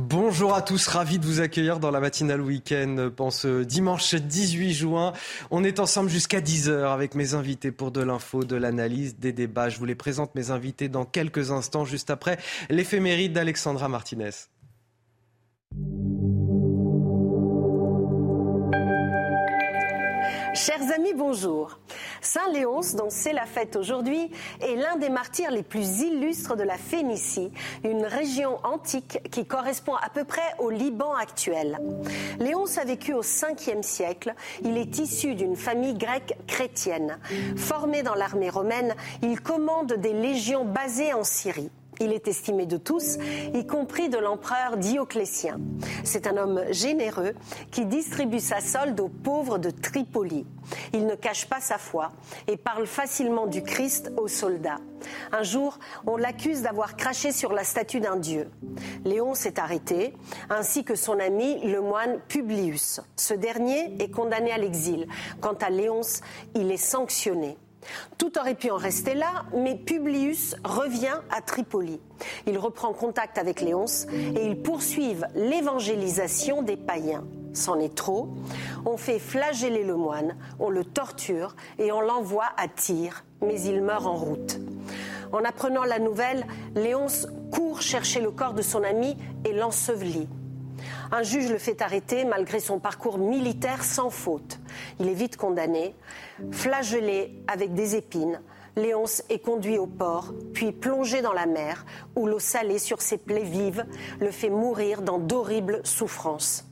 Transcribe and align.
Bonjour 0.00 0.54
à 0.54 0.62
tous, 0.62 0.86
ravi 0.86 1.18
de 1.18 1.26
vous 1.26 1.40
accueillir 1.40 1.80
dans 1.80 1.90
la 1.90 1.98
matinale 1.98 2.40
week-end 2.40 3.10
en 3.18 3.32
ce 3.32 3.64
dimanche 3.64 4.14
18 4.14 4.72
juin. 4.72 5.12
On 5.50 5.64
est 5.64 5.80
ensemble 5.80 6.08
jusqu'à 6.08 6.40
10h 6.40 6.92
avec 6.92 7.16
mes 7.16 7.34
invités 7.34 7.72
pour 7.72 7.90
de 7.90 8.00
l'info, 8.00 8.44
de 8.44 8.54
l'analyse, 8.54 9.18
des 9.18 9.32
débats. 9.32 9.70
Je 9.70 9.78
vous 9.80 9.86
les 9.86 9.96
présente 9.96 10.36
mes 10.36 10.52
invités 10.52 10.88
dans 10.88 11.04
quelques 11.04 11.50
instants, 11.50 11.84
juste 11.84 12.10
après 12.10 12.38
l'éphéméride 12.70 13.32
d'Alexandra 13.32 13.88
Martinez. 13.88 14.30
Chers 20.58 20.90
amis, 20.92 21.14
bonjour. 21.14 21.78
Saint 22.20 22.50
Léonce, 22.52 22.96
dont 22.96 23.10
c'est 23.10 23.32
la 23.32 23.46
fête 23.46 23.76
aujourd'hui, 23.76 24.28
est 24.60 24.74
l'un 24.74 24.96
des 24.96 25.08
martyrs 25.08 25.52
les 25.52 25.62
plus 25.62 26.00
illustres 26.00 26.56
de 26.56 26.64
la 26.64 26.76
Phénicie, 26.76 27.52
une 27.84 28.04
région 28.04 28.58
antique 28.64 29.20
qui 29.30 29.46
correspond 29.46 29.94
à 29.94 30.08
peu 30.08 30.24
près 30.24 30.56
au 30.58 30.70
Liban 30.70 31.14
actuel. 31.14 31.78
Léonce 32.40 32.76
a 32.76 32.84
vécu 32.84 33.14
au 33.14 33.22
5e 33.22 33.84
siècle. 33.84 34.34
Il 34.64 34.76
est 34.76 34.98
issu 34.98 35.36
d'une 35.36 35.54
famille 35.54 35.94
grecque 35.94 36.36
chrétienne. 36.48 37.20
Formé 37.56 38.02
dans 38.02 38.16
l'armée 38.16 38.50
romaine, 38.50 38.96
il 39.22 39.40
commande 39.40 39.92
des 39.92 40.12
légions 40.12 40.64
basées 40.64 41.14
en 41.14 41.22
Syrie. 41.22 41.70
Il 42.00 42.12
est 42.12 42.28
estimé 42.28 42.66
de 42.66 42.76
tous, 42.76 43.18
y 43.54 43.66
compris 43.66 44.08
de 44.08 44.18
l'empereur 44.18 44.76
Dioclétien. 44.76 45.60
C'est 46.04 46.26
un 46.26 46.36
homme 46.36 46.62
généreux 46.70 47.34
qui 47.70 47.86
distribue 47.86 48.40
sa 48.40 48.60
solde 48.60 49.00
aux 49.00 49.08
pauvres 49.08 49.58
de 49.58 49.70
Tripoli. 49.70 50.46
Il 50.92 51.06
ne 51.06 51.14
cache 51.14 51.46
pas 51.48 51.60
sa 51.60 51.78
foi 51.78 52.12
et 52.46 52.56
parle 52.56 52.86
facilement 52.86 53.46
du 53.46 53.62
Christ 53.62 54.12
aux 54.16 54.28
soldats. 54.28 54.80
Un 55.32 55.42
jour, 55.42 55.78
on 56.06 56.16
l'accuse 56.16 56.62
d'avoir 56.62 56.96
craché 56.96 57.32
sur 57.32 57.52
la 57.52 57.64
statue 57.64 58.00
d'un 58.00 58.16
dieu. 58.16 58.50
Léon 59.04 59.34
s'est 59.34 59.58
arrêté, 59.58 60.14
ainsi 60.50 60.84
que 60.84 60.94
son 60.94 61.18
ami 61.18 61.60
le 61.64 61.80
moine 61.80 62.20
Publius. 62.28 63.00
Ce 63.16 63.34
dernier 63.34 63.94
est 64.02 64.10
condamné 64.10 64.52
à 64.52 64.58
l'exil. 64.58 65.08
Quant 65.40 65.54
à 65.54 65.70
Léonce, 65.70 66.20
il 66.54 66.70
est 66.70 66.76
sanctionné. 66.76 67.56
Tout 68.18 68.38
aurait 68.38 68.54
pu 68.54 68.70
en 68.70 68.76
rester 68.76 69.14
là, 69.14 69.44
mais 69.54 69.76
Publius 69.76 70.56
revient 70.64 71.18
à 71.30 71.40
Tripoli. 71.40 72.00
Il 72.46 72.58
reprend 72.58 72.92
contact 72.92 73.38
avec 73.38 73.60
Léonce 73.60 74.06
et 74.12 74.46
ils 74.46 74.60
poursuivent 74.60 75.26
l'évangélisation 75.34 76.62
des 76.62 76.76
païens. 76.76 77.24
C'en 77.52 77.78
est 77.78 77.94
trop. 77.94 78.28
On 78.86 78.96
fait 78.96 79.18
flageller 79.18 79.84
le 79.84 79.96
moine, 79.96 80.36
on 80.58 80.70
le 80.70 80.84
torture 80.84 81.56
et 81.78 81.92
on 81.92 82.00
l'envoie 82.00 82.48
à 82.56 82.68
Tyr, 82.68 83.24
mais 83.42 83.60
il 83.60 83.82
meurt 83.82 84.06
en 84.06 84.14
route. 84.14 84.58
En 85.32 85.44
apprenant 85.44 85.84
la 85.84 85.98
nouvelle, 85.98 86.46
Léonce 86.74 87.26
court 87.52 87.82
chercher 87.82 88.20
le 88.20 88.30
corps 88.30 88.54
de 88.54 88.62
son 88.62 88.82
ami 88.82 89.16
et 89.44 89.52
l'ensevelit. 89.52 90.28
Un 91.12 91.22
juge 91.22 91.50
le 91.50 91.58
fait 91.58 91.80
arrêter 91.82 92.24
malgré 92.24 92.60
son 92.60 92.78
parcours 92.78 93.18
militaire 93.18 93.84
sans 93.84 94.10
faute. 94.10 94.58
Il 95.00 95.08
est 95.08 95.14
vite 95.14 95.36
condamné, 95.36 95.94
flagellé 96.50 97.42
avec 97.46 97.74
des 97.74 97.96
épines. 97.96 98.40
Léonce 98.76 99.22
est 99.28 99.40
conduit 99.40 99.78
au 99.78 99.86
port, 99.86 100.32
puis 100.54 100.72
plongé 100.72 101.20
dans 101.20 101.32
la 101.32 101.46
mer, 101.46 101.84
où 102.14 102.26
l'eau 102.26 102.38
salée 102.38 102.78
sur 102.78 103.02
ses 103.02 103.18
plaies 103.18 103.42
vives 103.42 103.84
le 104.20 104.30
fait 104.30 104.50
mourir 104.50 105.02
dans 105.02 105.18
d'horribles 105.18 105.80
souffrances. 105.84 106.64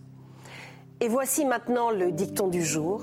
Et 1.00 1.08
voici 1.08 1.44
maintenant 1.44 1.90
le 1.90 2.12
dicton 2.12 2.48
du 2.48 2.64
jour. 2.64 3.02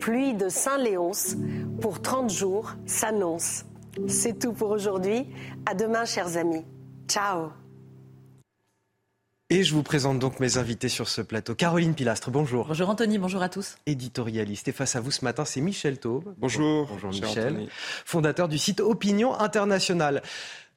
Pluie 0.00 0.34
de 0.34 0.48
Saint-Léonce, 0.48 1.36
pour 1.80 2.02
30 2.02 2.30
jours, 2.30 2.72
s'annonce. 2.86 3.64
C'est 4.06 4.38
tout 4.38 4.52
pour 4.52 4.70
aujourd'hui. 4.70 5.28
À 5.66 5.74
demain, 5.74 6.04
chers 6.04 6.36
amis. 6.36 6.64
Ciao 7.06 7.50
et 9.50 9.62
je 9.62 9.74
vous 9.74 9.82
présente 9.82 10.18
donc 10.18 10.40
mes 10.40 10.58
invités 10.58 10.88
sur 10.88 11.08
ce 11.08 11.20
plateau. 11.20 11.54
Caroline 11.54 11.94
Pilastre, 11.94 12.30
bonjour. 12.30 12.66
Bonjour 12.66 12.90
Anthony, 12.90 13.18
bonjour 13.18 13.42
à 13.42 13.48
tous. 13.48 13.76
Éditorialiste. 13.86 14.68
Et 14.68 14.72
face 14.72 14.96
à 14.96 15.00
vous 15.00 15.10
ce 15.10 15.24
matin, 15.24 15.44
c'est 15.44 15.60
Michel 15.60 15.98
Taube. 15.98 16.34
Bonjour. 16.38 16.86
Bonjour 16.86 17.10
Michel. 17.10 17.68
Fondateur 18.04 18.48
du 18.48 18.58
site 18.58 18.80
Opinion 18.80 19.38
Internationale. 19.38 20.22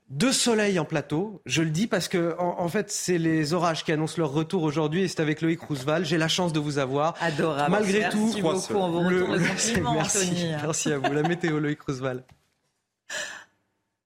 Deux 0.09 0.33
soleils 0.33 0.77
en 0.77 0.83
plateau, 0.83 1.41
je 1.45 1.61
le 1.61 1.69
dis 1.69 1.87
parce 1.87 2.09
que 2.09 2.35
en, 2.37 2.67
fait 2.67 2.91
c'est 2.91 3.17
les 3.17 3.53
orages 3.53 3.85
qui 3.85 3.93
annoncent 3.93 4.15
leur 4.17 4.33
retour 4.33 4.63
aujourd'hui 4.63 5.03
et 5.03 5.07
c'est 5.07 5.21
avec 5.21 5.41
Loïc 5.41 5.61
Roosevelt. 5.61 6.05
J'ai 6.05 6.17
la 6.17 6.27
chance 6.27 6.51
de 6.51 6.59
vous 6.59 6.79
avoir. 6.79 7.15
Adorable. 7.21 7.71
Malgré 7.71 7.99
Merci 7.99 8.17
tout, 8.17 8.41
beaucoup. 8.41 8.73
On 8.73 8.91
vous 8.91 9.09
le, 9.09 9.25
merci, 9.39 9.73
merci 10.61 10.91
à 10.91 10.97
vous. 10.97 11.13
La 11.13 11.23
météo 11.23 11.59
Loïc 11.59 11.81
Roosevelt. 11.81 12.25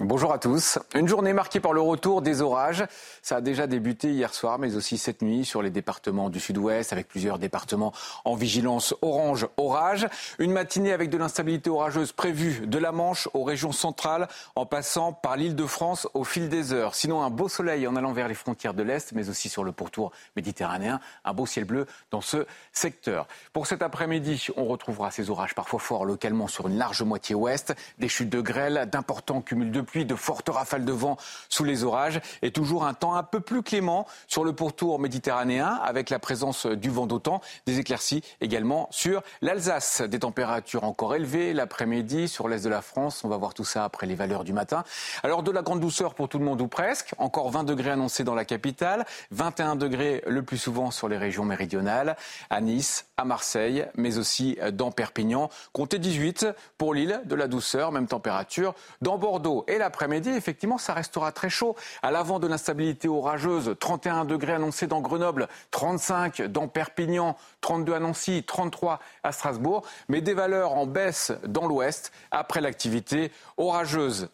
Bonjour 0.00 0.32
à 0.32 0.38
tous. 0.38 0.78
Une 0.94 1.08
journée 1.08 1.32
marquée 1.32 1.58
par 1.58 1.72
le 1.72 1.80
retour 1.80 2.22
des 2.22 2.40
orages. 2.40 2.84
Ça 3.20 3.38
a 3.38 3.40
déjà 3.40 3.66
débuté 3.66 4.12
hier 4.12 4.32
soir, 4.32 4.60
mais 4.60 4.76
aussi 4.76 4.96
cette 4.96 5.22
nuit 5.22 5.44
sur 5.44 5.60
les 5.60 5.70
départements 5.70 6.30
du 6.30 6.38
sud-ouest, 6.38 6.92
avec 6.92 7.08
plusieurs 7.08 7.40
départements 7.40 7.92
en 8.24 8.36
vigilance 8.36 8.94
orange 9.02 9.48
orage. 9.56 10.06
Une 10.38 10.52
matinée 10.52 10.92
avec 10.92 11.10
de 11.10 11.18
l'instabilité 11.18 11.68
orageuse 11.68 12.12
prévue 12.12 12.64
de 12.68 12.78
la 12.78 12.92
Manche 12.92 13.28
aux 13.34 13.42
régions 13.42 13.72
centrales, 13.72 14.28
en 14.54 14.66
passant 14.66 15.12
par 15.12 15.36
l'île 15.36 15.56
de 15.56 15.66
France 15.66 16.06
au 16.14 16.22
fil 16.22 16.48
des 16.48 16.72
heures. 16.72 16.94
Sinon, 16.94 17.22
un 17.22 17.30
beau 17.30 17.48
soleil 17.48 17.84
en 17.88 17.96
allant 17.96 18.12
vers 18.12 18.28
les 18.28 18.34
frontières 18.34 18.74
de 18.74 18.84
l'Est, 18.84 19.10
mais 19.14 19.28
aussi 19.28 19.48
sur 19.48 19.64
le 19.64 19.72
pourtour 19.72 20.12
méditerranéen. 20.36 21.00
Un 21.24 21.32
beau 21.32 21.44
ciel 21.44 21.64
bleu 21.64 21.86
dans 22.12 22.20
ce 22.20 22.46
secteur. 22.72 23.26
Pour 23.52 23.66
cet 23.66 23.82
après-midi, 23.82 24.46
on 24.56 24.66
retrouvera 24.66 25.10
ces 25.10 25.28
orages 25.28 25.56
parfois 25.56 25.80
forts 25.80 26.04
localement 26.04 26.46
sur 26.46 26.68
une 26.68 26.78
large 26.78 27.02
moitié 27.02 27.34
ouest, 27.34 27.74
des 27.98 28.08
chutes 28.08 28.30
de 28.30 28.40
grêle, 28.40 28.88
d'importants 28.92 29.40
cumuls 29.40 29.72
de 29.72 29.87
pluie, 29.88 30.04
de 30.04 30.14
fortes 30.14 30.48
rafales 30.48 30.84
de 30.84 30.92
vent 30.92 31.16
sous 31.48 31.64
les 31.64 31.84
orages 31.84 32.20
et 32.42 32.50
toujours 32.50 32.84
un 32.84 32.94
temps 32.94 33.14
un 33.14 33.22
peu 33.22 33.40
plus 33.40 33.62
clément 33.62 34.06
sur 34.26 34.44
le 34.44 34.52
pourtour 34.52 34.98
méditerranéen 34.98 35.80
avec 35.82 36.10
la 36.10 36.18
présence 36.18 36.66
du 36.66 36.90
vent 36.90 37.06
d'autant, 37.06 37.40
des 37.66 37.78
éclaircies 37.78 38.22
également 38.40 38.88
sur 38.90 39.22
l'Alsace. 39.42 40.02
Des 40.02 40.20
températures 40.20 40.84
encore 40.84 41.14
élevées 41.14 41.52
l'après-midi 41.52 42.28
sur 42.28 42.48
l'est 42.48 42.64
de 42.64 42.68
la 42.68 42.82
France. 42.82 43.24
On 43.24 43.28
va 43.28 43.36
voir 43.36 43.54
tout 43.54 43.64
ça 43.64 43.84
après 43.84 44.06
les 44.06 44.14
valeurs 44.14 44.44
du 44.44 44.52
matin. 44.52 44.84
Alors 45.22 45.42
de 45.42 45.50
la 45.50 45.62
grande 45.62 45.80
douceur 45.80 46.14
pour 46.14 46.28
tout 46.28 46.38
le 46.38 46.44
monde 46.44 46.60
ou 46.60 46.68
presque. 46.68 47.14
Encore 47.18 47.50
20 47.50 47.64
degrés 47.64 47.90
annoncés 47.90 48.24
dans 48.24 48.34
la 48.34 48.44
capitale, 48.44 49.06
21 49.30 49.76
degrés 49.76 50.22
le 50.26 50.42
plus 50.42 50.58
souvent 50.58 50.90
sur 50.90 51.08
les 51.08 51.16
régions 51.16 51.44
méridionales, 51.44 52.16
à 52.50 52.60
Nice, 52.60 53.06
à 53.16 53.24
Marseille, 53.24 53.86
mais 53.96 54.18
aussi 54.18 54.58
dans 54.72 54.90
Perpignan. 54.90 55.50
Comptez 55.72 55.98
18 55.98 56.46
pour 56.76 56.94
l'île 56.94 57.22
de 57.24 57.34
la 57.34 57.48
douceur, 57.48 57.92
même 57.92 58.06
température 58.06 58.74
dans 59.00 59.18
Bordeaux 59.18 59.64
l'après-midi, 59.78 60.30
effectivement, 60.30 60.78
ça 60.78 60.94
restera 60.94 61.32
très 61.32 61.50
chaud. 61.50 61.76
À 62.02 62.10
l'avant 62.10 62.38
de 62.38 62.46
l'instabilité 62.46 63.08
orageuse, 63.08 63.74
31 63.78 64.24
degrés 64.24 64.54
annoncés 64.54 64.86
dans 64.86 65.00
Grenoble, 65.00 65.48
35 65.70 66.42
dans 66.42 66.68
Perpignan, 66.68 67.36
32 67.60 67.94
à 67.94 68.00
Nancy, 68.00 68.44
33 68.46 69.00
à 69.22 69.32
Strasbourg, 69.32 69.84
mais 70.08 70.20
des 70.20 70.34
valeurs 70.34 70.72
en 70.72 70.86
baisse 70.86 71.32
dans 71.46 71.66
l'ouest 71.66 72.12
après 72.30 72.60
l'activité 72.60 73.32
orageuse. 73.56 74.28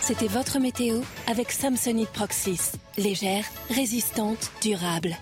C'était 0.00 0.28
votre 0.28 0.58
météo 0.58 1.00
avec 1.26 1.50
Samsonite 1.50 2.10
Proxys. 2.10 2.72
Légère, 2.96 3.44
résistante, 3.70 4.50
durable. 4.62 5.16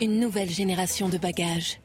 Une 0.00 0.18
nouvelle 0.18 0.50
génération 0.50 1.08
de 1.08 1.18
bagages. 1.18 1.78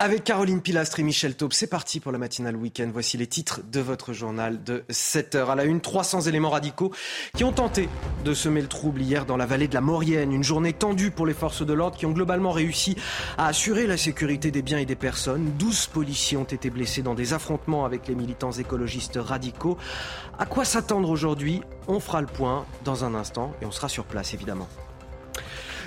Avec 0.00 0.22
Caroline 0.22 0.60
Pilastre 0.60 1.00
et 1.00 1.02
Michel 1.02 1.34
Taube, 1.34 1.52
c'est 1.52 1.66
parti 1.66 1.98
pour 1.98 2.12
la 2.12 2.18
matinale 2.18 2.54
week-end. 2.54 2.88
Voici 2.92 3.16
les 3.16 3.26
titres 3.26 3.62
de 3.68 3.80
votre 3.80 4.12
journal 4.12 4.62
de 4.62 4.84
7 4.88 5.34
heures. 5.34 5.50
À 5.50 5.56
la 5.56 5.64
une, 5.64 5.80
300 5.80 6.20
éléments 6.20 6.50
radicaux 6.50 6.92
qui 7.34 7.42
ont 7.42 7.50
tenté 7.50 7.88
de 8.24 8.32
semer 8.32 8.62
le 8.62 8.68
trouble 8.68 9.02
hier 9.02 9.26
dans 9.26 9.36
la 9.36 9.44
vallée 9.44 9.66
de 9.66 9.74
la 9.74 9.80
Maurienne. 9.80 10.32
Une 10.32 10.44
journée 10.44 10.72
tendue 10.72 11.10
pour 11.10 11.26
les 11.26 11.34
forces 11.34 11.66
de 11.66 11.72
l'ordre 11.72 11.96
qui 11.96 12.06
ont 12.06 12.12
globalement 12.12 12.52
réussi 12.52 12.94
à 13.38 13.48
assurer 13.48 13.88
la 13.88 13.96
sécurité 13.96 14.52
des 14.52 14.62
biens 14.62 14.78
et 14.78 14.86
des 14.86 14.94
personnes. 14.94 15.50
12 15.58 15.88
policiers 15.88 16.36
ont 16.36 16.44
été 16.44 16.70
blessés 16.70 17.02
dans 17.02 17.16
des 17.16 17.32
affrontements 17.32 17.84
avec 17.84 18.06
les 18.06 18.14
militants 18.14 18.52
écologistes 18.52 19.18
radicaux. 19.20 19.78
À 20.38 20.46
quoi 20.46 20.64
s'attendre 20.64 21.10
aujourd'hui? 21.10 21.60
On 21.88 21.98
fera 21.98 22.20
le 22.20 22.28
point 22.28 22.66
dans 22.84 23.02
un 23.04 23.16
instant 23.16 23.52
et 23.62 23.66
on 23.66 23.72
sera 23.72 23.88
sur 23.88 24.04
place 24.04 24.32
évidemment. 24.32 24.68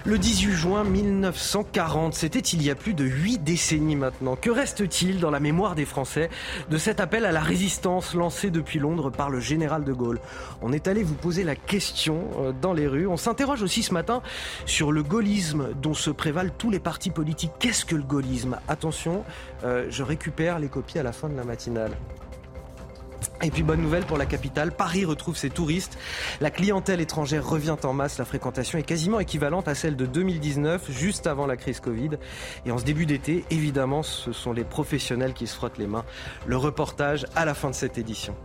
Le 0.03 0.17
18 0.17 0.51
juin 0.53 0.83
1940, 0.83 2.15
c'était 2.15 2.39
il 2.39 2.63
y 2.63 2.71
a 2.71 2.75
plus 2.75 2.95
de 2.95 3.03
huit 3.03 3.37
décennies 3.43 3.95
maintenant. 3.95 4.35
Que 4.35 4.49
reste-t-il 4.49 5.19
dans 5.19 5.29
la 5.29 5.39
mémoire 5.39 5.75
des 5.75 5.85
Français 5.85 6.31
de 6.71 6.77
cet 6.79 6.99
appel 6.99 7.23
à 7.23 7.31
la 7.31 7.39
résistance 7.39 8.15
lancé 8.15 8.49
depuis 8.49 8.79
Londres 8.79 9.11
par 9.11 9.29
le 9.29 9.39
général 9.39 9.83
de 9.83 9.93
Gaulle? 9.93 10.19
On 10.63 10.73
est 10.73 10.87
allé 10.87 11.03
vous 11.03 11.13
poser 11.13 11.43
la 11.43 11.55
question 11.55 12.23
euh, 12.39 12.51
dans 12.51 12.73
les 12.73 12.87
rues. 12.87 13.05
On 13.05 13.15
s'interroge 13.15 13.61
aussi 13.61 13.83
ce 13.83 13.93
matin 13.93 14.23
sur 14.65 14.91
le 14.91 15.03
gaullisme 15.03 15.69
dont 15.79 15.93
se 15.93 16.09
prévalent 16.09 16.51
tous 16.57 16.71
les 16.71 16.79
partis 16.79 17.11
politiques. 17.11 17.51
Qu'est-ce 17.59 17.85
que 17.85 17.95
le 17.95 18.01
gaullisme? 18.01 18.57
Attention, 18.67 19.23
euh, 19.63 19.85
je 19.91 20.01
récupère 20.01 20.57
les 20.57 20.67
copies 20.67 20.97
à 20.97 21.03
la 21.03 21.11
fin 21.11 21.29
de 21.29 21.37
la 21.37 21.43
matinale. 21.43 21.91
Et 23.43 23.49
puis 23.49 23.63
bonne 23.63 23.81
nouvelle 23.81 24.05
pour 24.05 24.17
la 24.17 24.27
capitale, 24.27 24.71
Paris 24.71 25.03
retrouve 25.03 25.35
ses 25.35 25.49
touristes. 25.49 25.97
La 26.41 26.51
clientèle 26.51 27.01
étrangère 27.01 27.47
revient 27.47 27.77
en 27.83 27.93
masse, 27.93 28.19
la 28.19 28.25
fréquentation 28.25 28.77
est 28.77 28.83
quasiment 28.83 29.19
équivalente 29.19 29.67
à 29.67 29.73
celle 29.73 29.95
de 29.95 30.05
2019, 30.05 30.91
juste 30.91 31.25
avant 31.25 31.47
la 31.47 31.57
crise 31.57 31.79
Covid. 31.79 32.11
Et 32.65 32.71
en 32.71 32.77
ce 32.77 32.83
début 32.83 33.07
d'été, 33.07 33.43
évidemment, 33.49 34.03
ce 34.03 34.31
sont 34.31 34.53
les 34.53 34.63
professionnels 34.63 35.33
qui 35.33 35.47
se 35.47 35.55
frottent 35.55 35.79
les 35.79 35.87
mains. 35.87 36.05
Le 36.45 36.57
reportage 36.57 37.25
à 37.35 37.45
la 37.45 37.55
fin 37.55 37.71
de 37.71 37.75
cette 37.75 37.97
édition. 37.97 38.35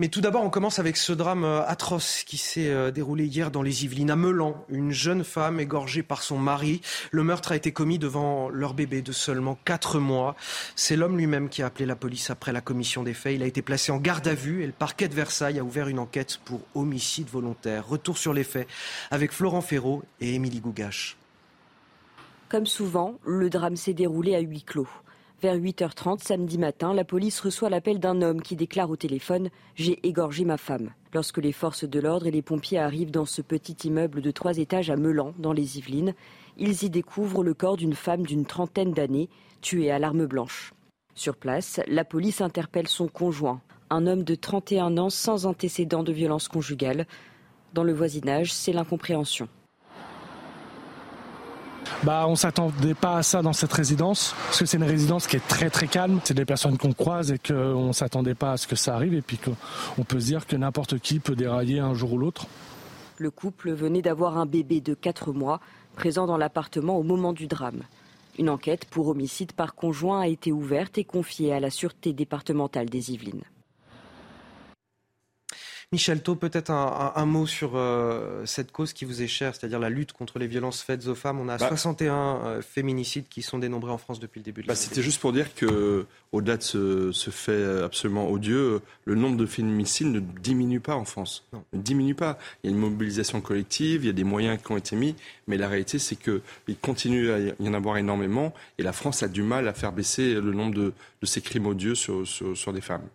Mais 0.00 0.08
tout 0.08 0.22
d'abord, 0.22 0.42
on 0.42 0.48
commence 0.48 0.78
avec 0.78 0.96
ce 0.96 1.12
drame 1.12 1.44
euh, 1.44 1.62
atroce 1.66 2.24
qui 2.24 2.38
s'est 2.38 2.70
euh, 2.70 2.90
déroulé 2.90 3.26
hier 3.26 3.50
dans 3.50 3.60
les 3.60 3.84
Yvelines, 3.84 4.10
à 4.10 4.16
Melan. 4.16 4.64
Une 4.70 4.92
jeune 4.92 5.24
femme 5.24 5.60
égorgée 5.60 6.02
par 6.02 6.22
son 6.22 6.38
mari. 6.38 6.80
Le 7.10 7.22
meurtre 7.22 7.52
a 7.52 7.56
été 7.56 7.70
commis 7.70 7.98
devant 7.98 8.48
leur 8.48 8.72
bébé 8.72 9.02
de 9.02 9.12
seulement 9.12 9.58
4 9.66 9.98
mois. 9.98 10.36
C'est 10.74 10.96
l'homme 10.96 11.18
lui-même 11.18 11.50
qui 11.50 11.62
a 11.62 11.66
appelé 11.66 11.84
la 11.84 11.96
police 11.96 12.30
après 12.30 12.50
la 12.50 12.62
commission 12.62 13.02
des 13.02 13.12
faits. 13.12 13.34
Il 13.34 13.42
a 13.42 13.46
été 13.46 13.60
placé 13.60 13.92
en 13.92 13.98
garde 13.98 14.26
à 14.26 14.32
vue 14.32 14.62
et 14.62 14.66
le 14.66 14.72
parquet 14.72 15.06
de 15.06 15.14
Versailles 15.14 15.58
a 15.58 15.64
ouvert 15.64 15.86
une 15.88 15.98
enquête 15.98 16.40
pour 16.46 16.62
homicide 16.74 17.28
volontaire. 17.28 17.86
Retour 17.86 18.16
sur 18.16 18.32
les 18.32 18.44
faits 18.44 18.68
avec 19.10 19.32
Florent 19.32 19.60
Ferraud 19.60 20.02
et 20.22 20.34
Émilie 20.34 20.60
Gougache. 20.60 21.18
Comme 22.48 22.64
souvent, 22.64 23.16
le 23.26 23.50
drame 23.50 23.76
s'est 23.76 23.92
déroulé 23.92 24.34
à 24.34 24.40
huis 24.40 24.62
clos. 24.62 24.88
Vers 25.42 25.56
8h30 25.56 26.22
samedi 26.22 26.58
matin, 26.58 26.92
la 26.92 27.04
police 27.04 27.40
reçoit 27.40 27.70
l'appel 27.70 27.98
d'un 27.98 28.20
homme 28.20 28.42
qui 28.42 28.56
déclare 28.56 28.90
au 28.90 28.96
téléphone 28.96 29.48
J'ai 29.74 29.98
égorgé 30.06 30.44
ma 30.44 30.58
femme. 30.58 30.90
Lorsque 31.14 31.38
les 31.38 31.52
forces 31.52 31.84
de 31.84 31.98
l'ordre 31.98 32.26
et 32.26 32.30
les 32.30 32.42
pompiers 32.42 32.78
arrivent 32.78 33.10
dans 33.10 33.24
ce 33.24 33.40
petit 33.40 33.88
immeuble 33.88 34.20
de 34.20 34.30
trois 34.32 34.58
étages 34.58 34.90
à 34.90 34.96
Melan, 34.96 35.32
dans 35.38 35.54
les 35.54 35.78
Yvelines, 35.78 36.12
ils 36.58 36.84
y 36.84 36.90
découvrent 36.90 37.42
le 37.42 37.54
corps 37.54 37.78
d'une 37.78 37.94
femme 37.94 38.26
d'une 38.26 38.44
trentaine 38.44 38.92
d'années, 38.92 39.30
tuée 39.62 39.90
à 39.90 39.98
l'arme 39.98 40.26
blanche. 40.26 40.74
Sur 41.14 41.36
place, 41.36 41.80
la 41.86 42.04
police 42.04 42.42
interpelle 42.42 42.88
son 42.88 43.08
conjoint, 43.08 43.62
un 43.88 44.06
homme 44.06 44.24
de 44.24 44.34
31 44.34 44.98
ans 44.98 45.08
sans 45.08 45.46
antécédent 45.46 46.02
de 46.02 46.12
violence 46.12 46.48
conjugale. 46.48 47.06
Dans 47.72 47.84
le 47.84 47.94
voisinage, 47.94 48.52
c'est 48.52 48.74
l'incompréhension 48.74 49.48
bah, 52.02 52.26
on 52.26 52.36
s'attendait 52.36 52.94
pas 52.94 53.16
à 53.16 53.22
ça 53.22 53.42
dans 53.42 53.52
cette 53.52 53.72
résidence, 53.72 54.34
parce 54.46 54.60
que 54.60 54.66
c'est 54.66 54.76
une 54.76 54.84
résidence 54.84 55.26
qui 55.26 55.36
est 55.36 55.46
très 55.46 55.70
très 55.70 55.86
calme. 55.86 56.20
C'est 56.24 56.34
des 56.34 56.44
personnes 56.44 56.78
qu'on 56.78 56.92
croise 56.92 57.32
et 57.32 57.38
qu'on 57.38 57.92
s'attendait 57.92 58.34
pas 58.34 58.52
à 58.52 58.56
ce 58.56 58.66
que 58.66 58.76
ça 58.76 58.94
arrive, 58.94 59.14
et 59.14 59.22
puis 59.22 59.38
qu'on 59.38 60.04
peut 60.04 60.20
se 60.20 60.26
dire 60.26 60.46
que 60.46 60.56
n'importe 60.56 60.98
qui 60.98 61.20
peut 61.20 61.36
dérailler 61.36 61.80
un 61.80 61.94
jour 61.94 62.14
ou 62.14 62.18
l'autre. 62.18 62.46
Le 63.18 63.30
couple 63.30 63.72
venait 63.72 64.02
d'avoir 64.02 64.38
un 64.38 64.46
bébé 64.46 64.80
de 64.80 64.94
4 64.94 65.32
mois, 65.32 65.60
présent 65.94 66.26
dans 66.26 66.38
l'appartement 66.38 66.96
au 66.96 67.02
moment 67.02 67.32
du 67.32 67.46
drame. 67.46 67.82
Une 68.38 68.48
enquête 68.48 68.86
pour 68.86 69.08
homicide 69.08 69.52
par 69.52 69.74
conjoint 69.74 70.20
a 70.20 70.26
été 70.26 70.52
ouverte 70.52 70.96
et 70.96 71.04
confiée 71.04 71.52
à 71.52 71.60
la 71.60 71.68
Sûreté 71.68 72.14
départementale 72.14 72.88
des 72.88 73.12
Yvelines. 73.12 73.42
Michel 75.92 76.22
Thau, 76.22 76.36
peut-être 76.36 76.70
un, 76.70 77.26
mot 77.26 77.48
sur 77.48 77.72
euh, 77.74 78.46
cette 78.46 78.70
cause 78.70 78.92
qui 78.92 79.04
vous 79.04 79.22
est 79.22 79.26
chère, 79.26 79.56
c'est-à-dire 79.56 79.80
la 79.80 79.90
lutte 79.90 80.12
contre 80.12 80.38
les 80.38 80.46
violences 80.46 80.82
faites 80.82 81.08
aux 81.08 81.16
femmes. 81.16 81.40
On 81.40 81.48
a 81.48 81.58
61 81.58 82.12
bah. 82.12 82.46
euh, 82.46 82.62
féminicides 82.62 83.24
qui 83.28 83.42
sont 83.42 83.58
dénombrés 83.58 83.90
en 83.90 83.98
France 83.98 84.20
depuis 84.20 84.38
le 84.38 84.44
début 84.44 84.62
de 84.62 84.68
bah, 84.68 84.76
C'était 84.76 85.02
juste 85.02 85.20
pour 85.20 85.32
dire 85.32 85.52
que, 85.52 86.06
au-delà 86.30 86.58
de 86.58 86.62
ce, 86.62 87.30
fait 87.32 87.82
absolument 87.82 88.30
odieux, 88.30 88.82
le 89.04 89.16
nombre 89.16 89.36
de 89.36 89.46
féminicides 89.46 90.06
ne 90.06 90.20
diminue 90.20 90.78
pas 90.78 90.94
en 90.94 91.04
France. 91.04 91.44
Non. 91.52 91.64
Ne 91.72 91.80
diminue 91.80 92.14
pas. 92.14 92.38
Il 92.62 92.70
y 92.70 92.72
a 92.72 92.76
une 92.76 92.80
mobilisation 92.80 93.40
collective, 93.40 94.04
il 94.04 94.06
y 94.06 94.10
a 94.10 94.12
des 94.12 94.22
moyens 94.22 94.60
qui 94.64 94.70
ont 94.70 94.76
été 94.76 94.94
mis, 94.94 95.16
mais 95.48 95.56
la 95.56 95.66
réalité, 95.66 95.98
c'est 95.98 96.14
qu'il 96.14 96.76
continue 96.80 97.32
à 97.32 97.40
y 97.40 97.68
en 97.68 97.74
avoir 97.74 97.96
énormément, 97.96 98.54
et 98.78 98.84
la 98.84 98.92
France 98.92 99.24
a 99.24 99.28
du 99.28 99.42
mal 99.42 99.66
à 99.66 99.74
faire 99.74 99.90
baisser 99.90 100.34
le 100.34 100.52
nombre 100.52 100.74
de, 100.76 100.92
ces 101.24 101.40
crimes 101.40 101.66
odieux 101.66 101.96
sur, 101.96 102.24
sur 102.28 102.72
des 102.72 102.80
femmes. 102.80 103.08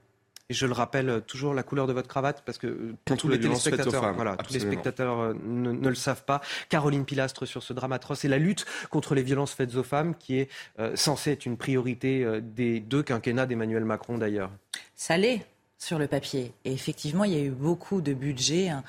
Et 0.50 0.54
je 0.54 0.68
le 0.68 0.74
rappelle, 0.74 1.10
euh, 1.10 1.20
toujours 1.20 1.56
la 1.56 1.64
couleur 1.64 1.88
de 1.88 1.94
votre 1.94 2.08
cravate, 2.08 2.44
parce 2.46 2.60
que 2.60 2.68
euh, 2.68 2.96
tous 3.04 3.28
les, 3.28 3.40
téléspectateurs, 3.40 4.14
voilà, 4.14 4.38
tous 4.38 4.54
les 4.54 4.60
spectateurs 4.60 5.20
euh, 5.20 5.34
ne, 5.44 5.90
le 5.90 5.96
savent 5.96 6.24
pas. 6.24 6.40
Caroline 6.70 7.04
Pilastre 7.04 7.48
sur 7.48 7.64
ce 7.64 7.74
drame 7.74 7.94
atroce 7.94 8.26
et 8.26 8.28
la 8.28 8.38
lutte 8.38 8.66
contre 8.92 9.16
les 9.16 9.24
violences 9.24 9.54
faites 9.54 9.76
aux 9.76 9.84
femmes, 9.84 10.14
qui 10.16 10.38
est 10.38 10.50
censée 10.96 11.32
être 11.32 11.46
une 11.46 11.58
priorité 11.58 12.42
des 12.42 12.80
deux 12.80 13.02
quinquennats 13.02 13.46
d'Emmanuel 13.46 13.86
Macron 13.86 14.18
d'ailleurs. 14.18 14.52
Ça 14.96 15.18
l'est 15.18 15.46
sur 15.78 15.98
le 15.98 16.08
papier. 16.08 16.54
Et 16.64 16.74
effectivement, 16.74 17.24
il 17.24 17.34
y 17.34 17.38
a 17.38 17.44
eu 17.44 17.50
beaucoup 17.50 18.02
de 18.02 18.14
budget. 18.14 18.70
Hein, 18.70 18.84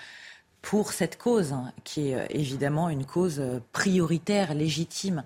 pour 0.63 0.93
cette 0.93 1.17
cause, 1.17 1.53
hein, 1.53 1.73
qui 1.85 2.09
est 2.09 2.27
évidemment 2.31 2.89
une 2.91 3.07
cause 3.07 3.41
prioritaire, 3.73 4.53
légitime. 4.53 5.23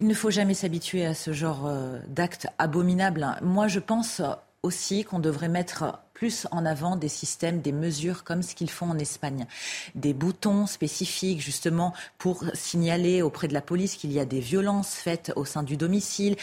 Il 0.00 0.06
ne 0.06 0.14
faut 0.14 0.30
jamais 0.30 0.54
s'habituer 0.54 1.04
à 1.04 1.12
ce 1.12 1.34
genre 1.34 1.70
d'actes 2.06 2.46
abominables. 2.56 3.22
Hein. 3.22 3.36
Moi, 3.42 3.68
je 3.68 3.78
pense 3.78 4.22
aussi 4.62 5.04
qu'on 5.04 5.20
devrait 5.20 5.48
mettre 5.48 6.00
plus 6.14 6.48
en 6.50 6.66
avant 6.66 6.96
des 6.96 7.08
systèmes, 7.08 7.60
des 7.60 7.72
mesures 7.72 8.24
comme 8.24 8.42
ce 8.42 8.56
qu'ils 8.56 8.70
font 8.70 8.90
en 8.90 8.98
Espagne. 8.98 9.46
Des 9.94 10.12
boutons 10.12 10.66
spécifiques 10.66 11.40
justement 11.40 11.94
pour 12.18 12.44
signaler 12.54 13.22
auprès 13.22 13.46
de 13.46 13.54
la 13.54 13.60
police 13.60 13.94
qu'il 13.94 14.12
y 14.12 14.18
a 14.18 14.24
des 14.24 14.40
violences 14.40 14.94
faites 14.94 15.32
au 15.36 15.44
sein 15.44 15.62
du 15.62 15.76
domicile, 15.76 16.36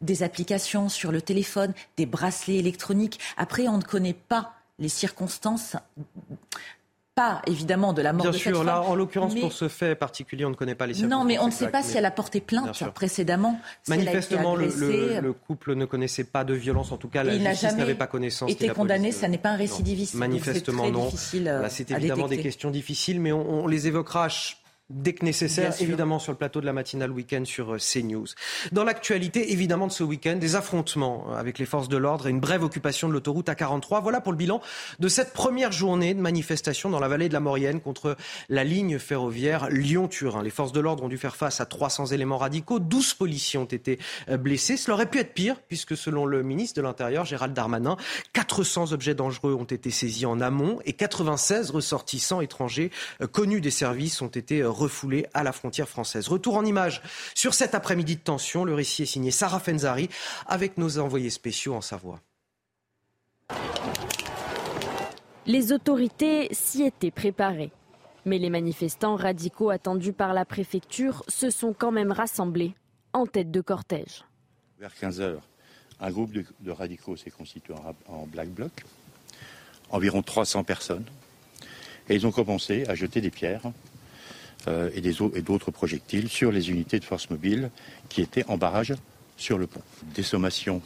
des 0.00 0.22
applications 0.22 0.88
sur 0.88 1.12
le 1.12 1.20
téléphone, 1.20 1.74
des 1.98 2.06
bracelets 2.06 2.56
électroniques. 2.56 3.20
Après, 3.36 3.68
on 3.68 3.76
ne 3.76 3.82
connaît 3.82 4.14
pas 4.14 4.54
les 4.78 4.88
circonstances 4.88 5.76
évidemment 7.46 7.92
de 7.92 8.02
la 8.02 8.12
mort 8.12 8.22
Bien 8.22 8.30
de 8.30 8.36
sûr, 8.36 8.56
cette 8.56 8.66
là, 8.66 8.82
en 8.82 8.94
l'occurrence, 8.94 9.34
pour 9.34 9.52
ce 9.52 9.68
fait 9.68 9.94
particulier, 9.94 10.44
on 10.44 10.50
ne 10.50 10.54
connaît 10.54 10.74
pas 10.74 10.86
les 10.86 10.94
circonstances. 10.94 11.18
Non, 11.18 11.24
mais 11.24 11.38
on 11.38 11.46
ne 11.46 11.52
sait 11.52 11.68
pas 11.68 11.82
si 11.82 11.96
elle 11.96 12.04
a 12.04 12.10
porté 12.10 12.40
plainte 12.40 12.82
précédemment. 12.94 13.60
Manifestement, 13.88 14.56
le, 14.56 15.32
couple 15.32 15.74
ne 15.74 15.84
connaissait 15.84 16.24
pas 16.24 16.44
de 16.44 16.54
violence, 16.54 16.92
en 16.92 16.96
tout 16.96 17.08
cas, 17.08 17.24
la 17.24 17.36
justice 17.52 17.76
n'avait 17.76 17.94
pas 17.94 18.06
connaissance. 18.06 18.50
Été 18.50 18.68
condamné, 18.68 19.12
ça 19.12 19.28
n'est 19.28 19.38
pas 19.38 19.50
un 19.50 19.56
récidiviste. 19.56 20.14
Manifestement, 20.14 20.90
non. 20.90 21.10
C'est 21.68 21.90
évidemment 21.90 22.28
des 22.28 22.38
questions 22.38 22.70
difficiles, 22.70 23.20
mais 23.20 23.32
on, 23.32 23.64
on 23.64 23.66
les 23.66 23.86
évoquera 23.86 24.28
dès 24.90 25.12
que 25.12 25.24
nécessaire, 25.24 25.72
évidemment 25.80 26.18
sur 26.18 26.32
le 26.32 26.38
plateau 26.38 26.60
de 26.60 26.66
la 26.66 26.72
matinale 26.72 27.10
week-end 27.10 27.44
sur 27.44 27.74
euh, 27.74 27.78
CNews. 27.78 28.26
Dans 28.72 28.84
l'actualité, 28.84 29.52
évidemment, 29.52 29.86
de 29.86 29.92
ce 29.92 30.02
week-end, 30.02 30.36
des 30.36 30.56
affrontements 30.56 31.26
euh, 31.30 31.36
avec 31.36 31.58
les 31.58 31.64
forces 31.64 31.88
de 31.88 31.96
l'ordre 31.96 32.26
et 32.26 32.30
une 32.30 32.40
brève 32.40 32.64
occupation 32.64 33.08
de 33.08 33.12
l'autoroute 33.12 33.48
A43. 33.48 34.02
Voilà 34.02 34.20
pour 34.20 34.32
le 34.32 34.38
bilan 34.38 34.60
de 34.98 35.08
cette 35.08 35.32
première 35.32 35.72
journée 35.72 36.12
de 36.12 36.20
manifestation 36.20 36.90
dans 36.90 36.98
la 36.98 37.08
vallée 37.08 37.28
de 37.28 37.32
la 37.32 37.40
Maurienne 37.40 37.80
contre 37.80 38.16
la 38.48 38.64
ligne 38.64 38.98
ferroviaire 38.98 39.70
Lyon-Turin. 39.70 40.42
Les 40.42 40.50
forces 40.50 40.72
de 40.72 40.80
l'ordre 40.80 41.04
ont 41.04 41.08
dû 41.08 41.18
faire 41.18 41.36
face 41.36 41.60
à 41.60 41.66
300 41.66 42.06
éléments 42.06 42.38
radicaux. 42.38 42.80
12 42.80 43.14
policiers 43.14 43.60
ont 43.60 43.64
été 43.64 43.98
euh, 44.28 44.36
blessés. 44.36 44.76
Cela 44.76 44.94
aurait 44.94 45.10
pu 45.10 45.18
être 45.18 45.34
pire, 45.34 45.56
puisque 45.68 45.96
selon 45.96 46.26
le 46.26 46.42
ministre 46.42 46.76
de 46.76 46.82
l'Intérieur, 46.82 47.24
Gérald 47.24 47.54
Darmanin, 47.54 47.96
400 48.32 48.92
objets 48.92 49.14
dangereux 49.14 49.54
ont 49.54 49.64
été 49.64 49.90
saisis 49.90 50.26
en 50.26 50.40
amont 50.40 50.80
et 50.84 50.94
96 50.94 51.70
ressortissants 51.70 52.40
étrangers 52.40 52.90
connus 53.32 53.60
des 53.60 53.70
services 53.70 54.20
ont 54.22 54.28
été 54.28 54.62
refoulés 54.80 55.26
à 55.34 55.42
la 55.42 55.52
frontière 55.52 55.88
française. 55.88 56.28
Retour 56.28 56.56
en 56.56 56.64
images 56.64 57.02
sur 57.34 57.54
cet 57.54 57.74
après-midi 57.74 58.16
de 58.16 58.22
tension. 58.22 58.64
Le 58.64 58.74
récit 58.74 59.02
est 59.02 59.06
signé 59.06 59.30
Sarah 59.30 59.60
Fenzari 59.60 60.08
avec 60.46 60.78
nos 60.78 60.98
envoyés 60.98 61.30
spéciaux 61.30 61.74
en 61.74 61.80
Savoie. 61.80 62.20
Les 65.46 65.72
autorités 65.72 66.48
s'y 66.52 66.82
étaient 66.82 67.10
préparées. 67.10 67.72
Mais 68.26 68.38
les 68.38 68.50
manifestants 68.50 69.16
radicaux 69.16 69.70
attendus 69.70 70.12
par 70.12 70.34
la 70.34 70.44
préfecture 70.44 71.24
se 71.28 71.50
sont 71.50 71.72
quand 71.72 71.90
même 71.90 72.12
rassemblés 72.12 72.74
en 73.12 73.26
tête 73.26 73.50
de 73.50 73.60
cortège. 73.60 74.24
Vers 74.78 74.94
15 74.94 75.20
heures, 75.20 75.42
un 76.00 76.10
groupe 76.10 76.32
de, 76.32 76.70
radicaux 76.70 77.16
s'est 77.16 77.30
constitué 77.30 77.74
en, 78.06 78.26
black 78.26 78.48
bloc, 78.50 78.70
environ 79.90 80.22
300 80.22 80.64
personnes, 80.64 81.04
et 82.08 82.14
ils 82.14 82.26
ont 82.26 82.32
commencé 82.32 82.86
à 82.88 82.94
jeter 82.94 83.20
des 83.20 83.30
pierres 83.30 83.62
euh, 84.68 84.90
et 84.94 85.40
d'autres 85.42 85.70
projectiles 85.70 86.28
sur 86.28 86.52
les 86.52 86.70
unités 86.70 86.98
de 86.98 87.04
force 87.04 87.30
mobile 87.30 87.70
qui 88.08 88.20
étaient 88.20 88.44
en 88.46 88.58
barrage 88.58 88.94
sur 89.36 89.56
le 89.56 89.66
pont. 89.66 89.82
Des 90.14 90.22
sommations 90.22 90.82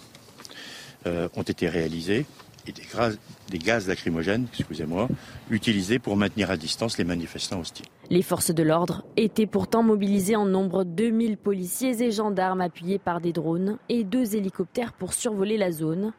euh, 1.07 1.28
ont 1.35 1.43
été 1.43 1.69
réalisées 1.69 2.25
et 2.66 2.73
des, 2.73 3.59
gaz 3.59 3.88
lacrymogènes, 3.88 4.47
excusez-moi, 4.57 5.09
utilisés 5.50 5.99
pour 5.99 6.16
maintenir 6.16 6.50
à 6.50 6.57
distance 6.57 6.97
les 6.99 7.04
manifestants 7.04 7.61
hostiles. 7.61 7.87
Les 8.11 8.23
forces 8.23 8.52
de 8.52 8.62
l'ordre 8.62 9.04
étaient 9.16 9.47
pourtant 9.47 9.83
mobilisées 9.83 10.37
en 10.37 10.47
nombre 10.47 10.85
2000 10.85 11.37
policiers 11.37 12.02
et 12.02 12.11
gendarmes 12.11 12.61
appuyés 12.61 12.99
par 12.99 13.21
des 13.21 13.33
drones 13.33 13.78
et 13.88 14.04
deux 14.04 14.35
hélicoptères 14.35 14.93
pour 14.93 15.12
survoler 15.12 15.59
la 15.59 15.73
zone. 15.73 16.12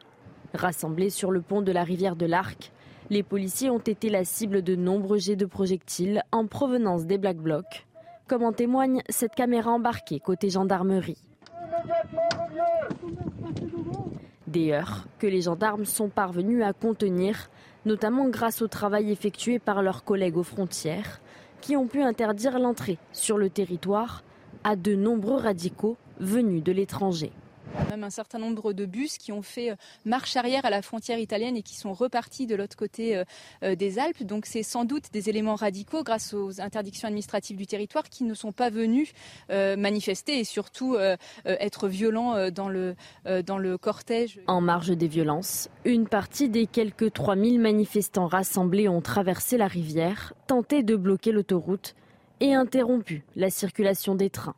Rassemblés 0.54 1.10
sur 1.10 1.30
le 1.30 1.40
pont 1.40 1.62
de 1.62 1.72
la 1.72 1.84
rivière 1.84 2.16
de 2.16 2.26
l'Arc, 2.26 2.70
Les 3.08 3.22
policiers 3.22 3.70
ont 3.70 3.78
été 3.78 4.10
la 4.10 4.24
cible 4.24 4.62
de 4.62 4.74
nombreux 4.74 5.18
jets 5.18 5.36
de 5.36 5.46
projectiles 5.46 6.22
en 6.32 6.46
provenance 6.46 7.06
des 7.06 7.18
Black 7.18 7.36
Blocs, 7.36 7.86
comme 8.26 8.42
en 8.42 8.52
témoigne 8.52 9.02
cette 9.08 9.36
caméra 9.36 9.70
embarquée 9.70 10.18
côté 10.18 10.50
gendarmerie. 10.50 11.22
Des 14.48 14.80
que 15.20 15.26
les 15.28 15.42
gendarmes 15.42 15.84
sont 15.84 16.08
parvenus 16.08 16.64
à 16.64 16.72
contenir, 16.72 17.48
notamment 17.84 18.28
grâce 18.28 18.60
au 18.60 18.66
travail 18.66 19.12
effectué 19.12 19.60
par 19.60 19.82
leurs 19.82 20.02
collègues 20.02 20.36
aux 20.36 20.42
frontières, 20.42 21.20
qui 21.60 21.76
ont 21.76 21.86
pu 21.86 22.02
interdire 22.02 22.58
l'entrée 22.58 22.98
sur 23.12 23.38
le 23.38 23.50
territoire 23.50 24.24
à 24.64 24.74
de 24.74 24.96
nombreux 24.96 25.36
radicaux 25.36 25.96
venus 26.18 26.62
de 26.62 26.72
l'étranger. 26.72 27.30
Même 27.90 28.04
un 28.04 28.10
certain 28.10 28.38
nombre 28.38 28.72
de 28.72 28.86
bus 28.86 29.18
qui 29.18 29.32
ont 29.32 29.42
fait 29.42 29.70
euh, 29.70 29.76
marche 30.04 30.36
arrière 30.36 30.64
à 30.64 30.70
la 30.70 30.82
frontière 30.82 31.18
italienne 31.18 31.56
et 31.56 31.62
qui 31.62 31.76
sont 31.76 31.92
repartis 31.92 32.46
de 32.46 32.56
l'autre 32.56 32.76
côté 32.76 33.16
euh, 33.16 33.24
euh, 33.62 33.74
des 33.74 33.98
Alpes. 33.98 34.22
Donc 34.22 34.46
c'est 34.46 34.62
sans 34.62 34.84
doute 34.84 35.12
des 35.12 35.28
éléments 35.28 35.54
radicaux 35.54 36.02
grâce 36.02 36.34
aux 36.34 36.60
interdictions 36.60 37.08
administratives 37.08 37.56
du 37.56 37.66
territoire 37.66 38.04
qui 38.08 38.24
ne 38.24 38.34
sont 38.34 38.52
pas 38.52 38.70
venus 38.70 39.12
manifester 39.48 40.38
et 40.38 40.44
surtout 40.44 40.96
être 41.44 41.88
violents 41.88 42.50
dans 42.50 42.68
le, 42.68 42.94
dans 43.44 43.58
le 43.58 43.78
cortège. 43.78 44.40
En 44.46 44.60
marge 44.60 44.90
des 44.90 45.08
violences, 45.08 45.68
une 45.84 46.08
partie 46.08 46.48
des 46.48 46.66
quelques 46.66 47.12
3000 47.12 47.60
manifestants 47.60 48.26
rassemblés 48.26 48.88
ont 48.88 49.00
traversé 49.00 49.56
la 49.56 49.66
rivière, 49.66 50.34
tenté 50.46 50.82
de 50.82 50.96
bloquer 50.96 51.32
l'autoroute 51.32 51.94
et 52.40 52.54
interrompu 52.54 53.24
la 53.34 53.50
circulation 53.50 54.14
des 54.14 54.30
trains. 54.30 54.56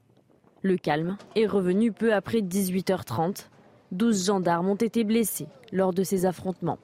Le 0.63 0.77
calme 0.77 1.17
est 1.37 1.47
revenu 1.47 1.93
peu 1.93 2.13
après 2.13 2.41
18h30. 2.41 3.47
12 3.93 4.27
gendarmes 4.27 4.69
ont 4.69 4.75
été 4.75 5.05
blessés 5.05 5.47
lors 5.73 5.93
de 5.93 6.03
ces 6.03 6.27
affrontements. 6.27 6.79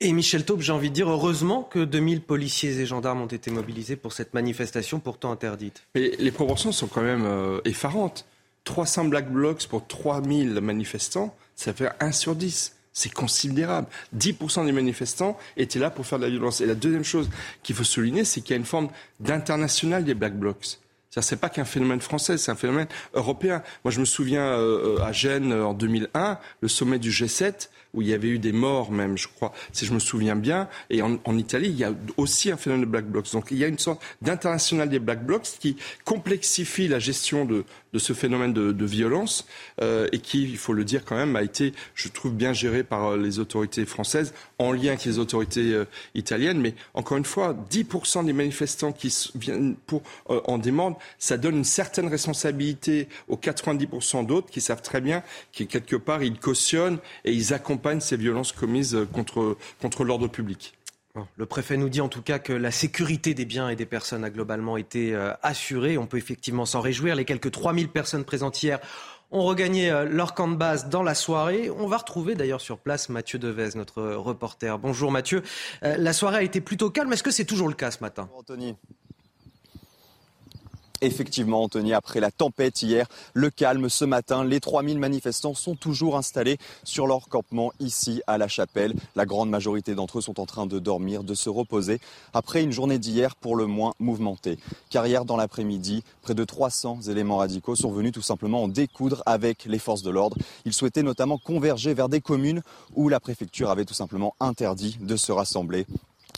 Et 0.00 0.12
Michel 0.12 0.44
Taube, 0.44 0.60
j'ai 0.60 0.72
envie 0.72 0.88
de 0.88 0.94
dire 0.94 1.10
heureusement 1.10 1.62
que 1.62 1.84
2000 1.84 2.22
policiers 2.22 2.80
et 2.80 2.86
gendarmes 2.86 3.20
ont 3.20 3.26
été 3.26 3.50
mobilisés 3.50 3.96
pour 3.96 4.12
cette 4.12 4.34
manifestation 4.34 4.98
pourtant 4.98 5.30
interdite. 5.30 5.82
Mais 5.94 6.12
les 6.18 6.30
proportions 6.30 6.72
sont 6.72 6.86
quand 6.86 7.02
même 7.02 7.26
euh, 7.26 7.60
effarantes. 7.64 8.24
300 8.64 9.06
black 9.06 9.30
blocs 9.30 9.66
pour 9.68 9.86
3000 9.86 10.60
manifestants, 10.60 11.34
ça 11.54 11.72
fait 11.72 11.90
1 12.00 12.12
sur 12.12 12.34
10. 12.34 12.76
C'est 12.92 13.12
considérable. 13.12 13.86
10% 14.16 14.64
des 14.64 14.72
manifestants 14.72 15.38
étaient 15.56 15.78
là 15.78 15.90
pour 15.90 16.06
faire 16.06 16.18
de 16.18 16.24
la 16.24 16.30
violence. 16.30 16.60
Et 16.60 16.66
la 16.66 16.74
deuxième 16.74 17.04
chose 17.04 17.30
qu'il 17.62 17.76
faut 17.76 17.84
souligner, 17.84 18.24
c'est 18.24 18.40
qu'il 18.40 18.50
y 18.50 18.54
a 18.54 18.56
une 18.56 18.64
forme 18.64 18.88
d'international 19.20 20.04
des 20.04 20.14
black 20.14 20.36
blocs. 20.36 20.78
Ce 21.10 21.34
n'est 21.34 21.40
pas 21.40 21.48
qu'un 21.48 21.64
phénomène 21.64 22.00
français, 22.00 22.38
c'est 22.38 22.52
un 22.52 22.56
phénomène 22.56 22.86
européen. 23.14 23.62
Moi, 23.84 23.90
je 23.90 24.00
me 24.00 24.04
souviens 24.04 24.46
euh, 24.46 25.02
à 25.02 25.10
Gênes 25.10 25.52
en 25.52 25.74
2001, 25.74 26.38
le 26.60 26.68
sommet 26.68 27.00
du 27.00 27.10
G7, 27.10 27.68
où 27.94 28.02
il 28.02 28.08
y 28.08 28.14
avait 28.14 28.28
eu 28.28 28.38
des 28.38 28.52
morts 28.52 28.90
même, 28.90 29.18
je 29.18 29.28
crois, 29.28 29.52
si 29.72 29.86
je 29.86 29.92
me 29.92 29.98
souviens 29.98 30.36
bien. 30.36 30.68
Et 30.90 31.02
en, 31.02 31.38
Italie, 31.38 31.68
il 31.68 31.76
y 31.76 31.84
a 31.84 31.92
aussi 32.16 32.50
un 32.50 32.56
phénomène 32.56 32.84
de 32.84 32.90
black 32.90 33.06
blocs. 33.06 33.30
Donc 33.32 33.48
il 33.50 33.58
y 33.58 33.64
a 33.64 33.66
une 33.66 33.78
sorte 33.78 34.02
d'international 34.22 34.88
des 34.88 34.98
black 34.98 35.24
blocs 35.24 35.48
qui 35.58 35.76
complexifie 36.04 36.88
la 36.88 36.98
gestion 36.98 37.44
de, 37.44 37.64
ce 37.96 38.12
phénomène 38.12 38.52
de, 38.52 38.84
violence 38.84 39.46
euh, 39.80 40.08
et 40.12 40.18
qui, 40.18 40.42
il 40.42 40.56
faut 40.56 40.72
le 40.72 40.84
dire 40.84 41.04
quand 41.04 41.16
même, 41.16 41.36
a 41.36 41.42
été, 41.42 41.72
je 41.94 42.08
trouve, 42.08 42.32
bien 42.32 42.52
géré 42.52 42.82
par 42.82 43.12
euh, 43.12 43.16
les 43.16 43.38
autorités 43.38 43.84
françaises 43.84 44.32
en 44.58 44.72
lien 44.72 44.88
avec 44.88 45.04
les 45.04 45.18
autorités 45.18 45.72
euh, 45.74 45.84
italiennes. 46.14 46.60
Mais 46.60 46.74
encore 46.94 47.18
une 47.18 47.24
fois, 47.24 47.56
10% 47.70 48.24
des 48.24 48.32
manifestants 48.32 48.92
qui 48.92 49.14
viennent 49.34 49.76
pour, 49.86 50.02
en 50.26 50.58
demande, 50.58 50.94
ça 51.18 51.36
donne 51.36 51.56
une 51.56 51.64
certaine 51.64 52.08
responsabilité 52.08 53.08
aux 53.28 53.36
90% 53.36 54.26
d'autres 54.26 54.50
qui 54.50 54.60
savent 54.60 54.82
très 54.82 55.00
bien 55.00 55.22
que 55.56 55.64
quelque 55.64 55.96
part, 55.96 56.22
ils 56.22 56.38
cautionnent 56.38 56.98
et 57.24 57.32
ils 57.32 57.52
accompagnent 57.54 57.79
ces 58.00 58.16
violences 58.16 58.52
commises 58.52 58.98
contre, 59.12 59.56
contre 59.80 60.04
l'ordre 60.04 60.28
public. 60.28 60.74
Le 61.36 61.46
préfet 61.46 61.76
nous 61.76 61.88
dit 61.88 62.00
en 62.00 62.08
tout 62.08 62.22
cas 62.22 62.38
que 62.38 62.52
la 62.52 62.70
sécurité 62.70 63.34
des 63.34 63.44
biens 63.44 63.68
et 63.68 63.76
des 63.76 63.86
personnes 63.86 64.24
a 64.24 64.30
globalement 64.30 64.76
été 64.76 65.14
euh, 65.14 65.32
assurée. 65.42 65.98
On 65.98 66.06
peut 66.06 66.18
effectivement 66.18 66.66
s'en 66.66 66.80
réjouir. 66.80 67.16
Les 67.16 67.24
quelques 67.24 67.50
3000 67.50 67.88
personnes 67.88 68.24
présentes 68.24 68.62
hier 68.62 68.78
ont 69.32 69.42
regagné 69.42 69.90
euh, 69.90 70.04
leur 70.04 70.34
camp 70.34 70.48
de 70.48 70.54
base 70.54 70.88
dans 70.88 71.02
la 71.02 71.14
soirée. 71.14 71.68
On 71.70 71.88
va 71.88 71.96
retrouver 71.96 72.36
d'ailleurs 72.36 72.60
sur 72.60 72.78
place 72.78 73.08
Mathieu 73.08 73.38
Devez, 73.40 73.70
notre 73.74 74.02
reporter. 74.02 74.78
Bonjour 74.78 75.10
Mathieu. 75.10 75.42
Euh, 75.82 75.96
la 75.98 76.12
soirée 76.12 76.38
a 76.38 76.42
été 76.42 76.60
plutôt 76.60 76.90
calme. 76.90 77.12
Est-ce 77.12 77.24
que 77.24 77.32
c'est 77.32 77.44
toujours 77.44 77.68
le 77.68 77.74
cas 77.74 77.90
ce 77.90 78.00
matin? 78.00 78.30
Anthony. 78.36 78.76
Effectivement, 81.02 81.62
Anthony, 81.62 81.94
après 81.94 82.20
la 82.20 82.30
tempête 82.30 82.82
hier, 82.82 83.06
le 83.32 83.48
calme 83.50 83.88
ce 83.88 84.04
matin, 84.04 84.44
les 84.44 84.60
3000 84.60 84.98
manifestants 84.98 85.54
sont 85.54 85.74
toujours 85.74 86.16
installés 86.16 86.58
sur 86.84 87.06
leur 87.06 87.28
campement 87.28 87.72
ici 87.80 88.22
à 88.26 88.36
la 88.36 88.48
chapelle. 88.48 88.94
La 89.16 89.24
grande 89.24 89.48
majorité 89.48 89.94
d'entre 89.94 90.18
eux 90.18 90.20
sont 90.20 90.40
en 90.40 90.46
train 90.46 90.66
de 90.66 90.78
dormir, 90.78 91.24
de 91.24 91.34
se 91.34 91.48
reposer 91.48 92.00
après 92.34 92.62
une 92.62 92.72
journée 92.72 92.98
d'hier 92.98 93.34
pour 93.36 93.56
le 93.56 93.66
moins 93.66 93.94
mouvementée. 93.98 94.58
Car 94.90 95.06
hier 95.06 95.24
dans 95.24 95.36
l'après-midi, 95.36 96.04
près 96.20 96.34
de 96.34 96.44
300 96.44 97.02
éléments 97.08 97.38
radicaux 97.38 97.76
sont 97.76 97.92
venus 97.92 98.12
tout 98.12 98.22
simplement 98.22 98.64
en 98.64 98.68
découdre 98.68 99.22
avec 99.24 99.64
les 99.64 99.78
forces 99.78 100.02
de 100.02 100.10
l'ordre. 100.10 100.36
Ils 100.66 100.74
souhaitaient 100.74 101.02
notamment 101.02 101.38
converger 101.38 101.94
vers 101.94 102.08
des 102.08 102.20
communes 102.20 102.62
où 102.94 103.08
la 103.08 103.20
préfecture 103.20 103.70
avait 103.70 103.86
tout 103.86 103.94
simplement 103.94 104.34
interdit 104.38 104.98
de 105.00 105.16
se 105.16 105.32
rassembler. 105.32 105.86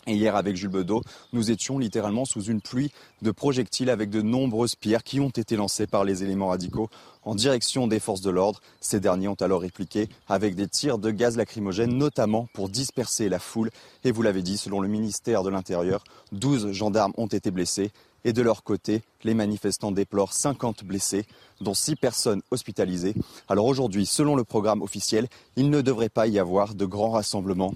Et 0.05 0.15
hier, 0.15 0.35
avec 0.35 0.57
Jules 0.57 0.69
Bedeau, 0.69 1.01
nous 1.31 1.49
étions 1.49 1.79
littéralement 1.79 2.25
sous 2.25 2.41
une 2.43 2.59
pluie 2.59 2.91
de 3.21 3.31
projectiles 3.31 3.89
avec 3.89 4.09
de 4.09 4.21
nombreuses 4.21 4.75
pierres 4.75 5.03
qui 5.03 5.21
ont 5.21 5.29
été 5.29 5.55
lancées 5.55 5.87
par 5.87 6.03
les 6.03 6.23
éléments 6.23 6.49
radicaux 6.49 6.89
en 7.23 7.35
direction 7.35 7.87
des 7.87 8.01
forces 8.01 8.19
de 8.19 8.29
l'ordre. 8.29 8.59
Ces 8.81 8.99
derniers 8.99 9.29
ont 9.29 9.35
alors 9.35 9.61
répliqué 9.61 10.09
avec 10.27 10.55
des 10.55 10.67
tirs 10.67 10.97
de 10.97 11.09
gaz 11.09 11.37
lacrymogène, 11.37 11.97
notamment 11.97 12.47
pour 12.53 12.67
disperser 12.67 13.29
la 13.29 13.39
foule. 13.39 13.71
Et 14.03 14.11
vous 14.11 14.21
l'avez 14.21 14.41
dit, 14.41 14.57
selon 14.57 14.81
le 14.81 14.89
ministère 14.89 15.43
de 15.43 15.49
l'Intérieur, 15.49 16.03
12 16.33 16.73
gendarmes 16.73 17.13
ont 17.15 17.27
été 17.27 17.49
blessés. 17.49 17.91
Et 18.25 18.33
de 18.33 18.41
leur 18.41 18.63
côté, 18.63 19.03
les 19.23 19.33
manifestants 19.33 19.91
déplorent 19.91 20.33
50 20.33 20.83
blessés, 20.83 21.25
dont 21.61 21.73
6 21.73 21.95
personnes 21.95 22.41
hospitalisées. 22.51 23.15
Alors 23.47 23.65
aujourd'hui, 23.65 24.05
selon 24.05 24.35
le 24.35 24.43
programme 24.43 24.81
officiel, 24.81 25.27
il 25.55 25.69
ne 25.69 25.81
devrait 25.81 26.09
pas 26.09 26.27
y 26.27 26.39
avoir 26.39 26.73
de 26.75 26.85
grands 26.85 27.11
rassemblements 27.11 27.73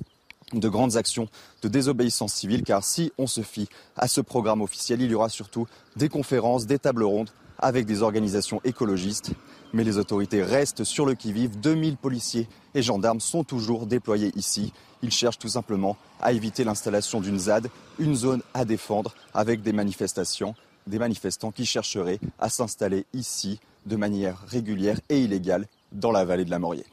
de 0.53 0.69
grandes 0.69 0.95
actions 0.95 1.27
de 1.61 1.67
désobéissance 1.67 2.33
civile, 2.33 2.63
car 2.63 2.83
si 2.83 3.11
on 3.17 3.27
se 3.27 3.41
fie 3.41 3.67
à 3.95 4.07
ce 4.07 4.21
programme 4.21 4.61
officiel, 4.61 5.01
il 5.01 5.11
y 5.11 5.15
aura 5.15 5.29
surtout 5.29 5.67
des 5.95 6.09
conférences, 6.09 6.65
des 6.65 6.79
tables 6.79 7.03
rondes 7.03 7.29
avec 7.59 7.85
des 7.85 8.01
organisations 8.01 8.61
écologistes. 8.63 9.31
Mais 9.73 9.83
les 9.83 9.97
autorités 9.97 10.43
restent 10.43 10.83
sur 10.83 11.05
le 11.05 11.15
qui-vive. 11.15 11.59
2000 11.59 11.97
policiers 11.97 12.47
et 12.73 12.81
gendarmes 12.81 13.19
sont 13.19 13.43
toujours 13.43 13.85
déployés 13.85 14.31
ici. 14.35 14.71
Ils 15.01 15.11
cherchent 15.11 15.39
tout 15.39 15.49
simplement 15.49 15.97
à 16.21 16.31
éviter 16.31 16.63
l'installation 16.63 17.19
d'une 17.19 17.39
ZAD, 17.39 17.69
une 17.99 18.15
zone 18.15 18.41
à 18.53 18.63
défendre 18.63 19.13
avec 19.33 19.61
des 19.61 19.73
manifestations, 19.73 20.55
des 20.87 20.99
manifestants 20.99 21.51
qui 21.51 21.65
chercheraient 21.65 22.19
à 22.39 22.49
s'installer 22.49 23.05
ici 23.13 23.59
de 23.85 23.95
manière 23.95 24.39
régulière 24.47 24.99
et 25.09 25.19
illégale 25.19 25.67
dans 25.91 26.11
la 26.11 26.25
vallée 26.25 26.45
de 26.45 26.51
la 26.51 26.59
Maurienne. 26.59 26.85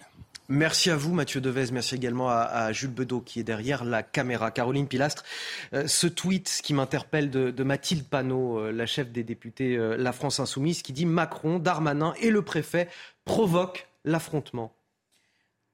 Merci 0.48 0.90
à 0.90 0.96
vous, 0.96 1.14
Mathieu 1.14 1.40
Devez. 1.40 1.72
Merci 1.72 1.94
également 1.94 2.28
à, 2.28 2.70
Jules 2.72 2.90
Bedeau 2.90 3.20
qui 3.20 3.40
est 3.40 3.44
derrière 3.44 3.82
la 3.82 4.02
caméra. 4.02 4.50
Caroline 4.50 4.86
Pilastre, 4.86 5.24
euh, 5.72 5.86
ce 5.86 6.06
tweet 6.06 6.60
qui 6.62 6.74
m'interpelle 6.74 7.30
de, 7.30 7.62
Mathilde 7.62 8.04
Panot, 8.04 8.58
euh, 8.58 8.70
la 8.70 8.84
chef 8.84 9.10
des 9.10 9.24
députés 9.24 9.76
euh, 9.76 9.96
La 9.96 10.12
France 10.12 10.40
Insoumise, 10.40 10.82
qui 10.82 10.92
dit 10.92 11.06
Macron, 11.06 11.58
Darmanin 11.58 12.12
et 12.20 12.30
le 12.30 12.42
préfet 12.42 12.88
provoquent 13.24 13.88
l'affrontement. 14.04 14.72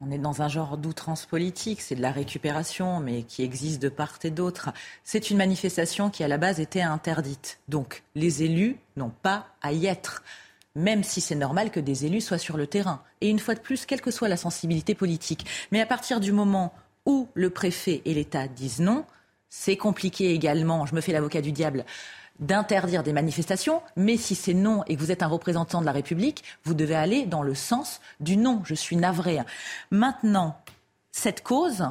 On 0.00 0.10
est 0.12 0.18
dans 0.18 0.40
un 0.40 0.48
genre 0.48 0.78
d'outrance 0.78 1.26
politique, 1.26 1.80
c'est 1.80 1.96
de 1.96 2.00
la 2.00 2.12
récupération, 2.12 3.00
mais 3.00 3.24
qui 3.24 3.42
existe 3.42 3.82
de 3.82 3.88
part 3.88 4.18
et 4.22 4.30
d'autre. 4.30 4.70
C'est 5.04 5.30
une 5.30 5.36
manifestation 5.36 6.10
qui, 6.10 6.22
à 6.22 6.28
la 6.28 6.38
base, 6.38 6.60
était 6.60 6.80
interdite. 6.80 7.58
Donc, 7.68 8.02
les 8.14 8.44
élus 8.44 8.78
n'ont 8.96 9.12
pas 9.22 9.48
à 9.60 9.72
y 9.72 9.86
être 9.86 10.22
même 10.74 11.02
si 11.02 11.20
c'est 11.20 11.34
normal 11.34 11.70
que 11.70 11.80
des 11.80 12.06
élus 12.06 12.20
soient 12.20 12.38
sur 12.38 12.56
le 12.56 12.66
terrain. 12.66 13.02
Et 13.20 13.28
une 13.28 13.38
fois 13.38 13.54
de 13.54 13.60
plus, 13.60 13.86
quelle 13.86 14.00
que 14.00 14.10
soit 14.10 14.28
la 14.28 14.36
sensibilité 14.36 14.94
politique. 14.94 15.46
Mais 15.72 15.80
à 15.80 15.86
partir 15.86 16.20
du 16.20 16.32
moment 16.32 16.72
où 17.06 17.28
le 17.34 17.50
préfet 17.50 18.02
et 18.04 18.14
l'État 18.14 18.48
disent 18.48 18.80
non, 18.80 19.04
c'est 19.48 19.76
compliqué 19.76 20.32
également, 20.32 20.86
je 20.86 20.94
me 20.94 21.00
fais 21.00 21.12
l'avocat 21.12 21.40
du 21.40 21.52
diable, 21.52 21.84
d'interdire 22.38 23.02
des 23.02 23.12
manifestations, 23.12 23.82
mais 23.96 24.16
si 24.16 24.34
c'est 24.34 24.54
non 24.54 24.82
et 24.86 24.96
que 24.96 25.00
vous 25.00 25.10
êtes 25.10 25.22
un 25.22 25.28
représentant 25.28 25.80
de 25.80 25.86
la 25.86 25.92
République, 25.92 26.44
vous 26.64 26.74
devez 26.74 26.94
aller 26.94 27.26
dans 27.26 27.42
le 27.42 27.54
sens 27.54 28.00
du 28.20 28.36
non. 28.36 28.62
Je 28.64 28.74
suis 28.74 28.96
navré. 28.96 29.38
Maintenant, 29.90 30.56
cette 31.12 31.42
cause, 31.42 31.84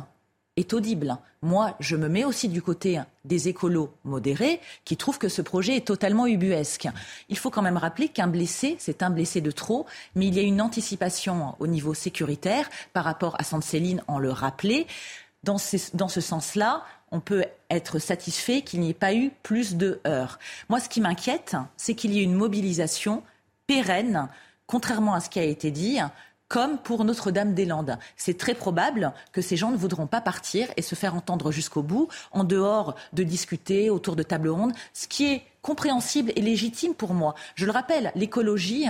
est 0.57 0.73
audible. 0.73 1.17
Moi, 1.41 1.75
je 1.79 1.95
me 1.95 2.09
mets 2.09 2.25
aussi 2.25 2.49
du 2.49 2.61
côté 2.61 3.01
des 3.23 3.47
écolos 3.47 3.93
modérés 4.03 4.59
qui 4.83 4.97
trouvent 4.97 5.17
que 5.17 5.29
ce 5.29 5.41
projet 5.41 5.77
est 5.77 5.87
totalement 5.87 6.27
ubuesque. 6.27 6.87
Il 7.29 7.37
faut 7.37 7.49
quand 7.49 7.61
même 7.61 7.77
rappeler 7.77 8.09
qu'un 8.09 8.27
blessé, 8.27 8.75
c'est 8.79 9.01
un 9.03 9.09
blessé 9.09 9.39
de 9.39 9.51
trop, 9.51 9.85
mais 10.15 10.27
il 10.27 10.35
y 10.35 10.39
a 10.39 10.43
une 10.43 10.61
anticipation 10.61 11.55
au 11.59 11.67
niveau 11.67 11.93
sécuritaire 11.93 12.69
par 12.93 13.05
rapport 13.05 13.35
à 13.39 13.43
Sainte-Céline, 13.43 14.03
en 14.07 14.19
le 14.19 14.31
rappelait. 14.31 14.85
Dans, 15.43 15.57
dans 15.93 16.09
ce 16.09 16.21
sens-là, 16.21 16.83
on 17.11 17.21
peut 17.21 17.45
être 17.69 17.99
satisfait 17.99 18.61
qu'il 18.61 18.81
n'y 18.81 18.89
ait 18.89 18.93
pas 18.93 19.13
eu 19.13 19.31
plus 19.43 19.75
de 19.75 20.01
heurts. 20.05 20.39
Moi, 20.67 20.79
ce 20.79 20.89
qui 20.89 21.01
m'inquiète, 21.01 21.55
c'est 21.77 21.95
qu'il 21.95 22.13
y 22.13 22.19
ait 22.19 22.23
une 22.23 22.35
mobilisation 22.35 23.23
pérenne, 23.65 24.27
contrairement 24.67 25.13
à 25.13 25.19
ce 25.19 25.29
qui 25.29 25.39
a 25.39 25.43
été 25.43 25.71
dit, 25.71 25.99
comme 26.49 26.79
pour 26.79 27.05
Notre-Dame-des-Landes. 27.05 27.97
C'est 28.17 28.37
très 28.37 28.55
probable 28.55 29.13
que 29.31 29.41
ces 29.41 29.55
gens 29.55 29.71
ne 29.71 29.77
voudront 29.77 30.07
pas 30.07 30.19
partir 30.19 30.67
et 30.75 30.81
se 30.81 30.95
faire 30.95 31.15
entendre 31.15 31.51
jusqu'au 31.51 31.83
bout, 31.83 32.09
en 32.31 32.43
dehors 32.43 32.95
de 33.13 33.23
discuter 33.23 33.89
autour 33.89 34.15
de 34.15 34.23
table 34.23 34.49
ronde, 34.49 34.73
ce 34.93 35.07
qui 35.07 35.31
est 35.31 35.43
compréhensible 35.61 36.33
et 36.35 36.41
légitime 36.41 36.95
pour 36.95 37.13
moi. 37.13 37.35
Je 37.55 37.65
le 37.65 37.71
rappelle, 37.71 38.11
l'écologie 38.15 38.87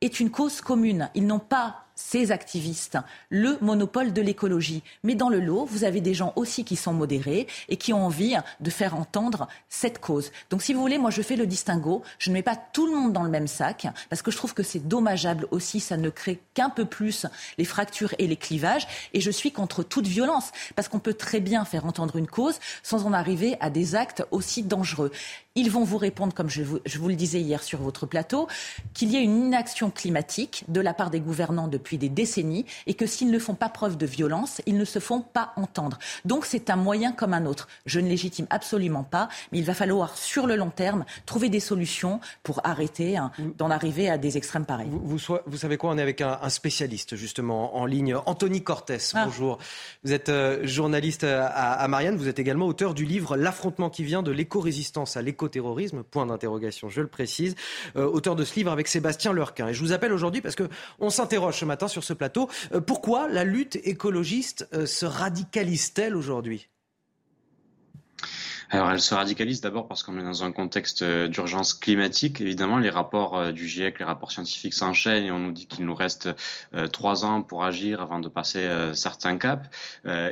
est 0.00 0.20
une 0.20 0.30
cause 0.30 0.60
commune. 0.60 1.10
Ils 1.14 1.26
n'ont 1.26 1.38
pas 1.38 1.85
ces 1.96 2.30
activistes 2.30 2.98
le 3.30 3.58
monopole 3.60 4.12
de 4.12 4.22
l'écologie. 4.22 4.82
Mais 5.02 5.14
dans 5.14 5.28
le 5.28 5.40
lot, 5.40 5.64
vous 5.64 5.82
avez 5.82 6.00
des 6.00 6.14
gens 6.14 6.32
aussi 6.36 6.64
qui 6.64 6.76
sont 6.76 6.92
modérés 6.92 7.48
et 7.68 7.76
qui 7.76 7.92
ont 7.92 8.04
envie 8.04 8.36
de 8.60 8.70
faire 8.70 8.94
entendre 8.94 9.48
cette 9.68 9.98
cause. 9.98 10.30
Donc 10.50 10.62
si 10.62 10.74
vous 10.74 10.80
voulez, 10.80 10.98
moi 10.98 11.10
je 11.10 11.22
fais 11.22 11.36
le 11.36 11.46
distinguo. 11.46 12.02
Je 12.18 12.30
ne 12.30 12.34
mets 12.34 12.42
pas 12.42 12.56
tout 12.56 12.86
le 12.86 12.94
monde 12.94 13.12
dans 13.12 13.22
le 13.22 13.30
même 13.30 13.48
sac 13.48 13.86
parce 14.10 14.22
que 14.22 14.30
je 14.30 14.36
trouve 14.36 14.54
que 14.54 14.62
c'est 14.62 14.86
dommageable 14.86 15.48
aussi. 15.50 15.80
Ça 15.80 15.96
ne 15.96 16.10
crée 16.10 16.38
qu'un 16.54 16.70
peu 16.70 16.84
plus 16.84 17.26
les 17.58 17.64
fractures 17.64 18.14
et 18.18 18.26
les 18.26 18.36
clivages. 18.36 18.86
Et 19.14 19.20
je 19.20 19.30
suis 19.30 19.50
contre 19.50 19.82
toute 19.82 20.06
violence 20.06 20.52
parce 20.76 20.88
qu'on 20.88 20.98
peut 20.98 21.14
très 21.14 21.40
bien 21.40 21.64
faire 21.64 21.86
entendre 21.86 22.16
une 22.16 22.28
cause 22.28 22.60
sans 22.82 23.06
en 23.06 23.12
arriver 23.12 23.56
à 23.60 23.70
des 23.70 23.94
actes 23.94 24.22
aussi 24.30 24.62
dangereux. 24.62 25.10
Ils 25.58 25.70
vont 25.70 25.84
vous 25.84 25.96
répondre, 25.96 26.34
comme 26.34 26.50
je 26.50 26.62
vous, 26.62 27.08
le 27.08 27.14
disais 27.14 27.40
hier 27.40 27.62
sur 27.62 27.80
votre 27.80 28.04
plateau, 28.04 28.46
qu'il 28.92 29.10
y 29.10 29.16
a 29.16 29.20
une 29.20 29.46
inaction 29.46 29.90
climatique 29.90 30.64
de 30.68 30.82
la 30.82 30.92
part 30.92 31.08
des 31.08 31.18
gouvernants 31.18 31.66
depuis 31.86 31.98
des 31.98 32.08
décennies 32.08 32.66
et 32.88 32.94
que 32.94 33.06
s'ils 33.06 33.30
ne 33.30 33.38
font 33.38 33.54
pas 33.54 33.68
preuve 33.68 33.96
de 33.96 34.06
violence, 34.06 34.60
ils 34.66 34.76
ne 34.76 34.84
se 34.84 34.98
font 34.98 35.20
pas 35.20 35.52
entendre. 35.54 35.98
Donc 36.24 36.44
c'est 36.44 36.68
un 36.68 36.74
moyen 36.74 37.12
comme 37.12 37.32
un 37.32 37.46
autre. 37.46 37.68
Je 37.86 38.00
ne 38.00 38.08
légitime 38.08 38.48
absolument 38.50 39.04
pas, 39.04 39.28
mais 39.52 39.58
il 39.58 39.64
va 39.64 39.74
falloir 39.74 40.18
sur 40.18 40.48
le 40.48 40.56
long 40.56 40.70
terme 40.70 41.04
trouver 41.26 41.48
des 41.48 41.60
solutions 41.60 42.18
pour 42.42 42.60
arrêter 42.64 43.16
hein, 43.16 43.30
d'en 43.56 43.70
arriver 43.70 44.10
à 44.10 44.18
des 44.18 44.36
extrêmes 44.36 44.66
pareils. 44.66 44.88
Vous, 44.90 45.16
vous, 45.46 45.56
savez 45.56 45.76
quoi 45.76 45.90
On 45.90 45.98
est 45.98 46.02
avec 46.02 46.20
un, 46.20 46.38
un, 46.42 46.48
spécialiste 46.48 47.14
justement 47.14 47.76
en 47.76 47.86
ligne, 47.86 48.16
Anthony 48.26 48.64
Cortès. 48.64 49.12
Ah. 49.14 49.26
Bonjour. 49.26 49.58
Vous 50.02 50.12
êtes 50.12 50.28
euh, 50.28 50.66
journaliste 50.66 51.22
à, 51.22 51.46
à 51.46 51.86
Marianne. 51.86 52.16
Vous 52.16 52.26
êtes 52.26 52.40
également 52.40 52.66
auteur 52.66 52.94
du 52.94 53.04
livre 53.04 53.36
L'affrontement 53.36 53.90
qui 53.90 54.02
vient 54.02 54.24
de 54.24 54.32
l'éco-résistance 54.32 55.16
à 55.16 55.22
l'éco 55.22 55.48
terrorisme 55.48 56.02
point 56.02 56.26
d'interrogation, 56.26 56.88
je 56.88 57.00
le 57.00 57.06
précise, 57.06 57.54
euh, 57.94 58.06
auteur 58.06 58.34
de 58.34 58.44
ce 58.44 58.56
livre 58.56 58.72
avec 58.72 58.88
Sébastien 58.88 59.32
Lurquin. 59.32 59.68
Et 59.68 59.74
je 59.74 59.80
vous 59.80 59.92
appelle 59.92 60.12
aujourd'hui 60.12 60.40
parce 60.40 60.56
qu'on 60.56 61.10
s'interroge 61.10 61.58
ce 61.58 61.64
matin 61.64 61.75
sur 61.88 62.02
ce 62.02 62.12
plateau. 62.12 62.48
Euh, 62.72 62.80
pourquoi 62.80 63.28
la 63.28 63.44
lutte 63.44 63.76
écologiste 63.84 64.68
euh, 64.72 64.86
se 64.86 65.06
radicalise-t-elle 65.06 66.16
aujourd'hui? 66.16 66.68
Alors, 68.70 68.90
elle 68.90 69.00
se 69.00 69.14
radicalise 69.14 69.60
d'abord 69.60 69.86
parce 69.86 70.02
qu'on 70.02 70.18
est 70.18 70.24
dans 70.24 70.42
un 70.42 70.50
contexte 70.50 71.02
euh, 71.02 71.28
d'urgence 71.28 71.72
climatique. 71.72 72.40
Évidemment, 72.40 72.78
les 72.78 72.90
rapports 72.90 73.38
euh, 73.38 73.52
du 73.52 73.68
GIEC, 73.68 74.00
les 74.00 74.04
rapports 74.04 74.32
scientifiques 74.32 74.74
s'enchaînent 74.74 75.24
et 75.24 75.30
on 75.30 75.38
nous 75.38 75.52
dit 75.52 75.66
qu'il 75.66 75.84
nous 75.84 75.94
reste 75.94 76.28
euh, 76.74 76.88
trois 76.88 77.24
ans 77.24 77.42
pour 77.42 77.64
agir 77.64 78.02
avant 78.02 78.18
de 78.18 78.28
passer 78.28 78.68
certains 78.94 79.38
caps. 79.38 79.68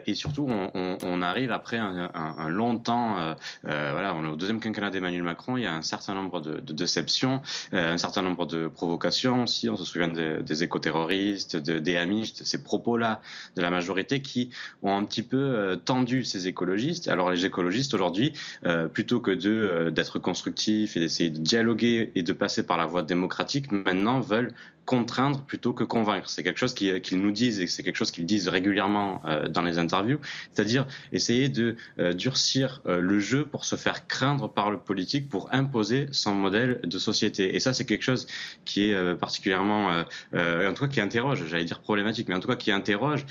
Et 0.07 0.15
surtout, 0.15 0.49
on, 0.49 1.23
arrive 1.23 1.53
après 1.53 1.79
un, 1.79 2.49
long 2.49 2.79
temps. 2.79 3.37
voilà, 3.63 4.15
on 4.15 4.25
est 4.25 4.29
au 4.29 4.37
deuxième 4.37 4.61
quinquennat 4.61 4.91
d'Emmanuel 4.91 5.23
Macron. 5.23 5.57
Il 5.57 5.65
y 5.65 5.67
a 5.67 5.75
un 5.75 5.83
certain 5.83 6.15
nombre 6.15 6.41
de, 6.41 6.73
déceptions, 6.73 7.41
un 7.73 7.99
certain 7.99 8.23
nombre 8.23 8.47
de 8.47 8.69
provocations 8.69 9.45
aussi. 9.45 9.69
On 9.69 9.77
se 9.77 9.85
souvient 9.85 10.09
des 10.09 10.63
écoterroristes, 10.63 11.57
des 11.57 11.97
amistes, 11.97 12.45
ces 12.45 12.63
propos-là 12.63 13.21
de 13.57 13.63
la 13.63 13.71
majorité 13.71 14.23
qui 14.23 14.51
ont 14.83 14.97
un 14.97 15.05
petit 15.05 15.23
peu 15.23 15.81
tendu 15.85 16.25
ces 16.25 16.47
écologistes. 16.49 17.09
Alors, 17.09 17.31
les 17.31 17.45
écologistes 17.45 17.95
aujourd'hui 17.95 18.24
euh, 18.65 18.89
plutôt 18.89 19.21
que 19.21 19.31
de 19.31 19.51
euh, 19.51 19.91
d'être 19.91 20.19
constructifs 20.19 20.97
et 20.97 21.01
d'essayer 21.01 21.31
de 21.31 21.39
dialoguer 21.39 22.13
et 22.15 22.23
de 22.23 22.33
passer 22.33 22.65
par 22.65 22.77
la 22.77 22.87
voie 22.87 23.03
démocratique, 23.03 23.71
maintenant 23.73 24.21
veulent 24.21 24.55
contraindre 24.85 25.43
plutôt 25.43 25.73
que 25.73 25.85
convaincre. 25.85 26.29
C'est 26.29 26.43
quelque 26.43 26.59
chose 26.59 26.75
qu'ils 26.75 27.21
nous 27.21 27.31
disent 27.31 27.61
et 27.61 27.67
c'est 27.67 27.83
quelque 27.83 27.97
chose 27.97 28.11
qu'ils 28.11 28.27
disent 28.27 28.49
régulièrement 28.49 29.23
euh, 29.25 29.49
dans 29.49 29.63
les 29.63 29.79
interviews, 29.79 30.19
c'est-à-dire 30.53 30.87
essayer 31.13 31.49
de 31.49 31.77
euh, 31.99 32.13
durcir 32.13 32.83
euh, 32.87 33.01
le 33.01 33.19
jeu 33.19 33.45
pour 33.45 33.65
se 33.65 33.77
faire 33.77 34.07
craindre 34.07 34.49
par 34.49 34.71
le 34.71 34.79
politique, 34.79 35.29
pour 35.29 35.53
imposer 35.53 36.09
son 36.13 36.35
modèle 36.35 36.81
de 36.85 36.99
société. 36.99 37.55
Et 37.55 37.61
ça, 37.61 37.73
c'est 37.73 37.85
quelque 37.85 38.03
chose 38.03 38.27
qui 38.65 38.91
est 38.91 39.15
particulièrement, 39.17 40.05
en 40.33 40.75
tout 40.75 40.85
cas 40.85 40.89
qui 40.89 41.01
interroge, 41.01 41.45
j'allais 41.47 41.65
dire 41.65 41.81
problématique, 41.81 42.29
mais 42.29 42.35
en 42.35 42.41
tout 42.41 42.49
cas 42.49 42.57
qui 42.57 42.73
interroge 42.73 43.25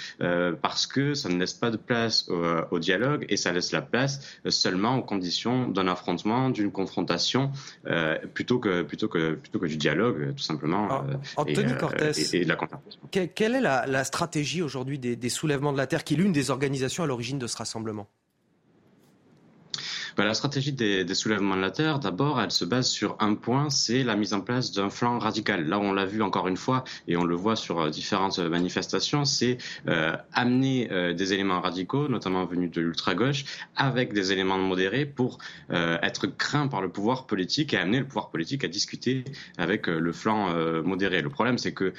parce 0.62 0.88
que 0.88 1.14
ça 1.14 1.30
ne 1.30 1.38
laisse 1.38 1.54
pas 1.54 1.72
de 1.72 1.78
place 1.78 2.30
au, 2.30 2.44
au, 2.72 2.80
dialogue 2.80 3.26
et 3.30 3.38
ça 3.38 3.52
laisse 3.52 3.72
la 3.72 3.82
place 3.82 4.40
seulement 4.50 4.98
aux 4.98 5.02
conditions 5.02 5.68
d'un 5.68 5.88
affrontement, 5.88 6.50
d'une 6.50 6.72
confrontation, 6.72 7.52
plutôt 8.34 8.60
que 8.60 8.82
plutôt 8.84 9.08
que 9.08 9.34
plutôt 9.36 9.60
que 9.60 9.68
du 9.68 9.78
dialogue, 9.78 10.34
tout 10.36 10.44
simplement. 10.44 10.88
Ah, 11.38 11.43
Anthony 11.44 11.74
euh, 11.74 11.76
Cortès, 11.76 12.34
et, 12.34 12.44
de 12.44 12.50
la 12.50 12.58
quelle 13.28 13.56
est 13.56 13.62
la, 13.62 14.04
stratégie 14.04 14.62
aujourd'hui 14.62 15.00
des 15.00 15.30
soulèvements 15.30 15.72
de 15.72 15.78
la 15.78 15.88
Terre, 15.88 16.04
qui 16.04 16.16
est 16.16 16.18
l'une 16.18 16.34
des 16.34 16.50
organisations 16.50 17.04
à 17.04 17.08
l'origine 17.08 17.40
de 17.40 17.48
ce 17.48 17.58
rassemblement? 17.58 18.08
Bah, 20.18 20.26
la 20.26 20.34
stratégie 20.34 20.74
des, 20.74 21.14
soulèvements 21.14 21.56
de 21.56 21.62
la 21.62 21.72
terre, 21.72 22.00
d'abord, 22.00 22.42
elle 22.42 22.52
se 22.52 22.66
base 22.66 22.90
sur 22.90 23.16
un 23.20 23.36
point, 23.36 23.70
c'est 23.70 24.04
la 24.04 24.16
mise 24.16 24.34
en 24.34 24.42
place 24.42 24.72
d'un 24.72 24.90
flanc 24.90 25.20
radical. 25.20 25.68
Là, 25.68 25.80
on 25.80 25.94
l'a 25.94 26.06
vu 26.06 26.22
encore 26.22 26.48
une 26.48 26.58
fois, 26.58 26.84
et 27.08 27.18
on 27.18 27.24
le 27.24 27.36
voit 27.36 27.56
sur 27.56 27.80
euh, 27.80 27.90
différentes 27.90 28.40
manifestations, 28.40 29.26
c'est 29.26 29.58
euh, 29.88 30.16
amener 30.34 30.90
euh, 30.92 31.14
des 31.14 31.34
éléments 31.34 31.62
radicaux, 31.62 32.08
notamment 32.08 32.46
venus 32.46 32.72
de 32.72 32.82
l'ultra-gauche, 32.82 33.46
avec 33.76 34.14
des 34.14 34.32
éléments 34.32 34.58
modérés 34.58 35.06
pour 35.06 35.38
euh, 35.72 35.98
être 36.02 36.28
craint 36.28 36.68
par 36.68 36.82
le 36.82 36.90
pouvoir 36.90 37.26
politique 37.26 37.74
et 37.74 37.78
amener 37.78 38.00
le 38.00 38.06
pouvoir 38.06 38.30
politique 38.30 38.64
à 38.64 38.68
discuter 38.68 39.24
avec 39.58 39.88
le 39.88 40.12
flanc 40.12 40.54
modéré. 40.84 41.22
Le 41.22 41.30
problème, 41.30 41.58
c'est 41.58 41.74
que 41.74 41.94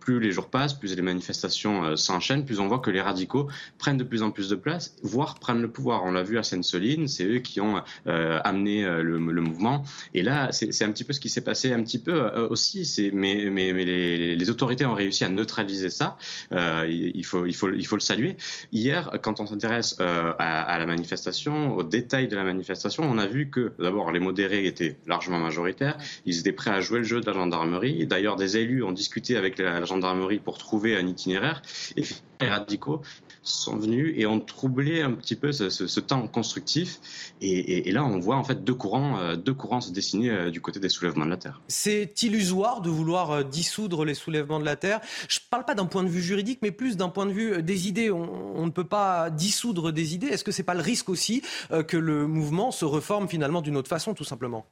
plus 0.00 0.20
les 0.20 0.32
jours 0.32 0.50
passent, 0.50 0.74
plus 0.74 0.94
les 0.94 1.02
manifestations 1.02 1.96
s'enchaînent, 1.96 2.44
plus 2.44 2.60
on 2.60 2.68
voit 2.68 2.78
que 2.78 2.90
les 2.90 3.00
radicaux 3.00 3.48
prennent 3.78 3.96
de 3.96 4.04
plus 4.04 4.22
en 4.22 4.30
plus 4.30 4.48
de 4.48 4.54
place, 4.54 4.96
voire 5.02 5.38
prennent 5.38 5.62
le 5.62 5.70
pouvoir. 5.70 6.04
On 6.04 6.12
l'a 6.12 6.22
vu 6.22 6.38
à 6.38 6.42
Sainte-Soline, 6.42 7.08
c'est 7.08 7.24
eux 7.24 7.35
qui 7.42 7.60
ont 7.60 7.82
euh, 8.06 8.38
amené 8.44 8.84
euh, 8.84 9.02
le, 9.02 9.18
mouvement. 9.18 9.84
Et 10.14 10.22
là, 10.22 10.50
c'est 10.52 10.82
un 10.82 10.90
petit 10.90 11.04
peu 11.04 11.12
ce 11.12 11.20
qui 11.20 11.28
s'est 11.28 11.42
passé 11.42 11.72
un 11.72 11.82
petit 11.82 11.98
peu 11.98 12.12
euh, 12.12 12.48
aussi. 12.48 13.10
Mais, 13.12 13.50
les, 13.50 14.50
autorités 14.50 14.86
ont 14.86 14.94
réussi 14.94 15.24
à 15.24 15.28
neutraliser 15.28 15.90
ça. 15.90 16.16
il, 16.52 17.24
faut, 17.24 17.44
le 17.44 18.00
saluer. 18.00 18.36
Hier, 18.72 19.10
quand 19.22 19.40
on 19.40 19.46
s'intéresse 19.46 19.96
à, 19.98 20.78
la 20.78 20.86
manifestation, 20.86 21.76
aux 21.76 21.82
détails 21.82 22.28
de 22.28 22.36
la 22.36 22.44
manifestation, 22.44 23.02
on 23.04 23.18
a 23.18 23.26
vu 23.26 23.50
que 23.50 23.72
d'abord 23.78 24.12
les 24.12 24.20
modérés 24.20 24.66
étaient 24.66 24.96
largement 25.06 25.38
majoritaires. 25.38 25.98
Ils 26.24 26.38
étaient 26.38 26.52
prêts 26.52 26.70
à 26.70 26.80
jouer 26.80 26.98
le 26.98 27.04
jeu 27.04 27.20
de 27.20 27.26
la 27.26 27.32
gendarmerie. 27.32 28.06
D'ailleurs, 28.06 28.36
des 28.36 28.56
élus 28.56 28.82
ont 28.82 28.92
discuté 28.92 29.36
avec 29.36 29.58
la, 29.58 29.84
gendarmerie 29.84 30.38
pour 30.38 30.58
trouver 30.58 30.96
un 30.96 31.06
itinéraire. 31.06 31.62
Et 31.96 32.04
les 32.40 32.48
radicaux 32.48 33.02
sont 33.48 33.76
venus 33.76 34.14
et 34.16 34.26
ont 34.26 34.40
troublé 34.40 35.02
un 35.02 35.12
petit 35.12 35.36
peu 35.36 35.52
ce, 35.52 36.00
temps 36.00 36.26
constructif. 36.28 37.00
Et, 37.40 37.90
là, 37.92 38.04
on 38.04 38.18
voit 38.18 38.36
en 38.36 38.44
fait 38.44 38.64
deux 38.64 38.74
courants, 38.74 39.18
euh, 39.18 39.36
deux 39.36 39.54
courants 39.54 39.80
se 39.80 39.92
dessiner 39.92 40.30
euh, 40.30 40.50
du 40.50 40.60
côté 40.60 40.80
des 40.80 40.88
soulèvements 40.88 41.24
de 41.24 41.30
la 41.30 41.36
Terre. 41.36 41.60
C'est 41.68 42.22
illusoire 42.22 42.80
de 42.80 42.90
vouloir 42.90 43.30
euh, 43.30 43.42
dissoudre 43.42 44.04
les 44.04 44.14
soulèvements 44.14 44.60
de 44.60 44.64
la 44.64 44.76
Terre. 44.76 45.00
Je 45.28 45.38
ne 45.38 45.48
parle 45.50 45.64
pas 45.64 45.74
d'un 45.74 45.86
point 45.86 46.02
de 46.02 46.08
vue 46.08 46.22
juridique, 46.22 46.58
mais 46.62 46.70
plus 46.70 46.96
d'un 46.96 47.08
point 47.08 47.26
de 47.26 47.32
vue 47.32 47.62
des 47.62 47.88
idées. 47.88 48.10
On, 48.10 48.56
on, 48.56 48.66
ne 48.66 48.70
peut 48.70 48.84
pas 48.84 49.30
dissoudre 49.30 49.92
des 49.92 50.14
idées. 50.14 50.26
Est-ce 50.28 50.44
que 50.44 50.52
c'est 50.52 50.62
pas 50.62 50.74
le 50.74 50.82
risque 50.82 51.08
aussi 51.08 51.42
que 51.88 51.96
le 51.96 52.26
mouvement 52.26 52.70
se 52.70 52.84
reforme 52.84 53.28
finalement 53.28 53.62
d'une 53.62 53.76
autre 53.76 53.88
façon, 53.88 54.14
tout 54.14 54.24
simplement? 54.24 54.66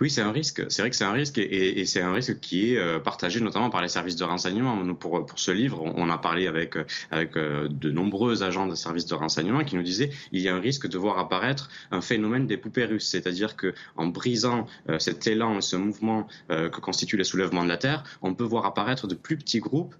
Oui, 0.00 0.10
c'est 0.10 0.20
un 0.20 0.32
risque. 0.32 0.64
C'est 0.68 0.82
vrai 0.82 0.90
que 0.90 0.96
c'est 0.96 1.04
un 1.04 1.12
risque 1.12 1.38
et, 1.38 1.80
et 1.80 1.86
c'est 1.86 2.00
un 2.00 2.12
risque 2.12 2.40
qui 2.40 2.72
est 2.72 2.78
euh, 2.78 2.98
partagé 2.98 3.40
notamment 3.40 3.70
par 3.70 3.82
les 3.82 3.88
services 3.88 4.16
de 4.16 4.24
renseignement. 4.24 4.76
Nous, 4.76 4.94
pour, 4.94 5.26
ce 5.36 5.50
livre, 5.50 5.82
on 5.82 6.10
a 6.10 6.18
parlé 6.18 6.46
avec, 6.46 6.76
avec 7.10 7.36
euh, 7.36 7.68
de 7.68 7.90
nombreux 7.90 8.42
agents 8.42 8.66
de 8.66 8.74
services 8.74 9.06
de 9.06 9.14
renseignement 9.14 9.64
qui 9.64 9.76
nous 9.76 9.82
disaient 9.82 10.10
il 10.32 10.40
y 10.40 10.48
a 10.48 10.54
un 10.54 10.60
risque 10.60 10.88
de 10.88 10.98
voir 10.98 11.18
apparaître 11.18 11.70
un 11.90 12.00
phénomène 12.00 12.46
des 12.46 12.56
poupées 12.56 12.84
russes, 12.84 13.08
c'est-à-dire 13.08 13.56
que 13.56 13.74
en 13.96 14.06
brisant 14.06 14.66
euh, 14.88 14.98
cet 14.98 15.26
élan, 15.26 15.60
ce 15.60 15.76
mouvement 15.76 16.26
que 16.48 16.80
constituent 16.80 17.16
les 17.16 17.24
soulèvements 17.24 17.64
de 17.64 17.68
la 17.68 17.76
terre, 17.76 18.02
on 18.22 18.34
peut 18.34 18.44
voir 18.44 18.66
apparaître 18.66 19.06
de 19.06 19.14
plus 19.14 19.36
petits 19.36 19.60
groupes 19.60 19.94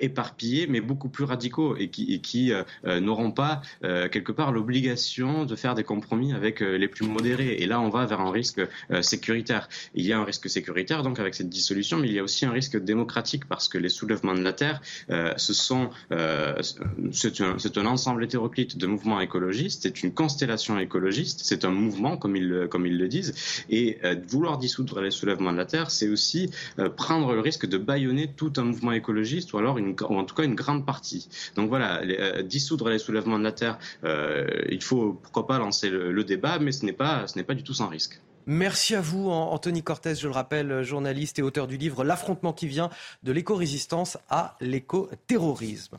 éparpillés, 0.00 0.66
mais 0.66 0.80
beaucoup 0.80 1.08
plus 1.08 1.24
radicaux 1.24 1.76
et 1.76 1.88
qui, 1.88 2.12
et 2.14 2.20
qui 2.20 2.52
n'auront 2.84 3.30
pas 3.30 3.62
quelque 3.82 4.32
part 4.32 4.52
l'obligation 4.52 5.44
de 5.44 5.56
faire 5.56 5.74
des 5.74 5.84
compromis 5.84 6.32
avec 6.32 6.60
les 6.60 6.88
plus 6.88 7.06
modérés. 7.06 7.56
Et 7.60 7.66
là, 7.66 7.80
on 7.80 7.88
va 7.88 8.06
vers 8.06 8.20
un 8.20 8.30
risque 8.30 8.60
sécuritaire. 9.02 9.68
Il 9.94 10.06
y 10.06 10.12
a 10.12 10.18
un 10.18 10.24
risque 10.24 10.48
sécuritaire 10.48 11.02
donc 11.02 11.18
avec 11.18 11.34
cette 11.34 11.48
dissolution, 11.48 11.98
mais 11.98 12.08
il 12.08 12.14
y 12.14 12.18
a 12.18 12.22
aussi 12.22 12.44
un 12.44 12.50
risque 12.52 12.76
démocratique 12.76 13.46
parce 13.46 13.68
que 13.68 13.78
les 13.78 13.88
soulèvements 13.88 14.34
de 14.34 14.42
la 14.42 14.52
terre, 14.52 14.80
euh, 15.10 15.34
euh, 16.12 16.62
c'est 17.12 17.76
un, 17.78 17.86
ensemble 17.86 18.24
hétéroclite 18.24 18.76
de 18.78 18.86
mouvements 18.86 19.20
écologistes, 19.20 19.82
c'est 19.82 20.02
une 20.02 20.12
constellation 20.12 20.78
écologiste, 20.78 21.40
c'est 21.44 21.64
un 21.64 21.70
mouvement 21.70 22.16
comme 22.16 22.36
ils 22.36 22.48
le 22.48 23.08
disent, 23.08 23.34
et 23.70 23.98
euh, 24.04 24.16
vouloir 24.26 24.58
dissoudre 24.58 25.00
les 25.00 25.10
soulèvements 25.10 25.52
de 25.52 25.58
la 25.58 25.66
terre, 25.66 25.90
c'est 25.90 26.08
aussi 26.08 26.50
prendre 26.96 27.34
le 27.34 27.40
risque 27.40 27.66
de 27.66 27.78
bâillonner 27.78 28.30
tout 28.34 28.52
un 28.56 28.64
mouvement 28.64 28.92
écologiste 28.92 29.52
ou 29.52 29.58
alors 29.58 29.78
en 29.78 30.24
tout 30.24 30.34
cas 30.34 30.44
une 30.44 30.54
grande 30.54 30.86
partie. 30.86 31.28
Donc 31.56 31.68
voilà, 31.68 32.02
dissoudre 32.42 32.88
les 32.88 32.98
soulèvements 32.98 33.38
de 33.38 33.44
la 33.44 33.52
terre, 33.52 33.78
il 34.04 34.82
faut 34.82 35.14
pourquoi 35.22 35.46
pas 35.46 35.58
lancer 35.58 35.90
le, 35.90 36.22
débat, 36.22 36.58
mais 36.60 36.72
ce 36.72 36.84
n'est 36.84 36.92
pas 36.92 37.54
du 37.54 37.62
tout 37.62 37.74
sans 37.74 37.88
risque. 37.88 38.20
Merci 38.46 38.96
à 38.96 39.00
vous, 39.00 39.30
Anthony 39.30 39.82
Cortez, 39.82 40.16
je 40.16 40.26
le 40.26 40.34
rappelle, 40.34 40.82
journaliste 40.82 41.38
et 41.38 41.42
auteur 41.42 41.68
du 41.68 41.76
livre 41.76 42.02
L'affrontement 42.02 42.52
qui 42.52 42.66
vient 42.66 42.90
de 43.22 43.30
l'éco-résistance 43.30 44.18
à 44.28 44.56
l'éco-terrorisme. 44.60 45.98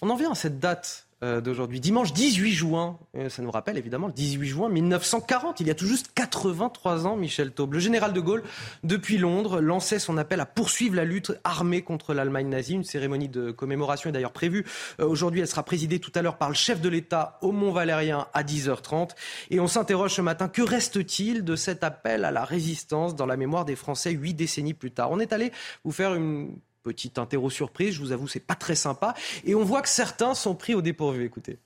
On 0.00 0.08
en 0.08 0.16
vient 0.16 0.32
à 0.32 0.34
cette 0.34 0.58
date 0.58 1.06
d'aujourd'hui. 1.22 1.78
Dimanche 1.78 2.12
18 2.12 2.52
juin, 2.52 2.98
euh, 3.16 3.28
ça 3.28 3.42
nous 3.42 3.50
rappelle 3.50 3.78
évidemment 3.78 4.08
le 4.08 4.12
18 4.12 4.48
juin 4.48 4.68
1940, 4.68 5.60
il 5.60 5.68
y 5.68 5.70
a 5.70 5.74
tout 5.74 5.86
juste 5.86 6.10
83 6.14 7.06
ans, 7.06 7.16
Michel 7.16 7.52
Taube. 7.52 7.74
Le 7.74 7.78
général 7.78 8.12
de 8.12 8.20
Gaulle, 8.20 8.42
depuis 8.82 9.18
Londres, 9.18 9.60
lançait 9.60 9.98
son 9.98 10.18
appel 10.18 10.40
à 10.40 10.46
poursuivre 10.46 10.96
la 10.96 11.04
lutte 11.04 11.32
armée 11.44 11.82
contre 11.82 12.12
l'Allemagne 12.12 12.48
nazie. 12.48 12.74
Une 12.74 12.84
cérémonie 12.84 13.28
de 13.28 13.52
commémoration 13.52 14.10
est 14.10 14.12
d'ailleurs 14.12 14.32
prévue. 14.32 14.64
Euh, 15.00 15.06
aujourd'hui, 15.06 15.40
elle 15.40 15.48
sera 15.48 15.62
présidée 15.62 16.00
tout 16.00 16.12
à 16.14 16.22
l'heure 16.22 16.38
par 16.38 16.48
le 16.48 16.54
chef 16.54 16.80
de 16.80 16.88
l'État 16.88 17.38
au 17.40 17.52
Mont-Valérien 17.52 18.26
à 18.34 18.42
10h30. 18.42 19.10
Et 19.50 19.60
on 19.60 19.68
s'interroge 19.68 20.14
ce 20.14 20.22
matin, 20.22 20.48
que 20.48 20.62
reste-t-il 20.62 21.44
de 21.44 21.56
cet 21.56 21.84
appel 21.84 22.24
à 22.24 22.30
la 22.30 22.44
résistance 22.44 23.14
dans 23.14 23.26
la 23.26 23.36
mémoire 23.36 23.64
des 23.64 23.76
Français 23.76 24.10
huit 24.10 24.34
décennies 24.34 24.74
plus 24.74 24.90
tard? 24.90 25.10
On 25.10 25.20
est 25.20 25.32
allé 25.32 25.52
vous 25.84 25.92
faire 25.92 26.14
une 26.14 26.56
Petite 26.82 27.18
interro 27.18 27.48
surprise, 27.48 27.94
je 27.94 28.00
vous 28.00 28.12
avoue, 28.12 28.26
c'est 28.26 28.40
pas 28.40 28.56
très 28.56 28.74
sympa. 28.74 29.14
Et 29.44 29.54
on 29.54 29.62
voit 29.64 29.82
que 29.82 29.88
certains 29.88 30.34
sont 30.34 30.54
pris 30.54 30.74
au 30.74 30.82
dépourvu. 30.82 31.24
Écoutez. 31.24 31.58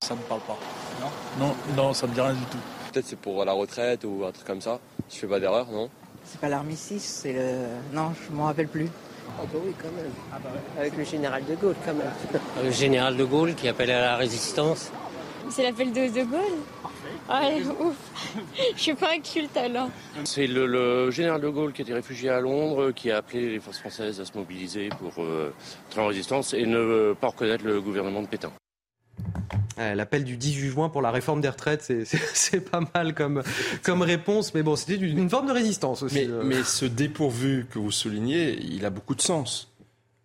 Ça 0.00 0.14
me 0.14 0.20
parle 0.22 0.40
pas. 0.42 0.56
Non 1.00 1.46
Non, 1.46 1.54
non 1.76 1.92
ça 1.94 2.06
me 2.06 2.14
dit 2.14 2.20
rien 2.20 2.34
du 2.34 2.44
tout. 2.44 2.58
Peut-être 2.92 3.06
c'est 3.06 3.18
pour 3.18 3.44
la 3.44 3.52
retraite 3.52 4.04
ou 4.04 4.24
un 4.24 4.30
truc 4.30 4.46
comme 4.46 4.60
ça. 4.60 4.78
Je 5.10 5.16
fais 5.16 5.26
pas 5.26 5.40
d'erreur, 5.40 5.66
non 5.70 5.90
C'est 6.24 6.40
pas 6.40 6.48
l'armistice, 6.48 7.02
c'est 7.22 7.32
le. 7.32 7.66
Non, 7.92 8.12
je 8.14 8.34
m'en 8.34 8.44
rappelle 8.44 8.68
plus. 8.68 8.88
Ah 9.38 9.42
bah 9.52 9.58
oui, 9.64 9.72
quand 9.82 9.90
même. 9.90 10.12
Ah 10.32 10.38
bah 10.42 10.50
Avec 10.78 10.96
le 10.96 11.04
général 11.04 11.44
de 11.44 11.54
Gaulle, 11.56 11.74
quand 11.84 11.94
même. 11.94 12.12
Le 12.62 12.70
général 12.70 13.16
de 13.16 13.24
Gaulle 13.24 13.54
qui 13.54 13.68
appelait 13.68 13.92
à 13.92 14.00
la 14.00 14.16
résistance. 14.16 14.90
C'est 15.50 15.62
l'appel 15.62 15.92
de 15.92 16.08
De 16.12 16.24
Gaulle 16.24 16.58
Ouais, 17.28 17.62
ouf. 17.80 17.96
Je 18.76 18.80
suis 18.80 18.94
pas 18.94 19.12
un 19.14 19.20
culte 19.20 19.56
alors. 19.56 19.90
C'est 20.24 20.46
le, 20.46 21.10
général 21.10 21.40
de 21.40 21.48
Gaulle 21.48 21.72
qui 21.72 21.82
était 21.82 21.94
réfugié 21.94 22.30
à 22.30 22.40
Londres, 22.40 22.90
qui 22.92 23.10
a 23.10 23.18
appelé 23.18 23.50
les 23.50 23.60
forces 23.60 23.78
françaises 23.78 24.20
à 24.20 24.24
se 24.24 24.36
mobiliser 24.36 24.88
pour 24.88 25.12
euh, 25.18 25.52
entrer 25.88 26.00
en 26.00 26.06
résistance 26.06 26.54
et 26.54 26.66
ne 26.66 27.14
pas 27.14 27.28
reconnaître 27.28 27.64
le 27.64 27.80
gouvernement 27.80 28.22
de 28.22 28.26
Pétain. 28.26 28.52
L'appel 29.76 30.24
du 30.24 30.36
18 30.36 30.70
juin 30.70 30.88
pour 30.88 31.02
la 31.02 31.12
réforme 31.12 31.40
des 31.40 31.48
retraites, 31.48 31.82
c'est 32.34 32.60
pas 32.60 32.80
mal 32.94 33.14
comme, 33.14 33.44
comme 33.84 34.02
réponse, 34.02 34.52
mais 34.52 34.64
bon, 34.64 34.74
c'était 34.74 34.96
une 34.96 35.30
forme 35.30 35.46
de 35.46 35.52
résistance 35.52 36.02
aussi. 36.02 36.26
Mais, 36.26 36.44
mais 36.44 36.62
ce 36.64 36.84
dépourvu 36.84 37.66
que 37.70 37.78
vous 37.78 37.92
soulignez, 37.92 38.58
il 38.60 38.84
a 38.84 38.90
beaucoup 38.90 39.14
de 39.14 39.20
sens. 39.20 39.72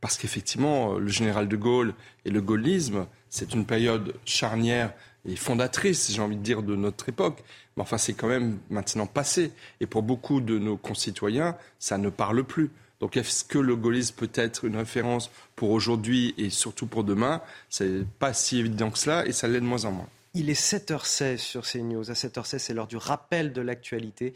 Parce 0.01 0.17
qu'effectivement, 0.17 0.95
le 0.95 1.07
général 1.07 1.47
de 1.47 1.55
Gaulle 1.55 1.93
et 2.25 2.29
le 2.29 2.41
gaullisme, 2.41 3.05
c'est 3.29 3.53
une 3.53 3.65
période 3.65 4.15
charnière 4.25 4.91
et 5.25 5.35
fondatrice, 5.35 6.11
j'ai 6.11 6.21
envie 6.21 6.35
de 6.35 6.41
dire, 6.41 6.63
de 6.63 6.75
notre 6.75 7.09
époque. 7.09 7.43
Mais 7.75 7.83
enfin, 7.83 7.97
c'est 7.97 8.13
quand 8.13 8.27
même 8.27 8.59
maintenant 8.69 9.07
passé. 9.07 9.51
Et 9.79 9.85
pour 9.85 10.03
beaucoup 10.03 10.41
de 10.41 10.59
nos 10.59 10.77
concitoyens, 10.77 11.55
ça 11.79 11.97
ne 11.97 12.09
parle 12.09 12.43
plus. 12.43 12.71
Donc 12.99 13.17
est-ce 13.17 13.43
que 13.43 13.57
le 13.57 13.75
gaullisme 13.75 14.15
peut 14.15 14.31
être 14.33 14.65
une 14.65 14.77
référence 14.77 15.29
pour 15.55 15.71
aujourd'hui 15.71 16.33
et 16.37 16.49
surtout 16.49 16.87
pour 16.87 17.03
demain? 17.03 17.41
C'est 17.69 18.05
pas 18.19 18.33
si 18.33 18.59
évident 18.59 18.91
que 18.91 18.97
cela 18.97 19.25
et 19.25 19.31
ça 19.31 19.47
l'est 19.47 19.59
de 19.59 19.65
moins 19.65 19.85
en 19.85 19.91
moins. 19.91 20.09
Il 20.33 20.49
est 20.49 20.59
7h16 20.59 21.37
sur 21.37 21.63
CNews. 21.63 22.09
À 22.09 22.13
7h16, 22.13 22.57
c'est 22.59 22.73
l'heure 22.73 22.87
du 22.87 22.97
rappel 22.97 23.53
de 23.53 23.61
l'actualité. 23.61 24.33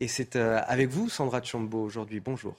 Et 0.00 0.08
c'est 0.08 0.36
euh, 0.36 0.60
avec 0.66 0.88
vous, 0.90 1.08
Sandra 1.08 1.42
Chambaud, 1.42 1.82
aujourd'hui. 1.82 2.20
Bonjour. 2.20 2.56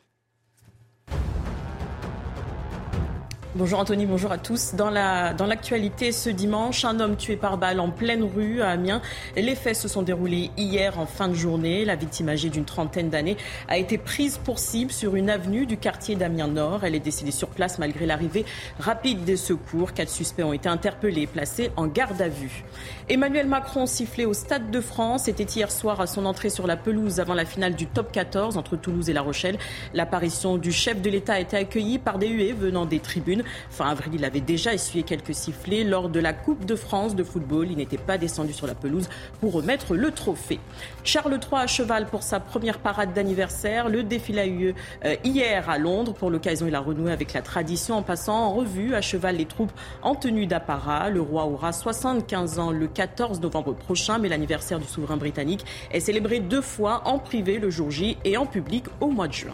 Bonjour 3.58 3.80
Anthony, 3.80 4.06
bonjour 4.06 4.32
à 4.32 4.38
tous. 4.38 4.76
Dans 4.76 4.91
l'actualité 4.91 6.12
dans 6.12 6.15
ce 6.15 6.30
dimanche, 6.30 6.86
un 6.86 7.00
homme 7.00 7.15
tué 7.15 7.38
par 7.38 7.58
balle 7.58 7.80
en 7.80 7.89
pleine 7.89 8.24
rue 8.24 8.62
à 8.62 8.70
Amiens. 8.70 9.02
Les 9.36 9.56
faits 9.56 9.76
se 9.76 9.88
sont 9.88 10.04
déroulés 10.04 10.52
hier 10.58 11.00
en 11.00 11.08
fin 11.08 11.28
de 11.28 11.34
journée. 11.34 11.84
La 11.84 11.96
victime 11.96 12.30
âgée 12.30 12.50
d'une 12.50 12.65
trentaine 12.65 13.10
d'années 13.10 13.36
a 13.67 13.80
été 13.80 13.98
prise 13.98 14.38
pour 14.38 14.60
cible 14.60 14.91
sur 14.91 15.15
une 15.15 15.32
avenue 15.32 15.65
du 15.65 15.78
quartier 15.78 16.15
d'Amiens 16.15 16.50
Nord. 16.50 16.84
Elle 16.84 16.93
est 16.93 17.00
décédée 17.00 17.32
sur 17.32 17.48
place 17.48 17.80
malgré 17.80 18.06
l'arrivée 18.06 18.46
rapide 18.78 19.24
des 19.24 19.38
secours. 19.38 19.93
Quatre 19.93 20.12
suspects 20.12 20.43
ont 20.43 20.54
été 20.54 20.70
interpellés 20.70 21.26
placés 21.26 21.72
en 21.78 21.88
garde 21.88 22.22
à 22.22 22.28
vue. 22.28 22.63
Emmanuel 23.10 23.48
Macron 23.48 23.88
sifflé 23.88 24.26
au 24.26 24.36
Stade 24.36 24.70
de 24.70 24.82
France. 24.82 25.24
C'était 25.24 25.46
hier 25.46 25.72
soir 25.72 26.00
à 26.00 26.06
son 26.06 26.28
entrée 26.28 26.52
sur 26.52 26.67
la 26.67 26.78
pelouse 26.78 27.20
avant 27.20 27.34
la 27.34 27.46
finale 27.46 27.74
du 27.74 27.88
top 27.88 28.12
14 28.12 28.56
entre 28.56 28.76
Toulouse 28.76 29.10
et 29.10 29.13
La 29.13 29.24
Rochelle. 29.24 29.58
L'apparition 29.96 30.58
du 30.58 30.72
chef 30.72 31.02
de 31.02 31.10
l'État 31.10 31.34
a 31.34 31.39
été 31.39 31.58
accueillie 31.58 31.98
par 31.98 32.20
des 32.20 32.28
huées 32.28 32.54
venant 32.54 32.86
des 32.86 33.00
tribunes. 33.00 33.46
Fin 33.70 33.90
avril, 33.90 34.14
il 34.16 34.26
avait 34.26 34.42
déjà 34.42 34.74
essuyé 34.74 35.04
quelques 35.04 35.34
sifflets 35.34 35.84
lors 35.84 36.10
de 36.10 36.20
la 36.20 36.34
Coupe 36.34 36.66
de 36.66 36.76
France 36.76 37.16
de 37.16 37.24
football. 37.24 37.68
Il 37.72 37.78
n'était 37.78 37.98
pas 37.98 38.18
descendu 38.18 38.54
sur 38.54 38.68
la 38.68 38.76
pelouse 38.76 39.10
pour 39.40 39.54
remettre 39.54 39.96
le 39.96 40.12
trophée. 40.12 40.60
Charles 41.04 41.34
III 41.34 41.62
à 41.62 41.68
cheval 41.68 42.08
pour 42.08 42.24
sa 42.24 42.40
première 42.40 42.80
parade 42.80 43.14
d'anniversaire. 43.14 43.90
Le 43.90 44.04
défilé 44.04 44.40
a 44.40 44.48
eu 44.48 44.76
euh, 45.06 45.16
hier 45.24 45.70
à 45.70 45.78
Londres. 45.78 46.14
Pour 46.14 46.30
l'occasion, 46.30 46.68
il 46.68 46.76
a 46.76 46.80
renoué 46.80 47.12
avec 47.12 47.34
la 47.34 47.42
tradition 47.42 47.96
en 47.96 48.04
passant 48.04 48.38
en 48.38 48.54
revue 48.54 48.96
à 48.96 49.02
cheval 49.02 49.38
les 49.38 49.46
troupes 49.46 49.72
en 50.02 50.16
tenue 50.16 50.48
d'apparat. 50.48 51.10
Le 51.10 51.22
roi 51.22 51.46
aura 51.46 51.72
75 51.72 52.60
ans 52.60 52.72
le 52.72 52.88
14 52.88 53.42
novembre 53.42 53.74
prochain, 53.74 54.18
mais 54.18 54.30
l'anniversaire 54.30 54.80
du 54.80 54.88
souverain 54.88 55.18
britannique 55.18 55.66
est 55.92 56.00
célébré 56.00 56.40
deux 56.40 56.62
fois 56.62 57.02
en 57.06 57.20
privé 57.20 57.60
le 57.60 57.70
jour 57.70 57.92
J 57.92 58.18
et 58.24 58.38
en 58.38 58.46
public 58.46 58.86
au 59.02 59.08
mois 59.08 59.28
de 59.28 59.34
juin. 59.34 59.54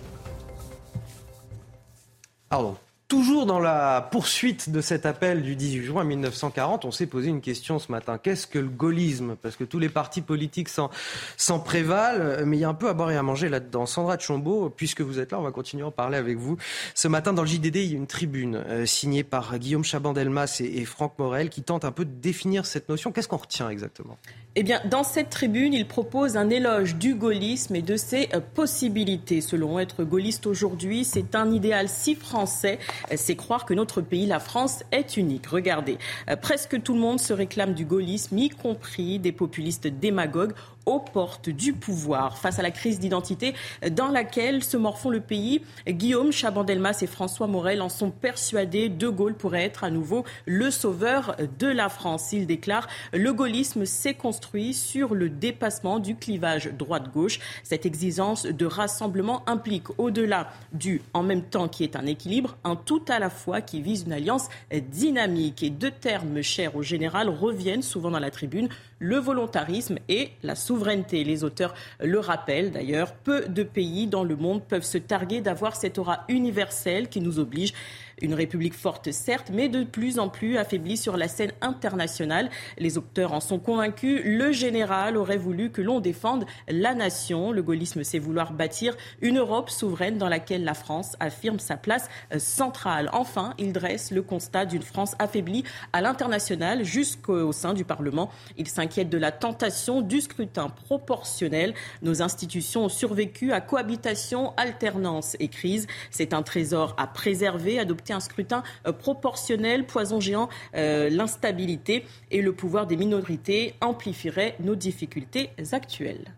Toujours 3.14 3.46
dans 3.46 3.60
la 3.60 4.02
poursuite 4.02 4.72
de 4.72 4.82
cet 4.82 5.06
appel 5.06 5.44
du 5.44 5.56
18 5.56 5.84
juin 5.84 6.04
1940, 6.04 6.84
on 6.84 6.90
s'est 6.90 7.06
posé 7.06 7.30
une 7.30 7.42
question 7.42 7.78
ce 7.78 7.92
matin. 7.92 8.18
Qu'est-ce 8.18 8.48
que 8.48 8.58
le 8.58 8.70
gaullisme? 8.70 9.36
Parce 9.40 9.56
que 9.56 9.64
tous 9.64 9.78
les 9.78 9.88
partis 9.88 10.22
politiques 10.22 10.68
s'en 10.68 11.60
prévalent, 11.60 12.44
mais 12.44 12.58
il 12.58 12.62
y 12.62 12.64
a 12.64 12.70
un 12.70 12.74
peu 12.74 12.90
à 12.90 12.96
boire 12.96 13.12
et 13.12 13.16
à 13.16 13.22
manger 13.22 13.50
là-dedans. 13.50 13.86
Sandra 13.86 14.18
Chombo, 14.18 14.72
puisque 14.72 15.02
vous 15.02 15.20
êtes 15.20 15.32
là, 15.32 15.40
on 15.40 15.44
va 15.44 15.52
continuer 15.52 15.84
à 15.84 15.88
en 15.90 15.92
parler 15.92 16.18
avec 16.18 16.40
vous. 16.40 16.58
Ce 16.96 17.08
matin, 17.08 17.34
dans 17.34 17.44
le 17.44 17.48
JDD, 17.48 17.76
il 17.76 17.92
y 17.92 17.94
a 17.94 17.98
une 17.98 18.08
tribune 18.08 18.56
euh, 18.56 18.88
signée 18.88 19.24
par 19.24 19.60
Guillaume 19.60 19.84
Chabandelmas 19.84 20.58
et, 20.60 20.82
et 20.82 20.86
Franck 20.86 21.20
Morel 21.20 21.52
qui 21.52 21.62
tente 21.62 21.86
un 21.86 21.92
peu 21.92 22.06
de 22.06 22.20
définir 22.20 22.66
cette 22.66 22.90
notion. 22.90 23.12
Qu'est-ce 23.12 23.28
qu'on 23.28 23.38
retient 23.38 23.70
exactement? 23.70 24.18
Eh 24.56 24.62
bien, 24.62 24.80
dans 24.86 25.04
cette 25.04 25.32
tribune, 25.32 25.74
il 25.74 25.88
propose 25.88 26.38
un 26.38 26.52
éloge 26.52 26.96
du 26.98 27.16
gaullisme 27.16 27.76
et 27.76 27.82
de 27.82 27.98
ses 27.98 28.30
euh, 28.36 28.40
possibilités. 28.40 29.42
Selon 29.42 29.80
être 29.80 30.04
gaulliste 30.04 30.46
aujourd'hui, 30.46 31.06
c'est 31.06 31.34
un 31.34 31.52
idéal 31.52 31.90
si 31.90 32.14
français, 32.14 32.78
euh, 33.12 33.16
c'est 33.18 33.36
croire 33.36 33.66
que 33.66 33.74
notre 33.74 34.02
pays, 34.02 34.28
la 34.28 34.40
France, 34.40 34.84
est 34.92 35.18
unique. 35.18 35.48
Regardez, 35.48 35.98
euh, 36.30 36.36
presque 36.36 36.80
tout 36.84 36.94
le 36.94 37.00
monde 37.00 37.20
se 37.20 37.34
réclame 37.34 37.74
du 37.74 37.84
gaullisme, 37.84 38.38
y 38.38 38.50
compris 38.50 39.18
des 39.18 39.32
populistes 39.32 39.88
démagogues 39.88 40.54
aux 40.86 41.00
portes 41.00 41.50
du 41.50 41.74
pouvoir. 41.74 42.38
Face 42.38 42.60
à 42.60 42.62
la 42.62 42.72
crise 42.72 43.00
d'identité 43.00 43.54
dans 43.92 44.10
laquelle 44.10 44.64
se 44.64 44.78
morfond 44.78 45.10
le 45.10 45.22
pays, 45.22 45.62
Guillaume 45.88 46.32
Chabandelmas 46.32 47.00
et 47.02 47.08
François 47.08 47.48
Morel 47.48 47.82
en 47.82 47.90
sont 47.90 48.12
persuadés. 48.12 48.90
De 48.90 49.08
Gaulle 49.08 49.36
pourrait 49.36 49.64
être 49.64 49.84
à 49.84 49.90
nouveau 49.90 50.26
le 50.46 50.72
sauveur 50.72 51.36
de 51.60 51.68
la 51.68 51.90
France. 51.90 52.32
Il 52.34 52.48
déclare 52.48 52.88
Le 53.14 53.34
gaullisme 53.34 53.86
s'est 53.86 54.14
construit 54.14 54.74
sur 54.74 55.16
le 55.16 55.30
dépassement 55.30 56.00
du 56.00 56.16
clivage 56.16 56.72
droite-gauche. 56.74 57.40
Cette 57.64 57.86
exigence 57.86 58.46
de 58.46 58.66
rassemblement 58.66 59.48
implique, 59.48 59.98
au-delà 59.98 60.50
du 60.74 61.02
en 61.14 61.24
même 61.24 61.44
temps 61.44 61.68
qui 61.68 61.84
est 61.84 61.96
un 61.96 62.06
équilibre, 62.06 62.58
un 62.64 62.76
tout 62.76 63.04
à 63.08 63.20
la 63.20 63.30
fois 63.30 63.62
qui 63.62 63.82
vise 63.82 64.04
une 64.06 64.14
alliance 64.14 64.50
dynamique. 64.92 65.64
Et 65.64 65.70
deux 65.70 65.92
termes 65.92 66.42
chers 66.42 66.76
au 66.76 66.84
général 66.84 67.30
reviennent 67.30 67.82
souvent 67.82 68.12
dans 68.12 68.20
la 68.20 68.32
tribune 68.32 68.70
le 69.04 69.18
volontarisme 69.18 69.98
et 70.08 70.30
la 70.44 70.56
souveraineté. 70.56 71.26
Les 71.26 71.44
auteurs 71.44 71.74
le 72.00 72.20
rappellent 72.20 72.72
d'ailleurs, 72.72 73.14
peu 73.14 73.42
de 73.42 73.64
pays 73.64 74.08
dans 74.08 74.24
le 74.24 74.38
monde 74.38 74.64
peuvent 74.64 74.84
se 74.84 74.98
targuer 74.98 75.42
d'avoir 75.42 75.76
cette 75.76 75.98
aura 75.98 76.24
universelle 76.30 77.10
qui 77.10 77.20
nous 77.20 77.38
oblige 77.38 77.74
une 78.22 78.34
république 78.34 78.74
forte, 78.74 79.12
certes, 79.12 79.50
mais 79.52 79.70
de 79.70 79.84
plus 79.84 80.20
en 80.20 80.30
plus 80.30 80.58
affaiblie 80.58 80.98
sur 80.98 81.18
la 81.18 81.28
scène 81.28 81.52
internationale. 81.62 82.50
Les 82.78 82.98
auteurs 82.98 83.34
en 83.34 83.40
sont 83.40 83.60
convaincus. 83.60 84.22
Le 84.24 84.52
général 84.52 85.18
aurait 85.18 85.38
voulu 85.38 85.72
que 85.72 85.82
l'on 85.82 86.00
défende 86.00 86.46
la 86.68 86.94
nation. 86.94 87.52
Le 87.52 87.64
gaullisme, 87.64 88.04
c'est 88.04 88.20
vouloir 88.20 88.54
bâtir 88.54 88.96
une 89.22 89.40
Europe 89.40 89.70
souveraine 89.70 90.18
dans 90.18 90.30
laquelle 90.30 90.64
la 90.64 90.74
France 90.74 91.16
affirme 91.20 91.60
sa 91.60 91.78
place 91.78 92.10
centrale. 92.38 93.10
Enfin, 93.14 93.54
il 93.58 93.74
dresse 93.74 94.12
le 94.12 94.22
constat 94.22 94.66
d'une 94.66 94.82
France 94.82 95.16
affaiblie 95.20 95.64
à 95.92 96.02
l'international 96.02 96.84
jusqu'au 96.84 97.52
sein 97.52 97.74
du 97.74 97.86
Parlement. 97.86 98.30
Il 98.58 98.68
s'inquiète 98.68 99.10
de 99.10 99.18
la 99.18 99.32
tentation 99.32 100.02
du 100.02 100.22
scrutin 100.22 100.70
proportionnel. 100.70 101.74
Nos 102.02 102.22
institutions 102.22 102.86
ont 102.86 102.90
survécu 102.90 103.52
à 103.52 103.62
cohabitation, 103.62 104.54
alternance 104.58 105.36
et 105.40 105.48
crise. 105.48 105.88
C'est 106.12 106.34
un 106.34 106.44
trésor 106.44 106.96
à 106.98 107.08
préserver, 107.08 107.80
un 108.12 108.20
scrutin 108.20 108.64
euh, 108.88 108.92
proportionnel, 108.92 109.86
poison 109.86 110.20
géant, 110.20 110.50
euh, 110.76 111.10
l'instabilité 111.10 112.06
et 112.32 112.42
le 112.42 112.52
pouvoir 112.52 112.88
des 112.88 112.98
minorités 112.98 113.76
amplifierait 113.80 114.56
nos 114.60 114.76
difficultés 114.76 115.52
actuelles. 115.72 116.34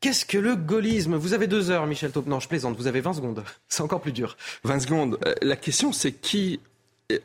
Qu'est-ce 0.00 0.26
que 0.26 0.38
le 0.38 0.56
gaullisme? 0.56 1.16
Vous 1.16 1.32
avez 1.32 1.46
deux 1.46 1.70
heures, 1.70 1.86
Michel 1.86 2.12
Taupe. 2.12 2.26
Non, 2.26 2.38
je 2.38 2.48
plaisante, 2.48 2.76
vous 2.76 2.86
avez 2.86 3.00
20 3.00 3.14
secondes. 3.14 3.42
C'est 3.68 3.82
encore 3.82 4.00
plus 4.00 4.12
dur. 4.12 4.36
20 4.64 4.80
secondes. 4.80 5.18
Euh, 5.26 5.34
la 5.42 5.56
question, 5.56 5.92
c'est 5.92 6.12
qui 6.12 6.60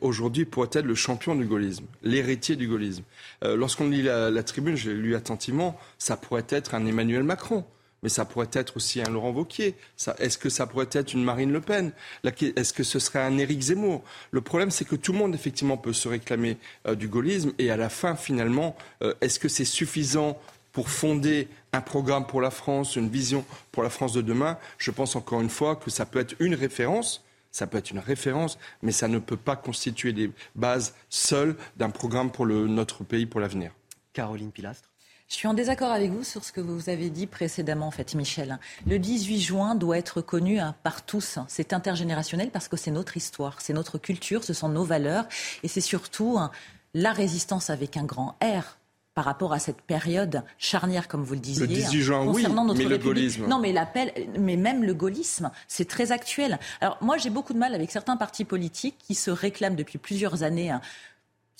aujourd'hui 0.00 0.44
pourrait 0.44 0.70
être 0.72 0.86
le 0.86 0.94
champion 0.94 1.34
du 1.34 1.44
gaullisme, 1.44 1.84
l'héritier 2.02 2.56
du 2.56 2.68
gaullisme? 2.68 3.04
Euh, 3.44 3.56
lorsqu'on 3.56 3.88
lit 3.88 4.02
la, 4.02 4.42
tribune, 4.42 4.76
je 4.76 4.90
l'ai 4.90 4.96
lu 4.96 5.14
attentivement, 5.14 5.78
ça 5.98 6.16
pourrait 6.16 6.46
être 6.48 6.74
un 6.74 6.86
Emmanuel 6.86 7.22
Macron. 7.22 7.64
Mais 8.02 8.08
ça 8.08 8.24
pourrait 8.24 8.50
être 8.52 8.76
aussi 8.76 9.00
un 9.00 9.10
Laurent 9.10 9.30
Wauquiez. 9.30 9.76
Est-ce 10.18 10.38
que 10.38 10.48
ça 10.48 10.66
pourrait 10.66 10.88
être 10.92 11.12
une 11.12 11.22
Marine 11.22 11.52
Le 11.52 11.60
Pen? 11.60 11.92
Est-ce 12.24 12.72
que 12.72 12.82
ce 12.82 12.98
serait 12.98 13.20
un 13.20 13.38
Éric 13.38 13.60
Zemmour? 13.60 14.02
Le 14.30 14.40
problème, 14.40 14.70
c'est 14.70 14.84
que 14.84 14.96
tout 14.96 15.12
le 15.12 15.18
monde, 15.18 15.34
effectivement, 15.34 15.76
peut 15.76 15.92
se 15.92 16.08
réclamer 16.08 16.58
euh, 16.86 16.94
du 16.94 17.08
gaullisme. 17.08 17.52
Et 17.58 17.70
à 17.70 17.76
la 17.76 17.88
fin, 17.88 18.16
finalement, 18.16 18.76
euh, 19.02 19.14
est-ce 19.20 19.38
que 19.38 19.48
c'est 19.48 19.64
suffisant 19.64 20.38
pour 20.72 20.88
fonder 20.88 21.48
un 21.72 21.80
programme 21.80 22.26
pour 22.26 22.40
la 22.40 22.50
France, 22.50 22.96
une 22.96 23.08
vision 23.08 23.44
pour 23.70 23.82
la 23.82 23.90
France 23.90 24.12
de 24.12 24.22
demain? 24.22 24.58
Je 24.78 24.90
pense 24.90 25.14
encore 25.16 25.40
une 25.40 25.50
fois 25.50 25.76
que 25.76 25.90
ça 25.90 26.06
peut 26.06 26.18
être 26.18 26.34
une 26.40 26.54
référence 26.54 27.24
ça 27.52 27.66
peut 27.66 27.78
être 27.78 27.90
une 27.90 27.98
référence, 27.98 28.58
mais 28.80 28.92
ça 28.92 29.08
ne 29.08 29.18
peut 29.18 29.36
pas 29.36 29.56
constituer 29.56 30.12
des 30.12 30.32
bases 30.56 30.94
seules 31.10 31.54
d'un 31.76 31.90
programme 31.90 32.32
pour 32.32 32.46
notre 32.46 33.04
pays 33.04 33.26
pour 33.26 33.40
l'avenir. 33.40 33.72
Caroline 34.14 34.50
Pilastre. 34.50 34.91
Je 35.32 35.38
suis 35.38 35.48
en 35.48 35.54
désaccord 35.54 35.90
avec 35.90 36.10
vous 36.10 36.24
sur 36.24 36.44
ce 36.44 36.52
que 36.52 36.60
vous 36.60 36.90
avez 36.90 37.08
dit 37.08 37.26
précédemment, 37.26 37.86
en 37.86 37.90
fait, 37.90 38.14
Michel. 38.14 38.58
Le 38.86 38.98
18 38.98 39.40
juin 39.40 39.74
doit 39.74 39.96
être 39.96 40.20
connu 40.20 40.60
hein, 40.60 40.74
par 40.82 41.06
tous. 41.06 41.38
C'est 41.48 41.72
intergénérationnel 41.72 42.50
parce 42.50 42.68
que 42.68 42.76
c'est 42.76 42.90
notre 42.90 43.16
histoire, 43.16 43.62
c'est 43.62 43.72
notre 43.72 43.96
culture, 43.96 44.44
ce 44.44 44.52
sont 44.52 44.68
nos 44.68 44.84
valeurs 44.84 45.24
et 45.62 45.68
c'est 45.68 45.80
surtout 45.80 46.36
hein, 46.36 46.50
la 46.92 47.14
résistance 47.14 47.70
avec 47.70 47.96
un 47.96 48.04
grand 48.04 48.36
R 48.42 48.76
par 49.14 49.24
rapport 49.24 49.54
à 49.54 49.58
cette 49.58 49.80
période 49.80 50.42
charnière, 50.58 51.08
comme 51.08 51.22
vous 51.22 51.34
le 51.34 51.40
disiez. 51.40 51.66
Le 51.66 51.72
18 51.72 52.00
juin, 52.02 52.26
oui, 52.26 52.46
mais 52.76 52.84
le 52.84 52.98
gaullisme. 52.98 53.46
Non, 53.46 53.58
mais 53.58 53.72
l'appel, 53.72 54.12
mais 54.38 54.56
même 54.56 54.84
le 54.84 54.92
gaullisme, 54.92 55.50
c'est 55.66 55.88
très 55.88 56.12
actuel. 56.12 56.58
Alors 56.82 56.98
moi, 57.00 57.16
j'ai 57.16 57.30
beaucoup 57.30 57.54
de 57.54 57.58
mal 57.58 57.74
avec 57.74 57.90
certains 57.90 58.18
partis 58.18 58.44
politiques 58.44 58.96
qui 58.98 59.14
se 59.14 59.30
réclament 59.30 59.76
depuis 59.76 59.96
plusieurs 59.96 60.42
années. 60.42 60.74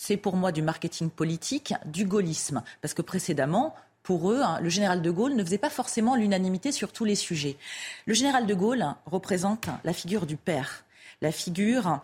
C'est 0.04 0.16
pour 0.16 0.34
moi 0.34 0.50
du 0.50 0.62
marketing 0.62 1.10
politique, 1.10 1.74
du 1.86 2.04
gaullisme, 2.06 2.64
parce 2.80 2.92
que 2.92 3.02
précédemment, 3.02 3.72
pour 4.02 4.32
eux, 4.32 4.40
hein, 4.42 4.58
le 4.60 4.68
général 4.68 5.00
de 5.00 5.10
Gaulle 5.12 5.36
ne 5.36 5.44
faisait 5.44 5.58
pas 5.58 5.70
forcément 5.70 6.16
l'unanimité 6.16 6.72
sur 6.72 6.90
tous 6.90 7.04
les 7.04 7.14
sujets. 7.14 7.56
Le 8.06 8.12
général 8.12 8.46
de 8.46 8.54
Gaulle 8.56 8.84
représente 9.06 9.68
la 9.84 9.92
figure 9.92 10.26
du 10.26 10.36
père, 10.36 10.82
la 11.20 11.30
figure 11.30 12.00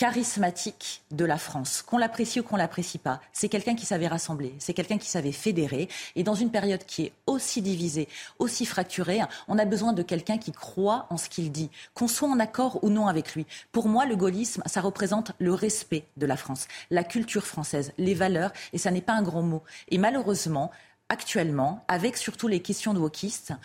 charismatique 0.00 1.02
de 1.10 1.26
la 1.26 1.36
France, 1.36 1.82
qu'on 1.82 1.98
l'apprécie 1.98 2.40
ou 2.40 2.42
qu'on 2.42 2.56
l'apprécie 2.56 2.96
pas. 2.96 3.20
C'est 3.34 3.50
quelqu'un 3.50 3.74
qui 3.74 3.84
savait 3.84 4.08
rassembler, 4.08 4.54
c'est 4.58 4.72
quelqu'un 4.72 4.96
qui 4.96 5.10
savait 5.10 5.30
fédérer. 5.30 5.90
Et 6.16 6.22
dans 6.22 6.34
une 6.34 6.50
période 6.50 6.82
qui 6.86 7.02
est 7.02 7.12
aussi 7.26 7.60
divisée, 7.60 8.08
aussi 8.38 8.64
fracturée, 8.64 9.20
on 9.46 9.58
a 9.58 9.66
besoin 9.66 9.92
de 9.92 10.02
quelqu'un 10.02 10.38
qui 10.38 10.52
croit 10.52 11.04
en 11.10 11.18
ce 11.18 11.28
qu'il 11.28 11.52
dit, 11.52 11.68
qu'on 11.92 12.08
soit 12.08 12.30
en 12.30 12.40
accord 12.40 12.82
ou 12.82 12.88
non 12.88 13.08
avec 13.08 13.34
lui. 13.34 13.44
Pour 13.72 13.88
moi, 13.88 14.06
le 14.06 14.16
gaullisme, 14.16 14.62
ça 14.64 14.80
représente 14.80 15.32
le 15.38 15.52
respect 15.52 16.06
de 16.16 16.24
la 16.24 16.38
France, 16.38 16.66
la 16.90 17.04
culture 17.04 17.44
française, 17.44 17.92
les 17.98 18.14
valeurs, 18.14 18.54
et 18.72 18.78
ça 18.78 18.90
n'est 18.90 19.02
pas 19.02 19.12
un 19.12 19.22
gros 19.22 19.42
mot. 19.42 19.62
Et 19.90 19.98
malheureusement, 19.98 20.70
actuellement, 21.10 21.84
avec 21.88 22.16
surtout 22.16 22.48
les 22.48 22.60
questions 22.60 22.94
de 22.94 23.00
wokisme, 23.00 23.58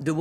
de 0.00 0.12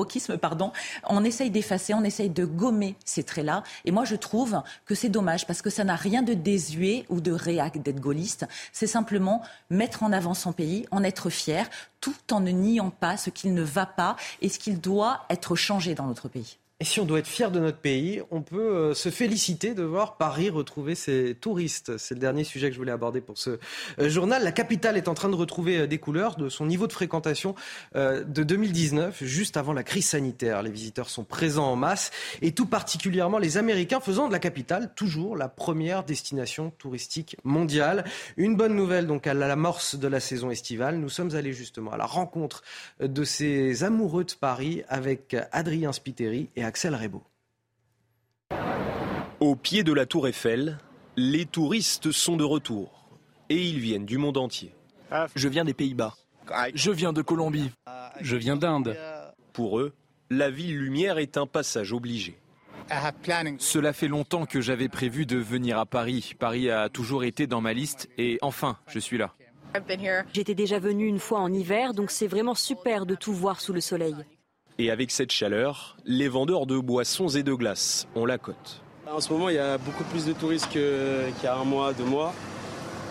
on 1.09 1.23
essaye 1.23 1.49
d'effacer, 1.49 1.93
on 1.93 2.03
essaye 2.03 2.29
de 2.29 2.45
gommer 2.45 2.95
ces 3.03 3.23
traits-là. 3.23 3.63
Et 3.83 3.91
moi, 3.91 4.05
je 4.05 4.15
trouve 4.15 4.61
que 4.85 4.95
c'est 4.95 5.09
dommage 5.09 5.47
parce 5.47 5.61
que 5.61 5.69
ça 5.69 5.83
n'a 5.83 5.95
rien 5.95 6.21
de 6.21 6.33
désuet 6.33 7.05
ou 7.09 7.19
de 7.19 7.31
réac 7.31 7.81
d'être 7.81 7.99
gaulliste. 7.99 8.45
C'est 8.71 8.87
simplement 8.87 9.41
mettre 9.69 10.03
en 10.03 10.13
avant 10.13 10.35
son 10.35 10.53
pays, 10.53 10.85
en 10.91 11.03
être 11.03 11.29
fier, 11.29 11.67
tout 11.99 12.15
en 12.31 12.39
ne 12.39 12.51
niant 12.51 12.91
pas 12.91 13.17
ce 13.17 13.31
qu'il 13.31 13.53
ne 13.53 13.63
va 13.63 13.87
pas 13.87 14.15
et 14.41 14.49
ce 14.49 14.59
qu'il 14.59 14.79
doit 14.79 15.25
être 15.29 15.55
changé 15.55 15.95
dans 15.95 16.05
notre 16.05 16.29
pays. 16.29 16.59
Et 16.81 16.83
si 16.83 16.99
on 16.99 17.05
doit 17.05 17.19
être 17.19 17.27
fier 17.27 17.51
de 17.51 17.59
notre 17.61 17.77
pays, 17.77 18.21
on 18.31 18.41
peut 18.41 18.59
euh, 18.59 18.93
se 18.93 19.07
féliciter 19.07 19.73
de 19.73 19.83
voir 19.83 20.17
Paris 20.17 20.49
retrouver 20.49 20.93
ses 20.93 21.33
touristes. 21.33 21.97
C'est 21.97 22.15
le 22.15 22.19
dernier 22.19 22.43
sujet 22.43 22.67
que 22.67 22.73
je 22.73 22.79
voulais 22.79 22.91
aborder 22.91 23.21
pour 23.21 23.37
ce 23.37 23.59
euh, 23.97 24.09
journal. 24.09 24.43
La 24.43 24.51
capitale 24.51 24.97
est 24.97 25.07
en 25.07 25.13
train 25.13 25.29
de 25.29 25.35
retrouver 25.35 25.77
euh, 25.77 25.87
des 25.87 25.99
couleurs 25.99 26.35
de 26.35 26.49
son 26.49 26.65
niveau 26.65 26.85
de 26.85 26.91
fréquentation 26.91 27.55
de 27.95 28.43
2019, 28.43 29.23
juste 29.23 29.55
avant 29.55 29.71
la 29.71 29.83
crise 29.83 30.07
sanitaire. 30.07 30.63
Les 30.63 30.69
visiteurs 30.69 31.09
sont 31.09 31.23
présents 31.23 31.71
en 31.71 31.77
masse 31.77 32.11
et 32.41 32.51
tout 32.51 32.65
particulièrement 32.65 33.37
les 33.37 33.57
Américains 33.57 34.01
faisant 34.01 34.27
de 34.27 34.33
la 34.33 34.39
capitale 34.39 34.91
toujours 34.95 35.37
la 35.37 35.47
première 35.47 36.03
destination 36.03 36.73
touristique 36.77 37.37
mondiale. 37.45 38.03
Une 38.35 38.57
bonne 38.57 38.75
nouvelle 38.75 39.07
donc 39.07 39.27
à 39.27 39.33
l'amorce 39.33 39.95
de 39.95 40.09
la 40.09 40.19
saison 40.19 40.51
estivale. 40.51 40.97
Nous 40.97 41.07
sommes 41.07 41.35
allés 41.35 41.53
justement 41.53 41.91
à 41.91 41.97
la 41.97 42.05
rencontre 42.05 42.63
de 42.99 43.23
ces 43.23 43.85
amoureux 43.85 44.25
de 44.25 44.33
Paris 44.33 44.83
avec 44.89 45.37
Adrien 45.53 45.93
Spiteri 45.93 46.49
Axel 46.65 46.95
Rebaud. 46.95 47.23
Au 49.39 49.55
pied 49.55 49.83
de 49.83 49.93
la 49.93 50.05
tour 50.05 50.27
Eiffel, 50.27 50.77
les 51.15 51.45
touristes 51.45 52.11
sont 52.11 52.35
de 52.35 52.43
retour. 52.43 53.09
Et 53.49 53.63
ils 53.63 53.79
viennent 53.79 54.05
du 54.05 54.17
monde 54.17 54.37
entier. 54.37 54.73
Je 55.35 55.47
viens 55.47 55.65
des 55.65 55.73
Pays-Bas. 55.73 56.15
Je 56.73 56.91
viens 56.91 57.13
de 57.13 57.21
Colombie. 57.21 57.71
Je 58.21 58.35
viens 58.35 58.55
d'Inde. 58.55 58.97
Pour 59.53 59.79
eux, 59.79 59.93
la 60.29 60.49
ville 60.49 60.77
lumière 60.77 61.17
est 61.17 61.37
un 61.37 61.47
passage 61.47 61.93
obligé. 61.93 62.37
Cela 63.59 63.93
fait 63.93 64.07
longtemps 64.07 64.45
que 64.45 64.61
j'avais 64.61 64.89
prévu 64.89 65.25
de 65.25 65.37
venir 65.37 65.77
à 65.79 65.85
Paris. 65.85 66.33
Paris 66.37 66.69
a 66.69 66.89
toujours 66.89 67.23
été 67.23 67.47
dans 67.47 67.61
ma 67.61 67.73
liste 67.73 68.09
et 68.17 68.37
enfin, 68.41 68.77
je 68.87 68.99
suis 68.99 69.17
là. 69.17 69.33
J'étais 70.33 70.55
déjà 70.55 70.79
venu 70.79 71.05
une 71.05 71.19
fois 71.19 71.39
en 71.39 71.51
hiver, 71.51 71.93
donc 71.93 72.11
c'est 72.11 72.27
vraiment 72.27 72.55
super 72.55 73.05
de 73.05 73.15
tout 73.15 73.33
voir 73.33 73.59
sous 73.59 73.73
le 73.73 73.81
soleil. 73.81 74.15
Et 74.77 74.91
avec 74.91 75.09
cette 75.09 75.31
chaleur, 75.31 75.95
les 76.03 76.27
vendeurs 76.27 76.65
de 76.65 76.77
boissons 76.77 77.29
et 77.29 77.43
de 77.43 77.53
glaces 77.53 78.07
ont 78.13 78.25
la 78.25 78.37
cote. 78.37 78.81
En 79.09 79.21
ce 79.21 79.31
moment, 79.31 79.47
il 79.47 79.55
y 79.55 79.59
a 79.59 79.77
beaucoup 79.77 80.03
plus 80.03 80.25
de 80.25 80.33
touristes 80.33 80.67
qu'il 80.69 80.81
y 81.43 81.47
a 81.47 81.55
un 81.55 81.63
mois, 81.63 81.93
deux 81.93 82.03
mois. 82.03 82.33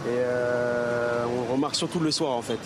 Et 0.06 0.08
euh, 0.10 1.24
on 1.26 1.50
remarque 1.50 1.76
surtout 1.76 2.00
le 2.00 2.10
soir 2.10 2.32
en 2.32 2.42
fait. 2.42 2.58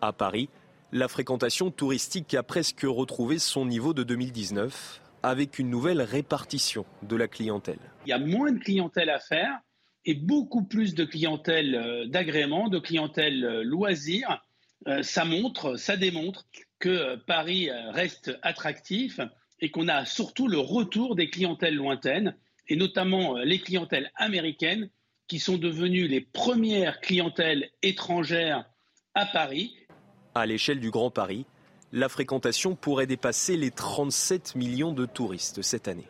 À 0.00 0.12
Paris, 0.12 0.48
la 0.92 1.08
fréquentation 1.08 1.72
touristique 1.72 2.32
a 2.34 2.44
presque 2.44 2.82
retrouvé 2.84 3.40
son 3.40 3.66
niveau 3.66 3.92
de 3.92 4.04
2019 4.04 5.00
avec 5.24 5.58
une 5.58 5.68
nouvelle 5.68 6.00
répartition 6.00 6.84
de 7.02 7.16
la 7.16 7.26
clientèle. 7.26 7.80
Il 8.06 8.10
y 8.10 8.12
a 8.12 8.20
moins 8.20 8.52
de 8.52 8.60
clientèle 8.60 9.10
à 9.10 9.18
faire 9.18 9.58
et 10.04 10.14
beaucoup 10.14 10.62
plus 10.62 10.94
de 10.94 11.04
clientèle 11.04 11.74
euh, 11.74 12.06
d'agrément, 12.06 12.68
de 12.68 12.78
clientèle 12.78 13.44
euh, 13.44 13.64
loisir. 13.64 14.40
Ça 15.02 15.24
montre, 15.24 15.74
ça 15.74 15.96
démontre 15.96 16.46
que 16.78 17.16
Paris 17.16 17.70
reste 17.90 18.38
attractif 18.42 19.20
et 19.60 19.70
qu'on 19.70 19.88
a 19.88 20.04
surtout 20.04 20.48
le 20.48 20.58
retour 20.58 21.16
des 21.16 21.30
clientèles 21.30 21.74
lointaines, 21.74 22.36
et 22.68 22.76
notamment 22.76 23.36
euh, 23.36 23.44
les 23.44 23.58
clientèles 23.58 24.10
américaines, 24.16 24.90
qui 25.26 25.38
sont 25.38 25.58
devenues 25.58 26.08
les 26.08 26.20
premières 26.20 27.00
clientèles 27.00 27.70
étrangères 27.82 28.64
à 29.14 29.26
Paris. 29.26 29.76
À 30.34 30.46
l'échelle 30.46 30.80
du 30.80 30.90
Grand 30.90 31.10
Paris, 31.10 31.44
la 31.92 32.08
fréquentation 32.08 32.74
pourrait 32.74 33.06
dépasser 33.06 33.56
les 33.56 33.70
37 33.70 34.54
millions 34.54 34.92
de 34.92 35.04
touristes 35.06 35.62
cette 35.62 35.88
année. 35.88 36.08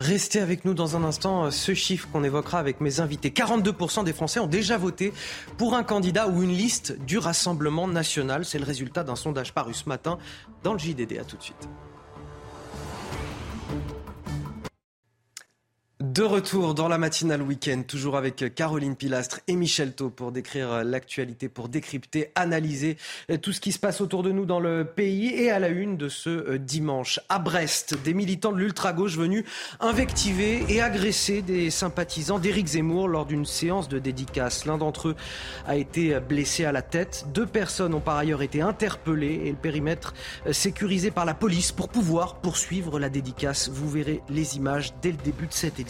Restez 0.00 0.38
avec 0.40 0.64
nous 0.64 0.74
dans 0.74 0.94
un 0.94 1.02
instant. 1.02 1.46
Euh, 1.46 1.50
ce 1.50 1.74
chiffre 1.74 2.08
qu'on 2.12 2.22
évoquera 2.22 2.60
avec 2.60 2.80
mes 2.80 3.00
invités. 3.00 3.30
42% 3.30 4.04
des 4.04 4.12
Français 4.12 4.38
ont 4.38 4.46
déjà 4.46 4.78
voté 4.78 5.12
pour 5.56 5.74
un 5.74 5.82
candidat 5.82 6.28
ou 6.28 6.44
une 6.44 6.52
liste 6.52 6.96
du 7.04 7.18
Rassemblement 7.18 7.88
national. 7.88 8.44
C'est 8.44 8.60
le 8.60 8.64
résultat 8.64 9.02
d'un 9.02 9.16
sondage 9.16 9.52
paru 9.52 9.74
ce 9.74 9.88
matin 9.88 10.18
dans 10.62 10.72
le 10.72 10.78
JDD. 10.78 11.18
À 11.18 11.24
tout 11.24 11.36
de 11.36 11.42
suite. 11.42 11.68
De 16.00 16.22
retour 16.22 16.74
dans 16.74 16.86
la 16.86 16.96
matinale 16.96 17.42
week-end, 17.42 17.82
toujours 17.84 18.16
avec 18.16 18.54
Caroline 18.54 18.94
Pilastre 18.94 19.40
et 19.48 19.56
Michel 19.56 19.94
Thau 19.94 20.10
pour 20.10 20.30
décrire 20.30 20.84
l'actualité, 20.84 21.48
pour 21.48 21.68
décrypter, 21.68 22.30
analyser 22.36 22.96
tout 23.42 23.52
ce 23.52 23.60
qui 23.60 23.72
se 23.72 23.80
passe 23.80 24.00
autour 24.00 24.22
de 24.22 24.30
nous 24.30 24.44
dans 24.44 24.60
le 24.60 24.84
pays. 24.84 25.34
Et 25.34 25.50
à 25.50 25.58
la 25.58 25.70
une 25.70 25.96
de 25.96 26.08
ce 26.08 26.30
euh, 26.30 26.58
dimanche, 26.58 27.18
à 27.28 27.40
Brest, 27.40 28.00
des 28.04 28.14
militants 28.14 28.52
de 28.52 28.58
l'ultra-gauche 28.58 29.16
venus 29.16 29.42
invectiver 29.80 30.64
et 30.68 30.80
agresser 30.80 31.42
des 31.42 31.68
sympathisants 31.68 32.38
d'Éric 32.38 32.68
Zemmour 32.68 33.08
lors 33.08 33.26
d'une 33.26 33.44
séance 33.44 33.88
de 33.88 33.98
dédicace. 33.98 34.66
L'un 34.66 34.78
d'entre 34.78 35.08
eux 35.08 35.16
a 35.66 35.74
été 35.74 36.20
blessé 36.20 36.64
à 36.64 36.70
la 36.70 36.82
tête. 36.82 37.26
Deux 37.34 37.46
personnes 37.46 37.92
ont 37.92 38.00
par 38.00 38.18
ailleurs 38.18 38.42
été 38.42 38.60
interpellées 38.60 39.40
et 39.46 39.50
le 39.50 39.56
périmètre 39.56 40.14
euh, 40.46 40.52
sécurisé 40.52 41.10
par 41.10 41.24
la 41.24 41.34
police 41.34 41.72
pour 41.72 41.88
pouvoir 41.88 42.36
poursuivre 42.36 43.00
la 43.00 43.08
dédicace. 43.08 43.68
Vous 43.68 43.90
verrez 43.90 44.22
les 44.28 44.56
images 44.56 44.92
dès 45.02 45.10
le 45.10 45.16
début 45.16 45.48
de 45.48 45.52
cette 45.52 45.80
édition. 45.80 45.87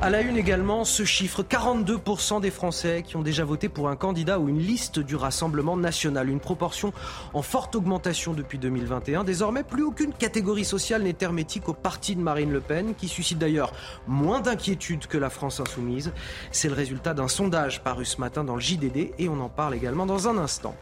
À 0.00 0.10
la 0.10 0.20
une 0.20 0.36
également, 0.36 0.84
ce 0.84 1.04
chiffre 1.04 1.42
42% 1.42 2.40
des 2.40 2.50
Français 2.50 3.02
qui 3.04 3.16
ont 3.16 3.22
déjà 3.22 3.44
voté 3.44 3.68
pour 3.68 3.88
un 3.88 3.96
candidat 3.96 4.38
ou 4.38 4.48
une 4.48 4.58
liste 4.58 4.98
du 4.98 5.16
Rassemblement 5.16 5.76
national. 5.76 6.28
Une 6.28 6.40
proportion 6.40 6.92
en 7.34 7.42
forte 7.42 7.76
augmentation 7.76 8.32
depuis 8.32 8.58
2021. 8.58 9.24
Désormais, 9.24 9.64
plus 9.64 9.82
aucune 9.82 10.12
catégorie 10.12 10.64
sociale 10.64 11.02
n'est 11.02 11.16
hermétique 11.20 11.68
au 11.68 11.74
parti 11.74 12.16
de 12.16 12.20
Marine 12.20 12.52
Le 12.52 12.60
Pen, 12.60 12.94
qui 12.94 13.08
suscite 13.08 13.38
d'ailleurs 13.38 13.72
moins 14.06 14.40
d'inquiétude 14.40 15.06
que 15.06 15.18
la 15.18 15.30
France 15.30 15.60
insoumise. 15.60 16.12
C'est 16.52 16.68
le 16.68 16.74
résultat 16.74 17.14
d'un 17.14 17.28
sondage 17.28 17.82
paru 17.82 18.04
ce 18.04 18.20
matin 18.20 18.44
dans 18.44 18.54
le 18.54 18.60
JDD 18.60 19.12
et 19.18 19.28
on 19.28 19.40
en 19.40 19.48
parle 19.48 19.74
également 19.74 20.06
dans 20.06 20.28
un 20.28 20.38
instant. 20.38 20.74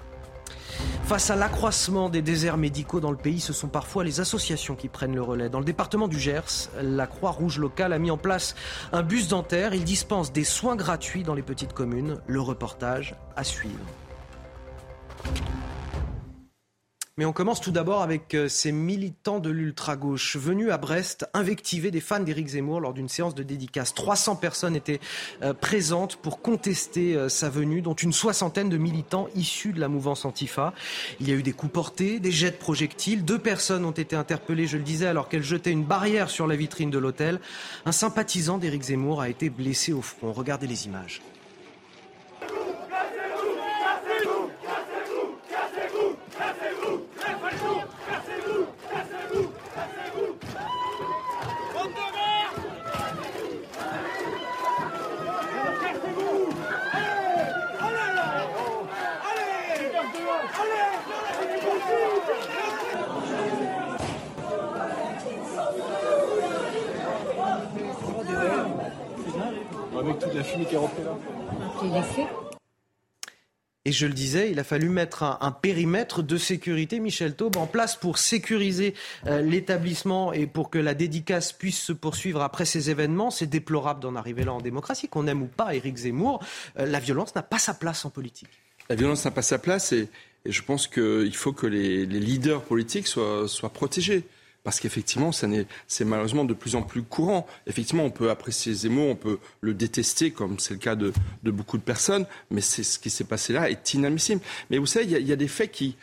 Face 1.07 1.29
à 1.31 1.37
l'accroissement 1.37 2.09
des 2.09 2.23
déserts 2.23 2.57
médicaux 2.57 2.99
dans 2.99 3.11
le 3.11 3.19
pays, 3.19 3.39
ce 3.39 3.53
sont 3.53 3.69
parfois 3.69 4.05
les 4.05 4.21
associations 4.21 4.75
qui 4.75 4.89
prennent 4.89 5.15
le 5.15 5.21
relais. 5.21 5.51
Dans 5.51 5.59
le 5.59 5.65
département 5.65 6.09
du 6.09 6.19
Gers, 6.19 6.71
la 6.81 7.07
Croix-Rouge 7.07 7.59
locale 7.59 7.93
a 7.93 7.99
mis 7.99 8.11
en 8.11 8.17
place 8.17 8.55
un 8.91 9.03
bus 9.03 9.29
dentaire. 9.29 9.75
Il 9.75 9.85
dispense 9.85 10.33
des 10.33 10.45
soins 10.45 10.77
gratuits 10.77 11.23
dans 11.23 11.35
les 11.35 11.43
petites 11.43 11.75
communes. 11.75 12.17
Le 12.27 12.41
reportage 12.41 13.17
à 13.37 13.45
suivre. 13.45 13.85
Mais 17.17 17.25
on 17.27 17.33
commence 17.33 17.61
tout 17.61 17.71
d'abord 17.71 18.03
avec 18.03 18.35
euh, 18.35 18.49
ces 18.49 18.73
militants 18.73 19.39
de 19.39 19.49
l'ultra-gauche 19.49 20.37
venus 20.37 20.73
à 20.73 20.79
Brest 20.79 21.29
invectiver 21.33 21.93
des 21.93 22.01
fans 22.01 22.19
d'Éric 22.19 22.49
Zemmour 22.49 22.81
lors 22.81 22.93
d'une 22.93 23.09
séance 23.09 23.37
de 23.37 23.45
dédicace. 23.45 23.95
300 23.95 24.35
personnes 24.35 24.75
étaient 24.75 24.99
euh, 25.43 25.55
présentes 25.55 26.17
pour 26.17 26.43
contester 26.43 27.15
euh, 27.15 27.29
sa 27.29 27.49
venue, 27.49 27.83
dont 27.83 27.95
une 27.95 28.13
soixantaine 28.13 28.69
de 28.69 28.79
militants 28.79 29.29
issus 29.37 29.73
de 29.73 29.79
la 29.79 29.87
mouvance 29.87 30.25
Antifa. 30.25 30.75
Il 31.21 31.29
y 31.29 31.31
a 31.31 31.37
eu 31.37 31.45
des 31.45 31.53
coups 31.53 31.73
portés, 31.73 32.19
des 32.19 32.33
jets 32.33 32.51
de 32.51 32.57
projectiles. 32.57 33.25
Deux 33.25 33.39
personnes 33.39 33.85
ont 33.85 33.93
été 33.93 34.17
interpellées, 34.17 34.67
je 34.67 34.77
le 34.77 34.83
disais, 34.83 35.07
alors 35.07 35.29
qu'elles 35.29 35.45
jetaient 35.45 35.71
une 35.71 35.85
barrière 35.85 36.31
sur 36.31 36.49
la 36.49 36.57
vitrine 36.57 36.91
de 36.91 36.99
l'hôtel. 36.99 37.39
Un 37.87 37.93
sympathisant 37.93 38.59
d'Éric 38.59 38.83
Zemmour 38.83 39.21
a 39.21 39.29
été 39.29 39.51
blessé 39.51 39.93
au 39.93 40.03
front. 40.03 40.33
Regardez 40.33 40.67
les 40.67 40.87
images. 40.87 41.23
Avec 70.35 70.35
toute 70.35 70.37
la 70.37 70.45
fumée 70.45 70.65
qui 70.67 70.75
est 70.75 70.79
rentrée 70.79 71.05
là. 71.05 71.17
Et 73.87 73.93
je 73.93 74.07
le 74.07 74.15
disais, 74.15 74.51
il 74.51 74.59
a 74.59 74.65
fallu 74.65 74.89
mettre 74.89 75.23
un, 75.23 75.37
un 75.43 75.53
périmètre 75.53 76.23
de 76.23 76.39
sécurité, 76.39 77.01
Michel 77.01 77.37
Taube, 77.37 77.59
en 77.59 77.67
place 77.67 77.97
pour 77.97 78.17
sécuriser 78.17 78.95
euh, 79.27 79.43
l'établissement 79.43 80.33
et 80.33 80.47
pour 80.47 80.71
que 80.71 80.79
la 80.79 80.95
dédicace 80.95 81.53
puisse 81.53 81.79
se 81.79 81.93
poursuivre 81.93 82.41
après 82.41 82.65
ces 82.65 82.89
événements. 82.89 83.31
C'est 83.31 83.47
déplorable 83.47 84.01
d'en 84.01 84.17
arriver 84.17 84.45
là 84.45 84.55
en 84.55 84.61
démocratie, 84.63 85.09
qu'on 85.09 85.27
aime 85.27 85.43
ou 85.43 85.47
pas 85.49 85.75
Éric 85.75 85.99
Zemmour. 85.99 86.43
Euh, 86.79 86.87
la 86.87 86.99
violence 86.99 87.35
n'a 87.35 87.43
pas 87.43 87.59
sa 87.59 87.75
place 87.75 88.07
en 88.07 88.11
politique. 88.11 88.49
La 88.89 88.97
violence 88.97 89.27
n'a 89.27 89.31
pas 89.31 89.43
sa 89.43 89.59
place 89.59 89.93
et, 89.93 90.09
et 90.47 90.53
je 90.53 90.63
pense 90.63 90.89
qu'il 90.89 91.37
faut 91.37 91.53
que 91.53 91.67
les, 91.67 92.07
les 92.07 92.21
leaders 92.21 92.63
politiques 92.63 93.07
soient, 93.07 93.47
soient 93.49 93.73
protégés 93.73 94.25
parce 94.65 94.81
qu'effectivement, 94.81 95.31
c'est 95.31 96.05
malheureusement 96.05 96.45
de 96.45 96.55
plus 96.55 96.75
en 96.75 96.83
plus 96.83 97.03
courant. 97.03 97.47
Effectivement, 97.67 98.05
on 98.05 98.11
peut 98.11 98.31
apprécier 98.31 98.73
Zemmour, 98.73 99.11
on 99.11 99.15
peut 99.15 99.39
le 99.61 99.75
détester, 99.75 100.31
comme 100.31 100.59
c'est 100.59 100.73
le 100.73 100.81
cas 100.81 100.97
de, 100.97 101.13
beaucoup 101.45 101.77
de 101.77 101.83
personnes, 101.83 102.27
mais 102.51 102.63
ce 102.63 102.99
qui 102.99 103.11
s'est 103.11 103.25
passé 103.25 103.53
là 103.53 103.71
est 103.71 103.93
inadmissible. 103.93 104.41
Mais 104.71 104.79
vous 104.79 104.87
savez, 104.87 105.05
il 105.05 105.11
y, 105.11 105.17
a, 105.17 105.19
y, 105.19 105.33
a, 105.33 105.37
des 105.37 105.49
faits 105.49 105.71
qui, 105.71 105.97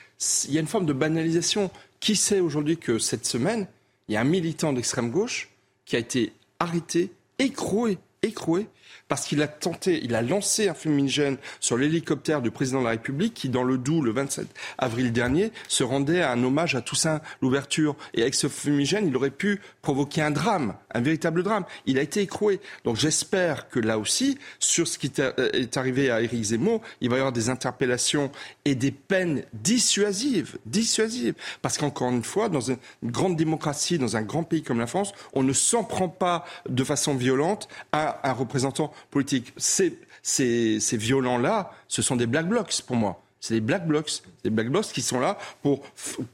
il 0.48 0.54
y 0.54 0.58
a 0.58 0.62
une 0.62 0.68
forme 0.68 0.86
de 0.86 0.94
banalisation. 0.94 1.72
Qui 2.00 2.16
sait 2.16 2.40
aujourd'hui 2.40 2.78
que 2.78 2.98
cette 3.00 3.26
semaine, 3.26 3.68
il 4.08 4.14
y 4.14 4.18
a 4.18 4.22
un 4.22 4.26
militant 4.26 4.74
d'extrême 4.74 5.10
gauche 5.12 5.50
qui 5.86 5.96
a 5.96 6.00
été 6.00 6.34
arrêté, 6.60 7.12
écroué, 7.40 7.98
écroué 8.22 8.68
parce 9.12 9.26
qu'il 9.26 9.42
a 9.42 9.48
tenté, 9.50 10.00
il 10.06 10.16
a 10.16 10.22
lancé 10.22 10.70
un 10.70 10.74
fumigène 10.74 11.36
sur 11.60 11.76
l'hélicoptère 11.76 12.42
du 12.42 12.50
président 12.50 12.80
de 12.80 12.86
la 12.86 12.92
République 12.92 13.34
qui, 13.34 13.50
dans 13.50 13.64
le 13.64 13.78
Doubs, 13.78 14.02
le 14.02 14.12
27 14.14 14.48
avril 14.78 15.12
dernier, 15.12 15.52
se 15.68 15.84
rendait 15.84 16.22
à 16.22 16.32
un 16.32 16.42
hommage 16.42 16.76
à 16.76 16.82
Toussaint 16.82 17.20
l'ouverture. 17.42 17.98
Et 18.14 18.22
avec 18.22 18.36
ce 18.36 18.48
fumigène, 18.48 19.08
il 19.08 19.18
aurait 19.18 19.30
pu 19.30 19.60
provoquer 19.82 20.22
un 20.22 20.32
drame, 20.32 20.76
un 20.94 21.02
véritable 21.02 21.44
drame. 21.44 21.66
Il 21.86 21.98
a 21.98 22.02
été 22.02 22.22
écroué. 22.22 22.60
Donc 22.84 22.98
j'espère 22.98 23.70
que 23.70 23.80
là 23.80 23.98
aussi, 23.98 24.38
sur 24.60 24.88
ce 24.88 24.98
qui 24.98 25.12
est 25.18 25.78
arrivé 25.78 26.10
à 26.10 26.22
Éric 26.22 26.44
Zemmour, 26.44 26.82
il 27.02 27.10
va 27.10 27.18
y 27.18 27.20
avoir 27.20 27.32
des 27.32 27.50
interpellations 27.50 28.32
et 28.66 28.76
des 28.76 28.92
peines 28.92 29.44
dissuasives, 29.54 30.58
dissuasives. 30.66 31.36
Parce 31.62 31.78
qu'encore 31.78 32.10
une 32.10 32.24
fois, 32.24 32.50
dans 32.50 32.62
une 32.62 32.78
grande 33.04 33.36
démocratie, 33.36 33.98
dans 33.98 34.18
un 34.18 34.22
grand 34.22 34.44
pays 34.44 34.64
comme 34.64 34.80
la 34.80 34.88
France, 34.88 35.14
on 35.34 35.44
ne 35.44 35.54
s'en 35.54 35.84
prend 35.84 36.10
pas 36.10 36.46
de 36.68 36.84
façon 36.84 37.16
violente 37.16 37.68
à 37.92 38.30
un 38.30 38.34
représentant 38.34 38.94
politique. 39.10 39.54
Ces, 39.58 39.98
ces, 40.22 40.80
ces 40.80 40.98
violents-là, 40.98 41.72
ce 41.88 42.02
sont 42.02 42.16
des 42.16 42.28
black 42.28 42.48
blocs 42.48 42.82
pour 42.86 42.96
moi. 42.96 43.21
C'est 43.42 43.56
des 43.56 43.62
black 43.62 43.88
blocs, 43.88 44.22
des 44.44 44.52
black 44.52 44.70
blocs 44.70 44.86
qui 44.86 45.02
sont 45.02 45.20
là 45.20 45.38
pour 45.64 45.82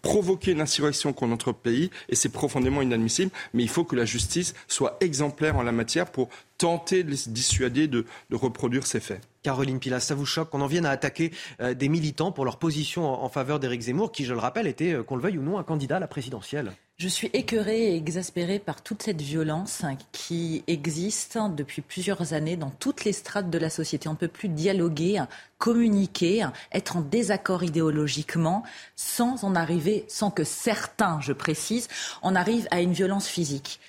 provoquer 0.01 0.51
une 0.51 0.61
insurrection 0.61 1.13
contre 1.13 1.31
notre 1.31 1.51
pays 1.53 1.89
et 2.09 2.15
c'est 2.15 2.29
profondément 2.29 2.81
inadmissible. 2.81 3.31
Mais 3.53 3.63
il 3.63 3.69
faut 3.69 3.85
que 3.85 3.95
la 3.95 4.05
justice 4.05 4.53
soit 4.67 4.97
exemplaire 4.99 5.55
en 5.55 5.63
la 5.63 5.71
matière 5.71 6.11
pour 6.11 6.29
tenter 6.57 7.03
de 7.03 7.11
les 7.11 7.17
dissuader 7.27 7.87
de, 7.87 8.05
de 8.29 8.35
reproduire 8.35 8.85
ces 8.85 8.99
faits. 8.99 9.21
Caroline 9.47 9.79
Pilas, 9.79 10.01
ça 10.01 10.13
vous 10.13 10.25
choque 10.25 10.49
qu'on 10.49 10.59
en 10.59 10.67
vienne 10.67 10.85
à 10.85 10.89
attaquer 10.89 11.31
euh, 11.61 11.73
des 11.73 11.87
militants 11.87 12.33
pour 12.33 12.43
leur 12.43 12.59
position 12.59 13.05
en, 13.05 13.29
faveur 13.29 13.61
d'Éric 13.61 13.79
Zemmour, 13.79 14.11
qui, 14.11 14.25
je 14.25 14.33
le 14.33 14.41
rappelle, 14.41 14.67
était, 14.67 14.91
euh, 14.91 15.03
qu'on 15.03 15.15
le 15.15 15.21
veuille 15.21 15.37
ou 15.37 15.41
non, 15.41 15.57
un 15.57 15.63
candidat 15.63 15.95
à 15.95 15.99
la 16.01 16.07
présidentielle 16.07 16.73
je 16.99 17.07
suis 17.07 17.29
écœurée 17.33 17.91
et 17.91 17.95
exaspérée 17.95 18.57
par 18.57 18.81
toute 18.81 19.03
cette 19.03 19.21
violence 19.21 19.83
qui 20.11 20.63
existe 20.65 21.37
depuis 21.55 21.83
plusieurs 21.83 22.33
années 22.33 22.57
dans 22.57 22.71
toutes 22.71 23.05
les 23.05 23.13
strates 23.13 23.51
de 23.51 23.57
la 23.59 23.69
société. 23.69 24.09
On 24.09 24.13
ne 24.13 24.17
peut 24.17 24.27
plus 24.27 24.49
dialoguer, 24.49 25.23
communiquer, 25.59 26.47
être 26.71 26.97
en 26.97 27.01
désaccord 27.01 27.63
idéologiquement 27.63 28.63
sans 28.95 29.43
en 29.43 29.53
arriver, 29.53 30.05
sans 30.07 30.31
que 30.31 30.43
certains, 30.43 31.21
je 31.21 31.33
précise, 31.33 31.87
en 32.23 32.33
arrivent 32.33 32.67
à 32.71 32.81
une 32.81 32.93
violence 32.93 33.27
physique. 33.27 33.79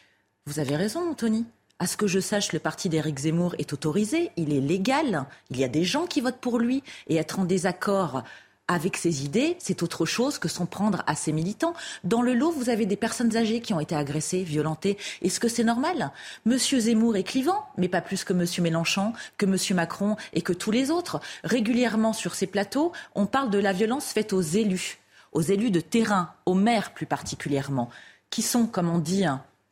Vous 0.45 0.59
avez 0.59 0.77
raison, 0.77 1.09
Anthony. 1.11 1.47
À 1.81 1.87
ce 1.87 1.97
que 1.97 2.09
je 2.09 2.19
sache, 2.19 2.53
le 2.53 2.59
parti 2.59 2.89
d'Éric 2.89 3.21
Zemmour 3.21 3.55
est 3.59 3.73
autorisé, 3.73 4.33
il 4.37 4.53
est 4.53 4.61
légal, 4.61 5.27
il 5.51 5.59
y 5.59 5.65
a 5.65 5.69
des 5.69 5.85
gens 5.85 6.07
qui 6.07 6.21
votent 6.21 6.41
pour 6.41 6.59
lui, 6.59 6.83
et 7.07 7.15
être 7.15 7.39
en 7.39 7.45
désaccord 7.45 8.25
avec 8.67 8.97
ses 8.97 9.25
idées, 9.25 9.57
c'est 9.61 9.85
autre 9.85 10.05
chose 10.05 10.39
que 10.39 10.49
s'en 10.49 10.67
prendre 10.67 11.05
à 11.07 11.15
ses 11.15 11.33
militants. 11.33 11.75
Dans 12.03 12.21
le 12.21 12.35
lot, 12.35 12.51
vous 12.51 12.69
avez 12.69 12.85
des 12.85 12.97
personnes 12.97 13.37
âgées 13.37 13.61
qui 13.61 13.75
ont 13.75 13.81
été 13.81 13.95
agressées, 13.95 14.43
violentées. 14.43 14.99
Est-ce 15.23 15.39
que 15.39 15.47
c'est 15.49 15.65
normal? 15.65 16.11
Monsieur 16.45 16.81
Zemmour 16.81 17.17
est 17.17 17.23
clivant, 17.23 17.65
mais 17.79 17.89
pas 17.89 18.03
plus 18.03 18.25
que 18.25 18.33
Monsieur 18.33 18.63
Mélenchon, 18.63 19.13
que 19.39 19.47
Monsieur 19.47 19.77
Macron 19.77 20.17
et 20.35 20.43
que 20.43 20.53
tous 20.53 20.73
les 20.73 20.91
autres. 20.91 21.21
Régulièrement 21.45 22.13
sur 22.13 22.35
ces 22.35 22.49
plateaux, 22.49 22.93
on 23.15 23.27
parle 23.27 23.51
de 23.51 23.59
la 23.59 23.73
violence 23.73 24.07
faite 24.07 24.33
aux 24.33 24.43
élus, 24.43 24.99
aux 25.31 25.43
élus 25.43 25.71
de 25.71 25.81
terrain, 25.81 26.35
aux 26.45 26.55
maires 26.55 26.93
plus 26.93 27.07
particulièrement, 27.07 27.89
qui 28.31 28.43
sont, 28.43 28.67
comme 28.67 28.91
on 28.91 28.99
dit, 28.99 29.25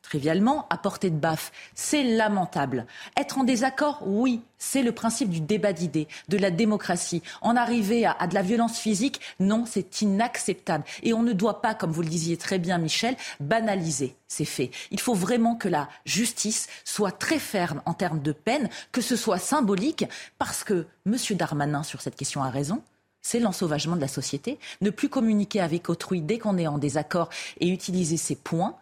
trivialement, 0.07 0.67
à 0.69 0.77
portée 0.77 1.09
de 1.09 1.17
baffe. 1.17 1.51
C'est 1.75 2.03
lamentable. 2.03 2.85
Être 3.17 3.39
en 3.39 3.43
désaccord, 3.43 4.03
oui, 4.05 4.41
c'est 4.57 4.81
le 4.81 4.93
principe 4.93 5.29
du 5.29 5.41
débat 5.41 5.73
d'idées, 5.73 6.07
de 6.29 6.37
la 6.37 6.49
démocratie. 6.49 7.21
En 7.41 7.57
arriver 7.57 8.05
à, 8.05 8.25
de 8.25 8.33
la 8.33 8.41
violence 8.41 8.77
physique, 8.77 9.19
non, 9.41 9.65
c'est 9.67 10.01
inacceptable. 10.01 10.85
Et 11.03 11.11
on 11.11 11.23
ne 11.23 11.33
doit 11.33 11.61
pas, 11.61 11.75
comme 11.75 11.91
vous 11.91 12.03
le 12.03 12.07
disiez 12.07 12.37
très 12.37 12.57
bien, 12.57 12.77
Michel, 12.77 13.17
banaliser 13.41 14.15
ces 14.29 14.45
faits. 14.45 14.71
Il 14.91 15.01
faut 15.01 15.13
vraiment 15.13 15.55
que 15.55 15.67
la 15.67 15.89
justice 16.05 16.67
soit 16.85 17.11
très 17.11 17.39
ferme 17.39 17.81
en 17.85 17.93
termes 17.93 18.21
de 18.21 18.31
peine, 18.31 18.69
que 18.93 19.01
ce 19.01 19.17
soit 19.17 19.39
symbolique, 19.39 20.05
parce 20.37 20.63
que 20.63 20.85
M. 21.05 21.17
Darmanin, 21.31 21.83
sur 21.83 22.01
cette 22.01 22.15
question, 22.15 22.43
a 22.43 22.49
raison 22.49 22.81
c'est 23.23 23.39
l'ensauvagement 23.41 23.97
de 23.97 24.01
la 24.01 24.07
société. 24.07 24.57
Ne 24.79 24.89
plus 24.89 25.09
communiquer 25.09 25.59
avec 25.59 25.89
autrui 25.89 26.21
dès 26.21 26.37
qu'on 26.37 26.57
est 26.57 26.67
en 26.67 26.77
désaccord 26.77 27.27
et 27.59 27.67
utiliser 27.67 28.15
ces 28.15 28.35
points, 28.35 28.77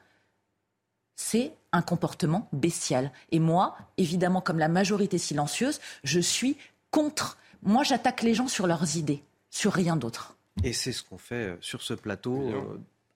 c'est 1.16 1.54
un 1.72 1.82
comportement 1.82 2.48
bestial. 2.54 3.12
Et 3.32 3.40
moi, 3.40 3.78
évidemment, 3.98 4.42
comme 4.42 4.60
la 4.60 4.68
majorité 4.68 5.18
silencieuse, 5.18 5.80
je 6.04 6.20
suis 6.20 6.58
contre. 6.92 7.38
Moi, 7.64 7.84
j'attaque 7.84 8.22
les 8.22 8.34
gens 8.34 8.48
sur 8.48 8.68
leurs 8.68 8.98
idées, 8.98 9.24
sur 9.50 9.74
rien 9.74 9.96
d'autre. 9.96 10.38
Et 10.64 10.74
c'est 10.74 10.92
ce 10.92 11.04
qu'on 11.04 11.18
fait 11.18 11.58
sur 11.62 11.82
ce 11.82 11.94
plateau. 11.94 12.54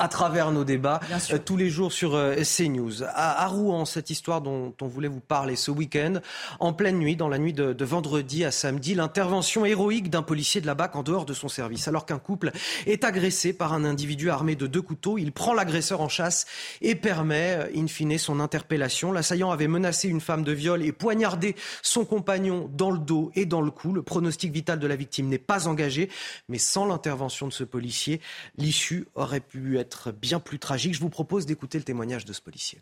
À 0.02 0.08
travers 0.08 0.54
nos 0.54 0.64
débats 0.64 1.02
euh, 1.30 1.38
tous 1.44 1.58
les 1.58 1.70
jours 1.70 1.92
sur 1.92 2.16
euh, 2.16 2.36
CNews. 2.36 3.04
À, 3.04 3.44
à, 3.44 3.48
Rouen, 3.48 3.84
cette 3.84 4.10
histoire 4.10 4.40
dont 4.40 4.74
on 4.80 4.88
voulait 4.88 5.10
vous 5.10 5.20
parler 5.20 5.58
ce 5.58 5.72
week-end, 5.72 6.22
en 6.62 6.72
pleine 6.72 7.00
nuit, 7.00 7.18
dans 7.18 7.28
la 7.28 7.38
nuit 7.38 7.52
de, 7.52 7.74
de 7.74 7.84
vendredi 7.86 8.46
à 8.46 8.52
samedi, 8.52 8.96
l'intervention 8.96 9.66
héroïque 9.66 10.10
d'un 10.10 10.22
policier 10.22 10.62
de 10.62 10.68
la 10.68 10.74
BAC 10.74 10.96
en 10.96 11.04
dehors 11.04 11.26
de 11.26 11.34
son 11.34 11.50
service. 11.50 11.90
Alors 11.90 12.06
qu'un 12.06 12.18
couple 12.18 12.54
est 12.86 13.04
agressé 13.04 13.52
par 13.52 13.74
un 13.74 13.84
individu 13.84 14.30
armé 14.30 14.56
de 14.56 14.68
deux 14.68 14.82
couteaux, 14.82 15.18
il 15.18 15.34
prend 15.34 15.54
l'agresseur 15.54 16.00
en 16.00 16.08
chasse 16.08 16.46
et 16.80 16.96
permet, 16.96 17.58
euh, 17.60 17.68
in 17.76 17.88
fine, 17.88 18.18
son 18.18 18.40
interpellation. 18.40 19.12
L'assaillant 19.12 19.52
avait 19.52 19.68
menacé 19.68 20.08
une 20.08 20.22
femme 20.22 20.46
de 20.46 20.54
viol 20.54 20.82
et 20.82 20.94
poignardé 20.94 21.58
son 21.82 22.06
compagnon 22.06 22.72
dans 22.74 22.92
le 22.92 23.00
dos 23.00 23.32
et 23.36 23.46
dans 23.46 23.60
le 23.60 23.70
cou. 23.70 23.92
Le 23.92 24.02
pronostic 24.02 24.54
vital 24.54 24.80
de 24.80 24.88
la 24.88 24.96
victime 24.96 25.28
n'est 25.28 25.40
pas 25.40 25.68
engagé, 25.68 26.10
mais 26.48 26.58
sans 26.58 26.86
l'intervention 26.86 27.50
de 27.50 27.54
ce 27.54 27.66
policier, 27.66 28.22
l'issue 28.56 29.06
aurait 29.14 29.42
pu 29.42 29.78
être 29.78 29.89
bien 30.12 30.40
plus 30.40 30.60
tragique. 30.60 30.94
Je 30.94 31.00
vous 31.00 31.10
propose 31.10 31.46
d'écouter 31.46 31.78
le 31.78 31.84
témoignage 31.84 32.26
de 32.26 32.34
ce 32.34 32.42
policier. 32.42 32.82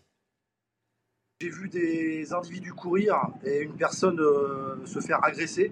J'ai 1.39 1.49
vu 1.49 1.69
des 1.69 2.33
individus 2.33 2.73
courir 2.73 3.15
et 3.45 3.61
une 3.61 3.75
personne 3.75 4.19
euh, 4.19 4.83
se 4.85 4.99
faire 4.99 5.23
agresser. 5.23 5.71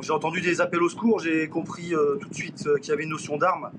J'ai 0.00 0.12
entendu 0.12 0.40
des 0.40 0.62
appels 0.62 0.82
au 0.82 0.88
secours, 0.88 1.20
j'ai 1.20 1.48
compris 1.48 1.94
euh, 1.94 2.16
tout 2.16 2.30
de 2.30 2.34
suite 2.34 2.66
euh, 2.66 2.78
qu'il 2.78 2.88
y 2.88 2.92
avait 2.92 3.04
une 3.04 3.10
notion 3.10 3.36
d'arme. 3.36 3.70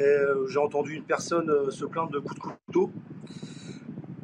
J'ai 0.00 0.58
entendu 0.58 0.94
une 0.94 1.04
personne 1.04 1.70
se 1.70 1.84
plaindre 1.84 2.10
de 2.10 2.18
coups 2.18 2.34
de 2.34 2.40
couteau. 2.40 2.90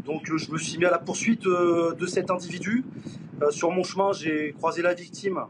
Donc 0.05 0.37
je 0.37 0.51
me 0.51 0.59
suis 0.59 0.77
mis 0.79 0.87
à 0.87 0.91
la 0.91 0.99
poursuite 0.99 1.45
de 1.45 2.07
cet 2.07 2.33
individu. 2.33 2.85
sur 3.51 3.71
mon 3.71 3.85
chemin, 3.85 4.11
j'ai 4.13 4.53
croisé 4.55 4.83
la 4.83 4.95
victime 4.95 5.45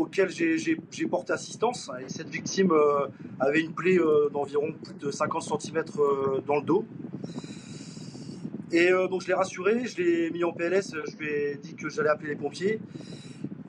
auquel 0.00 0.30
j'ai 0.30 1.06
porté 1.08 1.32
assistance. 1.32 1.90
Et 2.04 2.08
cette 2.08 2.28
victime 2.28 2.72
avait 3.38 3.60
une 3.60 3.72
plaie 3.72 3.98
d'environ 4.32 4.72
plus 4.84 4.94
de 4.94 5.10
50 5.10 5.60
cm 5.60 5.84
dans 6.46 6.56
le 6.56 6.62
dos. 6.62 6.84
Et 8.72 8.90
donc 9.10 9.22
je 9.22 9.28
l'ai 9.28 9.34
rassuré, 9.34 9.86
je 9.86 10.02
l'ai 10.02 10.30
mis 10.30 10.44
en 10.44 10.52
PLS, 10.52 10.94
je 11.10 11.16
lui 11.16 11.28
ai 11.28 11.56
dit 11.56 11.74
que 11.74 11.88
j'allais 11.88 12.10
appeler 12.10 12.30
les 12.30 12.36
pompiers. 12.36 12.80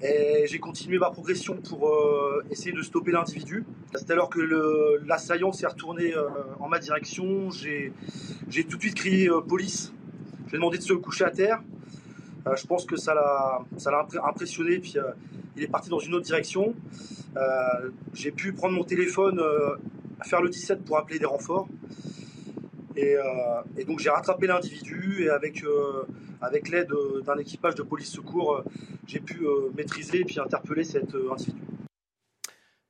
Et 0.04 0.46
j'ai 0.48 0.58
continué 0.58 0.98
ma 0.98 1.12
progression 1.12 1.58
pour 1.58 1.88
euh, 1.88 2.44
essayer 2.50 2.72
de 2.72 2.82
stopper 2.82 3.12
l'individu. 3.12 3.66
C'est 3.94 4.10
alors 4.10 4.30
que 4.30 4.40
l'assaillant 5.06 5.52
s'est 5.52 5.68
retourné 5.68 6.16
euh, 6.16 6.28
en 6.60 6.68
ma 6.68 6.80
direction. 6.80 7.52
J'ai 7.52 7.94
tout 8.68 8.78
de 8.78 8.82
suite 8.82 8.96
crié 8.96 9.30
euh, 9.30 9.42
police. 9.42 9.94
Je 10.46 10.52
lui 10.52 10.56
ai 10.56 10.58
demandé 10.58 10.80
de 10.80 10.84
se 10.84 10.94
coucher 10.94 11.26
à 11.26 11.30
terre. 11.30 11.62
Je 12.56 12.66
pense 12.66 12.86
que 12.86 12.96
ça 12.96 13.14
l'a 13.14 14.08
impressionné. 14.24 14.80
Puis 14.80 14.96
il 15.58 15.64
est 15.64 15.68
parti 15.68 15.90
dans 15.90 16.00
une 16.00 16.14
autre 16.16 16.26
direction. 16.26 16.74
j'ai 18.14 18.32
pu 18.32 18.54
prendre 18.54 18.76
mon 18.76 18.84
téléphone, 18.84 19.42
faire 20.24 20.42
le 20.42 20.50
17 20.50 20.84
pour 20.84 20.98
appeler 20.98 21.20
des 21.20 21.26
renforts. 21.26 21.68
Et, 22.96 23.16
donc 23.88 24.00
j'ai 24.00 24.10
rattrapé 24.10 24.48
l'individu 24.48 25.24
et 25.24 25.30
avec 25.30 25.64
avec 26.42 26.70
l'aide 26.70 26.90
d'un 27.26 27.38
équipage 27.38 27.76
de 27.76 27.84
police 27.84 28.12
secours, 28.12 28.56
euh, 28.56 28.64
j'ai 29.06 29.20
pu 29.20 29.46
euh, 29.46 29.70
maîtriser 29.78 30.22
et 30.22 30.26
puis 30.26 30.40
interpeller 30.40 30.84
cet 30.84 31.14
euh, 31.14 31.32
individu. 31.32 31.62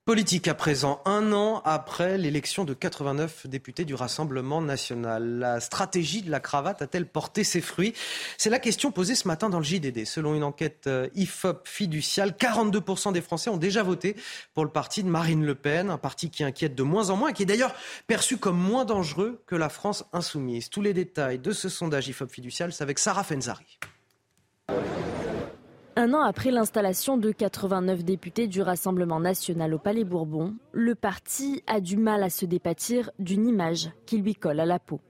Politique 0.04 0.48
à 0.48 0.56
présent, 0.56 1.00
un 1.06 1.32
an 1.32 1.62
après 1.64 2.18
l'élection 2.18 2.66
de 2.66 2.74
89 2.74 3.46
députés 3.46 3.86
du 3.86 3.94
Rassemblement 3.94 4.60
national. 4.60 5.38
La 5.38 5.60
stratégie 5.60 6.24
de 6.24 6.32
la 6.32 6.40
cravate 6.40 6.82
a-t-elle 6.82 7.06
porté 7.06 7.44
ses 7.44 7.62
fruits? 7.62 7.94
C'est 8.40 8.50
la 8.50 8.58
question 8.58 8.92
posée 8.92 9.14
ce 9.14 9.28
matin 9.28 9.48
dans 9.48 9.60
le 9.60 9.64
JDD. 9.64 10.06
Selon 10.06 10.34
une 10.34 10.44
enquête 10.44 10.90
IFOP 11.14 11.68
fiduciale, 11.68 12.32
42% 12.32 13.14
des 13.14 13.22
Français 13.22 13.52
ont 13.52 13.58
déjà 13.58 13.84
voté 13.84 14.16
pour 14.56 14.66
le 14.66 14.72
parti 14.72 15.04
de 15.04 15.08
Marine 15.08 15.46
Le 15.46 15.54
Pen, 15.54 15.92
un 15.92 16.00
parti 16.00 16.32
qui 16.32 16.44
inquiète 16.44 16.74
de 16.74 16.82
moins 16.82 17.12
en 17.12 17.16
moins 17.16 17.30
et 17.30 17.34
qui 17.34 17.44
est 17.44 17.46
d'ailleurs 17.46 17.76
perçu 18.08 18.38
comme 18.38 18.58
moins 18.58 18.86
dangereux 18.86 19.44
que 19.46 19.56
la 19.56 19.70
France 19.70 20.04
insoumise. 20.14 20.72
Tous 20.72 20.82
les 20.82 20.96
détails 20.96 21.38
de 21.38 21.52
ce 21.52 21.70
sondage 21.70 22.08
IFOP 22.08 22.32
fiducial, 22.32 22.74
c'est 22.74 22.82
avec 22.82 22.98
Sarah 22.98 23.24
Fenzari. 23.24 23.78
Un 25.98 26.14
an 26.14 26.22
après 26.22 26.52
l'installation 26.52 27.18
de 27.18 27.34
89 27.34 28.06
députés 28.06 28.48
du 28.48 28.62
Rassemblement 28.62 29.20
national 29.20 29.74
au 29.74 29.78
Palais 29.78 30.06
Bourbon, 30.06 30.56
le 30.72 30.96
parti 30.96 31.64
a 31.68 31.82
du 31.82 31.98
mal 31.98 32.24
à 32.24 32.30
se 32.30 32.46
dépâtir 32.46 33.12
d'une 33.20 33.46
image 33.46 33.92
qui 34.06 34.18
lui 34.18 34.34
colle 34.34 34.62
à 34.62 34.66
la 34.66 34.80
peau. 34.80 35.02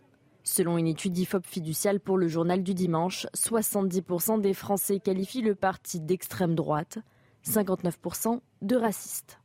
Selon 0.44 0.80
une 0.80 0.88
étude 0.88 1.16
IFOP 1.20 1.46
fiduciale 1.46 2.00
pour 2.00 2.18
le 2.18 2.28
journal 2.28 2.64
du 2.64 2.74
dimanche, 2.74 3.28
70% 3.36 4.42
des 4.42 4.56
Français 4.56 5.00
qualifient 5.00 5.44
le 5.44 5.54
parti 5.54 6.00
d'extrême 6.00 6.56
droite, 6.56 6.98
59% 7.46 8.40
de 8.64 8.76
raciste. 8.76 9.40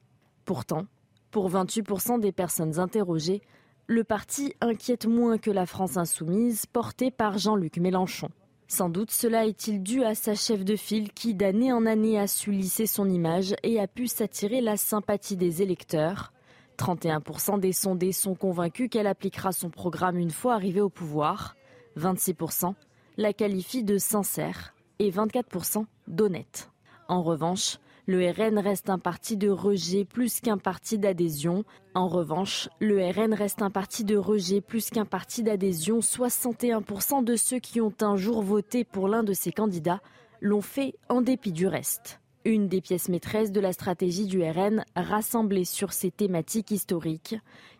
Pourtant, 0.47 0.87
pour 1.30 1.51
28% 1.51 2.18
des 2.18 2.32
personnes 2.32 2.78
interrogées, 2.78 3.43
le 3.89 4.05
parti 4.05 4.55
inquiète 4.62 5.05
moins 5.05 5.37
que 5.37 5.51
la 5.51 5.66
France 5.66 5.99
insoumise 5.99 6.64
portée 6.64 7.11
par 7.11 7.37
Jean-Luc 7.37 7.76
Mélenchon. 7.76 8.30
Sans 8.68 8.88
doute 8.88 9.12
cela 9.12 9.46
est-il 9.46 9.82
dû 9.82 10.02
à 10.02 10.16
sa 10.16 10.34
chef 10.34 10.64
de 10.64 10.74
file 10.74 11.12
qui 11.12 11.34
d'année 11.34 11.72
en 11.72 11.86
année 11.86 12.18
a 12.18 12.26
su 12.26 12.50
lisser 12.50 12.86
son 12.86 13.08
image 13.08 13.54
et 13.62 13.78
a 13.78 13.86
pu 13.86 14.08
s'attirer 14.08 14.60
la 14.60 14.76
sympathie 14.76 15.36
des 15.36 15.62
électeurs. 15.62 16.32
31% 16.78 17.60
des 17.60 17.72
sondés 17.72 18.12
sont 18.12 18.34
convaincus 18.34 18.88
qu'elle 18.90 19.06
appliquera 19.06 19.52
son 19.52 19.70
programme 19.70 20.18
une 20.18 20.32
fois 20.32 20.54
arrivée 20.54 20.80
au 20.80 20.90
pouvoir. 20.90 21.54
26% 21.96 22.74
la 23.16 23.32
qualifient 23.32 23.84
de 23.84 23.98
sincère 23.98 24.74
et 24.98 25.10
24% 25.10 25.86
d'honnête. 26.08 26.70
En 27.08 27.22
revanche, 27.22 27.78
le 28.09 28.30
RN 28.30 28.61
reste 28.61 28.88
un 28.88 29.00
parti 29.00 29.36
de 29.36 29.50
rejet 29.50 30.04
plus 30.04 30.40
qu'un 30.40 30.59
parti 30.59 30.96
d'adhésion. 30.96 31.64
En 31.94 32.07
revanche, 32.07 32.68
le 32.78 33.04
RN 33.04 33.34
reste 33.34 33.62
un 33.62 33.70
parti 33.70 34.04
de 34.04 34.16
rejet 34.16 34.61
plus 34.61 34.90
qu'un 34.90 35.04
parti 35.04 35.42
d'adhésion. 35.42 35.98
61% 35.98 37.24
de 37.24 37.34
ceux 37.34 37.59
qui 37.59 37.80
ont 37.80 37.94
un 38.00 38.16
jour 38.16 38.42
voté 38.42 38.84
pour 38.84 39.09
l'un 39.09 39.24
de 39.24 39.32
ces 39.32 39.50
candidats 39.50 40.00
l'ont 40.40 40.61
fait 40.61 40.94
en 41.09 41.20
dépit 41.20 41.50
du 41.50 41.66
reste. 41.66 42.20
Une 42.44 42.68
des 42.68 42.80
pièces 42.80 43.09
maîtresses 43.09 43.50
de 43.50 43.59
la 43.59 43.72
stratégie 43.72 44.26
du 44.26 44.40
RN 44.40 44.84
rassemblée 44.94 45.64
sur 45.64 45.92
ces 45.92 46.12
thématiques 46.12 46.70
historiques. 46.70 47.34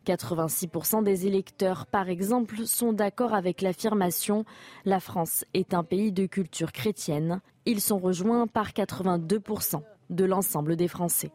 86% 0.07 1.05
des 1.05 1.29
électeurs, 1.29 1.87
par 1.87 2.09
exemple, 2.09 2.67
sont 2.67 2.93
d'accord 2.93 3.33
avec 3.33 3.63
l'affirmation⁇ 3.63 4.41
La 4.85 4.99
France 4.99 5.45
est 5.55 5.73
un 5.73 5.85
pays 5.85 6.11
de 6.11 6.27
culture 6.27 6.73
chrétienne⁇ 6.73 7.41
Ils 7.65 7.81
sont 7.81 7.99
rejoints 7.99 8.49
par 8.49 8.71
82% 8.71 9.83
de 10.11 10.25
l'ensemble 10.25 10.77
des 10.77 10.89
Français. 10.89 11.31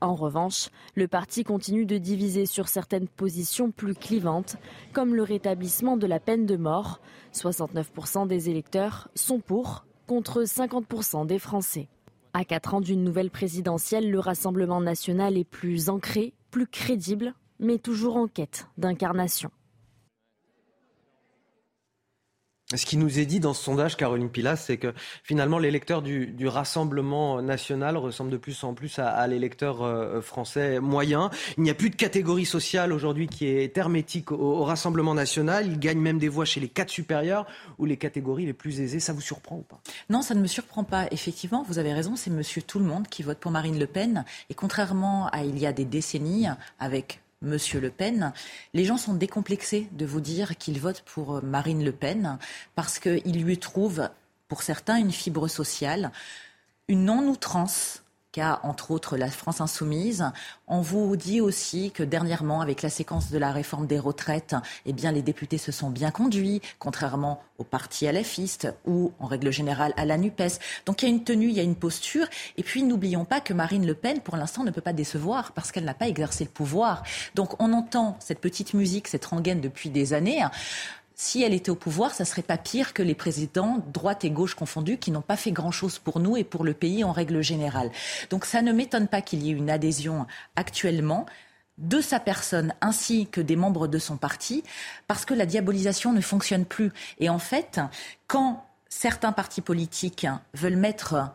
En 0.00 0.14
revanche, 0.14 0.68
le 0.94 1.08
parti 1.08 1.44
continue 1.44 1.86
de 1.86 1.96
diviser 1.96 2.46
sur 2.46 2.68
certaines 2.68 3.08
positions 3.08 3.70
plus 3.70 3.94
clivantes, 3.94 4.56
comme 4.92 5.14
le 5.14 5.22
rétablissement 5.22 5.96
de 5.96 6.06
la 6.06 6.20
peine 6.20 6.44
de 6.44 6.56
mort. 6.56 7.00
69% 7.32 8.26
des 8.26 8.50
électeurs 8.50 9.08
sont 9.14 9.40
pour, 9.40 9.86
contre 10.06 10.42
50% 10.42 11.26
des 11.26 11.38
Français. 11.38 11.88
À 12.34 12.44
quatre 12.44 12.74
ans 12.74 12.80
d'une 12.80 13.04
nouvelle 13.04 13.30
présidentielle, 13.30 14.10
le 14.10 14.18
Rassemblement 14.18 14.80
national 14.80 15.38
est 15.38 15.44
plus 15.44 15.88
ancré, 15.88 16.34
plus 16.50 16.66
crédible, 16.66 17.32
mais 17.58 17.78
toujours 17.78 18.16
en 18.16 18.26
quête 18.26 18.66
d'incarnation. 18.76 19.50
Ce 22.74 22.86
qui 22.86 22.96
nous 22.96 23.18
est 23.18 23.26
dit 23.26 23.40
dans 23.40 23.52
ce 23.52 23.62
sondage, 23.62 23.94
Caroline 23.98 24.30
Pilas, 24.30 24.56
c'est 24.56 24.78
que 24.78 24.94
finalement 25.22 25.58
l'électeur 25.58 26.00
du, 26.00 26.28
du, 26.28 26.48
Rassemblement 26.48 27.42
national 27.42 27.98
ressemble 27.98 28.30
de 28.30 28.38
plus 28.38 28.64
en 28.64 28.72
plus 28.72 28.98
à, 28.98 29.26
l'électeur 29.26 29.82
euh, 29.82 30.22
français 30.22 30.80
moyen. 30.80 31.28
Il 31.58 31.62
n'y 31.62 31.68
a 31.68 31.74
plus 31.74 31.90
de 31.90 31.94
catégorie 31.94 32.46
sociale 32.46 32.94
aujourd'hui 32.94 33.26
qui 33.26 33.46
est 33.46 33.76
hermétique 33.76 34.32
au, 34.32 34.64
Rassemblement 34.64 35.12
national. 35.12 35.66
Il 35.66 35.78
gagne 35.78 35.98
même 35.98 36.18
des 36.18 36.30
voix 36.30 36.46
chez 36.46 36.58
les 36.58 36.68
quatre 36.68 36.88
supérieurs 36.88 37.46
ou 37.76 37.84
les 37.84 37.98
catégories 37.98 38.46
les 38.46 38.54
plus 38.54 38.80
aisées. 38.80 38.98
Ça 38.98 39.12
vous 39.12 39.20
surprend 39.20 39.56
ou 39.56 39.62
pas? 39.62 39.80
Non, 40.08 40.22
ça 40.22 40.34
ne 40.34 40.40
me 40.40 40.46
surprend 40.46 40.84
pas. 40.84 41.06
Effectivement, 41.10 41.64
vous 41.68 41.78
avez 41.78 41.92
raison, 41.92 42.16
c'est 42.16 42.30
monsieur 42.30 42.62
tout 42.62 42.78
le 42.78 42.86
monde 42.86 43.08
qui 43.08 43.22
vote 43.22 43.38
pour 43.38 43.50
Marine 43.50 43.78
Le 43.78 43.86
Pen. 43.86 44.24
Et 44.48 44.54
contrairement 44.54 45.28
à 45.28 45.44
il 45.44 45.58
y 45.58 45.66
a 45.66 45.72
des 45.72 45.84
décennies, 45.84 46.46
avec 46.78 47.20
Monsieur 47.44 47.80
Le 47.80 47.90
Pen. 47.90 48.32
Les 48.72 48.84
gens 48.84 48.96
sont 48.96 49.14
décomplexés 49.14 49.88
de 49.92 50.06
vous 50.06 50.20
dire 50.20 50.56
qu'ils 50.56 50.80
votent 50.80 51.04
pour 51.06 51.36
euh, 51.36 51.40
Marine 51.42 51.84
Le 51.84 51.92
Pen 51.92 52.38
parce 52.74 52.98
qu'ils 52.98 53.42
lui 53.42 53.58
trouvent, 53.58 54.08
pour 54.48 54.62
certains, 54.62 54.96
une 54.96 55.12
fibre 55.12 55.48
sociale, 55.48 56.10
une 56.88 57.04
non-outrance 57.04 58.03
qu'a 58.34 58.58
entre 58.64 58.90
autres 58.90 59.16
la 59.16 59.30
France 59.30 59.60
insoumise. 59.60 60.24
On 60.66 60.80
vous 60.80 61.14
dit 61.14 61.40
aussi 61.40 61.92
que 61.92 62.02
dernièrement, 62.02 62.60
avec 62.60 62.82
la 62.82 62.90
séquence 62.90 63.30
de 63.30 63.38
la 63.38 63.52
réforme 63.52 63.86
des 63.86 63.98
retraites, 63.98 64.56
eh 64.86 64.92
bien, 64.92 65.12
les 65.12 65.22
députés 65.22 65.56
se 65.56 65.70
sont 65.70 65.88
bien 65.88 66.10
conduits, 66.10 66.60
contrairement 66.80 67.40
au 67.58 67.64
parti 67.64 68.08
alafiste 68.08 68.74
ou, 68.86 69.12
en 69.20 69.26
règle 69.26 69.52
générale, 69.52 69.94
à 69.96 70.04
la 70.04 70.18
NUPES. 70.18 70.58
Donc 70.84 71.02
il 71.02 71.08
y 71.08 71.12
a 71.12 71.14
une 71.14 71.22
tenue, 71.22 71.46
il 71.46 71.54
y 71.54 71.60
a 71.60 71.62
une 71.62 71.76
posture. 71.76 72.26
Et 72.56 72.64
puis 72.64 72.82
n'oublions 72.82 73.24
pas 73.24 73.40
que 73.40 73.54
Marine 73.54 73.86
Le 73.86 73.94
Pen, 73.94 74.20
pour 74.20 74.36
l'instant, 74.36 74.64
ne 74.64 74.72
peut 74.72 74.80
pas 74.80 74.92
décevoir 74.92 75.52
parce 75.52 75.70
qu'elle 75.70 75.84
n'a 75.84 75.94
pas 75.94 76.08
exercé 76.08 76.42
le 76.42 76.50
pouvoir. 76.50 77.04
Donc 77.36 77.62
on 77.62 77.72
entend 77.72 78.16
cette 78.18 78.40
petite 78.40 78.74
musique, 78.74 79.06
cette 79.06 79.26
rengaine 79.26 79.60
depuis 79.60 79.90
des 79.90 80.12
années 80.12 80.42
si 81.14 81.42
elle 81.42 81.54
était 81.54 81.70
au 81.70 81.76
pouvoir, 81.76 82.12
ça 82.12 82.24
serait 82.24 82.42
pas 82.42 82.58
pire 82.58 82.92
que 82.92 83.02
les 83.02 83.14
présidents, 83.14 83.84
droite 83.92 84.24
et 84.24 84.30
gauche 84.30 84.54
confondus, 84.54 84.98
qui 84.98 85.10
n'ont 85.10 85.20
pas 85.20 85.36
fait 85.36 85.52
grand-chose 85.52 85.98
pour 85.98 86.18
nous 86.18 86.36
et 86.36 86.44
pour 86.44 86.64
le 86.64 86.74
pays 86.74 87.04
en 87.04 87.12
règle 87.12 87.42
générale. 87.42 87.90
Donc 88.30 88.44
ça 88.44 88.62
ne 88.62 88.72
m'étonne 88.72 89.08
pas 89.08 89.22
qu'il 89.22 89.42
y 89.42 89.50
ait 89.50 89.54
une 89.54 89.70
adhésion 89.70 90.26
actuellement 90.56 91.26
de 91.78 92.00
sa 92.00 92.20
personne 92.20 92.72
ainsi 92.80 93.26
que 93.26 93.40
des 93.40 93.56
membres 93.56 93.88
de 93.88 93.98
son 93.98 94.16
parti, 94.16 94.62
parce 95.06 95.24
que 95.24 95.34
la 95.34 95.46
diabolisation 95.46 96.12
ne 96.12 96.20
fonctionne 96.20 96.64
plus. 96.64 96.92
Et 97.18 97.28
en 97.28 97.38
fait, 97.38 97.80
quand 98.26 98.64
certains 98.88 99.32
partis 99.32 99.60
politiques 99.60 100.26
veulent 100.54 100.76
mettre 100.76 101.32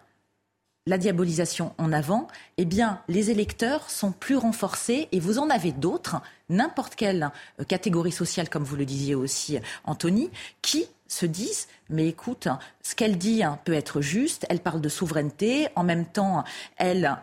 la 0.89 0.97
diabolisation 0.97 1.73
en 1.77 1.93
avant, 1.93 2.27
eh 2.57 2.65
bien, 2.65 2.99
les 3.07 3.29
électeurs 3.29 3.91
sont 3.91 4.11
plus 4.11 4.35
renforcés 4.35 5.07
et 5.11 5.19
vous 5.19 5.37
en 5.37 5.51
avez 5.51 5.71
d'autres, 5.71 6.19
n'importe 6.49 6.95
quelle 6.95 7.29
euh, 7.59 7.63
catégorie 7.63 8.11
sociale, 8.11 8.49
comme 8.49 8.63
vous 8.63 8.75
le 8.75 8.85
disiez 8.85 9.13
aussi, 9.13 9.59
Anthony, 9.85 10.31
qui 10.63 10.87
se 11.07 11.27
disent 11.27 11.67
mais 11.91 12.07
écoute, 12.07 12.47
ce 12.81 12.95
qu'elle 12.95 13.19
dit 13.19 13.43
hein, 13.43 13.59
peut 13.65 13.73
être 13.73 14.01
juste, 14.01 14.47
elle 14.49 14.59
parle 14.59 14.81
de 14.81 14.89
souveraineté, 14.89 15.67
en 15.75 15.83
même 15.83 16.05
temps, 16.07 16.43
elle 16.77 17.17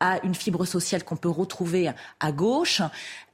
a 0.00 0.24
une 0.24 0.34
fibre 0.34 0.64
sociale 0.64 1.04
qu'on 1.04 1.16
peut 1.16 1.28
retrouver 1.28 1.90
à 2.18 2.32
gauche. 2.32 2.82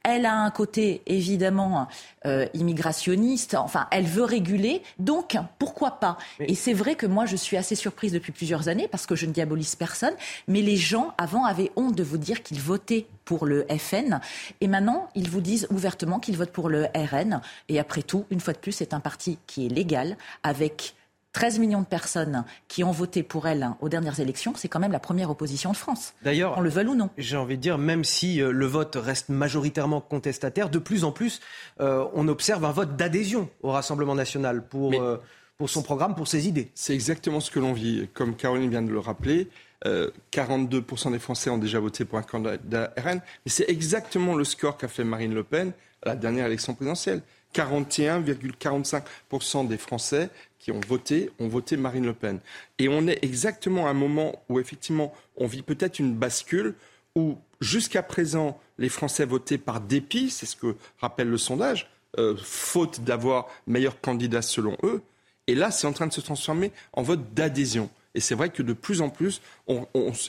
Elle 0.02 0.24
a 0.24 0.36
un 0.36 0.50
côté 0.50 1.02
évidemment 1.06 1.88
euh, 2.26 2.46
immigrationniste. 2.54 3.54
Enfin, 3.54 3.88
elle 3.90 4.04
veut 4.04 4.24
réguler. 4.24 4.82
Donc, 5.00 5.36
pourquoi 5.58 5.98
pas 5.98 6.16
Et 6.38 6.54
c'est 6.54 6.74
vrai 6.74 6.94
que 6.94 7.06
moi, 7.06 7.26
je 7.26 7.34
suis 7.34 7.56
assez 7.56 7.74
surprise 7.74 8.12
depuis 8.12 8.30
plusieurs 8.30 8.68
années 8.68 8.86
parce 8.86 9.06
que 9.06 9.16
je 9.16 9.26
ne 9.26 9.32
diabolise 9.32 9.74
personne. 9.74 10.14
Mais 10.46 10.62
les 10.62 10.76
gens 10.76 11.12
avant 11.18 11.44
avaient 11.44 11.72
honte 11.76 11.96
de 11.96 12.04
vous 12.04 12.18
dire 12.18 12.42
qu'ils 12.42 12.60
votaient 12.60 13.06
pour 13.24 13.46
le 13.46 13.66
FN. 13.78 14.20
Et 14.60 14.68
maintenant, 14.68 15.08
ils 15.14 15.28
vous 15.28 15.40
disent 15.40 15.66
ouvertement 15.70 16.20
qu'ils 16.20 16.36
votent 16.36 16.52
pour 16.52 16.68
le 16.68 16.86
RN. 16.94 17.40
Et 17.68 17.80
après 17.80 18.02
tout, 18.02 18.26
une 18.30 18.40
fois 18.40 18.52
de 18.52 18.58
plus, 18.58 18.72
c'est 18.72 18.94
un 18.94 19.00
parti 19.00 19.38
qui 19.46 19.66
est 19.66 19.70
légal 19.70 20.16
avec 20.42 20.94
13 21.36 21.58
millions 21.58 21.82
de 21.82 21.86
personnes 21.86 22.46
qui 22.66 22.82
ont 22.82 22.92
voté 22.92 23.22
pour 23.22 23.46
elle 23.46 23.68
aux 23.82 23.90
dernières 23.90 24.20
élections, 24.20 24.54
c'est 24.56 24.68
quand 24.68 24.80
même 24.80 24.90
la 24.90 24.98
première 24.98 25.28
opposition 25.28 25.70
de 25.70 25.76
France. 25.76 26.14
D'ailleurs, 26.22 26.56
on 26.56 26.62
le 26.62 26.70
veut 26.70 26.88
ou 26.88 26.94
non. 26.94 27.10
J'ai 27.18 27.36
envie 27.36 27.58
de 27.58 27.60
dire, 27.60 27.76
même 27.76 28.04
si 28.04 28.40
euh, 28.40 28.52
le 28.52 28.64
vote 28.64 28.96
reste 28.98 29.28
majoritairement 29.28 30.00
contestataire, 30.00 30.70
de 30.70 30.78
plus 30.78 31.04
en 31.04 31.12
plus, 31.12 31.40
euh, 31.82 32.06
on 32.14 32.26
observe 32.28 32.64
un 32.64 32.72
vote 32.72 32.96
d'adhésion 32.96 33.50
au 33.62 33.70
Rassemblement 33.70 34.14
national 34.14 34.66
pour, 34.66 34.94
euh, 34.94 35.18
pour 35.58 35.68
son 35.68 35.82
programme, 35.82 36.14
pour 36.14 36.26
ses 36.26 36.48
idées. 36.48 36.70
C'est 36.74 36.94
exactement 36.94 37.40
ce 37.40 37.50
que 37.50 37.60
l'on 37.60 37.74
vit. 37.74 38.08
Comme 38.14 38.34
Caroline 38.34 38.70
vient 38.70 38.80
de 38.80 38.90
le 38.90 39.00
rappeler, 39.00 39.50
42% 39.84 41.12
des 41.12 41.18
Français 41.18 41.50
ont 41.50 41.58
déjà 41.58 41.80
voté 41.80 42.06
pour 42.06 42.18
un 42.18 42.22
candidat 42.22 42.94
RN. 42.96 43.20
Mais 43.44 43.50
c'est 43.50 43.68
exactement 43.68 44.34
le 44.34 44.44
score 44.44 44.78
qu'a 44.78 44.88
fait 44.88 45.04
Marine 45.04 45.34
Le 45.34 45.44
Pen 45.44 45.72
à 46.02 46.08
la 46.08 46.16
dernière 46.16 46.46
élection 46.46 46.72
présidentielle. 46.72 47.20
41,45% 47.56 49.66
des 49.66 49.78
Français 49.78 50.28
ont 50.72 50.80
voté 50.86 51.30
ont 51.38 51.48
voté 51.48 51.76
Marine 51.76 52.06
Le 52.06 52.14
Pen. 52.14 52.40
Et 52.78 52.88
on 52.88 53.06
est 53.06 53.18
exactement 53.22 53.86
à 53.86 53.90
un 53.90 53.94
moment 53.94 54.42
où 54.48 54.60
effectivement 54.60 55.12
on 55.36 55.46
vit 55.46 55.62
peut-être 55.62 55.98
une 55.98 56.14
bascule 56.14 56.74
où 57.14 57.38
jusqu'à 57.60 58.02
présent 58.02 58.60
les 58.78 58.88
Français 58.88 59.24
votaient 59.24 59.58
par 59.58 59.80
dépit, 59.80 60.30
c'est 60.30 60.46
ce 60.46 60.56
que 60.56 60.76
rappelle 60.98 61.28
le 61.28 61.38
sondage, 61.38 61.90
euh, 62.18 62.36
faute 62.36 63.00
d'avoir 63.00 63.48
meilleur 63.66 64.00
candidat 64.00 64.42
selon 64.42 64.76
eux. 64.82 65.02
Et 65.46 65.54
là, 65.54 65.70
c'est 65.70 65.86
en 65.86 65.92
train 65.92 66.06
de 66.06 66.12
se 66.12 66.20
transformer 66.20 66.72
en 66.92 67.02
vote 67.02 67.34
d'adhésion. 67.34 67.88
Et 68.14 68.20
c'est 68.20 68.34
vrai 68.34 68.50
que 68.50 68.62
de 68.62 68.72
plus 68.72 69.00
en 69.00 69.10
plus, 69.10 69.42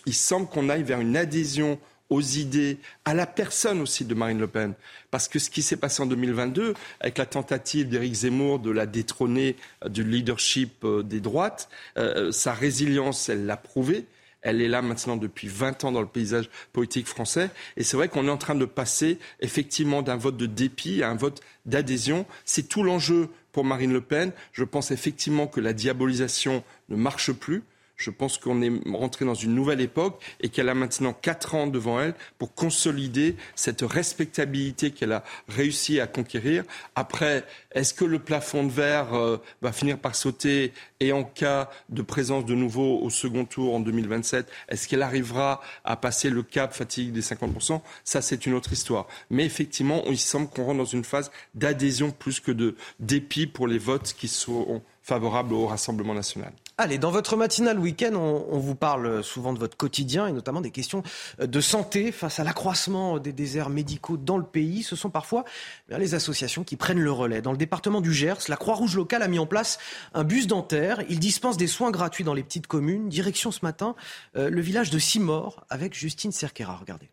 il 0.06 0.14
semble 0.14 0.48
qu'on 0.48 0.70
aille 0.70 0.84
vers 0.84 1.00
une 1.00 1.16
adhésion 1.16 1.80
aux 2.10 2.22
idées, 2.22 2.78
à 3.06 3.14
la 3.14 3.26
personne 3.26 3.82
aussi 3.82 4.06
de 4.06 4.14
Marine 4.14 4.40
Le 4.40 4.48
Pen. 4.48 4.74
Parce 5.12 5.28
que 5.28 5.40
ce 5.40 5.50
qui 5.50 5.62
s'est 5.62 5.78
passé 5.78 6.02
en 6.02 6.06
2022, 6.06 6.74
avec 7.00 7.18
la 7.18 7.26
tentative 7.26 7.90
d'Éric 7.90 8.14
Zemmour 8.14 8.60
de 8.60 8.72
la 8.72 8.86
détrôner 8.86 9.56
euh, 9.84 9.90
du 9.90 10.04
leadership 10.04 10.84
euh, 10.84 11.04
des 11.04 11.20
droites, 11.20 11.70
euh, 11.98 12.32
sa 12.32 12.54
résilience, 12.54 13.30
elle 13.30 13.46
l'a 13.46 13.58
prouvé. 13.58 14.06
Elle 14.42 14.62
est 14.62 14.68
là 14.68 14.82
maintenant 14.82 15.18
depuis 15.18 15.48
20 15.48 15.84
ans 15.84 15.92
dans 15.92 16.02
le 16.02 16.08
paysage 16.08 16.50
politique 16.72 17.08
français. 17.08 17.50
Et 17.76 17.84
c'est 17.84 17.98
vrai 17.98 18.08
qu'on 18.08 18.28
est 18.28 18.32
en 18.32 18.38
train 18.38 18.56
de 18.56 18.66
passer 18.66 19.18
effectivement 19.42 20.02
d'un 20.02 20.16
vote 20.16 20.38
de 20.38 20.46
dépit 20.46 21.04
à 21.04 21.10
un 21.10 21.16
vote 21.16 21.42
d'adhésion. 21.66 22.26
C'est 22.46 22.70
tout 22.70 22.84
l'enjeu 22.84 23.30
pour 23.52 23.66
Marine 23.66 23.92
Le 23.92 24.02
Pen. 24.02 24.32
Je 24.54 24.64
pense 24.64 24.92
effectivement 24.92 25.48
que 25.48 25.60
la 25.60 25.74
diabolisation 25.74 26.64
ne 26.90 26.96
marche 26.96 27.32
plus. 27.32 27.64
Je 27.98 28.12
pense 28.12 28.38
qu'on 28.38 28.62
est 28.62 28.72
rentré 28.92 29.26
dans 29.26 29.34
une 29.34 29.56
nouvelle 29.56 29.82
époque 29.82 30.22
et 30.40 30.50
qu'elle 30.50 30.70
a 30.70 30.76
maintenant 30.76 31.14
quatre 31.14 31.56
ans 31.56 31.66
devant 31.66 32.00
elle 32.00 32.14
pour 32.38 32.54
consolider 32.54 33.36
cette 33.56 33.82
respectabilité 33.82 34.92
qu'elle 34.92 35.14
a 35.14 35.24
réussi 35.50 36.00
à 36.00 36.06
conquérir. 36.06 36.64
Après, 36.96 37.44
est-ce 37.72 37.96
que 37.96 38.06
le 38.06 38.20
plafond 38.20 38.64
de 38.64 38.72
verre 38.72 39.16
euh, 39.16 39.38
va 39.64 39.72
finir 39.72 39.98
par 39.98 40.16
sauter 40.16 40.74
et 41.00 41.12
en 41.12 41.24
cas 41.24 41.70
de 41.90 42.04
présence 42.04 42.46
de 42.46 42.54
nouveau 42.54 43.00
au 43.00 43.10
second 43.10 43.46
tour 43.46 43.76
en 43.76 43.80
2027, 43.80 44.48
est-ce 44.70 44.88
qu'elle 44.88 45.02
arrivera 45.02 45.62
à 45.84 45.96
passer 45.96 46.30
le 46.30 46.44
cap 46.44 46.74
fatigue 46.74 47.12
des 47.12 47.22
50% 47.22 47.82
Ça, 48.04 48.22
c'est 48.22 48.46
une 48.46 48.54
autre 48.54 48.74
histoire. 48.74 49.08
Mais 49.32 49.46
effectivement, 49.46 50.04
il 50.08 50.20
semble 50.20 50.48
qu'on 50.50 50.66
rentre 50.66 50.78
dans 50.78 50.86
une 50.86 51.04
phase 51.04 51.32
d'adhésion 51.56 52.12
plus 52.12 52.40
que 52.40 52.52
de 52.52 52.76
dépit 53.00 53.48
pour 53.48 53.68
les 53.68 53.80
votes 53.80 54.14
qui 54.18 54.28
seront 54.28 54.84
favorables 55.02 55.54
au 55.54 55.66
Rassemblement 55.68 56.14
national. 56.14 56.52
Allez, 56.80 57.00
dans 57.00 57.10
votre 57.10 57.36
matinale 57.38 57.80
week-end, 57.80 58.14
on, 58.14 58.60
vous 58.60 58.76
parle 58.76 59.24
souvent 59.24 59.52
de 59.52 59.58
votre 59.58 59.76
quotidien 59.76 60.28
et 60.28 60.32
notamment 60.32 60.62
des 60.62 60.70
questions 60.70 61.02
de 61.40 61.60
santé 61.60 62.12
face 62.12 62.40
à 62.40 62.44
l'accroissement 62.44 63.18
des 63.18 63.34
déserts 63.34 63.72
médicaux 63.72 64.16
dans 64.16 64.38
le 64.38 64.44
pays. 64.44 64.84
Ce 64.84 64.96
sont 64.96 65.10
parfois 65.10 65.44
eh 65.90 65.98
les 65.98 66.14
associations 66.14 66.64
qui 66.64 66.76
prennent 66.76 67.00
le 67.00 67.12
relais. 67.12 67.42
Dans 67.42 67.52
le 67.52 67.58
département 67.58 68.00
du 68.00 68.14
Gers, 68.14 68.48
la 68.48 68.58
Croix-Rouge 68.58 68.96
locale 68.96 69.24
a 69.24 69.28
mis 69.28 69.40
en 69.40 69.48
place 69.48 69.80
un 70.14 70.24
bus 70.24 70.46
dentaire. 70.46 71.02
Il 71.10 71.18
dispense 71.18 71.58
des 71.58 71.66
soins 71.66 71.90
gratuits 71.90 72.24
dans 72.24 72.36
les 72.36 72.44
petites 72.44 72.68
communes. 72.68 73.10
Direction 73.10 73.50
ce 73.50 73.62
matin, 73.64 73.96
euh, 74.36 74.52
le 74.52 74.62
village 74.62 74.92
de 74.92 75.00
Simor 75.00 75.66
avec 75.72 75.96
Justine 75.96 76.32
Cerquera. 76.32 76.76
Regardez. 76.76 77.10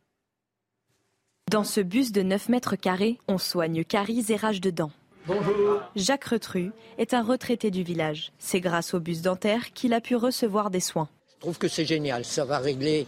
Dans 1.51 1.65
ce 1.65 1.81
bus 1.81 2.13
de 2.13 2.21
9 2.21 2.51
mètres 2.51 2.77
carrés, 2.77 3.19
on 3.29 3.39
soigne 3.39 3.83
caries 3.83 4.27
et 4.29 4.37
rage 4.37 4.61
de 4.61 4.69
dents. 4.69 4.93
Bonjour. 5.27 5.81
Jacques 5.97 6.25
Retru 6.25 6.73
est 6.99 7.15
un 7.15 7.23
retraité 7.23 7.71
du 7.71 7.83
village. 7.83 8.31
C'est 8.39 8.61
grâce 8.61 8.93
au 8.93 9.01
bus 9.01 9.23
dentaire 9.23 9.73
qu'il 9.73 9.95
a 9.95 10.03
pu 10.03 10.17
recevoir 10.17 10.69
des 10.71 10.81
soins. 10.81 11.09
Je 11.31 11.41
trouve 11.41 11.57
que 11.57 11.67
c'est 11.67 11.87
génial. 11.87 12.27
Ça 12.27 12.45
va 12.45 12.59
régler 12.59 13.07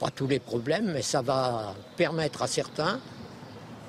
pas 0.00 0.10
tous 0.10 0.26
les 0.26 0.38
problèmes, 0.38 0.92
mais 0.92 1.02
ça 1.02 1.20
va 1.20 1.74
permettre 1.98 2.40
à 2.40 2.46
certains 2.46 3.00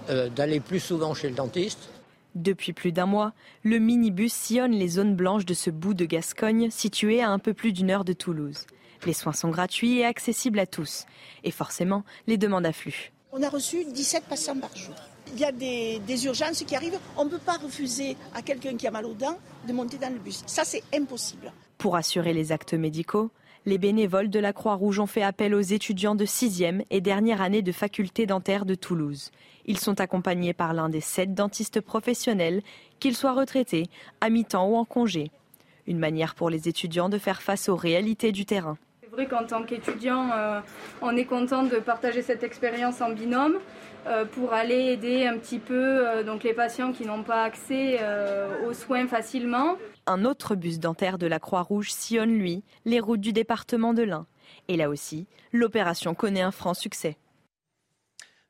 euh, 0.09 0.27
d'aller 0.27 0.59
plus 0.59 0.81
souvent 0.81 1.13
chez 1.13 1.29
le 1.29 1.35
dentiste. 1.35 1.89
Depuis 2.35 2.73
plus 2.73 2.91
d'un 2.91 3.05
mois, 3.05 3.31
le 3.63 3.79
minibus 3.79 4.33
sillonne 4.33 4.73
les 4.73 4.89
zones 4.89 5.15
blanches 5.15 5.45
de 5.45 5.53
ce 5.53 5.69
bout 5.69 5.93
de 5.93 6.03
Gascogne 6.03 6.69
situé 6.69 7.21
à 7.21 7.29
un 7.29 7.39
peu 7.39 7.53
plus 7.53 7.71
d'une 7.71 7.91
heure 7.91 8.03
de 8.03 8.13
Toulouse. 8.13 8.65
Les 9.05 9.13
soins 9.13 9.31
sont 9.31 9.49
gratuits 9.49 9.99
et 9.99 10.05
accessibles 10.05 10.59
à 10.59 10.65
tous. 10.65 11.05
Et 11.45 11.51
forcément, 11.51 12.03
les 12.27 12.37
demandes 12.37 12.65
affluent. 12.65 13.13
On 13.31 13.41
a 13.41 13.49
reçu 13.49 13.85
17 13.85 14.25
patients 14.25 14.59
par 14.59 14.75
jour 14.75 14.95
il 15.34 15.39
y 15.39 15.45
a 15.45 15.51
des, 15.51 16.25
urgences 16.25 16.63
qui 16.63 16.75
arrivent. 16.75 16.99
On 17.15 17.25
ne 17.25 17.30
peut 17.30 17.38
pas 17.38 17.57
refuser 17.57 18.15
à 18.34 18.41
quelqu'un 18.41 18.75
qui 18.75 18.88
a 18.88 18.91
mal 18.91 19.05
aux 19.05 19.13
dents 19.13 19.38
de 19.67 19.73
monter 19.73 19.97
dans 19.97 20.11
le 20.11 20.19
bus. 20.19 20.43
Ça, 20.45 20.63
c'est 20.63 20.84
impossible. 20.93 21.51
Pour 21.78 21.95
assurer 21.95 22.34
les 22.34 22.51
actes 22.51 22.73
médicaux, 22.73 23.30
les 23.65 23.78
bénévoles 23.78 24.30
de 24.30 24.39
la 24.39 24.53
Croix-Rouge 24.53 24.99
ont 24.99 25.07
fait 25.07 25.23
appel 25.23 25.53
aux 25.53 25.61
étudiants 25.61 26.15
de 26.15 26.25
6e 26.25 26.84
et 26.89 27.01
dernière 27.01 27.41
année 27.41 27.61
de 27.61 27.71
faculté 27.71 28.25
dentaire 28.25 28.65
de 28.65 28.75
Toulouse. 28.75 29.32
Ils 29.65 29.78
sont 29.78 29.99
accompagnés 29.99 30.53
par 30.53 30.73
l'un 30.73 30.88
des 30.88 31.01
sept 31.01 31.34
dentistes 31.34 31.82
professionnels, 31.82 32.61
qu'ils 32.99 33.17
soient 33.17 33.34
retraités, 33.34 33.88
à 34.21 34.30
mi-temps 34.30 34.69
ou 34.69 34.75
en 34.75 34.86
congé. 34.86 35.32
Une 35.86 35.99
manière 35.99 36.36
pour 36.36 36.49
les 36.49 36.69
étudiants 36.69 37.09
de 37.09 37.17
faire 37.17 37.41
face 37.41 37.67
aux 37.67 37.75
réalités 37.75 38.32
du 38.32 38.45
terrain. 38.45 38.78
Vrai 39.18 39.26
qu'en 39.26 39.47
tant 39.47 39.63
qu'étudiant, 39.63 40.30
euh, 40.32 40.59
on 41.01 41.18
est 41.18 41.26
content 41.26 41.63
de 41.63 41.78
partager 41.78 42.22
cette 42.22 42.43
expérience 42.43 43.01
en 43.01 43.09
binôme. 43.09 43.57
Euh, 44.05 44.26
pour 44.26 44.53
aller 44.53 44.91
aider 44.91 45.26
un 45.26 45.39
petit 45.39 45.57
peu 45.57 46.07
euh, 46.07 46.24
donc 46.24 46.43
les 46.43 46.53
patients 46.53 46.93
qui 46.93 47.03
n'ont 47.03 47.24
pas 47.24 47.43
accès 47.43 47.99
aux 48.68 48.74
soins 48.74 49.07
facilement. 49.07 49.76
Un 50.05 50.24
autre 50.24 50.53
bus 50.53 50.78
dentaire 50.78 51.18
de 51.18 51.26
la 51.26 51.39
Croix-Rouge 51.39 51.91
sillonne, 51.91 52.38
lui, 52.38 52.63
les 52.86 52.99
routes 52.99 53.20
du 53.20 53.34
département 53.34 53.95
de 53.95 54.03
l'Ain. 54.03 54.28
Et 54.68 54.78
là 54.78 54.88
aussi, 54.88 55.26
l'opération 55.51 56.13
connaît 56.13 56.41
un 56.43 56.51
franc 56.51 56.76
succès. 56.76 57.18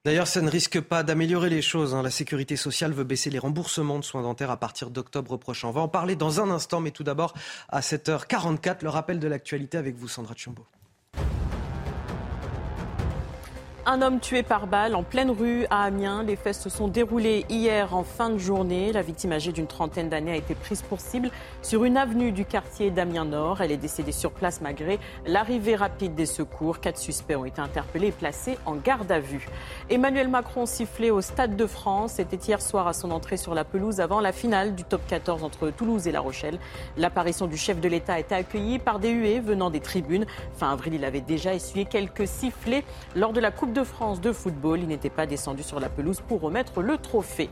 D'ailleurs, 0.08 0.28
ça 0.28 0.40
ne 0.40 0.50
risque 0.50 0.80
pas 0.80 1.04
d'améliorer 1.04 1.50
les 1.50 1.62
choses. 1.62 1.94
Hein. 1.94 2.02
La 2.02 2.10
sécurité 2.10 2.56
sociale 2.56 2.94
veut 2.94 3.04
baisser 3.04 3.30
les 3.30 3.40
remboursements 3.40 4.00
de 4.00 4.06
soins 4.06 4.22
dentaires 4.22 4.52
à 4.52 4.56
partir 4.56 4.90
d'octobre 4.90 5.36
prochain. 5.36 5.68
On 5.68 5.72
va 5.72 5.82
en 5.82 5.90
parler 5.90 6.16
dans 6.16 6.40
un 6.40 6.50
instant, 6.50 6.80
mais 6.80 6.92
tout 6.92 7.04
d'abord, 7.04 7.34
à 7.68 7.82
7h44, 7.82 8.84
le 8.84 8.90
rappel 8.90 9.20
de 9.20 9.28
l'actualité 9.28 9.78
avec 9.78 9.98
vous, 9.98 10.08
Sandra 10.08 10.34
Tchumbo. 10.34 10.66
Un 13.90 14.02
homme 14.02 14.20
tué 14.20 14.44
par 14.44 14.68
balle 14.68 14.96
en 14.96 15.04
pleine 15.04 15.32
rue 15.32 15.66
à 15.70 15.84
Amiens. 15.84 16.22
Les 16.22 16.36
faits 16.36 16.56
se 16.56 16.68
sont 16.70 16.90
déroulés 16.90 17.46
hier 17.48 17.96
en 17.96 18.04
fin 18.04 18.30
de 18.30 18.38
journée. 18.38 18.92
La 18.92 19.02
victime 19.02 19.32
âgée 19.32 19.54
d'une 19.54 19.66
trentaine 19.66 20.10
d'années 20.10 20.34
a 20.34 20.36
été 20.36 20.56
prise 20.56 20.82
pour 20.82 21.00
cible 21.00 21.32
sur 21.62 21.86
une 21.86 21.96
avenue 21.96 22.34
du 22.34 22.44
quartier 22.44 22.92
d'Amiens 22.92 23.24
Nord. 23.24 23.62
Elle 23.62 23.72
est 23.72 23.78
décédée 23.78 24.12
sur 24.12 24.32
place 24.32 24.60
malgré 24.60 25.00
l'arrivée 25.26 25.78
rapide 25.78 26.16
des 26.16 26.26
secours. 26.26 26.82
Quatre 26.82 26.98
suspects 26.98 27.38
ont 27.38 27.46
été 27.46 27.62
interpellés 27.62 28.08
et 28.08 28.12
placés 28.12 28.58
en 28.66 28.76
garde 28.76 29.10
à 29.10 29.22
vue. 29.22 29.48
Emmanuel 29.90 30.28
Macron 30.28 30.66
sifflé 30.66 31.10
au 31.10 31.22
Stade 31.22 31.56
de 31.56 31.66
France. 31.66 32.16
C'était 32.16 32.36
hier 32.36 32.62
soir 32.62 32.90
à 32.90 32.94
son 32.94 33.10
entrée 33.10 33.38
sur 33.38 33.56
la 33.56 33.64
pelouse 33.64 34.02
avant 34.02 34.20
la 34.20 34.34
finale 34.34 34.76
du 34.76 34.84
top 34.84 35.02
14 35.08 35.46
entre 35.46 35.70
Toulouse 35.70 36.10
et 36.10 36.12
La 36.12 36.20
Rochelle. 36.20 36.60
L'apparition 36.98 37.48
du 37.48 37.56
chef 37.56 37.80
de 37.80 37.88
l'État 37.88 38.16
a 38.16 38.20
été 38.20 38.36
accueillie 38.36 38.80
par 38.80 39.00
des 39.00 39.12
huées 39.12 39.40
venant 39.40 39.70
des 39.70 39.80
tribunes. 39.80 40.26
Fin 40.58 40.74
avril, 40.74 40.96
il 40.96 41.06
avait 41.06 41.22
déjà 41.22 41.54
essuyé 41.54 41.86
quelques 41.86 42.28
sifflets 42.28 42.84
lors 43.16 43.32
de 43.32 43.40
la 43.40 43.50
Coupe 43.50 43.77
de 43.78 43.84
France 43.84 44.20
de 44.22 44.32
football. 44.32 44.80
Il 44.80 44.88
n'était 44.88 45.12
pas 45.12 45.28
descendu 45.28 45.62
sur 45.62 45.80
la 45.80 45.88
pelouse 45.88 46.22
pour 46.28 46.42
remettre 46.42 46.82
le 46.82 46.98
trophée. 46.98 47.50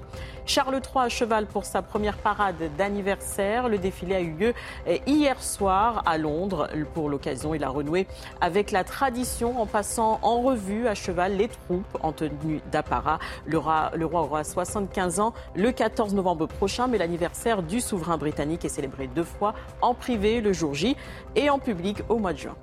Charles 0.48 0.82
III 0.82 1.06
à 1.06 1.10
cheval 1.10 1.46
pour 1.46 1.66
sa 1.66 1.84
première 1.84 2.18
parade 2.18 2.56
d'anniversaire. 2.78 3.70
Le 3.70 3.78
défilé 3.78 4.16
a 4.16 4.22
eu 4.22 4.32
lieu 4.32 4.54
eh, 4.88 5.02
hier 5.06 5.42
soir 5.44 6.02
à 6.08 6.18
Londres. 6.18 6.68
Pour 6.96 7.10
l'occasion, 7.10 7.54
il 7.54 7.64
a 7.64 7.70
renoué 7.70 8.08
avec 8.42 8.72
la 8.72 8.84
tradition 8.84 9.62
en 9.62 9.68
passant 9.68 10.20
en 10.24 10.42
revue 10.42 10.88
à 10.88 10.96
cheval 10.96 11.38
les 11.38 11.48
troupes 11.48 11.98
en 12.02 12.12
tenue 12.12 12.60
d'apparat. 12.72 13.20
Le 13.46 13.60
le 13.96 14.06
roi 14.06 14.22
aura 14.22 14.44
75 14.44 15.20
ans 15.20 15.34
le 15.56 15.72
14 15.72 16.16
novembre 16.16 16.48
prochain, 16.48 16.88
mais 16.88 16.98
l'anniversaire 16.98 17.62
du 17.62 17.82
souverain 17.82 18.18
britannique 18.18 18.66
est 18.66 18.70
célébré 18.70 19.08
deux 19.08 19.24
fois 19.24 19.54
en 19.82 19.94
privé 19.94 20.42
le 20.42 20.54
jour 20.54 20.74
J 20.74 20.96
et 21.36 21.50
en 21.52 21.60
public 21.60 22.02
au 22.10 22.18
mois 22.18 22.34
de 22.34 22.40
juin. 22.40 22.56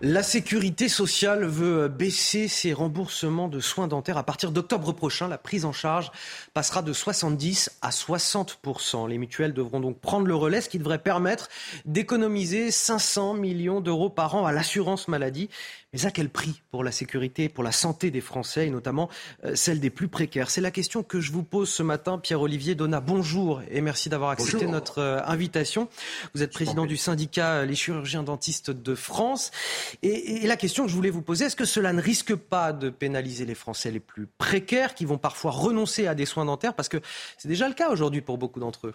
La 0.00 0.22
sécurité 0.22 0.88
sociale 0.88 1.44
veut 1.44 1.88
baisser 1.88 2.46
ses 2.46 2.72
remboursements 2.72 3.48
de 3.48 3.58
soins 3.58 3.88
dentaires. 3.88 4.16
À 4.16 4.22
partir 4.22 4.52
d'octobre 4.52 4.92
prochain, 4.92 5.26
la 5.26 5.38
prise 5.38 5.64
en 5.64 5.72
charge 5.72 6.12
passera 6.54 6.82
de 6.82 6.92
70 6.92 7.78
à 7.82 7.90
60% 7.90 9.08
Les 9.08 9.18
mutuelles 9.18 9.52
devront 9.52 9.80
donc 9.80 9.98
prendre 9.98 10.28
le 10.28 10.36
relais, 10.36 10.60
ce 10.60 10.68
qui 10.68 10.78
devrait 10.78 11.00
permettre 11.00 11.48
d'économiser 11.84 12.70
500 12.70 13.34
millions 13.34 13.80
d'euros 13.80 14.08
par 14.08 14.36
an 14.36 14.46
à 14.46 14.52
l'assurance 14.52 15.08
maladie. 15.08 15.50
Mais 15.92 16.04
à 16.04 16.10
quel 16.10 16.28
prix 16.28 16.60
pour 16.70 16.84
la 16.84 16.92
sécurité, 16.92 17.48
pour 17.48 17.64
la 17.64 17.72
santé 17.72 18.10
des 18.10 18.20
Français 18.20 18.66
et 18.66 18.70
notamment 18.70 19.08
euh, 19.44 19.54
celle 19.56 19.80
des 19.80 19.88
plus 19.88 20.06
précaires? 20.06 20.50
C'est 20.50 20.60
la 20.60 20.70
question 20.70 21.02
que 21.02 21.18
je 21.18 21.32
vous 21.32 21.42
pose 21.42 21.70
ce 21.70 21.82
matin. 21.82 22.18
Pierre-Olivier 22.18 22.74
Donat, 22.74 23.00
bonjour 23.00 23.62
et 23.70 23.80
merci 23.80 24.10
d'avoir 24.10 24.30
accepté 24.30 24.66
notre 24.66 24.98
euh, 24.98 25.20
invitation. 25.24 25.88
Vous 26.34 26.42
êtes 26.42 26.52
président 26.52 26.84
du 26.84 26.98
syndicat 26.98 27.64
Les 27.64 27.74
chirurgiens 27.74 28.22
dentistes 28.22 28.70
de 28.70 28.94
France. 28.94 29.50
Et, 30.02 30.46
la 30.46 30.56
question 30.56 30.84
que 30.84 30.90
je 30.90 30.96
voulais 30.96 31.10
vous 31.10 31.22
poser, 31.22 31.46
est-ce 31.46 31.56
que 31.56 31.64
cela 31.64 31.92
ne 31.92 32.00
risque 32.00 32.34
pas 32.34 32.72
de 32.72 32.90
pénaliser 32.90 33.44
les 33.44 33.54
Français 33.54 33.90
les 33.90 34.00
plus 34.00 34.26
précaires 34.26 34.94
qui 34.94 35.04
vont 35.04 35.18
parfois 35.18 35.50
renoncer 35.50 36.06
à 36.06 36.14
des 36.14 36.26
soins 36.26 36.44
dentaires? 36.44 36.74
Parce 36.74 36.88
que 36.88 36.98
c'est 37.36 37.48
déjà 37.48 37.68
le 37.68 37.74
cas 37.74 37.90
aujourd'hui 37.90 38.20
pour 38.20 38.38
beaucoup 38.38 38.60
d'entre 38.60 38.88
eux. 38.88 38.94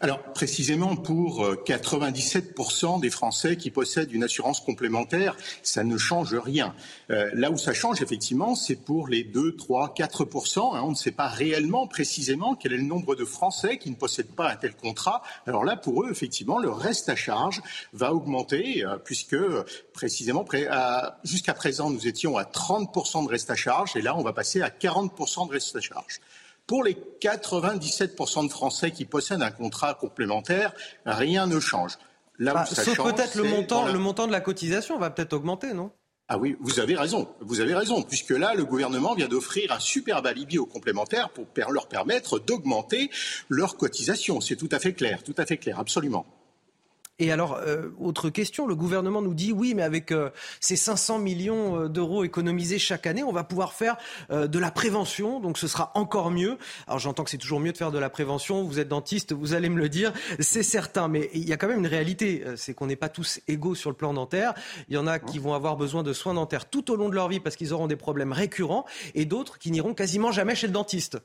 Alors 0.00 0.22
précisément 0.32 0.94
pour 0.94 1.44
97% 1.44 2.98
euh, 2.98 3.00
des 3.00 3.10
Français 3.10 3.56
qui 3.56 3.72
possèdent 3.72 4.12
une 4.12 4.22
assurance 4.22 4.60
complémentaire, 4.60 5.36
ça 5.64 5.82
ne 5.82 5.96
change 5.96 6.34
rien. 6.34 6.72
Euh, 7.10 7.30
là 7.34 7.50
où 7.50 7.58
ça 7.58 7.74
change 7.74 8.00
effectivement, 8.00 8.54
c'est 8.54 8.76
pour 8.76 9.08
les 9.08 9.24
2, 9.24 9.56
3, 9.56 9.94
4%. 9.96 10.76
Hein, 10.76 10.82
on 10.84 10.90
ne 10.90 10.94
sait 10.94 11.10
pas 11.10 11.26
réellement 11.26 11.88
précisément 11.88 12.54
quel 12.54 12.74
est 12.74 12.76
le 12.76 12.84
nombre 12.84 13.16
de 13.16 13.24
Français 13.24 13.78
qui 13.78 13.90
ne 13.90 13.96
possèdent 13.96 14.34
pas 14.36 14.52
un 14.52 14.56
tel 14.56 14.76
contrat. 14.76 15.22
Alors 15.46 15.64
là, 15.64 15.74
pour 15.74 16.04
eux, 16.04 16.10
effectivement, 16.12 16.60
le 16.60 16.70
reste 16.70 17.08
à 17.08 17.16
charge 17.16 17.60
va 17.92 18.14
augmenter 18.14 18.84
euh, 18.84 18.98
puisque 18.98 19.36
précisément 19.92 20.44
jusqu'à 21.24 21.54
présent, 21.54 21.90
nous 21.90 22.06
étions 22.06 22.36
à 22.36 22.44
30% 22.44 23.24
de 23.24 23.28
reste 23.28 23.50
à 23.50 23.56
charge 23.56 23.96
et 23.96 24.02
là, 24.02 24.16
on 24.16 24.22
va 24.22 24.32
passer 24.32 24.62
à 24.62 24.68
40% 24.68 25.48
de 25.48 25.52
reste 25.52 25.74
à 25.74 25.80
charge. 25.80 26.20
Pour 26.68 26.84
les 26.84 26.96
97% 27.20 28.46
de 28.46 28.52
Français 28.52 28.90
qui 28.90 29.06
possèdent 29.06 29.42
un 29.42 29.50
contrat 29.50 29.94
complémentaire, 29.94 30.74
rien 31.06 31.46
ne 31.46 31.58
change. 31.58 31.98
Là 32.38 32.52
bah, 32.52 32.66
sauf 32.66 32.96
peut-être 32.98 33.34
le 33.34 33.44
montant, 33.44 33.86
le 33.86 33.98
montant 33.98 34.26
de 34.26 34.32
la 34.32 34.40
cotisation 34.40 34.98
va 34.98 35.10
peut-être 35.10 35.32
augmenter, 35.32 35.72
non? 35.72 35.90
Ah 36.28 36.36
oui, 36.36 36.56
vous 36.60 36.78
avez 36.78 36.94
raison, 36.94 37.26
vous 37.40 37.60
avez 37.60 37.74
raison, 37.74 38.02
puisque 38.02 38.30
là, 38.30 38.52
le 38.54 38.66
gouvernement 38.66 39.14
vient 39.14 39.28
d'offrir 39.28 39.72
un 39.72 39.80
superbe 39.80 40.26
alibi 40.26 40.58
aux 40.58 40.66
complémentaires 40.66 41.30
pour 41.30 41.46
leur 41.70 41.88
permettre 41.88 42.38
d'augmenter 42.38 43.10
leur 43.48 43.78
cotisation. 43.78 44.42
C'est 44.42 44.56
tout 44.56 44.68
à 44.70 44.78
fait 44.78 44.92
clair, 44.92 45.22
tout 45.22 45.34
à 45.38 45.46
fait 45.46 45.56
clair, 45.56 45.80
absolument. 45.80 46.26
Et 47.20 47.32
alors, 47.32 47.54
euh, 47.54 47.88
autre 47.98 48.30
question, 48.30 48.68
le 48.68 48.76
gouvernement 48.76 49.20
nous 49.20 49.34
dit 49.34 49.50
oui, 49.50 49.74
mais 49.74 49.82
avec 49.82 50.12
euh, 50.12 50.30
ces 50.60 50.76
500 50.76 51.18
millions 51.18 51.82
euh, 51.82 51.88
d'euros 51.88 52.22
économisés 52.22 52.78
chaque 52.78 53.08
année, 53.08 53.24
on 53.24 53.32
va 53.32 53.42
pouvoir 53.42 53.72
faire 53.72 53.96
de 54.30 54.58
la 54.58 54.70
prévention, 54.70 55.40
donc 55.40 55.58
ce 55.58 55.66
sera 55.66 55.90
encore 55.94 56.30
mieux. 56.30 56.58
Alors 56.86 56.98
j'entends 56.98 57.24
que 57.24 57.30
c'est 57.30 57.38
toujours 57.38 57.60
mieux 57.60 57.72
de 57.72 57.76
faire 57.76 57.90
de 57.90 57.98
la 57.98 58.10
prévention, 58.10 58.62
vous 58.62 58.78
êtes 58.78 58.88
dentiste, 58.88 59.32
vous 59.32 59.54
allez 59.54 59.68
me 59.68 59.78
le 59.78 59.88
dire, 59.88 60.12
c'est 60.38 60.62
certain, 60.62 61.08
mais 61.08 61.30
il 61.34 61.48
y 61.48 61.52
a 61.52 61.56
quand 61.56 61.68
même 61.68 61.78
une 61.78 61.86
réalité, 61.86 62.44
c'est 62.56 62.74
qu'on 62.74 62.86
n'est 62.86 62.96
pas 62.96 63.08
tous 63.08 63.40
égaux 63.48 63.74
sur 63.74 63.90
le 63.90 63.96
plan 63.96 64.12
dentaire. 64.12 64.54
Il 64.88 64.94
y 64.94 64.98
en 64.98 65.06
a 65.06 65.18
qui 65.18 65.38
vont 65.38 65.54
avoir 65.54 65.76
besoin 65.76 66.02
de 66.02 66.12
soins 66.12 66.34
dentaires 66.34 66.68
tout 66.68 66.90
au 66.90 66.96
long 66.96 67.08
de 67.08 67.14
leur 67.14 67.28
vie 67.28 67.40
parce 67.40 67.56
qu'ils 67.56 67.72
auront 67.72 67.86
des 67.86 67.96
problèmes 67.96 68.32
récurrents, 68.32 68.84
et 69.14 69.24
d'autres 69.24 69.58
qui 69.58 69.70
n'iront 69.70 69.94
quasiment 69.94 70.32
jamais 70.32 70.54
chez 70.54 70.66
le 70.66 70.72
dentiste. 70.72 71.18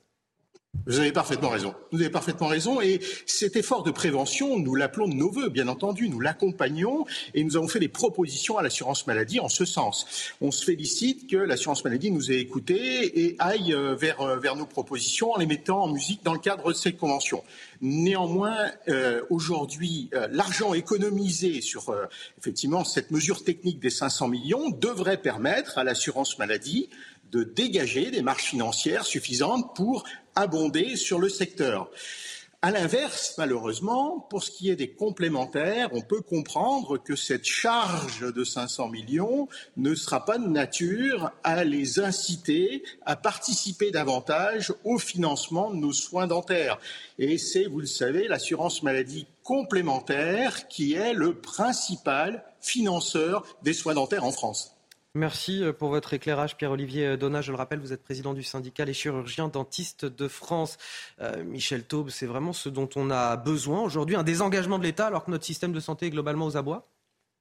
Vous 0.86 1.00
avez 1.00 1.14
parfaitement 1.14 1.50
raison. 1.50 1.74
Vous 1.92 2.02
avez 2.02 2.10
parfaitement 2.10 2.48
raison. 2.48 2.82
Et 2.82 3.00
cet 3.26 3.56
effort 3.56 3.84
de 3.84 3.92
prévention, 3.92 4.60
nous 4.60 4.76
l'appelons 4.76 5.08
de 5.08 5.14
nos 5.14 5.32
voeux, 5.32 5.48
bien 5.48 5.70
entendu. 5.70 6.10
Nous 6.10 6.20
l'accompagnons 6.20 7.06
et 7.34 7.44
nous 7.46 7.56
avons 7.56 7.70
fait 7.70 7.80
des 7.80 7.88
propositions 7.88 8.58
à 8.58 8.64
l'assurance 8.64 9.08
maladie 9.08 9.40
en 9.40 9.48
ce 9.48 9.64
sens. 9.64 10.34
On 10.42 10.52
se 10.52 10.66
félicite 10.66 11.30
que 11.30 11.38
l'assurance 11.38 11.86
maladie 11.86 12.12
nous 12.12 12.32
ait 12.32 12.40
écoutés 12.40 13.26
et 13.26 13.38
aille 13.40 13.74
euh, 13.74 13.96
vers, 13.96 14.20
euh, 14.22 14.38
vers 14.38 14.58
nos 14.58 14.66
propositions 14.66 15.32
en 15.32 15.38
les 15.38 15.46
mettant 15.46 15.84
en 15.84 15.88
musique 15.88 16.22
dans 16.24 16.34
le 16.34 16.40
cadre 16.40 16.74
de 16.74 16.78
cette 16.78 16.98
convention. 16.98 17.44
Néanmoins, 17.82 18.58
euh, 18.90 19.22
aujourd'hui, 19.30 20.10
l'argent 20.32 20.74
économisé 20.74 21.62
sur 21.62 21.94
effectivement 22.38 22.84
cette 22.84 23.12
mesure 23.12 23.44
technique 23.44 23.80
des 23.80 23.90
500 23.90 24.28
millions 24.28 24.70
devrait 24.70 25.22
permettre 25.22 25.78
à 25.78 25.84
l'assurance 25.84 26.38
maladie 26.40 26.90
de 27.34 27.44
dégager 27.44 28.12
des 28.12 28.22
marges 28.22 28.44
financières 28.44 29.06
suffisantes 29.06 29.76
pour 29.76 30.06
abonder 30.36 30.96
sur 30.96 31.20
le 31.20 31.30
secteur. 31.30 31.90
À 32.66 32.72
l'inverse, 32.72 33.36
malheureusement, 33.38 34.26
pour 34.30 34.42
ce 34.42 34.50
qui 34.50 34.70
est 34.70 34.78
des 34.78 34.92
complémentaires, 34.92 35.90
on 35.92 36.00
peut 36.00 36.22
comprendre 36.22 36.98
que 36.98 37.14
cette 37.14 37.44
charge 37.44 38.22
de 38.34 38.44
500 38.46 38.88
millions 38.88 39.50
ne 39.76 39.94
sera 39.96 40.24
pas 40.24 40.38
de 40.38 40.48
nature 40.48 41.32
à 41.44 41.66
les 41.66 42.00
inciter 42.00 42.84
à 43.06 43.18
participer 43.18 43.92
davantage 43.92 44.74
au 44.86 44.98
financement 44.98 45.72
de 45.72 45.76
nos 45.76 45.92
soins 45.92 46.28
dentaires. 46.28 46.80
Et 47.20 47.38
c'est, 47.38 47.66
vous 47.66 47.82
le 47.82 47.86
savez, 47.86 48.30
l'assurance 48.30 48.82
maladie 48.82 49.28
complémentaire 49.44 50.70
qui 50.70 50.94
est 50.94 51.14
le 51.14 51.34
principal 51.34 52.46
financeur 52.62 53.44
des 53.64 53.74
soins 53.74 53.96
dentaires 53.96 54.24
en 54.24 54.32
France. 54.32 54.73
Merci 55.16 55.64
euh, 55.64 55.74
pour 55.74 55.90
votre 55.90 56.16
éclairage, 56.16 56.58
Pierre-Olivier 56.58 57.18
Donat. 57.18 57.42
Je 57.42 57.52
le 57.52 57.58
rappelle, 57.58 57.80
vous 57.80 57.94
êtes 57.94 58.04
président 58.04 58.34
du 58.34 58.42
syndicat 58.42 58.84
Les 58.84 58.96
chirurgiens 58.96 59.48
dentistes 59.48 60.06
de 60.06 60.28
France. 60.28 60.80
Euh, 61.22 61.44
Michel 61.44 61.84
Taube, 61.84 62.10
c'est 62.10 62.26
vraiment 62.26 62.52
ce 62.52 62.68
dont 62.68 62.90
on 62.96 63.12
a 63.12 63.38
besoin 63.38 63.82
aujourd'hui, 63.82 64.16
un 64.16 64.24
désengagement 64.24 64.80
de 64.80 64.84
l'État 64.84 65.06
alors 65.06 65.24
que 65.24 65.30
notre 65.30 65.46
système 65.46 65.72
de 65.72 65.80
santé 65.80 66.08
est 66.08 66.10
globalement 66.10 66.48
aux 66.48 66.58
abois? 66.58 66.88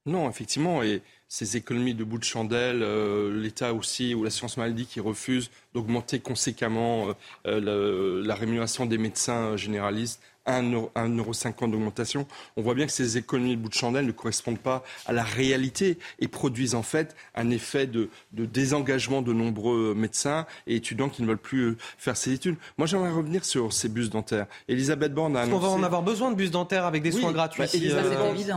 Non, 0.05 0.29
effectivement. 0.29 0.83
Et 0.83 1.01
ces 1.27 1.57
économies 1.57 1.95
de 1.95 2.03
bout 2.03 2.19
de 2.19 2.23
chandelle, 2.23 2.83
euh, 2.83 3.41
l'État 3.41 3.73
aussi 3.73 4.13
ou 4.13 4.23
l'assurance 4.23 4.57
maladie 4.57 4.85
qui 4.85 4.99
refuse 4.99 5.49
d'augmenter 5.73 6.19
conséquemment 6.19 7.07
la 7.43 8.35
rémunération 8.35 8.85
des 8.85 8.99
médecins 8.99 9.57
généralistes 9.57 10.21
1,50€ 10.47 11.71
d'augmentation, 11.71 12.27
on 12.57 12.61
voit 12.61 12.73
bien 12.73 12.85
que 12.85 12.91
ces 12.91 13.17
économies 13.17 13.55
de 13.55 13.61
bout 13.61 13.69
de 13.69 13.73
chandelle 13.73 14.05
ne 14.05 14.11
correspondent 14.11 14.59
pas 14.59 14.83
à 15.05 15.13
la 15.13 15.23
réalité 15.23 15.97
et 16.19 16.27
produisent 16.27 16.75
en 16.75 16.83
fait 16.83 17.15
un 17.35 17.49
effet 17.49 17.87
de, 17.87 18.09
désengagement 18.31 19.21
de 19.21 19.33
nombreux 19.33 19.93
médecins 19.95 20.45
et 20.67 20.75
étudiants 20.75 21.09
qui 21.09 21.21
ne 21.21 21.27
veulent 21.27 21.37
plus 21.37 21.61
euh, 21.61 21.77
faire 21.97 22.17
ces 22.17 22.33
études. 22.33 22.55
Moi, 22.77 22.87
j'aimerais 22.87 23.11
revenir 23.11 23.45
sur 23.45 23.71
ces 23.71 23.89
bus 23.89 24.09
dentaires. 24.09 24.47
Elisabeth 24.67 25.13
Borne 25.13 25.37
a 25.37 25.41
annoncé... 25.41 25.65
On 25.65 25.69
va 25.69 25.69
en 25.69 25.83
avoir 25.83 26.03
besoin 26.03 26.31
de 26.31 26.35
bus 26.35 26.51
dentaires 26.51 26.85
avec 26.85 27.03
des 27.03 27.11
soins 27.11 27.31
gratuits. 27.31 27.63
Bah, 27.63 27.67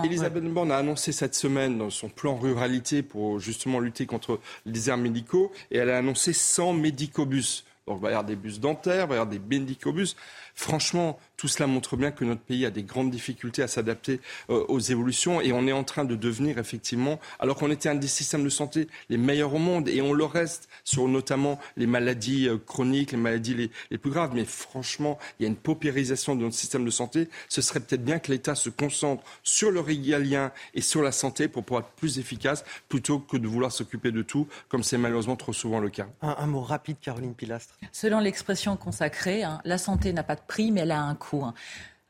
Elisabeth, 0.05 0.45
Borne 0.53 0.72
a 0.72 0.78
annoncé 0.78 1.12
cette 1.12 1.34
semaine 1.34 1.78
dans 1.78 1.91
son 1.91 2.09
plan 2.09 2.37
ruralité 2.37 3.03
pour 3.03 3.39
justement 3.39 3.80
lutter 3.80 4.07
contre 4.07 4.41
les 4.64 4.72
déserts 4.72 4.97
médicaux 4.97 5.53
et 5.70 5.78
elle 5.78 5.91
a 5.91 5.99
annoncé 5.99 6.32
100 6.32 6.72
médicobus. 6.74 7.64
Donc, 7.87 7.99
il 8.01 8.03
va 8.03 8.09
y 8.09 8.12
avoir 8.12 8.24
des 8.24 8.34
bus 8.34 8.59
dentaires, 8.59 9.05
il 9.05 9.09
va 9.09 9.14
y 9.14 9.18
avoir 9.18 9.26
des 9.26 9.39
médicobus. 9.39 10.16
Franchement, 10.57 11.19
tout 11.37 11.49
cela 11.49 11.67
montre 11.67 11.97
bien 11.97 12.11
que 12.11 12.25
notre 12.25 12.41
pays 12.41 12.65
a 12.65 12.71
des 12.71 12.83
grandes 12.83 13.11
difficultés 13.11 13.63
à 13.63 13.69
s'adapter 13.69 14.21
euh, 14.49 14.65
aux 14.69 14.81
évolutions 14.81 15.43
et 15.43 15.53
on 15.53 15.67
est 15.67 15.73
en 15.73 15.85
train 15.85 16.05
de 16.05 16.17
devenir 16.17 16.59
effectivement, 16.59 17.21
alors 17.39 17.57
qu'on 17.57 17.71
était 17.71 17.91
un 17.91 17.95
des 17.95 18.09
systèmes 18.09 18.43
de 18.43 18.49
santé 18.49 18.89
les 19.11 19.19
meilleurs 19.19 19.55
au 19.55 19.59
monde 19.59 19.89
et 19.89 20.01
on 20.01 20.15
le 20.15 20.25
reste 20.25 20.69
sur 20.83 21.07
notamment 21.09 21.61
les 21.77 21.87
maladies 21.87 22.49
euh, 22.49 22.57
chroniques, 22.57 23.13
les 23.13 23.19
maladies 23.19 23.71
les, 23.91 23.99
plus 23.99 24.11
graves. 24.11 24.33
Mais 24.35 24.47
franchement, 24.47 25.19
il 25.39 25.43
y 25.43 25.47
a 25.47 25.49
une 25.49 25.57
paupérisation 25.57 26.35
de 26.35 26.43
notre 26.43 26.57
système 26.57 26.85
de 26.85 26.91
santé. 26.91 27.29
Ce 27.49 27.61
serait 27.61 27.81
peut-être 27.81 28.05
bien 28.05 28.19
que 28.19 28.33
l'État 28.33 28.55
se 28.55 28.71
concentre 28.71 29.23
sur 29.43 29.71
le 29.71 29.81
régalien 29.81 30.53
et 30.73 30.81
sur 30.81 31.03
la 31.03 31.13
santé 31.13 31.49
pour 31.49 31.65
pouvoir 31.65 31.85
être 31.85 31.93
plus 31.97 32.19
efficace 32.19 32.65
plutôt 32.89 33.19
que 33.19 33.37
de 33.37 33.47
vouloir 33.47 33.73
s'occuper 33.73 34.11
de 34.11 34.23
tout, 34.23 34.49
comme 34.69 34.83
c'est 34.83 34.99
malheureusement 34.99 35.37
trop 35.37 35.53
souvent 35.53 35.81
le 35.81 35.91
cas. 35.91 36.07
Un, 36.23 36.47
mot 36.47 36.63
rapide, 36.63 36.97
Caroline 37.01 37.35
Pilastre. 37.35 37.75
Selon 37.93 38.21
l'expression 38.21 38.77
consacrée, 38.77 39.43
hein, 39.43 39.61
la 39.65 39.77
santé 39.77 40.13
n'a 40.13 40.23
pas 40.23 40.37
de 40.37 40.45
prix, 40.47 40.72
mais 40.72 40.82
elle 40.82 40.92
a 40.92 41.03
un 41.03 41.14
coût. 41.14 41.44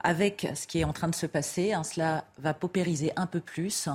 Avec 0.01 0.47
ce 0.55 0.66
qui 0.66 0.80
est 0.80 0.84
en 0.84 0.93
train 0.93 1.09
de 1.09 1.14
se 1.14 1.26
passer, 1.26 1.72
hein, 1.72 1.82
cela 1.82 2.24
va 2.39 2.55
paupériser 2.55 3.12
un 3.16 3.26
peu 3.26 3.41
plus 3.41 3.89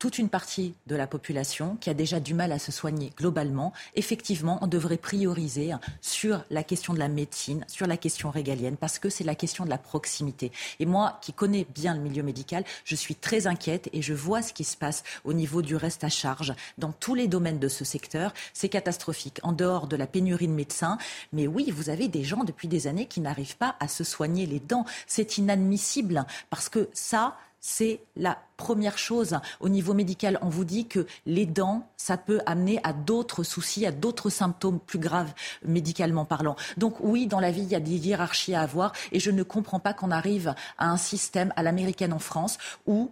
toute 0.00 0.18
une 0.18 0.30
partie 0.30 0.74
de 0.86 0.96
la 0.96 1.06
population 1.06 1.76
qui 1.78 1.90
a 1.90 1.94
déjà 1.94 2.20
du 2.20 2.32
mal 2.32 2.52
à 2.52 2.58
se 2.58 2.72
soigner 2.72 3.12
globalement, 3.18 3.72
effectivement, 3.94 4.58
on 4.62 4.66
devrait 4.66 4.96
prioriser 4.96 5.72
sur 6.00 6.42
la 6.50 6.64
question 6.64 6.94
de 6.94 6.98
la 6.98 7.08
médecine, 7.08 7.64
sur 7.68 7.86
la 7.86 7.98
question 7.98 8.30
régalienne, 8.30 8.78
parce 8.78 8.98
que 8.98 9.10
c'est 9.10 9.24
la 9.24 9.34
question 9.34 9.66
de 9.66 9.70
la 9.70 9.76
proximité. 9.76 10.52
Et 10.80 10.86
moi, 10.86 11.18
qui 11.20 11.34
connais 11.34 11.66
bien 11.74 11.94
le 11.94 12.00
milieu 12.00 12.22
médical, 12.22 12.64
je 12.84 12.96
suis 12.96 13.14
très 13.14 13.46
inquiète 13.46 13.90
et 13.92 14.00
je 14.00 14.14
vois 14.14 14.40
ce 14.40 14.54
qui 14.54 14.64
se 14.64 14.76
passe 14.76 15.04
au 15.24 15.34
niveau 15.34 15.60
du 15.60 15.76
reste 15.76 16.02
à 16.02 16.08
charge 16.08 16.54
dans 16.78 16.92
tous 16.92 17.14
les 17.14 17.28
domaines 17.28 17.58
de 17.58 17.68
ce 17.68 17.84
secteur. 17.84 18.32
C'est 18.54 18.70
catastrophique, 18.70 19.38
en 19.42 19.52
dehors 19.52 19.86
de 19.86 19.96
la 19.96 20.06
pénurie 20.06 20.48
de 20.48 20.52
médecins. 20.52 20.96
Mais 21.34 21.46
oui, 21.46 21.70
vous 21.70 21.90
avez 21.90 22.08
des 22.08 22.24
gens 22.24 22.44
depuis 22.44 22.68
des 22.68 22.86
années 22.86 23.06
qui 23.06 23.20
n'arrivent 23.20 23.58
pas 23.58 23.76
à 23.80 23.86
se 23.86 24.02
soigner 24.02 24.46
les 24.46 24.60
dents. 24.60 24.86
C'est 25.06 25.36
inadmissible, 25.36 26.24
parce 26.48 26.70
que 26.70 26.88
ça, 26.94 27.36
c'est 27.60 28.00
la 28.16 28.38
première 28.56 28.98
chose. 28.98 29.38
Au 29.60 29.68
niveau 29.68 29.94
médical, 29.94 30.38
on 30.42 30.48
vous 30.48 30.64
dit 30.64 30.86
que 30.86 31.06
les 31.26 31.46
dents, 31.46 31.88
ça 31.96 32.16
peut 32.16 32.40
amener 32.46 32.80
à 32.82 32.92
d'autres 32.92 33.42
soucis, 33.42 33.86
à 33.86 33.92
d'autres 33.92 34.30
symptômes 34.30 34.80
plus 34.80 34.98
graves 34.98 35.32
médicalement 35.64 36.24
parlant. 36.24 36.56
Donc 36.78 36.96
oui, 37.00 37.26
dans 37.26 37.40
la 37.40 37.50
vie, 37.50 37.62
il 37.62 37.68
y 37.68 37.74
a 37.74 37.80
des 37.80 37.96
hiérarchies 37.96 38.54
à 38.54 38.62
avoir 38.62 38.92
et 39.12 39.20
je 39.20 39.30
ne 39.30 39.42
comprends 39.42 39.80
pas 39.80 39.92
qu'on 39.92 40.10
arrive 40.10 40.54
à 40.78 40.90
un 40.90 40.96
système 40.96 41.52
à 41.56 41.62
l'américaine 41.62 42.12
en 42.12 42.18
France 42.18 42.58
où 42.86 43.10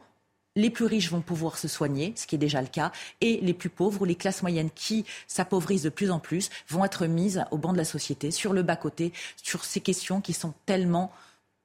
les 0.57 0.71
plus 0.71 0.87
riches 0.87 1.11
vont 1.11 1.21
pouvoir 1.21 1.57
se 1.57 1.69
soigner, 1.69 2.13
ce 2.17 2.27
qui 2.27 2.35
est 2.35 2.39
déjà 2.39 2.61
le 2.61 2.67
cas, 2.67 2.91
et 3.21 3.39
les 3.43 3.55
plus 3.55 3.71
pauvres 3.71 4.03
ou 4.03 4.05
les 4.05 4.17
classes 4.17 4.43
moyennes 4.43 4.71
qui 4.75 5.05
s'appauvrissent 5.29 5.83
de 5.83 5.89
plus 5.89 6.11
en 6.11 6.19
plus 6.19 6.51
vont 6.69 6.85
être 6.85 7.07
mises 7.07 7.45
au 7.53 7.59
banc 7.59 7.73
de 7.73 7.79
la 7.79 7.85
société, 7.85 8.33
sur 8.33 8.53
le 8.53 8.65
bas-côté, 8.65 9.13
sur 9.37 9.65
ces 9.65 9.81
questions 9.81 10.21
qui 10.21 10.33
sont 10.33 10.55
tellement 10.67 11.13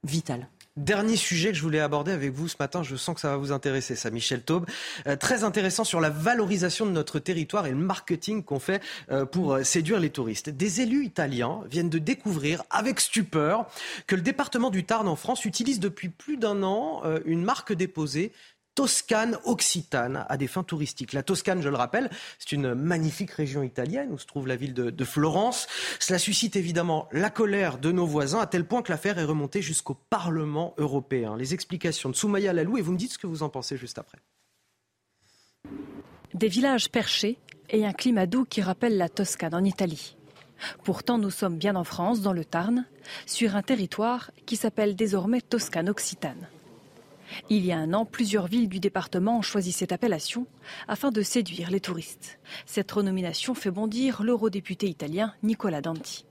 vitales. 0.03 0.47
Dernier 0.75 1.17
sujet 1.17 1.49
que 1.49 1.55
je 1.55 1.61
voulais 1.61 1.79
aborder 1.79 2.11
avec 2.11 2.31
vous 2.31 2.47
ce 2.47 2.55
matin, 2.59 2.81
je 2.81 2.95
sens 2.95 3.13
que 3.13 3.21
ça 3.21 3.29
va 3.29 3.37
vous 3.37 3.51
intéresser, 3.51 3.95
ça, 3.95 4.09
Michel 4.09 4.41
Taube. 4.41 4.65
Euh, 5.05 5.15
très 5.15 5.43
intéressant 5.43 5.83
sur 5.83 6.01
la 6.01 6.09
valorisation 6.09 6.87
de 6.87 6.91
notre 6.91 7.19
territoire 7.19 7.67
et 7.67 7.69
le 7.69 7.75
marketing 7.77 8.43
qu'on 8.43 8.57
fait 8.57 8.81
euh, 9.11 9.23
pour 9.23 9.53
euh, 9.53 9.63
séduire 9.63 9.99
les 9.99 10.09
touristes. 10.09 10.49
Des 10.49 10.81
élus 10.81 11.05
italiens 11.05 11.61
viennent 11.69 11.91
de 11.91 11.99
découvrir 11.99 12.63
avec 12.71 13.01
stupeur 13.01 13.67
que 14.07 14.15
le 14.15 14.23
département 14.23 14.71
du 14.71 14.83
Tarn 14.83 15.07
en 15.07 15.15
France 15.15 15.45
utilise 15.45 15.79
depuis 15.79 16.09
plus 16.09 16.37
d'un 16.37 16.63
an 16.63 17.03
une 17.25 17.43
marque 17.43 17.73
déposée 17.73 18.31
Toscane 18.75 19.37
occitane 19.45 20.25
à 20.29 20.37
des 20.37 20.47
fins 20.47 20.63
touristiques. 20.63 21.13
La 21.13 21.23
Toscane, 21.23 21.61
je 21.61 21.69
le 21.69 21.75
rappelle, 21.75 22.09
c'est 22.39 22.53
une 22.53 22.73
magnifique 22.73 23.31
région 23.31 23.63
italienne 23.63 24.11
où 24.11 24.17
se 24.17 24.25
trouve 24.25 24.47
la 24.47 24.55
ville 24.55 24.73
de, 24.73 25.05
Florence. 25.05 25.67
Cela 25.99 26.17
suscite 26.17 26.55
évidemment 26.55 27.07
la 27.11 27.29
colère 27.29 27.77
de 27.77 27.91
nos 27.91 28.05
voisins 28.05 28.39
à 28.39 28.47
tel 28.47 28.65
point 28.65 28.81
que 28.81 28.91
l'affaire 28.91 29.19
est 29.19 29.25
remontée 29.25 29.61
jusqu'au 29.61 29.93
Parlement 29.93 30.73
européen. 30.77 31.35
Les 31.37 31.53
explications 31.53 32.09
de 32.09 32.15
Soumaya 32.15 32.53
Lalou 32.53 32.77
et 32.77 32.81
vous 32.81 32.93
me 32.93 32.97
dites 32.97 33.13
ce 33.13 33.17
que 33.17 33.27
vous 33.27 33.43
en 33.43 33.49
pensez 33.49 33.77
juste 33.77 33.99
après. 33.99 34.19
Des 36.33 36.47
villages 36.47 36.89
perchés 36.89 37.37
et 37.69 37.85
un 37.85 37.93
climat 37.93 38.25
doux 38.25 38.45
qui 38.45 38.61
rappelle 38.61 38.97
la 38.97 39.09
Toscane 39.09 39.53
en 39.53 39.63
Italie. 39.63 40.15
Pourtant, 40.83 41.17
nous 41.17 41.29
sommes 41.29 41.57
bien 41.57 41.75
en 41.75 41.83
France, 41.83 42.21
dans 42.21 42.33
le 42.33 42.45
Tarn, 42.45 42.85
sur 43.25 43.55
un 43.55 43.61
territoire 43.61 44.31
qui 44.45 44.55
s'appelle 44.55 44.95
désormais 44.95 45.41
Toscane 45.41 45.89
Occitane. 45.89 46.47
Il 47.49 47.65
y 47.65 47.71
a 47.71 47.77
un 47.77 47.93
an, 47.93 48.05
plusieurs 48.05 48.47
villes 48.47 48.69
du 48.69 48.79
département 48.79 49.39
ont 49.39 49.41
choisi 49.41 49.71
cette 49.71 49.91
appellation 49.91 50.47
afin 50.87 51.11
de 51.11 51.21
séduire 51.21 51.71
les 51.71 51.79
touristes. 51.79 52.39
Cette 52.65 52.91
renomination 52.91 53.53
fait 53.53 53.71
bondir 53.71 54.23
l'eurodéputé 54.23 54.87
italien 54.87 55.33
Nicola 55.43 55.81
Danti. 55.81 56.25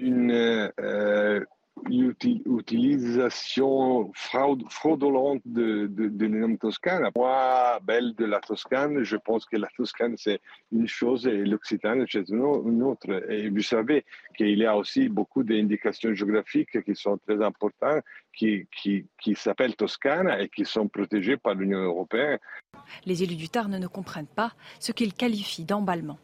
Euh, 0.00 1.44
utilisation 1.90 4.12
fraudulente 4.14 5.42
de, 5.44 5.86
de, 5.86 6.08
de 6.08 6.26
nom 6.26 6.56
Toscane. 6.56 7.10
Moi, 7.14 7.78
belle 7.82 8.14
de 8.14 8.24
la 8.24 8.40
Toscane, 8.40 9.02
je 9.02 9.16
pense 9.16 9.44
que 9.44 9.56
la 9.56 9.68
Toscane 9.76 10.16
c'est 10.16 10.40
une 10.72 10.88
chose 10.88 11.26
et 11.26 11.44
l'Occitane 11.44 12.06
c'est 12.08 12.28
une 12.28 12.82
autre. 12.82 13.30
Et 13.30 13.50
vous 13.50 13.62
savez 13.62 14.04
qu'il 14.36 14.58
y 14.58 14.66
a 14.66 14.76
aussi 14.76 15.08
beaucoup 15.08 15.42
d'indications 15.42 16.14
géographiques 16.14 16.82
qui 16.82 16.94
sont 16.94 17.18
très 17.18 17.42
importantes, 17.42 18.02
qui, 18.32 18.66
qui, 18.70 19.06
qui 19.20 19.34
s'appellent 19.34 19.76
Toscane 19.76 20.30
et 20.40 20.48
qui 20.48 20.64
sont 20.64 20.88
protégées 20.88 21.36
par 21.36 21.54
l'Union 21.54 21.80
européenne. 21.80 22.38
Les 23.04 23.22
élus 23.22 23.36
du 23.36 23.48
Tarn 23.48 23.78
ne 23.78 23.86
comprennent 23.86 24.26
pas 24.26 24.52
ce 24.78 24.92
qu'ils 24.92 25.14
qualifient 25.14 25.64
d'emballement. 25.64 26.18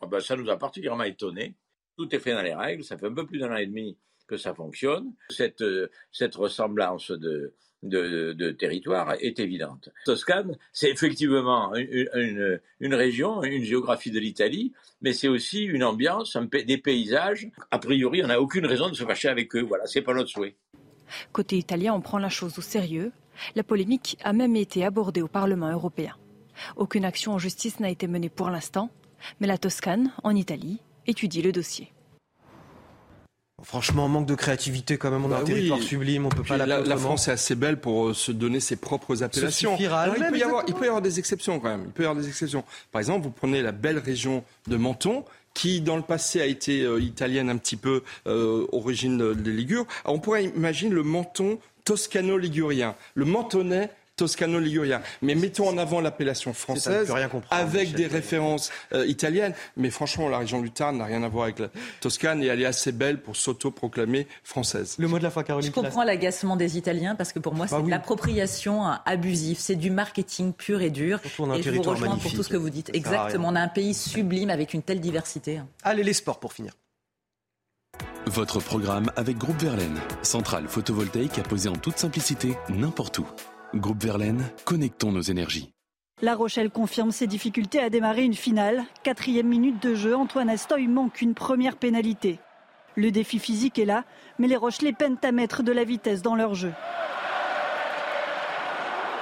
Ah 0.00 0.06
ben, 0.06 0.20
ça 0.20 0.36
nous 0.36 0.48
a 0.48 0.56
particulièrement 0.56 1.04
étonnés. 1.04 1.54
Tout 1.96 2.14
est 2.14 2.20
fait 2.20 2.32
dans 2.32 2.42
les 2.42 2.54
règles. 2.54 2.84
Ça 2.84 2.96
fait 2.96 3.06
un 3.06 3.14
peu 3.14 3.26
plus 3.26 3.38
d'un 3.38 3.52
an 3.52 3.56
et 3.56 3.66
demi 3.66 3.96
que 4.28 4.36
ça 4.36 4.54
fonctionne. 4.54 5.12
Cette, 5.30 5.62
euh, 5.62 5.90
ressemblance 6.34 7.10
de, 7.10 7.52
territoire 8.58 9.14
est 9.20 9.40
évidente. 9.40 9.88
Toscane, 10.04 10.56
c'est 10.72 10.90
effectivement 10.90 11.74
une, 11.74 12.60
une, 12.80 12.94
région, 12.94 13.42
une 13.42 13.64
géographie 13.64 14.10
de 14.10 14.18
l'Italie, 14.18 14.72
mais 15.00 15.12
c'est 15.12 15.28
aussi 15.28 15.64
une 15.64 15.84
ambiance, 15.84 16.36
des 16.36 16.78
paysages. 16.78 17.48
A 17.70 17.78
priori, 17.78 18.22
on 18.22 18.28
n'a 18.28 18.40
aucune 18.40 18.66
raison 18.66 18.88
de 18.88 18.94
se 18.94 19.04
fâcher 19.04 19.28
avec 19.28 19.54
eux. 19.56 19.62
Voilà, 19.62 19.86
c'est 19.86 20.02
pas 20.02 20.14
notre 20.14 20.30
souhait. 20.30 20.56
Côté 21.32 21.56
italien, 21.56 21.94
on 21.94 22.00
prend 22.00 22.18
la 22.18 22.28
chose 22.28 22.58
au 22.58 22.62
sérieux. 22.62 23.12
La 23.54 23.62
polémique 23.62 24.18
a 24.22 24.32
même 24.32 24.56
été 24.56 24.84
abordée 24.84 25.22
au 25.22 25.28
Parlement 25.28 25.70
européen. 25.70 26.16
Aucune 26.76 27.04
action 27.04 27.32
en 27.32 27.38
justice 27.38 27.80
n'a 27.80 27.90
été 27.90 28.06
menée 28.08 28.28
pour 28.28 28.50
l'instant, 28.50 28.90
mais 29.40 29.46
la 29.46 29.58
Toscane, 29.58 30.12
en 30.22 30.34
Italie, 30.34 30.80
étudie 31.06 31.42
le 31.42 31.52
dossier. 31.52 31.92
Franchement, 33.62 34.08
manque 34.08 34.26
de 34.26 34.36
créativité 34.36 34.98
quand 34.98 35.10
même. 35.10 35.24
On 35.24 35.32
a 35.32 35.36
bah 35.36 35.40
un 35.40 35.44
territoire 35.44 35.82
sublime, 35.82 36.26
on 36.26 36.28
peut 36.28 36.44
pas 36.44 36.56
la, 36.56 36.80
la 36.80 36.96
France 36.96 37.26
est 37.26 37.32
assez 37.32 37.56
belle 37.56 37.80
pour 37.80 38.08
euh, 38.08 38.14
se 38.14 38.30
donner 38.30 38.60
ses 38.60 38.76
propres 38.76 39.24
appellations. 39.24 39.76
il, 39.78 39.88
peut 39.88 40.38
y 40.38 40.42
avoir, 40.42 40.62
il 40.68 40.74
peut 40.74 40.84
y 40.84 40.88
avoir 40.88 41.02
des 41.02 41.18
exceptions 41.18 41.58
quand 41.58 41.68
même. 41.68 41.82
Il 41.86 41.92
peut 41.92 42.04
y 42.04 42.06
avoir 42.06 42.22
des 42.22 42.28
exceptions. 42.28 42.62
Par 42.92 43.00
exemple, 43.00 43.24
vous 43.24 43.32
prenez 43.32 43.60
la 43.60 43.72
belle 43.72 43.98
région 43.98 44.44
de 44.68 44.76
Menton 44.76 45.24
qui 45.54 45.80
dans 45.80 45.96
le 45.96 46.02
passé 46.02 46.40
a 46.40 46.46
été 46.46 46.82
euh, 46.82 47.00
italienne 47.00 47.50
un 47.50 47.56
petit 47.56 47.76
peu, 47.76 48.04
euh, 48.28 48.66
origine 48.70 49.34
des 49.34 49.50
Ligures. 49.50 49.86
on 50.04 50.20
pourrait 50.20 50.44
imaginer 50.44 50.94
le 50.94 51.02
menton 51.02 51.58
toscano-ligurien. 51.84 52.94
Le 53.14 53.24
mentonais 53.24 53.90
toscano-ligurien. 54.18 55.00
Mais 55.22 55.34
mettons 55.34 55.68
en 55.68 55.78
avant 55.78 56.00
l'appellation 56.00 56.52
française 56.52 57.10
avec 57.50 57.92
des 57.92 58.06
références 58.06 58.70
euh, 58.92 59.06
italiennes. 59.06 59.54
Mais 59.76 59.90
franchement, 59.90 60.28
la 60.28 60.38
région 60.38 60.60
du 60.60 60.70
Tarn 60.70 60.98
n'a 60.98 61.06
rien 61.06 61.22
à 61.22 61.28
voir 61.28 61.44
avec 61.44 61.58
la 61.60 61.68
Toscane 62.00 62.42
et 62.42 62.46
elle 62.46 62.60
est 62.60 62.66
assez 62.66 62.92
belle 62.92 63.20
pour 63.22 63.36
s'auto-proclamer 63.36 64.26
française. 64.42 64.96
Le 64.98 65.08
mot 65.08 65.18
de 65.18 65.22
la 65.22 65.30
fin, 65.30 65.42
Caroline. 65.42 65.70
Je 65.70 65.74
comprends 65.74 66.04
l'agacement 66.04 66.56
des 66.56 66.76
Italiens 66.76 67.14
parce 67.14 67.32
que 67.32 67.38
pour 67.38 67.54
moi, 67.54 67.66
bah 67.70 67.78
c'est 67.78 67.86
de 67.86 67.90
l'appropriation 67.90 68.84
abusive. 69.06 69.58
C'est 69.58 69.76
du 69.76 69.90
marketing 69.90 70.52
pur 70.52 70.82
et 70.82 70.90
dur. 70.90 71.20
et 71.24 71.62
je 71.62 71.70
vous 71.70 71.82
rejoins 71.82 72.16
pour 72.16 72.32
tout 72.32 72.42
ce 72.42 72.48
que 72.48 72.56
vous 72.56 72.70
dites. 72.70 72.90
Exactement. 72.92 73.48
On 73.48 73.54
a 73.54 73.60
un 73.60 73.68
pays 73.68 73.94
sublime 73.94 74.50
avec 74.50 74.74
une 74.74 74.82
telle 74.82 75.00
diversité. 75.00 75.60
Allez, 75.82 76.02
les 76.02 76.12
sports 76.12 76.40
pour 76.40 76.52
finir. 76.52 76.72
Votre 78.26 78.60
programme 78.60 79.10
avec 79.16 79.38
Groupe 79.38 79.60
Verlaine, 79.60 79.98
centrale 80.22 80.68
photovoltaïque 80.68 81.38
à 81.38 81.42
poser 81.42 81.68
en 81.68 81.76
toute 81.76 81.98
simplicité 81.98 82.56
n'importe 82.68 83.18
où. 83.18 83.26
Groupe 83.74 84.02
Verlaine, 84.02 84.44
connectons 84.64 85.12
nos 85.12 85.20
énergies. 85.20 85.70
La 86.22 86.34
Rochelle 86.34 86.70
confirme 86.70 87.10
ses 87.10 87.26
difficultés 87.26 87.78
à 87.80 87.90
démarrer 87.90 88.24
une 88.24 88.34
finale. 88.34 88.84
Quatrième 89.02 89.46
minute 89.46 89.82
de 89.82 89.94
jeu, 89.94 90.16
Antoine 90.16 90.48
Astoy 90.48 90.88
manque 90.88 91.20
une 91.20 91.34
première 91.34 91.76
pénalité. 91.76 92.40
Le 92.96 93.10
défi 93.10 93.38
physique 93.38 93.78
est 93.78 93.84
là, 93.84 94.04
mais 94.38 94.48
les 94.48 94.56
Rochelais 94.56 94.94
peinent 94.94 95.18
à 95.22 95.32
mettre 95.32 95.62
de 95.62 95.70
la 95.70 95.84
vitesse 95.84 96.22
dans 96.22 96.34
leur 96.34 96.54
jeu. 96.54 96.72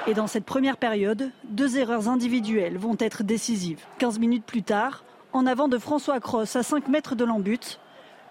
Et 0.07 0.13
dans 0.13 0.27
cette 0.27 0.45
première 0.45 0.77
période, 0.77 1.29
deux 1.49 1.77
erreurs 1.77 2.07
individuelles 2.07 2.77
vont 2.77 2.95
être 2.99 3.23
décisives. 3.23 3.83
15 3.99 4.17
minutes 4.17 4.45
plus 4.45 4.63
tard, 4.63 5.03
en 5.33 5.45
avant 5.45 5.67
de 5.67 5.77
François 5.77 6.21
Cross 6.21 6.55
à 6.55 6.63
5 6.63 6.87
mètres 6.87 7.15
de 7.15 7.25
l'embut, 7.25 7.79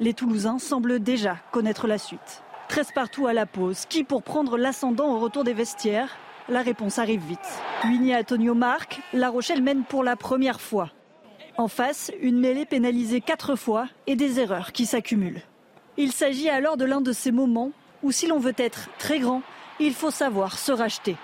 les 0.00 0.14
Toulousains 0.14 0.58
semblent 0.58 0.98
déjà 0.98 1.36
connaître 1.52 1.86
la 1.86 1.98
suite. 1.98 2.42
13 2.68 2.92
partout 2.92 3.26
à 3.26 3.32
la 3.32 3.46
pause. 3.46 3.86
Qui 3.88 4.04
pour 4.04 4.22
prendre 4.22 4.58
l'ascendant 4.58 5.14
au 5.14 5.18
retour 5.18 5.44
des 5.44 5.54
vestiaires? 5.54 6.16
La 6.48 6.62
réponse 6.62 6.98
arrive 6.98 7.22
vite. 7.22 7.38
Winnie 7.84 8.14
Antonio 8.14 8.54
marque, 8.54 9.00
La 9.12 9.30
Rochelle 9.30 9.62
mène 9.62 9.84
pour 9.84 10.04
la 10.04 10.16
première 10.16 10.60
fois. 10.60 10.90
En 11.56 11.68
face, 11.68 12.12
une 12.20 12.38
mêlée 12.38 12.66
pénalisée 12.66 13.20
quatre 13.20 13.56
fois 13.56 13.88
et 14.06 14.14
des 14.14 14.40
erreurs 14.40 14.72
qui 14.72 14.86
s'accumulent. 14.86 15.42
Il 15.96 16.12
s'agit 16.12 16.50
alors 16.50 16.76
de 16.76 16.84
l'un 16.84 17.00
de 17.00 17.12
ces 17.12 17.32
moments 17.32 17.72
où 18.02 18.12
si 18.12 18.26
l'on 18.26 18.38
veut 18.38 18.54
être 18.58 18.88
très 18.98 19.18
grand, 19.18 19.42
il 19.80 19.94
faut 19.94 20.10
savoir 20.10 20.58
se 20.58 20.72
racheter. 20.72 21.16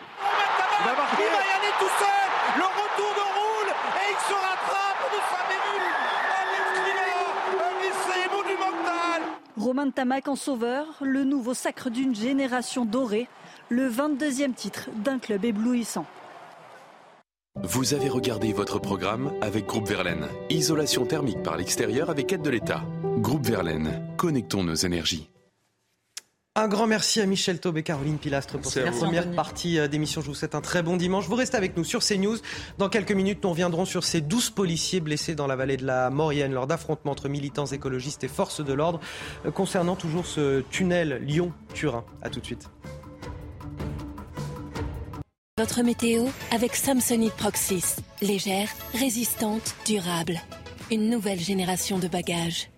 Romain 9.57 9.91
Tamac 9.91 10.29
en 10.29 10.37
sauveur, 10.37 10.87
le 11.03 11.25
nouveau 11.25 11.53
sacre 11.53 11.91
d'une 11.91 12.15
génération 12.15 12.87
dorée, 12.87 13.29
le 13.69 13.89
22e 13.89 14.55
titre 14.55 14.89
d'un 15.05 15.19
club 15.19 15.45
éblouissant. 15.45 16.07
Vous 17.63 17.93
avez 17.93 18.09
regardé 18.09 18.55
votre 18.55 18.79
programme 18.79 19.31
avec 19.43 19.67
Groupe 19.67 19.87
Verlaine. 19.87 20.27
Isolation 20.49 21.05
thermique 21.05 21.43
par 21.43 21.59
l'extérieur 21.59 22.09
avec 22.09 22.33
aide 22.33 22.41
de 22.41 22.49
l'État. 22.49 22.83
Groupe 23.19 23.45
Verlaine, 23.47 24.03
connectons 24.17 24.65
nos 24.65 24.75
énergies. 24.75 25.29
Un 26.55 26.69
grand 26.69 26.87
merci 26.87 27.19
à 27.23 27.25
Michel 27.25 27.61
Taube 27.61 27.79
et 27.79 27.83
Caroline 27.83 28.19
Pilastre 28.19 28.59
pour 28.59 28.71
cette 28.71 28.91
première 28.91 29.31
partie 29.31 29.79
euh, 29.79 29.89
d'émission. 29.89 30.21
Je 30.21 30.27
vous 30.27 30.35
souhaite 30.35 30.55
un 30.55 30.61
très 30.61 30.83
bon 30.83 30.99
dimanche. 30.99 31.27
Vous 31.27 31.35
restez 31.35 31.57
avec 31.57 31.79
nous 31.79 31.85
sur 31.85 32.05
CNews. 32.05 32.37
Dans 32.77 32.91
quelques 32.91 33.13
minutes, 33.13 33.43
nous 33.43 33.49
reviendrons 33.49 33.87
sur 33.87 34.05
ces 34.05 34.21
12 34.21 34.51
policiers 34.51 35.01
blessés 35.01 35.35
dans 35.35 35.47
la 35.47 35.57
vallée 35.57 35.79
de 35.79 35.87
la 35.87 36.11
Maurienne 36.11 36.53
lors 36.53 36.67
d'affrontements 36.67 37.13
entre 37.13 37.31
militants 37.31 37.65
écologistes 37.65 38.23
et 38.25 38.29
forces 38.29 38.63
de 38.63 38.75
l'ordre 38.75 39.01
euh, 39.47 39.51
concernant 39.51 39.97
toujours 39.97 40.27
ce 40.27 40.61
tunnel 40.71 41.23
Lyon-Turin. 41.23 42.05
A 42.21 42.29
tout 42.29 42.41
de 42.41 42.45
suite. 42.45 42.69
Votre 45.57 45.83
météo 45.83 46.27
avec 46.51 46.77
Samsonite 46.77 47.33
Proxys. 47.33 47.97
Légère, 48.21 48.69
résistante, 48.93 49.75
durable. 49.87 50.39
Une 50.91 51.09
nouvelle 51.09 51.41
génération 51.41 51.99
de 51.99 52.09
bagages. 52.09 52.69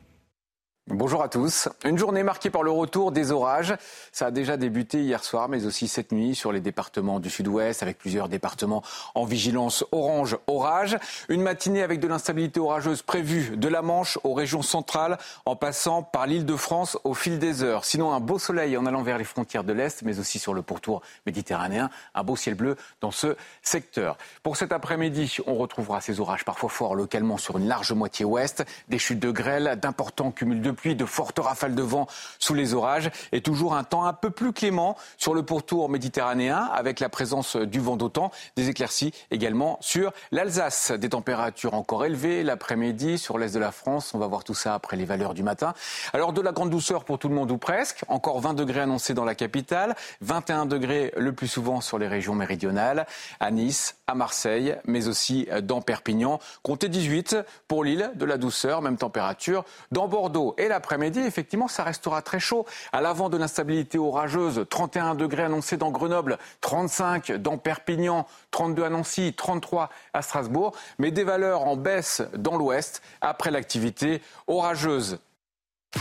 Bonjour 0.88 1.22
à 1.22 1.30
tous. 1.30 1.70
Une 1.86 1.96
journée 1.96 2.22
marquée 2.22 2.50
par 2.50 2.62
le 2.62 2.70
retour 2.70 3.10
des 3.10 3.32
orages. 3.32 3.74
Ça 4.12 4.26
a 4.26 4.30
déjà 4.30 4.58
débuté 4.58 5.00
hier 5.00 5.24
soir, 5.24 5.48
mais 5.48 5.64
aussi 5.64 5.88
cette 5.88 6.12
nuit 6.12 6.34
sur 6.34 6.52
les 6.52 6.60
départements 6.60 7.20
du 7.20 7.30
sud-ouest, 7.30 7.82
avec 7.82 7.96
plusieurs 7.96 8.28
départements 8.28 8.82
en 9.14 9.24
vigilance 9.24 9.82
orange 9.92 10.36
orage. 10.46 10.98
Une 11.30 11.40
matinée 11.40 11.82
avec 11.82 12.00
de 12.00 12.06
l'instabilité 12.06 12.60
orageuse 12.60 13.00
prévue 13.00 13.56
de 13.56 13.66
la 13.66 13.80
Manche 13.80 14.18
aux 14.24 14.34
régions 14.34 14.60
centrales, 14.60 15.16
en 15.46 15.56
passant 15.56 16.02
par 16.02 16.26
l'île 16.26 16.44
de 16.44 16.54
France 16.54 16.98
au 17.04 17.14
fil 17.14 17.38
des 17.38 17.62
heures. 17.62 17.86
Sinon, 17.86 18.12
un 18.12 18.20
beau 18.20 18.38
soleil 18.38 18.76
en 18.76 18.84
allant 18.84 19.02
vers 19.02 19.16
les 19.16 19.24
frontières 19.24 19.64
de 19.64 19.72
l'Est, 19.72 20.02
mais 20.02 20.18
aussi 20.18 20.38
sur 20.38 20.52
le 20.52 20.60
pourtour 20.60 21.00
méditerranéen. 21.24 21.88
Un 22.14 22.24
beau 22.24 22.36
ciel 22.36 22.56
bleu 22.56 22.76
dans 23.00 23.10
ce 23.10 23.36
secteur. 23.62 24.18
Pour 24.42 24.58
cet 24.58 24.70
après-midi, 24.70 25.38
on 25.46 25.54
retrouvera 25.54 26.02
ces 26.02 26.20
orages 26.20 26.44
parfois 26.44 26.68
forts 26.68 26.94
localement 26.94 27.38
sur 27.38 27.56
une 27.56 27.68
large 27.68 27.92
moitié 27.92 28.26
ouest, 28.26 28.66
des 28.90 28.98
chutes 28.98 29.20
de 29.20 29.30
grêle, 29.30 29.78
d'importants 29.80 30.30
cumuls 30.30 30.60
de 30.60 30.73
pluie, 30.74 30.94
de 30.94 31.04
fortes 31.04 31.38
rafales 31.38 31.74
de 31.74 31.82
vent 31.82 32.06
sous 32.38 32.54
les 32.54 32.74
orages 32.74 33.10
et 33.32 33.40
toujours 33.40 33.74
un 33.74 33.84
temps 33.84 34.04
un 34.04 34.12
peu 34.12 34.30
plus 34.30 34.52
clément 34.52 34.96
sur 35.16 35.34
le 35.34 35.42
pourtour 35.42 35.88
méditerranéen 35.88 36.70
avec 36.72 37.00
la 37.00 37.08
présence 37.08 37.56
du 37.56 37.80
vent 37.80 37.96
d'autant, 37.96 38.30
des 38.56 38.68
éclaircies 38.68 39.12
également 39.30 39.78
sur 39.80 40.12
l'Alsace. 40.32 40.92
Des 40.92 41.08
températures 41.08 41.74
encore 41.74 42.04
élevées 42.04 42.42
l'après-midi 42.42 43.18
sur 43.18 43.38
l'est 43.38 43.54
de 43.54 43.58
la 43.58 43.72
France. 43.72 44.14
On 44.14 44.18
va 44.18 44.26
voir 44.26 44.44
tout 44.44 44.54
ça 44.54 44.74
après 44.74 44.96
les 44.96 45.04
valeurs 45.04 45.34
du 45.34 45.42
matin. 45.42 45.74
Alors 46.12 46.32
de 46.32 46.40
la 46.40 46.52
grande 46.52 46.70
douceur 46.70 47.04
pour 47.04 47.18
tout 47.18 47.28
le 47.28 47.34
monde 47.34 47.50
ou 47.50 47.58
presque. 47.58 48.04
Encore 48.08 48.40
20 48.40 48.54
degrés 48.54 48.80
annoncés 48.80 49.14
dans 49.14 49.24
la 49.24 49.34
capitale, 49.34 49.94
21 50.20 50.66
degrés 50.66 51.12
le 51.16 51.32
plus 51.32 51.48
souvent 51.48 51.80
sur 51.80 51.98
les 51.98 52.08
régions 52.08 52.34
méridionales, 52.34 53.06
à 53.40 53.50
Nice, 53.50 53.96
à 54.06 54.14
Marseille, 54.14 54.76
mais 54.84 55.08
aussi 55.08 55.48
dans 55.62 55.80
Perpignan. 55.80 56.38
Comptez 56.62 56.88
18 56.88 57.36
pour 57.68 57.84
l'île 57.84 58.10
de 58.14 58.24
la 58.24 58.36
douceur, 58.36 58.82
même 58.82 58.96
température 58.96 59.64
dans 59.92 60.08
Bordeaux. 60.08 60.54
L'après-midi, 60.68 61.20
effectivement, 61.20 61.68
ça 61.68 61.82
restera 61.84 62.22
très 62.22 62.40
chaud. 62.40 62.66
À 62.92 63.00
l'avant 63.00 63.28
de 63.28 63.36
l'instabilité 63.36 63.98
orageuse, 63.98 64.66
31 64.68 65.14
degrés 65.14 65.44
annoncés 65.44 65.76
dans 65.76 65.90
Grenoble, 65.90 66.38
35 66.60 67.32
dans 67.32 67.58
Perpignan, 67.58 68.26
32 68.50 68.84
à 68.84 68.90
Nancy, 68.90 69.34
33 69.36 69.90
à 70.12 70.22
Strasbourg, 70.22 70.72
mais 70.98 71.10
des 71.10 71.24
valeurs 71.24 71.66
en 71.66 71.76
baisse 71.76 72.22
dans 72.36 72.56
l'ouest 72.56 73.02
après 73.20 73.50
l'activité 73.50 74.22
orageuse. 74.46 75.18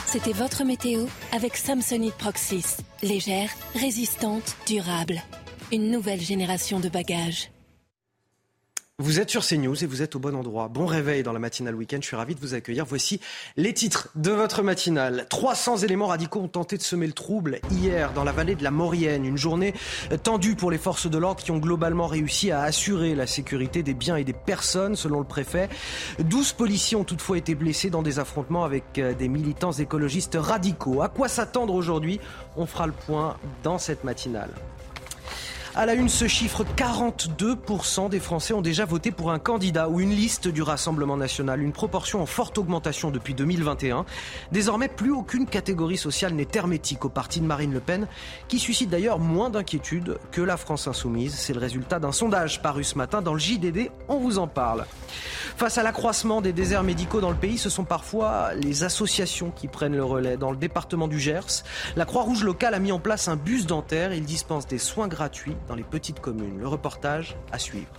C'était 0.08 0.34
votre 0.34 0.64
météo 0.64 1.06
avec 1.32 1.56
Samsonite 1.56 2.16
Proxys. 2.16 2.78
Légère, 3.04 3.50
résistante, 3.76 4.56
durable. 4.66 5.22
Une 5.72 5.92
nouvelle 5.92 6.22
génération 6.22 6.80
de 6.80 6.90
bagages. 6.90 7.53
Vous 9.04 9.20
êtes 9.20 9.30
sur 9.30 9.46
CNews 9.46 9.84
et 9.84 9.86
vous 9.86 10.02
êtes 10.02 10.16
au 10.16 10.20
bon 10.20 10.34
endroit. 10.34 10.70
Bon 10.70 10.86
réveil 10.86 11.24
dans 11.24 11.34
la 11.34 11.40
matinale 11.40 11.76
week-end. 11.76 11.98
Je 12.00 12.06
suis 12.06 12.16
ravi 12.16 12.36
de 12.36 12.40
vous 12.40 12.54
accueillir. 12.54 12.86
Voici 12.86 13.20
les 13.58 13.74
titres 13.74 14.08
de 14.16 14.32
votre 14.32 14.64
matinale. 14.64 15.26
300 15.30 15.80
éléments 15.80 16.08
radicaux 16.08 16.40
ont 16.40 16.48
tenté 16.48 16.78
de 16.78 16.84
semer 16.84 17.08
le 17.08 17.12
trouble 17.12 17.60
hier 17.70 18.14
dans 18.14 18.24
la 18.24 18.32
vallée 18.32 18.56
de 18.56 18.64
la 18.64 18.72
Maurienne. 18.72 19.26
Une 19.26 19.36
journée 19.36 19.74
tendue 20.24 20.56
pour 20.56 20.72
les 20.72 20.78
forces 20.78 21.12
de 21.12 21.18
l'ordre 21.18 21.44
qui 21.44 21.52
ont 21.52 21.58
globalement 21.58 22.08
réussi 22.08 22.50
à 22.52 22.62
assurer 22.62 23.14
la 23.14 23.28
sécurité 23.28 23.84
des 23.84 23.94
biens 23.94 24.16
et 24.16 24.24
des 24.24 24.32
personnes, 24.32 24.96
selon 24.96 25.20
le 25.20 25.26
préfet. 25.26 25.68
12 26.20 26.54
policiers 26.54 26.96
ont 26.96 27.04
toutefois 27.04 27.38
été 27.38 27.56
blessés 27.56 27.90
dans 27.90 28.04
des 28.04 28.20
affrontements 28.20 28.64
avec 28.64 28.86
euh, 29.00 29.14
des 29.14 29.28
militants 29.28 29.74
écologistes 29.74 30.38
radicaux. 30.40 31.02
À 31.02 31.10
quoi 31.10 31.28
s'attendre 31.28 31.74
aujourd'hui? 31.74 32.22
On 32.56 32.66
fera 32.66 32.88
le 32.88 32.94
point 32.94 33.36
dans 33.64 33.80
cette 33.80 34.06
matinale. 34.06 34.52
À 35.76 35.88
la 35.88 35.96
une, 35.96 36.08
ce 36.08 36.28
chiffre, 36.28 36.64
42% 36.64 38.08
des 38.08 38.20
Français 38.20 38.54
ont 38.54 38.62
déjà 38.62 38.86
voté 38.86 39.10
pour 39.10 39.32
un 39.32 39.40
candidat 39.40 39.90
ou 39.90 40.00
une 40.02 40.12
liste 40.12 40.48
du 40.48 40.62
Rassemblement 40.62 41.18
national, 41.18 41.64
une 41.64 41.72
proportion 41.72 42.22
en 42.22 42.28
forte 42.28 42.60
augmentation 42.60 43.10
depuis 43.10 43.34
2021. 43.34 44.06
Désormais, 44.52 44.88
plus 44.88 45.12
aucune 45.12 45.48
catégorie 45.48 45.98
sociale 45.98 46.34
n'est 46.34 46.48
hermétique 46.54 47.06
au 47.06 47.10
parti 47.10 47.42
de 47.42 47.48
Marine 47.48 47.74
Le 47.74 47.80
Pen, 47.80 48.08
qui 48.48 48.60
suscite 48.60 48.92
d'ailleurs 48.92 49.18
moins 49.18 49.50
d'inquiétude 49.50 50.20
que 50.32 50.42
la 50.44 50.58
France 50.58 50.88
insoumise. 50.88 51.34
C'est 51.34 51.54
le 51.54 51.60
résultat 51.60 51.98
d'un 51.98 52.12
sondage 52.12 52.62
paru 52.62 52.84
ce 52.84 52.96
matin 52.96 53.24
dans 53.24 53.34
le 53.34 53.40
JDD, 53.40 53.90
on 54.10 54.18
vous 54.18 54.38
en 54.38 54.48
parle. 54.48 54.86
Face 55.58 55.80
à 55.80 55.84
l'accroissement 55.84 56.42
des 56.42 56.54
déserts 56.54 56.84
médicaux 56.84 57.20
dans 57.20 57.30
le 57.32 57.36
pays, 57.36 57.58
ce 57.58 57.70
sont 57.70 57.84
parfois 57.84 58.54
les 58.54 58.84
associations 58.84 59.50
qui 59.50 59.68
prennent 59.68 59.96
le 59.96 60.04
relais. 60.04 60.38
Dans 60.38 60.52
le 60.52 60.58
département 60.58 61.08
du 61.08 61.20
Gers, 61.20 61.64
la 61.96 62.06
Croix-Rouge 62.06 62.44
locale 62.44 62.76
a 62.76 62.80
mis 62.80 62.92
en 62.92 63.00
place 63.00 63.28
un 63.28 63.36
bus 63.36 63.66
dentaire. 63.66 64.14
Il 64.14 64.26
dispense 64.26 64.68
des 64.68 64.78
soins 64.78 65.08
gratuits 65.08 65.56
dans 65.68 65.76
les 65.76 65.84
petites 65.84 66.20
communes. 66.20 66.60
Le 66.60 66.68
reportage 66.68 67.36
à 67.52 67.60
suivre. 67.60 67.92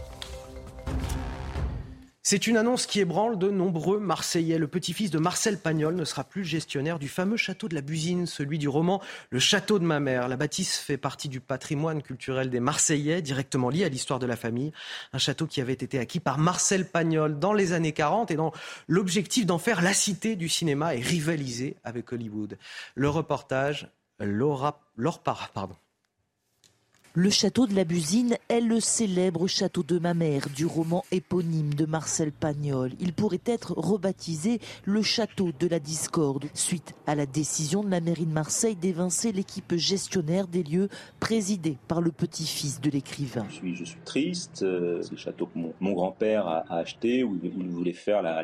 C'est 2.26 2.46
une 2.46 2.56
annonce 2.56 2.86
qui 2.86 3.00
ébranle 3.00 3.38
de 3.38 3.50
nombreux 3.50 4.00
Marseillais. 4.00 4.56
Le 4.56 4.66
petit-fils 4.66 5.10
de 5.10 5.18
Marcel 5.18 5.58
Pagnol 5.58 5.94
ne 5.94 6.06
sera 6.06 6.24
plus 6.24 6.42
gestionnaire 6.42 6.98
du 6.98 7.06
fameux 7.06 7.36
château 7.36 7.68
de 7.68 7.74
la 7.74 7.82
Busine, 7.82 8.26
celui 8.26 8.56
du 8.56 8.66
roman 8.66 9.02
Le 9.28 9.38
château 9.38 9.78
de 9.78 9.84
ma 9.84 10.00
mère. 10.00 10.26
La 10.26 10.38
bâtisse 10.38 10.78
fait 10.78 10.96
partie 10.96 11.28
du 11.28 11.40
patrimoine 11.40 12.00
culturel 12.00 12.48
des 12.48 12.60
Marseillais, 12.60 13.20
directement 13.20 13.68
lié 13.68 13.84
à 13.84 13.90
l'histoire 13.90 14.20
de 14.20 14.26
la 14.26 14.36
famille. 14.36 14.72
Un 15.12 15.18
château 15.18 15.46
qui 15.46 15.60
avait 15.60 15.74
été 15.74 15.98
acquis 15.98 16.18
par 16.18 16.38
Marcel 16.38 16.88
Pagnol 16.88 17.38
dans 17.38 17.52
les 17.52 17.74
années 17.74 17.92
40 17.92 18.30
et 18.30 18.36
dans 18.36 18.52
l'objectif 18.88 19.44
d'en 19.44 19.58
faire 19.58 19.82
la 19.82 19.92
cité 19.92 20.34
du 20.34 20.48
cinéma 20.48 20.94
et 20.94 21.00
rivaliser 21.00 21.76
avec 21.84 22.10
Hollywood. 22.10 22.56
Le 22.94 23.10
reportage, 23.10 23.90
Laura, 24.18 24.80
Laure 24.96 25.22
Parra, 25.22 25.50
pardon. 25.52 25.76
Le 27.16 27.30
château 27.30 27.68
de 27.68 27.76
la 27.76 27.84
Busine 27.84 28.36
est 28.48 28.60
le 28.60 28.80
célèbre 28.80 29.46
château 29.46 29.84
de 29.84 30.00
ma 30.00 30.14
mère 30.14 30.48
du 30.48 30.66
roman 30.66 31.04
éponyme 31.12 31.72
de 31.72 31.86
Marcel 31.86 32.32
Pagnol. 32.32 32.90
Il 32.98 33.12
pourrait 33.12 33.38
être 33.46 33.72
rebaptisé 33.76 34.58
le 34.84 35.00
château 35.00 35.50
de 35.60 35.68
la 35.68 35.78
discorde 35.78 36.46
suite 36.54 36.96
à 37.06 37.14
la 37.14 37.24
décision 37.24 37.84
de 37.84 37.90
la 37.90 38.00
mairie 38.00 38.26
de 38.26 38.32
Marseille 38.32 38.74
d'évincer 38.74 39.30
l'équipe 39.30 39.76
gestionnaire 39.76 40.48
des 40.48 40.64
lieux 40.64 40.88
présidée 41.20 41.78
par 41.86 42.00
le 42.00 42.10
petit-fils 42.10 42.80
de 42.80 42.90
l'écrivain. 42.90 43.46
Je 43.48 43.54
suis, 43.54 43.76
je 43.76 43.84
suis 43.84 44.00
triste. 44.04 44.64
Euh, 44.64 45.00
c'est 45.00 45.12
le 45.12 45.16
château 45.16 45.46
que 45.46 45.56
mon, 45.56 45.92
grand-père 45.92 46.48
a, 46.48 46.64
acheté 46.68 47.22
où 47.22 47.38
il 47.44 47.68
voulait 47.68 47.92
faire 47.92 48.22
la, 48.22 48.42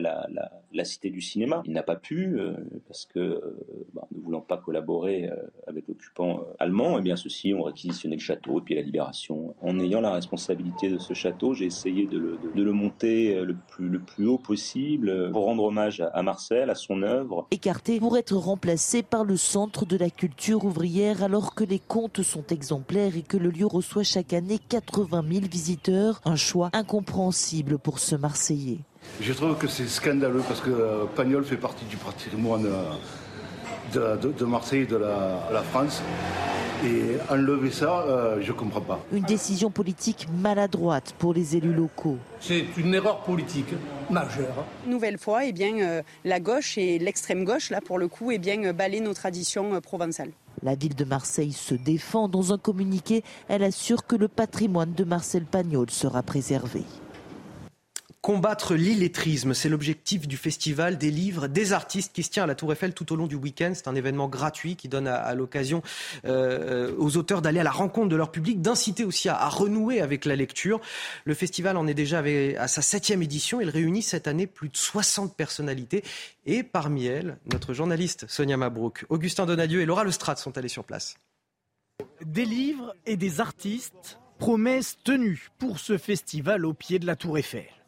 cité 0.85 1.11
du 1.11 1.21
cinéma. 1.21 1.63
Il 1.65 1.73
n'a 1.73 1.83
pas 1.83 1.97
pu 1.97 2.39
euh, 2.39 2.53
parce 2.87 3.07
que 3.07 3.19
euh, 3.19 3.59
bah, 3.93 4.07
ne 4.15 4.21
voulant 4.23 4.41
pas 4.41 4.57
collaborer 4.57 5.31
avec 5.67 5.89
l'occupant 5.89 6.45
allemand, 6.59 6.99
eh 6.99 7.03
bien 7.03 7.17
ceux-ci 7.17 7.55
ont 7.55 7.63
réquisitionné 7.63 8.17
le 8.17 8.21
château 8.21 8.59
et 8.59 8.63
puis 8.63 8.75
la 8.75 8.83
libération. 8.83 9.55
En 9.61 9.79
ayant 9.79 10.01
la 10.01 10.13
responsabilité 10.13 10.89
de 10.89 10.99
ce 10.99 11.15
château, 11.15 11.55
j'ai 11.55 11.67
essayé 11.67 12.07
de 12.07 12.39
le, 12.55 12.73
monter 12.73 13.37
euh, 13.37 13.45
le 13.45 13.57
plus, 13.69 13.89
le 13.89 13.99
plus 13.99 14.27
haut 14.27 14.39
possible 14.39 15.31
pour 15.33 15.45
rendre 15.45 15.65
hommage 15.65 16.03
à 16.13 16.23
Marcel, 16.23 16.71
à 16.71 16.75
son 16.75 17.03
œuvre. 17.03 17.47
Écarté 17.51 17.99
pour 17.99 18.17
être 18.17 18.37
remplacé 18.37 19.03
par 19.03 19.25
le 19.25 19.37
Centre 19.37 19.87
de 19.87 19.97
la 19.97 20.11
culture 20.11 20.65
ouvrière 20.65 21.23
alors 21.23 21.55
que 21.55 21.65
les 21.65 21.79
comptes 21.79 22.23
sont 22.23 22.47
exemplaires 22.47 23.17
et 23.17 23.23
que 23.23 23.37
le 23.37 23.51
lieu 23.51 23.67
reçoit 23.67 24.03
chaque 24.03 24.33
année 24.33 24.59
80 24.69 25.25
000 25.29 25.47
visiteurs. 25.51 26.21
Un 26.25 26.37
choix 26.37 26.71
incompréhensible 26.73 27.79
pour 27.79 27.99
ce 27.99 28.17
Marseillais. 28.17 28.79
Je 29.21 29.33
trouve 29.33 29.57
que 29.57 29.67
c'est 29.67 29.87
scandaleux 29.87 30.43
parce 30.47 30.61
que 30.61 30.71
euh, 30.71 31.05
Pagnol 31.15 31.45
fait 31.45 31.57
partie 31.57 31.85
du 31.85 31.97
patrimoine 31.97 32.67
euh, 32.67 34.17
de, 34.17 34.45
Marseille 34.45 34.83
et 34.83 34.87
de 34.87 34.97
la, 34.97 35.63
France. 35.71 36.03
Et 36.83 37.19
enlever 37.31 37.71
ça, 37.71 38.05
euh, 38.07 38.39
je 38.41 38.53
ne 38.53 38.57
comprends 38.57 38.81
pas. 38.81 39.05
Une 39.13 39.25
décision 39.25 39.71
politique 39.71 40.27
maladroite 40.43 41.15
pour 41.19 41.35
les 41.35 41.57
élus 41.57 41.75
locaux. 41.75 42.17
C'est 42.41 42.65
une 42.79 42.95
erreur 42.95 43.21
politique 43.23 43.75
majeure. 44.09 44.65
Nouvelle 44.87 45.19
fois, 45.19 45.45
eh 45.45 45.53
bien, 45.53 45.79
euh, 45.81 46.03
la 46.25 46.41
gauche 46.41 46.79
et 46.79 46.99
l'extrême 46.99 47.45
gauche, 47.45 47.69
là 47.69 47.81
pour 47.83 47.99
le 47.99 48.09
coup, 48.09 48.31
eh 48.31 48.39
bien, 48.39 48.73
balaient 48.73 49.01
nos 49.01 49.13
traditions 49.13 49.79
provençales. 49.83 50.31
La 50.63 50.75
ville 50.75 50.95
de 50.95 51.05
Marseille 51.05 51.53
se 51.53 51.75
défend. 51.75 52.29
Dans 52.29 52.55
un 52.55 52.59
communiqué, 52.59 53.23
elle 53.49 53.63
assure 53.63 54.07
que 54.07 54.17
le 54.17 54.29
patrimoine 54.29 54.95
de 54.95 55.05
Marcel 55.05 55.45
Pagnol 55.45 55.91
sera 55.91 56.23
préservé. 56.23 56.83
Combattre 58.23 58.75
l'illettrisme, 58.75 59.55
c'est 59.55 59.71
l'objectif 59.71 60.29
du 60.29 60.37
festival 60.37 60.99
des 60.99 61.11
livres 61.11 61.47
des 61.47 61.73
artistes 61.73 62.13
qui 62.13 62.23
se 62.23 62.29
tient 62.29 62.43
à 62.43 62.47
la 62.47 62.55
Tour 62.55 62.71
Eiffel 62.71 62.93
tout 62.93 63.11
au 63.15 63.17
long 63.17 63.27
du 63.27 63.35
week-end. 63.35 63.73
C'est 63.75 63.89
un 63.89 63.95
événement 63.95 64.29
gratuit 64.29 64.77
qui 64.77 64.89
donne 64.89 65.09
à, 65.09 65.35
l'occasion 65.35 65.83
euh, 66.27 66.95
aux 66.99 67.17
auteurs 67.17 67.41
d'aller 67.41 67.61
à 67.61 67.63
la 67.63 67.71
rencontre 67.71 68.11
de 68.11 68.17
leur 68.17 68.31
public, 68.31 68.61
d'inciter 68.61 69.05
aussi 69.05 69.31
à, 69.31 69.49
renouer 69.49 70.03
avec 70.03 70.27
la 70.27 70.37
lecture. 70.37 70.83
Le 71.25 71.33
festival 71.33 71.79
en 71.79 71.87
est 71.87 71.95
déjà 71.95 72.23
à 72.59 72.69
sa 72.69 72.83
septième 72.83 73.23
édition. 73.23 73.63
Il 73.63 73.71
réunit 73.71 74.03
cette 74.03 74.29
année 74.29 74.47
plus 74.47 74.69
de 74.69 74.77
60 74.77 75.35
personnalités 75.35 76.05
et 76.45 76.63
parmi 76.63 77.07
elles, 77.07 77.39
notre 77.51 77.73
journaliste 77.73 78.27
Sonia 78.29 78.59
Mabrouk, 78.59 79.07
Augustin 79.09 79.47
Donadieu 79.47 79.81
et 79.81 79.87
Laura 79.87 80.05
Lestrade 80.05 80.37
sont 80.37 80.59
allés 80.59 80.69
sur 80.69 80.85
place. 80.85 81.15
Des 82.23 82.45
livres 82.45 82.95
et 83.07 83.17
des 83.17 83.41
artistes, 83.41 84.19
promesses 84.39 84.99
tenues 85.05 85.49
pour 85.59 85.79
ce 85.79 85.97
festival 85.97 86.67
au 86.67 86.75
pied 86.75 86.99
de 86.99 87.07
la 87.07 87.17
Tour 87.17 87.39
Eiffel. 87.39 87.80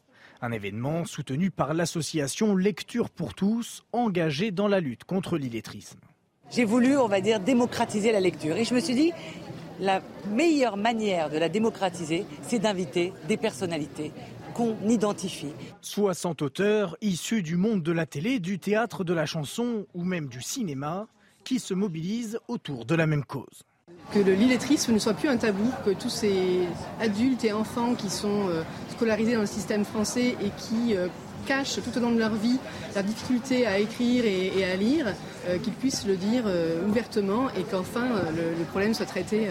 Un 0.45 0.51
événement 0.51 1.05
soutenu 1.05 1.53
par 1.53 1.73
l'association 1.73 2.57
Lecture 2.57 3.11
pour 3.11 3.33
tous, 3.33 3.85
engagée 3.93 4.51
dans 4.51 4.67
la 4.67 4.81
lutte 4.81 5.05
contre 5.05 5.39
l'illettrisme. 5.39 6.01
J'ai 6.51 6.65
voulu, 6.65 6.97
on 6.97 7.07
va 7.07 7.21
dire, 7.21 7.39
démocratiser 7.39 8.11
la 8.11 8.19
lecture. 8.19 8.57
Et 8.57 8.65
je 8.65 8.75
me 8.75 8.81
suis 8.81 8.97
dit, 8.97 9.13
la 9.79 10.03
meilleure 10.31 10.77
manière 10.77 11.31
de 11.31 11.39
la 11.39 11.49
démocratiser, 11.49 12.27
c'est 12.43 12.59
d'inviter 12.59 13.13
des 13.29 13.37
personnalités 13.37 14.11
qu'on 14.53 14.77
identifie. 14.89 15.53
60 15.81 16.43
auteurs 16.43 16.97
issus 17.01 17.45
du 17.45 17.57
monde 17.57 17.85
de 17.85 17.93
la 17.93 18.05
télé, 18.05 18.41
du 18.41 18.59
théâtre, 18.59 19.05
de 19.05 19.15
la 19.15 19.27
chanson 19.27 19.87
ou 19.95 20.03
même 20.03 20.27
du 20.27 20.43
cinéma 20.43 21.07
qui 21.45 21.61
se 21.61 21.73
mobilisent 21.73 22.41
autour 22.49 22.85
de 22.85 22.97
la 22.97 23.07
même 23.07 23.25
cause. 23.25 23.63
Que 24.11 24.19
l'illettrisme 24.19 24.93
ne 24.93 24.99
soit 24.99 25.15
plus 25.15 25.29
un 25.29 25.39
tabou, 25.39 25.71
que 25.87 25.91
tous 25.91 26.11
ces 26.11 26.69
adultes 27.01 27.45
et 27.45 27.53
enfants 27.53 27.95
qui 27.95 28.11
sont 28.11 28.49
euh, 28.49 28.63
scolarisés 28.91 29.35
dans 29.35 29.41
le 29.41 29.47
système 29.47 29.85
français 29.87 30.37
et 30.43 30.51
qui 30.59 30.95
euh, 30.95 31.09
cachent 31.47 31.81
tout 31.83 31.97
au 31.97 32.01
long 32.01 32.11
de 32.11 32.19
leur 32.19 32.35
vie 32.35 32.59
la 32.95 33.03
difficulté 33.03 33.67
à 33.67 33.79
écrire 33.79 34.25
et, 34.27 34.65
à 34.71 34.77
lire, 34.77 35.07
euh, 35.49 35.57
qu'ils 35.59 35.73
puissent 35.73 36.07
le 36.07 36.17
dire 36.17 36.45
ouvertement 36.87 37.49
et 37.59 37.63
qu'enfin 37.63 38.09
le, 38.37 38.65
problème 38.65 38.93
soit 38.93 39.07
traité 39.07 39.49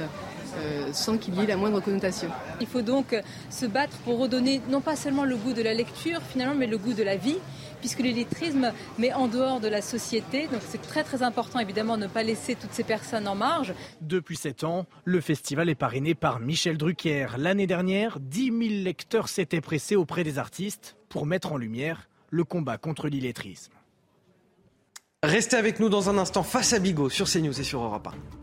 sans 0.92 1.18
qu'il 1.18 1.36
y 1.36 1.44
ait 1.44 1.48
la 1.48 1.58
moindre 1.58 1.80
connotation. 1.80 2.30
Il 2.60 2.68
faut 2.68 2.82
donc 2.82 3.16
se 3.50 3.66
battre 3.66 3.96
pour 4.06 4.20
redonner 4.20 4.62
non 4.70 4.82
pas 4.82 4.96
seulement 4.96 5.24
le 5.24 5.38
goût 5.38 5.54
de 5.54 5.62
la 5.62 5.74
lecture 5.74 6.20
finalement, 6.30 6.56
mais 6.56 6.68
le 6.68 6.78
goût 6.78 6.94
de 6.94 7.04
la 7.04 7.16
vie 7.16 7.38
puisque 7.82 8.00
l'illettrisme 8.00 8.72
met 8.98 9.12
en 9.12 9.28
dehors 9.28 9.60
de 9.60 9.68
la 9.68 9.82
société. 9.82 10.48
Donc 10.48 10.62
c'est 10.70 10.82
très 10.82 11.04
très 11.04 11.24
important 11.24 11.60
évidemment 11.60 11.98
de 11.98 12.04
ne 12.04 12.08
pas 12.08 12.24
laisser 12.24 12.56
toutes 12.56 12.72
ces 12.72 12.86
personnes 12.86 13.28
en 13.28 13.36
marge. 13.36 13.74
Depuis 14.00 14.38
sept 14.38 14.64
ans, 14.64 14.86
le 15.04 15.20
festival 15.20 15.68
est 15.68 15.76
parrainé 15.76 16.16
par 16.16 16.40
Michel 16.40 16.78
Drucker. 16.78 17.28
L'année 17.38 17.68
dernière, 17.68 18.20
10 18.20 18.46
000 18.46 18.60
lecteurs 18.84 19.28
s'étaient 19.28 19.62
pressés 19.62 19.96
auprès 19.98 20.24
des 20.24 20.38
artistes 20.38 20.96
pour 21.10 21.26
mettre 21.26 21.52
en 21.52 21.58
lumière 21.58 22.08
le 22.30 22.44
combat 22.46 22.78
contre 22.78 23.10
l'illettrisme. 23.10 23.74
Restez 25.24 25.58
avec 25.58 25.80
nous 25.80 25.90
dans 25.90 26.10
un 26.10 26.18
instant 26.18 26.44
face 26.44 26.74
à 26.74 26.80
Bigot 26.80 27.10
sur 27.10 27.28
CNews 27.30 27.60
et 27.60 27.64
sur 27.64 27.84
Europe 27.84 28.08
1. 28.08 28.41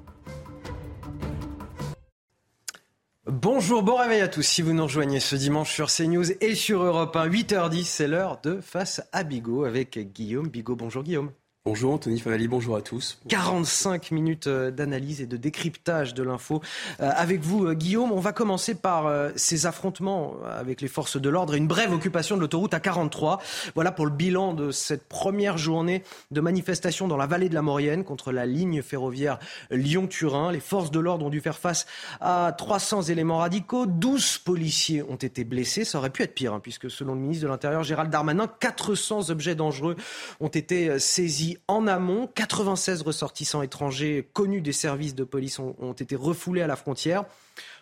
Bonjour, 3.30 3.82
bon 3.82 3.96
réveil 3.96 4.22
à 4.22 4.28
tous. 4.28 4.40
Si 4.40 4.62
vous 4.62 4.72
nous 4.72 4.84
rejoignez 4.84 5.20
ce 5.20 5.36
dimanche 5.36 5.70
sur 5.70 5.88
CNews 5.88 6.32
et 6.40 6.54
sur 6.54 6.82
Europe 6.82 7.14
1, 7.14 7.28
8h10, 7.28 7.84
c'est 7.84 8.08
l'heure 8.08 8.40
de 8.42 8.62
Face 8.62 9.02
à 9.12 9.22
Bigot 9.22 9.64
avec 9.64 9.98
Guillaume 10.14 10.48
Bigot. 10.48 10.76
Bonjour 10.76 11.02
Guillaume. 11.02 11.30
Bonjour 11.68 11.92
Anthony 11.92 12.18
Favali, 12.18 12.48
bonjour 12.48 12.76
à 12.76 12.80
tous. 12.80 13.20
45 13.28 14.10
minutes 14.10 14.46
euh, 14.46 14.70
d'analyse 14.70 15.20
et 15.20 15.26
de 15.26 15.36
décryptage 15.36 16.14
de 16.14 16.22
l'info 16.22 16.62
euh, 17.00 17.10
avec 17.14 17.42
vous 17.42 17.66
euh, 17.66 17.74
Guillaume. 17.74 18.10
On 18.10 18.20
va 18.20 18.32
commencer 18.32 18.74
par 18.74 19.12
ces 19.36 19.66
affrontements 19.66 20.36
avec 20.48 20.80
les 20.80 20.88
forces 20.88 21.20
de 21.20 21.28
l'ordre 21.28 21.54
et 21.54 21.58
une 21.58 21.66
brève 21.66 21.92
occupation 21.92 22.36
de 22.36 22.40
l'autoroute 22.40 22.72
à 22.72 22.80
43. 22.80 23.42
Voilà 23.74 23.92
pour 23.92 24.06
le 24.06 24.12
bilan 24.12 24.54
de 24.54 24.70
cette 24.70 25.04
première 25.10 25.58
journée 25.58 26.04
de 26.30 26.40
manifestation 26.40 27.06
dans 27.06 27.18
la 27.18 27.26
vallée 27.26 27.50
de 27.50 27.54
la 27.54 27.60
Maurienne 27.60 28.02
contre 28.02 28.32
la 28.32 28.46
ligne 28.46 28.80
ferroviaire 28.80 29.38
Lyon-Turin. 29.70 30.52
Les 30.52 30.60
forces 30.60 30.90
de 30.90 31.00
l'ordre 31.00 31.26
ont 31.26 31.30
dû 31.30 31.42
faire 31.42 31.58
face 31.58 31.84
à 32.22 32.54
300 32.56 33.02
éléments 33.02 33.38
radicaux. 33.38 33.84
12 33.84 34.38
policiers 34.38 35.02
ont 35.02 35.16
été 35.16 35.44
blessés. 35.44 35.84
Ça 35.84 35.98
aurait 35.98 36.08
pu 36.08 36.22
être 36.22 36.34
pire 36.34 36.54
hein, 36.54 36.60
puisque 36.60 36.90
selon 36.90 37.14
le 37.14 37.20
ministre 37.20 37.44
de 37.44 37.48
l'Intérieur 37.48 37.82
Gérald 37.82 38.10
Darmanin, 38.10 38.46
400 38.46 39.28
objets 39.28 39.54
dangereux 39.54 39.96
ont 40.40 40.48
été 40.48 40.98
saisis 40.98 41.57
en 41.66 41.86
amont. 41.86 42.26
96 42.34 43.02
ressortissants 43.02 43.62
étrangers 43.62 44.28
connus 44.32 44.61
des 44.61 44.72
services 44.72 45.14
de 45.14 45.24
police 45.24 45.59
ont, 45.59 45.92
été 45.92 46.16
refoulés 46.16 46.62
à 46.62 46.66
la 46.66 46.76
frontière. 46.76 47.24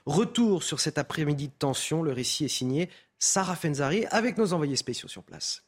Retour 0.07 0.63
sur 0.63 0.81
cet 0.81 0.99
après-midi 0.99 1.49
de 1.49 1.53
tension. 1.53 2.03
Le 2.03 2.13
récit 2.13 2.45
est 2.45 2.49
signé 2.49 2.89
Sarah 3.19 3.57
Fenzari 3.57 4.07
avec 4.11 4.39
nos 4.39 4.53
envoyés 4.53 4.77
spéciaux 4.77 5.09
sur 5.09 5.23
place. 5.23 5.65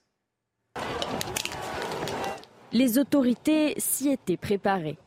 Les 2.73 2.99
autorités 2.99 3.75
s'y 3.79 4.09
étaient 4.09 4.37
préparées. 4.37 4.99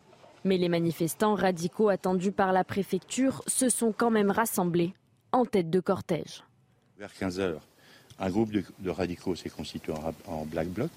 Mais 0.43 0.57
les 0.57 0.69
manifestants 0.69 1.35
radicaux 1.35 1.89
attendus 1.89 2.31
par 2.31 2.51
la 2.51 2.63
préfecture 2.63 3.43
se 3.45 3.69
sont 3.69 3.91
quand 3.91 4.09
même 4.09 4.31
rassemblés 4.31 4.93
en 5.31 5.45
tête 5.45 5.69
de 5.69 5.79
cortège. 5.79 6.43
Vers 6.97 7.13
15 7.13 7.39
heures, 7.39 7.61
un 8.19 8.29
groupe 8.29 8.51
de, 8.51 8.89
radicaux 8.89 9.35
s'est 9.35 9.49
constitué 9.49 9.93
en 10.27 10.45
black 10.45 10.69
bloc 10.69 10.91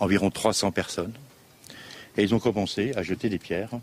environ 0.00 0.30
300 0.30 0.72
personnes. 0.72 1.12
Et 2.16 2.22
ils 2.22 2.34
ont 2.34 2.40
commencé 2.40 2.92
à 2.96 3.02
jeter 3.02 3.28
des 3.28 3.38
pierres 3.38 3.78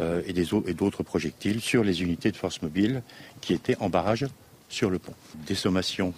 euh, 0.00 0.22
et, 0.26 0.72
d'autres 0.74 1.02
projectiles 1.02 1.60
sur 1.60 1.82
les 1.82 2.02
unités 2.02 2.30
de 2.30 2.36
force 2.36 2.62
mobile 2.62 3.02
qui 3.40 3.52
étaient 3.52 3.76
en 3.80 3.88
barrage 3.88 4.26
sur 4.68 4.90
le 4.90 4.98
pont. 4.98 5.14
Des 5.46 5.54
sommations 5.54 6.14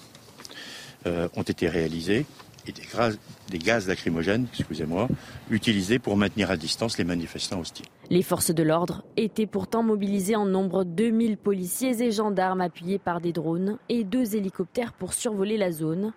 euh, 1.07 1.29
ont 1.37 1.43
été 1.43 1.69
réalisées 1.69 2.27
et 2.69 2.73
des, 2.73 3.59
gaz 3.59 3.87
lacrymogènes, 3.87 4.47
excusez-moi, 4.53 5.09
utilisés 5.51 5.99
pour 5.99 6.17
maintenir 6.17 6.51
à 6.51 6.57
distance 6.57 6.99
les 6.99 7.05
manifestants 7.05 7.61
hostiles. 7.61 7.87
Les 8.11 8.23
forces 8.23 8.51
de 8.51 8.63
l'ordre 8.63 9.05
étaient 9.17 9.47
pourtant 9.47 9.83
mobilisées 9.83 10.37
en 10.37 10.47
nombre 10.47 10.85
2000 10.85 11.37
policiers 11.37 12.03
et 12.03 12.11
gendarmes 12.11 12.61
appuyés 12.61 12.99
par 12.99 13.21
des 13.21 13.33
drones 13.33 13.79
et 13.89 14.05
deux 14.05 14.35
hélicoptères 14.35 14.93
pour 14.93 15.13
survoler 15.13 15.57
la 15.57 15.71
zone. 15.71 16.13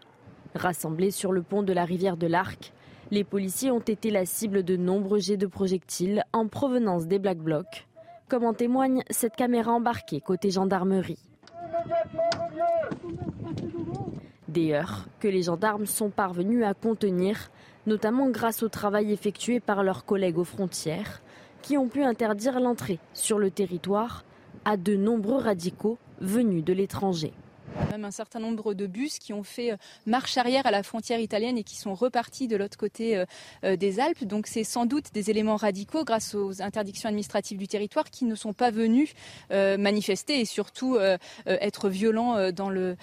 Rassemblés 0.55 1.11
sur 1.11 1.31
le 1.31 1.43
pont 1.43 1.61
de 1.61 1.73
la 1.73 1.85
rivière 1.85 2.17
de 2.17 2.25
l'Arc, 2.25 2.73
les 3.11 3.23
policiers 3.23 3.71
ont 3.71 3.79
été 3.79 4.11
la 4.11 4.25
cible 4.25 4.63
de 4.63 4.75
nombreux 4.75 5.19
jets 5.19 5.37
de 5.37 5.47
projectiles 5.47 6.23
en 6.31 6.47
provenance 6.47 7.07
des 7.07 7.19
Black 7.19 7.39
Blocs, 7.39 7.87
comme 8.27 8.43
en 8.43 8.53
témoigne 8.53 9.03
cette 9.09 9.35
caméra 9.35 9.71
embarquée 9.71 10.21
côté 10.21 10.51
gendarmerie. 10.51 11.19
Des 14.47 14.73
heurts 14.73 15.07
que 15.19 15.27
les 15.27 15.43
gendarmes 15.43 15.85
sont 15.85 16.09
parvenus 16.09 16.63
à 16.63 16.73
contenir, 16.73 17.49
notamment 17.87 18.29
grâce 18.29 18.61
au 18.61 18.69
travail 18.69 19.11
effectué 19.11 19.59
par 19.59 19.83
leurs 19.83 20.05
collègues 20.05 20.37
aux 20.37 20.43
frontières, 20.43 21.21
qui 21.61 21.77
ont 21.77 21.87
pu 21.87 22.03
interdire 22.03 22.59
l'entrée 22.59 22.99
sur 23.13 23.39
le 23.39 23.51
territoire 23.51 24.23
à 24.65 24.77
de 24.77 24.95
nombreux 24.95 25.41
radicaux 25.41 25.97
venus 26.21 26.63
de 26.63 26.73
l'étranger. 26.73 27.33
Même 27.91 28.05
un 28.05 28.11
certain 28.11 28.39
nombre 28.39 28.73
de 28.73 28.87
bus 28.87 29.19
qui 29.19 29.33
ont 29.33 29.43
fait 29.43 29.71
euh, 29.71 29.77
marche 30.05 30.37
arrière 30.37 30.65
à 30.65 30.71
la 30.71 30.83
frontière 30.83 31.19
italienne 31.19 31.57
et 31.57 31.63
qui 31.63 31.75
sont 31.75 31.93
repartis 31.93 32.47
de 32.47 32.55
l'autre 32.55 32.77
côté 32.77 33.17
euh, 33.17 33.25
euh, 33.63 33.75
des 33.75 33.99
Alpes. 33.99 34.23
Donc 34.23 34.47
c'est 34.47 34.63
sans 34.63 34.85
doute 34.85 35.13
des 35.13 35.29
éléments 35.29 35.55
radicaux 35.55 36.03
grâce 36.03 36.35
aux 36.35 36.61
interdictions 36.61 37.09
administratives 37.09 37.57
du 37.57 37.67
territoire 37.67 38.09
qui 38.09 38.25
ne 38.25 38.35
sont 38.35 38.53
pas 38.53 38.71
venus 38.71 39.13
manifester 39.49 40.39
et 40.39 40.45
surtout 40.45 40.97
être 41.45 41.89
violents 41.89 42.51
dans 42.51 42.69
le, 42.69 42.95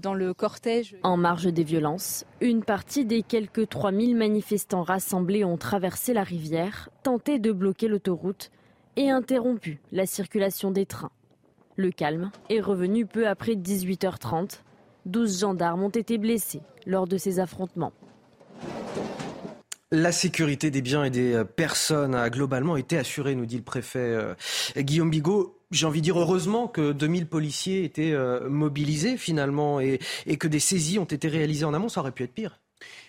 dans 0.00 0.14
le 0.14 0.34
cortège. 0.34 0.96
En 1.02 1.16
marge 1.16 1.46
des 1.46 1.64
violences, 1.64 2.24
une 2.40 2.62
partie 2.62 3.04
des 3.04 3.22
quelques 3.22 3.68
3000 3.68 4.16
manifestants 4.16 4.82
rassemblés 4.82 5.44
ont 5.44 5.56
traversé 5.56 6.12
la 6.12 6.22
rivière, 6.22 6.88
tenté 7.02 7.38
de 7.38 7.52
bloquer 7.52 7.88
l'autoroute 7.88 8.50
et 8.96 9.10
interrompu 9.10 9.80
la 9.92 10.06
circulation 10.06 10.70
des 10.70 10.86
trains. 10.86 11.12
Le 11.76 11.90
calme 11.90 12.30
est 12.50 12.60
revenu 12.60 13.04
peu 13.06 13.26
après 13.26 13.54
18h30. 13.54 14.60
12 15.06 15.40
gendarmes 15.40 15.82
ont 15.82 15.90
été 15.90 16.18
blessés 16.18 16.60
lors 16.86 17.06
de 17.06 17.18
ces 17.18 17.40
affrontements. 17.40 17.92
La 19.90 20.12
sécurité 20.12 20.70
des 20.70 20.82
biens 20.82 21.04
et 21.04 21.10
des 21.10 21.34
euh, 21.34 21.44
personnes 21.44 22.14
a 22.14 22.30
globalement 22.30 22.76
été 22.76 22.98
assurée, 22.98 23.34
nous 23.34 23.46
dit 23.46 23.58
le 23.58 23.62
préfet 23.62 23.98
euh, 23.98 24.34
Guillaume 24.76 25.10
Bigot. 25.10 25.58
J'ai 25.70 25.86
envie 25.86 26.00
de 26.00 26.04
dire 26.04 26.18
heureusement 26.18 26.66
que 26.68 26.92
2000 26.92 27.26
policiers 27.26 27.84
étaient 27.84 28.12
euh, 28.12 28.48
mobilisés 28.48 29.16
finalement 29.16 29.80
et, 29.80 29.98
que 30.38 30.48
des 30.48 30.58
saisies 30.58 30.98
ont 30.98 31.04
été 31.04 31.28
réalisées 31.28 31.64
en 31.64 31.74
amont. 31.74 31.88
Ça 31.88 32.00
aurait 32.00 32.12
pu 32.12 32.24
être 32.24 32.34
pire. 32.34 32.60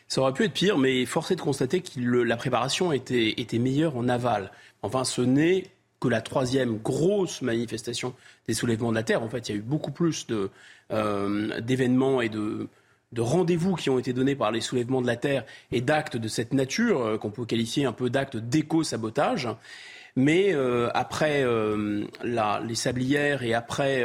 Ça 0.07 0.21
aurait 0.21 0.33
pu 0.33 0.43
être 0.43 0.53
pire, 0.53 0.77
mais 0.77 1.05
force 1.05 1.31
est 1.31 1.35
de 1.35 1.41
constater 1.41 1.81
que 1.81 1.99
la 1.99 2.37
préparation 2.37 2.91
était, 2.91 3.33
était 3.37 3.57
meilleure 3.57 3.97
en 3.97 4.07
aval. 4.07 4.51
Enfin, 4.83 5.03
ce 5.03 5.21
n'est 5.21 5.63
que 5.99 6.07
la 6.07 6.21
troisième 6.21 6.77
grosse 6.77 7.41
manifestation 7.41 8.13
des 8.47 8.53
soulèvements 8.53 8.89
de 8.89 8.95
la 8.95 9.03
Terre. 9.03 9.23
En 9.23 9.29
fait, 9.29 9.49
il 9.49 9.51
y 9.51 9.55
a 9.55 9.57
eu 9.57 9.63
beaucoup 9.63 9.91
plus 9.91 10.27
euh, 10.91 11.61
d'événements 11.61 12.21
et 12.21 12.29
de, 12.29 12.67
rendez-vous 13.17 13.75
qui 13.75 13.89
ont 13.89 13.97
été 13.97 14.11
donnés 14.11 14.35
par 14.35 14.51
les 14.51 14.61
soulèvements 14.61 15.01
de 15.01 15.07
la 15.07 15.15
Terre 15.15 15.45
et 15.71 15.81
d'actes 15.81 16.17
de 16.17 16.27
cette 16.27 16.53
nature, 16.53 17.01
euh, 17.01 17.17
qu'on 17.17 17.31
peut 17.31 17.45
qualifier 17.45 17.85
un 17.85 17.93
peu 17.93 18.09
d'actes 18.09 18.37
d'éco-sabotage. 18.37 19.49
Mais 20.17 20.53
euh, 20.53 20.89
après 20.93 21.45
les 22.23 22.75
Sablières 22.75 23.43
et 23.43 23.53
après 23.53 24.03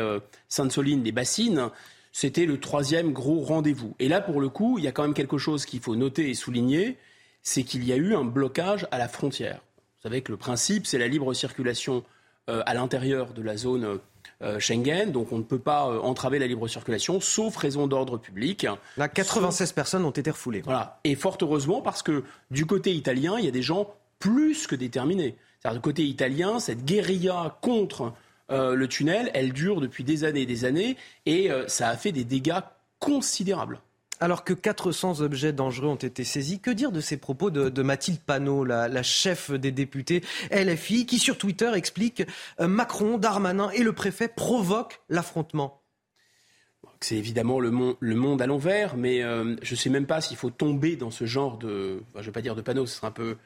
Sainte-Soline, 0.48 1.04
les 1.04 1.12
Bassines, 1.12 1.70
c'était 2.12 2.46
le 2.46 2.58
troisième 2.58 3.12
gros 3.12 3.40
rendez-vous. 3.40 3.94
Et 4.00 4.08
là, 4.08 4.20
pour 4.20 4.40
le 4.40 4.48
coup, 4.48 4.78
il 4.78 4.84
y 4.84 4.88
a 4.88 4.92
quand 4.92 5.02
même 5.02 5.14
quelque 5.14 5.38
chose 5.38 5.64
qu'il 5.66 5.78
faut 5.78 5.94
noter 5.94 6.28
et 6.28 6.34
souligner, 6.34 6.98
c'est 7.42 7.62
qu'il 7.62 7.84
y 7.84 7.92
a 7.92 7.96
eu 7.96 8.14
un 8.14 8.24
blocage 8.24 8.88
à 8.90 8.98
la 8.98 9.06
frontière. 9.06 9.60
Vous 10.00 10.08
savez 10.08 10.22
que 10.22 10.32
le 10.32 10.38
principe, 10.38 10.86
c'est 10.86 10.96
la 10.96 11.08
libre 11.08 11.34
circulation 11.34 12.04
euh, 12.48 12.62
à 12.64 12.72
l'intérieur 12.72 13.34
de 13.34 13.42
la 13.42 13.58
zone 13.58 13.98
euh, 14.40 14.58
Schengen, 14.58 15.12
donc 15.12 15.30
on 15.30 15.36
ne 15.36 15.42
peut 15.42 15.58
pas 15.58 15.90
euh, 15.90 16.00
entraver 16.00 16.38
la 16.38 16.46
libre 16.46 16.68
circulation, 16.68 17.20
sauf 17.20 17.54
raison 17.58 17.86
d'ordre 17.86 18.16
public. 18.16 18.66
Là, 18.96 19.08
96 19.08 19.72
personnes 19.72 20.06
ont 20.06 20.10
été 20.10 20.30
refoulées. 20.30 20.62
Voilà. 20.62 21.00
Et 21.04 21.16
fort 21.16 21.36
heureusement, 21.42 21.82
parce 21.82 22.02
que 22.02 22.24
du 22.50 22.64
côté 22.64 22.94
italien, 22.94 23.34
il 23.38 23.44
y 23.44 23.48
a 23.48 23.50
des 23.50 23.60
gens 23.60 23.92
plus 24.18 24.66
que 24.66 24.74
déterminés. 24.74 25.36
C'est-à-dire, 25.58 25.80
du 25.80 25.82
côté 25.82 26.06
italien, 26.06 26.60
cette 26.60 26.86
guérilla 26.86 27.58
contre 27.60 28.14
le 28.48 28.88
tunnel, 28.88 29.30
elle 29.32 29.52
dure 29.52 29.80
depuis 29.80 30.02
des 30.02 30.24
années 30.24 30.40
et 30.40 30.46
des 30.46 30.64
années, 30.64 30.96
et 31.24 31.50
ça 31.68 31.88
a 31.88 31.96
fait 31.96 32.10
des 32.10 32.24
dégâts 32.24 32.58
considérables. 32.98 33.78
Alors 34.22 34.44
que 34.44 34.52
400 34.52 35.22
objets 35.22 35.54
dangereux 35.54 35.88
ont 35.88 35.94
été 35.94 36.24
saisis, 36.24 36.60
que 36.60 36.70
dire 36.70 36.92
de 36.92 37.00
ces 37.00 37.16
propos 37.16 37.48
de, 37.50 37.82
Mathilde 37.82 38.20
Panot, 38.20 38.64
la, 38.64 39.02
chef 39.02 39.50
des 39.50 39.72
députés 39.72 40.22
LFI, 40.52 41.06
qui 41.06 41.18
sur 41.18 41.38
Twitter 41.38 41.70
explique 41.74 42.22
euh, 42.60 42.68
Macron, 42.68 43.16
Darmanin 43.16 43.70
et 43.70 43.82
le 43.82 43.94
préfet 43.94 44.28
provoquent 44.28 45.00
l'affrontement 45.08 45.78
c'est 47.02 47.16
évidemment 47.16 47.60
le 47.60 47.70
monde, 47.70 48.42
à 48.42 48.46
l'envers, 48.46 48.94
mais 48.94 49.22
je 49.22 49.70
ne 49.70 49.76
sais 49.76 49.88
même 49.88 50.04
pas 50.04 50.20
s'il 50.20 50.36
faut 50.36 50.50
tomber 50.50 50.96
dans 50.96 51.10
ce 51.10 51.24
genre 51.24 51.56
de, 51.56 52.02
je 52.14 52.18
ne 52.18 52.24
vais 52.24 52.30
pas 52.30 52.42
dire 52.42 52.54
de 52.54 52.60
panneau, 52.60 52.84
ce 52.84 52.96
serait 52.96 53.06
un 53.06 53.10
peu, 53.10 53.38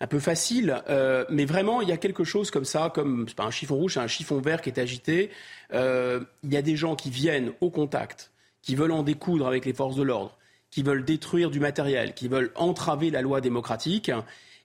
un 0.00 0.06
peu 0.06 0.18
facile, 0.18 0.82
mais 1.28 1.44
vraiment 1.44 1.82
il 1.82 1.88
y 1.90 1.92
a 1.92 1.98
quelque 1.98 2.24
chose 2.24 2.50
comme 2.50 2.64
ça, 2.64 2.90
comme 2.94 3.26
c'est 3.28 3.36
pas 3.36 3.44
un 3.44 3.50
chiffon 3.50 3.76
rouge, 3.76 3.94
c'est 3.94 4.00
un 4.00 4.06
chiffon 4.06 4.40
vert 4.40 4.62
qui 4.62 4.70
est 4.70 4.78
agité. 4.78 5.30
il 5.72 6.26
y 6.50 6.56
a 6.56 6.62
des 6.62 6.76
gens 6.76 6.96
qui 6.96 7.10
viennent 7.10 7.52
au 7.60 7.68
contact, 7.68 8.32
qui 8.64 8.74
veulent 8.74 8.92
en 8.92 9.02
découdre 9.02 9.46
avec 9.46 9.64
les 9.64 9.72
forces 9.72 9.96
de 9.96 10.02
l'ordre, 10.02 10.36
qui 10.70 10.82
veulent 10.82 11.04
détruire 11.04 11.50
du 11.50 11.60
matériel, 11.60 12.14
qui 12.14 12.28
veulent 12.28 12.50
entraver 12.54 13.10
la 13.10 13.22
loi 13.22 13.40
démocratique, 13.40 14.10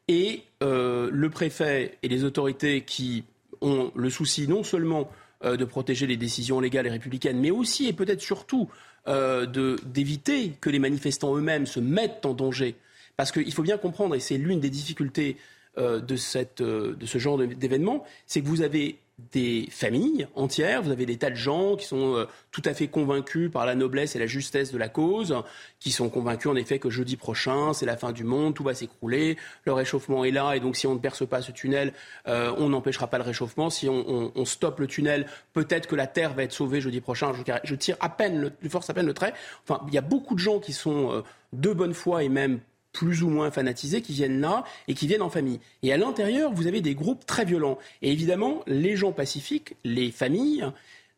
et 0.07 0.43
le 0.61 1.27
préfet 1.29 1.97
et 2.01 2.07
les 2.07 2.23
autorités 2.23 2.81
qui 2.81 3.23
ont 3.61 3.91
le 3.95 4.09
souci 4.09 4.47
non 4.47 4.63
seulement 4.63 5.09
euh, 5.45 5.55
de 5.55 5.63
protéger 5.63 6.05
les 6.05 6.17
décisions 6.17 6.59
légales 6.59 6.87
et 6.87 6.89
républicaines, 6.89 7.39
mais 7.39 7.49
aussi 7.49 7.87
et 7.87 7.93
peut-être 7.93 8.19
surtout 8.19 8.69
euh, 9.07 9.45
d'éviter 9.85 10.51
que 10.59 10.69
les 10.69 10.79
manifestants 10.79 11.33
eux-mêmes 11.33 11.65
se 11.65 11.79
mettent 11.79 12.25
en 12.25 12.33
danger. 12.33 12.75
Parce 13.15 13.31
qu'il 13.31 13.53
faut 13.53 13.63
bien 13.63 13.77
comprendre, 13.77 14.15
et 14.15 14.19
c'est 14.19 14.37
l'une 14.37 14.59
des 14.59 14.69
difficultés 14.69 15.37
euh, 15.77 16.01
de 16.01 16.17
ce 16.17 17.17
genre 17.17 17.37
d'événement, 17.37 18.03
c'est 18.25 18.41
que 18.41 18.47
vous 18.47 18.61
avez 18.61 18.99
des 19.31 19.67
familles 19.71 20.27
entières, 20.35 20.81
vous 20.81 20.91
avez 20.91 21.05
des 21.05 21.17
tas 21.17 21.29
de 21.29 21.35
gens 21.35 21.75
qui 21.75 21.85
sont 21.85 22.15
euh, 22.15 22.25
tout 22.51 22.61
à 22.65 22.73
fait 22.73 22.87
convaincus 22.87 23.51
par 23.51 23.65
la 23.65 23.75
noblesse 23.75 24.15
et 24.15 24.19
la 24.19 24.27
justesse 24.27 24.71
de 24.71 24.77
la 24.77 24.89
cause, 24.89 25.35
qui 25.79 25.91
sont 25.91 26.09
convaincus 26.09 26.51
en 26.51 26.55
effet 26.55 26.79
que 26.79 26.89
jeudi 26.89 27.15
prochain, 27.15 27.73
c'est 27.73 27.85
la 27.85 27.97
fin 27.97 28.11
du 28.11 28.23
monde, 28.23 28.53
tout 28.53 28.63
va 28.63 28.73
s'écrouler, 28.73 29.37
le 29.65 29.73
réchauffement 29.73 30.25
est 30.25 30.31
là, 30.31 30.53
et 30.55 30.59
donc 30.59 30.75
si 30.75 30.87
on 30.87 30.93
ne 30.93 30.99
perce 30.99 31.27
pas 31.27 31.41
ce 31.41 31.51
tunnel, 31.51 31.93
euh, 32.27 32.53
on 32.57 32.69
n'empêchera 32.69 33.07
pas 33.07 33.17
le 33.17 33.23
réchauffement. 33.23 33.69
Si 33.69 33.87
on, 33.89 34.45
stoppe 34.45 34.79
le 34.79 34.87
tunnel, 34.87 35.27
peut-être 35.53 35.87
que 35.87 35.95
la 35.95 36.07
Terre 36.07 36.33
va 36.33 36.43
être 36.43 36.53
sauvée 36.53 36.81
jeudi 36.81 37.01
prochain. 37.01 37.31
Je, 37.63 37.75
tire 37.75 37.97
à 37.99 38.09
peine, 38.09 38.51
je 38.61 38.69
force 38.69 38.89
à 38.89 38.93
peine 38.93 39.05
le 39.05 39.13
trait. 39.13 39.33
Enfin, 39.63 39.83
il 39.87 39.93
y 39.93 39.97
a 39.97 40.01
beaucoup 40.01 40.33
de 40.33 40.39
gens 40.39 40.59
qui 40.59 40.73
sont 40.73 41.11
euh, 41.11 41.21
de 41.53 41.71
bonne 41.71 41.93
foi 41.93 42.23
et 42.23 42.29
même 42.29 42.59
plus 42.91 43.23
ou 43.23 43.29
moins 43.29 43.51
fanatisés 43.51 44.01
qui 44.01 44.13
viennent 44.13 44.41
là 44.41 44.63
et 44.87 44.93
qui 44.93 45.07
viennent 45.07 45.21
en 45.21 45.29
famille. 45.29 45.59
Et 45.83 45.93
à 45.93 45.97
l'intérieur, 45.97 46.51
vous 46.53 46.67
avez 46.67 46.81
des 46.81 46.95
groupes 46.95 47.25
très 47.25 47.45
violents. 47.45 47.77
Et 48.01 48.11
évidemment, 48.11 48.61
les 48.67 48.95
gens 48.95 49.11
pacifiques, 49.11 49.75
les 49.83 50.11
familles, 50.11 50.65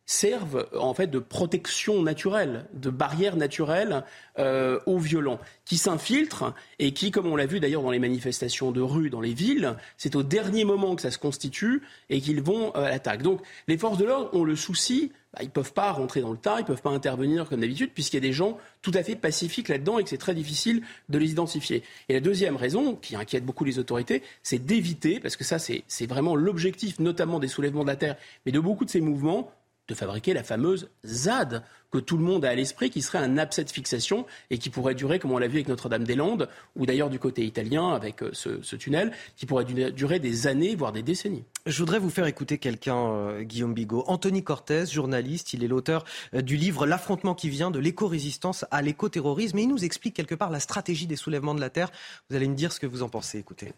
servent 0.05 0.67
en 0.77 0.93
fait 0.93 1.07
de 1.07 1.19
protection 1.19 2.01
naturelle, 2.01 2.65
de 2.73 2.89
barrière 2.89 3.37
naturelle 3.37 4.03
euh, 4.39 4.79
aux 4.85 4.97
violents, 4.97 5.39
qui 5.63 5.77
s'infiltrent 5.77 6.53
et 6.79 6.93
qui, 6.93 7.11
comme 7.11 7.27
on 7.27 7.35
l'a 7.35 7.45
vu 7.45 7.59
d'ailleurs 7.59 7.83
dans 7.83 7.91
les 7.91 7.99
manifestations 7.99 8.71
de 8.71 8.81
rue, 8.81 9.09
dans 9.09 9.21
les 9.21 9.33
villes, 9.33 9.75
c'est 9.97 10.15
au 10.15 10.23
dernier 10.23 10.65
moment 10.65 10.95
que 10.95 11.01
ça 11.01 11.11
se 11.11 11.17
constitue 11.17 11.81
et 12.09 12.19
qu'ils 12.19 12.41
vont 12.41 12.75
euh, 12.75 12.85
à 12.85 12.89
l'attaque. 12.89 13.21
Donc 13.21 13.41
les 13.67 13.77
forces 13.77 13.97
de 13.97 14.05
l'ordre 14.05 14.29
ont 14.33 14.43
le 14.43 14.55
souci 14.55 15.11
bah, 15.33 15.39
ils 15.43 15.45
ne 15.45 15.51
peuvent 15.51 15.73
pas 15.73 15.91
rentrer 15.91 16.21
dans 16.21 16.31
le 16.31 16.37
tas, 16.37 16.57
ils 16.57 16.63
ne 16.63 16.67
peuvent 16.67 16.81
pas 16.81 16.89
intervenir 16.89 17.47
comme 17.47 17.61
d'habitude, 17.61 17.91
puisqu'il 17.93 18.17
y 18.17 18.19
a 18.19 18.27
des 18.27 18.33
gens 18.33 18.57
tout 18.81 18.91
à 18.93 19.03
fait 19.03 19.15
pacifiques 19.15 19.69
là-dedans 19.69 19.97
et 19.97 20.03
que 20.03 20.09
c'est 20.09 20.17
très 20.17 20.35
difficile 20.35 20.83
de 21.09 21.17
les 21.17 21.31
identifier. 21.31 21.83
Et 22.09 22.13
la 22.13 22.19
deuxième 22.19 22.57
raison, 22.57 22.95
qui 22.95 23.15
inquiète 23.15 23.45
beaucoup 23.45 23.63
les 23.63 23.79
autorités, 23.79 24.23
c'est 24.43 24.59
d'éviter, 24.59 25.19
parce 25.19 25.37
que 25.37 25.43
ça 25.43 25.57
c'est 25.59 26.05
vraiment 26.05 26.35
l'objectif 26.35 26.99
notamment 26.99 27.39
des 27.39 27.47
soulèvements 27.47 27.83
de 27.83 27.89
la 27.89 27.95
Terre, 27.95 28.17
mais 28.45 28.51
de 28.51 28.59
beaucoup 28.59 28.83
de 28.83 28.89
ces 28.89 29.01
mouvements, 29.01 29.51
de 29.87 29.93
fabriquer 29.93 30.33
la 30.33 30.43
fameuse 30.43 30.89
ZAD 31.05 31.63
que 31.91 31.97
tout 31.97 32.17
le 32.17 32.23
monde 32.23 32.45
a 32.45 32.49
à 32.49 32.55
l'esprit, 32.55 32.89
qui 32.89 33.01
serait 33.01 33.17
un 33.17 33.37
abcès 33.37 33.63
de 33.63 33.69
fixation 33.69 34.25
et 34.49 34.57
qui 34.57 34.69
pourrait 34.69 34.95
durer, 34.95 35.19
comme 35.19 35.31
on 35.31 35.37
l'a 35.37 35.47
vu 35.47 35.55
avec 35.55 35.67
Notre-Dame-des-Landes, 35.67 36.47
ou 36.75 36.85
d'ailleurs 36.85 37.09
du 37.09 37.19
côté 37.19 37.45
italien 37.45 37.89
avec 37.89 38.23
euh, 38.23 38.31
ce, 38.33 38.75
tunnel, 38.77 39.11
qui 39.35 39.45
pourrait 39.45 39.65
durer 39.65 40.19
des 40.19 40.47
années, 40.47 40.75
voire 40.75 40.93
des 40.93 41.03
décennies. 41.03 41.43
Je 41.65 41.77
voudrais 41.77 41.99
vous 41.99 42.09
faire 42.09 42.25
écouter 42.25 42.57
quelqu'un, 42.57 43.11
euh, 43.11 43.41
Guillaume 43.41 43.73
Bigot. 43.73 44.03
Anthony 44.07 44.43
Cortez, 44.43 44.85
journaliste, 44.85 45.53
il 45.53 45.63
est 45.63 45.67
l'auteur 45.67 46.05
euh, 46.33 46.41
du 46.41 46.55
livre 46.55 46.87
L'affrontement 46.87 47.35
qui 47.35 47.49
vient 47.49 47.71
de 47.71 47.79
l'éco-résistance 47.79 48.65
à 48.71 48.81
l'éco-terrorisme 48.81 49.57
et 49.59 49.63
il 49.63 49.67
nous 49.67 49.83
explique 49.83 50.15
quelque 50.15 50.35
part 50.35 50.49
la 50.49 50.61
stratégie 50.61 51.07
des 51.07 51.17
soulèvements 51.17 51.55
de 51.55 51.61
la 51.61 51.69
Terre. 51.69 51.91
Vous 52.29 52.35
allez 52.37 52.47
me 52.47 52.55
dire 52.55 52.71
ce 52.71 52.79
que 52.79 52.87
vous 52.87 53.03
en 53.03 53.09
pensez. 53.09 53.37
Écoutez. 53.37 53.73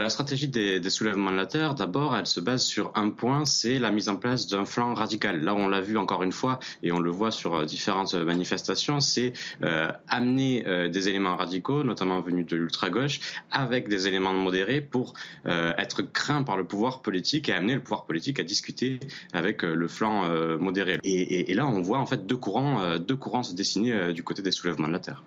La 0.00 0.10
stratégie 0.10 0.48
des, 0.48 0.90
soulèvements 0.90 1.30
de 1.30 1.36
la 1.36 1.46
terre, 1.46 1.74
d'abord, 1.74 2.16
elle 2.16 2.26
se 2.26 2.40
base 2.40 2.64
sur 2.64 2.92
un 2.94 3.10
point, 3.10 3.44
c'est 3.44 3.78
la 3.78 3.90
mise 3.90 4.08
en 4.08 4.16
place 4.16 4.46
d'un 4.46 4.64
flanc 4.64 4.94
radical. 4.94 5.42
Là, 5.42 5.54
on 5.54 5.68
l'a 5.68 5.80
vu 5.80 5.96
encore 5.96 6.22
une 6.22 6.32
fois, 6.32 6.60
et 6.82 6.92
on 6.92 7.00
le 7.00 7.10
voit 7.10 7.30
sur 7.30 7.54
euh, 7.54 7.64
différentes 7.64 8.14
manifestations, 8.14 9.00
c'est 9.00 9.32
euh, 9.62 9.90
amener 10.08 10.64
euh, 10.66 10.88
des 10.88 11.08
éléments 11.08 11.36
radicaux, 11.36 11.82
notamment 11.82 12.20
venus 12.20 12.46
de 12.46 12.56
l'ultra-gauche, 12.56 13.20
avec 13.50 13.88
des 13.88 14.06
éléments 14.06 14.34
modérés 14.34 14.80
pour 14.80 15.14
être 15.46 16.02
craint 16.02 16.42
par 16.42 16.56
le 16.56 16.64
pouvoir 16.64 17.02
politique 17.02 17.48
et 17.48 17.52
amener 17.52 17.74
le 17.74 17.80
pouvoir 17.80 18.04
politique 18.04 18.40
à 18.40 18.42
discuter 18.42 19.00
avec 19.32 19.62
le 19.62 19.88
flanc 19.88 20.28
modéré. 20.58 20.98
Et, 21.04 21.54
là, 21.54 21.66
on 21.66 21.80
voit 21.80 21.98
en 21.98 22.06
fait 22.06 22.26
deux 22.26 22.36
courants 22.36 23.42
se 23.42 23.54
dessiner 23.54 24.12
du 24.12 24.22
côté 24.22 24.42
des 24.42 24.52
soulèvements 24.52 24.88
de 24.88 24.92
la 24.92 24.98
terre. 24.98 25.22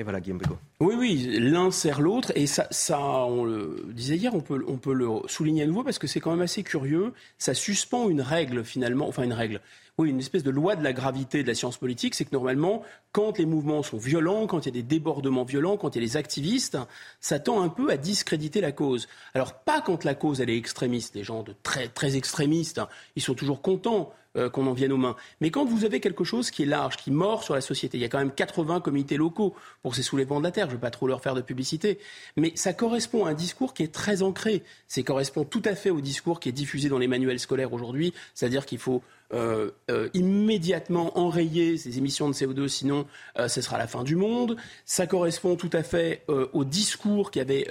Et 0.00 0.04
voilà, 0.04 0.20
Guillaume 0.20 0.38
Bégaud. 0.38 0.58
Oui, 0.78 0.94
oui, 0.96 1.38
l'un 1.40 1.72
sert 1.72 2.00
l'autre. 2.00 2.30
Et 2.36 2.46
ça, 2.46 2.68
ça, 2.70 3.00
on 3.00 3.44
le 3.44 3.84
disait 3.88 4.16
hier, 4.16 4.32
on 4.32 4.40
peut, 4.40 4.64
on 4.68 4.76
peut 4.76 4.92
le 4.92 5.08
souligner 5.26 5.64
à 5.64 5.66
nouveau 5.66 5.82
parce 5.82 5.98
que 5.98 6.06
c'est 6.06 6.20
quand 6.20 6.30
même 6.30 6.40
assez 6.40 6.62
curieux. 6.62 7.12
Ça 7.36 7.52
suspend 7.52 8.08
une 8.08 8.20
règle, 8.20 8.64
finalement, 8.64 9.08
enfin 9.08 9.24
une 9.24 9.32
règle. 9.32 9.60
Oui, 9.98 10.10
une 10.10 10.20
espèce 10.20 10.44
de 10.44 10.50
loi 10.50 10.76
de 10.76 10.84
la 10.84 10.92
gravité 10.92 11.42
de 11.42 11.48
la 11.48 11.56
science 11.56 11.76
politique, 11.76 12.14
c'est 12.14 12.24
que 12.24 12.30
normalement, 12.32 12.84
quand 13.10 13.38
les 13.38 13.46
mouvements 13.46 13.82
sont 13.82 13.96
violents, 13.96 14.46
quand 14.46 14.60
il 14.60 14.66
y 14.66 14.68
a 14.68 14.80
des 14.80 14.84
débordements 14.84 15.42
violents, 15.42 15.76
quand 15.76 15.96
il 15.96 16.00
y 16.00 16.04
a 16.04 16.06
des 16.06 16.16
activistes, 16.16 16.78
ça 17.18 17.40
tend 17.40 17.60
un 17.60 17.68
peu 17.68 17.90
à 17.90 17.96
discréditer 17.96 18.60
la 18.60 18.70
cause. 18.70 19.08
Alors 19.34 19.54
pas 19.54 19.80
quand 19.80 20.04
la 20.04 20.14
cause 20.14 20.40
elle 20.40 20.50
est 20.50 20.56
extrémiste, 20.56 21.14
des 21.14 21.24
gens 21.24 21.42
de 21.42 21.52
très 21.64 21.88
très 21.88 22.16
extrémistes, 22.16 22.78
hein, 22.78 22.88
ils 23.16 23.22
sont 23.22 23.34
toujours 23.34 23.60
contents 23.60 24.12
euh, 24.38 24.48
qu'on 24.48 24.66
en 24.66 24.72
vienne 24.72 24.92
aux 24.92 24.98
mains. 24.98 25.16
Mais 25.40 25.50
quand 25.50 25.64
vous 25.64 25.84
avez 25.84 26.00
quelque 26.00 26.24
chose 26.24 26.50
qui 26.50 26.62
est 26.62 26.66
large, 26.66 26.96
qui 26.96 27.10
mord 27.10 27.42
sur 27.42 27.54
la 27.54 27.60
société, 27.60 27.98
il 27.98 28.00
y 28.00 28.04
a 28.04 28.08
quand 28.08 28.18
même 28.18 28.30
80 28.30 28.80
comités 28.80 29.16
locaux 29.16 29.54
pour 29.82 29.94
ces 29.94 30.02
soulèvements 30.02 30.38
de 30.38 30.44
la 30.44 30.50
terre, 30.50 30.66
je 30.66 30.72
ne 30.72 30.76
vais 30.76 30.80
pas 30.80 30.90
trop 30.90 31.06
leur 31.06 31.20
faire 31.20 31.34
de 31.34 31.40
publicité, 31.40 31.98
mais 32.36 32.52
ça 32.54 32.72
correspond 32.72 33.26
à 33.26 33.30
un 33.30 33.34
discours 33.34 33.74
qui 33.74 33.82
est 33.82 33.92
très 33.92 34.22
ancré. 34.22 34.62
Ça 34.86 35.02
correspond 35.02 35.44
tout 35.44 35.62
à 35.64 35.74
fait 35.74 35.90
au 35.90 36.00
discours 36.00 36.40
qui 36.40 36.48
est 36.48 36.52
diffusé 36.52 36.88
dans 36.88 36.98
les 36.98 37.08
manuels 37.08 37.40
scolaires 37.40 37.72
aujourd'hui, 37.72 38.14
c'est-à-dire 38.34 38.64
qu'il 38.64 38.78
faut 38.78 39.02
euh, 39.34 39.70
euh, 39.90 40.08
immédiatement 40.14 41.18
enrayer 41.18 41.76
ces 41.76 41.98
émissions 41.98 42.28
de 42.28 42.34
CO2, 42.34 42.68
sinon 42.68 43.06
ce 43.46 43.60
sera 43.60 43.76
la 43.76 43.86
fin 43.86 44.04
du 44.04 44.16
monde. 44.16 44.56
Ça 44.84 45.06
correspond 45.06 45.56
tout 45.56 45.70
à 45.72 45.82
fait 45.82 46.24
au 46.52 46.64
discours 46.64 47.30
qui 47.30 47.40
avait 47.40 47.66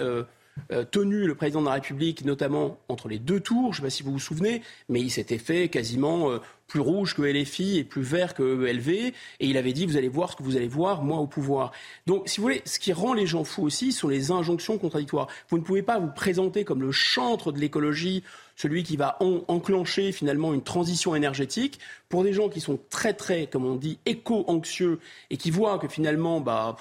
tenu 0.92 1.26
le 1.26 1.36
président 1.36 1.62
de 1.62 1.68
la 1.68 1.74
République, 1.74 2.26
notamment 2.26 2.78
entre 2.90 3.08
les 3.08 3.20
deux 3.20 3.40
tours, 3.40 3.74
je 3.74 3.82
ne 3.82 3.88
sais 3.88 3.88
pas 3.88 3.90
si 3.90 4.04
vous 4.04 4.12
vous 4.12 4.20
souvenez, 4.20 4.62
mais 4.90 5.02
il 5.02 5.10
s'était 5.10 5.38
fait 5.38 5.70
quasiment 5.70 6.32
euh, 6.32 6.40
plus 6.68 6.80
rouge 6.80 7.16
que 7.16 7.22
LFI 7.22 7.78
et 7.78 7.84
plus 7.84 8.02
vert 8.02 8.34
que 8.34 8.44
LV, 8.44 8.90
et 8.90 9.14
il 9.40 9.58
avait 9.58 9.74
dit, 9.74 9.86
vous 9.86 9.98
allez 9.98 10.10
voir 10.10 10.32
ce 10.32 10.36
que 10.36 10.44
vous 10.44 10.58
allez 10.58 10.68
voir, 10.68 11.02
moi 11.02 11.20
au 11.20 11.28
pouvoir. 11.28 11.72
Donc, 12.06 12.28
si 12.28 12.38
vous 12.38 12.44
voulez, 12.44 12.62
ce 12.66 12.80
qui 12.80 12.92
rend 12.94 13.14
les 13.14 13.26
gens 13.26 13.44
fous 13.44 13.64
aussi 13.64 13.92
sont 13.92 14.10
les 14.10 14.32
injonctions 14.32 14.78
contradictoires. 14.78 15.28
Vous 15.50 15.58
ne 15.58 15.64
pouvez 15.64 15.82
pas 15.82 16.00
vous 16.00 16.12
présenter 16.12 16.66
comme 16.66 16.82
le 16.82 16.92
chantre 16.92 17.52
de 17.52 17.60
l'écologie, 17.60 18.24
celui 18.56 18.84
qui 18.84 18.98
va 18.98 19.18
enclencher 19.20 20.12
finalement 20.12 20.54
une 20.54 20.64
transition 20.64 21.16
énergétique, 21.16 21.80
pour 22.10 22.24
des 22.24 22.34
gens 22.34 22.50
qui 22.50 22.60
sont 22.60 22.80
très, 22.90 23.14
très, 23.14 23.48
comme 23.48 23.66
on 23.66 23.76
dit, 23.76 24.00
éco-anxieux, 24.06 25.00
et 25.30 25.38
qui 25.38 25.52
voient 25.52 25.80
que 25.80 25.88
finalement, 25.88 26.42
bah... 26.42 26.76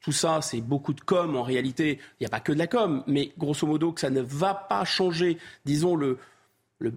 Tout 0.00 0.12
ça, 0.12 0.40
c'est 0.40 0.60
beaucoup 0.60 0.94
de 0.94 1.00
com 1.00 1.36
en 1.36 1.42
réalité. 1.42 1.98
Il 2.18 2.22
n'y 2.22 2.26
a 2.26 2.30
pas 2.30 2.40
que 2.40 2.52
de 2.52 2.58
la 2.58 2.66
com, 2.66 3.04
mais 3.06 3.32
grosso 3.36 3.66
modo 3.66 3.92
que 3.92 4.00
ça 4.00 4.10
ne 4.10 4.22
va 4.22 4.54
pas 4.54 4.84
changer, 4.84 5.36
disons, 5.66 5.94
le, 5.94 6.18
le, 6.80 6.90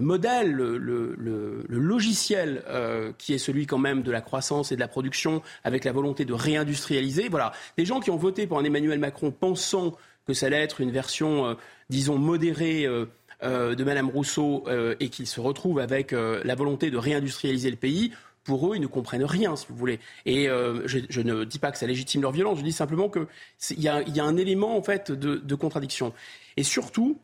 modèle, 0.00 0.52
le, 0.52 1.64
logiciel 1.68 2.62
euh, 2.68 3.12
qui 3.18 3.34
est 3.34 3.38
celui 3.38 3.66
quand 3.66 3.78
même 3.78 4.02
de 4.02 4.12
la 4.12 4.20
croissance 4.20 4.70
et 4.70 4.76
de 4.76 4.80
la 4.80 4.88
production 4.88 5.42
avec 5.64 5.84
la 5.84 5.92
volonté 5.92 6.24
de 6.24 6.32
réindustrialiser. 6.32 7.28
Voilà, 7.28 7.52
des 7.76 7.84
gens 7.84 7.98
qui 7.98 8.10
ont 8.10 8.16
voté 8.16 8.46
pour 8.46 8.58
un 8.58 8.64
Emmanuel 8.64 9.00
Macron 9.00 9.32
pensant 9.32 9.96
que 10.26 10.32
ça 10.32 10.46
allait 10.46 10.62
être 10.62 10.80
une 10.80 10.92
version, 10.92 11.46
euh, 11.46 11.54
disons, 11.90 12.18
modérée 12.18 12.86
euh, 12.86 13.06
de 13.74 13.84
Madame 13.84 14.08
Rousseau 14.08 14.64
et 15.00 15.10
qui 15.10 15.26
se 15.26 15.38
retrouvent 15.38 15.80
avec 15.80 16.12
la 16.12 16.54
volonté 16.54 16.90
de 16.90 16.96
réindustrialiser 16.96 17.68
le 17.68 17.76
pays 17.76 18.10
pour 18.44 18.70
eux, 18.70 18.76
ils 18.76 18.80
ne 18.80 18.86
comprennent 18.86 19.24
rien, 19.24 19.56
si 19.56 19.66
vous 19.68 19.76
voulez. 19.76 19.98
Et 20.26 20.48
euh, 20.48 20.86
je, 20.86 21.20
ne 21.20 21.44
dis 21.44 21.58
pas 21.58 21.72
que 21.72 21.78
ça 21.78 21.86
légitime 21.86 22.22
leur 22.22 22.32
violence, 22.32 22.58
je 22.58 22.64
dis 22.64 22.72
simplement 22.72 23.08
qu'il 23.08 23.78
y, 23.78 23.84
y, 23.84 23.88
a 23.88 24.24
un 24.24 24.36
élément 24.36 24.76
en 24.76 24.82
fait 24.82 25.10
de, 25.10 25.54
contradiction. 25.54 26.12
Et 26.56 26.62
surtout, 26.62 27.18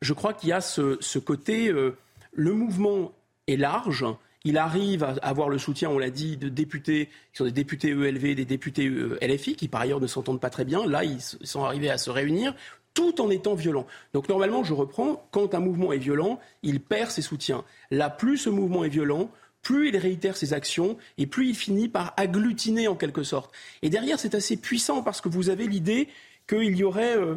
je 0.00 0.12
crois 0.12 0.32
qu'il 0.32 0.50
y 0.50 0.52
a 0.52 0.60
ce, 0.60 1.18
côté, 1.18 1.68
euh, 1.68 1.96
le 2.32 2.52
mouvement 2.52 3.12
est 3.46 3.56
large. 3.56 4.04
Il 4.44 4.58
arrive 4.58 5.02
à 5.02 5.14
avoir 5.22 5.48
le 5.48 5.58
soutien, 5.58 5.90
on 5.90 5.98
l'a 5.98 6.10
dit, 6.10 6.36
de 6.36 6.48
députés 6.48 7.06
qui 7.32 7.38
sont 7.38 7.44
des 7.44 7.50
députés 7.50 7.90
ELV, 7.90 8.36
des 8.36 8.44
députés 8.44 8.86
euh, 8.86 9.18
LFI, 9.20 9.56
qui 9.56 9.66
par 9.66 9.80
ailleurs 9.80 10.00
ne 10.00 10.06
s'entendent 10.06 10.40
pas 10.40 10.50
très 10.50 10.64
bien. 10.64 10.86
Là, 10.86 11.02
ils 11.02 11.20
sont 11.20 11.64
arrivés 11.64 11.90
à 11.90 11.98
se 11.98 12.10
réunir 12.10 12.54
tout 12.94 13.20
en 13.20 13.28
étant 13.28 13.54
violent. 13.54 13.86
Donc 14.14 14.28
normalement, 14.28 14.64
je 14.64 14.72
reprends, 14.72 15.28
quand 15.30 15.54
un 15.54 15.60
mouvement 15.60 15.92
est 15.92 15.98
violent, 15.98 16.40
il 16.62 16.80
perd 16.80 17.10
ses 17.10 17.22
soutiens. 17.22 17.62
Là, 17.90 18.08
plus 18.08 18.38
ce 18.38 18.48
mouvement 18.48 18.84
est 18.84 18.88
violent, 18.88 19.30
plus 19.62 19.88
il 19.88 19.96
réitère 19.96 20.36
ses 20.36 20.52
actions 20.52 20.96
et 21.18 21.26
plus 21.26 21.48
il 21.48 21.56
finit 21.56 21.88
par 21.88 22.14
agglutiner 22.16 22.88
en 22.88 22.94
quelque 22.94 23.22
sorte. 23.22 23.52
Et 23.82 23.90
derrière, 23.90 24.18
c'est 24.18 24.34
assez 24.34 24.56
puissant 24.56 25.02
parce 25.02 25.20
que 25.20 25.28
vous 25.28 25.50
avez 25.50 25.66
l'idée 25.66 26.08
qu'il 26.48 26.76
y 26.76 26.84
aurait 26.84 27.16
euh, 27.16 27.34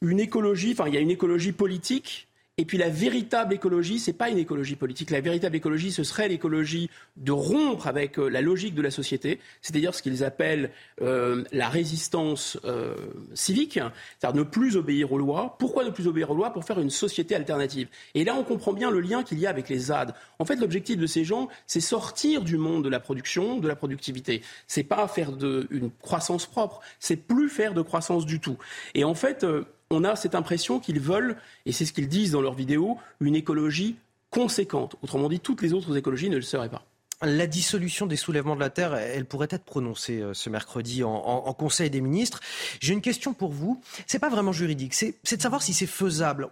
une 0.00 0.20
écologie, 0.20 0.72
enfin 0.72 0.88
il 0.88 0.94
y 0.94 0.98
a 0.98 1.00
une 1.00 1.10
écologie 1.10 1.52
politique 1.52 2.28
Et 2.58 2.64
puis 2.64 2.78
la 2.78 2.88
véritable 2.88 3.52
écologie, 3.52 3.98
c'est 3.98 4.14
pas 4.14 4.30
une 4.30 4.38
écologie 4.38 4.76
politique. 4.76 5.10
La 5.10 5.20
véritable 5.20 5.56
écologie, 5.56 5.92
ce 5.92 6.02
serait 6.04 6.26
l'écologie 6.26 6.88
de 7.18 7.30
rompre 7.30 7.86
avec 7.86 8.18
euh, 8.18 8.28
la 8.28 8.40
logique 8.40 8.74
de 8.74 8.80
la 8.80 8.90
société, 8.90 9.40
c'est-à-dire 9.60 9.94
ce 9.94 10.00
qu'ils 10.00 10.24
appellent 10.24 10.70
euh, 11.02 11.44
la 11.52 11.68
résistance 11.68 12.58
euh, 12.64 12.96
civique, 13.34 13.78
c'est-à-dire 14.18 14.38
ne 14.38 14.42
plus 14.42 14.76
obéir 14.78 15.12
aux 15.12 15.18
lois. 15.18 15.56
Pourquoi 15.58 15.84
ne 15.84 15.90
plus 15.90 16.06
obéir 16.06 16.30
aux 16.30 16.34
lois? 16.34 16.50
Pour 16.50 16.64
faire 16.64 16.80
une 16.80 16.88
société 16.88 17.34
alternative. 17.34 17.88
Et 18.14 18.24
là, 18.24 18.34
on 18.34 18.42
comprend 18.42 18.72
bien 18.72 18.90
le 18.90 19.00
lien 19.00 19.22
qu'il 19.22 19.38
y 19.38 19.46
a 19.46 19.50
avec 19.50 19.68
les 19.68 19.78
ZAD. 19.78 20.14
En 20.38 20.46
fait, 20.46 20.56
l'objectif 20.56 20.96
de 20.96 21.06
ces 21.06 21.24
gens, 21.24 21.48
c'est 21.66 21.80
sortir 21.80 22.40
du 22.40 22.56
monde 22.56 22.84
de 22.84 22.88
la 22.88 23.00
production, 23.00 23.58
de 23.58 23.68
la 23.68 23.76
productivité. 23.76 24.40
C'est 24.66 24.82
pas 24.82 25.06
faire 25.08 25.32
de, 25.32 25.66
une 25.70 25.90
croissance 25.90 26.46
propre, 26.46 26.80
c'est 27.00 27.16
plus 27.16 27.50
faire 27.50 27.74
de 27.74 27.82
croissance 27.82 28.24
du 28.24 28.40
tout. 28.40 28.56
Et 28.94 29.04
en 29.04 29.14
fait, 29.14 29.44
on 29.90 30.04
a 30.04 30.16
cette 30.16 30.34
impression 30.34 30.80
qu'ils 30.80 31.00
veulent, 31.00 31.36
et 31.64 31.72
c'est 31.72 31.84
ce 31.84 31.92
qu'ils 31.92 32.08
disent 32.08 32.32
dans 32.32 32.40
leurs 32.40 32.54
vidéos, 32.54 32.98
une 33.20 33.36
écologie 33.36 33.96
conséquente. 34.30 34.96
Autrement 35.02 35.28
dit, 35.28 35.40
toutes 35.40 35.62
les 35.62 35.72
autres 35.72 35.96
écologies 35.96 36.30
ne 36.30 36.36
le 36.36 36.42
seraient 36.42 36.68
pas. 36.68 36.84
La 37.22 37.46
dissolution 37.46 38.06
des 38.06 38.16
soulèvements 38.16 38.56
de 38.56 38.60
la 38.60 38.68
Terre, 38.68 38.94
elle 38.94 39.24
pourrait 39.24 39.48
être 39.50 39.64
prononcée 39.64 40.20
euh, 40.20 40.34
ce 40.34 40.50
mercredi 40.50 41.02
en, 41.02 41.54
Conseil 41.54 41.88
des 41.88 42.02
ministres. 42.02 42.40
J'ai 42.80 42.92
une 42.92 43.00
question 43.00 43.32
pour 43.32 43.52
vous. 43.52 43.80
C'est 44.06 44.18
pas 44.18 44.28
vraiment 44.28 44.52
juridique, 44.52 44.92
c'est 44.92 45.36
de 45.36 45.40
savoir 45.40 45.62
si 45.62 45.72
c'est 45.72 45.86
faisable. 45.86 46.48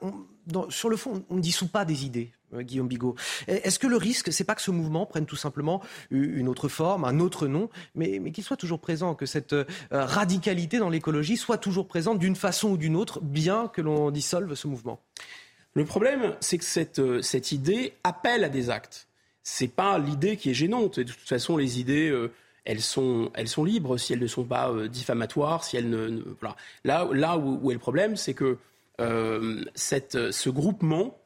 sur 0.71 0.89
le 0.89 0.97
fond, 0.97 1.23
on 1.29 1.37
ne 1.37 1.41
dissout 1.41 1.69
pas 1.69 1.85
des 1.85 2.07
idées. 2.07 2.33
Euh, 2.55 2.63
Guillaume 2.63 2.89
Bigot. 2.89 3.15
Est-ce 3.47 3.79
que 3.79 3.87
le 3.87 3.97
risque, 3.97 4.33
c'est 4.33 4.45
pas 4.45 4.55
que 4.55 4.63
ce 4.63 4.71
mouvement 4.71 5.05
prenne 5.05 5.27
tout 5.27 5.37
simplement 5.37 5.83
une 6.11 6.49
autre 6.49 6.69
forme, 6.69 7.05
un 7.05 7.21
autre 7.21 7.47
nom, 7.47 7.69
mais, 7.95 8.31
qu'il 8.31 8.45
soit 8.45 8.57
toujours 8.57 8.81
présent, 8.81 9.15
que 9.15 9.27
cette 9.27 9.53
euh, 9.53 9.65
radicalité 9.91 10.79
dans 10.79 10.89
l'écologie 10.91 11.37
soit 11.37 11.59
toujours 11.59 11.89
présente 11.89 12.19
d'une 12.19 12.37
façon 12.37 12.71
ou 12.71 12.77
d'une 12.79 12.97
autre, 12.97 13.21
bien 13.21 13.69
que 13.69 13.83
l'on 13.83 14.11
dissolve 14.11 14.55
ce 14.55 14.67
mouvement? 14.67 15.01
Le 15.75 15.85
problème, 15.85 16.37
c'est 16.41 16.59
que 16.59 17.21
cette 17.21 17.53
idée 17.53 17.95
appelle 18.05 18.45
à 18.45 18.49
des 18.49 18.71
actes. 18.71 19.09
C'est 19.45 19.69
pas 19.69 19.99
l'idée 19.99 20.37
qui 20.37 20.51
est 20.51 20.55
gênante. 20.55 20.99
de 20.99 21.13
toute 21.13 21.29
façon, 21.29 21.57
les 21.57 21.79
idées 21.79 22.13
elles 22.65 22.81
sont, 22.81 23.31
elles 23.35 23.49
sont 23.49 23.63
libres 23.63 23.99
si 23.99 24.13
elles 24.13 24.21
ne 24.21 24.27
sont 24.27 24.45
pas 24.45 24.73
diffamatoires, 24.89 25.63
si 25.63 25.77
elles 25.77 25.89
ne, 25.89 26.23
voilà. 26.41 26.57
Là, 26.83 27.07
là 27.13 27.37
où, 27.37 27.71
est 27.71 27.75
le 27.75 27.81
problème, 27.81 28.17
c'est 28.17 28.35
que 28.35 28.57
cette, 29.75 30.33
ce 30.33 30.51
groupement 30.51 31.19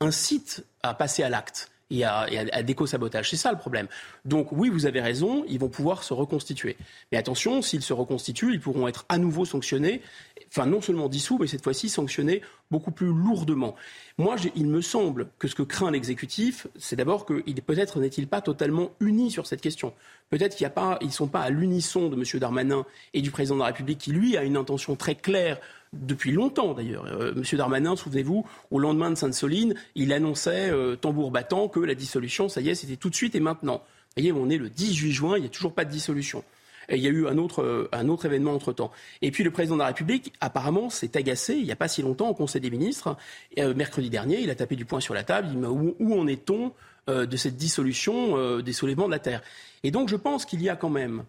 incite 0.00 0.64
à 0.82 0.94
passer 0.94 1.22
à 1.22 1.28
l'acte 1.28 1.70
et 1.90 2.04
à, 2.04 2.26
à, 2.52 2.62
déco-sabotage. 2.62 3.30
C'est 3.30 3.36
ça 3.36 3.50
le 3.50 3.58
problème. 3.58 3.88
Donc 4.24 4.52
oui, 4.52 4.68
vous 4.68 4.86
avez 4.86 5.00
raison, 5.00 5.44
ils 5.48 5.58
vont 5.58 5.68
pouvoir 5.68 6.02
se 6.02 6.14
reconstituer. 6.14 6.76
Mais 7.10 7.18
attention, 7.18 7.62
s'ils 7.62 7.82
se 7.82 7.92
reconstituent, 7.92 8.52
ils 8.52 8.60
pourront 8.60 8.88
être 8.88 9.04
à 9.08 9.18
nouveau 9.18 9.44
sanctionnés, 9.44 10.00
enfin 10.52 10.66
non 10.66 10.80
seulement 10.80 11.08
dissous, 11.08 11.38
mais 11.38 11.46
cette 11.46 11.62
fois-ci 11.62 11.88
sanctionnés 11.88 12.42
beaucoup 12.70 12.90
plus 12.90 13.06
lourdement. 13.06 13.76
Moi, 14.18 14.36
il 14.56 14.66
me 14.66 14.80
semble 14.80 15.28
que 15.38 15.48
ce 15.48 15.54
que 15.54 15.62
craint 15.62 15.90
l'exécutif, 15.90 16.66
c'est 16.78 16.96
d'abord 16.96 17.26
qu'il 17.26 17.54
peut-être 17.62 18.00
n'est-il 18.00 18.26
pas 18.26 18.40
totalement 18.40 18.90
uni 19.00 19.30
sur 19.30 19.46
cette 19.46 19.60
question. 19.60 19.92
Peut-être 20.28 20.56
qu'ils 20.56 20.70
ne 21.02 21.10
sont 21.10 21.28
pas 21.28 21.40
à 21.40 21.50
l'unisson 21.50 22.08
de 22.08 22.16
M. 22.16 22.24
Darmanin 22.40 22.84
et 23.14 23.22
du 23.22 23.30
président 23.30 23.56
de 23.56 23.60
la 23.60 23.66
République, 23.66 23.98
qui 23.98 24.12
lui 24.12 24.36
a 24.36 24.42
une 24.42 24.56
intention 24.56 24.96
très 24.96 25.14
claire 25.14 25.58
depuis 25.92 26.30
longtemps 26.32 26.74
d'ailleurs. 26.74 27.06
Euh, 27.06 27.32
Monsieur 27.34 27.58
Darmanin, 27.58 27.96
souvenez-vous, 27.96 28.46
au 28.70 28.78
lendemain 28.78 29.10
de 29.10 29.16
Sainte-Soline, 29.16 29.74
il 29.94 30.12
annonçait 30.12 30.70
euh, 30.70 30.96
tambour 30.96 31.30
battant 31.30 31.68
que 31.68 31.80
la 31.80 31.94
dissolution, 31.94 32.48
ça 32.48 32.60
y 32.60 32.68
est, 32.68 32.74
c'était 32.74 32.96
tout 32.96 33.10
de 33.10 33.14
suite 33.14 33.34
et 33.34 33.40
maintenant. 33.40 33.82
Vous 34.16 34.22
voyez, 34.22 34.32
on 34.32 34.50
est 34.50 34.58
le 34.58 34.68
18 34.68 35.12
juin, 35.12 35.36
il 35.36 35.40
n'y 35.40 35.46
a 35.46 35.50
toujours 35.50 35.72
pas 35.72 35.84
de 35.84 35.90
dissolution. 35.90 36.44
Il 36.90 36.98
y 37.00 37.06
a 37.06 37.10
eu 37.10 37.26
un 37.26 37.38
autre, 37.38 37.62
euh, 37.62 37.88
un 37.92 38.08
autre 38.08 38.26
événement 38.26 38.52
entre-temps. 38.52 38.90
Et 39.22 39.30
puis 39.30 39.44
le 39.44 39.50
président 39.50 39.76
de 39.76 39.80
la 39.80 39.86
République, 39.86 40.32
apparemment, 40.40 40.90
s'est 40.90 41.16
agacé 41.16 41.54
il 41.54 41.64
n'y 41.64 41.72
a 41.72 41.76
pas 41.76 41.88
si 41.88 42.02
longtemps 42.02 42.28
au 42.28 42.34
Conseil 42.34 42.60
des 42.60 42.70
ministres. 42.70 43.16
mercredi 43.56 44.10
dernier, 44.10 44.40
il 44.40 44.50
a 44.50 44.54
tapé 44.54 44.76
du 44.76 44.84
poing 44.84 45.00
sur 45.00 45.14
la 45.14 45.22
table. 45.22 45.48
Il 45.52 45.60
dit 45.60 45.66
où, 45.66 45.94
où 45.98 46.18
en 46.18 46.26
est-on 46.26 46.72
de 47.06 47.36
cette 47.36 47.56
dissolution 47.56 48.60
des 48.60 48.72
soulèvements 48.72 49.06
de 49.06 49.12
la 49.12 49.18
Terre? 49.18 49.42
Et 49.82 49.90
donc 49.90 50.08
je 50.08 50.16
pense 50.16 50.44
qu'il 50.44 50.62
y 50.62 50.68
a 50.68 50.76
quand 50.76 50.90
même, 50.90 51.24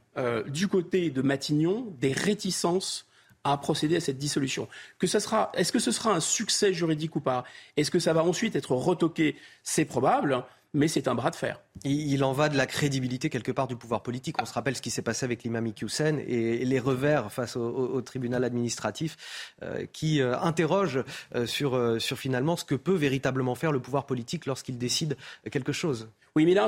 du 0.47 0.67
côté 0.67 1.09
de 1.09 1.21
Matignon, 1.21 1.87
des 1.99 2.11
réticences 2.11 3.05
à 3.43 3.57
procéder 3.57 3.95
à 3.95 3.99
cette 3.99 4.17
dissolution. 4.17 4.67
Que 4.99 5.07
sera, 5.07 5.51
est-ce 5.55 5.71
que 5.71 5.79
ce 5.79 5.91
sera 5.91 6.13
un 6.13 6.19
succès 6.19 6.73
juridique 6.73 7.15
ou 7.15 7.21
pas? 7.21 7.43
Est-ce 7.77 7.91
que 7.91 7.99
ça 7.99 8.13
va 8.13 8.23
ensuite 8.23 8.55
être 8.55 8.73
retoqué? 8.73 9.35
C'est 9.63 9.85
probable 9.85 10.43
mais 10.73 10.87
c'est 10.87 11.07
un 11.07 11.15
bras 11.15 11.31
de 11.31 11.35
fer. 11.35 11.61
Il 11.83 12.23
en 12.23 12.31
va 12.31 12.49
de 12.49 12.57
la 12.57 12.65
crédibilité 12.65 13.29
quelque 13.29 13.51
part 13.51 13.67
du 13.67 13.75
pouvoir 13.75 14.03
politique. 14.03 14.41
On 14.41 14.45
se 14.45 14.53
rappelle 14.53 14.75
ce 14.75 14.81
qui 14.81 14.89
s'est 14.89 15.01
passé 15.01 15.25
avec 15.25 15.43
l'imam 15.43 15.65
Iqiyoussen 15.67 16.19
et 16.19 16.63
les 16.63 16.79
revers 16.79 17.31
face 17.31 17.55
au, 17.55 18.01
tribunal 18.01 18.43
administratif 18.43 19.53
euh, 19.63 19.85
qui 19.91 20.21
euh, 20.21 20.39
interroge 20.39 21.03
euh, 21.35 21.45
sur, 21.45 22.01
sur 22.01 22.17
finalement 22.17 22.55
ce 22.55 22.65
que 22.65 22.75
peut 22.75 22.95
véritablement 22.95 23.55
faire 23.55 23.71
le 23.71 23.79
pouvoir 23.79 24.05
politique 24.05 24.45
lorsqu'il 24.45 24.77
décide 24.77 25.17
quelque 25.51 25.71
chose. 25.71 26.09
Oui, 26.35 26.45
mais 26.45 26.53
là, 26.53 26.67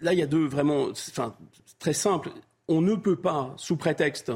là 0.00 0.12
il 0.12 0.18
y 0.18 0.22
a 0.22 0.26
deux 0.26 0.46
vraiment, 0.46 0.88
enfin, 0.90 1.34
très 1.78 1.92
simples. 1.92 2.30
On 2.68 2.80
ne 2.80 2.94
peut 2.94 3.16
pas, 3.16 3.52
sous 3.56 3.76
prétexte 3.76 4.30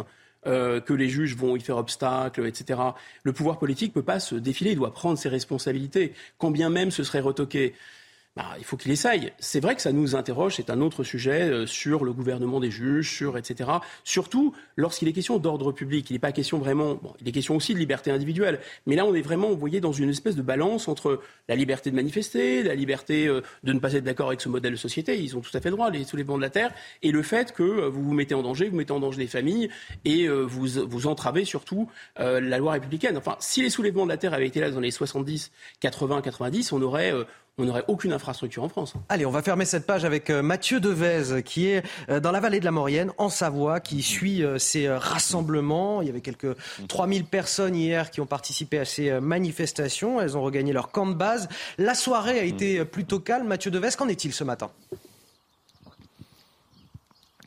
euh, 0.47 0.79
que 0.79 0.93
les 0.93 1.09
juges 1.09 1.35
vont 1.37 1.57
y 1.57 1.61
faire 1.61 1.79
obstacle, 1.79 2.47
etc. 2.47 2.79
Le 3.23 3.33
pouvoir 3.33 3.59
politique 3.59 3.97
ne 3.97 4.03
peut 4.03 4.05
pas 4.05 4.21
se 4.21 4.35
défiler, 4.35 4.73
il 4.73 4.77
doit 4.77 4.93
prendre 4.93 5.17
ses 5.17 5.31
responsabilités, 5.31 6.13
quand 6.37 6.51
bien 6.51 6.69
même 6.69 6.91
ce 6.91 7.03
serait 7.03 7.21
retoqué. 7.21 7.75
Bah, 8.37 8.57
il 8.59 8.65
faut 8.65 8.77
qu'il 8.77 8.91
essaye. 8.91 9.33
C'est 9.39 9.61
vrai 9.61 9.77
que 9.77 9.81
ça 9.81 9.93
nous 9.93 10.17
interroge, 10.17 10.57
c'est 10.57 10.69
un 10.69 10.81
autre 10.81 11.05
sujet 11.05 11.43
euh, 11.43 11.67
sur 11.67 12.05
le 12.05 12.13
gouvernement 12.13 12.59
des 12.59 12.71
juges, 12.73 13.15
sur 13.15 13.39
etc. 13.39 13.71
Surtout 14.03 14.53
lorsqu'il 14.77 15.07
est 15.07 15.13
question 15.13 15.39
d'ordre 15.39 15.71
public. 15.71 16.11
Il 16.11 16.15
n'est 16.15 16.19
pas 16.19 16.33
question 16.33 16.59
vraiment. 16.59 16.97
Bon, 16.97 17.15
il 17.21 17.29
est 17.29 17.33
question 17.33 17.55
aussi 17.55 17.75
de 17.75 17.79
liberté 17.79 18.11
individuelle. 18.11 18.59
Mais 18.87 18.97
là, 18.97 19.07
on 19.07 19.15
est 19.15 19.23
vraiment, 19.23 19.51
vous 19.51 19.57
voyez, 19.57 19.81
dans 19.81 19.93
une 19.93 20.11
espèce 20.11 20.35
de 20.35 20.43
balance 20.43 20.89
entre 20.89 21.21
la 21.49 21.55
liberté 21.55 21.93
de 21.93 21.95
manifester, 21.95 22.65
la 22.65 22.75
liberté 22.75 23.29
euh, 23.29 23.41
de 23.63 23.73
ne 23.73 23.79
pas 23.79 23.93
être 23.93 24.03
d'accord 24.03 24.27
avec 24.29 24.41
ce 24.41 24.49
modèle 24.49 24.73
de 24.73 24.79
société. 24.79 25.17
Ils 25.23 25.37
ont 25.37 25.41
tout 25.41 25.57
à 25.57 25.61
fait 25.61 25.71
droit, 25.71 25.91
les 25.91 26.03
soulèvements 26.03 26.37
de 26.37 26.43
la 26.43 26.51
terre, 26.51 26.75
et 27.03 27.13
le 27.13 27.23
fait 27.23 27.53
que 27.53 27.63
euh, 27.63 27.89
vous 27.89 28.03
vous 28.03 28.15
mettez 28.15 28.35
en 28.35 28.43
danger, 28.43 28.69
vous 28.69 28.77
mettez 28.77 28.93
en 28.93 28.99
danger 28.99 29.21
les 29.21 29.29
familles 29.29 29.71
et 30.05 30.27
vous 30.27 30.67
vous 30.87 31.07
entravez 31.07 31.45
surtout 31.45 31.89
la 32.17 32.59
loi 32.59 32.73
républicaine. 32.73 33.17
Enfin, 33.17 33.37
si 33.39 33.63
les 33.63 33.71
soulèvements 33.71 34.05
de 34.05 34.11
la 34.11 34.17
terre 34.17 34.35
avaient 34.35 34.47
été 34.47 34.61
là 34.61 34.71
dans 34.71 34.81
les 34.81 34.91
70, 34.91 35.53
80, 35.81 36.23
90, 36.23 36.73
on 36.73 36.83
aurait 36.83 37.13
on 37.57 37.67
n'aurait 37.67 37.85
aucune 37.87 38.13
infrastructure 38.13 38.65
en 38.65 38.69
France. 38.69 38.95
Allez, 39.09 39.25
on 39.25 39.31
va 39.31 39.41
fermer 39.41 39.65
cette 39.65 39.87
page 39.87 40.05
avec 40.05 40.29
euh, 40.29 40.43
Mathieu 40.43 40.81
Devez, 40.81 41.43
qui 41.45 41.69
est 41.69 41.85
euh, 42.09 42.19
dans 42.19 42.33
la 42.33 42.41
vallée 42.41 42.59
de 42.59 42.65
la 42.65 42.73
Maurienne, 42.73 43.13
en 43.17 43.29
Savoie, 43.29 43.79
qui 43.79 44.03
suit 44.03 44.43
euh, 44.43 44.59
ces 44.59 44.89
rassemblements. 44.89 46.03
Il 46.03 46.07
y 46.09 46.11
avait 46.11 46.21
quelques 46.21 46.57
3000 46.89 47.25
personnes 47.25 47.77
hier 47.77 48.11
qui 48.11 48.21
ont 48.21 48.27
participé 48.27 48.79
à 48.81 48.85
ces 48.85 49.21
manifestations. 49.21 50.21
Elles 50.21 50.37
ont 50.37 50.43
regagné 50.43 50.73
leur 50.73 50.91
camp 50.91 51.07
de 51.07 51.15
base. 51.15 51.49
La 51.79 51.95
soirée 51.95 52.41
a 52.41 52.45
été 52.45 52.85
plutôt 52.85 53.21
calme. 53.21 53.47
Mathieu 53.47 53.71
Devez, 53.71 53.91
qu'en 53.97 54.09
est-il 54.09 54.33
ce 54.33 54.43
matin? 54.43 54.71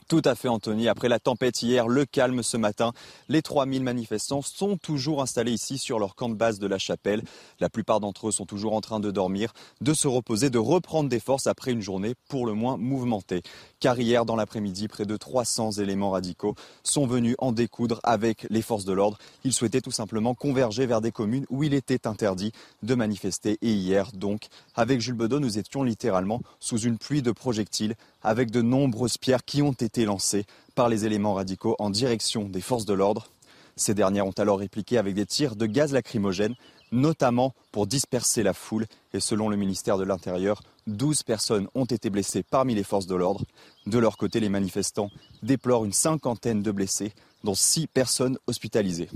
Tout 0.07 0.21
à 0.23 0.35
fait, 0.35 0.47
Anthony. 0.47 0.88
Après 0.88 1.09
la 1.09 1.19
tempête 1.19 1.61
hier, 1.61 1.88
le 1.88 2.05
calme 2.05 2.41
ce 2.41 2.55
matin, 2.55 2.93
les 3.27 3.41
3000 3.41 3.84
manifestants 3.84 4.41
sont 4.41 4.77
toujours 4.77 5.21
installés 5.21 5.51
ici 5.51 5.77
sur 5.77 5.99
leur 5.99 6.15
camp 6.15 6.29
de 6.29 6.35
base 6.35 6.59
de 6.59 6.67
la 6.67 6.77
chapelle. 6.77 7.23
La 7.59 7.69
plupart 7.69 7.99
d'entre 7.99 8.29
eux 8.29 8.31
sont 8.31 8.45
toujours 8.45 8.73
en 8.73 8.81
train 8.81 8.99
de 8.99 9.11
dormir, 9.11 9.53
de 9.81 9.93
se 9.93 10.07
reposer, 10.07 10.49
de 10.49 10.57
reprendre 10.57 11.09
des 11.09 11.19
forces 11.19 11.47
après 11.47 11.71
une 11.71 11.81
journée 11.81 12.15
pour 12.29 12.45
le 12.45 12.53
moins 12.53 12.77
mouvementée. 12.77 13.41
Car 13.79 13.99
hier, 13.99 14.25
dans 14.25 14.35
l'après-midi, 14.35 14.88
près 14.88 15.05
de 15.05 15.17
300 15.17 15.73
éléments 15.73 16.11
radicaux 16.11 16.55
sont 16.84 17.05
venus 17.05 17.35
en 17.39 17.51
découdre 17.51 17.99
avec 18.03 18.47
les 18.49 18.61
forces 18.61 18.85
de 18.85 18.93
l'ordre. 18.93 19.17
Ils 19.43 19.53
souhaitaient 19.53 19.81
tout 19.81 19.91
simplement 19.91 20.35
converger 20.35 20.85
vers 20.85 21.01
des 21.01 21.11
communes 21.11 21.45
où 21.49 21.63
il 21.63 21.73
était 21.73 22.07
interdit 22.07 22.53
de 22.81 22.95
manifester. 22.95 23.57
Et 23.61 23.73
hier, 23.73 24.11
donc, 24.13 24.47
avec 24.75 25.01
Jules 25.01 25.15
Bedot, 25.15 25.39
nous 25.39 25.57
étions 25.57 25.84
littéralement 25.84 26.41
sous 26.59 26.79
une 26.79 26.97
pluie 26.97 27.21
de 27.21 27.31
projectiles 27.31 27.95
avec 28.27 28.51
de 28.51 28.61
nombreuses 28.61 29.17
pierres 29.17 29.45
qui 29.45 29.61
ont 29.61 29.71
été 29.71 30.03
lancées 30.03 30.45
par 30.75 30.89
les 30.89 31.05
éléments 31.05 31.33
radicaux 31.33 31.77
en 31.79 31.89
direction 31.89 32.43
des 32.43 32.59
forces 32.59 32.83
de 32.83 32.93
l'ordre. 32.93 33.29
Ces 33.77 33.93
dernières 33.93 34.27
ont 34.27 34.37
alors 34.37 34.59
répliqué 34.59 34.97
avec 34.97 35.13
des 35.13 35.25
tirs 35.25 35.55
de 35.55 35.65
gaz 35.65 35.93
lacrymogène, 35.93 36.55
notamment 36.91 37.53
pour 37.71 37.87
disperser 37.87 38.43
la 38.43 38.53
foule. 38.53 38.85
Et 39.13 39.21
selon 39.21 39.47
le 39.47 39.55
ministère 39.55 39.97
de 39.97 40.03
l'Intérieur, 40.03 40.61
12 40.87 41.23
personnes 41.23 41.69
ont 41.73 41.85
été 41.85 42.09
blessées 42.09 42.43
parmi 42.43 42.75
les 42.75 42.83
forces 42.83 43.07
de 43.07 43.15
l'ordre. 43.15 43.45
De 43.85 43.97
leur 43.97 44.17
côté, 44.17 44.41
les 44.41 44.49
manifestants 44.49 45.09
déplorent 45.41 45.85
une 45.85 45.93
cinquantaine 45.93 46.61
de 46.61 46.71
blessés, 46.71 47.13
dont 47.45 47.55
6 47.55 47.87
personnes 47.87 48.37
hospitalisées. 48.45 49.09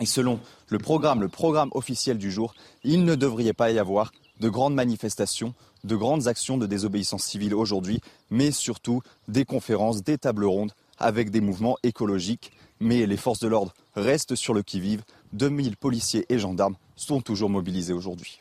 Et 0.00 0.06
selon 0.06 0.40
le 0.68 0.78
programme, 0.78 1.20
le 1.20 1.28
programme 1.28 1.70
officiel 1.72 2.16
du 2.16 2.30
jour, 2.30 2.54
il 2.84 3.04
ne 3.04 3.16
devrait 3.16 3.52
pas 3.52 3.70
y 3.70 3.78
avoir 3.78 4.12
de 4.40 4.48
grandes 4.48 4.74
manifestations 4.74 5.54
de 5.86 5.96
grandes 5.96 6.26
actions 6.26 6.58
de 6.58 6.66
désobéissance 6.66 7.24
civile 7.24 7.54
aujourd'hui, 7.54 8.00
mais 8.30 8.50
surtout 8.50 9.02
des 9.28 9.44
conférences, 9.44 10.02
des 10.02 10.18
tables 10.18 10.44
rondes 10.44 10.72
avec 10.98 11.30
des 11.30 11.40
mouvements 11.40 11.78
écologiques. 11.82 12.52
Mais 12.80 13.06
les 13.06 13.16
forces 13.16 13.40
de 13.40 13.48
l'ordre 13.48 13.72
restent 13.94 14.34
sur 14.34 14.52
le 14.52 14.62
qui-vive. 14.62 15.02
2000 15.32 15.76
policiers 15.76 16.26
et 16.28 16.38
gendarmes 16.38 16.76
sont 16.96 17.20
toujours 17.20 17.50
mobilisés 17.50 17.92
aujourd'hui. 17.92 18.40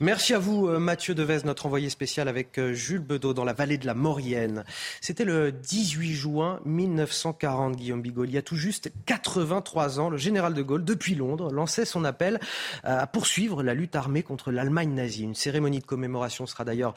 Merci 0.00 0.34
à 0.34 0.38
vous, 0.38 0.68
euh, 0.68 0.78
Mathieu 0.78 1.14
Devez, 1.14 1.40
notre 1.44 1.66
envoyé 1.66 1.88
spécial 1.90 2.28
avec 2.28 2.58
euh, 2.58 2.72
Jules 2.72 3.00
Bedeau 3.00 3.34
dans 3.34 3.44
la 3.44 3.52
vallée 3.52 3.78
de 3.78 3.86
la 3.86 3.94
Maurienne. 3.94 4.64
C'était 5.00 5.24
le 5.24 5.52
18 5.52 6.14
juin 6.14 6.60
1940, 6.64 7.76
Guillaume 7.76 8.02
Bigot. 8.02 8.24
Il 8.24 8.32
y 8.32 8.38
a 8.38 8.42
tout 8.42 8.56
juste 8.56 8.90
83 9.06 10.00
ans, 10.00 10.10
le 10.10 10.16
général 10.16 10.54
de 10.54 10.62
Gaulle, 10.62 10.84
depuis 10.84 11.14
Londres, 11.14 11.52
lançait 11.52 11.84
son 11.84 12.04
appel 12.04 12.40
euh, 12.84 13.00
à 13.00 13.06
poursuivre 13.06 13.62
la 13.62 13.74
lutte 13.74 13.96
armée 13.96 14.22
contre 14.22 14.50
l'Allemagne 14.50 14.94
nazie. 14.94 15.24
Une 15.24 15.34
cérémonie 15.34 15.80
de 15.80 15.86
commémoration 15.86 16.46
sera 16.46 16.64
d'ailleurs 16.64 16.94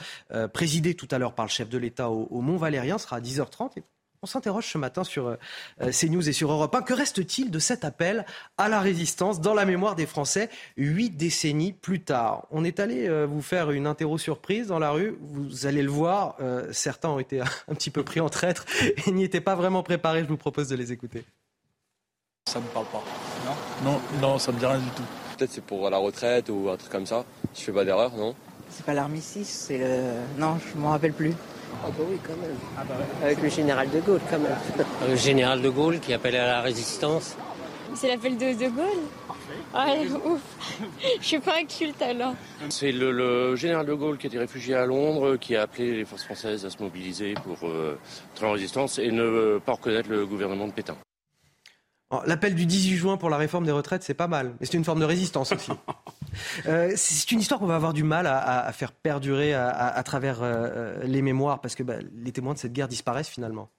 présidée 0.54 0.94
tout 0.94 1.08
à 1.12 1.18
l'heure 1.18 1.34
par 1.34 1.46
le 1.46 1.52
chef 1.52 1.70
de 1.70 1.78
l'État 1.78 2.10
au, 2.10 2.28
au 2.30 2.42
Mont-Valérien, 2.42 2.98
sera 2.98 3.18
à 3.18 3.22
10h30. 3.22 3.82
On 4.24 4.26
s'interroge 4.26 4.66
ce 4.66 4.78
matin 4.80 5.04
sur 5.04 5.28
euh, 5.28 5.36
euh, 5.82 5.92
CNews 5.92 6.28
et 6.28 6.34
sur 6.34 6.52
Europe 6.52 6.74
1. 6.74 6.82
Que 6.82 6.94
reste-t-il 6.94 7.52
de 7.52 7.60
cet 7.60 7.86
appel 7.86 8.26
à 8.58 8.68
la 8.68 8.80
résistance 8.80 9.42
dans 9.42 9.54
la 9.54 9.64
mémoire 9.64 9.96
des 9.96 10.08
Français 10.08 10.50
huit 10.76 11.12
décennies 11.12 11.72
plus 11.72 12.02
tard? 12.02 12.48
On 12.50 12.64
est 12.64 12.80
allé 12.80 13.08
euh, 13.08 13.28
vous 13.28 13.44
faire 13.44 13.70
une 13.70 13.86
interro 13.86 14.18
surprise 14.18 14.68
dans 14.68 14.80
la 14.80 14.90
rue. 14.90 15.18
Vous 15.22 15.68
allez 15.68 15.84
le 15.84 15.92
voir, 15.92 16.38
certains 16.72 17.10
ont 17.10 17.20
été 17.20 17.42
un 17.42 17.76
petit 17.76 17.92
peu 17.92 18.04
pris 18.04 18.20
en 18.20 18.30
traître 18.30 18.66
et 19.06 19.12
n'y 19.12 19.24
étaient 19.24 19.42
pas 19.42 19.56
vraiment 19.56 19.84
préparés. 19.84 20.24
Je 20.24 20.28
vous 20.28 20.38
propose 20.38 20.68
de 20.68 20.76
les 20.76 20.92
écouter. 20.92 21.24
Ça 22.50 22.60
me 22.60 22.68
parle 22.68 22.88
pas. 22.88 23.04
Non? 23.46 23.92
Non, 23.92 24.02
non 24.22 24.40
ça 24.40 24.52
me 24.52 24.58
dit 24.58 24.66
rien 24.66 24.80
du 24.80 24.90
tout. 24.92 25.04
Peut-être 25.38 25.52
c'est 25.52 25.64
pour 25.64 25.88
la 25.90 25.98
retraite 25.98 26.50
ou 26.50 26.70
un 26.70 26.78
truc 26.78 26.92
comme 26.92 27.06
ça. 27.06 27.24
Je 27.54 27.62
fais 27.62 27.72
pas 27.72 27.86
d'erreur, 27.86 28.16
non? 28.16 28.34
C'est 28.70 28.86
pas 28.86 28.94
l'armistice, 28.94 29.66
c'est 29.68 29.78
le. 29.78 30.40
Non, 30.40 30.58
je 30.58 30.80
m'en 30.80 30.90
rappelle 30.90 31.14
plus. 31.14 31.34
Ah 31.84 31.90
bah 31.90 32.04
oui, 32.10 32.18
quand 32.24 32.36
même. 32.42 32.58
Ah 32.78 32.84
bah 32.88 32.96
Avec 33.24 33.42
le 33.42 33.50
général 33.50 33.90
de 33.90 34.00
Gaulle, 34.00 34.22
quand 34.30 34.40
même. 34.40 34.58
Le 35.10 35.16
général 35.16 35.62
de 35.62 35.70
Gaulle 35.70 36.00
qui 36.00 36.14
appelle 36.14 36.36
à 36.36 36.48
la 36.48 36.62
résistance. 36.62 37.36
C'est 37.94 38.10
l'appel 38.10 38.38
de 38.38 38.54
De 38.54 38.70
Gaulle 38.70 39.04
Ouais, 39.74 40.08
ouf. 40.26 40.42
Je 41.20 41.26
suis 41.26 41.40
pas 41.40 41.60
inculte 41.60 42.02
alors. 42.02 42.34
C'est 42.70 42.92
le, 42.92 43.56
général 43.56 43.86
de 43.86 43.94
Gaulle 43.94 44.18
qui 44.18 44.28
était 44.28 44.38
réfugié 44.38 44.76
à 44.76 44.86
Londres, 44.86 45.38
qui 45.38 45.56
a 45.56 45.64
appelé 45.64 45.96
les 45.96 46.06
forces 46.06 46.24
françaises 46.24 46.66
à 46.66 46.70
se 46.70 46.82
mobiliser 46.82 47.34
pour 47.34 47.68
euh, 47.68 47.98
la 48.42 48.52
résistance 48.52 49.00
et 49.00 49.12
ne 49.12 49.60
pas 49.60 49.74
reconnaître 49.74 50.10
le 50.10 50.26
gouvernement 50.26 50.68
de 50.68 50.74
Pétain. 50.74 50.98
Oh, 52.10 52.22
l'appel 52.26 52.56
du 52.56 52.66
18 52.66 52.96
juin 52.96 53.18
pour 53.18 53.30
la 53.30 53.36
réforme 53.36 53.66
des 53.66 53.72
retraites, 53.72 54.02
c'est 54.02 54.14
pas 54.14 54.28
mal. 54.28 54.54
Mais 54.60 54.66
c'est 54.66 54.78
une 54.78 54.86
forme 54.86 55.02
de 55.02 55.06
résistance 55.06 55.52
aussi. 55.52 55.72
Euh, 56.68 56.92
c'est 56.96 57.32
une 57.32 57.40
histoire 57.40 57.60
qu'on 57.60 57.66
va 57.66 57.78
avoir 57.78 57.94
du 57.94 58.04
mal 58.04 58.28
à, 58.28 58.72
faire 58.72 58.92
perdurer 58.92 59.56
à, 59.56 60.04
travers 60.04 60.44
euh, 60.44 60.68
euh, 61.00 61.04
les 61.04 61.24
mémoires, 61.24 61.62
parce 61.62 61.74
que 61.74 61.82
bah, 61.82 61.96
les 62.14 62.32
témoins 62.32 62.54
de 62.54 62.60
cette 62.60 62.74
guerre 62.74 62.88
disparaissent 62.88 63.30
finalement. 63.30 63.72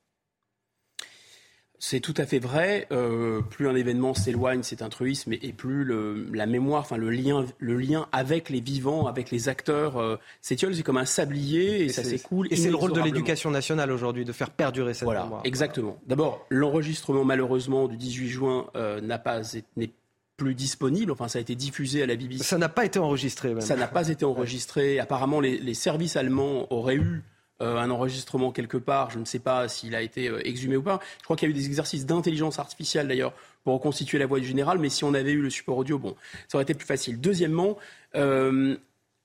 C'est 1.81 2.01
tout 2.01 2.15
à 2.17 2.27
fait 2.27 2.39
vrai. 2.39 2.87
Euh, 2.91 3.41
plus 3.41 3.69
un 3.69 3.75
événement 3.75 4.15
s'éloigne, 4.15 4.63
c'est 4.63 4.83
un 4.83 4.89
truisme, 4.89 5.33
et, 5.33 5.53
plus 5.53 5.85
la 6.33 6.47
mémoire, 6.47 6.81
enfin 6.81 6.97
le 6.97 7.11
lien, 7.11 7.45
le 7.59 7.77
lien 7.77 8.07
avec 8.13 8.51
les 8.51 8.61
vivants, 8.61 9.07
avec 9.07 9.31
les 9.31 9.49
acteurs 9.49 9.97
euh, 9.97 10.17
s'étiole. 10.41 10.75
C'est 10.75 10.83
comme 10.83 10.97
un 10.97 11.05
sablier 11.05 11.85
et, 11.85 11.89
ça 11.89 12.03
s'écoule. 12.03 12.49
Et 12.51 12.57
c'est 12.57 12.71
le 12.71 12.77
rôle 12.77 12.93
de 12.93 13.01
l'éducation 13.01 13.51
nationale 13.51 13.93
aujourd'hui 13.93 14.25
de 14.25 14.33
faire 14.33 14.51
perdurer 14.51 14.95
cette 14.95 15.05
voilà, 15.05 15.25
mémoire. 15.25 15.43
Exactement. 15.45 15.99
D'abord, 16.07 16.47
l'enregistrement 16.51 17.25
malheureusement 17.25 17.87
du 17.87 17.97
18 17.97 18.29
juin 18.29 18.67
euh, 18.77 19.01
n'a 19.01 19.19
pas 19.19 19.43
n'est 19.77 19.91
plus 20.37 20.55
disponible. 20.55 21.13
Enfin, 21.13 21.29
ça 21.29 21.39
a 21.39 21.43
été 21.43 21.55
diffusé 21.55 22.03
à 22.03 22.07
la 22.07 22.17
BBC. 22.17 22.45
Ça 22.45 22.59
n'a 22.59 22.69
pas 22.69 22.85
été 22.85 22.99
enregistré. 22.99 23.51
Même. 23.51 23.61
Ça 23.61 23.77
n'a 23.77 23.89
pas 23.89 24.09
été 24.09 24.25
enregistré. 24.25 24.99
Apparemment, 24.99 25.41
les, 25.41 25.59
les 25.59 25.75
services 25.75 26.17
allemands 26.17 26.67
auraient 26.73 26.97
eu 26.97 27.23
euh, 27.61 27.77
un 27.77 27.91
enregistrement 27.91 28.53
quelque 28.53 28.77
part. 28.77 29.11
Je 29.11 29.19
ne 29.19 29.25
sais 29.25 29.41
pas 29.41 29.69
s'il 29.69 29.95
a 29.95 30.03
été 30.03 30.29
euh, 30.29 30.47
exhumé 30.47 30.77
ou 30.77 30.83
pas. 30.83 31.01
Je 31.19 31.25
crois 31.25 31.37
qu'il 31.37 31.49
y 31.49 31.53
a 31.53 31.55
eu 31.55 31.59
des 31.59 31.67
exercices 31.67 32.07
d'intelligence 32.07 32.59
artificielle 32.59 33.09
d'ailleurs 33.09 33.33
pour 33.65 33.75
reconstituer 33.75 34.19
la 34.19 34.27
voix 34.27 34.39
du 34.39 34.47
général, 34.47 34.79
mais 34.79 34.89
si 34.89 35.05
on 35.05 35.13
avait 35.13 35.33
eu 35.33 35.43
le 35.43 35.51
support 35.51 35.77
audio, 35.77 35.99
bon, 35.99 36.15
ça 36.47 36.57
aurait 36.57 36.63
été 36.63 36.75
plus 36.75 36.87
facile. 36.87 37.21
Deuxièmement, 37.21 37.77
euh, 38.15 38.77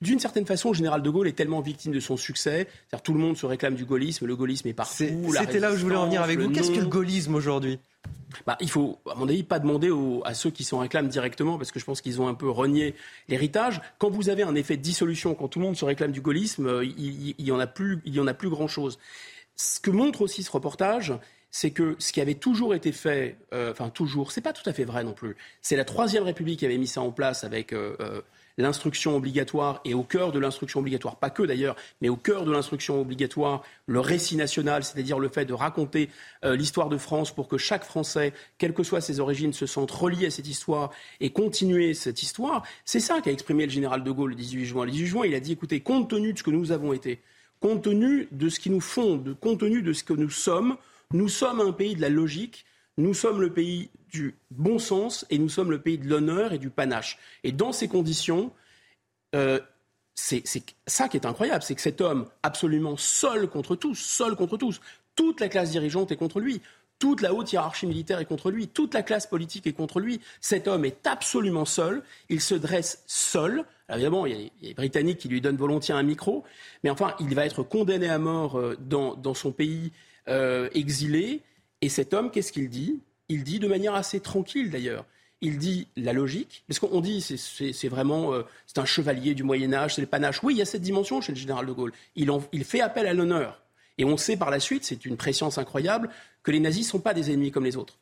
d'une 0.01 0.19
certaine 0.19 0.45
façon, 0.45 0.69
le 0.69 0.75
général 0.75 1.01
de 1.01 1.09
Gaulle 1.09 1.27
est 1.27 1.33
tellement 1.37 1.61
victime 1.61 1.91
de 1.91 1.99
son 1.99 2.17
succès. 2.17 2.67
C'est-à-dire 2.89 3.03
tout 3.03 3.13
le 3.13 3.19
monde 3.19 3.37
se 3.37 3.45
réclame 3.45 3.75
du 3.75 3.85
gaullisme, 3.85 4.25
le 4.25 4.35
gaullisme 4.35 4.67
est 4.67 4.73
partout. 4.73 5.05
C'était 5.31 5.59
là 5.59 5.71
où 5.71 5.77
je 5.77 5.83
voulais 5.83 5.95
en 5.95 6.05
venir 6.05 6.21
avec 6.21 6.39
vous. 6.39 6.49
Qu'est-ce 6.49 6.71
que 6.71 6.79
le 6.79 6.87
gaullisme 6.87 7.35
aujourd'hui? 7.35 7.79
Bah, 8.45 8.57
il 8.59 8.69
faut, 8.69 8.99
mon 9.15 9.27
pas 9.43 9.59
demander 9.59 9.89
à 10.25 10.33
ceux 10.33 10.49
qui 10.49 10.63
s'en 10.63 10.79
réclament 10.79 11.07
directement, 11.07 11.57
parce 11.57 11.71
que 11.71 11.79
je 11.79 11.85
pense 11.85 12.01
qu'ils 12.01 12.21
ont 12.21 12.27
un 12.27 12.33
peu 12.33 12.49
renié 12.49 12.95
l'héritage. 13.27 13.81
Quand 13.99 14.09
vous 14.09 14.29
avez 14.29 14.43
un 14.43 14.55
effet 14.55 14.77
de 14.77 14.81
dissolution, 14.81 15.35
quand 15.35 15.47
tout 15.47 15.59
le 15.59 15.65
monde 15.65 15.77
se 15.77 15.85
réclame 15.85 16.11
du 16.11 16.21
gaullisme, 16.21 16.67
euh, 16.67 16.85
il, 16.85 17.35
il, 17.37 17.45
y 17.45 17.51
en 17.51 17.59
a 17.59 17.67
plus, 17.67 18.01
il 18.05 18.13
y 18.13 18.19
en 18.19 18.27
a 18.27 18.33
plus 18.33 18.49
grand 18.49 18.67
chose. 18.67 18.99
Ce 19.55 19.79
que 19.79 19.91
montre 19.91 20.21
aussi 20.21 20.43
ce 20.43 20.51
reportage, 20.51 21.13
c'est 21.51 21.71
que 21.71 21.95
ce 21.99 22.11
qui 22.11 22.19
avait 22.19 22.33
toujours 22.33 22.73
été 22.73 22.91
fait, 22.91 23.37
euh, 23.53 23.71
enfin 23.71 23.89
toujours, 23.89 24.31
c'est 24.31 24.41
pas 24.41 24.53
tout 24.53 24.67
à 24.67 24.73
fait 24.73 24.85
vrai 24.85 25.03
non 25.03 25.13
plus. 25.13 25.35
C'est 25.61 25.75
la 25.75 25.85
troisième 25.85 26.23
République 26.23 26.59
qui 26.59 26.65
avait 26.65 26.79
mis 26.79 26.87
ça 26.87 27.01
en 27.01 27.11
place 27.11 27.43
avec 27.43 27.73
euh, 27.73 27.95
l'instruction 28.57 29.15
obligatoire 29.15 29.81
et 29.85 29.93
au 29.93 30.03
cœur 30.03 30.31
de 30.31 30.39
l'instruction 30.39 30.79
obligatoire, 30.79 31.17
pas 31.17 31.29
que 31.29 31.43
d'ailleurs, 31.43 31.75
mais 32.01 32.09
au 32.09 32.15
cœur 32.15 32.45
de 32.45 32.51
l'instruction 32.51 33.01
obligatoire, 33.01 33.63
le 33.87 33.99
récit 33.99 34.35
national, 34.35 34.83
c'est-à-dire 34.83 35.19
le 35.19 35.29
fait 35.29 35.45
de 35.45 35.53
raconter 35.53 36.09
euh, 36.45 36.55
l'histoire 36.55 36.89
de 36.89 36.97
France 36.97 37.33
pour 37.33 37.47
que 37.47 37.57
chaque 37.57 37.83
Français, 37.83 38.33
quelles 38.57 38.73
que 38.73 38.83
soient 38.83 39.01
ses 39.01 39.19
origines, 39.19 39.53
se 39.53 39.65
sente 39.65 39.91
relié 39.91 40.27
à 40.27 40.31
cette 40.31 40.47
histoire 40.47 40.91
et 41.19 41.31
continuer 41.31 41.93
cette 41.93 42.21
histoire, 42.21 42.63
c'est 42.85 42.99
ça 42.99 43.21
qu'a 43.21 43.31
exprimé 43.31 43.65
le 43.65 43.71
général 43.71 44.03
de 44.03 44.11
Gaulle 44.11 44.31
le 44.31 44.35
18 44.35 44.65
juin. 44.65 44.85
Le 44.85 44.91
18 44.91 45.05
juin, 45.07 45.25
il 45.25 45.35
a 45.35 45.39
dit, 45.39 45.53
écoutez, 45.53 45.81
compte 45.81 46.09
tenu 46.09 46.33
de 46.33 46.37
ce 46.37 46.43
que 46.43 46.51
nous 46.51 46.71
avons 46.71 46.93
été, 46.93 47.21
compte 47.59 47.83
tenu 47.83 48.27
de 48.31 48.49
ce 48.49 48.59
qui 48.59 48.69
nous 48.69 48.81
fonde, 48.81 49.37
compte 49.39 49.59
tenu 49.61 49.81
de 49.81 49.93
ce 49.93 50.03
que 50.03 50.13
nous 50.13 50.29
sommes, 50.29 50.77
nous 51.11 51.29
sommes 51.29 51.61
un 51.61 51.71
pays 51.71 51.95
de 51.95 52.01
la 52.01 52.09
logique, 52.09 52.65
nous 52.97 53.13
sommes 53.13 53.41
le 53.41 53.51
pays 53.51 53.89
du 54.11 54.35
bon 54.51 54.79
sens 54.79 55.25
et 55.29 55.37
nous 55.37 55.49
sommes 55.49 55.71
le 55.71 55.81
pays 55.81 55.97
de 55.97 56.07
l'honneur 56.07 56.53
et 56.53 56.59
du 56.59 56.69
panache. 56.69 57.17
Et 57.43 57.51
dans 57.51 57.71
ces 57.71 57.87
conditions, 57.87 58.51
euh, 59.35 59.59
c'est 60.15 60.43
ça 60.85 61.09
qui 61.09 61.17
est 61.17 61.25
incroyable, 61.25 61.63
c'est 61.63 61.75
que 61.75 61.81
cet 61.81 62.01
homme 62.01 62.27
absolument 62.43 62.97
seul 62.97 63.49
contre 63.49 63.75
tous, 63.75 63.95
seul 63.95 64.35
contre 64.35 64.57
tous, 64.57 64.79
toute 65.15 65.41
la 65.41 65.49
classe 65.49 65.71
dirigeante 65.71 66.11
est 66.11 66.15
contre 66.15 66.39
lui, 66.39 66.61
toute 66.99 67.21
la 67.21 67.33
haute 67.33 67.51
hiérarchie 67.51 67.87
militaire 67.87 68.19
est 68.19 68.25
contre 68.25 68.51
lui, 68.51 68.67
toute 68.67 68.93
la 68.93 69.03
classe 69.03 69.27
politique 69.27 69.67
est 69.67 69.73
contre 69.73 69.99
lui. 69.99 70.21
Cet 70.39 70.67
homme 70.67 70.85
est 70.85 71.05
absolument 71.05 71.65
seul, 71.65 72.03
il 72.29 72.39
se 72.39 72.55
dresse 72.55 73.03
seul. 73.07 73.65
évidemment, 73.89 74.25
il 74.25 74.33
y, 74.33 74.45
a 74.45 74.49
les 74.61 74.73
Britanniques 74.73 75.17
qui 75.17 75.27
lui 75.27 75.41
donnent 75.41 75.57
volontiers 75.57 75.93
un 75.93 76.03
micro, 76.03 76.43
mais 76.83 76.89
enfin, 76.89 77.15
il 77.19 77.33
va 77.35 77.45
être 77.45 77.63
condamné 77.63 78.07
à 78.07 78.19
mort 78.19 78.57
euh, 78.57 78.77
dans, 78.79 79.33
son 79.33 79.51
pays 79.51 79.91
euh, 80.29 80.69
exilé. 80.73 81.41
Et 81.83 81.89
cet 81.89 82.13
homme, 82.13 82.31
qu'est-ce 82.31 82.53
qu'il 82.53 82.69
dit? 82.69 83.01
Il 83.27 83.43
dit 83.43 83.59
de 83.59 83.67
manière 83.67 83.93
assez 83.93 84.21
tranquille 84.21 84.71
d'ailleurs. 84.71 85.03
Il 85.41 85.57
dit 85.57 85.89
la 85.97 86.13
logique, 86.13 86.63
parce 86.65 86.79
qu'on 86.79 87.01
dit 87.01 87.19
c'est 87.19 87.89
vraiment 87.89 88.33
euh, 88.33 88.43
c'est 88.67 88.77
un 88.77 88.85
chevalier 88.85 89.33
du 89.33 89.43
Moyen 89.43 89.73
Âge, 89.73 89.95
c'est 89.95 90.01
le 90.01 90.07
panache. 90.07 90.41
Oui, 90.43 90.53
il 90.53 90.59
y 90.59 90.61
a 90.61 90.65
cette 90.65 90.81
dimension 90.81 91.19
chez 91.19 91.33
le 91.33 91.37
général 91.37 91.65
de 91.65 91.73
Gaulle. 91.73 91.91
Il, 92.15 92.31
il 92.53 92.63
fait 92.63 92.79
appel 92.79 93.05
à 93.05 93.13
l'honneur. 93.13 93.61
Et 93.97 94.05
on 94.05 94.15
sait 94.15 94.37
par 94.37 94.49
la 94.49 94.61
suite, 94.61 94.85
c'est 94.85 95.03
une 95.03 95.17
préscience 95.17 95.57
incroyable, 95.57 96.09
que 96.41 96.51
les 96.51 96.61
nazis 96.61 96.85
ne 96.85 96.91
sont 96.91 97.01
pas 97.01 97.13
des 97.13 97.31
ennemis 97.31 97.51
comme 97.51 97.65
les 97.65 97.75
autres. 97.75 97.97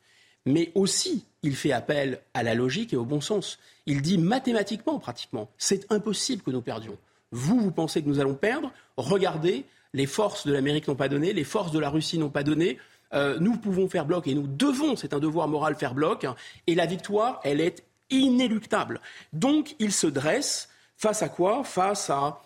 Mais 0.46 0.70
aussi, 0.76 1.24
il 1.42 1.56
fait 1.56 1.72
appel 1.72 2.20
à 2.34 2.44
la 2.44 2.54
logique 2.54 2.92
et 2.92 2.96
au 2.96 3.04
bon 3.04 3.20
sens. 3.20 3.58
Il 3.86 4.00
dit 4.00 4.16
mathématiquement, 4.16 5.00
pratiquement, 5.00 5.50
c'est 5.58 5.90
impossible 5.90 6.42
que 6.42 6.52
nous 6.52 6.62
perdions. 6.62 6.96
Vous, 7.32 7.58
vous 7.58 7.72
pensez 7.72 8.00
que 8.00 8.08
nous 8.08 8.20
allons 8.20 8.34
perdre? 8.36 8.70
Regardez, 8.96 9.64
les 9.92 10.06
forces 10.06 10.46
de 10.46 10.52
l'Amérique 10.52 10.86
n'ont 10.86 10.94
pas 10.94 11.08
donné, 11.08 11.32
les 11.32 11.42
forces 11.42 11.72
de 11.72 11.80
la 11.80 11.90
Russie 11.90 12.18
n'ont 12.18 12.30
pas 12.30 12.44
donné, 12.44 12.78
euh, 13.14 13.38
nous 13.40 13.56
pouvons 13.56 13.88
faire 13.88 14.06
bloc 14.06 14.26
et 14.26 14.34
nous 14.34 14.46
devons, 14.46 14.96
c'est 14.96 15.14
un 15.14 15.18
devoir 15.18 15.48
moral, 15.48 15.74
faire 15.74 15.94
bloc. 15.94 16.26
et 16.66 16.74
la 16.74 16.86
victoire, 16.86 17.40
elle 17.44 17.60
est 17.60 17.84
inéluctable. 18.10 19.00
Donc, 19.32 19.74
il 19.78 19.92
se 19.92 20.06
dresse 20.06 20.68
face 20.96 21.22
à 21.22 21.28
quoi? 21.28 21.64
Face 21.64 22.10
à 22.10 22.42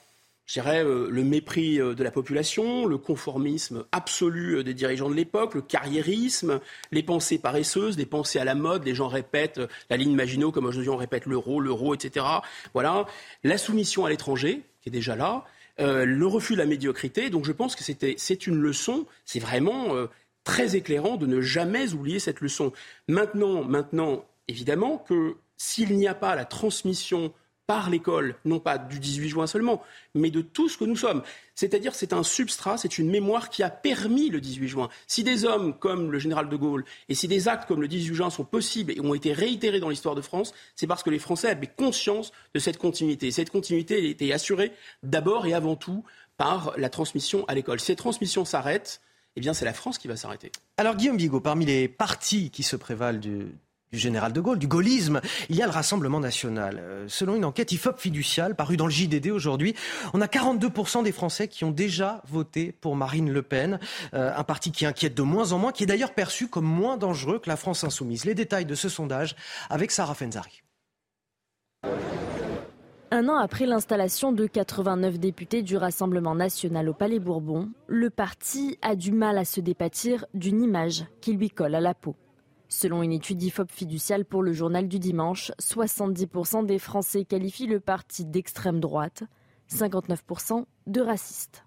je 0.47 0.61
dirais, 0.61 0.85
euh, 0.85 1.09
le 1.11 1.25
mépris 1.25 1.81
euh, 1.81 1.97
de 1.97 2.05
la 2.05 2.13
population, 2.13 2.87
le 2.87 2.99
conformisme 2.99 3.85
absolu 3.91 4.63
des 4.63 4.75
dirigeants 4.75 5.11
de 5.11 5.15
l'époque, 5.17 5.55
le 5.57 5.61
carriérisme, 5.61 6.61
les 6.93 7.03
pensées 7.03 7.39
paresseuses, 7.39 7.99
les 7.99 8.07
pensées 8.07 8.39
à 8.39 8.45
la 8.45 8.55
mode, 8.55 8.85
les 8.85 8.95
gens 8.95 9.09
répètent 9.09 9.61
la 9.91 9.97
ligne 9.97 10.15
Maginot, 10.15 10.53
comme 10.53 10.67
aujourd'hui 10.67 10.91
on 10.91 10.97
répète 10.97 11.27
l'euro, 11.27 11.59
l'euro, 11.59 11.95
etc. 11.95 12.25
Voilà. 12.75 13.07
La 13.43 13.59
soumission 13.59 14.05
à 14.05 14.09
l'étranger, 14.09 14.63
qui 14.83 14.89
est 14.89 14.93
déjà 14.93 15.17
là, 15.17 15.45
le 15.79 16.27
refus 16.27 16.55
de 16.55 16.59
la 16.59 16.65
médiocrité. 16.65 17.29
Donc 17.29 17.45
je 17.45 17.53
pense 17.53 17.75
que 17.75 17.83
c'est 17.83 18.47
une 18.47 18.57
leçon, 18.57 19.05
c'est 19.25 19.41
vraiment 19.41 19.89
très 20.47 20.77
éclairant 20.77 21.17
de 21.17 21.27
ne 21.27 21.43
jamais 21.43 21.93
oublier 21.93 22.21
cette 22.21 22.41
leçon. 22.41 22.73
Maintenant, 23.09 23.65
maintenant 23.65 24.25
évidemment, 24.49 24.97
que 24.97 25.37
s'il 25.57 25.97
n'y 25.97 26.07
a 26.07 26.15
pas 26.15 26.37
la 26.37 26.45
transmission 26.45 27.35
par 27.67 27.91
l'école, 27.91 28.37
non 28.45 28.61
pas 28.61 28.79
du 28.79 29.01
18 29.01 29.29
juin 29.29 29.47
seulement, 29.49 29.83
mais 30.15 30.31
de 30.31 30.41
tout 30.41 30.69
ce 30.69 30.79
que 30.79 30.85
nous 30.85 30.95
sommes. 30.95 31.25
C'est-à-dire 31.57 31.97
c'est 31.97 32.13
un 32.13 32.23
substrat, 32.23 32.79
c'est 32.79 32.97
une 32.97 33.11
mémoire 33.11 33.51
qui 33.51 33.65
a 33.65 33.71
permis 33.71 34.29
le 34.29 34.41
18 34.41 34.69
juin. 34.69 34.89
Si 35.09 35.25
des 35.25 35.45
hommes 35.45 35.77
comme 35.77 36.13
le 36.13 36.21
général 36.21 36.49
de 36.49 36.55
Gaulle 36.55 36.85
et 37.09 37.17
si 37.17 37.27
des 37.27 37.49
actes 37.49 37.67
comme 37.67 37.81
le 37.81 37.89
18 37.89 38.15
juin 38.15 38.31
sont 38.31 38.45
possibles 38.45 38.93
et 38.93 39.01
ont 39.01 39.15
été 39.15 39.33
réitérés 39.33 39.81
dans 39.81 39.89
l'histoire 39.89 40.15
de 40.15 40.21
France, 40.21 40.55
c'est 40.77 40.87
parce 40.87 41.03
que 41.03 41.11
les 41.11 41.19
Français 41.19 41.49
avaient 41.49 41.67
conscience 41.67 42.31
de 42.55 42.61
cette 42.61 42.79
continuité. 42.79 43.33
Cette 43.33 43.51
continuité 43.51 44.09
était 44.11 44.33
assurée 44.33 44.71
d'abord 45.03 45.47
et 45.47 45.55
avant 45.55 45.75
tout 45.75 46.05
par 46.37 46.73
la 46.77 46.89
transmission 46.89 47.45
à 47.49 47.55
l'école. 47.55 47.81
Cette 47.81 47.99
transmission 47.99 48.45
s'arrête, 48.45 49.01
eh 49.37 49.41
bien 49.41 49.55
c'est 49.55 49.65
la 49.65 49.73
France 49.73 49.99
qui 49.99 50.09
va 50.09 50.17
s'arrêter. 50.17 50.51
Alors 50.77 50.97
Guillaume 50.97 51.17
Bigot, 51.17 51.41
parmi 51.41 51.67
les 51.67 51.89
partis 51.89 52.51
qui 52.51 52.63
se 52.63 52.77
prévalent 52.77 53.21
du, 53.21 53.47
général 53.93 54.33
de 54.33 54.41
Gaulle, 54.41 54.59
du 54.59 54.67
gaullisme, 54.67 55.21
il 55.49 55.57
y 55.57 55.63
a 55.63 55.67
le 55.67 55.73
Rassemblement 55.73 56.21
national. 56.21 56.83
selon 57.09 57.37
une 57.37 57.47
enquête 57.47 57.73
IFOP 57.73 57.99
fiduciale 57.99 58.55
parue 58.55 58.77
dans 58.77 58.87
le 58.87 58.93
JDD 58.93 59.29
aujourd'hui, 59.29 59.75
on 60.13 60.21
a 60.21 60.27
42% 60.27 61.03
des 61.03 61.13
Français 61.13 61.49
qui 61.49 61.65
ont 61.65 61.71
déjà 61.71 62.23
voté 62.29 62.73
pour 62.73 62.95
Marine 62.95 63.31
Le 63.31 63.43
Pen, 63.43 63.79
un 64.13 64.45
parti 64.45 64.71
qui 64.71 64.85
inquiète 64.85 65.15
de 65.15 65.23
moins 65.23 65.53
en 65.53 65.59
moins, 65.59 65.73
qui 65.73 65.85
est 65.85 65.87
d'ailleurs 65.87 66.13
perçu 66.13 66.49
comme 66.49 66.67
moins 66.67 66.99
dangereux 66.99 67.39
que 67.39 67.49
la 67.49 67.57
France 67.57 67.85
insoumise. 67.85 68.27
Les 68.27 68.35
détails 68.35 68.67
de 68.67 68.75
ce 68.75 68.91
sondage 68.91 69.35
avec 69.71 69.91
Sarah 69.91 70.15
Fenzari. 70.15 70.63
Un 73.13 73.29
an 73.29 73.37
après 73.37 73.67
l'installation 73.67 74.33
de 74.33 74.49
89 74.49 75.21
députés 75.21 75.63
du 75.63 75.77
Rassemblement 75.77 76.35
national 76.35 76.89
au 76.89 76.93
Palais 76.93 77.21
Bourbon, 77.21 77.71
le 77.87 78.11
parti 78.11 78.79
a 78.83 78.97
du 78.97 79.13
mal 79.13 79.39
à 79.39 79.45
se 79.45 79.61
dépatir 79.61 80.27
d'une 80.35 80.61
image 80.61 81.05
qui 81.21 81.33
lui 81.33 81.49
colle 81.49 81.77
à 81.77 81.81
la 81.81 81.95
peau. 81.95 82.17
Selon 82.69 83.05
une 83.05 83.13
étude 83.13 83.41
IFOP 83.45 83.71
fiduciale 83.71 84.25
pour 84.25 84.43
le 84.43 84.53
journal 84.53 84.89
du 84.89 84.99
dimanche, 84.99 85.53
70% 85.61 86.67
des 86.67 86.81
Français 86.81 87.25
qualifient 87.25 87.69
le 87.69 87.79
parti 87.79 88.25
d'extrême 88.25 88.81
droite, 88.81 89.23
59% 89.71 90.65
de 90.89 91.01
raciste. 91.01 91.65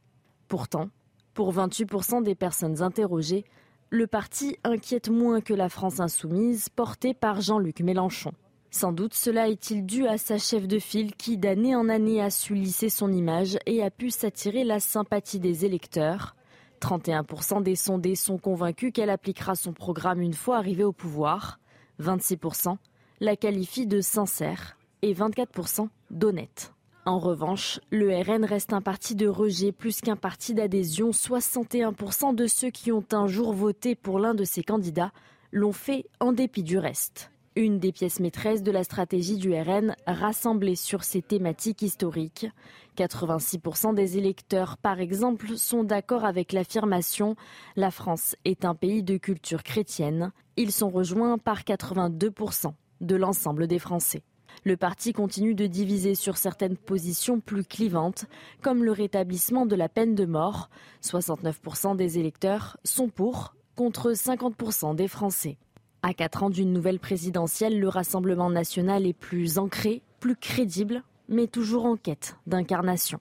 Pourtant, 0.49 0.89
pour 1.33 1.53
28% 1.53 2.21
des 2.21 2.35
personnes 2.35 2.81
interrogées, 2.81 3.45
le 3.91 4.07
parti 4.07 4.57
inquiète 4.65 5.07
moins 5.07 5.39
que 5.39 5.53
la 5.53 5.69
France 5.69 6.01
insoumise 6.01 6.67
portée 6.67 7.13
par 7.13 7.39
Jean-Luc 7.39 7.79
Mélenchon. 7.79 8.33
Sans 8.71 8.91
doute 8.91 9.15
cela 9.15 9.49
est-il 9.49 9.83
dû 9.85 10.05
à 10.05 10.19
sa 10.19 10.37
chef 10.37 10.67
de 10.67 10.77
file 10.77 11.15
qui 11.15 11.37
d'année 11.37 11.75
en 11.75 11.89
année 11.89 12.21
a 12.21 12.29
su 12.29 12.53
lisser 12.53 12.89
son 12.89 13.11
image 13.11 13.57
et 13.65 13.81
a 13.81 13.89
pu 13.89 14.11
s'attirer 14.11 14.63
la 14.63 14.79
sympathie 14.79 15.39
des 15.39 15.65
électeurs. 15.65 16.35
31% 16.79 17.63
des 17.63 17.75
sondés 17.75 18.15
sont 18.15 18.37
convaincus 18.37 18.91
qu'elle 18.93 19.09
appliquera 19.09 19.55
son 19.55 19.73
programme 19.73 20.21
une 20.21 20.35
fois 20.35 20.57
arrivée 20.57 20.83
au 20.83 20.91
pouvoir. 20.91 21.59
26% 21.99 22.77
la 23.21 23.35
qualifient 23.35 23.87
de 23.87 24.01
sincère 24.01 24.77
et 25.01 25.13
24% 25.13 25.89
d'honnête. 26.11 26.73
En 27.05 27.17
revanche, 27.17 27.79
le 27.89 28.15
RN 28.21 28.45
reste 28.45 28.71
un 28.71 28.81
parti 28.81 29.15
de 29.15 29.27
rejet 29.27 29.71
plus 29.71 29.99
qu'un 29.99 30.15
parti 30.15 30.53
d'adhésion. 30.53 31.09
61% 31.09 32.35
de 32.35 32.45
ceux 32.45 32.69
qui 32.69 32.91
ont 32.91 33.05
un 33.11 33.25
jour 33.25 33.51
voté 33.51 33.95
pour 33.95 34.19
l'un 34.19 34.35
de 34.35 34.43
ses 34.43 34.63
candidats 34.63 35.11
l'ont 35.51 35.73
fait 35.73 36.05
en 36.19 36.33
dépit 36.33 36.63
du 36.63 36.77
reste 36.77 37.31
une 37.59 37.77
des 37.77 37.91
pièces 37.91 38.21
maîtresses 38.21 38.63
de 38.63 38.71
la 38.71 38.85
stratégie 38.85 39.35
du 39.35 39.53
RN 39.53 39.93
rassemblée 40.07 40.75
sur 40.75 41.03
ces 41.03 41.21
thématiques 41.21 41.81
historiques. 41.81 42.47
86% 42.97 43.93
des 43.93 44.17
électeurs, 44.17 44.77
par 44.77 45.01
exemple, 45.01 45.57
sont 45.57 45.83
d'accord 45.83 46.23
avec 46.23 46.53
l'affirmation⁇ 46.53 47.33
La 47.75 47.91
France 47.91 48.37
est 48.45 48.63
un 48.63 48.75
pays 48.75 49.03
de 49.03 49.17
culture 49.17 49.63
chrétienne⁇ 49.63 50.31
Ils 50.55 50.71
sont 50.71 50.89
rejoints 50.89 51.37
par 51.37 51.63
82% 51.63 52.73
de 53.01 53.15
l'ensemble 53.15 53.67
des 53.67 53.79
Français. 53.79 54.23
Le 54.63 54.77
parti 54.77 55.11
continue 55.11 55.53
de 55.53 55.67
diviser 55.67 56.15
sur 56.15 56.37
certaines 56.37 56.77
positions 56.77 57.41
plus 57.41 57.65
clivantes, 57.65 58.25
comme 58.61 58.85
le 58.85 58.93
rétablissement 58.93 59.65
de 59.65 59.75
la 59.75 59.89
peine 59.89 60.15
de 60.15 60.25
mort. 60.25 60.69
69% 61.03 61.97
des 61.97 62.19
électeurs 62.19 62.77
sont 62.85 63.09
pour, 63.09 63.53
contre 63.75 64.13
50% 64.13 64.95
des 64.95 65.09
Français. 65.09 65.57
À 66.01 66.13
quatre 66.13 66.43
ans 66.43 66.49
d'une 66.49 66.71
nouvelle 66.71 66.99
présidentielle, 66.99 67.79
le 67.79 67.89
Rassemblement 67.89 68.49
national 68.49 69.05
est 69.05 69.13
plus 69.13 69.57
ancré, 69.57 70.01
plus 70.19 70.35
crédible, 70.35 71.03
mais 71.27 71.47
toujours 71.47 71.85
en 71.85 71.97
quête 71.97 72.35
d'incarnation. 72.47 73.19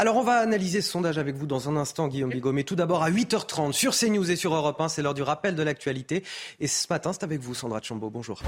Alors 0.00 0.16
on 0.16 0.22
va 0.22 0.38
analyser 0.38 0.80
ce 0.80 0.90
sondage 0.90 1.18
avec 1.18 1.34
vous 1.34 1.46
dans 1.46 1.68
un 1.68 1.76
instant, 1.76 2.06
Guillaume 2.06 2.30
Bigot. 2.30 2.52
Mais 2.52 2.62
tout 2.62 2.76
d'abord 2.76 3.02
à 3.02 3.10
8h30 3.10 3.72
sur 3.72 3.96
CNews 3.96 4.30
et 4.30 4.36
sur 4.36 4.54
Europe 4.54 4.80
1, 4.80 4.88
c'est 4.88 5.02
l'heure 5.02 5.14
du 5.14 5.22
rappel 5.22 5.56
de 5.56 5.62
l'actualité. 5.62 6.22
Et 6.60 6.68
ce 6.68 6.86
matin, 6.88 7.12
c'est 7.12 7.24
avec 7.24 7.40
vous, 7.40 7.54
Sandra 7.54 7.80
Chambaud. 7.82 8.10
Bonjour. 8.10 8.40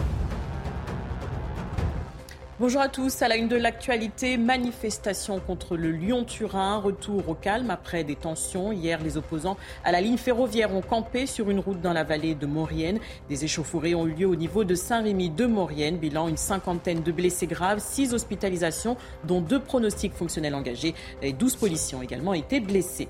Bonjour 2.61 2.83
à 2.83 2.91
tous. 2.91 3.23
À 3.23 3.29
la 3.29 3.37
une 3.37 3.49
de 3.49 3.57
l'actualité, 3.57 4.37
manifestation 4.37 5.41
contre 5.41 5.79
le 5.79 5.91
Lyon-Turin. 5.93 6.77
Retour 6.77 7.27
au 7.31 7.35
calme 7.35 7.71
après 7.71 8.05
des 8.05 8.17
tensions. 8.17 8.71
Hier, 8.71 9.03
les 9.03 9.17
opposants 9.17 9.57
à 9.83 9.93
la 9.93 10.03
ligne 10.03 10.19
ferroviaire 10.19 10.75
ont 10.75 10.83
campé 10.83 11.25
sur 11.25 11.49
une 11.49 11.59
route 11.59 11.81
dans 11.81 11.95
la 11.95 12.05
vallée 12.05 12.35
de 12.35 12.45
Maurienne. 12.45 13.01
Des 13.31 13.47
échauffourées 13.47 13.95
ont 13.95 14.07
eu 14.07 14.13
lieu 14.13 14.27
au 14.27 14.37
niveau 14.37 14.65
de 14.65 14.75
Saint-Rémy 14.75 15.31
de 15.31 15.47
Maurienne. 15.47 15.97
Bilan 15.97 16.29
une 16.29 16.37
cinquantaine 16.37 17.03
de 17.03 17.13
blessés 17.13 17.47
graves, 17.47 17.81
six 17.81 18.13
hospitalisations, 18.13 18.99
dont 19.25 19.41
deux 19.41 19.61
pronostics 19.61 20.13
fonctionnels 20.13 20.55
engagés. 20.55 20.95
Et 21.23 21.33
12 21.33 21.57
policiers 21.57 21.97
ont 21.97 22.03
également 22.03 22.35
été 22.35 22.61
blessés. 22.61 23.09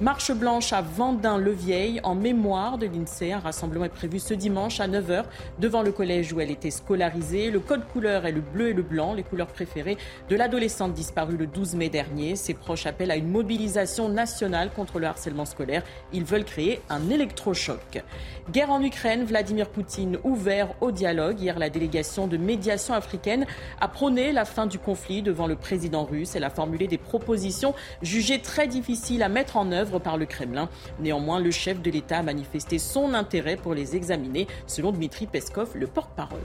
Marche 0.00 0.30
blanche 0.30 0.72
à 0.72 0.80
Vendin-le-Vieil 0.80 2.00
en 2.04 2.14
mémoire 2.14 2.78
de 2.78 2.86
l'INSEE. 2.86 3.32
Un 3.32 3.40
rassemblement 3.40 3.84
est 3.84 3.88
prévu 3.88 4.20
ce 4.20 4.32
dimanche 4.32 4.78
à 4.78 4.86
9h 4.86 5.24
devant 5.58 5.82
le 5.82 5.90
collège 5.90 6.32
où 6.32 6.38
elle 6.38 6.52
était 6.52 6.70
scolarisée. 6.70 7.50
Le 7.50 7.58
code 7.58 7.84
couleur 7.88 8.24
est 8.24 8.30
le 8.30 8.40
bleu 8.40 8.68
et 8.68 8.74
le 8.74 8.82
blanc, 8.82 9.12
les 9.12 9.24
couleurs 9.24 9.48
préférées 9.48 9.98
de 10.28 10.36
l'adolescente 10.36 10.92
disparue 10.92 11.36
le 11.36 11.48
12 11.48 11.74
mai 11.74 11.88
dernier. 11.88 12.36
Ses 12.36 12.54
proches 12.54 12.86
appellent 12.86 13.10
à 13.10 13.16
une 13.16 13.28
mobilisation 13.28 14.08
nationale 14.08 14.70
contre 14.70 15.00
le 15.00 15.08
harcèlement 15.08 15.44
scolaire. 15.44 15.82
Ils 16.12 16.24
veulent 16.24 16.44
créer 16.44 16.80
un 16.88 17.10
électrochoc. 17.10 18.04
Guerre 18.52 18.70
en 18.70 18.80
Ukraine, 18.80 19.24
Vladimir 19.24 19.68
Poutine 19.68 20.16
ouvert 20.22 20.74
au 20.80 20.92
dialogue. 20.92 21.40
Hier, 21.40 21.58
la 21.58 21.70
délégation 21.70 22.28
de 22.28 22.36
médiation 22.36 22.94
africaine 22.94 23.46
a 23.80 23.88
prôné 23.88 24.30
la 24.30 24.44
fin 24.44 24.66
du 24.66 24.78
conflit 24.78 25.22
devant 25.22 25.48
le 25.48 25.56
président 25.56 26.04
russe. 26.04 26.36
Elle 26.36 26.44
a 26.44 26.50
formulé 26.50 26.86
des 26.86 26.98
propositions 26.98 27.74
jugées 28.00 28.40
très 28.40 28.68
difficiles 28.68 29.24
à 29.24 29.28
mettre 29.28 29.56
en 29.56 29.72
œuvre 29.72 29.87
par 29.98 30.18
le 30.18 30.26
Kremlin. 30.26 30.68
Néanmoins, 31.00 31.40
le 31.40 31.50
chef 31.50 31.80
de 31.80 31.90
l'État 31.90 32.18
a 32.18 32.22
manifesté 32.22 32.78
son 32.78 33.14
intérêt 33.14 33.56
pour 33.56 33.72
les 33.72 33.96
examiner, 33.96 34.46
selon 34.66 34.92
Dmitri 34.92 35.26
Peskov, 35.26 35.70
le 35.74 35.86
porte-parole. 35.86 36.40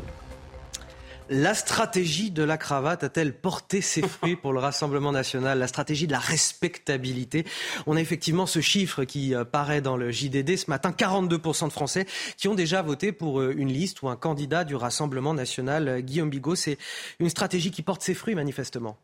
La 1.29 1.53
stratégie 1.53 2.31
de 2.31 2.43
la 2.43 2.57
cravate 2.57 3.03
a-t-elle 3.03 3.33
porté 3.33 3.81
ses 3.81 4.01
fruits 4.01 4.35
pour 4.35 4.51
le 4.51 4.59
Rassemblement 4.59 5.11
national? 5.11 5.57
La 5.57 5.67
stratégie 5.67 6.05
de 6.05 6.11
la 6.11 6.19
respectabilité? 6.19 7.45
On 7.87 7.95
a 7.95 8.01
effectivement 8.01 8.45
ce 8.45 8.59
chiffre 8.59 9.05
qui 9.05 9.33
euh, 9.33 9.45
paraît 9.45 9.81
dans 9.81 9.95
le 9.95 10.11
JDD 10.11 10.57
ce 10.57 10.69
matin. 10.69 10.91
42% 10.91 11.67
de 11.67 11.71
Français 11.71 12.05
qui 12.37 12.49
ont 12.49 12.55
déjà 12.55 12.81
voté 12.81 13.13
pour 13.13 13.39
euh, 13.39 13.53
une 13.55 13.71
liste 13.71 14.01
ou 14.01 14.09
un 14.09 14.17
candidat 14.17 14.65
du 14.65 14.75
Rassemblement 14.75 15.33
national. 15.33 15.87
Euh, 15.87 16.01
Guillaume 16.01 16.29
Bigot, 16.29 16.55
c'est 16.55 16.77
une 17.19 17.29
stratégie 17.29 17.71
qui 17.71 17.83
porte 17.83 18.01
ses 18.01 18.13
fruits 18.13 18.35
manifestement. 18.35 18.97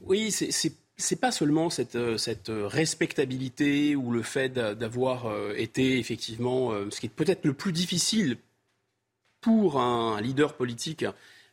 Oui, 0.00 0.30
c'est 0.30 0.72
c'est 0.96 1.20
pas 1.20 1.30
seulement 1.30 1.68
cette, 1.70 1.96
euh, 1.96 2.16
euh, 2.48 2.66
respectabilité 2.66 3.96
ou 3.96 4.10
le 4.10 4.22
fait 4.22 4.48
d'avoir 4.48 5.26
euh, 5.26 5.52
été 5.56 5.98
effectivement, 5.98 6.72
ce 6.90 7.00
qui 7.00 7.06
est 7.06 7.10
peut-être 7.10 7.44
le 7.44 7.52
plus 7.52 7.72
difficile 7.72 8.38
pour 9.40 9.78
un 9.78 10.20
leader 10.20 10.54
politique, 10.54 11.04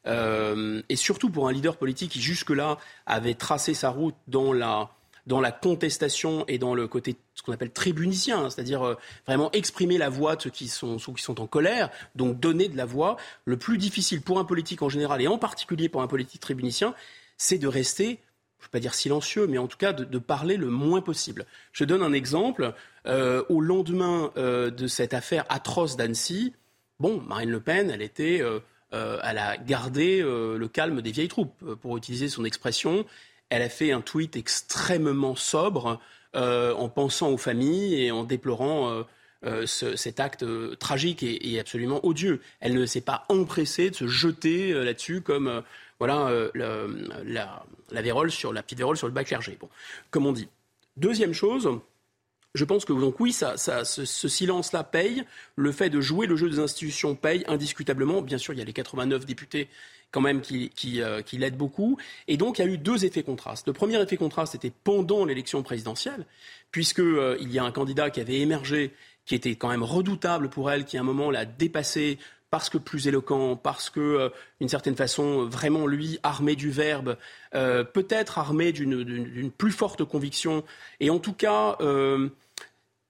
et 0.05 0.95
surtout 0.95 1.29
pour 1.29 1.47
un 1.47 1.53
leader 1.53 1.77
politique 1.77 2.11
qui 2.11 2.21
jusque-là 2.21 2.77
avait 3.05 3.35
tracé 3.35 3.73
sa 3.73 3.89
route 3.89 4.15
dans 4.27 4.51
la, 4.51 4.89
contestation 5.61 6.43
et 6.47 6.57
dans 6.57 6.73
le 6.73 6.87
côté 6.87 7.15
ce 7.35 7.43
qu'on 7.43 7.53
appelle 7.53 7.71
tribunicien, 7.71 8.49
c'est-à-dire 8.49 8.97
vraiment 9.27 9.51
exprimer 9.51 9.97
la 9.97 10.09
voix 10.09 10.35
de 10.35 10.41
ceux 10.41 10.49
qui 10.49 10.67
sont 10.67 11.39
en 11.39 11.47
colère, 11.47 11.89
donc 12.15 12.39
donner 12.39 12.67
de 12.67 12.75
la 12.75 12.85
voix. 12.85 13.15
Le 13.45 13.57
plus 13.57 13.77
difficile 13.77 14.21
pour 14.21 14.39
un 14.39 14.45
politique 14.45 14.81
en 14.81 14.89
général 14.89 15.21
et 15.21 15.27
en 15.27 15.37
particulier 15.37 15.87
pour 15.87 16.01
un 16.01 16.07
politique 16.07 16.41
tribunicien, 16.41 16.95
c'est 17.37 17.59
de 17.59 17.67
rester 17.67 18.19
je 18.63 18.67
ne 18.67 18.71
vais 18.71 18.79
pas 18.79 18.79
dire 18.79 18.93
silencieux, 18.93 19.45
mais 19.45 19.57
en 19.57 19.67
tout 19.67 19.77
cas 19.77 19.91
de, 19.91 20.17
parler 20.19 20.55
le 20.55 20.69
moins 20.69 21.01
possible. 21.01 21.45
Je 21.73 21.83
donne 21.83 22.01
un 22.01 22.13
exemple. 22.13 22.73
Euh, 23.05 23.43
au 23.49 23.59
lendemain 23.59 24.31
euh, 24.37 24.69
de 24.71 24.87
cette 24.87 25.13
affaire 25.13 25.43
atroce 25.49 25.97
d'Annecy, 25.97 26.53
bon, 27.01 27.21
Marine 27.27 27.51
Le 27.51 27.59
Pen, 27.59 27.89
elle 27.89 28.01
était, 28.01 28.41
euh, 28.41 28.59
elle 28.93 29.37
a 29.37 29.57
gardé 29.57 30.21
le 30.21 30.67
calme 30.67 31.01
des 31.01 31.11
vieilles 31.11 31.27
troupes, 31.27 31.75
pour 31.81 31.97
utiliser 31.97 32.29
son 32.29 32.45
expression. 32.45 33.05
Elle 33.49 33.61
a 33.61 33.69
fait 33.69 33.91
un 33.91 33.99
tweet 33.99 34.37
extrêmement 34.37 35.35
sobre, 35.35 35.99
en 36.33 36.89
pensant 36.89 37.29
aux 37.29 37.37
familles 37.37 38.01
et 38.01 38.11
en 38.11 38.23
déplorant. 38.23 39.03
cet 39.65 40.21
acte 40.21 40.45
tragique 40.79 41.23
et, 41.23 41.59
absolument 41.59 42.05
odieux. 42.05 42.39
Elle 42.61 42.75
ne 42.75 42.85
s'est 42.85 43.01
pas 43.01 43.25
empressée 43.27 43.89
de 43.89 43.95
se 43.95 44.07
jeter 44.07 44.71
là-dessus 44.73 45.19
comme 45.19 45.63
voilà 45.99 46.27
euh, 46.27 46.49
la, 47.25 48.01
vérole 48.01 48.31
sur, 48.31 48.53
la 48.53 48.63
petite 48.63 48.79
vérole 48.79 48.97
sur 48.97 49.07
le 49.07 49.13
bac 49.13 49.27
clergé. 49.27 49.57
Bon, 49.59 49.69
comme 50.11 50.25
on 50.25 50.31
dit. 50.31 50.47
Deuxième 50.95 51.33
chose, 51.33 51.69
je 52.55 52.65
pense 52.65 52.85
que 52.85 52.93
donc 52.93 53.19
oui, 53.19 53.33
ça, 53.33 53.57
ce, 53.57 54.05
silence-là 54.05 54.83
paye. 54.83 55.23
Le 55.55 55.71
fait 55.71 55.89
de 55.89 56.01
jouer 56.01 56.27
le 56.27 56.35
jeu 56.35 56.49
des 56.49 56.59
institutions 56.59 57.15
paye 57.15 57.43
indiscutablement. 57.47 58.21
Bien 58.21 58.37
sûr, 58.37 58.53
il 58.53 58.59
y 58.59 58.61
a 58.61 58.65
les 58.65 58.73
89 58.73 59.25
députés 59.25 59.69
quand 60.11 60.21
même 60.21 60.41
euh, 60.41 61.21
qui 61.21 61.37
l'aident 61.37 61.57
beaucoup. 61.57 61.97
Et 62.27 62.37
donc, 62.37 62.59
il 62.59 62.65
y 62.65 62.67
a 62.67 62.71
eu 62.71 62.77
deux 62.77 63.05
effets 63.05 63.23
contrastes. 63.23 63.65
Le 63.65 63.73
premier 63.73 63.99
effet 63.99 64.17
contraste 64.17 64.53
était 64.53 64.71
pendant 64.83 65.25
l'élection 65.25 65.63
présidentielle, 65.63 66.25
puisqu'il 66.71 67.03
euh, 67.03 67.37
il 67.41 67.51
y 67.51 67.57
a 67.57 67.63
un 67.63 67.71
candidat 67.71 68.11
qui 68.11 68.21
avait 68.21 68.39
émergé 68.39 68.93
qui 69.25 69.35
était 69.35 69.55
quand 69.55 69.69
même 69.69 69.83
redoutable 69.83 70.49
pour 70.49 70.69
elle, 70.69 70.85
qui 70.85 70.97
à 70.97 71.01
un 71.01 71.03
moment 71.03 71.31
l'a 71.31 71.45
dépassé 71.45 72.19
parce 72.53 72.69
que 72.69 72.77
plus 72.77 73.07
éloquent, 73.07 73.55
parce 73.55 73.89
que, 73.89 73.99
euh, 73.99 74.29
d'une 74.59 74.69
certaine 74.69 74.95
façon, 74.95 75.45
vraiment 75.45 75.87
lui, 75.87 76.19
armé 76.21 76.55
du 76.55 76.69
verbe, 76.69 77.17
euh, 77.55 77.83
peut-être 77.83 78.37
armé 78.37 78.71
d'une 78.71 79.49
plus 79.49 79.71
forte 79.71 80.03
conviction, 80.03 80.63
et 80.99 81.09
en 81.09 81.17
tout 81.17 81.33
cas, 81.33 81.77
euh, 81.81 82.29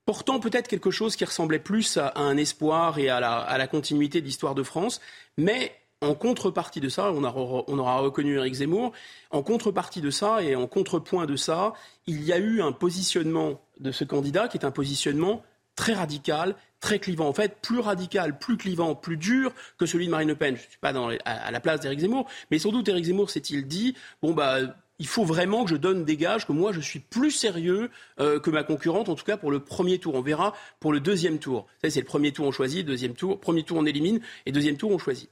portant 0.05 0.39
peut-être 0.39 0.69
quelque 0.69 0.91
chose 0.91 1.17
qui 1.17 1.25
ressemblait 1.25 1.59
plus 1.59 1.97
à, 1.97 2.13
un 2.15 2.37
espoir 2.37 2.99
et 2.99 3.09
à 3.09 3.19
la, 3.19 3.33
à 3.39 3.57
la 3.57 3.67
continuité 3.67 4.21
de 4.21 4.25
l'histoire 4.25 4.55
de 4.55 4.63
France, 4.63 5.01
mais 5.37 5.75
en 5.99 6.15
contrepartie 6.15 6.79
de 6.79 6.87
ça, 6.87 7.11
on, 7.11 7.25
on, 7.25 7.79
aura 7.79 7.99
reconnu 7.99 8.37
Eric 8.37 8.53
Zemmour, 8.53 8.93
en 9.29 9.43
contrepartie 9.43 9.99
de 9.99 10.09
ça 10.09 10.41
et 10.41 10.55
en 10.55 10.67
contrepoint 10.67 11.25
de 11.25 11.35
ça, 11.35 11.73
il 12.07 12.23
y 12.23 12.31
a 12.31 12.37
eu 12.37 12.61
un 12.61 12.71
positionnement 12.71 13.59
de 13.81 13.91
ce 13.91 14.05
candidat 14.05 14.47
qui 14.47 14.57
est 14.57 14.65
un 14.65 14.71
positionnement 14.71 15.43
très 15.75 15.93
radical, 15.93 16.55
très 16.83 16.99
clivant. 16.99 17.27
En 17.27 17.33
fait, 17.33 17.55
plus 17.61 17.79
radical, 17.79 18.37
plus 18.37 18.57
clivant, 18.57 18.93
plus 18.93 19.15
dur 19.15 19.53
que 19.77 19.85
celui 19.85 20.05
de 20.05 20.11
Marine 20.11 20.27
Le 20.27 20.35
Pen. 20.35 20.55
Je 20.55 20.61
ne 20.61 20.69
suis 20.69 20.79
pas 20.79 20.93
à, 21.23 21.49
la 21.49 21.59
place 21.61 21.79
d'Éric 21.79 22.01
Zemmour, 22.01 22.27
mais 22.51 22.59
sans 22.59 22.71
doute 22.71 22.89
Éric 22.89 23.05
Zemmour 23.05 23.29
s'est-il 23.29 23.65
dit, 23.65 23.95
bon 24.21 24.33
bah 24.33 24.59
il 24.99 25.07
faut 25.07 25.23
vraiment 25.23 25.63
que 25.63 25.71
je 25.71 25.75
donne 25.75 26.05
des 26.05 26.17
gages, 26.17 26.45
que 26.45 26.51
moi 26.51 26.71
je 26.71 26.81
suis 26.81 26.99
plus 26.99 27.31
sérieux 27.31 27.89
euh, 28.19 28.39
que 28.39 28.49
ma 28.49 28.63
concurrente, 28.63 29.09
en 29.09 29.15
tout 29.15 29.23
cas 29.23 29.37
pour 29.37 29.49
le 29.49 29.61
premier 29.61 29.97
tour. 29.97 30.13
On 30.13 30.21
verra 30.21 30.53
pour 30.81 30.91
le 30.91 30.99
deuxième 30.99 31.39
tour. 31.39 31.67
C'est 31.81 32.01
le 32.01 32.05
premier 32.05 32.33
tour 32.33 32.45
on 32.45 32.51
choisit, 32.51 32.85
deuxième 32.85 33.13
tour, 33.13 33.39
premier 33.39 33.63
tour 33.63 33.77
on 33.77 33.85
élimine 33.85 34.19
et 34.45 34.51
deuxième 34.51 34.75
tour 34.75 34.91
on 34.91 34.97
choisit. 34.97 35.29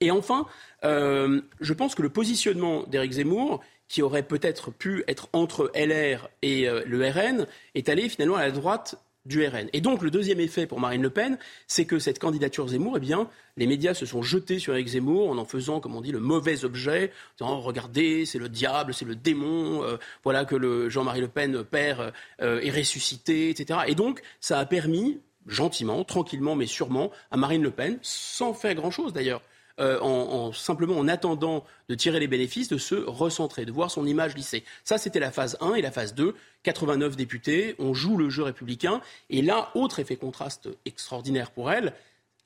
Et 0.00 0.10
enfin, 0.10 0.46
euh, 0.84 1.42
je 1.60 1.72
pense 1.74 1.94
que 1.94 2.02
le 2.02 2.08
positionnement 2.08 2.84
d'Éric 2.84 3.12
Zemmour, 3.12 3.62
qui 3.88 4.02
aurait 4.02 4.22
peut-être 4.22 4.70
pu 4.70 5.04
être 5.06 5.28
entre 5.34 5.70
LR 5.74 6.28
et 6.40 6.68
euh, 6.68 6.82
le 6.86 7.08
RN, 7.08 7.46
est 7.74 7.90
allé 7.90 8.08
finalement 8.08 8.36
à 8.36 8.46
la 8.46 8.50
droite 8.50 8.96
du 9.24 9.46
RN. 9.46 9.68
Et 9.72 9.80
donc 9.80 10.02
le 10.02 10.10
deuxième 10.10 10.40
effet 10.40 10.66
pour 10.66 10.80
Marine 10.80 11.02
Le 11.02 11.10
Pen, 11.10 11.38
c'est 11.66 11.84
que 11.84 11.98
cette 11.98 12.18
candidature 12.18 12.68
Zemmour, 12.68 12.94
eh 12.96 13.00
bien, 13.00 13.28
les 13.56 13.66
médias 13.66 13.94
se 13.94 14.06
sont 14.06 14.22
jetés 14.22 14.58
sur 14.58 14.74
Éric 14.74 14.88
Zemmour 14.88 15.30
en 15.30 15.38
en 15.38 15.44
faisant, 15.44 15.80
comme 15.80 15.94
on 15.94 16.00
dit, 16.00 16.12
le 16.12 16.20
mauvais 16.20 16.64
objet, 16.64 17.12
en 17.40 17.46
disant 17.46 17.60
regardez, 17.60 18.26
c'est 18.26 18.38
le 18.38 18.48
diable, 18.48 18.94
c'est 18.94 19.04
le 19.04 19.16
démon, 19.16 19.82
euh, 19.82 19.96
voilà 20.22 20.44
que 20.44 20.56
le 20.56 20.88
Jean-Marie 20.88 21.20
Le 21.20 21.28
Pen 21.28 21.64
père 21.64 22.12
est 22.38 22.70
ressuscité, 22.70 23.50
etc. 23.50 23.80
Et 23.86 23.94
donc 23.94 24.20
ça 24.40 24.58
a 24.58 24.66
permis 24.66 25.20
gentiment, 25.46 26.04
tranquillement, 26.04 26.56
mais 26.56 26.66
sûrement, 26.66 27.10
à 27.30 27.36
Marine 27.36 27.62
Le 27.62 27.70
Pen, 27.70 27.98
sans 28.02 28.54
faire 28.54 28.74
grand-chose 28.74 29.12
d'ailleurs, 29.12 29.42
euh, 29.80 29.98
en, 30.00 30.52
simplement 30.52 30.96
en 30.96 31.08
attendant 31.08 31.64
de 31.88 31.96
tirer 31.96 32.20
les 32.20 32.28
bénéfices, 32.28 32.68
de 32.68 32.78
se 32.78 32.94
recentrer, 32.94 33.64
de 33.64 33.72
voir 33.72 33.90
son 33.90 34.06
image 34.06 34.36
lissée. 34.36 34.62
Ça, 34.84 34.98
c'était 34.98 35.18
la 35.18 35.32
phase 35.32 35.56
1 35.60 35.74
et 35.74 35.82
la 35.82 35.90
phase 35.90 36.14
2. 36.14 36.36
89 36.62 37.16
députés, 37.16 37.74
on 37.80 37.92
joue 37.92 38.16
le 38.16 38.30
jeu 38.30 38.44
républicain. 38.44 39.00
Et 39.30 39.42
là, 39.42 39.70
autre 39.74 39.98
effet 39.98 40.14
contraste 40.14 40.68
extraordinaire 40.86 41.50
pour 41.50 41.72
elle, 41.72 41.92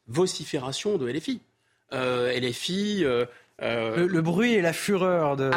vocifération 0.07 0.97
de 0.97 1.07
LFI. 1.07 1.41
Euh, 1.93 2.33
LFI. 2.33 3.05
Euh, 3.05 3.27
le, 3.61 4.23
bruit 4.23 4.55
et 4.55 4.63
la 4.63 4.73
fureur 4.73 5.37
de, 5.37 5.51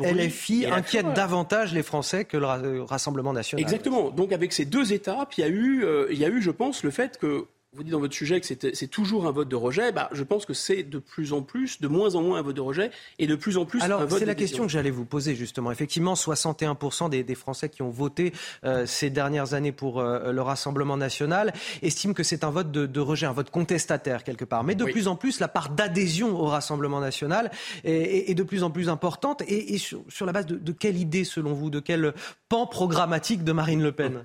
LFI 0.00 0.66
inquiètent 0.66 1.12
davantage 1.12 1.72
les 1.72 1.84
Français 1.84 2.24
que 2.24 2.36
le, 2.36 2.82
Rassemblement 2.82 3.32
national. 3.32 3.62
Exactement. 3.62 4.10
Donc 4.10 4.32
avec 4.32 4.52
ces 4.52 4.64
deux 4.64 4.92
étapes, 4.92 5.34
il 5.38 5.42
y 5.42 5.44
a 5.44 5.48
eu, 5.48 5.86
il 6.10 6.18
y 6.18 6.24
a 6.24 6.28
eu 6.28 6.42
je 6.42 6.50
pense, 6.50 6.82
le 6.82 6.90
fait 6.90 7.18
que 7.18 7.46
vous 7.74 7.82
dites 7.82 7.92
dans 7.92 8.00
votre 8.00 8.14
sujet 8.14 8.40
que 8.40 8.46
c'est 8.46 8.86
toujours 8.86 9.26
un 9.26 9.32
vote 9.32 9.48
de 9.48 9.56
rejet. 9.56 9.90
Bah, 9.90 10.08
je 10.12 10.22
pense 10.22 10.46
que 10.46 10.54
c'est 10.54 10.84
de 10.84 10.98
plus 10.98 11.32
en 11.32 11.42
plus, 11.42 11.80
de 11.80 11.88
moins 11.88 12.14
en 12.14 12.22
moins 12.22 12.38
un 12.38 12.42
vote 12.42 12.54
de 12.54 12.60
rejet 12.60 12.90
et 13.18 13.26
de 13.26 13.34
plus 13.34 13.58
en 13.58 13.64
plus 13.64 13.82
Alors, 13.82 14.02
un 14.02 14.04
vote 14.04 14.20
c'est 14.20 14.24
la 14.24 14.34
question 14.34 14.64
que 14.64 14.70
j'allais 14.70 14.90
vous 14.90 15.04
poser 15.04 15.34
justement. 15.34 15.72
Effectivement, 15.72 16.14
61% 16.14 17.10
des, 17.10 17.24
des, 17.24 17.34
Français 17.34 17.68
qui 17.68 17.82
ont 17.82 17.90
voté 17.90 18.32
euh, 18.64 18.86
ces 18.86 19.10
dernières 19.10 19.54
années 19.54 19.72
pour 19.72 19.98
euh, 19.98 20.30
le 20.30 20.42
Rassemblement 20.42 20.96
national 20.96 21.52
estiment 21.82 22.14
que 22.14 22.22
c'est 22.22 22.44
un 22.44 22.50
vote 22.50 22.70
de, 22.70 22.86
de, 22.86 23.00
rejet, 23.00 23.26
un 23.26 23.32
vote 23.32 23.50
contestataire 23.50 24.22
quelque 24.22 24.44
part. 24.44 24.62
Mais 24.62 24.76
de 24.76 24.84
plus 24.84 25.08
en 25.08 25.16
plus, 25.16 25.40
la 25.40 25.48
part 25.48 25.70
d'adhésion 25.70 26.38
au 26.38 26.46
Rassemblement 26.46 27.00
national 27.00 27.50
est, 27.82 28.30
est, 28.30 28.34
de 28.34 28.42
plus 28.44 28.62
en 28.62 28.70
plus 28.70 28.88
importante. 28.88 29.42
Et, 29.48 29.74
et 29.74 29.78
sur, 29.78 30.04
sur, 30.08 30.26
la 30.26 30.32
base 30.32 30.46
de, 30.46 30.56
de, 30.56 30.72
quelle 30.72 30.96
idée, 30.96 31.24
selon 31.24 31.52
vous, 31.52 31.70
de 31.70 31.80
quel 31.80 32.14
pan 32.48 32.66
programmatique 32.66 33.42
de 33.42 33.52
Marine 33.52 33.82
Le 33.82 33.92
Pen? 33.92 34.24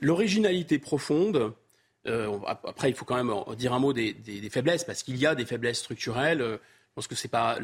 L'originalité 0.00 0.78
profonde, 0.78 1.52
euh, 2.06 2.38
après, 2.46 2.88
il 2.88 2.94
faut 2.94 3.04
quand 3.04 3.22
même 3.22 3.32
dire 3.56 3.72
un 3.72 3.78
mot 3.78 3.92
des, 3.92 4.14
faiblesses, 4.50 4.84
parce 4.84 5.02
qu'il 5.02 5.16
y 5.16 5.26
a 5.26 5.34
des 5.34 5.44
faiblesses 5.44 5.78
structurelles. 5.78 6.40
Euh, 6.40 6.56
je 6.96 7.08
que 7.08 7.14
c'est 7.14 7.28
pas, 7.28 7.58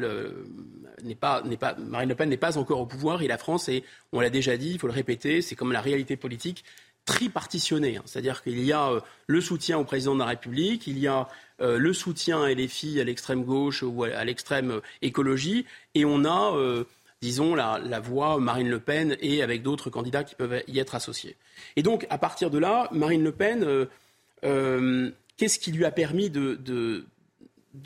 n'est 1.03 1.13
pas, 1.13 1.43
pas, 1.59 1.75
Marine 1.75 2.09
Le 2.09 2.15
Pen 2.15 2.27
n'est 2.27 2.37
pas 2.37 2.57
encore 2.57 2.79
au 2.79 2.87
pouvoir 2.87 3.21
et 3.21 3.27
la 3.27 3.37
France 3.37 3.69
est, 3.69 3.83
on 4.11 4.19
l'a 4.19 4.31
déjà 4.31 4.57
dit, 4.57 4.71
il 4.71 4.79
faut 4.79 4.87
le 4.87 4.93
répéter, 4.93 5.43
c'est 5.43 5.55
comme 5.55 5.71
la 5.71 5.81
réalité 5.81 6.17
politique 6.17 6.63
tripartitionnée. 7.05 7.97
Hein. 7.97 8.03
C'est-à-dire 8.05 8.41
qu'il 8.41 8.63
y 8.63 8.71
a 8.71 8.89
euh, 8.89 8.99
le 9.27 9.39
soutien 9.39 9.77
au 9.77 9.83
président 9.83 10.15
de 10.15 10.19
la 10.21 10.25
République, 10.25 10.87
il 10.87 10.97
y 10.97 11.07
a 11.07 11.27
le 11.59 11.91
soutien 11.91 12.43
à 12.43 12.67
filles 12.67 13.01
à 13.01 13.03
l'extrême 13.03 13.43
gauche 13.43 13.83
ou 13.83 14.03
à, 14.03 14.23
l'extrême 14.23 14.81
écologie, 15.01 15.65
et 15.95 16.05
on 16.05 16.23
a, 16.23 16.53
disons, 17.21 17.55
la, 17.55 17.99
voix 17.99 18.39
Marine 18.39 18.69
Le 18.69 18.79
Pen 18.79 19.17
et 19.21 19.41
avec 19.41 19.63
d'autres 19.63 19.89
candidats 19.89 20.23
qui 20.23 20.35
peuvent 20.35 20.61
y 20.67 20.77
être 20.77 20.93
associés. 20.93 21.35
Et 21.75 21.81
donc, 21.81 22.05
à 22.11 22.19
partir 22.19 22.51
de 22.51 22.59
là, 22.59 22.89
Marine 22.91 23.23
Le 23.23 23.31
Pen 23.31 23.87
qu'est-ce 24.41 25.59
qui 25.59 25.71
lui 25.71 25.85
a 25.85 25.91
permis 25.91 26.29
de, 26.29 27.05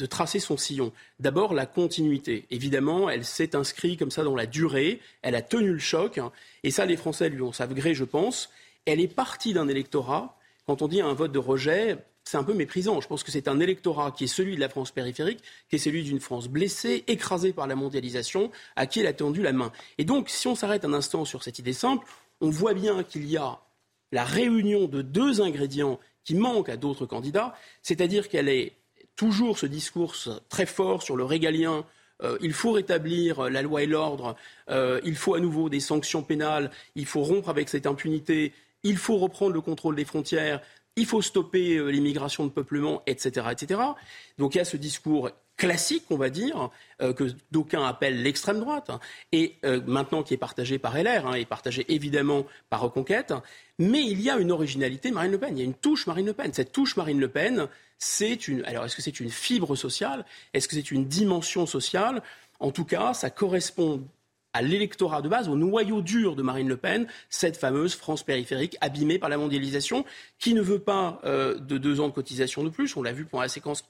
tracer 0.09 0.39
son 0.39 0.57
sillon? 0.57 0.91
D'abord, 1.19 1.53
la 1.53 1.65
continuité. 1.65 2.45
Évidemment, 2.49 3.09
elle 3.09 3.25
s'est 3.25 3.55
inscrite 3.55 3.99
comme 3.99 4.11
ça 4.11 4.23
dans 4.23 4.35
la 4.35 4.45
durée, 4.45 4.99
elle 5.21 5.35
a 5.35 5.41
tenu 5.41 5.73
le 5.73 5.79
choc, 5.79 6.19
et 6.63 6.71
ça, 6.71 6.85
les 6.85 6.97
Français 6.97 7.29
lui 7.29 7.41
ont 7.41 7.53
savent 7.53 7.73
gré, 7.73 7.93
je 7.93 8.05
pense. 8.05 8.49
Elle 8.85 8.99
est 8.99 9.13
partie 9.13 9.53
d'un 9.53 9.67
électorat, 9.67 10.37
quand 10.65 10.81
on 10.81 10.87
dit 10.87 11.01
un 11.01 11.13
vote 11.13 11.31
de 11.31 11.39
rejet, 11.39 11.97
c'est 12.23 12.37
un 12.37 12.43
peu 12.43 12.53
méprisant. 12.53 13.01
Je 13.01 13.07
pense 13.07 13.23
que 13.23 13.31
c'est 13.31 13.47
un 13.47 13.59
électorat 13.59 14.11
qui 14.11 14.25
est 14.25 14.27
celui 14.27 14.55
de 14.55 14.59
la 14.59 14.69
France 14.69 14.91
périphérique, 14.91 15.39
qui 15.69 15.75
est 15.75 15.79
celui 15.79 16.03
d'une 16.03 16.19
France 16.19 16.47
blessée, 16.47 17.03
écrasée 17.07 17.53
par 17.53 17.67
la 17.67 17.75
mondialisation, 17.75 18.51
à 18.75 18.85
qui 18.85 18.99
elle 18.99 19.07
a 19.07 19.13
tendu 19.13 19.41
la 19.41 19.53
main. 19.53 19.71
Et 19.97 20.05
donc, 20.05 20.29
si 20.29 20.47
on 20.47 20.55
s'arrête 20.55 20.85
un 20.85 20.93
instant 20.93 21.25
sur 21.25 21.43
cette 21.43 21.59
idée 21.59 21.73
simple, 21.73 22.05
on 22.39 22.49
voit 22.49 22.73
bien 22.73 23.03
qu'il 23.03 23.25
y 23.29 23.37
a 23.37 23.59
la 24.11 24.23
réunion 24.23 24.87
de 24.87 25.01
deux 25.01 25.41
ingrédients 25.41 25.99
qui 26.23 26.35
manque 26.35 26.69
à 26.69 26.77
d'autres 26.77 27.05
candidats, 27.05 27.55
c'est-à-dire 27.81 28.29
qu'elle 28.29 28.49
est 28.49 28.73
toujours 29.15 29.57
ce 29.57 29.65
discours 29.65 30.15
très 30.49 30.65
fort 30.65 31.03
sur 31.03 31.15
le 31.15 31.23
régalien. 31.23 31.85
Euh, 32.23 32.37
il 32.41 32.53
faut 32.53 32.71
rétablir 32.71 33.49
la 33.49 33.61
loi 33.61 33.83
et 33.83 33.87
l'ordre, 33.87 34.35
euh, 34.69 35.01
il 35.03 35.15
faut 35.15 35.33
à 35.33 35.39
nouveau 35.39 35.69
des 35.69 35.79
sanctions 35.79 36.23
pénales, 36.23 36.69
il 36.95 37.05
faut 37.05 37.21
rompre 37.21 37.49
avec 37.49 37.67
cette 37.67 37.87
impunité, 37.87 38.53
il 38.83 38.97
faut 38.97 39.17
reprendre 39.17 39.53
le 39.53 39.61
contrôle 39.61 39.95
des 39.95 40.05
frontières, 40.05 40.61
il 40.95 41.05
faut 41.05 41.21
stopper 41.21 41.77
euh, 41.77 41.89
l'immigration 41.89 42.45
de 42.45 42.51
peuplement, 42.51 43.01
etc., 43.07 43.47
etc. 43.51 43.81
Donc 44.37 44.55
il 44.55 44.59
y 44.59 44.61
a 44.61 44.65
ce 44.65 44.77
discours 44.77 45.31
classique, 45.61 46.05
on 46.09 46.17
va 46.17 46.31
dire, 46.31 46.71
euh, 47.03 47.13
que 47.13 47.25
d'aucuns 47.51 47.85
appellent 47.85 48.23
l'extrême 48.23 48.59
droite, 48.59 48.89
hein, 48.89 48.99
et 49.31 49.57
euh, 49.63 49.79
maintenant 49.85 50.23
qui 50.23 50.33
est 50.33 50.37
partagé 50.37 50.79
par 50.79 50.97
LR, 50.97 51.27
hein, 51.27 51.33
et 51.35 51.45
partagé 51.45 51.85
évidemment 51.87 52.47
par 52.71 52.81
Reconquête. 52.81 53.31
Mais 53.77 54.01
il 54.01 54.21
y 54.21 54.31
a 54.31 54.37
une 54.37 54.51
originalité 54.51 55.11
Marine 55.11 55.31
Le 55.33 55.37
Pen, 55.37 55.55
il 55.55 55.59
y 55.59 55.61
a 55.61 55.65
une 55.65 55.75
touche 55.75 56.07
Marine 56.07 56.25
Le 56.25 56.33
Pen. 56.33 56.51
Cette 56.51 56.71
touche 56.71 56.97
Marine 56.97 57.19
Le 57.19 57.27
Pen, 57.27 57.67
c'est 57.99 58.47
une. 58.47 58.65
Alors, 58.65 58.85
est-ce 58.85 58.95
que 58.95 59.03
c'est 59.03 59.19
une 59.19 59.29
fibre 59.29 59.75
sociale? 59.75 60.25
Est-ce 60.55 60.67
que 60.67 60.73
c'est 60.73 60.89
une 60.89 61.05
dimension 61.05 61.67
sociale? 61.67 62.23
En 62.59 62.71
tout 62.71 62.85
cas, 62.85 63.13
ça 63.13 63.29
correspond 63.29 64.03
à 64.53 64.63
l'électorat 64.63 65.21
de 65.21 65.29
base, 65.29 65.47
au 65.47 65.55
noyau 65.55 66.01
dur 66.01 66.35
de 66.35 66.41
Marine 66.41 66.69
Le 66.69 66.77
Pen, 66.77 67.05
cette 67.29 67.55
fameuse 67.55 67.93
France 67.93 68.23
périphérique 68.23 68.77
abîmée 68.81 69.19
par 69.19 69.29
la 69.29 69.37
mondialisation, 69.37 70.05
qui 70.39 70.55
ne 70.55 70.61
veut 70.61 70.79
pas 70.79 71.21
euh, 71.23 71.59
de 71.59 71.77
deux 71.77 71.99
ans 71.99 72.07
de 72.07 72.13
cotisation 72.13 72.63
de 72.63 72.69
plus. 72.69 72.97
On 72.97 73.03
l'a 73.03 73.13
vu 73.13 73.25
pendant 73.25 73.43
la 73.43 73.47
séquence 73.47 73.85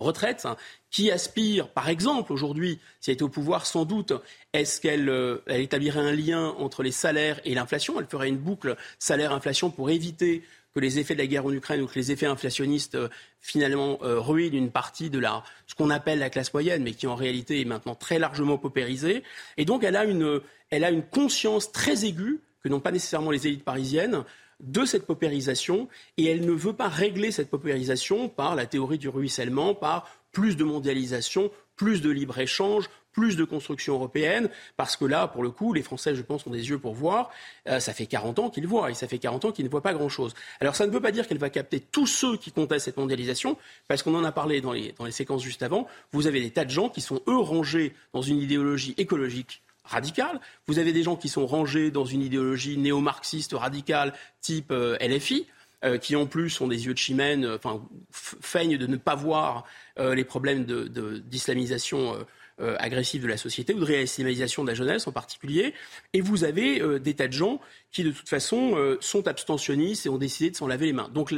retraite, 0.00 0.44
hein, 0.44 0.56
qui 0.90 1.10
aspire, 1.10 1.68
par 1.68 1.88
exemple, 1.88 2.32
aujourd'hui, 2.32 2.78
si 3.00 3.10
elle 3.10 3.14
était 3.14 3.22
au 3.22 3.28
pouvoir, 3.28 3.66
sans 3.66 3.84
doute, 3.84 4.12
est-ce 4.52 4.80
qu'elle 4.80 5.08
euh, 5.08 5.38
établirait 5.46 6.00
un 6.00 6.12
lien 6.12 6.54
entre 6.58 6.82
les 6.82 6.92
salaires 6.92 7.40
et 7.44 7.54
l'inflation? 7.54 7.98
Elle 8.00 8.06
ferait 8.06 8.28
une 8.28 8.38
boucle 8.38 8.76
salaire-inflation 8.98 9.70
pour 9.70 9.90
éviter 9.90 10.42
que 10.74 10.80
les 10.80 10.98
effets 10.98 11.14
de 11.14 11.20
la 11.20 11.26
guerre 11.26 11.46
en 11.46 11.52
Ukraine 11.52 11.82
ou 11.82 11.86
que 11.86 11.96
les 11.96 12.12
effets 12.12 12.26
inflationnistes 12.26 12.94
euh, 12.94 13.08
finalement 13.40 13.98
euh, 14.02 14.20
ruinent 14.20 14.54
une 14.54 14.70
partie 14.70 15.10
de 15.10 15.18
la, 15.18 15.42
ce 15.66 15.74
qu'on 15.74 15.90
appelle 15.90 16.18
la 16.18 16.30
classe 16.30 16.52
moyenne, 16.52 16.82
mais 16.82 16.92
qui 16.92 17.06
en 17.06 17.16
réalité 17.16 17.60
est 17.60 17.64
maintenant 17.64 17.94
très 17.94 18.18
largement 18.18 18.58
paupérisée. 18.58 19.22
Et 19.56 19.64
donc 19.64 19.84
elle 19.84 19.96
a 19.96 20.04
une, 20.04 20.40
elle 20.70 20.84
a 20.84 20.90
une 20.90 21.02
conscience 21.02 21.72
très 21.72 22.04
aiguë 22.04 22.40
que 22.62 22.68
n'ont 22.68 22.80
pas 22.80 22.92
nécessairement 22.92 23.30
les 23.30 23.46
élites 23.46 23.64
parisiennes 23.64 24.24
de 24.60 24.84
cette 24.84 25.06
paupérisation 25.06 25.88
et 26.16 26.26
elle 26.26 26.44
ne 26.44 26.52
veut 26.52 26.72
pas 26.72 26.88
régler 26.88 27.30
cette 27.30 27.50
paupérisation 27.50 28.28
par 28.28 28.54
la 28.54 28.66
théorie 28.66 28.98
du 28.98 29.08
ruissellement, 29.08 29.74
par 29.74 30.08
plus 30.32 30.56
de 30.56 30.64
mondialisation, 30.64 31.50
plus 31.76 32.02
de 32.02 32.10
libre-échange, 32.10 32.88
plus 33.12 33.36
de 33.36 33.44
construction 33.44 33.94
européenne, 33.94 34.48
parce 34.76 34.96
que 34.96 35.04
là, 35.04 35.26
pour 35.26 35.42
le 35.42 35.50
coup, 35.50 35.72
les 35.72 35.82
Français, 35.82 36.14
je 36.14 36.22
pense, 36.22 36.46
ont 36.46 36.50
des 36.50 36.68
yeux 36.68 36.78
pour 36.78 36.94
voir. 36.94 37.30
Euh, 37.68 37.80
ça 37.80 37.92
fait 37.92 38.06
40 38.06 38.38
ans 38.38 38.50
qu'ils 38.50 38.66
voient, 38.66 38.90
et 38.90 38.94
ça 38.94 39.08
fait 39.08 39.18
40 39.18 39.46
ans 39.46 39.52
qu'ils 39.52 39.64
ne 39.64 39.70
voient 39.70 39.82
pas 39.82 39.94
grand-chose. 39.94 40.34
Alors 40.60 40.76
ça 40.76 40.86
ne 40.86 40.92
veut 40.92 41.00
pas 41.00 41.10
dire 41.10 41.26
qu'elle 41.26 41.38
va 41.38 41.50
capter 41.50 41.80
tous 41.80 42.06
ceux 42.06 42.36
qui 42.36 42.52
contestent 42.52 42.84
cette 42.84 42.96
mondialisation, 42.96 43.56
parce 43.88 44.02
qu'on 44.02 44.14
en 44.14 44.24
a 44.24 44.32
parlé 44.32 44.60
dans 44.60 44.72
les, 44.72 44.92
dans 44.92 45.04
les 45.04 45.10
séquences 45.10 45.42
juste 45.42 45.62
avant. 45.62 45.86
Vous 46.12 46.26
avez 46.26 46.40
des 46.40 46.50
tas 46.50 46.64
de 46.64 46.70
gens 46.70 46.88
qui 46.88 47.00
sont, 47.00 47.20
eux, 47.26 47.38
rangés 47.38 47.94
dans 48.12 48.22
une 48.22 48.38
idéologie 48.38 48.94
écologique 48.96 49.62
radicale. 49.84 50.40
Vous 50.66 50.78
avez 50.78 50.92
des 50.92 51.02
gens 51.02 51.16
qui 51.16 51.28
sont 51.28 51.46
rangés 51.46 51.90
dans 51.90 52.04
une 52.04 52.22
idéologie 52.22 52.76
néo-marxiste 52.76 53.52
radicale 53.54 54.12
type 54.40 54.70
euh, 54.70 54.96
LFI. 55.00 55.46
Euh, 55.82 55.96
qui 55.96 56.14
en 56.14 56.26
plus 56.26 56.60
ont 56.60 56.68
des 56.68 56.84
yeux 56.84 56.92
de 56.92 56.98
chimène, 56.98 57.46
enfin 57.46 57.82
feignent 58.10 58.76
de 58.76 58.86
ne 58.86 58.96
pas 58.96 59.14
voir 59.14 59.64
les 59.96 60.24
problèmes 60.24 60.66
d'islamisation 60.66 62.26
euh, 62.60 62.76
agressive 62.78 63.22
de 63.22 63.26
la 63.26 63.38
société 63.38 63.72
ou 63.72 63.80
de 63.80 63.86
réislamisation 63.86 64.64
de 64.64 64.68
la 64.68 64.74
jeunesse 64.74 65.06
en 65.06 65.12
particulier. 65.12 65.72
Et 66.12 66.20
vous 66.20 66.44
avez 66.44 66.82
euh, 66.82 66.98
des 66.98 67.14
tas 67.14 67.26
de 67.26 67.32
gens 67.32 67.58
qui, 67.90 68.04
de 68.04 68.10
toute 68.10 68.28
façon, 68.28 68.72
euh, 68.74 68.98
sont 69.00 69.28
abstentionnistes 69.28 70.04
et 70.04 70.10
ont 70.10 70.18
décidé 70.18 70.50
de 70.50 70.56
s'en 70.56 70.66
laver 70.66 70.84
les 70.84 70.92
mains. 70.92 71.08
Donc 71.08 71.32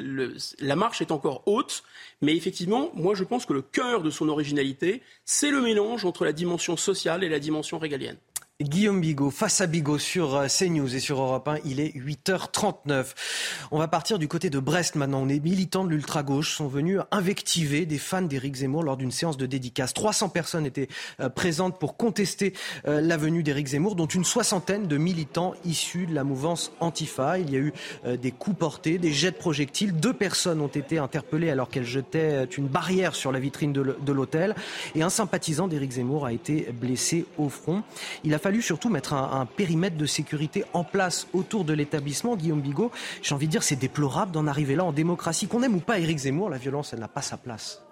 la 0.59 0.75
marche 0.75 1.01
est 1.01 1.13
encore 1.13 1.45
haute, 1.47 1.85
mais 2.23 2.35
effectivement, 2.35 2.91
moi 2.95 3.15
je 3.15 3.23
pense 3.23 3.47
que 3.47 3.53
le 3.53 3.63
cœur 3.63 4.03
de 4.03 4.11
son 4.11 4.29
originalité, 4.29 5.01
c'est 5.25 5.53
le 5.53 5.61
mélange 5.61 6.05
entre 6.05 6.25
la 6.25 6.33
dimension 6.33 6.77
sociale 6.77 7.23
et 7.23 7.29
la 7.29 7.39
dimension 7.39 7.79
régalienne. 7.79 8.17
Guillaume 8.63 9.01
Bigot, 9.01 9.31
face 9.31 9.61
à 9.61 9.67
Bigot 9.67 9.99
sur 9.99 10.37
euh, 10.37 10.47
CNews 10.47 10.95
et 10.95 11.01
sur 11.01 11.21
Europe 11.21 11.49
1, 11.49 11.57
il 11.65 11.81
est 11.81 11.97
8h39. 11.97 13.07
On 13.71 13.79
va 13.79 13.89
partir 13.89 14.19
du 14.19 14.29
côté 14.29 14.51
de 14.51 14.59
Brest 14.59 14.95
maintenant. 14.95 15.25
Les 15.25 15.41
militants 15.41 15.85
de 15.85 15.91
l'ultra-gauche 15.91 16.55
sont 16.55 16.69
venus 16.69 17.01
invectiver 17.11 17.87
des 17.87 17.99
fans 17.99 18.23
d'Éric 18.23 18.57
Zemmour 18.57 18.85
lors 18.85 18.97
d'une 18.97 19.11
séance 19.11 19.37
de 19.37 19.47
dédicace. 19.47 19.95
300 19.95 20.29
personnes 20.29 20.67
étaient 20.67 20.89
euh, 21.21 21.29
présentes 21.29 21.79
pour 21.79 21.97
contester 21.97 22.53
euh, 22.87 23.01
la 23.01 23.17
venue 23.17 23.43
d'Éric 23.43 23.69
Zemmour, 23.69 23.97
dont 23.97 24.07
une 24.07 24.25
soixantaine 24.25 24.87
de 24.87 24.97
militants 24.97 25.55
issus 25.65 26.07
de 26.07 26.15
la 26.15 26.23
mouvance 26.23 26.73
Antifa. 26.81 27.39
Il 27.39 27.51
y 27.51 27.57
a 27.57 27.61
eu 27.61 27.73
des 28.05 28.31
coups 28.31 28.57
portés, 28.57 28.99
des 28.99 29.13
jets 29.13 29.31
de 29.31 29.37
projectiles. 29.37 29.93
Deux 29.93 30.13
personnes 30.13 30.61
ont 30.61 30.69
été 30.69 30.99
interpellées 30.99 31.51
alors 31.51 31.69
qu'elles 31.69 31.85
jetaient 31.85 32.45
une 32.57 32.67
barrière 32.67 33.15
sur 33.15 33.33
la 33.33 33.41
vitrine 33.41 33.73
de 33.73 34.13
l'hôtel. 34.13 34.55
Et 34.95 35.03
un 35.03 35.11
sympathisant 35.11 35.69
d'Éric 35.69 35.93
Zemmour 35.93 36.27
a 36.27 36.33
été 36.33 36.69
blessé 36.73 37.27
au 37.39 37.49
front. 37.49 37.83
Il 38.25 38.35
a 38.35 38.39
fallu 38.39 38.52
surtout 38.61 38.91
mettre 38.91 39.15
un, 39.15 39.47
périmètre 39.47 39.97
de 39.97 40.05
sécurité 40.05 40.65
en 40.73 40.85
place 40.85 41.29
autour 41.33 41.65
de 41.65 41.73
l'établissement. 41.73 42.37
Guillaume 42.37 42.61
Bigot, 42.61 42.91
j'ai 43.23 43.35
envie 43.35 43.47
de 43.47 43.53
dire, 43.53 43.63
c'est 43.63 43.77
déplorable 43.77 44.33
d'en 44.33 44.47
arriver 44.47 44.75
là 44.75 44.85
en 44.85 44.93
démocratie. 44.93 45.47
Qu'on 45.47 45.63
aime 45.63 45.77
ou 45.77 45.81
pas 45.81 45.99
Éric 45.99 46.19
Zemmour, 46.19 46.51
la 46.51 46.59
violence, 46.59 46.93
elle 46.93 47.01
n'a 47.01 47.09
pas 47.09 47.23
sa 47.23 47.37
place. 47.37 47.83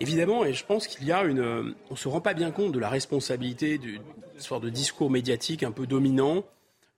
Évidemment, 0.00 0.44
et 0.44 0.52
je 0.52 0.64
pense 0.64 0.86
qu'il 0.86 1.06
y 1.06 1.12
a 1.12 1.24
une. 1.24 1.74
On 1.88 1.94
ne 1.94 1.96
se 1.96 2.08
rend 2.08 2.20
pas 2.20 2.34
bien 2.34 2.50
compte 2.50 2.72
de 2.72 2.78
la 2.78 2.88
responsabilité 2.88 3.78
d'une 3.78 4.02
sorte 4.38 4.62
de 4.62 4.70
discours 4.70 5.10
médiatique 5.10 5.62
un 5.62 5.70
peu 5.70 5.86
dominant. 5.86 6.44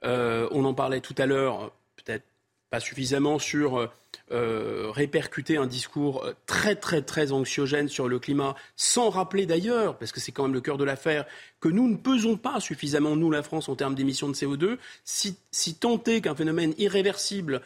Euh, 0.05 0.49
on 0.51 0.65
en 0.65 0.75
parlait 0.75 1.01
tout 1.01 1.15
à 1.19 1.27
l'heure, 1.27 1.73
peut-être 1.97 2.25
pas 2.71 2.81
suffisamment 2.81 3.39
sur 3.39 3.91
euh, 4.33 4.91
répercuter 4.91 5.57
un 5.57 5.67
discours 5.67 6.25
euh, 6.25 6.35
très 6.47 6.75
très 6.75 7.03
très 7.03 7.33
anxiogène 7.33 7.89
sur 7.89 8.09
le 8.09 8.19
climat, 8.19 8.55
sans 8.77 9.11
rappeler 9.11 9.47
d'ailleurs, 9.47 9.97
parce 9.99 10.13
que 10.13 10.21
c'est 10.21 10.33
quand 10.33 10.45
même 10.45 10.55
le 10.55 10.61
cœur 10.61 10.79
de 10.79 10.85
l'affaire, 10.85 11.25
que 11.61 11.69
nous 11.69 11.89
ne 11.89 11.97
pesons 11.97 12.37
pas 12.37 12.61
suffisamment, 12.61 13.17
nous 13.17 13.31
la 13.31 13.43
France, 13.43 13.69
en 13.69 13.77
termes 13.77 13.95
d'émissions 13.95 14.29
de 14.29 14.35
CO2, 14.35 14.79
si, 15.05 15.37
si 15.51 15.75
tant 15.75 16.03
est 16.05 16.21
qu'un 16.21 16.35
phénomène 16.35 16.75
irréversible 16.79 17.63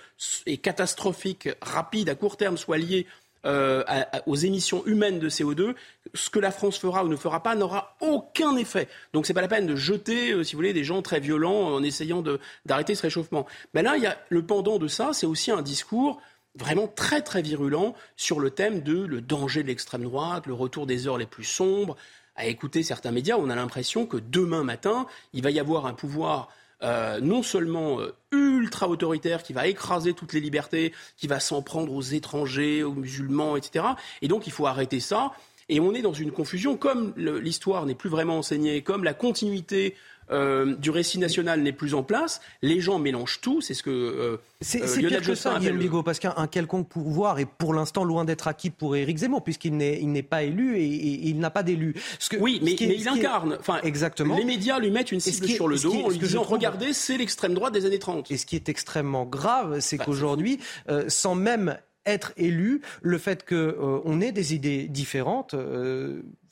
et 0.47 0.59
catastrophique, 0.59 1.49
rapide, 1.61 2.09
à 2.09 2.15
court 2.15 2.37
terme, 2.37 2.57
soit 2.57 2.79
lié 2.79 3.07
euh, 3.47 3.83
aux 4.27 4.37
émissions 4.37 4.85
humaines 4.85 5.19
de 5.19 5.31
CO2, 5.31 5.75
ce 6.13 6.29
que 6.29 6.39
la 6.39 6.51
France 6.51 6.79
fera 6.79 7.05
ou 7.05 7.09
ne 7.09 7.17
fera 7.17 7.43
pas 7.43 7.55
n'aura 7.55 7.97
aucun 8.01 8.55
effet. 8.57 8.87
Donc 9.15 9.25
c'est 9.25 9.33
pas 9.33 9.41
la 9.41 9.49
peine 9.49 9.67
de 9.67 9.77
jeter, 9.77 10.45
si 10.45 10.53
vous 10.53 10.59
voulez, 10.59 10.75
des 10.75 10.85
gens 10.85 11.01
très 11.01 11.21
violents 11.21 11.75
en 11.75 11.83
essayant 11.83 12.23
d'arrêter 12.67 12.95
ce 12.95 13.01
réchauffement. 13.01 13.47
Mais 13.73 13.83
là, 13.83 13.97
il 13.97 14.03
y 14.03 14.07
a 14.07 14.19
le 14.29 14.45
pendant 14.45 14.79
de 14.79 14.89
ça, 14.89 15.15
c'est 15.15 15.25
aussi 15.25 15.51
un 15.51 15.63
discours 15.63 16.21
vraiment 16.55 16.89
très 16.89 17.23
très 17.23 17.43
virulent 17.43 17.95
sur 18.17 18.41
le 18.41 18.51
thème 18.51 18.83
de 18.83 19.05
le 19.05 19.21
danger 19.21 19.63
de 19.63 19.69
l'extrême 19.69 20.03
droite, 20.03 20.47
le 20.47 20.55
retour 20.55 20.87
des 20.87 21.07
heures 21.07 21.19
les 21.19 21.27
plus 21.27 21.45
sombres. 21.45 21.97
À 22.37 22.47
écouter 22.47 22.83
certains 22.83 23.11
médias, 23.11 23.37
on 23.39 23.51
a 23.51 23.55
l'impression 23.55 24.07
que 24.07 24.17
demain 24.17 24.65
matin, 24.65 25.07
il 25.33 25.43
va 25.43 25.51
y 25.51 25.61
avoir 25.61 25.87
un 25.87 25.93
pouvoir 25.95 26.49
euh, 26.83 27.21
non 27.21 27.43
seulement 27.43 28.01
euh, 28.01 28.15
ultra 28.33 28.89
autoritaire 28.89 29.43
qui 29.43 29.53
va 29.53 29.67
écraser 29.67 30.15
toutes 30.15 30.33
les 30.33 30.41
libertés, 30.41 30.95
qui 31.19 31.27
va 31.27 31.39
s'en 31.39 31.61
prendre 31.61 31.93
aux 31.93 32.01
étrangers, 32.01 32.83
aux 32.83 32.95
musulmans, 32.95 33.57
etc. 33.57 33.85
Et 34.23 34.29
donc 34.29 34.47
il 34.47 34.53
faut 34.53 34.67
arrêter 34.67 35.01
ça. 35.01 35.33
Et 35.69 35.79
on 35.79 35.95
est 35.95 36.03
dans 36.03 36.15
une 36.15 36.33
confusion, 36.33 36.77
comme 36.77 37.13
l'histoire 37.17 37.87
n'est 37.87 37.95
plus 37.95 38.09
vraiment 38.09 38.39
enseignée, 38.39 38.83
comme 38.83 39.05
la 39.05 39.15
continuité 39.15 39.95
euh, 40.31 40.77
du 40.77 40.91
récit 40.91 41.19
national 41.19 41.63
n'est 41.63 41.73
plus 41.73 41.95
en 41.95 42.03
place, 42.03 42.41
les 42.63 42.81
gens 42.81 42.99
mélangent 42.99 43.41
tout. 43.41 43.61
C'est 43.61 43.75
ce 43.75 43.83
que 43.83 43.91
euh, 43.91 44.37
c'est 44.61 44.83
euh, 44.83 45.09
pire 45.09 45.23
que 45.23 45.35
ça, 45.35 45.59
Guillaume 45.59 45.79
Bigot, 45.79 46.03
parce 46.03 46.19
qu'un 46.19 46.47
quelconque 46.47 46.89
pouvoir 46.89 47.39
est 47.39 47.47
pour 47.47 47.75
l'instant 47.75 48.05
loin 48.05 48.25
d'être 48.25 48.47
acquis 48.47 48.71
pour 48.71 48.97
Éric 48.97 49.19
Zemmour, 49.19 49.43
puisqu'il 49.43 49.77
n'est 49.77 50.23
pas 50.23 50.43
élu 50.43 50.79
et, 50.79 50.87
il 51.29 51.39
n'a 51.39 51.51
pas 51.51 51.63
d'élu. 51.63 51.95
Oui, 52.39 52.61
mais, 52.63 52.73
il 52.73 53.09
incarne. 53.09 53.57
Enfin, 53.59 53.81
exactement. 53.83 54.37
Les 54.37 54.45
médias 54.45 54.79
lui 54.79 54.91
mettent 54.91 55.13
une 55.13 55.21
cible 55.21 55.49
sur 55.49 55.69
le 55.69 55.79
dos 55.79 55.95
en 55.95 56.09
lui 56.11 56.19
disant 56.19 56.43
regardez, 56.43 56.93
c'est 56.93 57.17
l'extrême 57.17 57.55
droite 57.55 57.73
des 57.73 57.87
années 57.87 57.99
30. 57.99 58.31
Et 58.31 58.37
ce 58.37 58.47
qui 58.47 58.57
est 58.57 58.69
extrêmement 58.69 59.25
grave, 59.25 59.81
c'est 59.81 59.97
bah, 59.97 60.05
qu'aujourd'hui, 60.05 60.61
sans 61.09 61.35
même 61.35 61.77
être 62.07 62.33
élu, 62.37 62.83
le 63.03 63.19
fait 63.19 63.47
qu'on 63.47 64.21
ait 64.21 64.33
des 64.33 64.55
idées 64.55 64.89
différentes 64.89 65.55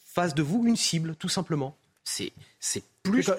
fasse 0.05 0.35
de 0.35 0.43
vous 0.43 0.65
une 0.67 0.77
cible, 0.77 1.15
tout 1.17 1.29
simplement. 1.29 1.77
C'est 2.61 2.83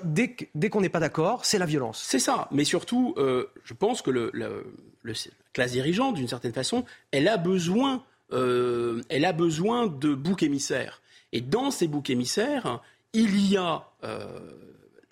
Dès, 0.03 0.35
dès 0.55 0.69
qu'on 0.69 0.81
n'est 0.81 0.89
pas 0.89 0.99
d'accord, 0.99 1.45
c'est 1.45 1.59
la 1.59 1.65
violence. 1.65 2.01
C'est 2.03 2.19
ça. 2.19 2.47
Mais 2.51 2.63
surtout, 2.63 3.13
euh, 3.17 3.45
je 3.63 3.73
pense 3.73 4.01
que 4.01 4.11
le, 4.11 4.29
le, 4.33 4.65
la 5.03 5.13
classe 5.53 5.71
dirigeante, 5.71 6.15
d'une 6.15 6.27
certaine 6.27 6.53
façon, 6.53 6.85
elle 7.11 7.27
a 7.27 7.37
besoin, 7.37 8.03
euh, 8.31 9.01
elle 9.09 9.25
a 9.25 9.33
besoin 9.33 9.87
de 9.87 10.13
boucs 10.13 10.43
émissaires. 10.43 11.01
Et 11.31 11.41
dans 11.41 11.71
ces 11.71 11.87
boucs 11.87 12.09
émissaires, 12.09 12.81
il 13.13 13.45
y 13.45 13.57
a 13.57 13.87
euh, 14.03 14.39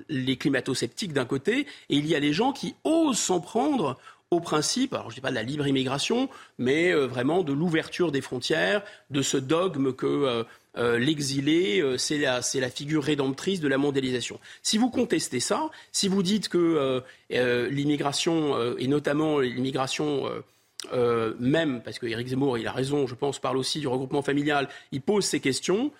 les 0.09 0.37
climato-sceptiques 0.37 1.13
d'un 1.13 1.25
côté, 1.25 1.67
et 1.89 1.95
il 1.95 2.07
y 2.07 2.15
a 2.15 2.19
les 2.19 2.33
gens 2.33 2.53
qui 2.53 2.75
osent 2.83 3.19
s'en 3.19 3.39
prendre 3.39 3.97
au 4.31 4.39
principe, 4.39 4.93
alors 4.93 5.09
je 5.09 5.13
ne 5.13 5.15
dis 5.15 5.21
pas 5.21 5.29
de 5.29 5.35
la 5.35 5.43
libre 5.43 5.67
immigration, 5.67 6.29
mais 6.57 6.93
vraiment 6.93 7.43
de 7.43 7.53
l'ouverture 7.53 8.11
des 8.11 8.21
frontières, 8.21 8.83
de 9.09 9.21
ce 9.21 9.37
dogme 9.37 9.93
que 9.93 10.45
euh, 10.77 10.99
l'exilé, 10.99 11.81
euh, 11.81 11.97
c'est 11.97 12.17
la, 12.17 12.69
figure 12.69 13.03
rédemptrice 13.03 13.59
de 13.59 13.67
la 13.67 13.77
mondialisation. 13.77 14.39
Si 14.61 14.77
vous 14.77 14.89
contestez 14.89 15.39
ça, 15.39 15.69
si 15.91 16.07
vous 16.07 16.21
dites 16.21 16.49
que 16.49 17.01
euh, 17.31 17.69
l'immigration, 17.69 18.75
et 18.77 18.87
notamment 18.87 19.39
l'immigration 19.39 20.25
même, 21.39 21.81
parce 21.83 21.99
que 21.99 22.05
Éric 22.05 22.27
Zemmour, 22.27 22.57
il 22.57 22.67
a 22.67 22.71
raison, 22.71 23.07
je 23.07 23.15
pense, 23.15 23.39
parle 23.39 23.57
aussi 23.57 23.79
du 23.79 23.87
regroupement 23.87 24.21
familial, 24.21 24.69
il 24.91 25.01
pose 25.01 25.25
ces 25.25 25.39
questions, 25.39 25.91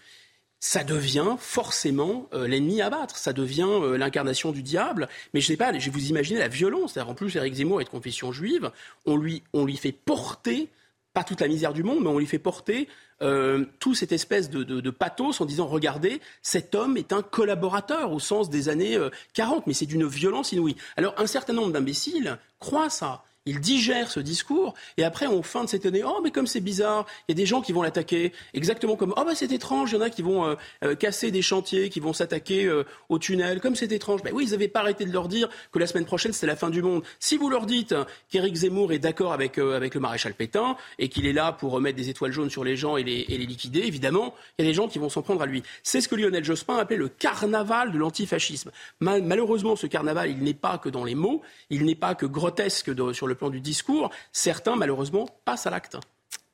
ça 0.59 0.83
devient 0.83 1.35
forcément 1.39 2.27
l'ennemi 2.33 2.81
à 2.81 2.89
battre, 2.89 3.17
ça 3.17 3.31
devient 3.31 3.79
l'incarnation 3.97 4.51
du 4.51 4.63
diable. 4.63 5.07
Mais 5.33 5.41
je 5.41 5.47
sais 5.47 5.57
pas, 5.57 5.77
je 5.77 5.91
vous 5.91 6.09
imaginer 6.09 6.39
la 6.39 6.47
violence. 6.47 6.97
En 6.97 7.13
plus, 7.13 7.35
Éric 7.35 7.55
Zemmour 7.55 7.81
est 7.81 7.85
de 7.85 7.89
confession 7.89 8.31
juive, 8.31 8.71
on 9.05 9.17
lui, 9.17 9.43
on 9.53 9.65
lui 9.65 9.77
fait 9.77 9.91
porter 9.91 10.69
pas 11.17 11.23
toute 11.23 11.41
la 11.41 11.47
misère 11.47 11.73
du 11.73 11.81
monde, 11.81 12.03
mais 12.03 12.09
on 12.09 12.19
lui 12.19 12.27
fait 12.27 12.37
porter 12.37 12.87
euh, 13.23 13.65
tout 13.79 13.95
cette 13.95 14.11
espèce 14.11 14.51
de, 14.51 14.89
pathos 14.91 15.41
en 15.41 15.45
disant 15.45 15.65
regardez, 15.65 16.21
cet 16.43 16.75
homme 16.75 16.95
est 16.95 17.11
un 17.11 17.23
collaborateur 17.23 18.11
au 18.11 18.19
sens 18.19 18.51
des 18.51 18.69
années 18.69 18.99
40, 19.33 19.57
euh, 19.57 19.61
mais 19.65 19.73
c'est 19.73 19.87
d'une 19.87 20.05
violence 20.05 20.51
inouïe. 20.51 20.75
Alors 20.95 21.15
un 21.17 21.25
certain 21.25 21.53
nombre 21.53 21.71
d'imbéciles 21.71 22.37
croient 22.59 22.91
ça 22.91 23.23
il 23.47 23.59
digère 23.59 24.11
ce 24.11 24.19
discours, 24.19 24.75
et 24.97 25.03
après 25.03 25.25
on 25.25 25.41
fin 25.41 25.63
de 25.63 25.69
s'étonner, 25.69 26.03
oh 26.03 26.19
mais 26.23 26.31
comme 26.31 26.45
c'est 26.45 26.59
bizarre, 26.59 27.05
il 27.27 27.31
y 27.31 27.33
a 27.33 27.35
des 27.35 27.45
gens 27.45 27.61
qui 27.61 27.71
vont 27.71 27.81
l'attaquer, 27.81 28.33
exactement 28.53 28.95
comme, 28.95 29.13
oh 29.15 29.23
bah 29.25 29.31
c'est 29.33 29.51
étrange, 29.51 29.91
il 29.91 29.95
y 29.95 29.97
en 29.97 30.01
a 30.01 30.09
qui 30.09 30.21
vont 30.21 30.45
euh, 30.45 30.55
euh, 30.83 30.95
casser 30.95 31.31
des 31.31 31.41
chantiers, 31.41 31.89
qui 31.89 31.99
vont 31.99 32.13
s'attaquer 32.13 32.65
euh, 32.65 32.83
au 33.09 33.17
tunnel, 33.17 33.61
comme 33.61 33.75
c'est 33.75 33.91
étrange. 33.91 34.21
Ben 34.21 34.33
oui, 34.33 34.45
ils 34.45 34.51
n'avaient 34.51 34.67
pas 34.67 34.81
arrêté 34.81 35.05
de 35.05 35.11
leur 35.11 35.29
dire 35.29 35.47
que 35.71 35.79
la 35.79 35.87
semaine 35.87 36.05
prochaine 36.05 36.33
c'était 36.33 36.47
la 36.47 36.57
fin 36.57 36.69
du 36.69 36.81
monde. 36.81 37.03
Si 37.19 37.37
vous 37.37 37.49
leur 37.49 37.65
dites 37.65 37.95
qu'Éric 38.29 38.55
Zemmour 38.55 38.91
est 38.91 38.99
d'accord 38.99 39.31
avec, 39.31 39.57
avec 39.57 39.95
le 39.95 40.01
maréchal 40.01 40.33
Pétain, 40.33 40.75
et 40.99 41.07
qu'il 41.07 41.25
est 41.25 41.33
là 41.33 41.53
pour 41.53 41.71
remettre 41.71 41.97
des 41.97 42.09
étoiles 42.09 42.33
jaunes 42.33 42.49
sur 42.49 42.63
les 42.63 42.75
gens 42.75 42.97
et 42.97 43.03
les, 43.03 43.25
les 43.27 43.37
liquider, 43.37 43.79
évidemment, 43.79 44.35
il 44.57 44.65
y 44.65 44.67
a 44.67 44.69
des 44.69 44.75
gens 44.75 44.87
qui 44.87 44.99
vont 44.99 45.09
s'en 45.09 45.21
prendre 45.21 45.41
à 45.41 45.45
lui. 45.45 45.63
C'est 45.83 46.01
ce 46.01 46.09
que 46.09 46.15
Lionel 46.15 46.43
Jospin 46.43 46.77
appelait 46.77 46.97
le 46.97 47.07
carnaval 47.07 47.93
de 47.93 47.97
l'antifascisme. 47.97 48.71
malheureusement, 48.99 49.75
ce 49.75 49.87
carnaval, 49.87 50.31
il 50.31 50.43
n'est 50.43 50.53
pas 50.53 50.77
que 50.77 50.89
dans 50.89 51.05
les 51.05 51.15
mots, 51.15 51.41
il 51.69 51.85
n'est 51.85 51.95
pas 51.95 52.13
que 52.15 52.25
grotesque 52.25 52.91
sur 53.13 53.27
le 53.27 53.36
plan 53.37 53.49
du 53.49 53.61
discours, 53.61 54.09
certains 54.31 54.75
malheureusement 54.75 55.27
passent 55.45 55.67
à 55.67 55.69
l'acte. 55.69 55.97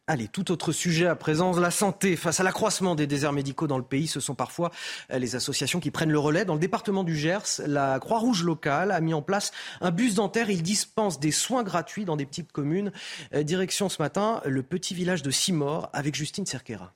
Allez, 0.06 0.28
tout 0.28 0.52
autre 0.52 0.74
sujet 0.74 1.08
à 1.08 1.16
présent, 1.16 1.58
la 1.58 1.72
santé. 1.72 2.18
Face 2.18 2.42
à 2.42 2.44
l'accroissement 2.44 2.94
des 2.94 3.08
déserts 3.08 3.32
médicaux 3.32 3.68
dans 3.68 3.78
le 3.78 3.86
pays, 3.86 4.08
ce 4.08 4.20
sont 4.20 4.36
parfois 4.36 4.70
euh, 5.12 5.18
les 5.18 5.38
associations 5.38 5.80
qui 5.80 5.92
prennent 5.92 6.12
le 6.12 6.20
relais. 6.20 6.44
Dans 6.44 6.56
le 6.56 6.60
département 6.60 7.06
du 7.06 7.16
Gers, 7.16 7.62
la 7.66 8.00
Croix-Rouge 8.00 8.44
locale 8.44 8.92
a 8.92 9.00
mis 9.00 9.14
en 9.14 9.22
place 9.22 9.54
un 9.80 9.92
bus 9.92 10.16
dentaire. 10.16 10.50
Il 10.50 10.62
dispense 10.62 11.22
des 11.22 11.32
soins 11.32 11.64
gratuits 11.64 12.04
dans 12.04 12.18
des 12.18 12.26
petites 12.26 12.52
communes. 12.52 12.92
Euh, 13.34 13.44
direction 13.44 13.88
ce 13.88 14.02
matin, 14.02 14.42
le 14.44 14.62
petit 14.62 14.94
village 14.94 15.24
de 15.24 15.32
Simor 15.32 15.90
avec 15.94 16.16
Justine 16.16 16.46
Cerquera. 16.46 16.94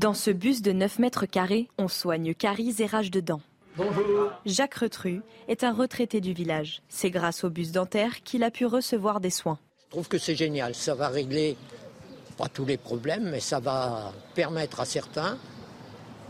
Dans 0.00 0.14
ce 0.14 0.30
bus 0.30 0.62
de 0.62 0.72
9 0.72 0.98
mètres 0.98 1.26
carrés, 1.26 1.68
on 1.76 1.88
soigne 1.88 2.32
caries 2.32 2.76
et 2.78 2.86
rage 2.86 3.10
de 3.10 3.20
dents. 3.20 3.42
Bonjour. 3.76 4.32
Jacques 4.46 4.76
Retru 4.76 5.20
est 5.48 5.62
un 5.62 5.72
retraité 5.72 6.22
du 6.22 6.32
village. 6.32 6.80
C'est 6.88 7.10
grâce 7.10 7.44
au 7.44 7.50
bus 7.50 7.72
dentaire 7.72 8.22
qu'il 8.22 8.42
a 8.42 8.50
pu 8.50 8.64
recevoir 8.64 9.20
des 9.20 9.28
soins. 9.28 9.58
Je 9.84 9.90
trouve 9.90 10.08
que 10.08 10.16
c'est 10.16 10.34
génial. 10.34 10.74
Ça 10.74 10.94
va 10.94 11.08
régler 11.08 11.58
pas 12.38 12.48
tous 12.48 12.64
les 12.64 12.78
problèmes, 12.78 13.28
mais 13.30 13.40
ça 13.40 13.60
va 13.60 14.14
permettre 14.34 14.80
à 14.80 14.86
certains 14.86 15.36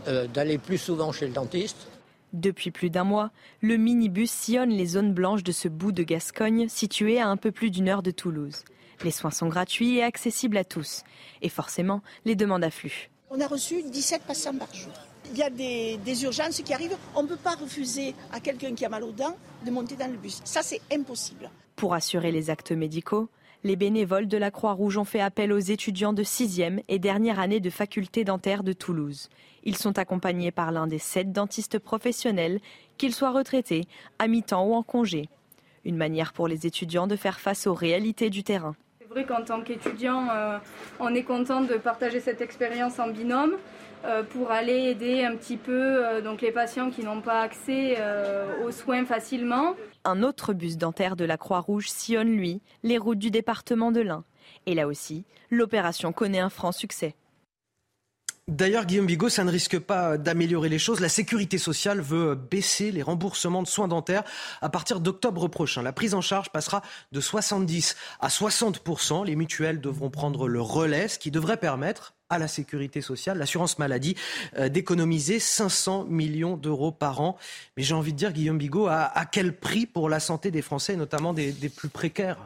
euh, 0.09 0.27
d'aller 0.27 0.57
plus 0.57 0.77
souvent 0.77 1.13
chez 1.13 1.25
le 1.25 1.33
dentiste. 1.33 1.87
Depuis 2.33 2.71
plus 2.71 2.89
d'un 2.89 3.05
mois, 3.05 3.31
le 3.61 3.77
minibus 3.77 4.29
sillonne 4.29 4.71
les 4.71 4.85
zones 4.85 5.13
blanches 5.13 5.43
de 5.43 5.53
ce 5.53 5.69
bout 5.69 5.93
de 5.93 6.03
Gascogne 6.03 6.67
situé 6.67 7.19
à 7.21 7.29
un 7.29 7.37
peu 7.37 7.51
plus 7.51 7.71
d'une 7.71 7.87
heure 7.87 8.03
de 8.03 8.11
Toulouse. 8.11 8.65
Les 9.05 9.11
soins 9.11 9.31
sont 9.31 9.47
gratuits 9.47 9.97
et 9.97 10.03
accessibles 10.03 10.57
à 10.57 10.65
tous. 10.65 11.03
Et 11.41 11.49
forcément, 11.49 12.01
les 12.25 12.35
demandes 12.35 12.65
affluent. 12.65 13.09
On 13.29 13.39
a 13.39 13.47
reçu 13.47 13.83
17 13.83 14.23
patients 14.23 14.55
par 14.55 14.73
jour. 14.73 14.91
Il 15.31 15.37
y 15.37 15.43
a 15.43 15.49
des, 15.49 15.97
des 15.97 16.23
urgences 16.23 16.61
qui 16.61 16.73
arrivent. 16.73 16.97
On 17.15 17.23
ne 17.23 17.27
peut 17.27 17.37
pas 17.37 17.55
refuser 17.55 18.15
à 18.31 18.39
quelqu'un 18.39 18.73
qui 18.73 18.85
a 18.85 18.89
mal 18.89 19.03
aux 19.03 19.11
dents 19.11 19.35
de 19.65 19.71
monter 19.71 19.95
dans 19.95 20.09
le 20.09 20.17
bus. 20.17 20.41
Ça, 20.45 20.61
c'est 20.61 20.81
impossible. 20.91 21.49
Pour 21.75 21.93
assurer 21.93 22.31
les 22.31 22.49
actes 22.49 22.71
médicaux, 22.71 23.29
les 23.63 23.75
bénévoles 23.75 24.27
de 24.27 24.37
la 24.37 24.51
Croix-Rouge 24.51 24.97
ont 24.97 25.03
fait 25.03 25.19
appel 25.19 25.51
aux 25.51 25.57
étudiants 25.59 26.13
de 26.13 26.23
6e 26.23 26.81
et 26.87 26.99
dernière 26.99 27.39
année 27.39 27.59
de 27.59 27.69
faculté 27.69 28.23
dentaire 28.23 28.63
de 28.63 28.73
Toulouse. 28.73 29.29
Ils 29.63 29.75
sont 29.75 29.97
accompagnés 29.99 30.51
par 30.51 30.71
l'un 30.71 30.87
des 30.87 30.99
sept 30.99 31.31
dentistes 31.31 31.79
professionnels, 31.79 32.59
qu'ils 32.97 33.13
soient 33.13 33.31
retraités, 33.31 33.85
à 34.19 34.27
mi-temps 34.27 34.65
ou 34.65 34.73
en 34.73 34.83
congé. 34.83 35.27
Une 35.85 35.97
manière 35.97 36.33
pour 36.33 36.47
les 36.47 36.65
étudiants 36.65 37.07
de 37.07 37.15
faire 37.15 37.39
face 37.39 37.67
aux 37.67 37.73
réalités 37.73 38.29
du 38.29 38.43
terrain. 38.43 38.75
C'est 38.99 39.09
vrai 39.09 39.25
qu'en 39.25 39.43
tant 39.43 39.61
qu'étudiant, 39.61 40.27
euh, 40.29 40.59
on 40.99 41.13
est 41.13 41.23
content 41.23 41.61
de 41.61 41.75
partager 41.75 42.19
cette 42.19 42.41
expérience 42.41 42.99
en 42.99 43.09
binôme 43.09 43.55
pour 44.29 44.51
aller 44.51 44.89
aider 44.89 45.23
un 45.23 45.35
petit 45.35 45.57
peu 45.57 46.05
euh, 46.05 46.21
donc 46.21 46.41
les 46.41 46.51
patients 46.51 46.89
qui 46.89 47.03
n'ont 47.03 47.21
pas 47.21 47.41
accès 47.41 47.97
aux 48.65 48.71
soins 48.71 49.05
facilement. 49.05 49.75
Un 50.03 50.23
autre 50.23 50.53
bus 50.53 50.77
dentaire 50.77 51.15
de 51.15 51.25
la 51.25 51.37
Croix-Rouge 51.37 51.89
sillonne, 51.89 52.29
lui, 52.29 52.61
les 52.83 52.97
routes 52.97 53.19
du 53.19 53.31
département 53.31 53.91
de 53.91 54.01
l'Ain. 54.01 54.23
Et 54.65 54.75
là 54.75 54.87
aussi, 54.87 55.25
l'opération 55.51 56.13
connaît 56.13 56.39
un 56.39 56.49
franc 56.49 56.71
succès. 56.71 57.15
D'ailleurs, 58.47 58.85
Guillaume 58.85 59.07
Bigot, 59.07 59.27
ça 59.27 59.43
ne 59.43 59.51
risque 59.51 59.77
pas 59.77 60.17
d'améliorer 60.17 60.69
les 60.69 60.79
choses. 60.79 61.01
La 61.01 61.09
sécurité 61.09 61.57
sociale 61.57 61.99
veut 61.99 62.33
baisser 62.33 62.93
les 62.93 63.03
remboursements 63.03 63.61
de 63.61 63.67
soins 63.67 63.89
dentaires 63.89 64.23
à 64.61 64.69
partir 64.69 65.01
d'octobre 65.01 65.49
prochain. 65.49 65.81
La 65.81 65.91
prise 65.91 66.13
en 66.13 66.21
charge 66.21 66.49
passera 66.49 66.81
de 67.11 67.19
70 67.19 67.97
à 68.21 68.29
60% 68.29 69.25
Les 69.25 69.35
mutuelles 69.35 69.81
devront 69.81 70.09
prendre 70.09 70.47
le 70.47 70.61
relais, 70.61 71.09
ce 71.09 71.19
qui 71.19 71.29
devrait 71.29 71.57
permettre 71.57 72.13
à 72.29 72.37
la 72.37 72.47
sécurité 72.47 73.01
sociale, 73.01 73.37
l'assurance 73.37 73.79
maladie, 73.79 74.15
euh, 74.57 74.69
d'économiser 74.69 75.39
500 75.39 76.05
millions 76.05 76.57
d'euros 76.57 76.91
par 76.91 77.21
an. 77.21 77.37
Mais 77.75 77.83
j'ai 77.83 77.93
envie 77.93 78.13
de 78.13 78.17
dire, 78.17 78.33
Guillaume 78.33 78.57
Bigot, 78.57 78.87
à, 78.87 79.25
quel 79.31 79.55
prix 79.55 79.85
pour 79.85 80.09
la 80.09 80.19
santé 80.19 80.51
des 80.51 80.61
Français, 80.61 80.95
notamment 80.95 81.33
des, 81.33 81.53
plus 81.75 81.89
précaires? 81.89 82.37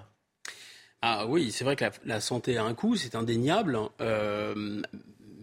Ah 1.02 1.26
oui, 1.28 1.52
c'est 1.52 1.64
vrai 1.64 1.76
que 1.76 1.86
la, 2.06 2.22
santé 2.22 2.58
a 2.58 2.64
un 2.64 2.76
coût, 2.76 2.95
c'est 2.95 3.16
indéniable. 3.16 3.80
Euh, 4.02 4.82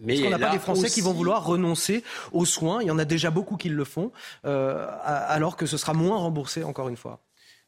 mais 0.01 0.13
Parce 0.13 0.23
qu'on 0.23 0.29
n'a 0.29 0.39
pas 0.39 0.53
des 0.53 0.59
Français 0.59 0.89
qui 0.89 1.01
vont 1.01 1.13
vouloir 1.13 1.45
renoncer 1.45 2.03
aux 2.31 2.45
soins. 2.45 2.81
Il 2.81 2.87
y 2.87 2.91
en 2.91 2.99
a 2.99 3.05
déjà 3.05 3.31
beaucoup 3.31 3.57
qui 3.57 3.69
le 3.69 3.83
font, 3.83 4.11
euh, 4.45 4.87
alors 5.03 5.57
que 5.57 5.65
ce 5.65 5.77
sera 5.77 5.93
moins 5.93 6.17
remboursé, 6.17 6.63
encore 6.63 6.87
une 6.87 6.97
fois. 6.97 7.19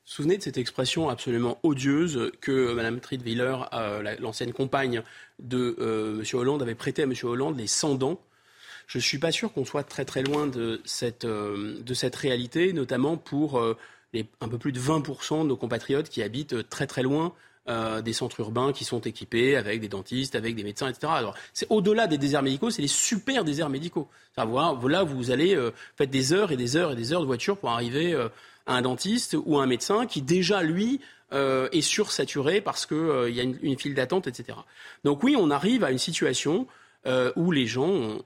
Souvenez 0.03 0.37
de 0.37 0.43
cette 0.43 0.57
expression 0.57 1.09
absolument 1.09 1.59
odieuse 1.63 2.31
que 2.41 2.73
Mme 2.73 2.99
Triedwiller, 2.99 3.55
euh, 3.73 4.15
l'ancienne 4.19 4.51
compagne 4.51 5.03
de 5.39 5.75
euh, 5.79 6.19
M. 6.19 6.25
Hollande, 6.39 6.61
avait 6.61 6.75
prêté 6.75 7.03
à 7.03 7.05
M. 7.05 7.13
Hollande, 7.23 7.57
les 7.57 7.67
100 7.67 7.95
dents? 7.95 8.19
Je 8.87 8.97
ne 8.97 9.01
suis 9.03 9.19
pas 9.19 9.31
sûr 9.31 9.53
qu'on 9.53 9.63
soit 9.63 9.83
très 9.83 10.03
très 10.03 10.21
loin 10.21 10.47
de 10.47 10.81
cette, 10.83 11.25
de 11.25 11.93
cette 11.93 12.15
réalité, 12.15 12.73
notamment 12.73 13.15
pour 13.15 13.57
un 13.61 14.49
peu 14.49 14.57
plus 14.57 14.73
de 14.73 14.79
20% 14.81 15.43
de 15.43 15.47
nos 15.47 15.55
compatriotes 15.55 16.09
qui 16.09 16.21
habitent 16.21 16.67
très 16.67 16.87
très 16.87 17.01
loin 17.01 17.33
euh, 17.69 18.01
des 18.01 18.11
centres 18.11 18.39
urbains 18.39 18.73
qui 18.73 18.85
sont 18.85 19.01
équipés 19.01 19.55
avec 19.55 19.81
des 19.81 19.87
dentistes, 19.87 20.33
avec 20.33 20.55
des 20.55 20.63
médecins, 20.63 20.87
etc. 20.87 21.13
Alors, 21.15 21.35
c'est 21.53 21.67
au-delà 21.69 22.07
des 22.07 22.17
déserts 22.17 22.41
médicaux, 22.41 22.71
c'est 22.71 22.81
les 22.81 22.87
super 22.87 23.43
déserts 23.43 23.69
médicaux. 23.69 24.07
Là, 24.35 25.03
vous 25.03 25.29
allez 25.29 25.55
euh, 25.55 25.69
faire 25.95 26.07
des 26.07 26.33
heures 26.33 26.51
et 26.51 26.57
des 26.57 26.75
heures 26.75 26.93
et 26.93 26.95
des 26.95 27.13
heures 27.13 27.21
de 27.21 27.27
voiture 27.27 27.57
pour 27.57 27.69
arriver 27.69 28.13
euh, 28.13 28.29
un 28.67 28.81
dentiste 28.81 29.35
ou 29.45 29.57
un 29.57 29.65
médecin 29.65 30.05
qui 30.05 30.21
déjà, 30.21 30.63
lui, 30.63 30.99
est 31.31 31.81
sursaturé 31.81 32.59
parce 32.59 32.85
qu'il 32.85 33.29
y 33.29 33.39
a 33.39 33.43
une, 33.43 33.79
file 33.79 33.93
d'attente, 33.93 34.27
etc. 34.27 34.57
Donc 35.05 35.23
oui, 35.23 35.37
on 35.37 35.49
arrive 35.49 35.85
à 35.85 35.91
une 35.91 35.97
situation 35.97 36.67
où 37.37 37.51
les 37.51 37.67
gens 37.67 38.17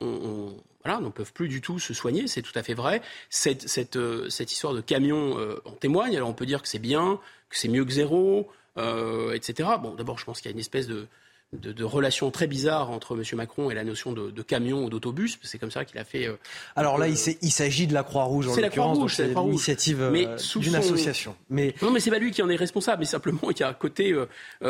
voilà, 0.84 1.00
n'en 1.00 1.12
peuvent 1.12 1.32
plus 1.32 1.48
du 1.48 1.62
tout 1.62 1.78
se 1.78 1.94
soigner, 1.94 2.28
c'est 2.28 2.42
tout 2.42 2.58
à 2.58 2.64
fait 2.64 2.74
vrai. 2.74 3.04
Cette, 3.30 3.70
cette, 3.70 4.00
cette 4.30 4.52
histoire 4.52 4.74
de 4.74 4.82
camion 4.82 5.38
en 5.66 5.72
témoigne. 5.74 6.18
Alors 6.18 6.30
on 6.30 6.34
peut 6.34 6.48
dire 6.48 6.64
que 6.64 6.68
c'est 6.68 6.80
bien, 6.80 7.20
que 7.50 7.58
c'est 7.60 7.68
mieux 7.68 7.86
que 7.86 7.92
zéro, 7.92 8.50
euh, 8.78 9.34
etc. 9.34 9.70
Bon, 9.82 9.96
d'abord, 9.96 10.20
je 10.20 10.26
pense 10.26 10.42
qu'il 10.42 10.50
y 10.50 10.54
a 10.54 10.56
une 10.56 10.60
espèce 10.60 10.88
de, 10.88 11.08
de, 11.54 11.84
relation 11.84 12.32
très 12.32 12.48
bizarre 12.48 12.92
entre 12.92 13.16
M. 13.16 13.24
Macron 13.36 13.70
et 13.70 13.76
la 13.76 13.84
notion 13.84 14.14
de, 14.14 14.42
camion 14.42 14.84
ou 14.84 14.90
d'autobus. 14.90 15.40
C'est 15.44 15.58
comme 15.58 15.72
ça 15.72 15.86
qu'il 15.86 15.98
a 16.00 16.04
fait. 16.04 16.28
Euh, 16.28 16.38
Alors 16.76 16.98
là, 16.98 17.08
il 17.08 17.18
s'agit 17.18 17.88
de 17.88 17.94
la 17.94 18.04
Croix-Rouge 18.04 18.48
en 18.48 18.56
l'occurrence. 18.56 19.14
C'est 19.14 19.34
l'initiative 19.34 20.02
euh, 20.02 20.38
d'une 20.56 20.76
association. 20.76 21.36
Mais... 21.50 21.74
Non, 21.82 21.92
mais 21.92 22.00
c'est 22.00 22.12
pas 22.12 22.20
lui 22.20 22.32
qui 22.32 22.42
en 22.42 22.50
est 22.50 22.56
responsable. 22.56 23.00
Mais 23.00 23.06
simplement, 23.06 23.50
il 23.50 23.60
y 23.60 23.64
a 23.64 23.70
un 23.70 23.74
côté, 23.74 24.16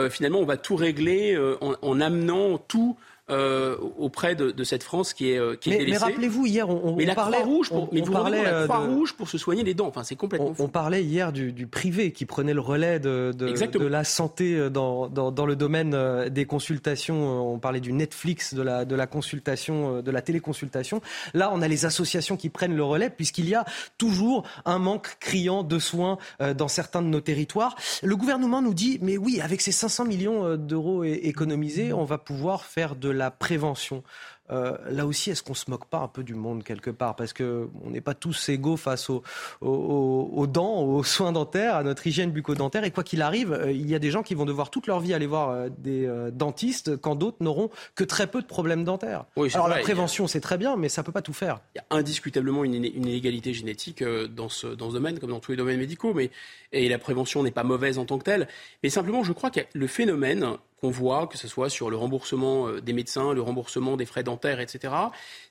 finalement, 0.09 0.39
on 0.39 0.45
va 0.45 0.57
tout 0.57 0.75
régler 0.75 1.37
en 1.59 2.01
amenant 2.01 2.57
tout 2.57 2.97
euh, 3.31 3.75
auprès 3.97 4.35
de, 4.35 4.51
de, 4.51 4.63
cette 4.63 4.83
France 4.83 5.15
qui 5.15 5.31
est, 5.31 5.39
euh, 5.39 5.55
qui 5.55 5.71
est 5.71 5.79
mais, 5.79 5.85
Mais 5.87 5.97
rappelez-vous, 5.97 6.45
hier, 6.45 6.69
on, 6.69 6.91
on 6.91 6.95
mais 6.95 7.05
la 7.05 7.15
parlait, 7.15 7.41
rouge 7.41 7.69
pour, 7.69 7.89
mais 7.91 8.01
vous 8.01 8.11
parlait 8.11 8.43
la 8.43 8.49
euh, 8.53 8.63
Croix 8.65 8.85
rouge 8.85 9.13
pour 9.13 9.29
se 9.29 9.39
soigner 9.39 9.63
les 9.63 9.73
dents. 9.73 9.87
Enfin, 9.87 10.03
c'est 10.03 10.15
complètement. 10.15 10.53
On, 10.59 10.65
on, 10.65 10.67
parlait 10.67 11.03
hier 11.03 11.33
du, 11.33 11.51
du, 11.51 11.65
privé 11.65 12.11
qui 12.11 12.25
prenait 12.25 12.53
le 12.53 12.61
relais 12.61 12.99
de, 12.99 13.33
de, 13.35 13.47
de 13.51 13.85
la 13.87 14.03
santé 14.03 14.69
dans, 14.69 15.07
dans, 15.07 15.31
dans, 15.31 15.47
le 15.47 15.55
domaine 15.55 16.29
des 16.29 16.45
consultations. 16.45 17.51
On 17.51 17.57
parlait 17.57 17.79
du 17.79 17.93
Netflix, 17.93 18.53
de 18.53 18.61
la, 18.61 18.85
de 18.85 18.95
la 18.95 19.07
consultation, 19.07 20.03
de 20.03 20.11
la 20.11 20.21
téléconsultation. 20.21 21.01
Là, 21.33 21.49
on 21.51 21.63
a 21.63 21.67
les 21.67 21.87
associations 21.87 22.37
qui 22.37 22.49
prennent 22.49 22.75
le 22.75 22.83
relais 22.83 23.09
puisqu'il 23.09 23.49
y 23.49 23.55
a 23.55 23.65
toujours 23.97 24.43
un 24.65 24.77
manque 24.77 25.17
criant 25.19 25.63
de 25.63 25.79
soins 25.79 26.19
dans 26.55 26.67
certains 26.67 27.01
de 27.01 27.07
nos 27.07 27.21
territoires. 27.21 27.75
Le 28.03 28.15
gouvernement 28.15 28.61
nous 28.61 28.75
dit, 28.75 28.99
mais 29.01 29.17
oui, 29.17 29.41
avec 29.41 29.61
ces 29.61 29.71
500 29.71 30.05
millions 30.05 30.57
d'euros 30.57 31.03
économisés, 31.03 31.91
on 31.91 32.03
va 32.05 32.19
pouvoir 32.19 32.65
faire 32.65 32.95
de 32.95 33.14
la 33.15 33.31
prévention. 33.31 34.03
Euh, 34.51 34.77
là 34.89 35.05
aussi, 35.07 35.31
est-ce 35.31 35.41
qu'on 35.41 35.55
se 35.55 35.69
moque 35.69 35.85
pas 35.85 35.97
un 35.97 36.07
peu 36.07 36.23
du 36.23 36.35
monde 36.35 36.63
quelque 36.63 36.91
part? 36.91 37.15
Parce 37.15 37.33
qu'on 37.33 37.89
n'est 37.89 38.01
pas 38.01 38.13
tous 38.13 38.49
égaux 38.49 38.77
face 38.77 39.09
aux, 39.09 39.23
aux, 39.61 40.47
dents, 40.47 40.81
aux 40.81 41.03
soins 41.15 41.31
dentaires, 41.31 41.75
à 41.75 41.83
notre 41.83 42.05
hygiène 42.05 42.31
bucco-dentaire. 42.31 42.83
Et 42.83 42.91
quoi 42.91 43.03
qu'il 43.03 43.21
arrive, 43.21 43.53
euh, 43.53 43.71
il 43.71 43.89
y 43.89 43.95
a 43.95 43.99
des 43.99 44.11
gens 44.11 44.23
qui 44.23 44.35
vont 44.35 44.45
devoir 44.45 44.69
toute 44.69 44.87
leur 44.87 44.99
vie 44.99 45.13
aller 45.13 45.25
voir 45.25 45.49
euh, 45.49 45.69
des 45.79 46.07
dentistes 46.31 46.95
quand 46.97 47.15
d'autres 47.15 47.37
n'auront 47.41 47.69
que 47.95 48.03
très 48.03 48.27
peu 48.27 48.41
de 48.41 48.47
problèmes 48.47 48.83
dentaires. 48.83 49.25
Alors 49.53 49.67
la 49.67 49.79
prévention, 49.79 50.27
c'est 50.27 50.41
très 50.41 50.57
bien, 50.57 50.75
mais 50.75 50.89
ça 50.89 51.03
peut 51.03 51.11
pas 51.11 51.21
tout 51.21 51.33
faire. 51.33 51.59
Il 51.75 51.79
y 51.79 51.81
a 51.81 51.97
indiscutablement 51.97 52.63
une, 52.63 52.75
une 52.75 52.85
inégalité 52.85 53.53
génétique 53.53 54.03
dans 54.03 54.49
ce, 54.49 54.67
dans 54.67 54.89
ce 54.89 54.93
domaine, 54.93 55.19
comme 55.19 55.31
dans 55.31 55.39
tous 55.39 55.51
les 55.51 55.57
domaines 55.57 55.79
médicaux. 55.79 56.13
Mais, 56.13 56.29
et 56.71 56.87
la 56.89 56.99
prévention 56.99 57.43
n'est 57.43 57.51
pas 57.51 57.63
mauvaise 57.63 57.97
en 57.97 58.05
tant 58.05 58.17
que 58.17 58.23
telle. 58.23 58.47
Mais 58.83 58.89
simplement, 58.89 59.23
je 59.23 59.33
crois 59.33 59.49
que 59.49 59.61
le 59.73 59.87
phénomène 59.87 60.57
qu'on 60.85 60.91
voit, 60.91 61.27
que 61.27 61.37
ce 61.37 61.47
soit 61.47 61.69
sur 61.69 61.89
le 61.89 61.97
remboursement 61.97 62.67
euh, 62.67 62.79
des 62.79 62.93
médecins, 62.93 63.33
le 63.33 63.41
remboursement 63.41 63.97
des 63.97 64.05
frais 64.05 64.23
dentaires, 64.23 64.59
etc., 64.59 64.93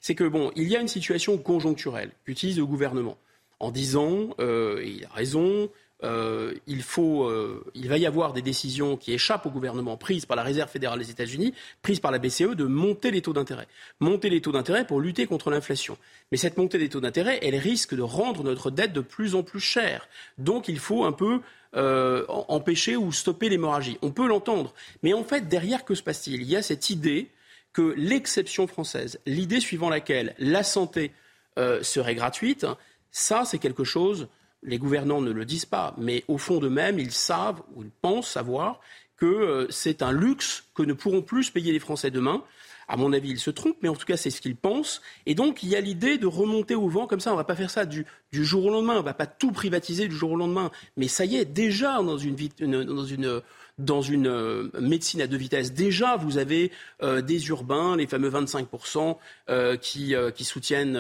c'est 0.00 0.14
que 0.14 0.24
bon, 0.24 0.52
il 0.54 0.68
y 0.68 0.76
a 0.76 0.80
une 0.80 0.88
situation 0.88 1.36
conjoncturelle 1.38 2.12
qu'utilise 2.24 2.58
le 2.58 2.66
gouvernement 2.66 3.18
en 3.58 3.70
disant, 3.70 4.30
euh, 4.40 4.80
et 4.80 4.90
il 4.90 5.04
a 5.04 5.08
raison, 5.12 5.68
euh, 6.04 6.54
il, 6.66 6.82
faut, 6.82 7.32
il 7.74 7.88
va 7.88 7.98
y 7.98 8.06
avoir 8.06 8.32
des 8.32 8.42
décisions 8.42 8.96
qui 8.96 9.12
échappent 9.12 9.46
au 9.46 9.50
gouvernement, 9.50 9.96
prises 9.96 10.26
par 10.26 10.36
la 10.36 10.42
Réserve 10.42 10.70
fédérale 10.70 10.98
des 10.98 11.10
États-Unis, 11.10 11.54
prises 11.82 12.00
par 12.00 12.12
la 12.12 12.18
BCE, 12.18 12.54
de 12.54 12.64
monter 12.64 13.10
les 13.10 13.22
taux 13.22 13.32
d'intérêt. 13.32 13.66
Monter 14.00 14.30
les 14.30 14.40
taux 14.40 14.52
d'intérêt 14.52 14.86
pour 14.86 15.00
lutter 15.00 15.26
contre 15.26 15.50
l'inflation. 15.50 15.96
Mais 16.30 16.38
cette 16.38 16.56
montée 16.56 16.78
des 16.78 16.88
taux 16.88 17.00
d'intérêt, 17.00 17.38
elle 17.42 17.56
risque 17.56 17.94
de 17.94 18.02
rendre 18.02 18.44
notre 18.44 18.70
dette 18.70 18.92
de 18.92 19.00
plus 19.00 19.34
en 19.34 19.42
plus 19.42 19.60
chère. 19.60 20.08
Donc 20.38 20.68
il 20.68 20.78
faut 20.78 21.04
un 21.04 21.12
peu 21.12 21.40
euh, 21.76 22.24
empêcher 22.28 22.96
ou 22.96 23.10
stopper 23.10 23.48
l'hémorragie. 23.48 23.98
On 24.00 24.12
peut 24.12 24.28
l'entendre. 24.28 24.74
Mais 25.02 25.12
en 25.12 25.24
fait, 25.24 25.48
derrière, 25.48 25.84
que 25.84 25.96
se 25.96 26.04
passe-t-il? 26.04 26.42
Il 26.42 26.48
y 26.48 26.54
a 26.54 26.62
cette 26.62 26.90
idée 26.90 27.30
que 27.72 27.94
l'exception 27.96 28.68
française, 28.68 29.18
l'idée 29.26 29.58
suivant 29.58 29.90
laquelle 29.90 30.36
la 30.38 30.62
santé 30.62 31.12
euh, 31.58 31.82
serait 31.82 32.14
gratuite, 32.14 32.64
ça, 33.10 33.44
c'est 33.44 33.58
quelque 33.58 33.82
chose, 33.82 34.28
les 34.64 34.78
gouvernants 34.78 35.20
ne 35.20 35.30
le 35.30 35.44
disent 35.44 35.66
pas, 35.66 35.94
mais 35.98 36.24
au 36.28 36.38
fond 36.38 36.58
d'eux-mêmes, 36.58 36.98
ils 36.98 37.12
savent 37.12 37.62
ou 37.74 37.82
ils 37.82 37.90
pensent 37.90 38.30
savoir 38.30 38.80
que 39.16 39.26
euh, 39.26 39.66
c'est 39.70 40.02
un 40.02 40.12
luxe 40.12 40.64
que 40.74 40.82
ne 40.82 40.92
pourront 40.92 41.22
plus 41.22 41.50
payer 41.50 41.72
les 41.72 41.78
Français 41.78 42.10
demain 42.10 42.42
à 42.88 42.96
mon 42.96 43.12
avis, 43.12 43.30
il 43.30 43.38
se 43.38 43.50
trompe, 43.50 43.76
mais 43.82 43.88
en 43.88 43.94
tout 43.94 44.06
cas, 44.06 44.16
c'est 44.16 44.30
ce 44.30 44.40
qu'il 44.40 44.56
pense. 44.56 45.00
Et 45.26 45.34
donc, 45.34 45.62
il 45.62 45.68
y 45.68 45.76
a 45.76 45.80
l'idée 45.80 46.18
de 46.18 46.26
remonter 46.26 46.74
au 46.74 46.88
vent 46.88 47.06
comme 47.06 47.20
ça. 47.20 47.30
On 47.30 47.34
ne 47.34 47.38
va 47.38 47.44
pas 47.44 47.56
faire 47.56 47.70
ça 47.70 47.86
du, 47.86 48.06
jour 48.32 48.66
au 48.66 48.70
lendemain. 48.70 48.94
On 48.94 49.00
ne 49.00 49.04
va 49.04 49.14
pas 49.14 49.26
tout 49.26 49.52
privatiser 49.52 50.08
du 50.08 50.14
jour 50.14 50.32
au 50.32 50.36
lendemain. 50.36 50.70
Mais 50.96 51.08
ça 51.08 51.24
y 51.24 51.36
est, 51.36 51.44
déjà 51.44 52.02
dans 52.02 52.18
une, 52.18 52.36
dans 52.58 53.04
une 53.04 53.40
dans 53.78 54.02
une 54.02 54.28
euh, 54.28 54.70
médecine 54.80 55.20
à 55.20 55.26
deux 55.26 55.36
vitesses. 55.36 55.72
Déjà, 55.72 56.16
vous 56.16 56.38
avez 56.38 56.70
euh, 57.02 57.22
des 57.22 57.48
urbains, 57.48 57.96
les 57.96 58.06
fameux 58.06 58.30
25% 58.30 59.16
euh, 59.50 59.76
qui, 59.76 60.14
soutiennent 60.44 60.98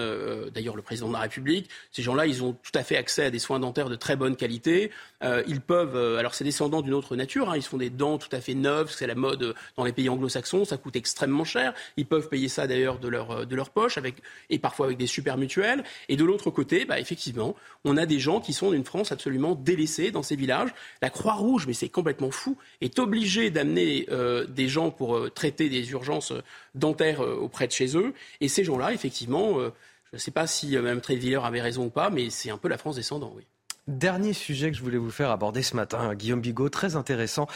d'ailleurs 0.54 0.74
le 0.74 0.82
président 0.82 1.08
de 1.08 1.12
la 1.12 1.20
République. 1.20 1.68
Ces 1.92 2.02
gens-là, 2.02 2.26
ils 2.26 2.42
ont 2.42 2.52
tout 2.52 2.72
à 2.74 2.82
fait 2.82 2.96
accès 2.96 3.24
à 3.24 3.30
des 3.30 3.38
soins 3.38 3.60
dentaires 3.60 3.88
de 3.90 3.94
très 3.94 4.16
bonne 4.16 4.36
qualité. 4.36 4.90
ils 5.46 5.60
peuvent, 5.60 6.16
alors 6.16 6.34
c'est 6.34 6.44
descendants 6.44 6.80
d'une 6.80 6.94
autre 6.94 7.14
nature, 7.14 7.50
hein, 7.50 7.56
ils 7.56 7.62
font 7.62 7.76
des 7.76 7.90
dents 7.90 8.16
tout 8.16 8.30
à 8.32 8.40
fait 8.40 8.54
neuves, 8.54 8.90
c'est 8.90 9.06
la 9.06 9.14
mode 9.14 9.54
dans 9.76 9.84
les 9.84 9.92
pays 9.92 10.08
anglo-saxons, 10.08 10.64
ça 10.64 10.78
coûte 10.78 10.96
extrêmement 10.96 11.44
cher. 11.44 11.74
Ils 11.98 12.06
peuvent 12.06 12.28
payer 12.30 12.48
ça 12.48 12.66
d'ailleurs 12.66 12.98
de 12.98 13.08
leur, 13.08 13.46
de 13.46 13.56
leur 13.56 13.68
poche 13.68 13.98
avec, 13.98 14.16
et 14.48 14.58
parfois 14.58 14.86
avec 14.86 14.96
des 14.96 15.06
super 15.06 15.36
mutuelles. 15.36 15.84
Et 16.08 16.16
de 16.16 16.24
l'autre 16.24 16.50
côté, 16.50 16.86
bah, 16.86 16.98
effectivement, 16.98 17.54
on 17.84 17.98
a 17.98 18.06
des 18.06 18.18
gens 18.18 18.40
qui 18.40 18.54
sont 18.54 18.70
d'une 18.70 18.84
France 18.84 19.12
absolument 19.12 19.54
délaissée 19.54 20.10
dans 20.10 20.22
ces 20.22 20.36
villages. 20.36 20.70
La 21.02 21.10
Croix-Rouge, 21.10 21.66
mais 21.66 21.74
c'est 21.74 21.90
complètement 21.90 22.30
fou, 22.30 22.56
est 22.80 22.98
obligé 22.98 23.50
d'amener 23.50 24.06
euh, 24.10 24.46
des 24.46 24.68
gens 24.68 24.90
pour 24.90 25.16
euh, 25.16 25.30
traiter 25.30 25.68
des 25.68 25.90
urgences 25.92 26.32
dentaires 26.74 27.22
euh, 27.22 27.36
auprès 27.36 27.66
de 27.66 27.72
chez 27.72 27.96
eux. 27.96 28.14
Et 28.40 28.48
ces 28.48 28.64
gens-là, 28.64 28.92
effectivement, 28.92 29.58
Je 30.12 30.16
ne 30.16 30.18
sais 30.18 30.30
pas 30.30 30.46
si 30.46 30.76
Mme 30.76 31.00
Trévilleur 31.00 31.44
avait 31.44 31.60
raison 31.60 31.86
ou 31.86 31.90
pas, 31.90 32.08
mais 32.08 32.30
c'est 32.30 32.50
un 32.50 32.58
peu 32.58 32.68
la 32.68 32.78
France 32.78 32.96
descendant, 32.96 33.32
oui. 33.36 33.44
Dernier 33.86 34.32
sujet 34.32 34.70
que 34.70 34.78
je 34.78 34.82
voulais 34.82 34.96
vous 34.96 35.10
faire 35.10 35.30
aborder 35.30 35.62
ce 35.62 35.76
matin, 35.76 36.14
Guillaume 36.14 36.40
Bigot, 36.40 36.70
très 36.70 36.96
intéressant, 36.96 37.46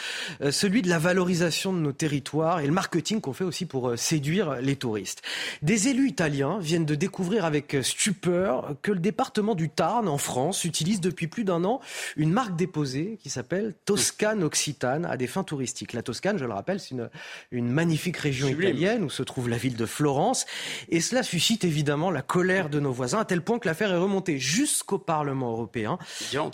euh, 0.43 0.51
celui 0.51 0.83
de 0.83 0.89
la 0.91 0.99
valorisation 0.99 1.73
de 1.73 1.79
nos 1.79 1.93
territoires 1.93 2.61
et 2.61 2.67
le 2.67 2.73
marketing 2.73 3.23
qu'on 3.23 3.33
fait 3.33 3.45
aussi 3.45 3.65
pour 3.65 3.89
euh, 3.89 3.97
séduire 3.97 4.57
les 4.57 4.77
touristes. 4.77 5.23
Des 5.63 5.89
élus 5.89 6.07
italiens 6.07 6.59
viennent 6.61 6.85
de 6.85 6.95
découvrir 6.95 7.47
avec 7.47 7.73
euh, 7.73 7.83
stupeur 7.83 8.75
que 8.83 8.93
le 8.93 8.99
département 8.99 9.55
du 9.55 9.71
Tarn, 9.71 10.07
en 10.07 10.19
France, 10.19 10.67
utilise 10.67 11.01
depuis 11.01 11.29
plus 11.29 11.45
d'un 11.45 11.65
an 11.65 11.81
une 12.15 12.31
marque 12.31 12.57
déposée 12.57 13.19
qui 13.23 13.31
s'appelle 13.31 13.73
Toscane 13.87 14.45
Occitane 14.45 15.07
à 15.07 15.17
des 15.17 15.29
fins 15.29 15.45
touristiques. 15.45 15.95
La 15.95 16.03
Toscane, 16.03 16.37
je 16.37 16.45
le 16.45 16.53
rappelle, 16.53 16.79
c'est 16.79 16.91
une, 16.91 17.09
une 17.53 17.71
magnifique 17.71 18.19
région 18.19 18.49
italienne 18.49 19.03
où 19.03 19.09
se 19.09 19.23
trouve 19.23 19.49
la 19.49 19.57
ville 19.57 19.77
de 19.77 19.87
Florence. 19.87 20.45
Et 20.91 21.01
cela 21.01 21.23
suscite 21.23 21.65
évidemment 21.65 22.11
la 22.11 22.21
colère 22.21 22.69
de 22.69 22.81
nos 22.81 22.93
voisins, 22.93 23.21
à 23.21 23.25
tel 23.25 23.41
point 23.41 23.59
que 23.59 23.67
l'affaire 23.67 23.93
est 23.93 23.97
remontée 23.97 24.39
jusqu'au 24.39 24.99
Parlement 24.99 25.53
européen. 25.53 25.99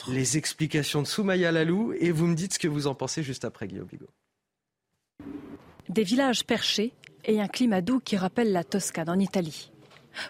Les 0.09 0.37
explications 0.37 1.03
de 1.03 1.07
Soumaya 1.07 1.53
Lalou 1.53 1.93
et 1.99 2.11
vous 2.11 2.27
me 2.27 2.35
dites 2.35 2.55
ce 2.55 2.59
que 2.59 2.69
vous 2.69 2.87
en 2.87 2.95
pensez 2.95 3.23
juste 3.23 3.45
après 3.45 3.67
Guillaume 3.67 3.87
Bigot. 3.87 4.11
Des 5.89 6.03
villages 6.03 6.45
perchés 6.45 6.93
et 7.25 7.41
un 7.41 7.49
climat 7.49 7.81
doux 7.81 8.01
qui 8.01 8.17
rappelle 8.17 8.53
la 8.53 8.65
Toscane 8.65 9.09
en 9.09 9.19
Italie. 9.19 9.71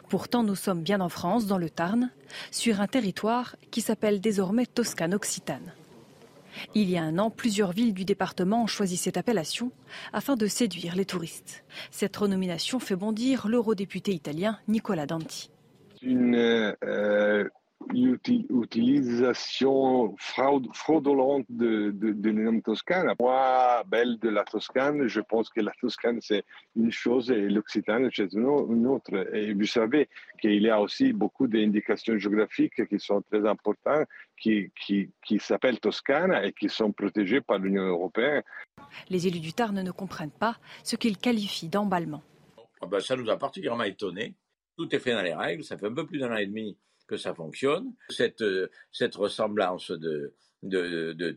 Pourtant, 0.08 0.42
nous 0.42 0.54
sommes 0.54 0.82
bien 0.82 1.00
en 1.00 1.08
France, 1.08 1.46
dans 1.46 1.58
le 1.58 1.68
Tarn, 1.68 2.10
sur 2.50 2.80
un 2.80 2.86
territoire 2.86 3.56
qui 3.70 3.80
s'appelle 3.80 4.20
désormais 4.20 4.66
Toscane 4.66 5.14
Occitane. 5.14 5.72
Il 6.74 6.88
y 6.88 6.96
a 6.96 7.02
un 7.02 7.18
an, 7.18 7.30
plusieurs 7.30 7.72
villes 7.72 7.94
du 7.94 8.04
département 8.04 8.62
ont 8.62 8.66
choisi 8.66 8.96
cette 8.96 9.16
appellation 9.16 9.72
afin 10.12 10.36
de 10.36 10.46
séduire 10.46 10.94
les 10.94 11.04
touristes. 11.04 11.64
Cette 11.90 12.16
renomination 12.16 12.78
fait 12.78 12.96
bondir 12.96 13.48
l'eurodéputé 13.48 14.12
italien 14.12 14.58
Nicola 14.68 15.06
Danti. 15.06 15.50
Une 16.02 16.36
euh, 16.84 17.48
utilisation 17.92 20.16
fraudulente 20.18 21.46
de, 21.48 21.90
de, 21.90 22.12
de 22.12 22.30
nom 22.30 22.60
Toscane. 22.60 23.14
Moi, 23.18 23.82
belle 23.86 24.18
de 24.18 24.28
la 24.28 24.44
Toscane, 24.44 25.06
je 25.06 25.20
pense 25.20 25.48
que 25.50 25.60
la 25.60 25.72
Toscane 25.80 26.20
c'est 26.20 26.44
une 26.76 26.90
chose 26.90 27.30
et 27.30 27.48
l'Occitane 27.48 28.10
c'est 28.12 28.32
une 28.32 28.86
autre. 28.86 29.34
Et 29.34 29.54
vous 29.54 29.66
savez 29.66 30.08
qu'il 30.40 30.62
y 30.62 30.70
a 30.70 30.80
aussi 30.80 31.12
beaucoup 31.12 31.46
d'indications 31.46 32.18
géographiques 32.18 32.86
qui 32.88 32.98
sont 32.98 33.22
très 33.22 33.46
importantes, 33.46 34.06
qui, 34.40 34.70
qui, 34.80 35.10
qui 35.24 35.38
s'appellent 35.38 35.80
Toscane 35.80 36.34
et 36.44 36.52
qui 36.52 36.68
sont 36.68 36.92
protégées 36.92 37.40
par 37.40 37.58
l'Union 37.58 37.84
européenne. 37.84 38.42
Les 39.08 39.26
élus 39.26 39.40
du 39.40 39.52
Tarn 39.52 39.82
ne 39.82 39.90
comprennent 39.90 40.30
pas 40.30 40.56
ce 40.82 40.96
qu'ils 40.96 41.18
qualifient 41.18 41.68
d'emballement. 41.68 42.22
Ah 42.80 42.86
ben, 42.86 43.00
ça 43.00 43.16
nous 43.16 43.28
a 43.30 43.36
particulièrement 43.36 43.84
étonnés. 43.84 44.34
Tout 44.76 44.94
est 44.94 44.98
fait 44.98 45.12
dans 45.12 45.22
les 45.22 45.34
règles. 45.34 45.64
Ça 45.64 45.78
fait 45.78 45.86
un 45.86 45.94
peu 45.94 46.06
plus 46.06 46.18
d'un 46.18 46.32
an 46.32 46.36
et 46.36 46.46
demi 46.46 46.76
que 47.06 47.16
ça 47.16 47.34
fonctionne. 47.34 47.92
Cette, 48.08 48.42
euh, 48.42 48.70
ressemblance 49.14 49.90
de, 49.90 50.32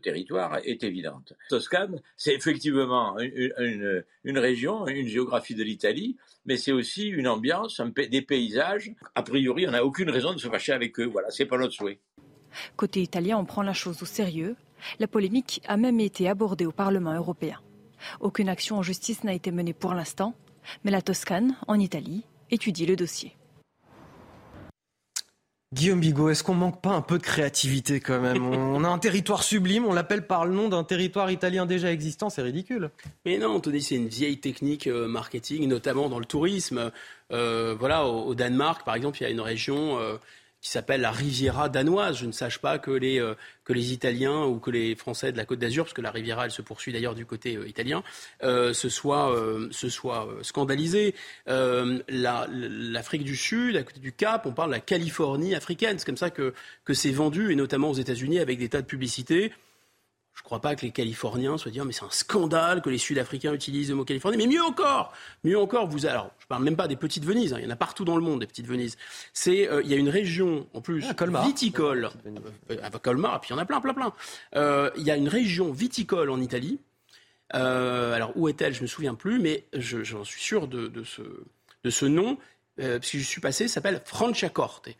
territoire 0.02 0.58
est 0.64 0.82
évidente. 0.84 1.34
Toscane, 1.50 2.00
c'est 2.16 2.34
effectivement 2.34 3.18
une, 3.18 4.38
région, 4.38 4.86
une 4.86 5.06
géographie 5.06 5.54
de 5.54 5.62
l'Italie, 5.62 6.16
mais 6.46 6.56
c'est 6.56 6.72
aussi 6.72 7.08
une 7.08 7.28
ambiance, 7.28 7.80
des 8.10 8.22
paysages. 8.22 8.92
A 9.14 9.22
priori, 9.22 9.66
on 9.68 9.72
n'a 9.72 9.84
aucune 9.84 10.10
raison 10.10 10.32
de 10.32 10.38
se 10.38 10.48
fâcher 10.48 10.72
avec 10.72 10.98
eux. 10.98 11.04
Voilà, 11.04 11.30
c'est 11.30 11.46
pas 11.46 11.58
notre 11.58 11.74
souhait. 11.74 12.00
Côté 12.76 13.02
italien, 13.02 13.36
on 13.38 13.44
prend 13.44 13.62
la 13.62 13.74
chose 13.74 14.02
au 14.02 14.06
sérieux. 14.06 14.56
La 14.98 15.08
polémique 15.08 15.60
a 15.66 15.76
même 15.76 16.00
été 16.00 16.28
abordée 16.28 16.66
au 16.66 16.72
Parlement 16.72 17.14
européen. 17.14 17.60
Aucune 18.20 18.48
action 18.48 18.76
en 18.76 18.82
justice 18.82 19.24
n'a 19.24 19.34
été 19.34 19.50
menée 19.50 19.74
pour 19.74 19.94
l'instant, 19.94 20.34
mais 20.84 20.90
la 20.90 21.02
Toscane, 21.02 21.56
en 21.66 21.78
Italie, 21.78 22.24
étudie 22.50 22.86
le 22.86 22.96
dossier. 22.96 23.37
Guillaume 25.74 26.00
Bigot, 26.00 26.30
est-ce 26.30 26.42
qu'on 26.42 26.54
manque 26.54 26.80
pas 26.80 26.92
un 26.92 27.02
peu 27.02 27.18
de 27.18 27.22
créativité 27.22 28.00
quand 28.00 28.20
même? 28.20 28.42
On 28.42 28.84
a 28.84 28.88
un 28.88 28.98
territoire 28.98 29.42
sublime, 29.42 29.84
on 29.84 29.92
l'appelle 29.92 30.26
par 30.26 30.46
le 30.46 30.54
nom 30.54 30.70
d'un 30.70 30.82
territoire 30.82 31.30
italien 31.30 31.66
déjà 31.66 31.92
existant, 31.92 32.30
c'est 32.30 32.40
ridicule. 32.40 32.90
Mais 33.26 33.36
non, 33.36 33.56
Anthony, 33.56 33.82
c'est 33.82 33.96
une 33.96 34.08
vieille 34.08 34.38
technique 34.38 34.86
euh, 34.86 35.06
marketing, 35.06 35.68
notamment 35.68 36.08
dans 36.08 36.18
le 36.18 36.24
tourisme. 36.24 36.90
Euh, 37.32 37.76
voilà, 37.78 38.06
au, 38.06 38.34
Danemark, 38.34 38.82
par 38.86 38.94
exemple, 38.94 39.18
il 39.20 39.24
y 39.24 39.26
a 39.26 39.30
une 39.30 39.42
région 39.42 39.98
euh, 39.98 40.16
qui 40.60 40.70
s'appelle 40.70 41.00
la 41.00 41.10
Riviera 41.10 41.68
danoise. 41.68 42.18
Je 42.18 42.26
ne 42.26 42.32
sache 42.32 42.58
pas 42.58 42.78
que 42.78 42.90
les, 42.90 43.20
euh, 43.20 43.34
que 43.64 43.72
les 43.72 43.92
Italiens 43.92 44.44
ou 44.44 44.58
que 44.58 44.70
les 44.70 44.94
Français 44.96 45.32
de 45.32 45.36
la 45.36 45.44
Côte 45.44 45.58
d'Azur, 45.58 45.84
parce 45.84 45.94
que 45.94 46.00
la 46.00 46.10
Riviera, 46.10 46.46
elle 46.46 46.50
se 46.50 46.62
poursuit 46.62 46.92
d'ailleurs 46.92 47.14
du 47.14 47.26
côté 47.26 47.56
euh, 47.56 47.68
italien, 47.68 48.02
euh, 48.42 48.72
se 48.72 48.88
soient, 48.88 49.34
se 49.70 49.88
soit 49.88 50.28
scandalisés. 50.42 51.14
L'Afrique 51.46 53.24
du 53.24 53.36
Sud, 53.36 53.76
à 53.76 53.82
côté 53.82 54.00
du 54.00 54.12
Cap, 54.12 54.46
on 54.46 54.52
parle 54.52 54.70
de 54.70 54.74
la 54.74 54.80
Californie 54.80 55.54
africaine. 55.54 55.98
C'est 55.98 56.06
comme 56.06 56.16
ça 56.16 56.30
que, 56.30 56.54
que 56.84 56.94
c'est 56.94 57.10
vendu, 57.10 57.52
et 57.52 57.56
notamment 57.56 57.90
aux 57.90 57.94
États-Unis, 57.94 58.38
avec 58.38 58.58
des 58.58 58.68
tas 58.68 58.82
de 58.82 58.86
publicités. 58.86 59.52
Je 60.38 60.42
ne 60.44 60.44
crois 60.44 60.60
pas 60.60 60.76
que 60.76 60.82
les 60.82 60.92
Californiens 60.92 61.58
soient 61.58 61.72
dire 61.72 61.84
mais 61.84 61.92
c'est 61.92 62.04
un 62.04 62.10
scandale 62.10 62.80
que 62.80 62.88
les 62.88 62.98
Sud-Africains 62.98 63.52
utilisent 63.52 63.88
le 63.90 63.96
mot 63.96 64.04
Californie. 64.04 64.36
Mais 64.36 64.46
mieux 64.46 64.62
encore, 64.62 65.12
mieux 65.42 65.58
encore, 65.58 65.88
vous 65.88 66.06
alors 66.06 66.30
je 66.38 66.46
parle 66.46 66.62
même 66.62 66.76
pas 66.76 66.86
des 66.86 66.94
petites 66.94 67.24
Venises, 67.24 67.52
hein, 67.52 67.56
il 67.58 67.64
y 67.64 67.66
en 67.66 67.70
a 67.70 67.76
partout 67.76 68.04
dans 68.04 68.14
le 68.14 68.22
monde 68.22 68.38
des 68.38 68.46
petites 68.46 68.68
Venises. 68.68 68.96
C'est 69.32 69.68
euh, 69.68 69.82
il 69.82 69.90
y 69.90 69.94
a 69.94 69.96
une 69.96 70.08
région 70.08 70.68
en 70.74 70.80
plus 70.80 71.04
ah, 71.10 71.42
viticole, 71.44 72.10
euh, 72.70 72.76
à 72.84 72.90
Colmar, 72.90 73.36
et 73.36 73.38
puis 73.40 73.48
il 73.50 73.52
y 73.54 73.56
en 73.56 73.58
a 73.58 73.64
plein, 73.64 73.80
plein, 73.80 73.94
plein. 73.94 74.12
Euh, 74.54 74.92
il 74.96 75.02
y 75.02 75.10
a 75.10 75.16
une 75.16 75.28
région 75.28 75.72
viticole 75.72 76.30
en 76.30 76.40
Italie. 76.40 76.78
alors 77.50 78.30
où 78.36 78.48
est-elle 78.48 78.74
Je 78.74 78.82
me 78.82 78.86
souviens 78.86 79.16
plus, 79.16 79.40
mais 79.40 79.64
j'en 79.72 80.22
suis 80.22 80.40
sûr 80.40 80.68
de, 80.68 80.86
de, 80.86 81.02
ce 81.02 81.22
de 81.82 81.90
ce 81.90 82.06
nom 82.06 82.38
parce 82.76 83.10
que 83.10 83.18
je 83.18 83.24
suis 83.24 83.40
passé. 83.40 83.66
S'appelle 83.66 84.00
Franciacorte. 84.04 84.90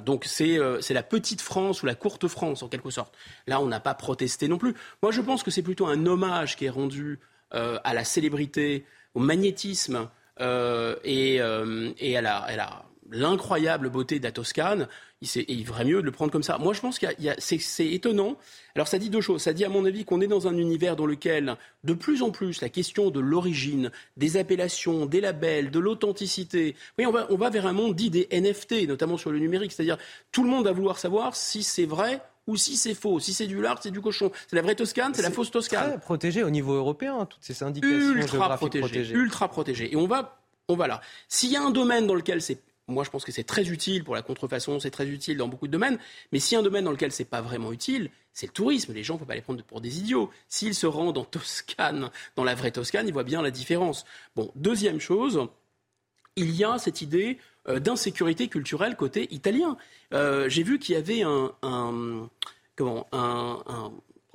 Donc 0.00 0.26
euh, 0.40 0.80
c'est 0.80 0.94
la 0.94 1.02
petite 1.02 1.40
France 1.40 1.82
ou 1.82 1.86
la 1.86 1.94
courte 1.94 2.28
France 2.28 2.62
en 2.62 2.68
quelque 2.68 2.90
sorte. 2.90 3.14
Là, 3.46 3.60
on 3.60 3.66
n'a 3.66 3.80
pas 3.80 3.94
protesté 3.94 4.48
non 4.48 4.58
plus. 4.58 4.74
Moi, 5.02 5.12
je 5.12 5.20
pense 5.20 5.42
que 5.42 5.50
c'est 5.50 5.62
plutôt 5.62 5.86
un 5.86 6.06
hommage 6.06 6.56
qui 6.56 6.66
est 6.66 6.70
rendu 6.70 7.18
euh, 7.54 7.78
à 7.84 7.94
la 7.94 8.04
célébrité, 8.04 8.84
au 9.14 9.20
magnétisme 9.20 10.08
euh, 10.40 10.96
et, 11.04 11.40
à 11.40 12.20
la, 12.20 12.84
l'incroyable 13.10 13.90
beauté 13.90 14.18
de 14.18 14.24
la 14.24 14.32
Toscane, 14.32 14.88
il, 15.20 15.66
ferait 15.66 15.84
mieux 15.84 16.00
de 16.00 16.06
le 16.06 16.12
prendre 16.12 16.32
comme 16.32 16.42
ça. 16.42 16.56
Moi, 16.58 16.72
je 16.72 16.80
pense 16.80 16.98
que 16.98 17.06
c'est 17.38 17.86
étonnant. 17.88 18.36
Alors, 18.74 18.88
ça 18.88 18.98
dit 18.98 19.10
deux 19.10 19.20
choses. 19.20 19.42
Ça 19.42 19.52
dit, 19.52 19.64
à 19.64 19.68
mon 19.68 19.84
avis, 19.84 20.04
qu'on 20.04 20.20
est 20.20 20.26
dans 20.26 20.48
un 20.48 20.56
univers 20.56 20.96
dans 20.96 21.06
lequel, 21.06 21.56
de 21.84 21.92
plus 21.92 22.22
en 22.22 22.30
plus, 22.30 22.60
la 22.62 22.68
question 22.68 23.10
de 23.10 23.20
l'origine, 23.20 23.90
des 24.16 24.36
appellations, 24.36 25.06
des 25.06 25.20
labels, 25.20 25.70
de 25.70 25.78
l'authenticité, 25.78 26.74
oui, 26.98 27.04
on 27.04 27.12
va, 27.12 27.26
on 27.30 27.36
va 27.36 27.50
vers 27.50 27.66
un 27.66 27.72
monde 27.72 27.94
dit 27.94 28.10
des 28.10 28.28
NFT, 28.32 28.88
notamment 28.88 29.18
sur 29.18 29.30
le 29.30 29.38
numérique. 29.38 29.72
C'est-à-dire, 29.72 29.98
tout 30.32 30.42
le 30.42 30.48
monde 30.48 30.64
va 30.64 30.72
vouloir 30.72 30.98
savoir 30.98 31.36
si 31.36 31.62
c'est 31.62 31.86
vrai 31.86 32.22
ou 32.46 32.56
si 32.56 32.76
c'est 32.76 32.94
faux. 32.94 33.20
Si 33.20 33.34
c'est 33.34 33.46
du 33.46 33.60
lard, 33.60 33.78
c'est 33.82 33.90
du 33.90 34.00
cochon. 34.00 34.32
C'est 34.48 34.56
la 34.56 34.62
vraie 34.62 34.74
Toscane, 34.74 35.14
c'est 35.14 35.22
la 35.22 35.30
fausse 35.30 35.50
Toscane. 35.50 35.90
Très 35.90 36.00
protégé 36.00 36.42
au 36.42 36.50
niveau 36.50 36.74
européen, 36.74 37.18
hein, 37.20 37.26
toutes 37.26 37.42
ces 37.42 37.62
indications 37.62 38.12
ultra 38.12 38.56
protégées. 38.56 39.10
Ultra 39.12 39.48
protégé. 39.48 39.92
Et 39.92 39.96
on 39.96 40.06
va, 40.06 40.40
on 40.68 40.76
va 40.76 40.86
là. 40.86 41.00
S'il 41.28 41.50
y 41.50 41.56
a 41.56 41.62
un 41.62 41.70
domaine 41.70 42.06
dans 42.06 42.14
lequel 42.14 42.40
c'est 42.40 42.58
moi, 42.90 43.04
je 43.04 43.10
pense 43.10 43.24
que 43.24 43.32
c'est 43.32 43.44
très 43.44 43.68
utile 43.68 44.04
pour 44.04 44.14
la 44.14 44.22
contrefaçon, 44.22 44.80
c'est 44.80 44.90
très 44.90 45.08
utile 45.08 45.36
dans 45.36 45.48
beaucoup 45.48 45.66
de 45.66 45.72
domaines. 45.72 45.98
Mais 46.32 46.38
a 46.52 46.58
un 46.58 46.62
domaine 46.62 46.84
dans 46.84 46.90
lequel 46.90 47.12
c'est 47.12 47.24
pas 47.24 47.40
vraiment 47.40 47.72
utile, 47.72 48.10
c'est 48.32 48.46
le 48.46 48.52
tourisme. 48.52 48.92
Les 48.92 49.02
gens 49.02 49.14
ne 49.14 49.20
faut 49.20 49.24
pas 49.24 49.34
les 49.34 49.40
prendre 49.40 49.62
pour 49.64 49.80
des 49.80 49.98
idiots. 49.98 50.30
S'ils 50.48 50.74
se 50.74 50.86
rendent 50.86 51.18
en 51.18 51.24
Toscane, 51.24 52.10
dans 52.36 52.44
la 52.44 52.54
vraie 52.54 52.70
Toscane, 52.70 53.06
ils 53.06 53.12
voient 53.12 53.24
bien 53.24 53.42
la 53.42 53.50
différence. 53.50 54.04
Bon, 54.36 54.50
deuxième 54.54 55.00
chose, 55.00 55.48
il 56.36 56.54
y 56.54 56.64
a 56.64 56.78
cette 56.78 57.02
idée 57.02 57.38
euh, 57.68 57.78
d'insécurité 57.78 58.48
culturelle 58.48 58.96
côté 58.96 59.32
italien. 59.32 59.76
Euh, 60.14 60.48
j'ai 60.48 60.62
vu 60.62 60.78
qu'il 60.78 60.94
y 60.94 60.98
avait 60.98 61.22
un, 61.22 62.28
comment, 62.76 63.06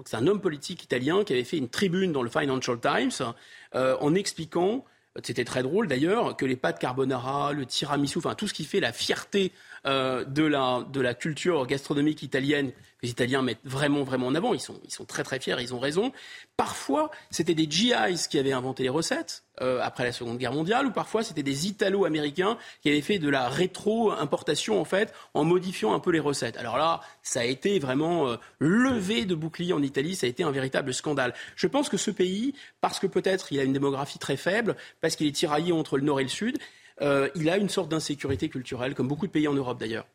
c'est 0.05 0.17
un 0.17 0.27
homme 0.27 0.41
politique 0.41 0.83
italien 0.83 1.23
qui 1.23 1.33
avait 1.33 1.43
fait 1.43 1.57
une 1.57 1.69
tribune 1.69 2.11
dans 2.11 2.21
le 2.21 2.29
Financial 2.29 2.79
Times 2.79 3.33
euh, 3.73 3.97
en 3.99 4.13
expliquant 4.13 4.85
c'était 5.23 5.45
très 5.45 5.63
drôle 5.63 5.87
d'ailleurs 5.87 6.35
que 6.35 6.45
les 6.45 6.55
pâtes 6.55 6.79
carbonara, 6.79 7.53
le 7.53 7.65
tiramisu, 7.65 8.17
enfin 8.17 8.35
tout 8.35 8.47
ce 8.47 8.53
qui 8.53 8.65
fait 8.65 8.79
la 8.79 8.91
fierté 8.91 9.53
euh, 9.85 10.23
de, 10.25 10.43
la, 10.43 10.85
de 10.91 11.01
la 11.01 11.13
culture 11.13 11.65
gastronomique 11.67 12.23
italienne 12.23 12.71
les 13.05 13.11
Italiens 13.11 13.41
mettent 13.41 13.59
vraiment, 13.63 14.03
vraiment 14.03 14.27
en 14.27 14.35
avant. 14.35 14.53
Ils 14.53 14.59
sont, 14.59 14.79
ils 14.83 14.91
sont 14.91 15.05
très, 15.05 15.23
très 15.23 15.39
fiers, 15.39 15.57
ils 15.59 15.73
ont 15.73 15.79
raison. 15.79 16.11
Parfois, 16.57 17.11
c'était 17.29 17.53
des 17.53 17.69
GIs 17.69 18.27
qui 18.29 18.39
avaient 18.39 18.51
inventé 18.51 18.83
les 18.83 18.89
recettes 18.89 19.43
euh, 19.61 19.79
après 19.83 20.03
la 20.03 20.11
Seconde 20.11 20.37
Guerre 20.37 20.53
mondiale, 20.53 20.87
ou 20.87 20.91
parfois 20.91 21.23
c'était 21.23 21.43
des 21.43 21.67
Italo-Américains 21.67 22.57
qui 22.81 22.89
avaient 22.89 23.01
fait 23.01 23.19
de 23.19 23.29
la 23.29 23.47
rétro-importation, 23.47 24.81
en 24.81 24.85
fait, 24.85 25.13
en 25.33 25.43
modifiant 25.43 25.93
un 25.93 25.99
peu 25.99 26.11
les 26.11 26.19
recettes. 26.19 26.57
Alors 26.57 26.77
là, 26.77 27.01
ça 27.21 27.41
a 27.41 27.43
été 27.43 27.77
vraiment 27.79 28.27
euh, 28.27 28.37
levé 28.59 29.25
de 29.25 29.35
bouclier 29.35 29.73
en 29.73 29.83
Italie, 29.83 30.15
ça 30.15 30.25
a 30.25 30.29
été 30.29 30.43
un 30.43 30.51
véritable 30.51 30.93
scandale. 30.93 31.33
Je 31.55 31.67
pense 31.67 31.89
que 31.89 31.97
ce 31.97 32.11
pays, 32.11 32.55
parce 32.81 32.99
que 32.99 33.07
peut-être 33.07 33.51
il 33.51 33.59
a 33.59 33.63
une 33.63 33.73
démographie 33.73 34.19
très 34.19 34.37
faible, 34.37 34.75
parce 35.01 35.15
qu'il 35.15 35.27
est 35.27 35.35
tiraillé 35.35 35.71
entre 35.71 35.97
le 35.97 36.03
nord 36.03 36.19
et 36.19 36.23
le 36.23 36.29
sud, 36.29 36.57
euh, 37.01 37.29
il 37.35 37.49
a 37.49 37.57
une 37.57 37.69
sorte 37.69 37.89
d'insécurité 37.89 38.49
culturelle, 38.49 38.95
comme 38.95 39.07
beaucoup 39.07 39.27
de 39.27 39.31
pays 39.31 39.47
en 39.47 39.53
Europe 39.53 39.79
d'ailleurs. 39.79 40.05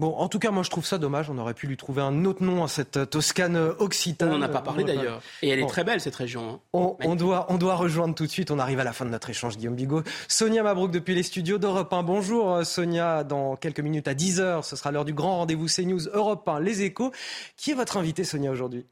Bon, 0.00 0.14
en 0.14 0.28
tout 0.28 0.38
cas, 0.38 0.50
moi 0.50 0.62
je 0.62 0.70
trouve 0.70 0.86
ça 0.86 0.96
dommage. 0.96 1.28
On 1.28 1.36
aurait 1.36 1.52
pu 1.52 1.66
lui 1.66 1.76
trouver 1.76 2.00
un 2.00 2.24
autre 2.24 2.42
nom 2.42 2.64
à 2.64 2.68
cette 2.68 3.10
Toscane 3.10 3.58
occitane. 3.78 4.32
On 4.32 4.38
n'en 4.38 4.46
a 4.46 4.48
pas 4.48 4.62
parlé 4.62 4.82
d'ailleurs. 4.82 5.20
Et 5.42 5.50
elle 5.50 5.58
est 5.58 5.66
très 5.66 5.84
belle 5.84 6.00
cette 6.00 6.16
région. 6.16 6.48
Hein. 6.48 6.60
On, 6.72 7.16
doit, 7.16 7.44
on 7.50 7.58
doit 7.58 7.74
rejoindre 7.74 8.14
tout 8.14 8.24
de 8.24 8.30
suite. 8.30 8.50
On 8.50 8.58
arrive 8.58 8.80
à 8.80 8.84
la 8.84 8.94
fin 8.94 9.04
de 9.04 9.10
notre 9.10 9.28
échange, 9.28 9.58
Guillaume 9.58 9.74
Bigot. 9.74 10.02
Sonia 10.26 10.62
Mabrouk 10.62 10.90
depuis 10.90 11.14
les 11.14 11.22
studios 11.22 11.58
d'Europe 11.58 11.92
1. 11.92 12.02
Bonjour 12.02 12.50
euh, 12.50 12.64
Sonia. 12.64 13.24
Dans 13.24 13.56
quelques 13.56 13.80
minutes 13.80 14.08
à 14.08 14.14
10h, 14.14 14.62
ce 14.62 14.74
sera 14.74 14.90
l'heure 14.90 15.04
du 15.04 15.12
grand 15.12 15.36
rendez-vous 15.36 15.66
CNews 15.66 16.08
Europe 16.14 16.48
1, 16.48 16.60
Les 16.60 16.80
Échos. 16.80 17.12
Qui 17.58 17.72
est 17.72 17.74
votre 17.74 17.98
invité, 17.98 18.24
Sonia, 18.24 18.50
aujourd'hui? 18.50 18.86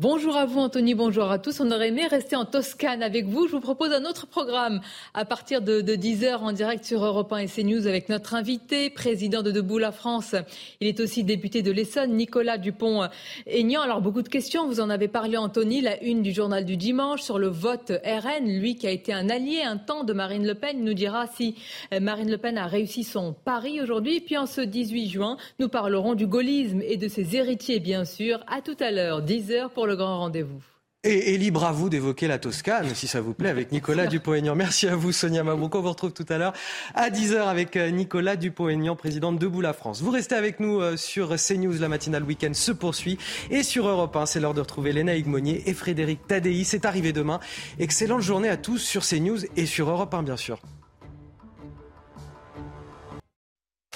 Bonjour 0.00 0.36
à 0.36 0.46
vous 0.46 0.60
Anthony, 0.60 0.94
bonjour 0.94 1.28
à 1.28 1.40
tous. 1.40 1.58
On 1.58 1.72
aurait 1.72 1.88
aimé 1.88 2.06
rester 2.06 2.36
en 2.36 2.44
Toscane 2.44 3.02
avec 3.02 3.26
vous. 3.26 3.48
Je 3.48 3.52
vous 3.56 3.60
propose 3.60 3.90
un 3.90 4.04
autre 4.04 4.28
programme 4.28 4.80
à 5.12 5.24
partir 5.24 5.60
de, 5.60 5.80
10h 5.82 6.36
en 6.36 6.52
direct 6.52 6.84
sur 6.84 7.04
Europe 7.04 7.32
1 7.32 7.38
et 7.38 7.46
CNews 7.48 7.88
avec 7.88 8.08
notre 8.08 8.36
invité, 8.36 8.90
président 8.90 9.42
de 9.42 9.50
Debout 9.50 9.78
la 9.78 9.90
France. 9.90 10.36
Il 10.80 10.86
est 10.86 11.00
aussi 11.00 11.24
député 11.24 11.62
de 11.62 11.72
l'Essonne, 11.72 12.12
Nicolas 12.12 12.58
Dupont-Aignan. 12.58 13.80
Alors 13.80 14.00
beaucoup 14.00 14.22
de 14.22 14.28
questions, 14.28 14.68
vous 14.68 14.78
en 14.78 14.88
avez 14.88 15.08
parlé 15.08 15.36
Anthony, 15.36 15.80
la 15.80 16.00
une 16.00 16.22
du 16.22 16.32
journal 16.32 16.64
du 16.64 16.76
dimanche 16.76 17.22
sur 17.22 17.40
le 17.40 17.48
vote 17.48 17.90
RN. 17.90 18.46
Lui 18.46 18.76
qui 18.76 18.86
a 18.86 18.92
été 18.92 19.12
un 19.12 19.28
allié 19.28 19.62
un 19.62 19.78
temps 19.78 20.04
de 20.04 20.12
Marine 20.12 20.46
Le 20.46 20.54
Pen 20.54 20.84
nous 20.84 20.94
dira 20.94 21.26
si 21.26 21.56
euh, 21.92 21.98
Marine 21.98 22.30
Le 22.30 22.38
Pen 22.38 22.56
a 22.56 22.68
réussi 22.68 23.02
son 23.02 23.32
pari 23.32 23.80
aujourd'hui. 23.80 24.20
Puis 24.20 24.36
en 24.36 24.46
ce 24.46 24.60
18 24.60 25.08
juin, 25.08 25.36
nous 25.58 25.68
parlerons 25.68 26.14
du 26.14 26.28
gaullisme 26.28 26.82
et 26.82 26.96
de 26.96 27.08
ses 27.08 27.34
héritiers 27.34 27.80
bien 27.80 28.04
sûr. 28.04 28.38
À 28.46 28.60
tout 28.60 28.76
à 28.78 28.92
l'heure, 28.92 29.24
10h 29.24 29.70
pour 29.70 29.87
le 29.88 29.96
grand 29.96 30.18
rendez-vous. 30.18 30.62
Et, 31.04 31.38
libre 31.38 31.64
à 31.64 31.70
vous 31.70 31.88
d'évoquer 31.88 32.26
la 32.26 32.40
Toscane, 32.40 32.92
si 32.92 33.06
ça 33.06 33.20
vous 33.20 33.32
plaît, 33.32 33.50
avec 33.50 33.70
Nicolas 33.70 34.08
Dupont-Aignan. 34.08 34.56
Merci 34.56 34.88
à 34.88 34.96
vous, 34.96 35.12
Sonia 35.12 35.44
Mabrouk. 35.44 35.76
On 35.76 35.80
vous 35.80 35.90
retrouve 35.90 36.12
tout 36.12 36.26
à 36.28 36.38
l'heure 36.38 36.52
à 36.94 37.08
10h 37.08 37.38
avec 37.38 37.76
euh, 37.76 37.90
Nicolas 37.90 38.34
Dupont-Aignan, 38.34 38.96
président 38.96 39.32
de 39.32 39.38
Debout 39.38 39.60
la 39.60 39.72
France. 39.72 40.02
Vous 40.02 40.10
restez 40.10 40.34
avec 40.34 40.58
nous 40.58 40.80
euh, 40.80 40.96
sur 40.96 41.36
CNews. 41.36 41.78
La 41.78 41.88
matinale 41.88 42.24
week-end 42.24 42.52
se 42.52 42.72
poursuit. 42.72 43.16
Et 43.48 43.62
sur 43.62 43.86
Europe 43.86 44.16
1, 44.16 44.26
c'est 44.26 44.40
l'heure 44.40 44.54
de 44.54 44.60
retrouver 44.60 44.92
Léna 44.92 45.14
Higmonier 45.14 45.62
et 45.70 45.72
Frédéric 45.72 46.26
Tadei. 46.26 46.64
C'est 46.64 46.84
arrivé 46.84 47.12
demain. 47.12 47.38
Excellente 47.78 48.22
journée 48.22 48.48
à 48.48 48.56
tous 48.56 48.78
sur 48.78 49.06
CNews 49.06 49.38
et 49.56 49.66
sur 49.66 49.88
Europe 49.88 50.12
1, 50.12 50.24
bien 50.24 50.36
sûr. 50.36 50.58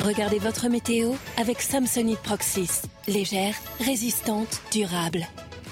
Regardez 0.01 0.39
votre 0.39 0.69
météo 0.69 1.12
avec 1.36 1.60
Samsonite 1.60 2.20
Proxys. 2.20 2.82
Légère, 3.09 3.55
résistante, 3.81 4.62
durable. 4.73 5.27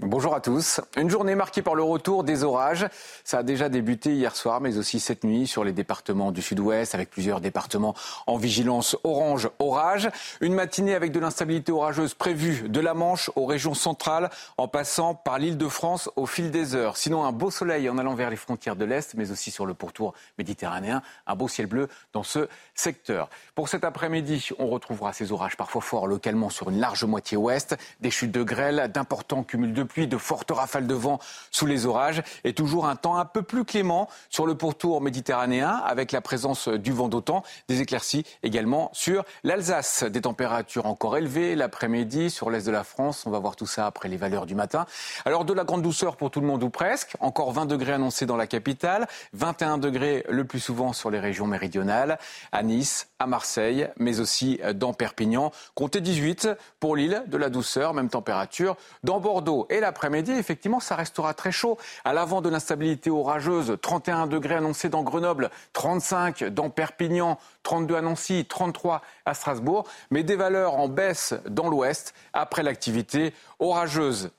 Bonjour 0.00 0.32
à 0.32 0.40
tous. 0.40 0.80
Une 0.96 1.10
journée 1.10 1.34
marquée 1.34 1.60
par 1.60 1.74
le 1.74 1.82
retour 1.82 2.22
des 2.22 2.44
orages. 2.44 2.86
Ça 3.24 3.38
a 3.38 3.42
déjà 3.42 3.68
débuté 3.68 4.14
hier 4.14 4.36
soir, 4.36 4.60
mais 4.60 4.78
aussi 4.78 5.00
cette 5.00 5.24
nuit 5.24 5.48
sur 5.48 5.64
les 5.64 5.72
départements 5.72 6.30
du 6.30 6.40
sud-ouest, 6.40 6.94
avec 6.94 7.10
plusieurs 7.10 7.40
départements 7.40 7.96
en 8.28 8.36
vigilance 8.36 8.96
orange 9.02 9.50
orage. 9.58 10.08
Une 10.40 10.54
matinée 10.54 10.94
avec 10.94 11.10
de 11.10 11.18
l'instabilité 11.18 11.72
orageuse 11.72 12.14
prévue 12.14 12.68
de 12.68 12.78
la 12.78 12.94
Manche 12.94 13.28
aux 13.34 13.44
régions 13.44 13.74
centrales, 13.74 14.30
en 14.56 14.68
passant 14.68 15.16
par 15.16 15.40
l'île 15.40 15.58
de 15.58 15.66
France 15.66 16.08
au 16.14 16.26
fil 16.26 16.52
des 16.52 16.76
heures. 16.76 16.96
Sinon, 16.96 17.24
un 17.24 17.32
beau 17.32 17.50
soleil 17.50 17.90
en 17.90 17.98
allant 17.98 18.14
vers 18.14 18.30
les 18.30 18.36
frontières 18.36 18.76
de 18.76 18.84
l'Est, 18.84 19.14
mais 19.14 19.32
aussi 19.32 19.50
sur 19.50 19.66
le 19.66 19.74
pourtour 19.74 20.14
méditerranéen. 20.38 21.02
Un 21.26 21.34
beau 21.34 21.48
ciel 21.48 21.66
bleu 21.66 21.88
dans 22.12 22.22
ce 22.22 22.48
secteur. 22.76 23.28
Pour 23.56 23.68
cet 23.68 23.82
après-midi, 23.82 24.50
on 24.60 24.68
retrouvera 24.68 25.12
ces 25.12 25.32
orages 25.32 25.56
parfois 25.56 25.82
forts 25.82 26.06
localement 26.06 26.50
sur 26.50 26.70
une 26.70 26.78
large 26.78 27.02
moitié 27.02 27.36
ouest, 27.36 27.76
des 28.00 28.12
chutes 28.12 28.30
de 28.30 28.44
grêle, 28.44 28.92
d'importants 28.94 29.42
cumuls 29.42 29.72
de 29.72 29.87
pluie, 29.88 30.06
de 30.06 30.16
fortes 30.16 30.50
rafales 30.50 30.86
de 30.86 30.94
vent 30.94 31.18
sous 31.50 31.66
les 31.66 31.86
orages 31.86 32.22
et 32.44 32.52
toujours 32.52 32.86
un 32.86 32.96
temps 32.96 33.16
un 33.16 33.24
peu 33.24 33.42
plus 33.42 33.64
clément 33.64 34.08
sur 34.30 34.46
le 34.46 34.54
pourtour 34.54 35.00
méditerranéen 35.00 35.82
avec 35.84 36.12
la 36.12 36.20
présence 36.20 36.68
du 36.68 36.92
vent 36.92 37.08
d'autant, 37.08 37.42
des 37.68 37.80
éclaircies 37.80 38.24
également 38.42 38.90
sur 38.92 39.24
l'Alsace, 39.44 40.04
des 40.04 40.20
températures 40.20 40.86
encore 40.86 41.16
élevées 41.16 41.56
l'après-midi 41.56 42.30
sur 42.30 42.50
l'est 42.50 42.66
de 42.66 42.70
la 42.70 42.84
France. 42.84 43.24
On 43.26 43.30
va 43.30 43.38
voir 43.38 43.56
tout 43.56 43.66
ça 43.66 43.86
après 43.86 44.08
les 44.08 44.16
valeurs 44.16 44.46
du 44.46 44.54
matin. 44.54 44.86
Alors 45.24 45.44
de 45.44 45.52
la 45.52 45.64
grande 45.64 45.82
douceur 45.82 46.16
pour 46.16 46.30
tout 46.30 46.40
le 46.40 46.46
monde 46.46 46.62
ou 46.62 46.70
presque, 46.70 47.16
encore 47.20 47.52
20 47.52 47.66
degrés 47.66 47.92
annoncés 47.92 48.26
dans 48.26 48.36
la 48.36 48.46
capitale, 48.46 49.08
21 49.32 49.78
degrés 49.78 50.24
le 50.28 50.44
plus 50.44 50.60
souvent 50.60 50.92
sur 50.92 51.10
les 51.10 51.18
régions 51.18 51.46
méridionales, 51.46 52.18
à 52.52 52.62
Nice, 52.62 53.08
à 53.18 53.26
Marseille, 53.26 53.88
mais 53.96 54.20
aussi 54.20 54.60
dans 54.74 54.92
Perpignan. 54.92 55.52
Comptez 55.74 56.00
18 56.00 56.48
pour 56.80 56.96
l'île 56.96 57.24
de 57.26 57.36
la 57.36 57.50
douceur, 57.50 57.94
même 57.94 58.08
température 58.08 58.76
dans 59.02 59.20
Bordeaux 59.20 59.66
l'après-midi, 59.80 60.32
effectivement, 60.32 60.80
ça 60.80 60.96
restera 60.96 61.34
très 61.34 61.52
chaud. 61.52 61.78
À 62.04 62.12
l'avant 62.12 62.40
de 62.40 62.48
l'instabilité 62.48 63.10
orageuse, 63.10 63.76
31 63.80 64.26
degrés 64.26 64.56
annoncés 64.56 64.88
dans 64.88 65.02
Grenoble, 65.02 65.50
35 65.72 66.44
dans 66.44 66.70
Perpignan, 66.70 67.38
32 67.62 67.96
à 67.96 68.02
Nancy, 68.02 68.46
33 68.48 69.02
à 69.24 69.34
Strasbourg, 69.34 69.84
mais 70.10 70.22
des 70.22 70.36
valeurs 70.36 70.74
en 70.74 70.88
baisse 70.88 71.34
dans 71.48 71.68
l'ouest 71.68 72.14
après 72.32 72.62
l'activité 72.62 73.32
orageuse. 73.58 74.30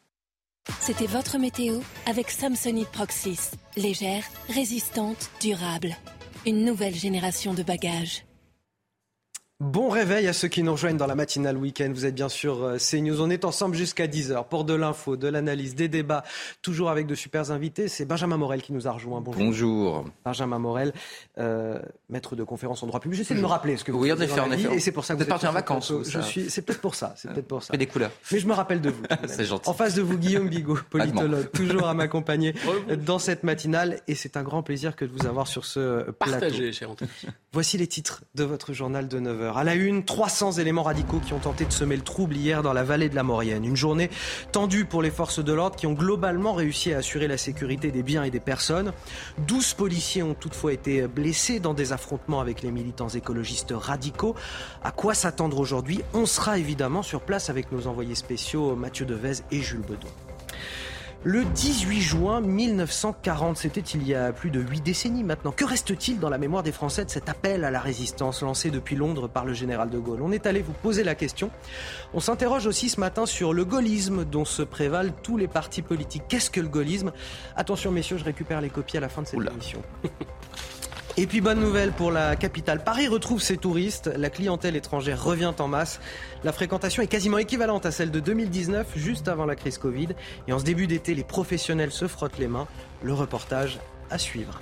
C'était 0.80 1.08
votre 1.08 1.38
météo 1.38 1.80
avec 2.06 2.30
Samsonite 2.30 2.90
Proxys. 2.90 3.52
Légère, 3.76 4.24
résistante, 4.50 5.30
durable. 5.42 5.96
Une 6.46 6.64
nouvelle 6.64 6.96
génération 6.96 7.54
de 7.54 7.64
bagages. 7.64 8.24
Bon 9.62 9.90
réveil 9.90 10.26
à 10.26 10.32
ceux 10.32 10.48
qui 10.48 10.64
nous 10.64 10.72
rejoignent 10.72 10.96
dans 10.96 11.06
la 11.06 11.16
matinale 11.16 11.58
week-end. 11.58 11.92
Vous 11.94 12.06
êtes 12.06 12.16
bien 12.16 12.30
sûr 12.30 12.64
euh, 12.64 12.78
CNews. 12.78 13.20
On 13.20 13.30
est 13.30 13.44
ensemble 13.44 13.76
jusqu'à 13.76 14.08
10h 14.08 14.48
pour 14.48 14.64
de 14.64 14.74
l'info, 14.74 15.18
de 15.18 15.28
l'analyse, 15.28 15.76
des 15.76 15.90
débats, 15.90 16.24
toujours 16.62 16.90
avec 16.90 17.08
de 17.08 17.14
super 17.14 17.52
invités. 17.52 17.90
C'est 17.90 18.06
Benjamin 18.06 18.38
Morel 18.38 18.62
qui 18.62 18.72
nous 18.72 18.88
a 18.88 18.92
rejoint. 18.94 19.20
Bonjour. 19.20 19.44
Bonjour. 19.44 20.06
Benjamin 20.24 20.60
Morel, 20.60 20.94
euh, 21.40 21.78
maître 22.08 22.38
de 22.38 22.46
conférence 22.46 22.84
en 22.84 22.88
droit 22.88 23.02
public. 23.02 23.18
J'essaie 23.18 23.36
de 23.36 23.42
me 23.42 23.48
rappeler 23.48 23.76
ce 23.76 23.84
que 23.84 23.92
vous 23.92 24.00
Oui, 24.00 24.14
en 24.14 24.22
effet, 24.22 24.40
en 24.40 24.50
effet. 24.50 24.76
Et 24.76 24.80
c'est 24.80 24.94
pour 24.94 25.04
ça 25.04 25.14
que 25.14 25.18
vous, 25.18 25.24
êtes 25.24 25.30
parti 25.30 25.46
en 25.46 25.52
vacances. 25.52 25.92
Je 26.08 26.22
suis. 26.22 26.50
C'est 26.50 26.62
peut-être 26.62 26.80
pour 26.80 26.96
ça. 26.96 27.14
C'est 27.18 27.30
peut-être 27.30 27.50
pour 27.50 27.62
ça. 27.62 27.76
des 27.76 27.86
couleurs. 27.86 28.12
Mais 28.32 28.40
je 28.40 28.48
me 28.48 28.54
rappelle 28.54 28.80
de 28.80 28.92
vous. 28.92 29.04
c'est 29.28 29.44
gentil. 29.44 29.70
En 29.70 29.74
face 29.74 29.94
de 29.94 30.02
vous, 30.02 30.18
Guillaume 30.18 30.48
Bigot, 30.48 30.80
politologue, 30.90 31.52
toujours 31.52 31.90
à 31.90 31.94
m'accompagner 31.94 32.54
dans 33.06 33.20
cette 33.20 33.44
matinale. 33.44 34.00
Et 34.08 34.16
c'est 34.16 34.38
un 34.38 34.44
grand 34.44 34.64
plaisir 34.64 34.96
que 34.96 35.04
de 35.04 35.12
vous 35.12 35.28
avoir 35.28 35.48
sur 35.48 35.66
ce 35.66 36.10
plateau. 36.12 36.46
Antoine. 36.88 37.10
Voici 37.52 37.78
les 37.78 37.88
titres 37.88 38.24
de 38.36 38.46
votre 38.46 38.72
journal 38.72 39.10
de 39.10 39.20
9h. 39.20 39.49
À 39.58 39.64
la 39.64 39.76
une, 39.76 40.06
3 40.06 40.30
300 40.30 40.60
éléments 40.60 40.84
radicaux 40.84 41.20
qui 41.26 41.34
ont 41.34 41.40
tenté 41.40 41.66
de 41.66 41.72
semer 41.72 41.96
le 41.96 42.04
trouble 42.04 42.36
hier 42.36 42.62
dans 42.62 42.72
la 42.72 42.84
vallée 42.84 43.10
de 43.10 43.16
la 43.16 43.24
Maurienne. 43.24 43.66
Une 43.66 43.76
journée 43.76 44.12
tendue 44.52 44.86
pour 44.86 45.02
les 45.02 45.10
forces 45.10 45.44
de 45.44 45.52
l'ordre 45.54 45.76
qui 45.76 45.88
ont 45.88 45.94
globalement 45.94 46.54
réussi 46.54 46.94
à 46.94 46.98
assurer 46.98 47.28
la 47.28 47.38
sécurité 47.38 47.90
des 47.90 48.04
biens 48.04 48.24
et 48.24 48.30
des 48.30 48.40
personnes. 48.40 48.94
12 49.48 49.74
policiers 49.74 50.22
ont 50.22 50.36
toutefois 50.36 50.74
été 50.74 51.08
blessés 51.08 51.60
dans 51.60 51.74
des 51.74 51.94
affrontements 51.94 52.42
avec 52.42 52.62
les 52.62 52.70
militants 52.70 53.10
écologistes 53.10 53.74
radicaux. 53.76 54.36
À 54.84 54.92
quoi 54.92 55.16
s'attendre 55.16 55.58
aujourd'hui? 55.58 56.02
On 56.14 56.28
sera 56.28 56.60
évidemment 56.60 57.02
sur 57.02 57.22
place 57.22 57.50
avec 57.50 57.72
nos 57.72 57.88
envoyés 57.88 58.16
spéciaux 58.16 58.76
Mathieu 58.76 59.06
Devez 59.06 59.42
et 59.52 59.62
Jules 59.62 59.82
Bedon. 59.82 60.10
Le 61.26 61.44
18 61.44 62.00
juin 62.00 62.40
1940, 62.40 63.58
c'était 63.58 63.82
il 63.82 64.08
y 64.08 64.16
a 64.16 64.32
plus 64.32 64.52
de 64.52 64.62
huit 64.62 64.80
décennies 64.80 65.26
maintenant. 65.26 65.52
Que 65.52 65.66
reste-t-il 65.66 66.18
dans 66.18 66.30
la 66.30 66.38
mémoire 66.38 66.64
des 66.64 66.72
Français 66.72 67.04
de 67.04 67.10
cet 67.10 67.28
appel 67.28 67.66
à 67.66 67.72
la 67.72 67.82
résistance 67.82 68.42
lancé 68.42 68.72
depuis 68.72 68.96
Londres 68.96 69.28
par 69.28 69.44
le 69.44 69.54
général 69.54 69.90
de 69.90 70.00
Gaulle? 70.00 70.22
On 70.22 70.32
est 70.32 70.46
allé 70.46 70.62
vous 70.62 70.72
poser 70.72 71.04
la 71.04 71.16
question. 71.16 71.52
On 72.14 72.22
s'interroge 72.22 72.68
aussi 72.68 72.88
ce 72.88 73.02
matin 73.02 73.26
sur 73.26 73.52
le 73.52 73.66
gaullisme 73.66 74.24
dont 74.24 74.46
se 74.46 74.62
prévalent 74.62 75.12
tous 75.22 75.36
les 75.36 75.50
partis 75.50 75.82
politiques. 75.82 76.24
Qu'est-ce 76.30 76.50
que 76.50 76.62
le 76.62 76.70
gaullisme? 76.70 77.12
Attention 77.58 77.92
messieurs, 77.92 78.18
je 78.18 78.24
récupère 78.24 78.62
les 78.62 78.70
copies 78.70 78.96
à 78.96 79.02
la 79.02 79.10
fin 79.10 79.22
de 79.22 79.28
cette 79.28 79.42
émission. 79.42 79.82
Et 81.20 81.28
puis 81.28 81.42
bonne 81.42 81.60
nouvelle 81.60 81.92
pour 81.92 82.12
la 82.12 82.38
capitale. 82.38 82.82
Paris 82.82 83.10
retrouve 83.10 83.42
ses 83.42 83.58
touristes. 83.58 84.10
La 84.16 84.30
clientèle 84.30 84.78
étrangère 84.78 85.22
revient 85.22 85.52
en 85.60 85.68
masse. 85.68 86.00
La 86.46 86.54
fréquentation 86.54 87.04
est 87.04 87.08
quasiment 87.08 87.38
équivalente 87.38 87.86
à 87.86 87.92
celle 87.92 88.10
de 88.10 88.22
2019, 88.22 88.94
juste 88.96 89.28
avant 89.28 89.46
la 89.46 89.58
crise 89.58 89.78
Covid. 89.78 90.08
Et 90.48 90.54
en 90.54 90.60
ce 90.60 90.64
début 90.64 90.88
d'été, 90.88 91.16
les 91.16 91.26
professionnels 91.26 91.92
se 91.92 92.08
frottent 92.08 92.38
les 92.38 92.48
mains. 92.48 92.68
Le 93.04 93.14
reportage 93.14 93.80
à 94.10 94.18
suivre. 94.18 94.62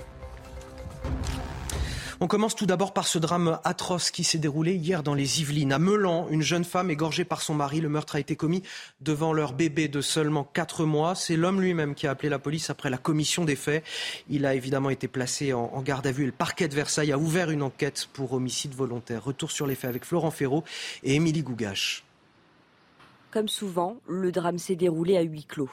On 2.20 2.26
commence 2.26 2.56
tout 2.56 2.66
d'abord 2.66 2.92
par 2.92 3.06
ce 3.06 3.16
drame 3.20 3.60
atroce 3.62 4.10
qui 4.10 4.24
s'est 4.24 4.38
déroulé 4.38 4.74
hier 4.74 5.04
dans 5.04 5.14
les 5.14 5.40
Yvelines. 5.40 5.72
À 5.72 5.78
Melan, 5.78 6.26
une 6.30 6.42
jeune 6.42 6.64
femme 6.64 6.90
égorgée 6.90 7.24
par 7.24 7.42
son 7.42 7.54
mari. 7.54 7.80
Le 7.80 7.88
meurtre 7.88 8.16
a 8.16 8.20
été 8.20 8.34
commis 8.34 8.64
devant 9.00 9.32
leur 9.32 9.52
bébé 9.52 9.86
de 9.86 10.00
seulement 10.00 10.42
4 10.42 10.84
mois. 10.84 11.14
C'est 11.14 11.36
l'homme 11.36 11.60
lui-même 11.60 11.94
qui 11.94 12.08
a 12.08 12.10
appelé 12.10 12.28
la 12.28 12.40
police 12.40 12.70
après 12.70 12.90
la 12.90 12.98
commission 12.98 13.44
des 13.44 13.54
faits. 13.54 13.84
Il 14.28 14.46
a 14.46 14.56
évidemment 14.56 14.90
été 14.90 15.06
placé 15.06 15.52
en 15.52 15.80
garde 15.80 16.08
à 16.08 16.10
vue 16.10 16.24
et 16.24 16.26
le 16.26 16.32
parquet 16.32 16.66
de 16.66 16.74
Versailles 16.74 17.12
a 17.12 17.18
ouvert 17.18 17.52
une 17.52 17.62
enquête 17.62 18.08
pour 18.12 18.32
homicide 18.32 18.74
volontaire. 18.74 19.22
Retour 19.22 19.52
sur 19.52 19.68
les 19.68 19.76
faits 19.76 19.90
avec 19.90 20.04
Florent 20.04 20.32
Ferraud 20.32 20.64
et 21.04 21.14
Émilie 21.14 21.42
Gougache. 21.42 22.02
Comme 23.30 23.48
souvent, 23.48 23.96
le 24.08 24.32
drame 24.32 24.58
s'est 24.58 24.74
déroulé 24.74 25.16
à 25.16 25.22
huis 25.22 25.44
clos. 25.44 25.70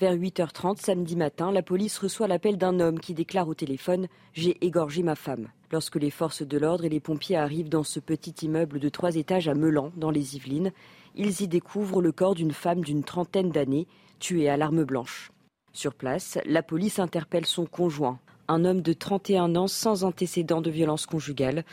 Vers 0.00 0.16
8h30 0.16 0.80
samedi 0.80 1.14
matin, 1.14 1.52
la 1.52 1.62
police 1.62 1.98
reçoit 1.98 2.26
l'appel 2.26 2.58
d'un 2.58 2.80
homme 2.80 2.98
qui 2.98 3.14
déclare 3.14 3.46
au 3.46 3.54
téléphone 3.54 4.08
J'ai 4.32 4.56
égorgé 4.66 5.04
ma 5.04 5.14
femme. 5.14 5.46
Lorsque 5.70 5.94
les 5.94 6.10
forces 6.10 6.42
de 6.42 6.58
l'ordre 6.58 6.84
et 6.84 6.88
les 6.88 6.98
pompiers 6.98 7.36
arrivent 7.36 7.68
dans 7.68 7.84
ce 7.84 8.00
petit 8.00 8.44
immeuble 8.44 8.80
de 8.80 8.88
trois 8.88 9.14
étages 9.14 9.46
à 9.46 9.54
Melan, 9.54 9.92
dans 9.96 10.10
les 10.10 10.34
Yvelines, 10.34 10.72
ils 11.14 11.42
y 11.42 11.46
découvrent 11.46 12.02
le 12.02 12.10
corps 12.10 12.34
d'une 12.34 12.50
femme 12.50 12.80
d'une 12.80 13.04
trentaine 13.04 13.50
d'années, 13.50 13.86
tuée 14.18 14.48
à 14.48 14.56
l'arme 14.56 14.82
blanche. 14.82 15.30
Sur 15.72 15.94
place, 15.94 16.38
la 16.44 16.64
police 16.64 16.98
interpelle 16.98 17.46
son 17.46 17.64
conjoint, 17.64 18.18
un 18.48 18.64
homme 18.64 18.82
de 18.82 18.92
31 18.92 19.54
ans 19.54 19.68
sans 19.68 20.02
antécédent 20.02 20.60
de 20.60 20.72
violence 20.72 21.06
conjugale. 21.06 21.64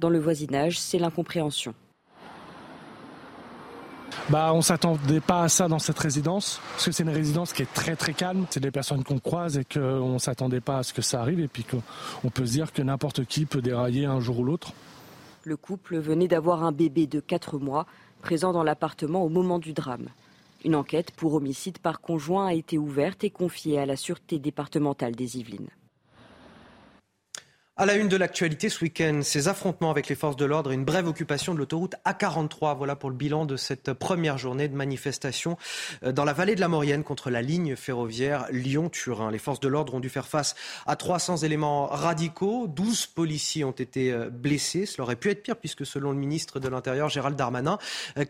Dans 0.00 0.10
le 0.10 0.18
voisinage, 0.18 0.80
c'est 0.80 0.98
l'incompréhension. 0.98 1.74
Bah, 4.28 4.52
on 4.54 4.62
s'attendait 4.62 5.20
pas 5.20 5.42
à 5.42 5.48
ça 5.48 5.68
dans 5.68 5.78
cette 5.78 5.98
résidence, 5.98 6.60
parce 6.72 6.86
que 6.86 6.92
c'est 6.92 7.02
une 7.02 7.08
résidence 7.10 7.52
qui 7.52 7.62
est 7.62 7.72
très 7.72 7.96
très 7.96 8.12
calme. 8.12 8.46
C'est 8.50 8.60
des 8.60 8.70
personnes 8.70 9.04
qu'on 9.04 9.18
croise 9.18 9.58
et 9.58 9.64
qu'on 9.64 10.18
s'attendait 10.18 10.60
pas 10.60 10.78
à 10.78 10.82
ce 10.82 10.92
que 10.92 11.02
ça 11.02 11.20
arrive, 11.20 11.40
et 11.40 11.48
puis 11.48 11.64
qu'on 11.64 12.30
peut 12.30 12.46
se 12.46 12.52
dire 12.52 12.72
que 12.72 12.82
n'importe 12.82 13.24
qui 13.24 13.46
peut 13.46 13.62
dérailler 13.62 14.06
un 14.06 14.20
jour 14.20 14.40
ou 14.40 14.44
l'autre. 14.44 14.72
Le 15.44 15.56
couple 15.56 15.98
venait 15.98 16.28
d'avoir 16.28 16.62
un 16.62 16.72
bébé 16.72 17.06
de 17.06 17.20
4 17.20 17.58
mois, 17.58 17.86
présent 18.20 18.52
dans 18.52 18.62
l'appartement 18.62 19.24
au 19.24 19.28
moment 19.28 19.58
du 19.58 19.72
drame. 19.72 20.08
Une 20.64 20.76
enquête 20.76 21.10
pour 21.10 21.34
homicide 21.34 21.78
par 21.78 22.00
conjoint 22.00 22.46
a 22.46 22.54
été 22.54 22.78
ouverte 22.78 23.24
et 23.24 23.30
confiée 23.30 23.80
à 23.80 23.86
la 23.86 23.96
Sûreté 23.96 24.38
départementale 24.38 25.16
des 25.16 25.38
Yvelines. 25.38 25.68
À 27.82 27.84
la 27.84 27.96
une 27.96 28.06
de 28.06 28.16
l'actualité 28.16 28.68
ce 28.68 28.84
week-end, 28.84 29.22
ces 29.24 29.48
affrontements 29.48 29.90
avec 29.90 30.08
les 30.08 30.14
forces 30.14 30.36
de 30.36 30.44
l'ordre 30.44 30.70
et 30.70 30.74
une 30.76 30.84
brève 30.84 31.08
occupation 31.08 31.52
de 31.52 31.58
l'autoroute 31.58 31.96
A43. 32.06 32.76
Voilà 32.76 32.94
pour 32.94 33.10
le 33.10 33.16
bilan 33.16 33.44
de 33.44 33.56
cette 33.56 33.92
première 33.92 34.38
journée 34.38 34.68
de 34.68 34.76
manifestation 34.76 35.58
euh, 36.04 36.12
dans 36.12 36.24
la 36.24 36.32
vallée 36.32 36.54
de 36.54 36.60
la 36.60 36.68
Maurienne 36.68 37.02
contre 37.02 37.28
la 37.28 37.42
ligne 37.42 37.74
ferroviaire 37.74 38.46
Lyon-Turin. 38.52 39.32
Les 39.32 39.40
forces 39.40 39.58
de 39.58 39.66
l'ordre 39.66 39.94
ont 39.94 39.98
dû 39.98 40.10
faire 40.10 40.28
face 40.28 40.54
à 40.86 40.94
300 40.94 41.38
éléments 41.38 41.88
radicaux. 41.88 42.68
12 42.68 43.06
policiers 43.06 43.64
ont 43.64 43.72
été 43.72 44.12
euh, 44.12 44.30
blessés. 44.30 44.86
Cela 44.86 45.02
aurait 45.02 45.16
pu 45.16 45.30
être 45.30 45.42
pire 45.42 45.56
puisque 45.56 45.84
selon 45.84 46.12
le 46.12 46.18
ministre 46.18 46.60
de 46.60 46.68
l'Intérieur 46.68 47.08
Gérald 47.08 47.34
Darmanin, 47.34 47.78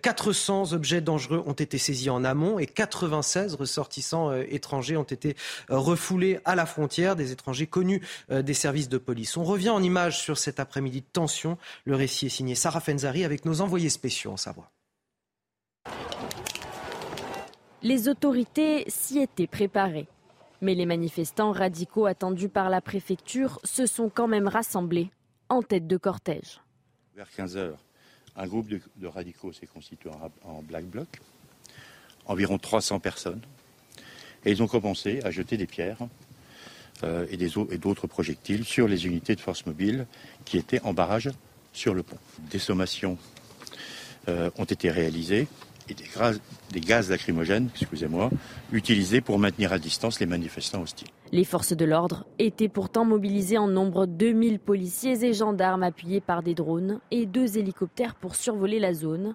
400 0.00 0.72
euh, 0.72 0.76
objets 0.76 1.02
dangereux 1.02 1.42
ont 1.44 1.52
été 1.52 1.76
saisis 1.76 2.08
en 2.08 2.24
amont 2.24 2.58
et 2.58 2.66
96 2.66 3.56
ressortissants 3.56 4.32
étrangers 4.32 4.96
ont 4.96 5.02
été 5.02 5.36
refoulés 5.68 6.40
à 6.46 6.54
la 6.54 6.64
frontière, 6.64 7.16
des 7.16 7.32
étrangers 7.32 7.66
connus 7.66 8.00
des 8.30 8.54
services 8.54 8.88
de 8.88 8.96
police. 8.96 9.36
On 9.42 9.44
revient 9.44 9.70
en 9.70 9.82
images 9.82 10.20
sur 10.20 10.38
cet 10.38 10.60
après-midi 10.60 11.00
de 11.00 11.06
tension. 11.12 11.58
Le 11.84 11.96
récit 11.96 12.26
est 12.26 12.28
signé 12.28 12.54
Sarah 12.54 12.78
Fenzari 12.78 13.24
avec 13.24 13.44
nos 13.44 13.60
envoyés 13.60 13.90
spéciaux 13.90 14.30
en 14.30 14.36
Savoie. 14.36 14.70
Les 17.82 18.06
autorités 18.06 18.84
s'y 18.86 19.18
étaient 19.18 19.48
préparées. 19.48 20.06
Mais 20.60 20.76
les 20.76 20.86
manifestants 20.86 21.50
radicaux 21.50 22.06
attendus 22.06 22.50
par 22.50 22.70
la 22.70 22.80
préfecture 22.80 23.58
se 23.64 23.84
sont 23.84 24.08
quand 24.08 24.28
même 24.28 24.46
rassemblés 24.46 25.10
en 25.48 25.60
tête 25.62 25.88
de 25.88 25.96
cortège. 25.96 26.60
Vers 27.16 27.28
15 27.28 27.56
heures, 27.56 27.84
un 28.36 28.46
groupe 28.46 28.68
de, 28.68 29.06
radicaux 29.08 29.52
s'est 29.52 29.66
constitué 29.66 30.08
en, 30.44 30.62
black 30.62 30.84
bloc, 30.84 31.20
environ 32.26 32.58
300 32.58 33.00
personnes, 33.00 33.42
et 34.44 34.52
ils 34.52 34.62
ont 34.62 34.68
commencé 34.68 35.20
à 35.24 35.32
jeter 35.32 35.56
des 35.56 35.66
pierres 35.66 35.98
euh, 37.04 37.26
et 37.30 37.78
d'autres 37.78 38.06
projectiles 38.06 38.64
sur 38.64 38.86
les 38.88 39.06
unités 39.06 39.34
de 39.34 39.40
force 39.40 39.66
mobile 39.66 40.06
qui 40.44 40.58
étaient 40.58 40.80
en 40.82 40.94
barrage 40.94 41.30
sur 41.72 41.94
le 41.94 42.02
pont. 42.02 42.18
Des 42.50 42.58
sommations 42.58 43.18
euh, 44.28 44.50
ont 44.56 44.64
été 44.64 44.90
réalisées 44.90 45.48
et 45.88 45.94
des, 45.94 46.04
des 46.72 46.80
gaz 46.80 47.10
lacrymogènes, 47.10 47.68
excusez-moi, 47.74 48.30
utilisés 48.70 49.20
pour 49.20 49.38
maintenir 49.38 49.72
à 49.72 49.78
distance 49.78 50.20
les 50.20 50.26
manifestants 50.26 50.82
hostiles. 50.82 51.08
Les 51.32 51.44
forces 51.44 51.72
de 51.72 51.84
l'ordre 51.84 52.24
étaient 52.38 52.68
pourtant 52.68 53.04
mobilisées 53.04 53.58
en 53.58 53.66
nombre 53.66 54.06
2000 54.06 54.60
policiers 54.60 55.24
et 55.24 55.32
gendarmes 55.32 55.82
appuyés 55.82 56.20
par 56.20 56.42
des 56.42 56.54
drones 56.54 57.00
et 57.10 57.26
deux 57.26 57.58
hélicoptères 57.58 58.14
pour 58.14 58.36
survoler 58.36 58.78
la 58.78 58.94
zone. 58.94 59.34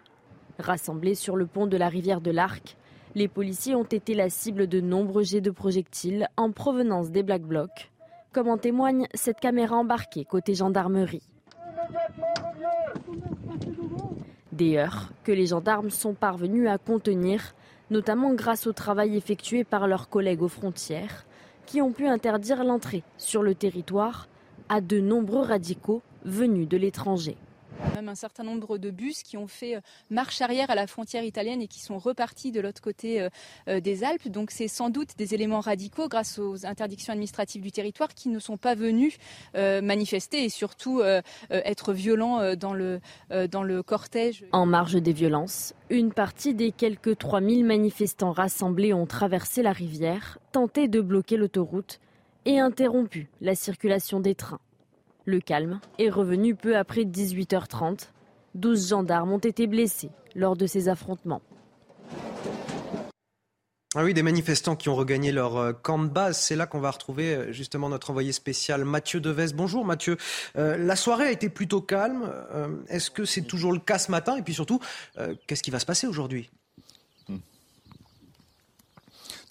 Rassemblés 0.59 1.15
sur 1.15 1.35
le 1.35 1.45
pont 1.45 1.67
de 1.67 1.77
la 1.77 1.89
rivière 1.89 2.21
de 2.21 2.31
l'Arc, 2.31 2.77
les 3.17 3.27
policiers 3.27 3.73
ont 3.73 3.83
été 3.83 4.13
la 4.13 4.29
cible 4.29 4.67
de 4.67 4.79
nombreux 4.79 5.23
jets 5.23 5.41
de 5.41 5.49
projectiles 5.49 6.27
en 6.37 6.51
provenance 6.51 7.09
des 7.09 7.23
Black 7.23 7.41
Blocs, 7.41 7.91
comme 8.31 8.47
en 8.47 8.59
témoigne 8.59 9.07
cette 9.15 9.39
caméra 9.39 9.75
embarquée 9.75 10.23
côté 10.23 10.53
gendarmerie. 10.53 11.27
Des 14.51 14.77
heurts 14.77 15.09
que 15.23 15.31
les 15.31 15.47
gendarmes 15.47 15.89
sont 15.89 16.13
parvenus 16.13 16.69
à 16.69 16.77
contenir, 16.77 17.55
notamment 17.89 18.35
grâce 18.35 18.67
au 18.67 18.71
travail 18.71 19.17
effectué 19.17 19.63
par 19.63 19.87
leurs 19.87 20.09
collègues 20.09 20.43
aux 20.43 20.47
frontières, 20.47 21.25
qui 21.65 21.81
ont 21.81 21.93
pu 21.93 22.05
interdire 22.05 22.63
l'entrée 22.63 23.01
sur 23.17 23.41
le 23.41 23.55
territoire 23.55 24.27
à 24.69 24.79
de 24.79 24.99
nombreux 24.99 25.41
radicaux 25.41 26.03
venus 26.23 26.67
de 26.67 26.77
l'étranger. 26.77 27.35
Même 27.95 28.09
un 28.09 28.15
certain 28.15 28.43
nombre 28.43 28.77
de 28.77 28.89
bus 28.89 29.23
qui 29.23 29.37
ont 29.37 29.47
fait 29.47 29.75
euh, 29.75 29.81
marche 30.09 30.41
arrière 30.41 30.69
à 30.69 30.75
la 30.75 30.87
frontière 30.87 31.23
italienne 31.23 31.61
et 31.61 31.67
qui 31.67 31.79
sont 31.79 31.97
repartis 31.97 32.51
de 32.51 32.59
l'autre 32.61 32.81
côté 32.81 33.21
euh, 33.21 33.29
euh, 33.67 33.79
des 33.79 34.03
Alpes. 34.03 34.27
Donc 34.27 34.51
c'est 34.51 34.67
sans 34.67 34.89
doute 34.89 35.17
des 35.17 35.33
éléments 35.33 35.59
radicaux 35.59 36.07
grâce 36.07 36.39
aux 36.39 36.65
interdictions 36.65 37.13
administratives 37.13 37.61
du 37.61 37.71
territoire 37.71 38.13
qui 38.13 38.29
ne 38.29 38.39
sont 38.39 38.57
pas 38.57 38.75
venus 38.75 39.17
manifester 39.55 40.43
et 40.43 40.49
surtout 40.49 41.01
être 41.49 41.93
violents 41.93 42.55
dans 42.55 42.73
le, 42.73 42.99
dans 43.49 43.63
le 43.63 43.83
cortège. 43.83 44.45
En 44.51 44.65
marge 44.65 44.95
des 44.95 45.13
violences, 45.13 45.73
une 45.89 46.13
partie 46.13 46.53
des 46.53 46.71
quelques 46.71 47.17
3000 47.17 47.65
manifestants 47.65 48.31
rassemblés 48.31 48.93
ont 48.93 49.05
traversé 49.05 49.61
la 49.61 49.71
rivière, 49.71 50.39
tenté 50.51 50.87
de 50.87 51.01
bloquer 51.01 51.37
l'autoroute 51.37 51.99
et 52.45 52.59
interrompu 52.59 53.29
la 53.41 53.55
circulation 53.55 54.19
des 54.19 54.35
trains. 54.35 54.59
Le 55.29 55.41
calme 55.41 55.81
est 55.99 56.09
revenu 56.09 56.55
peu 56.55 56.77
après 56.77 57.01
18h30. 57.01 58.07
12 58.55 58.87
gendarmes 58.87 59.33
ont 59.33 59.37
été 59.37 59.67
blessés 59.67 60.09
lors 60.35 60.55
de 60.55 60.65
ces 60.65 60.87
affrontements. 60.87 61.41
Ah 63.93 64.05
oui, 64.05 64.13
des 64.13 64.23
manifestants 64.23 64.77
qui 64.77 64.87
ont 64.87 64.95
regagné 64.95 65.33
leur 65.33 65.57
euh, 65.57 65.73
camp 65.73 65.99
de 65.99 66.07
base. 66.07 66.39
C'est 66.39 66.55
là 66.55 66.65
qu'on 66.65 66.79
va 66.79 66.91
retrouver 66.91 67.35
euh, 67.35 67.51
justement 67.51 67.89
notre 67.89 68.09
envoyé 68.11 68.31
spécial 68.31 68.85
Mathieu 68.85 69.19
Deves. 69.19 69.53
Bonjour 69.53 69.83
Mathieu. 69.83 70.15
Euh, 70.57 70.77
la 70.77 70.95
soirée 70.95 71.25
a 71.25 71.31
été 71.31 71.49
plutôt 71.49 71.81
calme. 71.81 72.31
Est-ce 72.87 73.11
que 73.11 73.25
c'est 73.25 73.41
toujours 73.41 73.73
le 73.73 73.79
cas 73.79 73.99
ce 73.99 74.11
matin? 74.11 74.37
Et 74.37 74.43
puis 74.43 74.53
surtout, 74.53 74.79
qu'est-ce 75.45 75.63
qui 75.63 75.71
va 75.71 75.79
se 75.79 75.85
passer 75.85 76.07
aujourd'hui? 76.07 76.49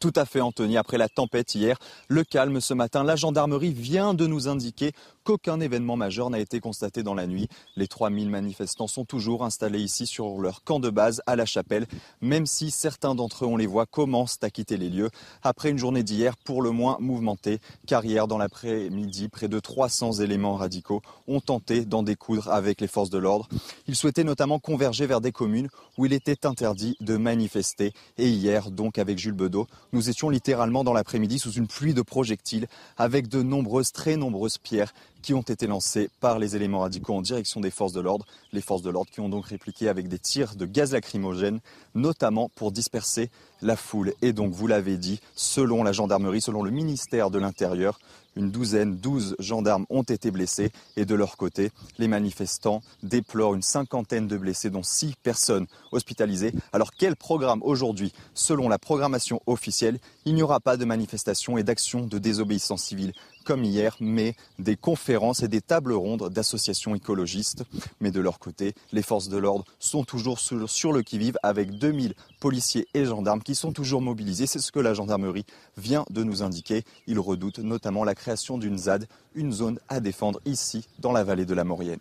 Tout 0.01 0.12
à 0.15 0.27
fait, 0.27 0.40
Anthony. 0.40 0.77
Après 0.77 0.98
la 0.98 1.09
tempête 1.09 1.55
hier, 1.55 1.78
le 2.09 2.23
calme 2.23 2.61
ce 2.61 2.74
matin, 2.74 3.03
la 3.03 3.16
gendarmerie 3.16 3.73
vient 3.73 4.12
de 4.12 4.27
nous 4.27 4.47
indiquer 4.47 4.93
qu'aucun 5.27 5.59
événement 5.59 5.97
majeur 5.97 6.31
n'a 6.31 6.39
été 6.39 6.61
constaté 6.61 7.03
dans 7.03 7.12
la 7.12 7.27
nuit. 7.27 7.48
Les 7.74 7.89
3000 7.89 8.31
manifestants 8.31 8.86
sont 8.86 9.05
toujours 9.05 9.44
installés 9.44 9.81
ici 9.81 10.07
sur 10.07 10.39
leur 10.39 10.62
camp 10.62 10.78
de 10.78 10.89
base 10.89 11.20
à 11.27 11.35
la 11.35 11.44
chapelle, 11.44 11.86
même 12.20 12.47
si 12.47 12.70
certains 12.70 13.16
d'entre 13.16 13.44
eux, 13.44 13.48
on 13.48 13.57
les 13.57 13.66
voit, 13.66 13.86
commencent 13.86 14.39
à 14.43 14.51
quitter 14.51 14.77
les 14.77 14.89
lieux 14.89 15.11
après 15.43 15.70
une 15.70 15.78
journée 15.78 16.05
d'hier 16.05 16.36
pour 16.36 16.62
le 16.62 16.70
moins 16.70 16.97
mouvementée, 17.01 17.59
car 17.89 18.05
hier 18.05 18.28
dans 18.28 18.39
l'après-midi, 18.39 19.28
près 19.28 19.48
de 19.48 19.59
300 19.59 20.12
éléments 20.20 20.55
radicaux 20.55 21.03
ont 21.27 21.40
tenté 21.40 21.85
d'en 21.85 22.05
découdre 22.05 22.48
avec 22.53 22.81
les 22.81 22.86
forces 22.86 23.11
de 23.11 23.19
l'ordre. 23.19 23.48
Ils 23.89 23.97
souhaitaient 23.97 24.23
notamment 24.23 24.61
converger 24.61 25.07
vers 25.07 25.20
des 25.20 25.32
communes 25.32 25.69
où 25.98 26.07
il 26.07 26.12
était 26.12 26.47
interdit 26.47 26.97
de 27.01 27.16
manifester. 27.16 27.93
Et 28.16 28.28
hier, 28.28 28.70
donc 28.70 28.97
avec 28.97 29.19
Jules 29.19 29.32
Bedeau, 29.32 29.66
nous 29.93 30.09
étions 30.09 30.31
littéralement 30.31 30.85
dans 30.85 30.93
l'après-midi 30.93 31.40
sous 31.40 31.51
une 31.51 31.66
pluie 31.66 31.94
de 31.94 32.03
projectiles 32.03 32.69
avec 32.97 33.27
de 33.27 33.43
nombreuses, 33.43 33.90
très 33.90 34.16
nombreuses 34.16 34.59
pierres 34.59 34.94
qui 35.22 35.34
ont 35.34 35.43
été 35.43 35.66
lancés 35.66 36.09
par 36.20 36.38
les 36.38 36.56
éléments 36.56 36.80
radicaux 36.80 37.14
en 37.14 37.22
direction 37.22 37.60
des 37.60 37.70
forces 37.70 37.93
de 37.93 38.01
l'ordre. 38.01 38.26
Les 38.52 38.60
forces 38.60 38.82
de 38.82 38.90
l'ordre 38.90 39.10
qui 39.10 39.20
ont 39.20 39.28
donc 39.28 39.47
répliqué 39.47 39.88
avec 39.88 40.09
des 40.09 40.18
tirs 40.18 40.55
de 40.55 40.66
gaz 40.66 40.93
lacrymogène, 40.93 41.60
notamment 41.94 42.48
pour 42.55 42.72
disperser 42.72 43.30
la 43.62 43.76
foule. 43.76 44.12
Et 44.22 44.32
donc, 44.32 44.52
vous 44.52 44.66
l'avez 44.66 44.97
dit, 44.97 45.20
selon 45.34 45.82
la 45.82 45.93
gendarmerie, 45.93 46.40
selon 46.40 46.62
le 46.62 46.70
ministère 46.70 47.30
de 47.30 47.38
l'Intérieur, 47.38 47.98
une 48.36 48.51
douzaine, 48.51 48.97
douze 48.97 49.34
gendarmes 49.38 49.86
ont 49.88 50.02
été 50.02 50.30
blessés 50.30 50.70
et 50.97 51.06
de 51.06 51.14
leur 51.14 51.38
côté, 51.38 51.70
les 51.98 52.06
manifestants 52.06 52.82
déplorent 53.02 53.55
une 53.55 53.62
cinquantaine 53.62 54.28
de 54.28 54.36
blessés, 54.36 54.68
dont 54.68 54.82
six 54.82 55.14
personnes 55.22 55.66
hospitalisées. 55.90 56.52
Alors 56.72 56.93
quel 56.93 57.16
programme 57.16 57.62
aujourd'hui? 57.62 58.12
Selon 58.34 58.68
la 58.68 58.78
programmation 58.78 59.40
officielle, 59.47 59.98
il 60.26 60.34
n'y 60.34 60.43
aura 60.43 60.60
pas 60.60 60.76
de 60.76 60.84
manifestation 60.84 61.56
et 61.56 61.62
d'action 61.62 62.06
de 62.06 62.18
désobéissance 62.18 62.82
civile 62.82 63.14
comme 63.47 63.64
hier, 63.64 63.97
mais 64.01 64.35
des 64.59 64.77
conférences 64.77 65.43
et 65.43 65.48
des 65.48 65.62
tables 65.62 65.93
rondes 65.93 66.28
d'associations 66.28 66.94
écologistes. 66.94 67.62
Mais 68.01 68.10
de 68.10 68.20
leur 68.20 68.39
côté, 68.39 68.74
les 68.93 69.02
forces 69.02 69.28
de 69.28 69.39
l'ordre 69.39 69.64
sont 69.78 70.05
toujours 70.05 70.40
sur, 70.40 70.93
le 70.93 71.02
qui-vive 71.02 71.39
avec 71.43 71.78
2000 71.78 72.14
policiers 72.40 72.89
et 72.93 73.05
gendarmes 73.05 73.43
qui 73.43 73.55
sont 73.55 73.73
toujours 73.73 74.02
mobilisés. 74.02 74.47
C'est 74.47 74.59
ce 74.59 74.73
que 74.73 74.81
la 74.81 74.94
gendarmerie 74.94 75.47
vient 75.77 76.05
de 76.10 76.24
nous 76.24 76.43
indiquer. 76.43 76.82
Ils 77.06 77.20
redoutent 77.20 77.60
notamment 77.60 78.05
la 78.05 78.14
création 78.14 78.59
d'une 78.59 78.78
ZAD, 78.78 79.06
une 79.35 79.52
zone 79.52 79.78
à 79.89 80.01
défendre 80.01 80.40
ici 80.44 80.86
dans 80.98 81.12
la 81.12 81.23
vallée 81.23 81.47
de 81.47 81.55
la 81.55 81.64
Maurienne. 81.64 82.01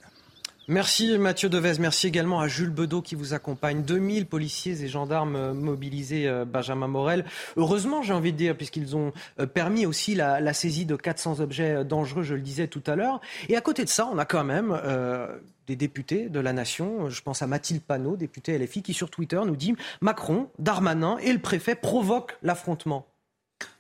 Merci 0.68 1.20
Mathieu 1.20 1.48
Devez, 1.48 1.74
merci 1.80 2.08
également 2.08 2.40
à 2.40 2.48
Jules 2.48 2.72
Bedeau 2.72 3.04
qui 3.04 3.14
vous 3.14 3.36
accompagne. 3.36 3.84
2000 3.84 4.26
policiers 4.26 4.82
et 4.84 4.88
gendarmes 4.88 5.36
euh, 5.36 5.54
mobilisés, 5.54 6.28
euh, 6.28 6.44
Benjamin 6.44 6.88
Morel. 6.88 7.24
Heureusement, 7.56 8.02
j'ai 8.02 8.14
envie 8.14 8.32
de 8.32 8.38
dire, 8.38 8.58
puisqu'ils 8.58 8.96
ont 8.96 9.14
euh, 9.40 9.46
permis 9.46 9.86
aussi 9.86 10.16
la, 10.16 10.54
saisie 10.54 10.88
de 10.88 10.96
400 10.96 11.40
objets 11.40 11.86
dangereux, 11.86 12.24
je 12.24 12.34
le 12.34 12.42
disais 12.42 12.68
tout 12.68 12.82
à 12.88 12.96
l'heure. 12.96 13.22
Et 13.48 13.56
à 13.56 13.62
côté 13.62 13.84
de 13.84 13.90
ça, 13.90 14.10
on 14.12 14.18
a 14.18 14.26
quand 14.26 14.44
même 14.44 14.76
des 15.68 15.76
députés 15.76 16.30
de 16.30 16.40
la 16.40 16.54
nation, 16.54 17.10
je 17.10 17.22
pense 17.22 17.42
à 17.42 17.48
Mathilde 17.48 17.82
Panot, 17.82 18.16
députée 18.16 18.58
LFI, 18.58 18.82
qui 18.82 18.94
sur 18.94 19.10
Twitter 19.12 19.40
nous 19.46 19.56
dit 19.56 19.76
Macron, 20.02 20.50
Darmanin 20.58 21.18
et 21.20 21.34
le 21.34 21.40
préfet 21.40 21.76
provoquent 21.76 22.38
l'affrontement. 22.42 23.06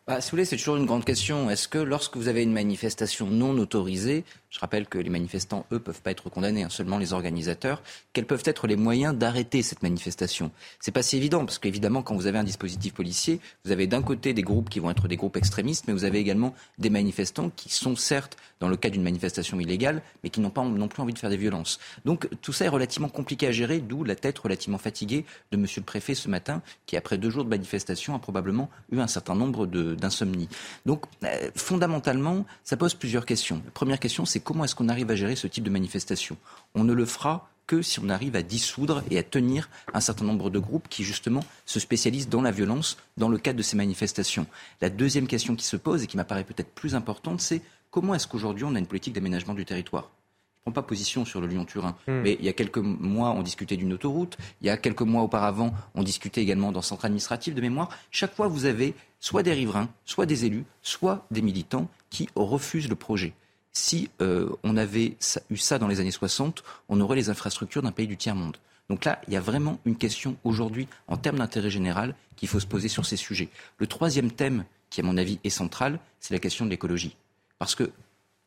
bah, 0.08 0.22
Si 0.22 0.36
vous 0.36 0.44
c'est 0.44 0.58
toujours 0.58 0.76
une 0.76 0.86
grande 0.86 1.06
question. 1.06 1.50
Est-ce 1.50 1.68
que 1.68 1.78
lorsque 1.78 2.18
vous 2.18 2.28
avez 2.28 2.44
une 2.44 2.54
manifestation 2.54 3.28
non 3.28 3.58
autorisée, 3.58 4.24
je 4.56 4.62
rappelle 4.62 4.88
que 4.88 4.98
les 4.98 5.10
manifestants, 5.10 5.66
eux, 5.74 5.80
peuvent 5.80 6.02
pas 6.02 6.12
être 6.12 6.30
condamnés, 6.30 6.64
hein, 6.64 6.70
seulement 6.70 6.98
les 6.98 7.12
organisateurs. 7.12 7.84
Quels 8.14 8.26
peuvent 8.26 8.44
être 8.46 8.68
les 8.68 8.78
moyens 8.78 9.14
d'arrêter 9.14 9.62
cette 9.62 9.84
manifestation? 9.84 10.50
C'est 10.80 10.94
pas 10.94 11.04
si 11.04 11.18
évident, 11.18 11.44
parce 11.44 11.60
qu'évidemment, 11.60 12.04
quand 12.04 12.16
vous 12.16 12.26
avez 12.26 12.38
un 12.38 12.46
dispositif 12.46 12.94
policier, 12.94 13.42
vous 13.66 13.74
avez 13.74 13.86
d'un 13.86 14.02
côté 14.02 14.34
des 14.34 14.44
groupes 14.44 14.70
qui 14.70 14.80
vont 14.80 14.90
être 14.90 15.10
des 15.10 15.18
groupes 15.18 15.36
extrémistes, 15.36 15.90
mais 15.90 15.94
vous 15.94 16.06
avez 16.06 16.20
également 16.20 16.56
des 16.78 16.90
manifestants 16.90 17.50
qui 17.54 17.68
sont 17.68 17.98
certes 17.98 18.38
dans 18.62 18.70
le 18.70 18.78
cas 18.78 18.90
d'une 18.90 19.04
manifestation 19.04 19.60
illégale, 19.60 20.02
mais 20.24 20.30
qui 20.30 20.40
n'ont 20.40 20.50
pas 20.50 20.64
non 20.64 20.88
plus 20.88 21.02
envie 21.02 21.14
de 21.14 21.20
faire 21.20 21.30
des 21.30 21.36
violences. 21.36 21.78
Donc 22.06 22.30
tout 22.42 22.54
ça 22.54 22.64
est 22.64 22.70
relativement 22.70 23.10
compliqué 23.10 23.48
à 23.48 23.52
gérer, 23.52 23.80
d'où 23.80 24.06
la 24.06 24.16
tête 24.16 24.40
relativement 24.40 24.78
fatiguée 24.78 25.26
de 25.52 25.58
Monsieur 25.58 25.82
le 25.82 25.86
Préfet 25.86 26.16
ce 26.16 26.30
matin, 26.30 26.62
qui 26.86 26.96
après 26.96 27.18
deux 27.18 27.30
jours 27.30 27.44
de 27.44 27.50
manifestation 27.50 28.16
a 28.16 28.20
probablement 28.20 28.70
eu 28.92 29.00
un 29.00 29.08
certain 29.08 29.36
nombre 29.36 29.66
d'insomnies. 29.68 30.48
Donc 30.86 31.04
euh, 31.26 31.52
fondamentalement, 31.56 32.46
ça 32.64 32.78
pose 32.78 32.94
plusieurs 32.94 33.26
questions. 33.26 33.62
La 33.66 33.72
première 33.72 34.00
question, 34.00 34.26
c'est 34.26 34.40
comment 34.46 34.64
est-ce 34.64 34.76
qu'on 34.76 34.88
arrive 34.88 35.12
à 35.12 35.16
gérer 35.16 35.36
ce 35.36 35.48
type 35.48 35.66
de 35.66 35.70
manifestation? 35.70 36.38
On 36.76 36.86
ne 36.86 36.94
le 36.94 37.06
fera 37.06 37.50
que 37.68 37.82
si 37.82 38.00
on 38.00 38.10
arrive 38.10 38.36
à 38.36 38.44
dissoudre 38.44 39.04
et 39.10 39.18
à 39.18 39.24
tenir 39.24 39.70
un 39.94 40.00
certain 40.00 40.24
nombre 40.24 40.50
de 40.50 40.60
groupes 40.60 40.88
qui 40.88 41.04
justement 41.04 41.44
se 41.66 41.80
spécialisent 41.80 42.30
dans 42.30 42.44
la 42.44 42.52
violence 42.52 42.98
dans 43.18 43.28
le 43.28 43.40
cadre 43.40 43.58
de 43.58 43.64
ces 43.64 43.76
manifestations. 43.76 44.46
La 44.82 44.92
deuxième 44.92 45.28
question 45.28 45.56
qui 45.56 45.66
se 45.66 45.76
pose 45.76 46.04
et 46.04 46.08
qui 46.08 46.16
m'apparaît 46.16 46.44
peut-être 46.44 46.70
plus 46.70 46.94
importante, 46.94 47.42
c'est 47.42 47.62
comment 47.90 48.14
est-ce 48.14 48.28
qu'aujourd'hui 48.28 48.64
on 48.66 48.76
a 48.76 48.80
une 48.80 48.86
politique 48.86 49.16
d'aménagement 49.16 49.56
du 49.56 49.66
territoire? 49.66 50.12
Je 50.54 50.70
ne 50.70 50.74
prends 50.74 50.82
pas 50.82 50.88
position 50.88 51.26
sur 51.26 51.42
le 51.42 51.48
Lyon-Turin, 51.48 51.96
hmm. 52.08 52.22
mais 52.22 52.38
il 52.40 52.46
y 52.46 52.50
a 52.50 52.54
quelques 52.54 52.78
mois, 52.80 53.32
on 53.32 53.44
discutait 53.44 53.78
d'une 53.78 53.94
autoroute. 53.94 54.36
Il 54.62 54.68
y 54.68 54.72
a 54.72 54.78
quelques 54.78 55.02
mois 55.02 55.22
auparavant, 55.22 55.74
on 55.94 56.02
discutait 56.02 56.42
également 56.42 56.72
d'un 56.72 56.82
centre 56.82 57.06
administratif 57.06 57.54
de 57.54 57.62
mémoire. 57.62 57.90
Chaque 58.10 58.34
fois, 58.34 58.48
vous 58.48 58.66
avez 58.66 58.96
soit 59.20 59.44
des 59.44 59.54
riverains, 59.54 59.90
soit 60.06 60.26
des 60.26 60.46
élus, 60.46 60.66
soit 60.82 61.26
des 61.30 61.44
militants 61.44 61.88
qui 62.10 62.30
refusent 62.36 62.90
le 62.90 62.96
projet 62.96 63.34
si 63.76 64.10
euh, 64.22 64.50
on 64.64 64.78
avait 64.78 65.18
eu 65.50 65.58
ça 65.58 65.78
dans 65.78 65.88
les 65.88 66.00
années 66.00 66.10
60, 66.10 66.64
on 66.90 67.00
aurait 67.02 67.18
les 67.18 67.30
infrastructures 67.30 67.84
d'un 67.84 67.92
pays 67.92 68.08
du 68.08 68.18
tiers-monde. 68.18 68.58
Donc 68.90 69.04
là, 69.04 69.22
il 69.28 69.34
y 69.34 69.38
a 69.38 69.42
vraiment 69.42 69.80
une 69.86 69.98
question 69.98 70.38
aujourd'hui, 70.44 70.88
en 71.08 71.18
termes 71.18 71.38
d'intérêt 71.38 71.70
général, 71.70 72.16
qu'il 72.38 72.48
faut 72.48 72.60
se 72.60 72.68
poser 72.68 72.88
sur 72.88 73.06
ces 73.06 73.18
sujets. 73.18 73.50
Le 73.78 73.88
troisième 73.88 74.32
thème, 74.32 74.66
qui 74.90 75.02
à 75.02 75.04
mon 75.04 75.18
avis 75.18 75.40
est 75.44 75.50
central, 75.50 76.00
c'est 76.20 76.34
la 76.34 76.40
question 76.40 76.66
de 76.66 76.70
l'écologie. 76.70 77.18
Parce 77.60 77.76
que 77.76 77.92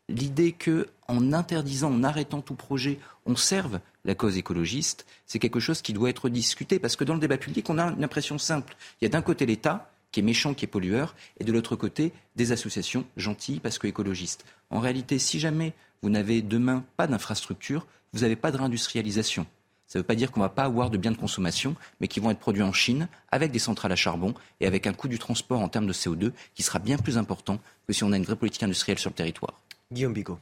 l'idée 0.09 0.53
qu'en 0.53 1.33
interdisant, 1.33 1.93
en 1.93 2.05
arrêtant 2.05 2.41
tout 2.41 2.55
projet, 2.55 2.99
on 3.27 3.37
serve 3.37 3.81
la 4.07 4.15
cause 4.15 4.39
écologiste, 4.39 5.05
c'est 5.27 5.39
quelque 5.39 5.61
chose 5.61 5.83
qui 5.83 5.93
doit 5.93 6.09
être 6.09 6.31
discuté. 6.31 6.79
Parce 6.79 6.97
que 6.97 7.05
dans 7.05 7.15
le 7.15 7.21
débat 7.21 7.37
public, 7.37 7.69
on 7.69 7.79
a 7.79 7.85
une 7.85 8.05
impression 8.05 8.39
simple. 8.39 8.77
Il 9.01 9.05
y 9.05 9.07
a 9.07 9.11
d'un 9.11 9.23
côté 9.23 9.45
l'État, 9.45 9.91
qui 10.11 10.21
est 10.21 10.23
méchant, 10.23 10.55
qui 10.55 10.65
est 10.65 10.69
pollueur, 10.69 11.15
et 11.39 11.45
de 11.45 11.53
l'autre 11.53 11.77
côté, 11.77 12.13
des 12.37 12.53
associations 12.53 13.05
gentilles 13.17 13.61
parce 13.61 13.79
que 13.79 13.87
écologistes. 13.87 14.45
En 14.70 14.81
réalité, 14.81 15.19
si 15.19 15.39
jamais 15.40 15.73
vous 16.03 16.11
n'avez 16.11 16.43
demain 16.43 16.85
pas 16.97 17.07
d'infrastructure, 17.07 17.86
vous 18.12 18.20
n'avez 18.20 18.36
pas 18.36 18.51
de 18.51 18.57
réindustrialisation. 18.57 19.47
Ça 19.86 19.99
ne 19.99 20.03
veut 20.03 20.07
pas 20.07 20.15
dire 20.15 20.31
qu'on 20.31 20.40
ne 20.40 20.45
va 20.45 20.51
pas 20.51 20.65
avoir 20.65 20.90
de 20.90 20.99
biens 20.99 21.12
de 21.12 21.16
consommation, 21.16 21.74
mais 22.01 22.09
qui 22.09 22.20
vont 22.20 22.31
être 22.31 22.39
produits 22.39 22.62
en 22.62 22.74
Chine 22.74 23.09
avec 23.32 23.51
des 23.53 23.59
centrales 23.59 23.93
à 23.93 23.97
charbon 23.97 24.35
et 24.61 24.66
avec 24.66 24.86
un 24.86 24.93
coût 24.93 25.09
du 25.09 25.19
transport 25.19 25.61
en 25.61 25.69
termes 25.69 25.86
de 25.86 25.95
CO2 25.95 26.32
qui 26.55 26.62
sera 26.62 26.78
bien 26.78 26.99
plus 26.99 27.16
important 27.16 27.59
que 27.86 27.95
si 27.95 28.05
on 28.05 28.12
a 28.12 28.19
une 28.19 28.24
vraie 28.24 28.36
politique 28.36 28.62
industrielle 28.62 28.99
sur 28.99 29.09
le 29.09 29.15
territoire. 29.15 29.55
Guillaume 29.90 30.12
Bigot. 30.12 30.39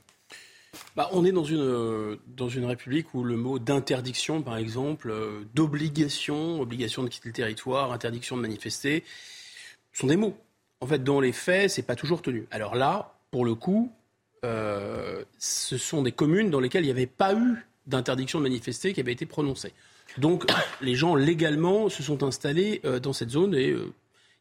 Bah, 0.97 1.09
on 1.13 1.25
est 1.25 1.33
dans 1.33 1.45
une, 1.45 2.19
dans 2.27 2.49
une 2.49 2.65
république 2.65 3.15
où 3.15 3.23
le 3.23 3.37
mot 3.37 3.61
d'interdiction, 3.61 4.43
par 4.43 4.57
exemple, 4.57 5.11
euh, 5.11 5.45
d'obligation, 5.55 6.61
obligation 6.61 7.05
de 7.05 7.09
quitter 7.09 7.29
le 7.29 7.35
territoire, 7.35 7.93
interdiction 7.93 8.37
de 8.37 8.43
manifester, 8.43 9.05
sont 9.93 10.09
des 10.09 10.17
mots. 10.17 10.37
En 10.81 10.87
fait, 10.87 11.03
dans 11.03 11.21
les 11.21 11.33
faits, 11.33 11.71
c'est 11.71 11.83
pas 11.83 11.95
toujours 11.95 12.21
tenu. 12.21 12.47
Alors 12.51 12.75
là, 12.75 13.15
pour 13.31 13.45
le 13.45 13.55
coup, 13.55 13.93
euh, 14.45 15.25
ce 15.39 15.79
sont 15.79 16.03
des 16.03 16.13
communes 16.13 16.51
dans 16.51 16.61
lesquelles 16.61 16.85
il 16.85 16.89
n'y 16.89 16.93
avait 16.93 17.07
pas 17.07 17.35
eu 17.35 17.67
d'interdiction 17.87 18.39
de 18.39 18.45
manifester 18.45 18.93
qui 18.93 19.01
avait 19.01 19.13
été 19.13 19.27
prononcée. 19.27 19.73
Donc, 20.19 20.45
les 20.81 20.95
gens 20.95 21.15
légalement 21.15 21.89
se 21.89 22.03
sont 22.03 22.23
installés 22.23 22.81
euh, 22.85 23.01
dans 23.01 23.13
cette 23.13 23.31
zone 23.31 23.55
et 23.55 23.71
euh, 23.71 23.93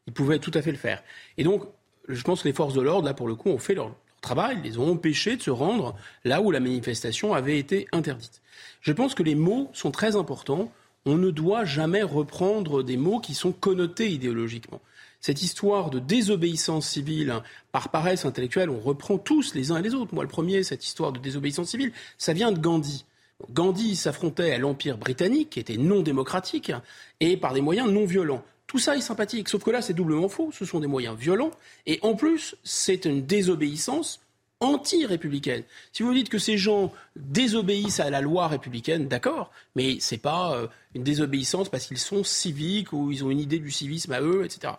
ils 0.06 0.12
pouvaient 0.12 0.38
tout 0.38 0.52
à 0.54 0.62
fait 0.62 0.72
le 0.72 0.78
faire. 0.78 1.02
Et 1.38 1.44
donc, 1.44 1.64
je 2.08 2.22
pense 2.22 2.42
que 2.42 2.48
les 2.48 2.54
forces 2.54 2.74
de 2.74 2.80
l'ordre, 2.80 3.06
là, 3.06 3.14
pour 3.14 3.28
le 3.28 3.34
coup, 3.34 3.50
ont 3.50 3.58
fait 3.58 3.74
leur, 3.74 3.86
leur 3.86 3.96
travail, 4.20 4.60
les 4.62 4.78
ont 4.78 4.90
empêchés 4.90 5.36
de 5.36 5.42
se 5.42 5.50
rendre 5.50 5.94
là 6.24 6.40
où 6.40 6.50
la 6.50 6.60
manifestation 6.60 7.34
avait 7.34 7.58
été 7.58 7.86
interdite. 7.92 8.42
Je 8.80 8.92
pense 8.92 9.14
que 9.14 9.22
les 9.22 9.34
mots 9.34 9.70
sont 9.72 9.90
très 9.90 10.16
importants. 10.16 10.72
On 11.04 11.16
ne 11.16 11.30
doit 11.30 11.64
jamais 11.64 12.02
reprendre 12.02 12.82
des 12.82 12.96
mots 12.96 13.20
qui 13.20 13.34
sont 13.34 13.52
connotés 13.52 14.10
idéologiquement 14.10 14.80
cette 15.26 15.42
histoire 15.42 15.90
de 15.90 15.98
désobéissance 15.98 16.88
civile 16.88 17.42
par 17.72 17.88
paresse 17.88 18.24
intellectuelle, 18.24 18.70
on 18.70 18.78
reprend 18.78 19.18
tous 19.18 19.54
les 19.54 19.72
uns 19.72 19.78
et 19.78 19.82
les 19.82 19.92
autres. 19.92 20.14
Moi, 20.14 20.22
le 20.22 20.30
premier, 20.30 20.62
cette 20.62 20.86
histoire 20.86 21.10
de 21.10 21.18
désobéissance 21.18 21.70
civile, 21.70 21.90
ça 22.16 22.32
vient 22.32 22.52
de 22.52 22.60
Gandhi. 22.60 23.04
Gandhi 23.50 23.96
s'affrontait 23.96 24.52
à 24.52 24.58
l'Empire 24.58 24.98
britannique, 24.98 25.50
qui 25.50 25.58
était 25.58 25.78
non 25.78 26.02
démocratique, 26.02 26.70
et 27.18 27.36
par 27.36 27.54
des 27.54 27.60
moyens 27.60 27.90
non 27.90 28.04
violents. 28.04 28.44
Tout 28.68 28.78
ça 28.78 28.96
est 28.96 29.00
sympathique, 29.00 29.48
sauf 29.48 29.64
que 29.64 29.70
là, 29.72 29.82
c'est 29.82 29.94
doublement 29.94 30.28
faux. 30.28 30.52
Ce 30.52 30.64
sont 30.64 30.78
des 30.78 30.86
moyens 30.86 31.18
violents, 31.18 31.50
et 31.86 31.98
en 32.02 32.14
plus, 32.14 32.54
c'est 32.62 33.04
une 33.04 33.26
désobéissance 33.26 34.20
anti-républicaine. 34.60 35.64
Si 35.92 36.02
vous 36.02 36.14
dites 36.14 36.28
que 36.28 36.38
ces 36.38 36.56
gens 36.56 36.92
désobéissent 37.14 38.00
à 38.00 38.10
la 38.10 38.20
loi 38.20 38.48
républicaine, 38.48 39.08
d'accord, 39.08 39.50
mais 39.74 39.98
c'est 40.00 40.18
pas 40.18 40.56
euh, 40.56 40.66
une 40.94 41.02
désobéissance 41.02 41.68
parce 41.68 41.86
qu'ils 41.86 41.98
sont 41.98 42.24
civiques 42.24 42.92
ou 42.92 43.12
ils 43.12 43.24
ont 43.24 43.30
une 43.30 43.40
idée 43.40 43.58
du 43.58 43.70
civisme 43.70 44.12
à 44.12 44.22
eux, 44.22 44.44
etc. 44.44 44.74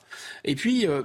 Et 0.45 0.55
puis, 0.55 0.87
euh, 0.87 1.03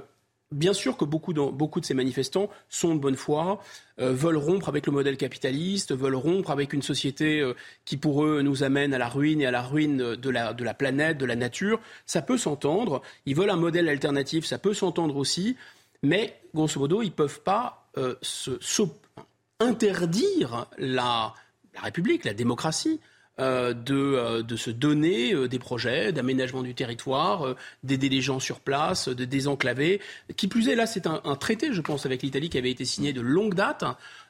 bien 0.51 0.73
sûr 0.73 0.97
que 0.97 1.05
beaucoup 1.05 1.33
de, 1.33 1.85
ces 1.85 1.93
manifestants 1.93 2.49
sont 2.67 2.95
de 2.95 2.99
bonne 2.99 3.15
foi, 3.15 3.61
euh, 3.99 4.11
veulent 4.11 4.37
rompre 4.37 4.69
avec 4.69 4.87
le 4.87 4.91
modèle 4.91 5.17
capitaliste, 5.17 5.95
veulent 5.95 6.15
rompre 6.15 6.49
avec 6.49 6.73
une 6.73 6.81
société 6.81 7.43
qui 7.85 7.97
pour 7.97 8.25
eux 8.25 8.41
nous 8.41 8.63
amène 8.63 8.93
à 8.95 8.97
la 8.97 9.07
ruine 9.07 9.41
et 9.41 9.45
à 9.45 9.51
la 9.51 9.61
ruine 9.61 10.15
de 10.15 10.29
la, 10.31 10.53
de 10.53 10.63
la 10.63 10.73
planète, 10.73 11.19
de 11.19 11.25
la 11.25 11.35
nature. 11.35 11.79
Ça 12.07 12.23
peut 12.23 12.37
s'entendre. 12.39 13.03
Ils 13.27 13.35
veulent 13.35 13.51
un 13.51 13.55
modèle 13.55 13.87
alternatif, 13.87 14.45
ça 14.45 14.57
peut 14.57 14.73
s'entendre 14.73 15.15
aussi. 15.15 15.57
Mais 16.01 16.39
grosso 16.53 16.79
modo, 16.79 17.01
ils 17.01 17.07
ne 17.07 17.11
peuvent 17.11 17.41
pas 17.41 17.82
euh, 17.97 18.15
interdire 19.59 20.67
la, 20.77 21.33
République, 21.75 22.25
la 22.25 22.33
démocratie, 22.33 22.99
euh, 23.39 23.73
euh, 23.89 24.43
de, 24.43 24.55
se 24.55 24.69
donner 24.69 25.47
des 25.47 25.59
projets 25.59 26.11
d'aménagement 26.11 26.61
du 26.61 26.75
territoire, 26.75 27.55
d'aider 27.83 28.09
les 28.09 28.21
gens 28.21 28.39
sur 28.39 28.59
place, 28.59 29.09
de 29.09 29.25
désenclaver. 29.25 30.01
Qui 30.35 30.47
plus 30.47 30.69
est, 30.69 30.75
là, 30.75 30.85
c'est 30.85 31.07
un, 31.07 31.35
traité, 31.35 31.71
je 31.71 31.81
pense, 31.81 32.05
avec 32.05 32.23
l'Italie 32.23 32.49
qui 32.49 32.57
avait 32.57 32.71
été 32.71 32.85
signé 32.85 33.13
de 33.13 33.21
longue 33.21 33.53
date. 33.53 33.85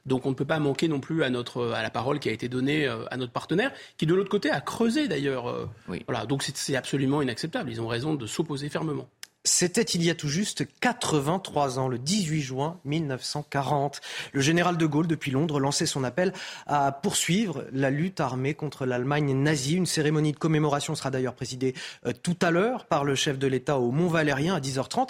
Donc 0.06 0.26
on 0.26 0.30
ne 0.30 0.36
peut 0.36 0.46
pas 0.46 0.60
manquer 0.60 0.88
non 0.88 1.00
plus 1.00 1.24
à, 1.24 1.30
notre, 1.30 1.72
à 1.72 1.82
la 1.82 1.90
parole 1.90 2.20
qui 2.20 2.30
a 2.30 2.32
été 2.34 2.50
donnée 2.50 2.88
à 2.88 3.18
notre 3.18 3.32
partenaire, 3.32 3.72
qui 3.98 4.06
de 4.06 4.14
l'autre 4.14 4.30
côté 4.30 4.50
a 4.52 4.62
creusé 4.62 5.08
d'ailleurs. 5.08 5.70
Voilà, 6.06 6.26
donc 6.26 6.44
c'est 6.44 6.76
absolument 6.76 7.22
inacceptable. 7.22 7.72
Ils 7.72 7.82
ont 7.82 7.88
raison 7.88 8.14
de 8.14 8.28
s'opposer 8.28 8.70
fermement. 8.70 9.10
C'était 9.46 9.82
il 9.82 10.02
y 10.04 10.10
a 10.10 10.16
tout 10.16 10.30
juste 10.30 10.66
83 10.80 11.78
ans, 11.78 11.90
le 11.90 12.00
18 12.00 12.42
juin 12.42 12.80
1940. 12.86 14.00
Le 14.32 14.40
général 14.40 14.78
de 14.78 14.86
Gaulle, 14.86 15.08
depuis 15.08 15.32
Londres, 15.32 15.60
lançait 15.60 15.86
son 15.86 16.06
appel 16.06 16.32
à 16.66 16.94
poursuivre 16.94 17.66
la 17.74 17.90
lutte 17.90 18.22
armée 18.22 18.54
contre 18.54 18.86
l'Allemagne 18.86 19.34
nazie. 19.34 19.76
Une 19.76 19.86
cérémonie 19.86 20.32
de 20.32 20.40
commémoration 20.40 20.96
sera 20.96 21.12
d'ailleurs 21.12 21.36
présidée 21.36 21.76
euh, 22.06 22.14
tout 22.24 22.38
à 22.42 22.52
l'heure 22.52 22.86
par 22.86 23.04
le 23.04 23.16
chef 23.16 23.38
de 23.38 23.48
l'État 23.48 23.80
au 23.80 23.92
Mont-Valérien 23.92 24.56
à 24.56 24.62
10h30. 24.62 25.10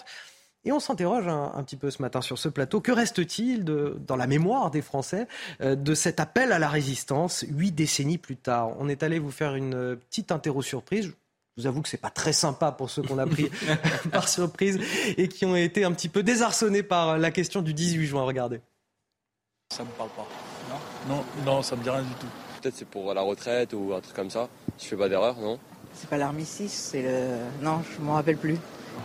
Et 0.65 0.71
on 0.71 0.79
s'interroge 0.79 1.27
un, 1.27 1.61
petit 1.63 1.75
peu 1.75 1.91
ce 1.91 2.01
matin 2.01 2.21
sur 2.21 2.39
ce 2.39 2.49
plateau. 2.49 2.79
Que 2.81 2.91
reste-t-il 2.91 3.65
dans 3.65 4.15
la 4.15 4.27
mémoire 4.27 4.71
des 4.71 4.81
Français 4.81 5.27
euh, 5.61 5.75
de 5.75 5.93
cet 5.93 6.19
appel 6.19 6.51
à 6.51 6.59
la 6.59 6.69
résistance 6.69 7.45
huit 7.49 7.73
décennies 7.73 8.17
plus 8.17 8.37
tard? 8.37 8.71
On 8.79 8.87
est 8.87 9.03
allé 9.03 9.19
vous 9.19 9.31
faire 9.31 9.55
une 9.55 9.75
euh, 9.75 9.95
petite 9.95 10.31
interro 10.31 10.61
surprise. 10.61 11.13
Je 11.55 11.61
vous 11.61 11.67
avoue 11.67 11.81
que 11.83 11.89
c'est 11.89 11.97
pas 12.01 12.09
très 12.09 12.33
sympa 12.33 12.71
pour 12.71 12.89
ceux 12.89 13.03
qu'on 13.03 13.19
a 13.19 13.27
pris 13.27 13.51
par 14.11 14.27
surprise 14.27 14.79
et 15.17 15.27
qui 15.27 15.45
ont 15.45 15.55
été 15.55 15.83
un 15.83 15.91
petit 15.91 16.09
peu 16.09 16.23
désarçonnés 16.23 16.81
par 16.81 17.19
la 17.19 17.29
question 17.29 17.61
du 17.61 17.75
18 17.75 18.07
juin. 18.07 18.23
Regardez. 18.23 18.59
Ça 19.71 19.83
me 19.83 19.89
parle 19.89 20.09
pas. 20.09 20.27
Non, 20.69 21.15
non, 21.15 21.23
non 21.45 21.61
ça 21.61 21.75
me 21.75 21.83
dit 21.83 21.89
rien 21.91 22.01
du 22.01 22.13
tout. 22.15 22.27
Peut-être 22.59 22.75
c'est 22.75 22.87
pour 22.87 23.13
la 23.13 23.21
retraite 23.21 23.73
ou 23.73 23.93
un 23.93 24.01
truc 24.01 24.15
comme 24.15 24.31
ça. 24.31 24.49
Je 24.79 24.85
fais 24.85 24.95
pas 24.95 25.09
d'erreur, 25.09 25.37
non? 25.39 25.59
C'est 25.93 26.09
pas 26.09 26.17
l'armistice, 26.17 26.89
c'est 26.91 27.03
le. 27.03 27.37
Non, 27.61 27.81
je 27.83 28.01
m'en 28.01 28.13
rappelle 28.13 28.37
plus. 28.37 28.57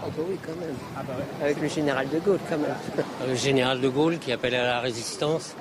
Ah 0.02 0.06
bah 0.06 0.22
oui, 0.26 0.38
quand 0.42 0.58
même. 0.58 0.76
Ah 0.96 1.02
bah 1.06 1.14
Avec 1.42 1.60
le 1.60 1.68
général 1.68 2.08
de 2.08 2.18
Gaulle, 2.18 2.38
quand 2.48 2.56
même. 2.56 2.74
Le 3.26 3.34
général 3.34 3.80
de 3.80 3.88
Gaulle 3.88 4.18
qui 4.18 4.32
appelle 4.32 4.54
à 4.54 4.64
la 4.64 4.80
résistance. 4.80 5.54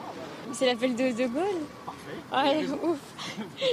C'est 0.54 0.66
l'appel 0.66 0.96
de 0.96 1.12
De 1.12 1.28
Gaulle? 1.28 1.64
Ouf. 2.84 3.00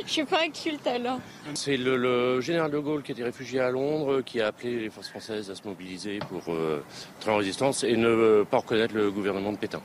Suis 0.07 0.25
pas 0.25 0.43
talent. 0.83 1.21
C'est 1.55 1.77
le, 1.77 2.41
général 2.41 2.71
de 2.71 2.79
Gaulle 2.79 3.03
qui 3.03 3.13
était 3.13 3.25
réfugié 3.25 3.61
à 3.61 3.71
Londres, 3.71 4.23
qui 4.23 4.41
a 4.41 4.49
appelé 4.49 4.81
les 4.81 4.91
forces 4.91 5.09
françaises 5.09 5.51
à 5.51 5.55
se 5.55 5.67
mobiliser 5.67 6.19
pour 6.19 6.53
euh, 6.53 6.83
entrer 7.19 7.31
en 7.31 7.37
résistance 7.37 7.85
et 7.85 7.97
ne 7.97 8.45
pas 8.45 8.59
reconnaître 8.59 8.95
le 8.95 9.11
gouvernement 9.11 9.53
de 9.53 9.59
Pétain. 9.59 9.83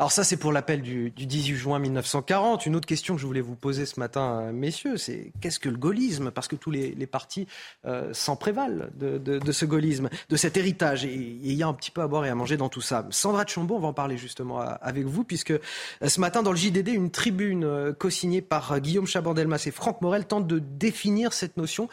Alors 0.00 0.12
ça, 0.12 0.24
c'est 0.24 0.38
pour 0.38 0.50
l'appel 0.50 0.80
du, 0.80 1.10
18 1.10 1.56
juin 1.56 1.78
1940. 1.78 2.64
Une 2.64 2.74
autre 2.74 2.86
question 2.86 3.16
que 3.16 3.20
je 3.20 3.26
voulais 3.26 3.42
vous 3.42 3.54
poser 3.54 3.84
ce 3.84 4.00
matin, 4.00 4.44
euh, 4.44 4.50
messieurs, 4.50 4.96
c'est 4.96 5.30
qu'est-ce 5.42 5.60
que 5.60 5.68
le 5.68 5.76
gaullisme? 5.76 6.30
Parce 6.30 6.48
que 6.48 6.56
tous 6.56 6.70
les, 6.70 7.06
partis 7.06 7.46
euh, 7.84 8.10
s'en 8.14 8.34
prévalent 8.34 8.86
de, 8.94 9.52
ce 9.52 9.66
gaullisme, 9.66 10.08
de 10.30 10.36
cet 10.36 10.56
héritage. 10.56 11.04
Et 11.04 11.12
il 11.12 11.52
y 11.52 11.62
a 11.62 11.66
un 11.66 11.74
petit 11.74 11.90
peu 11.90 12.00
à 12.00 12.08
boire 12.08 12.24
et 12.24 12.30
à 12.30 12.34
manger 12.34 12.56
dans 12.56 12.70
tout 12.70 12.80
ça. 12.80 13.06
Sandra 13.10 13.44
Chambon, 13.44 13.76
on 13.76 13.80
va 13.80 13.88
en 13.88 13.92
parler 13.92 14.16
justement 14.16 14.60
avec 14.60 15.04
vous, 15.04 15.22
puisque 15.22 15.50
euh, 15.50 15.58
ce 16.06 16.18
matin, 16.18 16.42
dans 16.42 16.52
le 16.52 16.56
JDD, 16.56 16.88
une 16.88 17.10
tribune 17.10 17.92
co-signée 17.98 18.40
par 18.40 18.80
Guillaume 18.80 19.06
Chabandelmas 19.06 19.64
et 19.66 19.70
Franck 19.70 20.00
Morel 20.00 20.24
tente 20.24 20.46
de 20.46 20.60
définir 20.60 21.34
cette 21.34 21.58
notion. 21.58 21.90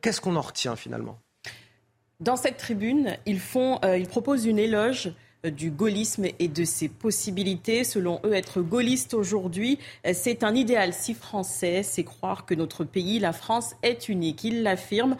Qu'est-ce 0.00 0.20
qu'on 0.20 0.34
en 0.34 0.40
retient 0.40 0.74
finalement? 0.74 1.20
Dans 2.18 2.34
cette 2.34 2.56
tribune, 2.56 3.16
ils, 3.26 3.38
font, 3.38 3.78
ils 3.96 4.08
proposent 4.08 4.44
une 4.44 4.58
éloge 4.58 5.12
du 5.44 5.70
gaullisme 5.70 6.26
et 6.38 6.48
de 6.48 6.64
ses 6.64 6.88
possibilités. 6.88 7.84
Selon 7.84 8.20
eux, 8.24 8.34
être 8.34 8.60
gaulliste 8.60 9.14
aujourd'hui, 9.14 9.78
c'est 10.12 10.44
un 10.44 10.54
idéal 10.54 10.92
si 10.92 11.14
français, 11.14 11.82
c'est 11.82 12.04
croire 12.04 12.46
que 12.46 12.54
notre 12.54 12.84
pays, 12.84 13.18
la 13.18 13.32
France, 13.32 13.74
est 13.82 14.08
unique. 14.08 14.44
Ils 14.44 14.62
l'affirment. 14.62 15.16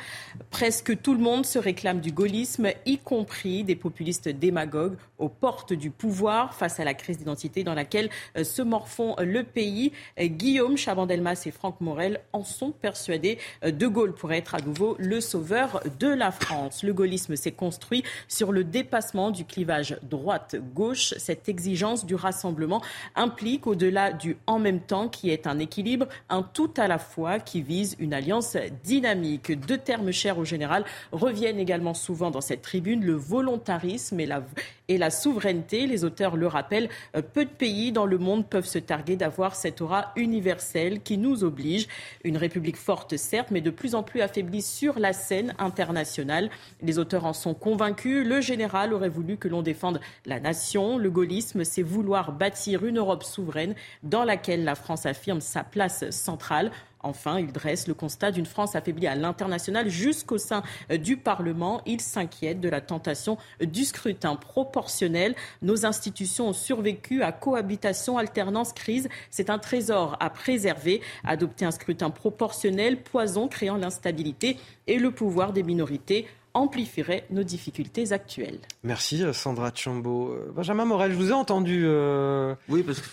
Presque 0.50 1.00
tout 1.02 1.14
le 1.14 1.20
monde 1.20 1.46
se 1.46 1.58
réclame 1.58 2.00
du 2.00 2.12
gaullisme, 2.12 2.68
y 2.86 2.98
compris 2.98 3.64
des 3.64 3.76
populistes 3.76 4.28
démagogues 4.28 4.96
aux 5.18 5.28
portes 5.28 5.72
du 5.72 5.90
pouvoir 5.90 6.54
face 6.54 6.80
à 6.80 6.84
la 6.84 6.94
crise 6.94 7.18
d'identité 7.18 7.64
dans 7.64 7.74
laquelle 7.74 8.10
euh, 8.36 8.44
se 8.44 8.62
morfond 8.62 9.14
le 9.18 9.44
pays. 9.44 9.92
Guillaume 10.20 10.76
Chabandelmas 10.76 11.42
et 11.46 11.50
Franck 11.50 11.80
Morel 11.80 12.20
en 12.32 12.44
sont 12.44 12.72
persuadés. 12.72 13.38
Euh, 13.64 13.70
de 13.70 13.86
Gaulle 13.86 14.14
pourrait 14.14 14.38
être 14.38 14.54
à 14.54 14.60
nouveau 14.60 14.96
le 14.98 15.20
sauveur 15.20 15.82
de 15.98 16.08
la 16.08 16.30
France. 16.30 16.82
Le 16.82 16.92
gaullisme 16.92 17.36
s'est 17.36 17.52
construit 17.52 18.02
sur 18.28 18.52
le 18.52 18.64
dépassement 18.64 19.30
du 19.30 19.44
clivage 19.44 19.96
droite-gauche. 20.16 21.14
Cette 21.18 21.48
exigence 21.48 22.06
du 22.06 22.14
rassemblement 22.14 22.82
implique, 23.14 23.66
au-delà 23.66 24.12
du 24.12 24.36
en 24.46 24.58
même 24.58 24.80
temps, 24.80 25.08
qui 25.08 25.30
est 25.30 25.46
un 25.46 25.58
équilibre, 25.58 26.06
un 26.28 26.42
tout 26.42 26.72
à 26.76 26.88
la 26.88 26.98
fois 26.98 27.38
qui 27.38 27.62
vise 27.62 27.96
une 27.98 28.14
alliance 28.14 28.56
dynamique. 28.82 29.52
Deux 29.66 29.78
termes 29.78 30.12
chers 30.12 30.38
au 30.38 30.44
général 30.44 30.84
reviennent 31.12 31.58
également 31.58 31.94
souvent 31.94 32.30
dans 32.30 32.40
cette 32.40 32.62
tribune, 32.62 33.04
le 33.04 33.14
volontarisme 33.14 34.20
et 34.20 34.26
la, 34.26 34.42
et 34.88 34.98
la 34.98 35.10
souveraineté. 35.10 35.86
Les 35.86 36.04
auteurs 36.04 36.36
le 36.36 36.46
rappellent, 36.46 36.88
euh, 37.16 37.22
peu 37.22 37.44
de 37.44 37.50
pays 37.50 37.92
dans 37.92 38.06
le 38.06 38.18
monde 38.18 38.48
peuvent 38.48 38.66
se 38.66 38.78
targuer 38.78 39.16
d'avoir 39.16 39.54
cette 39.54 39.80
aura 39.80 40.12
universelle 40.16 41.00
qui 41.00 41.18
nous 41.18 41.44
oblige. 41.44 41.88
Une 42.24 42.36
république 42.36 42.76
forte, 42.76 43.16
certes, 43.16 43.50
mais 43.50 43.60
de 43.60 43.70
plus 43.70 43.94
en 43.94 44.02
plus 44.02 44.20
affaiblie 44.20 44.62
sur 44.62 44.98
la 44.98 45.12
scène 45.12 45.54
internationale. 45.58 46.50
Les 46.82 46.98
auteurs 46.98 47.24
en 47.24 47.32
sont 47.32 47.54
convaincus. 47.54 48.26
Le 48.26 48.40
général 48.40 48.92
aurait 48.92 49.08
voulu 49.08 49.36
que 49.36 49.48
l'on 49.48 49.62
défende 49.62 50.00
la 50.26 50.40
nation. 50.40 50.98
Le 50.98 51.10
gaullisme, 51.10 51.64
c'est 51.64 51.82
vouloir 51.82 52.32
bâtir 52.32 52.84
une 52.84 52.98
Europe 52.98 53.24
souveraine 53.24 53.74
dans 54.02 54.24
laquelle 54.24 54.64
la 54.64 54.74
France 54.74 55.06
affirme 55.06 55.40
sa 55.40 55.64
place 55.64 56.10
centrale. 56.10 56.70
Enfin, 57.04 57.38
il 57.38 57.52
dresse 57.52 57.86
le 57.86 57.94
constat 57.94 58.32
d'une 58.32 58.46
France 58.46 58.74
affaiblie 58.74 59.06
à 59.06 59.14
l'international 59.14 59.88
jusqu'au 59.88 60.38
sein 60.38 60.62
euh, 60.90 60.96
du 60.96 61.16
Parlement. 61.16 61.82
Il 61.86 62.00
s'inquiète 62.00 62.60
de 62.60 62.68
la 62.68 62.80
tentation 62.80 63.36
du 63.60 63.84
scrutin 63.84 64.36
proportionnel. 64.36 65.34
Nos 65.62 65.86
institutions 65.86 66.48
ont 66.48 66.52
survécu 66.52 67.22
à 67.22 67.30
cohabitation, 67.30 68.18
alternance, 68.18 68.72
crise. 68.72 69.08
C'est 69.30 69.50
un 69.50 69.58
trésor 69.58 70.16
à 70.18 70.30
préserver. 70.30 71.00
Adopter 71.24 71.66
un 71.66 71.70
scrutin 71.70 72.10
proportionnel, 72.10 73.02
poison 73.02 73.48
créant 73.48 73.76
l'instabilité 73.76 74.56
et 74.86 74.98
le 74.98 75.10
pouvoir 75.10 75.52
des 75.52 75.62
minorités 75.62 76.26
amplifierait 76.54 77.24
nos 77.30 77.42
difficultés 77.42 78.12
actuelles. 78.12 78.58
Merci 78.82 79.22
euh, 79.22 79.32
Sandra 79.32 79.70
Chambaud. 79.74 80.30
Euh, 80.30 80.52
Benjamin 80.54 80.84
Morel, 80.84 81.12
je 81.12 81.16
vous 81.16 81.30
ai 81.30 81.34
entendu 81.34 81.84
euh, 81.84 82.54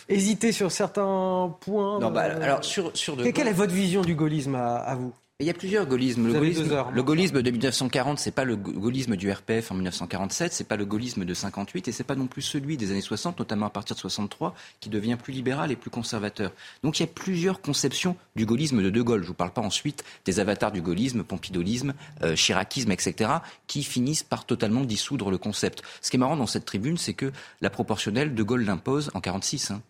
hésiter 0.07 0.51
sur 0.51 0.71
certains 0.71 1.55
points. 1.59 1.99
Non, 1.99 2.11
bah, 2.11 2.21
alors 2.21 2.63
sur, 2.63 2.95
sur 2.95 3.17
Quelle 3.17 3.47
est 3.47 3.53
votre 3.53 3.73
vision 3.73 4.01
du 4.01 4.15
gaullisme 4.15 4.55
à 4.55 4.95
vous? 4.95 5.13
Il 5.41 5.47
y 5.47 5.49
a 5.49 5.53
plusieurs 5.53 5.85
gaullismes. 5.85 6.27
Le 6.27 6.33
gaullisme, 6.33 6.85
le 6.93 7.03
gaullisme 7.03 7.41
de 7.41 7.51
1940, 7.51 8.19
c'est 8.19 8.31
pas 8.31 8.43
le 8.43 8.55
gaullisme 8.55 9.15
du 9.15 9.31
RPF 9.31 9.71
en 9.71 9.75
1947, 9.75 10.53
c'est 10.53 10.67
pas 10.67 10.75
le 10.75 10.85
gaullisme 10.85 11.25
de 11.25 11.33
58 11.33 11.87
et 11.87 11.91
c'est 11.91 12.03
pas 12.03 12.15
non 12.15 12.27
plus 12.27 12.41
celui 12.41 12.77
des 12.77 12.91
années 12.91 13.01
60, 13.01 13.39
notamment 13.39 13.65
à 13.65 13.69
partir 13.69 13.95
de 13.95 14.01
63, 14.01 14.53
qui 14.79 14.89
devient 14.89 15.17
plus 15.21 15.33
libéral 15.33 15.71
et 15.71 15.75
plus 15.75 15.89
conservateur. 15.89 16.51
Donc 16.83 16.99
il 16.99 17.03
y 17.03 17.05
a 17.05 17.11
plusieurs 17.11 17.61
conceptions 17.61 18.15
du 18.35 18.45
gaullisme 18.45 18.81
de 18.81 18.89
De 18.89 19.01
Gaulle. 19.01 19.23
Je 19.23 19.27
vous 19.27 19.33
parle 19.33 19.51
pas 19.51 19.61
ensuite 19.61 20.03
des 20.25 20.39
avatars 20.39 20.71
du 20.71 20.81
gaullisme, 20.81 21.23
pompidolisme, 21.23 21.93
euh, 22.23 22.35
chiracisme, 22.35 22.91
etc., 22.91 23.31
qui 23.67 23.83
finissent 23.83 24.23
par 24.23 24.45
totalement 24.45 24.81
dissoudre 24.81 25.31
le 25.31 25.37
concept. 25.37 25.81
Ce 26.01 26.09
qui 26.09 26.17
est 26.17 26.19
marrant 26.19 26.37
dans 26.37 26.47
cette 26.47 26.65
tribune, 26.65 26.97
c'est 26.97 27.13
que 27.13 27.31
la 27.61 27.69
proportionnelle, 27.69 28.35
De 28.35 28.43
Gaulle 28.43 28.65
l'impose 28.65 29.11
en 29.13 29.21
46. 29.21 29.71
Hein 29.71 29.81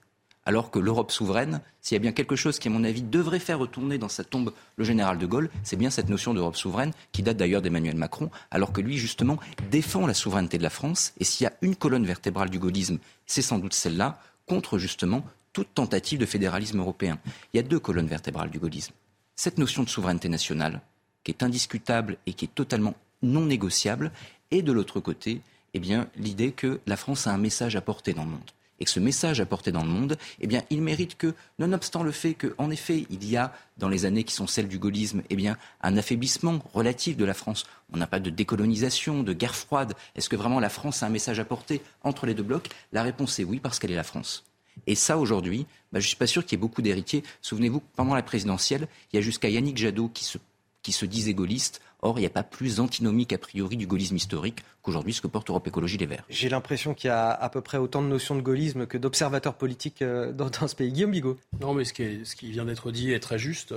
alors 0.45 0.72
que 0.72 0.80
l'Europe 0.80 1.11
souveraine, 1.11 1.61
s'il 1.81 1.95
y 1.95 1.97
a 1.97 2.01
bien 2.01 2.11
quelque 2.11 2.35
chose 2.35 2.59
qui, 2.59 2.68
à 2.68 2.72
mon 2.72 2.84
avis, 2.84 3.01
devrait 3.01 3.39
faire 3.39 3.59
retourner 3.59 3.97
dans 3.97 4.09
sa 4.09 4.23
tombe 4.23 4.53
le 4.76 4.84
général 4.84 5.18
de 5.18 5.26
Gaulle, 5.26 5.49
c'est 5.63 5.76
bien 5.76 5.89
cette 5.89 6.09
notion 6.09 6.34
d'Europe 6.34 6.55
souveraine, 6.55 6.93
qui 7.11 7.23
date 7.23 7.38
d'ailleurs 7.38 7.61
d'Emmanuel 7.61 7.95
Macron, 7.95 8.30
alors 8.49 8.72
que 8.72 8.81
lui, 8.81 8.97
justement, 8.97 9.38
défend 9.69 10.07
la 10.07 10.13
souveraineté 10.13 10.57
de 10.57 10.63
la 10.63 10.69
France. 10.69 11.13
Et 11.19 11.23
s'il 11.23 11.43
y 11.43 11.47
a 11.47 11.53
une 11.61 11.76
colonne 11.76 12.05
vertébrale 12.05 12.49
du 12.49 12.59
gaullisme, 12.59 12.97
c'est 13.26 13.41
sans 13.41 13.59
doute 13.59 13.73
celle-là, 13.73 14.19
contre 14.47 14.77
justement 14.77 15.23
toute 15.53 15.73
tentative 15.73 16.19
de 16.19 16.26
fédéralisme 16.26 16.80
européen. 16.80 17.19
Il 17.53 17.57
y 17.57 17.59
a 17.59 17.63
deux 17.63 17.80
colonnes 17.80 18.07
vertébrales 18.07 18.49
du 18.49 18.59
gaullisme. 18.59 18.93
Cette 19.35 19.57
notion 19.57 19.84
de 19.84 19.89
souveraineté 19.89 20.30
nationale, 20.30 20.81
qui 21.23 21.31
est 21.31 21.43
indiscutable 21.43 22.18
et 22.26 22.34
qui 22.34 22.45
est 22.45 22.55
totalement 22.55 22.95
non 23.22 23.41
négociable, 23.41 24.11
et 24.49 24.61
de 24.61 24.72
l'autre 24.72 24.99
côté, 24.99 25.41
eh 25.73 25.81
l'idée 26.18 26.51
que 26.51 26.81
la 26.85 26.97
France 26.97 27.27
a 27.27 27.34
un 27.34 27.38
message 27.38 27.76
à 27.76 27.81
porter 27.81 28.13
dans 28.13 28.23
le 28.23 28.31
monde 28.31 28.51
et 28.81 28.83
que 28.83 28.89
ce 28.89 28.99
message 28.99 29.39
apporté 29.39 29.71
dans 29.71 29.83
le 29.83 29.89
monde, 29.89 30.17
eh 30.39 30.47
bien, 30.47 30.63
il 30.71 30.81
mérite 30.81 31.15
que, 31.15 31.35
nonobstant 31.59 32.01
le 32.01 32.11
fait 32.11 32.33
qu'en 32.33 32.71
effet, 32.71 33.05
il 33.11 33.29
y 33.29 33.37
a, 33.37 33.53
dans 33.77 33.89
les 33.89 34.05
années 34.05 34.23
qui 34.23 34.33
sont 34.33 34.47
celles 34.47 34.67
du 34.67 34.79
gaullisme, 34.79 35.21
eh 35.29 35.35
bien, 35.35 35.55
un 35.81 35.97
affaiblissement 35.97 36.59
relatif 36.73 37.15
de 37.15 37.23
la 37.23 37.35
France. 37.35 37.65
On 37.93 37.97
n'a 37.97 38.07
pas 38.07 38.19
de 38.19 38.31
décolonisation, 38.31 39.21
de 39.21 39.33
guerre 39.33 39.55
froide. 39.55 39.93
Est-ce 40.15 40.29
que 40.29 40.35
vraiment 40.35 40.59
la 40.59 40.69
France 40.69 41.03
a 41.03 41.05
un 41.05 41.09
message 41.09 41.39
à 41.39 41.45
porter 41.45 41.83
entre 42.03 42.25
les 42.25 42.33
deux 42.33 42.41
blocs? 42.41 42.69
La 42.91 43.03
réponse 43.03 43.37
est 43.37 43.43
oui, 43.43 43.59
parce 43.59 43.77
qu'elle 43.77 43.91
est 43.91 43.95
la 43.95 44.03
France. 44.03 44.43
Et 44.87 44.95
ça, 44.95 45.19
aujourd'hui, 45.19 45.67
bah, 45.91 45.99
je 45.99 46.05
ne 46.05 46.07
suis 46.07 46.17
pas 46.17 46.25
sûr 46.25 46.43
qu'il 46.43 46.57
y 46.57 46.59
ait 46.59 46.61
beaucoup 46.61 46.81
d'héritiers. 46.81 47.21
Souvenez-vous, 47.43 47.83
pendant 47.95 48.15
la 48.15 48.23
présidentielle, 48.23 48.87
il 49.13 49.17
y 49.17 49.19
a 49.19 49.21
jusqu'à 49.21 49.49
Yannick 49.49 49.77
Jadot 49.77 50.09
qui 50.11 50.23
se, 50.23 50.39
qui 50.83 50.91
se 50.91 51.05
disait 51.05 51.33
gaulliste 51.33 51.81
Or, 52.03 52.17
il 52.17 52.21
n'y 52.21 52.27
a 52.27 52.31
pas 52.31 52.43
plus 52.43 52.79
antinomique 52.79 53.31
a 53.31 53.37
priori 53.37 53.77
du 53.77 53.85
gaullisme 53.85 54.15
historique 54.15 54.63
qu'aujourd'hui 54.81 55.13
ce 55.13 55.21
que 55.21 55.27
porte 55.27 55.49
Europe 55.49 55.67
Écologie 55.67 55.97
Les 55.97 56.07
Verts. 56.07 56.25
J'ai 56.29 56.49
l'impression 56.49 56.95
qu'il 56.95 57.09
y 57.09 57.11
a 57.11 57.29
à 57.29 57.49
peu 57.49 57.61
près 57.61 57.77
autant 57.77 58.01
de 58.01 58.07
notions 58.07 58.35
de 58.35 58.41
gaullisme 58.41 58.87
que 58.87 58.97
d'observateurs 58.97 59.53
politiques 59.53 60.01
euh, 60.01 60.31
dans, 60.31 60.67
ce 60.67 60.75
pays. 60.75 60.91
Guillaume 60.91 61.11
Bigot. 61.11 61.37
Non, 61.59 61.75
mais 61.75 61.85
ce 61.85 61.93
qui, 61.93 62.51
vient 62.51 62.65
d'être 62.65 62.91
dit 62.91 63.13
est 63.13 63.19
très 63.19 63.37
juste. 63.37 63.73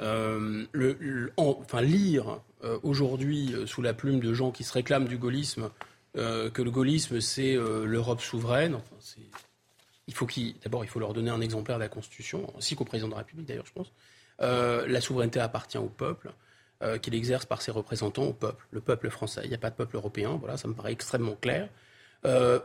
Euh, 0.00 0.66
enfin, 1.36 1.82
lire 1.82 2.40
euh, 2.62 2.78
aujourd'hui 2.84 3.52
sous 3.66 3.82
la 3.82 3.92
plume 3.92 4.20
de 4.20 4.32
gens 4.32 4.52
qui 4.52 4.62
se 4.62 4.72
réclament 4.72 5.08
du 5.08 5.18
gaullisme 5.18 5.70
que 6.14 6.62
le 6.62 6.70
gaullisme 6.72 7.20
c'est 7.20 7.54
l'Europe 7.54 8.20
souveraine. 8.20 8.78
il 10.08 10.14
faut 10.14 10.26
d'abord 10.64 10.84
il 10.84 10.88
faut 10.88 10.98
leur 10.98 11.12
donner 11.12 11.30
un 11.30 11.40
exemplaire 11.40 11.76
de 11.76 11.82
la 11.82 11.88
Constitution, 11.88 12.52
ainsi 12.56 12.74
qu'au 12.74 12.84
président 12.84 13.06
de 13.06 13.12
la 13.12 13.18
République 13.18 13.46
d'ailleurs, 13.46 13.66
je 13.66 13.72
pense. 13.72 13.92
La 14.40 15.00
souveraineté 15.00 15.40
appartient 15.40 15.78
au 15.78 15.88
peuple. 15.88 16.30
Euh, 16.80 16.96
qu'il 16.96 17.12
exerce 17.16 17.44
par 17.44 17.60
ses 17.60 17.72
représentants 17.72 18.22
au 18.22 18.32
peuple, 18.32 18.64
le 18.70 18.80
peuple 18.80 19.10
français. 19.10 19.40
Il 19.42 19.48
n'y 19.48 19.56
a 19.56 19.58
pas 19.58 19.70
de 19.70 19.74
peuple 19.74 19.96
européen, 19.96 20.36
voilà, 20.38 20.56
ça 20.56 20.68
me 20.68 20.74
paraît 20.74 20.92
extrêmement 20.92 21.34
clair. 21.34 21.68
Euh, 22.24 22.60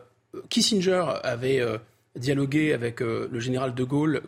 Kissinger 0.49 1.03
avait 1.23 1.59
euh, 1.59 1.79
dialogué 2.15 2.73
avec 2.73 2.99
le 2.99 3.39
général 3.39 3.73
de 3.73 3.83
Gaulle 3.83 4.21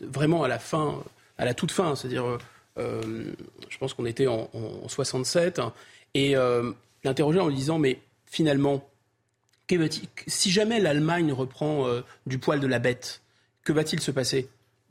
vraiment 0.00 0.44
à 0.44 0.48
la 0.48 0.60
fin, 0.60 1.02
à 1.38 1.44
la 1.44 1.54
toute 1.54 1.72
fin, 1.72 1.96
c'est-à-dire, 1.96 2.38
je 2.76 3.78
pense 3.80 3.94
qu'on 3.94 4.06
était 4.06 4.28
en, 4.28 4.48
67, 4.86 5.60
et 6.14 6.36
l'interrogeait 7.02 7.40
en 7.40 7.48
lui 7.48 7.56
disant, 7.56 7.80
mais 7.80 7.98
finalement, 8.26 8.88
si 10.28 10.52
jamais 10.52 10.78
l'Allemagne 10.78 11.32
reprend 11.32 11.88
du 12.26 12.38
poil 12.38 12.60
de 12.60 12.68
la 12.68 12.78
bête, 12.78 13.22
que 13.64 13.72
va-t-il 13.72 14.00
se 14.00 14.12
passer? 14.12 14.48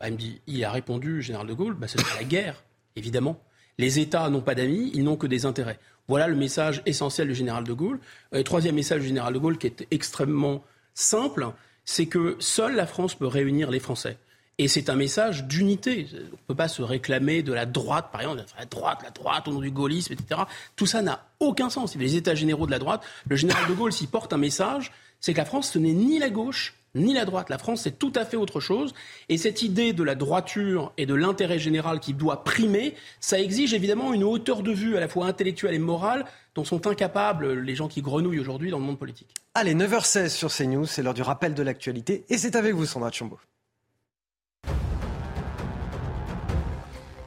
Bah, 0.10 0.24
Il 0.48 0.66
a 0.66 0.72
répondu, 0.72 1.22
général 1.22 1.48
de 1.48 1.54
Gaulle, 1.54 1.76
bah, 1.76 1.88
ce 1.88 1.98
la 2.18 2.24
guerre, 2.24 2.64
évidemment. 2.96 3.40
Les 3.78 4.00
États 4.00 4.30
n'ont 4.30 4.42
pas 4.42 4.56
d'amis, 4.56 4.92
ils 4.94 5.04
n'ont 5.04 5.18
que 5.18 5.28
des 5.28 5.46
intérêts. 5.46 5.80
Voilà 6.08 6.28
le 6.28 6.36
message 6.36 6.82
essentiel 6.86 7.30
du 7.30 7.36
général 7.36 7.64
de 7.64 7.74
Gaulle. 7.74 8.00
Le 8.32 8.40
euh, 8.40 8.44
troisième 8.44 8.76
message 8.76 9.02
du 9.02 9.08
général 9.08 9.34
de 9.34 9.40
Gaulle 9.40 9.58
qui 9.58 9.68
est 9.68 9.88
extrêmement 9.90 10.64
simple, 10.94 11.48
c'est 11.86 12.06
que 12.06 12.36
seule 12.40 12.76
la 12.76 12.86
France 12.86 13.16
peut 13.16 13.28
réunir 13.28 13.72
les 13.72 13.80
Français. 13.80 14.18
Et 14.60 14.68
c'est 14.68 14.90
un 14.90 14.96
message 14.96 15.46
d'unité. 15.46 16.08
On 16.14 16.18
ne 16.18 16.38
peut 16.48 16.56
pas 16.56 16.68
se 16.68 16.84
réclamer 16.84 17.42
de 17.42 17.54
la 17.54 17.66
droite, 17.66 18.10
par 18.12 18.22
exemple, 18.22 18.44
la 18.60 18.66
droite, 18.66 19.00
la 19.04 19.10
droite, 19.10 19.48
au 19.48 19.54
nom 19.54 19.62
du 19.62 19.72
gaullisme, 19.72 20.14
etc. 20.14 20.42
Tout 20.76 20.86
ça 20.86 21.02
n'a 21.02 21.26
aucun 21.40 21.70
sens. 21.70 21.96
Les 21.96 22.16
États 22.16 22.36
généraux 22.36 22.68
de 22.68 22.72
la 22.72 22.80
droite, 22.80 23.04
le 23.28 23.36
général 23.36 23.68
de 23.68 23.74
Gaulle, 23.74 23.92
s'il 23.92 24.10
porte 24.10 24.32
un 24.32 24.38
message, 24.38 24.92
c'est 25.20 25.34
que 25.34 25.40
la 25.40 25.46
France, 25.46 25.72
ce 25.72 25.80
n'est 25.80 25.94
ni 25.94 26.20
la 26.20 26.30
gauche, 26.30 26.76
ni 26.96 27.14
la 27.14 27.26
droite. 27.26 27.50
La 27.50 27.58
France, 27.58 27.82
c'est 27.84 27.98
tout 27.98 28.14
à 28.16 28.26
fait 28.26 28.38
autre 28.38 28.60
chose. 28.60 28.94
Et 29.30 29.38
cette 29.38 29.62
idée 29.62 29.94
de 29.94 30.04
la 30.04 30.16
droiture 30.16 30.94
et 30.98 31.06
de 31.06 31.14
l'intérêt 31.14 31.60
général 31.60 32.00
qui 32.00 32.14
doit 32.14 32.44
primer, 32.44 32.96
ça 33.20 33.40
exige 33.40 33.74
évidemment 33.74 34.14
une 34.14 34.24
hauteur 34.24 34.62
de 34.62 34.72
vue 34.72 34.96
à 34.98 35.00
la 35.00 35.08
fois 35.08 35.26
intellectuelle 35.26 35.74
et 35.74 35.80
morale 35.80 36.26
dont 36.56 36.64
sont 36.64 36.86
incapables 36.88 37.60
les 37.60 37.76
gens 37.76 37.88
qui 37.88 38.02
grenouillent 38.02 38.40
aujourd'hui 38.40 38.70
dans 38.70 38.78
le 38.78 38.86
monde 38.86 39.00
politique. 39.00 39.34
Allez, 39.56 39.74
9h16 39.74 40.30
sur 40.30 40.52
CNews, 40.52 40.86
c'est 40.86 41.02
l'heure 41.02 41.14
du 41.14 41.24
rappel 41.24 41.54
de 41.54 41.64
l'actualité. 41.64 42.26
Et 42.30 42.38
c'est 42.38 42.56
avec 42.56 42.76
vous, 42.76 42.86
Sandra 42.86 43.12
Chambaud. 43.12 43.40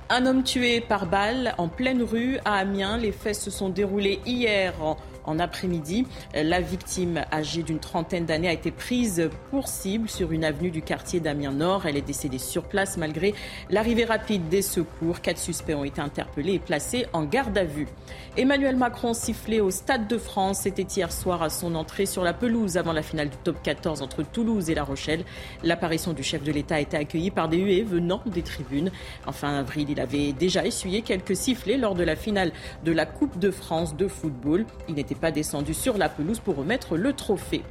Un 0.09 0.25
homme 0.25 0.45
tué 0.45 0.81
par 0.81 1.07
balle 1.07 1.55
en 1.59 1.69
pleine 1.69 2.01
rue 2.01 2.39
à 2.45 2.55
Amiens. 2.55 2.97
Les 2.97 3.11
faits 3.11 3.35
se 3.35 3.51
sont 3.51 3.69
déroulés 3.69 4.21
hier 4.25 4.81
en, 4.81 4.97
en 5.27 5.39
après-midi. 5.39 6.07
La 6.35 6.61
victime, 6.61 7.25
âgée 7.33 7.63
d'une 7.63 7.79
trentaine 7.79 8.25
d'années, 8.25 8.49
a 8.49 8.53
été 8.53 8.71
prise 8.71 9.29
pour 9.51 9.69
cible 9.69 10.09
sur 10.09 10.33
une 10.33 10.45
avenue 10.45 10.71
du 10.71 10.83
quartier 10.83 11.21
d'Amiens 11.21 11.53
Nord. 11.53 11.87
Elle 11.87 11.97
est 11.97 12.03
décédée 12.03 12.39
sur 12.39 12.65
place 12.65 12.97
malgré 12.97 13.35
l'arrivée 13.71 14.05
rapide 14.05 14.49
des 14.49 14.63
secours. 14.63 15.21
Quatre 15.21 15.39
suspects 15.39 15.75
ont 15.75 15.85
été 15.85 16.01
interpellés 16.01 16.55
et 16.55 16.59
placés 16.59 17.07
en 17.13 17.25
garde 17.25 17.57
à 17.59 17.65
vue. 17.65 17.89
Emmanuel 18.37 18.77
Macron 18.77 19.15
sifflé 19.15 19.61
au 19.61 19.71
Stade 19.71 20.09
de 20.09 20.19
France. 20.19 20.61
C'était 20.63 20.83
hier 20.83 21.13
soir 21.13 21.43
à 21.43 21.51
son 21.51 21.75
entrée 21.75 22.07
sur 22.07 22.23
la 22.23 22.33
pelouse 22.33 22.77
avant 22.77 22.93
la 22.93 23.03
finale 23.03 23.31
du 23.31 23.37
top 23.39 23.63
14 23.63 24.03
entre 24.03 24.23
Toulouse 24.23 24.71
et 24.71 24.75
La 24.75 24.85
Rochelle. 24.85 25.25
L'apparition 25.63 26.13
du 26.13 26.23
chef 26.23 26.43
de 26.43 26.53
l'État 26.53 26.77
a 26.77 26.81
été 26.81 26.97
accueillie 26.97 27.31
par 27.31 27.49
des 27.49 27.59
huées 27.59 27.83
venant 27.83 28.23
des 28.27 28.43
tribunes. 28.43 28.91
En 29.27 29.33
fin 29.33 29.59
avril, 29.59 29.89
il 29.91 30.01
avait 30.01 30.33
déjà 30.33 30.65
essuyé 30.65 31.03
quelques 31.03 31.37
sifflets 31.37 31.77
lors 31.77 31.95
de 31.95 32.05
la 32.05 32.17
finale 32.17 32.53
de 32.85 32.93
la 32.93 33.07
Coupe 33.07 33.39
de 33.39 33.51
France 33.51 33.97
de 33.97 34.07
football. 34.09 34.67
Il 34.89 34.95
n'était 34.95 35.15
pas 35.17 35.31
descendu 35.31 35.75
sur 35.75 35.99
la 35.99 36.09
pelouse 36.09 36.41
pour 36.41 36.57
remettre 36.57 36.97
le 36.97 37.13
trophée. 37.13 37.63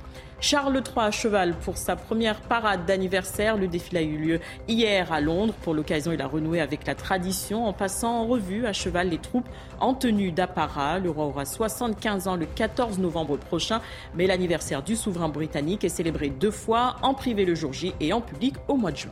Charles 0.41 0.75
III 0.75 1.05
à 1.05 1.11
cheval 1.11 1.53
pour 1.53 1.77
sa 1.77 1.95
première 1.95 2.41
parade 2.41 2.85
d'anniversaire. 2.85 3.57
Le 3.57 3.67
défilé 3.67 3.99
a 3.99 4.03
eu 4.03 4.17
lieu 4.17 4.39
hier 4.67 5.11
à 5.11 5.21
Londres. 5.21 5.53
Pour 5.61 5.73
l'occasion, 5.73 6.11
il 6.11 6.21
a 6.21 6.27
renoué 6.27 6.59
avec 6.59 6.85
la 6.85 6.93
tradition 6.93 7.65
en 7.65 7.73
passant 7.73 8.21
en 8.21 8.27
revue 8.27 8.65
à 8.65 8.73
cheval 8.73 9.09
les 9.09 9.17
troupes 9.17 9.47
en 9.79 9.93
tenue 9.93 10.31
d'apparat. 10.31 10.99
Le 10.99 11.09
roi 11.09 11.25
aura 11.25 11.45
75 11.45 12.27
ans 12.27 12.35
le 12.35 12.45
14 12.45 12.99
novembre 12.99 13.37
prochain, 13.37 13.81
mais 14.13 14.27
l'anniversaire 14.27 14.83
du 14.83 14.95
souverain 14.95 15.29
britannique 15.29 15.83
est 15.83 15.89
célébré 15.89 16.29
deux 16.29 16.51
fois, 16.51 16.97
en 17.01 17.13
privé 17.13 17.45
le 17.45 17.55
jour 17.55 17.73
J 17.73 17.93
et 17.99 18.13
en 18.13 18.21
public 18.21 18.55
au 18.67 18.75
mois 18.75 18.91
de 18.91 18.97
juin. 18.97 19.11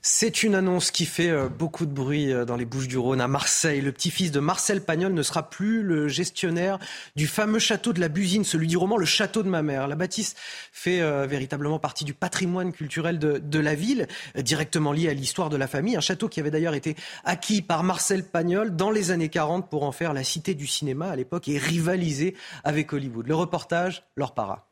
C'est 0.00 0.44
une 0.44 0.54
annonce 0.54 0.92
qui 0.92 1.06
fait 1.06 1.28
euh, 1.28 1.48
beaucoup 1.48 1.84
de 1.84 1.92
bruit 1.92 2.32
euh, 2.32 2.44
dans 2.44 2.54
les 2.54 2.64
Bouches 2.64 2.86
du 2.86 2.96
Rhône, 2.98 3.20
à 3.20 3.26
Marseille. 3.26 3.80
Le 3.80 3.90
petit-fils 3.90 4.30
de 4.30 4.38
Marcel 4.38 4.80
Pagnol 4.80 5.12
ne 5.12 5.22
sera 5.24 5.50
plus 5.50 5.82
le 5.82 6.06
gestionnaire 6.06 6.78
du 7.16 7.26
fameux 7.26 7.58
château 7.58 7.92
de 7.92 7.98
la 7.98 8.08
Busine, 8.08 8.44
celui 8.44 8.68
du 8.68 8.76
roman 8.76 8.96
Le 8.96 9.04
Château 9.04 9.42
de 9.42 9.48
ma 9.48 9.60
mère. 9.60 9.88
La 9.88 9.96
bâtisse 9.96 10.36
fait 10.70 11.00
euh, 11.00 11.26
véritablement 11.26 11.80
partie 11.80 12.04
du 12.04 12.14
patrimoine 12.14 12.72
culturel 12.72 13.18
de, 13.18 13.58
la 13.58 13.74
ville, 13.74 14.06
directement 14.36 14.92
lié 14.92 15.08
à 15.08 15.14
l'histoire 15.14 15.50
de 15.50 15.56
la 15.56 15.66
famille. 15.66 15.96
Un 15.96 16.00
château 16.00 16.28
qui 16.28 16.38
avait 16.38 16.52
d'ailleurs 16.52 16.74
été 16.74 16.94
acquis 17.24 17.60
par 17.60 17.82
Marcel 17.82 18.22
Pagnol 18.22 18.76
dans 18.76 18.92
les 18.92 19.10
années 19.10 19.30
40 19.30 19.68
pour 19.68 19.82
en 19.82 19.90
faire 19.90 20.12
la 20.12 20.22
cité 20.22 20.54
du 20.54 20.68
cinéma 20.68 21.08
à 21.08 21.16
l'époque 21.16 21.48
et 21.48 21.58
rivaliser 21.58 22.36
avec 22.62 22.92
Hollywood. 22.92 23.26
Le 23.26 23.34
reportage, 23.34 24.04
leur 24.16 24.32
para. 24.32 24.67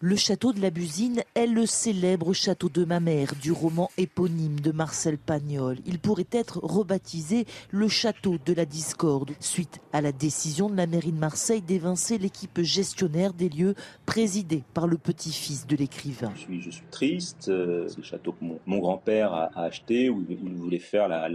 Le 0.00 0.14
château 0.14 0.52
de 0.52 0.60
la 0.60 0.70
Busine 0.70 1.24
est 1.34 1.48
le 1.48 1.66
célèbre 1.66 2.32
château 2.32 2.68
de 2.68 2.84
ma 2.84 3.00
mère 3.00 3.32
du 3.42 3.50
roman 3.50 3.90
éponyme 3.98 4.60
de 4.60 4.70
Marcel 4.70 5.18
Pagnol. 5.18 5.78
Il 5.86 5.98
pourrait 5.98 6.28
être 6.30 6.60
rebaptisé 6.62 7.46
le 7.72 7.88
château 7.88 8.36
de 8.46 8.52
la 8.52 8.64
discorde 8.64 9.32
suite 9.40 9.80
à 9.92 10.00
la 10.00 10.12
décision 10.12 10.70
de 10.70 10.76
la 10.76 10.86
mairie 10.86 11.10
de 11.10 11.18
Marseille 11.18 11.62
d'évincer 11.62 12.16
l'équipe 12.16 12.60
gestionnaire 12.62 13.32
des 13.32 13.48
lieux 13.48 13.74
présidée 14.06 14.62
par 14.72 14.86
le 14.86 14.98
petit-fils 14.98 15.66
de 15.66 15.74
l'écrivain. 15.74 16.32
Je 16.36 16.70
suis, 16.70 16.82
triste. 16.92 17.48
Euh, 17.48 17.88
c'est 17.88 17.98
le 17.98 18.04
château 18.04 18.30
que 18.30 18.44
mon, 18.66 18.78
grand-père 18.78 19.34
a, 19.34 19.50
acheté 19.56 20.10
où 20.10 20.24
il 20.30 20.54
voulait 20.54 20.78
faire 20.78 21.08
la 21.08 21.28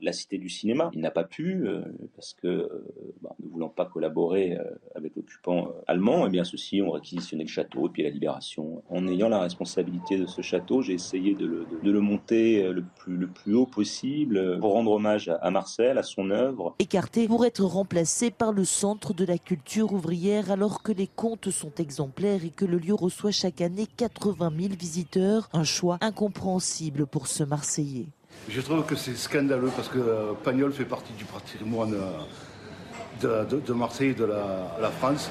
la 0.00 0.12
Cité 0.12 0.38
du 0.38 0.48
cinéma. 0.48 0.90
Il 0.92 1.00
n'a 1.00 1.10
pas 1.10 1.24
pu 1.24 1.66
euh, 1.66 1.82
parce 2.14 2.34
que, 2.34 2.46
euh, 2.46 2.84
bah, 3.22 3.34
ne 3.42 3.48
voulant 3.48 3.68
pas 3.68 3.86
collaborer 3.86 4.56
euh, 4.56 4.64
avec 4.94 5.16
l'occupant 5.16 5.72
allemand, 5.86 6.26
eh 6.26 6.30
bien 6.30 6.44
ceux-ci 6.44 6.82
ont 6.82 6.90
réquisitionné 6.90 7.44
le 7.44 7.48
château 7.48 7.86
et 7.86 7.90
puis 7.90 8.02
la 8.02 8.10
libération. 8.10 8.82
En 8.88 9.06
ayant 9.08 9.28
la 9.28 9.40
responsabilité 9.40 10.18
de 10.18 10.26
ce 10.26 10.42
château, 10.42 10.82
j'ai 10.82 10.94
essayé 10.94 11.34
de 11.34 11.46
le, 11.46 11.66
de, 11.70 11.80
de 11.82 11.90
le, 11.90 12.00
monter 12.00 12.62
le 12.72 12.82
plus, 12.82 13.16
le 13.16 13.26
plus 13.26 13.54
haut 13.54 13.66
possible 13.66 14.58
pour 14.60 14.72
rendre 14.72 14.92
hommage 14.92 15.28
à, 15.28 15.36
à 15.36 15.50
Marcel, 15.50 15.98
à 15.98 16.02
son 16.02 16.30
œuvre. 16.30 16.74
Écarté 16.78 17.26
pour 17.26 17.44
être 17.44 17.64
remplacé 17.64 18.30
par 18.30 18.52
le 18.52 18.64
Centre 18.64 19.14
de 19.14 19.24
la 19.24 19.38
culture 19.38 19.92
ouvrière 19.92 20.50
alors 20.50 20.82
que 20.82 20.92
les 20.92 21.06
comptes 21.06 21.50
sont 21.50 21.72
exemplaires 21.78 22.44
et 22.44 22.50
que 22.50 22.64
le 22.64 22.78
lieu 22.78 22.94
reçoit 22.94 23.30
chaque 23.30 23.60
année 23.60 23.86
80 23.96 24.52
000 24.58 24.74
visiteurs. 24.78 25.48
Un 25.52 25.64
choix 25.64 25.98
incompréhensible 26.00 27.06
pour 27.06 27.26
ce 27.26 27.44
Marseillais. 27.44 28.06
Je 28.48 28.60
trouve 28.60 28.84
que 28.84 28.94
c'est 28.94 29.16
scandaleux 29.16 29.70
parce 29.74 29.88
que 29.88 29.98
euh, 29.98 30.32
Pagnol 30.44 30.72
fait 30.72 30.84
partie 30.84 31.12
du 31.14 31.24
patrimoine 31.24 31.94
euh, 31.94 33.44
de, 33.44 33.56
de, 33.56 33.60
de 33.60 33.72
Marseille 33.72 34.10
et 34.10 34.14
de 34.14 34.24
la, 34.24 34.76
la, 34.80 34.90
France. 34.90 35.30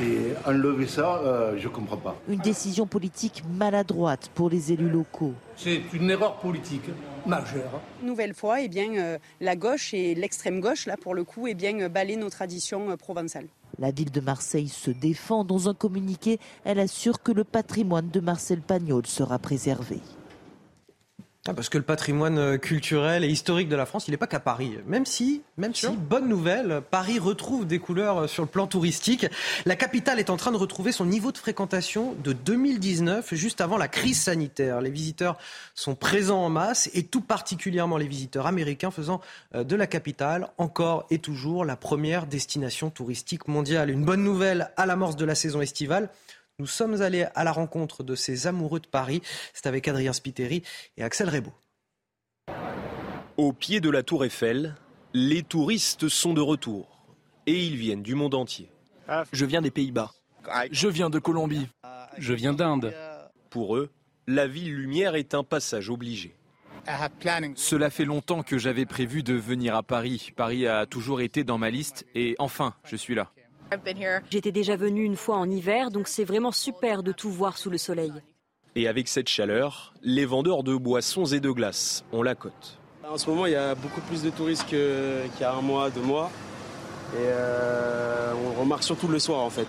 Et 0.00 0.32
enlever 0.44 0.88
ça, 0.88 1.18
euh, 1.18 1.54
je 1.56 1.68
ne 1.68 1.72
comprends 1.72 1.96
pas. 1.96 2.16
Une 2.28 2.40
décision 2.40 2.86
politique 2.86 3.44
maladroite 3.56 4.28
pour 4.34 4.50
les 4.50 4.72
élus 4.72 4.88
locaux. 4.90 5.34
C'est 5.56 5.82
une 5.92 6.10
erreur 6.10 6.36
politique 6.38 6.90
majeure. 7.26 7.80
Nouvelle 8.02 8.34
fois, 8.34 8.60
eh 8.60 8.68
bien, 8.68 8.96
euh, 8.96 9.18
la 9.40 9.54
gauche 9.54 9.94
et 9.94 10.16
l'extrême 10.16 10.60
gauche, 10.60 10.86
là 10.86 10.96
pour 10.96 11.14
le 11.14 11.22
coup, 11.22 11.46
eh 11.46 11.54
bien, 11.54 11.88
balaient 11.88 12.16
nos 12.16 12.30
traditions 12.30 12.90
euh, 12.90 12.96
provençales. 12.96 13.46
La 13.78 13.92
ville 13.92 14.10
de 14.10 14.20
Marseille 14.20 14.68
se 14.68 14.90
défend. 14.90 15.44
Dans 15.44 15.68
un 15.68 15.74
communiqué, 15.74 16.40
elle 16.64 16.80
assure 16.80 17.22
que 17.22 17.30
le 17.30 17.44
patrimoine 17.44 18.08
de 18.10 18.18
Marcel 18.20 18.60
Pagnol 18.60 19.06
sera 19.06 19.38
préservé. 19.38 20.00
Ah, 21.46 21.52
parce 21.52 21.68
que 21.68 21.76
le 21.76 21.84
patrimoine 21.84 22.38
euh, 22.38 22.56
culturel 22.56 23.22
et 23.22 23.28
historique 23.28 23.68
de 23.68 23.76
la 23.76 23.84
France, 23.84 24.08
il 24.08 24.12
n'est 24.12 24.16
pas 24.16 24.26
qu'à 24.26 24.40
Paris. 24.40 24.78
Même 24.86 25.04
si, 25.04 25.42
même 25.58 25.74
si, 25.74 25.88
bonne 25.88 26.26
nouvelle, 26.26 26.80
Paris 26.90 27.18
retrouve 27.18 27.66
des 27.66 27.78
couleurs 27.78 28.22
euh, 28.22 28.26
sur 28.26 28.42
le 28.42 28.48
plan 28.48 28.66
touristique. 28.66 29.26
La 29.66 29.76
capitale 29.76 30.18
est 30.18 30.30
en 30.30 30.38
train 30.38 30.52
de 30.52 30.56
retrouver 30.56 30.90
son 30.90 31.04
niveau 31.04 31.32
de 31.32 31.36
fréquentation 31.36 32.14
de 32.24 32.32
2019, 32.32 33.34
juste 33.34 33.60
avant 33.60 33.76
la 33.76 33.88
crise 33.88 34.22
sanitaire. 34.22 34.80
Les 34.80 34.88
visiteurs 34.88 35.36
sont 35.74 35.94
présents 35.94 36.42
en 36.42 36.48
masse 36.48 36.88
et 36.94 37.02
tout 37.02 37.20
particulièrement 37.20 37.98
les 37.98 38.08
visiteurs 38.08 38.46
américains 38.46 38.90
faisant 38.90 39.20
euh, 39.54 39.64
de 39.64 39.76
la 39.76 39.86
capitale 39.86 40.48
encore 40.56 41.04
et 41.10 41.18
toujours 41.18 41.66
la 41.66 41.76
première 41.76 42.26
destination 42.26 42.88
touristique 42.88 43.48
mondiale. 43.48 43.90
Une 43.90 44.06
bonne 44.06 44.24
nouvelle 44.24 44.70
à 44.78 44.86
l'amorce 44.86 45.16
de 45.16 45.26
la 45.26 45.34
saison 45.34 45.60
estivale. 45.60 46.08
Nous 46.60 46.68
sommes 46.68 47.02
allés 47.02 47.26
à 47.34 47.42
la 47.42 47.50
rencontre 47.50 48.04
de 48.04 48.14
ces 48.14 48.46
amoureux 48.46 48.78
de 48.78 48.86
Paris. 48.86 49.22
C'est 49.52 49.66
avec 49.66 49.88
Adrien 49.88 50.12
Spiteri 50.12 50.62
et 50.96 51.02
Axel 51.02 51.28
Rebaud. 51.28 51.52
Au 53.36 53.52
pied 53.52 53.80
de 53.80 53.90
la 53.90 54.04
Tour 54.04 54.24
Eiffel, 54.24 54.76
les 55.12 55.42
touristes 55.42 56.08
sont 56.08 56.32
de 56.32 56.40
retour. 56.40 57.04
Et 57.46 57.66
ils 57.66 57.74
viennent 57.74 58.04
du 58.04 58.14
monde 58.14 58.34
entier. 58.34 58.70
Je 59.32 59.44
viens 59.44 59.62
des 59.62 59.72
Pays-Bas. 59.72 60.12
Je 60.70 60.86
viens 60.86 61.10
de 61.10 61.18
Colombie. 61.18 61.66
Je 62.18 62.32
viens 62.32 62.52
d'Inde. 62.52 62.94
Pour 63.50 63.76
eux, 63.76 63.90
la 64.28 64.46
ville 64.46 64.76
lumière 64.76 65.16
est 65.16 65.34
un 65.34 65.42
passage 65.42 65.90
obligé. 65.90 66.36
Cela 67.56 67.90
fait 67.90 68.04
longtemps 68.04 68.44
que 68.44 68.58
j'avais 68.58 68.86
prévu 68.86 69.24
de 69.24 69.34
venir 69.34 69.74
à 69.74 69.82
Paris. 69.82 70.30
Paris 70.36 70.68
a 70.68 70.86
toujours 70.86 71.20
été 71.20 71.42
dans 71.42 71.58
ma 71.58 71.70
liste 71.70 72.06
et 72.14 72.36
enfin, 72.38 72.74
je 72.84 72.94
suis 72.94 73.16
là. 73.16 73.32
J'étais 74.30 74.52
déjà 74.52 74.76
venu 74.76 75.04
une 75.04 75.16
fois 75.16 75.36
en 75.36 75.50
hiver, 75.50 75.90
donc 75.90 76.08
c'est 76.08 76.24
vraiment 76.24 76.52
super 76.52 77.02
de 77.02 77.12
tout 77.12 77.30
voir 77.30 77.58
sous 77.58 77.70
le 77.70 77.78
soleil. 77.78 78.12
Et 78.76 78.88
avec 78.88 79.08
cette 79.08 79.28
chaleur, 79.28 79.94
les 80.02 80.24
vendeurs 80.24 80.64
de 80.64 80.74
boissons 80.74 81.26
et 81.26 81.40
de 81.40 81.50
glaces 81.50 82.04
ont 82.12 82.22
la 82.22 82.34
cote. 82.34 82.78
En 83.08 83.18
ce 83.18 83.28
moment, 83.28 83.46
il 83.46 83.52
y 83.52 83.56
a 83.56 83.74
beaucoup 83.74 84.00
plus 84.00 84.22
de 84.22 84.30
touristes 84.30 84.66
qu'il 84.66 84.78
y 85.40 85.44
a 85.44 85.54
un 85.54 85.60
mois, 85.60 85.90
deux 85.90 86.00
mois. 86.00 86.30
Et 87.14 87.18
euh, 87.20 88.32
on 88.34 88.60
remarque 88.60 88.82
surtout 88.82 89.06
le 89.06 89.18
soir 89.18 89.40
en 89.40 89.50
fait. 89.50 89.68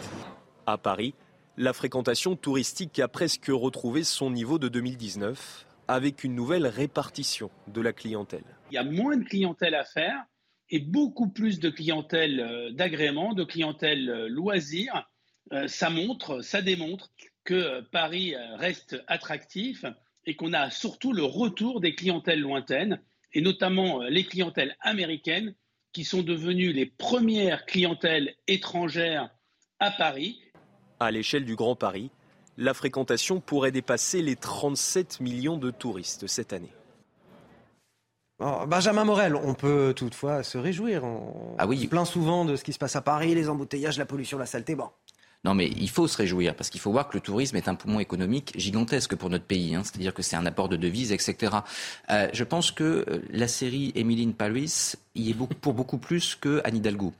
À 0.65 0.77
Paris, 0.77 1.13
la 1.57 1.73
fréquentation 1.73 2.35
touristique 2.35 2.99
a 2.99 3.07
presque 3.07 3.47
retrouvé 3.49 4.03
son 4.03 4.31
niveau 4.31 4.57
de 4.57 4.67
2019 4.67 5.67
avec 5.87 6.23
une 6.23 6.33
nouvelle 6.33 6.65
répartition 6.65 7.51
de 7.67 7.81
la 7.81 7.93
clientèle. 7.93 8.43
Il 8.71 8.75
y 8.75 8.77
a 8.77 8.83
moins 8.83 9.17
de 9.17 9.23
clientèle 9.23 9.75
à 9.75 9.83
faire 9.83 10.25
et 10.69 10.79
beaucoup 10.79 11.29
plus 11.29 11.59
de 11.59 11.69
clientèle 11.69 12.39
euh, 12.39 12.71
d'agrément, 12.71 13.33
de 13.33 13.43
clientèle 13.43 14.09
euh, 14.09 14.27
loisir. 14.27 15.07
Euh, 15.51 15.67
ça 15.67 15.89
montre, 15.89 16.41
ça 16.41 16.61
démontre 16.61 17.11
que 17.43 17.81
Paris 17.91 18.33
reste 18.55 19.03
attractif 19.05 19.85
et 20.25 20.35
qu'on 20.35 20.53
a 20.53 20.71
surtout 20.71 21.13
le 21.13 21.23
retour 21.23 21.79
des 21.79 21.93
clientèles 21.93 22.39
lointaines, 22.39 22.99
et 23.33 23.41
notamment 23.41 24.01
les 24.01 24.23
clientèles 24.23 24.75
américaines, 24.81 25.53
qui 25.93 26.03
sont 26.03 26.23
devenues 26.23 26.73
les 26.73 26.87
premières 26.87 27.67
clientèles 27.67 28.33
étrangères 28.47 29.29
à 29.77 29.91
Paris. 29.91 30.41
À 30.99 31.11
l'échelle 31.11 31.45
du 31.45 31.55
Grand 31.55 31.75
Paris, 31.75 32.09
la 32.57 32.73
fréquentation 32.73 33.39
pourrait 33.41 33.71
dépasser 33.71 34.23
les 34.23 34.35
37 34.35 35.19
millions 35.19 35.59
de 35.59 35.69
touristes 35.69 36.25
cette 36.25 36.51
année. 36.51 36.73
Benjamin 38.39 39.05
Morel, 39.05 39.35
on 39.35 39.53
peut 39.53 39.93
toutefois 39.95 40.43
se 40.43 40.57
réjouir. 40.57 41.03
On 41.05 41.55
ah 41.57 41.67
oui. 41.67 41.83
se 41.83 41.87
plaint 41.87 42.05
souvent 42.05 42.43
de 42.43 42.55
ce 42.55 42.63
qui 42.63 42.73
se 42.73 42.77
passe 42.77 42.95
à 42.95 43.01
Paris, 43.01 43.33
les 43.33 43.49
embouteillages, 43.49 43.97
la 43.97 44.05
pollution, 44.05 44.37
la 44.37 44.45
saleté. 44.45 44.75
Bon. 44.75 44.89
Non, 45.45 45.53
mais 45.53 45.67
il 45.67 45.89
faut 45.89 46.07
se 46.07 46.17
réjouir 46.17 46.55
parce 46.55 46.71
qu'il 46.71 46.81
faut 46.81 46.91
voir 46.91 47.07
que 47.07 47.15
le 47.15 47.21
tourisme 47.21 47.55
est 47.55 47.67
un 47.67 47.75
poumon 47.75 47.99
économique 47.99 48.51
gigantesque 48.57 49.15
pour 49.15 49.29
notre 49.29 49.45
pays. 49.45 49.75
Hein. 49.75 49.83
C'est-à-dire 49.83 50.13
que 50.13 50.23
c'est 50.23 50.35
un 50.35 50.45
apport 50.47 50.69
de 50.69 50.75
devises, 50.75 51.11
etc. 51.11 51.57
Euh, 52.09 52.27
je 52.33 52.43
pense 52.43 52.71
que 52.71 53.05
euh, 53.07 53.21
la 53.29 53.47
série 53.47 53.91
Emily 53.93 54.25
in 54.25 54.31
Paris 54.31 54.93
y 55.13 55.29
est 55.29 55.33
beaucoup, 55.33 55.53
pour 55.53 55.75
beaucoup 55.75 55.99
plus 55.99 56.33
que 56.33 56.61
Anne 56.65 56.77
Hidalgo. 56.77 57.13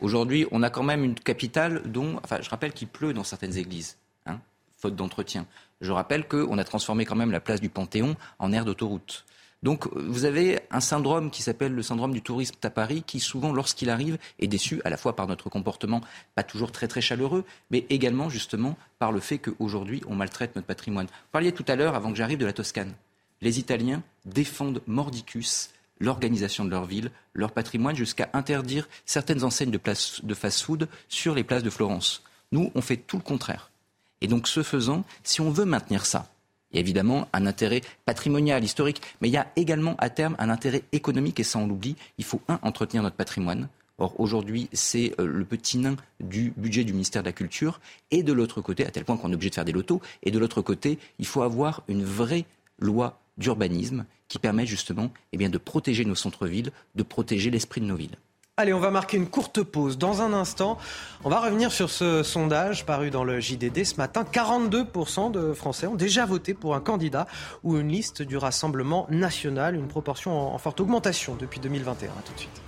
Aujourd'hui, 0.00 0.46
on 0.50 0.62
a 0.62 0.70
quand 0.70 0.82
même 0.82 1.04
une 1.04 1.14
capitale 1.14 1.82
dont, 1.84 2.18
enfin, 2.24 2.38
je 2.40 2.48
rappelle 2.48 2.72
qu'il 2.72 2.88
pleut 2.88 3.12
dans 3.12 3.24
certaines 3.24 3.56
églises, 3.56 3.98
hein, 4.24 4.40
faute 4.78 4.96
d'entretien. 4.96 5.46
Je 5.82 5.92
rappelle 5.92 6.26
qu'on 6.26 6.56
a 6.56 6.64
transformé 6.64 7.04
quand 7.04 7.14
même 7.14 7.30
la 7.30 7.40
place 7.40 7.60
du 7.60 7.68
Panthéon 7.68 8.16
en 8.38 8.52
aire 8.52 8.64
d'autoroute. 8.64 9.26
Donc 9.66 9.88
vous 9.96 10.26
avez 10.26 10.60
un 10.70 10.78
syndrome 10.78 11.28
qui 11.28 11.42
s'appelle 11.42 11.72
le 11.72 11.82
syndrome 11.82 12.12
du 12.12 12.22
tourisme 12.22 12.54
à 12.62 12.70
Paris, 12.70 13.02
qui 13.04 13.18
souvent, 13.18 13.52
lorsqu'il 13.52 13.90
arrive, 13.90 14.16
est 14.38 14.46
déçu 14.46 14.80
à 14.84 14.90
la 14.90 14.96
fois 14.96 15.16
par 15.16 15.26
notre 15.26 15.50
comportement 15.50 16.02
pas 16.36 16.44
toujours 16.44 16.70
très 16.70 16.86
très 16.86 17.00
chaleureux, 17.00 17.44
mais 17.72 17.84
également 17.90 18.28
justement 18.28 18.78
par 19.00 19.10
le 19.10 19.18
fait 19.18 19.38
qu'aujourd'hui 19.38 20.02
on 20.06 20.14
maltraite 20.14 20.54
notre 20.54 20.68
patrimoine. 20.68 21.06
Vous 21.06 21.32
parliez 21.32 21.50
tout 21.50 21.64
à 21.66 21.74
l'heure, 21.74 21.96
avant 21.96 22.12
que 22.12 22.16
j'arrive, 22.16 22.38
de 22.38 22.46
la 22.46 22.52
Toscane. 22.52 22.92
Les 23.40 23.58
Italiens 23.58 24.04
défendent 24.24 24.82
mordicus 24.86 25.70
l'organisation 25.98 26.64
de 26.64 26.70
leur 26.70 26.84
ville, 26.84 27.10
leur 27.34 27.50
patrimoine, 27.50 27.96
jusqu'à 27.96 28.30
interdire 28.34 28.88
certaines 29.04 29.42
enseignes 29.42 29.72
de, 29.72 29.80
de 30.22 30.34
fast-food 30.34 30.88
sur 31.08 31.34
les 31.34 31.42
places 31.42 31.64
de 31.64 31.70
Florence. 31.70 32.22
Nous, 32.52 32.70
on 32.76 32.82
fait 32.82 32.98
tout 32.98 33.16
le 33.16 33.24
contraire. 33.24 33.72
Et 34.20 34.28
donc, 34.28 34.46
ce 34.46 34.62
faisant, 34.62 35.02
si 35.24 35.40
on 35.40 35.50
veut 35.50 35.64
maintenir 35.64 36.06
ça, 36.06 36.28
il 36.76 36.80
y 36.80 36.80
a 36.80 36.80
évidemment 36.80 37.26
un 37.32 37.46
intérêt 37.46 37.80
patrimonial, 38.04 38.62
historique, 38.62 39.00
mais 39.22 39.28
il 39.28 39.32
y 39.32 39.38
a 39.38 39.46
également 39.56 39.96
à 39.96 40.10
terme 40.10 40.36
un 40.38 40.50
intérêt 40.50 40.82
économique, 40.92 41.40
et 41.40 41.42
ça 41.42 41.58
on 41.58 41.66
l'oublie. 41.66 41.96
Il 42.18 42.24
faut, 42.24 42.42
un, 42.48 42.58
entretenir 42.60 43.02
notre 43.02 43.16
patrimoine. 43.16 43.68
Or, 43.96 44.20
aujourd'hui, 44.20 44.68
c'est 44.74 45.14
euh, 45.18 45.26
le 45.26 45.46
petit 45.46 45.78
nain 45.78 45.96
du 46.20 46.52
budget 46.58 46.84
du 46.84 46.92
ministère 46.92 47.22
de 47.22 47.28
la 47.28 47.32
Culture. 47.32 47.80
Et 48.10 48.22
de 48.22 48.34
l'autre 48.34 48.60
côté, 48.60 48.84
à 48.84 48.90
tel 48.90 49.06
point 49.06 49.16
qu'on 49.16 49.32
est 49.32 49.34
obligé 49.34 49.48
de 49.48 49.54
faire 49.54 49.64
des 49.64 49.72
lotos, 49.72 50.02
et 50.22 50.30
de 50.30 50.38
l'autre 50.38 50.60
côté, 50.60 50.98
il 51.18 51.24
faut 51.24 51.40
avoir 51.40 51.82
une 51.88 52.04
vraie 52.04 52.44
loi 52.78 53.18
d'urbanisme 53.38 54.04
qui 54.28 54.38
permet 54.38 54.66
justement 54.66 55.10
eh 55.32 55.48
de 55.48 55.58
protéger 55.58 56.04
nos 56.04 56.14
centres-villes, 56.14 56.72
de 56.94 57.02
protéger 57.02 57.50
l'esprit 57.50 57.80
de 57.80 57.86
nos 57.86 57.96
villes. 57.96 58.18
Allez, 58.58 58.72
on 58.72 58.80
va 58.80 58.90
marquer 58.90 59.18
une 59.18 59.28
courte 59.28 59.62
pause. 59.62 59.98
Dans 59.98 60.22
un 60.22 60.32
instant, 60.32 60.78
on 61.24 61.28
va 61.28 61.40
revenir 61.40 61.70
sur 61.70 61.90
ce 61.90 62.22
sondage 62.22 62.86
paru 62.86 63.10
dans 63.10 63.22
le 63.22 63.38
JDD 63.38 63.84
ce 63.84 63.96
matin. 63.96 64.24
42% 64.24 65.30
de 65.30 65.52
Français 65.52 65.86
ont 65.86 65.94
déjà 65.94 66.24
voté 66.24 66.54
pour 66.54 66.74
un 66.74 66.80
candidat 66.80 67.26
ou 67.64 67.76
une 67.76 67.88
liste 67.88 68.22
du 68.22 68.38
Rassemblement 68.38 69.08
national, 69.10 69.74
une 69.74 69.88
proportion 69.88 70.54
en 70.54 70.56
forte 70.56 70.80
augmentation 70.80 71.36
depuis 71.38 71.60
2021. 71.60 72.08
tout 72.24 72.32
de 72.32 72.38
suite. 72.38 72.62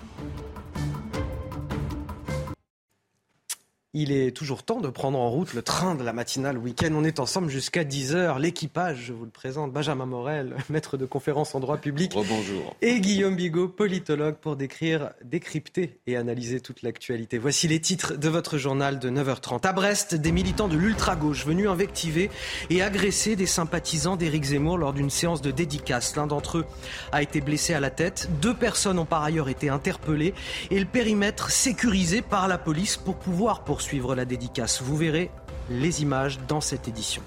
Il 3.95 4.13
est 4.13 4.37
toujours 4.37 4.65
temps 4.65 4.83
de 4.83 4.89
prendre 4.91 5.19
en 5.19 5.31
route 5.31 5.55
le 5.55 5.63
train 5.63 5.95
de 5.95 6.05
la 6.05 6.13
matinale 6.13 6.59
week-end. 6.59 6.91
On 6.93 7.05
est 7.05 7.21
ensemble 7.21 7.49
jusqu'à 7.49 7.85
10h. 7.85 8.39
L'équipage, 8.39 9.05
je 9.07 9.15
vous 9.15 9.25
le 9.25 9.31
présente, 9.31 9.73
Benjamin 9.73 10.05
Morel, 10.05 10.55
maître 10.69 10.99
de 10.99 11.07
conférence 11.07 11.55
en 11.55 11.61
droit 11.61 11.79
public. 11.79 12.13
Bonjour. 12.15 12.77
Et 12.83 13.01
Guillaume 13.01 13.35
Bigot, 13.35 13.67
politologue, 13.67 14.35
pour 14.35 14.57
décrire, 14.57 15.13
décrypter 15.25 16.01
et 16.07 16.19
analyser 16.19 16.61
toute 16.61 16.83
l'actualité. 16.83 17.39
Voici 17.39 17.67
les 17.67 17.81
titres 17.81 18.19
de 18.19 18.29
votre 18.29 18.59
journal 18.59 18.99
de 18.99 19.09
9h30. 19.09 19.67
À 19.67 19.73
Brest, 19.73 20.15
des 20.15 20.33
militants 20.33 20.69
de 20.69 20.77
l'ultra-gauche 20.77 21.47
venus 21.47 21.67
invectiver 21.67 22.29
et 22.69 22.83
agresser 22.83 23.37
des 23.37 23.47
sympathisants 23.47 24.17
d'Éric 24.17 24.45
Zemmour 24.45 24.77
lors 24.77 24.93
d'une 24.93 25.09
séance 25.09 25.41
de 25.41 25.51
dédicace. 25.51 26.15
L'un 26.15 26.27
d'entre 26.27 26.59
eux 26.59 26.67
a 27.11 27.23
été 27.23 27.41
blessé 27.41 27.73
à 27.73 27.81
la 27.81 27.89
tête. 27.89 28.29
Deux 28.43 28.55
personnes 28.55 28.99
ont 28.99 29.07
par 29.07 29.23
ailleurs 29.23 29.49
été 29.49 29.71
interpellées 29.71 30.35
et 30.71 30.79
le 30.79 30.85
périmètre 30.85 31.51
sécurisé 31.51 32.21
par 32.21 32.49
la 32.49 32.59
police 32.59 32.99
pour 32.99 33.17
pouvoir 33.17 33.65
poursuivre 33.79 34.09
suivre 34.09 34.15
la 34.17 34.25
dédicace. 34.25 34.83
Vous 34.83 34.97
verrez 34.97 35.31
les 35.71 36.03
images 36.03 36.41
dans 36.49 36.61
cette 36.61 36.89
édition. 36.89 37.23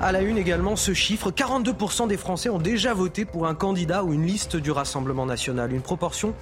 À 0.00 0.10
la 0.10 0.22
une 0.22 0.38
également, 0.38 0.74
ce 0.74 0.94
chiffre, 0.94 1.30
42% 1.30 2.08
des 2.08 2.16
Français 2.16 2.48
ont 2.48 2.58
déjà 2.58 2.94
voté 2.94 3.26
pour 3.26 3.46
un 3.46 3.54
candidat 3.54 4.04
ou 4.04 4.14
une 4.14 4.24
liste 4.24 4.56
du 4.56 4.70
Rassemblement 4.70 5.26
national. 5.26 5.70
Une 5.74 5.82
proportion 5.82 6.34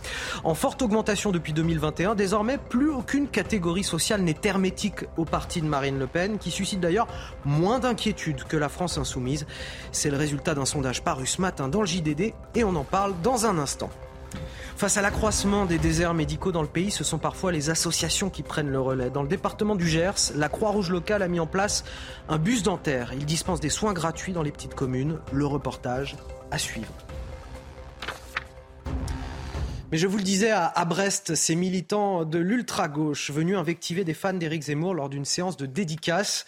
en 0.44 0.54
forte 0.54 0.82
augmentation 0.82 1.32
depuis 1.32 1.52
2021. 1.52 2.14
Désormais, 2.14 2.58
plus 2.58 2.90
aucune 2.90 3.26
catégorie 3.26 3.82
sociale 3.82 4.22
n'est 4.22 4.36
hermétique 4.44 5.04
au 5.16 5.24
parti 5.24 5.60
de 5.60 5.66
Marine 5.66 5.98
Le 5.98 6.06
Pen, 6.06 6.38
qui 6.38 6.52
suscite 6.52 6.78
d'ailleurs 6.78 7.08
moins 7.44 7.80
d'inquiétude 7.80 8.44
que 8.44 8.56
la 8.56 8.68
France 8.68 8.98
insoumise. 8.98 9.46
C'est 9.90 10.10
le 10.10 10.16
résultat 10.16 10.54
d'un 10.54 10.64
sondage 10.64 11.02
paru 11.02 11.26
ce 11.26 11.40
matin 11.40 11.66
dans 11.66 11.80
le 11.80 11.86
JDD 11.86 12.34
et 12.54 12.62
on 12.62 12.76
en 12.76 12.84
parle 12.84 13.14
dans 13.24 13.46
un 13.46 13.58
instant. 13.58 13.90
Face 14.76 14.96
à 14.96 15.02
l'accroissement 15.02 15.64
des 15.64 15.78
déserts 15.78 16.14
médicaux 16.14 16.52
dans 16.52 16.62
le 16.62 16.68
pays, 16.68 16.90
ce 16.90 17.04
sont 17.04 17.18
parfois 17.18 17.52
les 17.52 17.70
associations 17.70 18.30
qui 18.30 18.42
prennent 18.42 18.70
le 18.70 18.80
relais. 18.80 19.10
Dans 19.10 19.22
le 19.22 19.28
département 19.28 19.74
du 19.74 19.88
Gers, 19.88 20.32
la 20.34 20.48
Croix-Rouge 20.48 20.90
locale 20.90 21.22
a 21.22 21.28
mis 21.28 21.40
en 21.40 21.46
place 21.46 21.84
un 22.28 22.38
bus 22.38 22.62
dentaire. 22.62 23.12
Il 23.12 23.24
dispense 23.24 23.60
des 23.60 23.70
soins 23.70 23.92
gratuits 23.92 24.32
dans 24.32 24.42
les 24.42 24.52
petites 24.52 24.74
communes. 24.74 25.18
Le 25.32 25.46
reportage 25.46 26.16
à 26.50 26.58
suivre. 26.58 26.92
Mais 29.92 29.98
je 29.98 30.06
vous 30.06 30.16
le 30.16 30.22
disais, 30.22 30.50
à, 30.50 30.84
Brest, 30.86 31.34
ces 31.34 31.54
militants 31.54 32.24
de 32.24 32.38
l'ultra-gauche 32.38 33.30
venus 33.30 33.58
invectiver 33.58 34.04
des 34.04 34.14
fans 34.14 34.32
d'Éric 34.32 34.62
Zemmour 34.62 34.94
lors 34.94 35.10
d'une 35.10 35.26
séance 35.26 35.58
de 35.58 35.66
dédicace. 35.66 36.46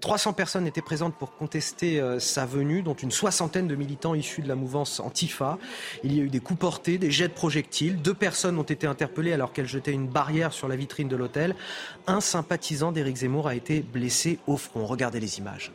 300 0.00 0.30
euh, 0.30 0.32
personnes 0.32 0.66
étaient 0.66 0.80
présentes 0.80 1.14
pour 1.14 1.36
contester 1.36 2.00
euh, 2.00 2.18
sa 2.18 2.46
venue, 2.46 2.80
dont 2.80 2.94
une 2.94 3.10
soixantaine 3.10 3.68
de 3.68 3.76
militants 3.76 4.14
issus 4.14 4.40
de 4.40 4.48
la 4.48 4.54
mouvance 4.54 4.98
Antifa. 5.00 5.58
Il 6.04 6.16
y 6.16 6.20
a 6.20 6.22
eu 6.22 6.30
des 6.30 6.40
coups 6.40 6.58
portés, 6.58 6.96
des 6.96 7.10
jets 7.10 7.28
de 7.28 7.34
projectiles. 7.34 8.00
Deux 8.00 8.14
personnes 8.14 8.58
ont 8.58 8.62
été 8.62 8.86
interpellées 8.86 9.34
alors 9.34 9.52
qu'elles 9.52 9.68
jetaient 9.68 9.92
une 9.92 10.08
barrière 10.08 10.54
sur 10.54 10.66
la 10.66 10.76
vitrine 10.76 11.08
de 11.08 11.16
l'hôtel. 11.16 11.54
Un 12.06 12.22
sympathisant 12.22 12.92
d'Éric 12.92 13.16
Zemmour 13.16 13.46
a 13.46 13.54
été 13.54 13.80
blessé 13.80 14.38
au 14.46 14.56
front. 14.56 14.86
Regardez 14.86 15.20
les 15.20 15.36
images. 15.36 15.70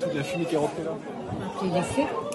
Toute 0.00 0.14
la 0.14 0.22
fumée 0.22 0.44
qui 0.46 0.54
est 0.54 0.58
rentrée 0.58 0.82
là. 0.82 1.82
Fait. 1.82 2.29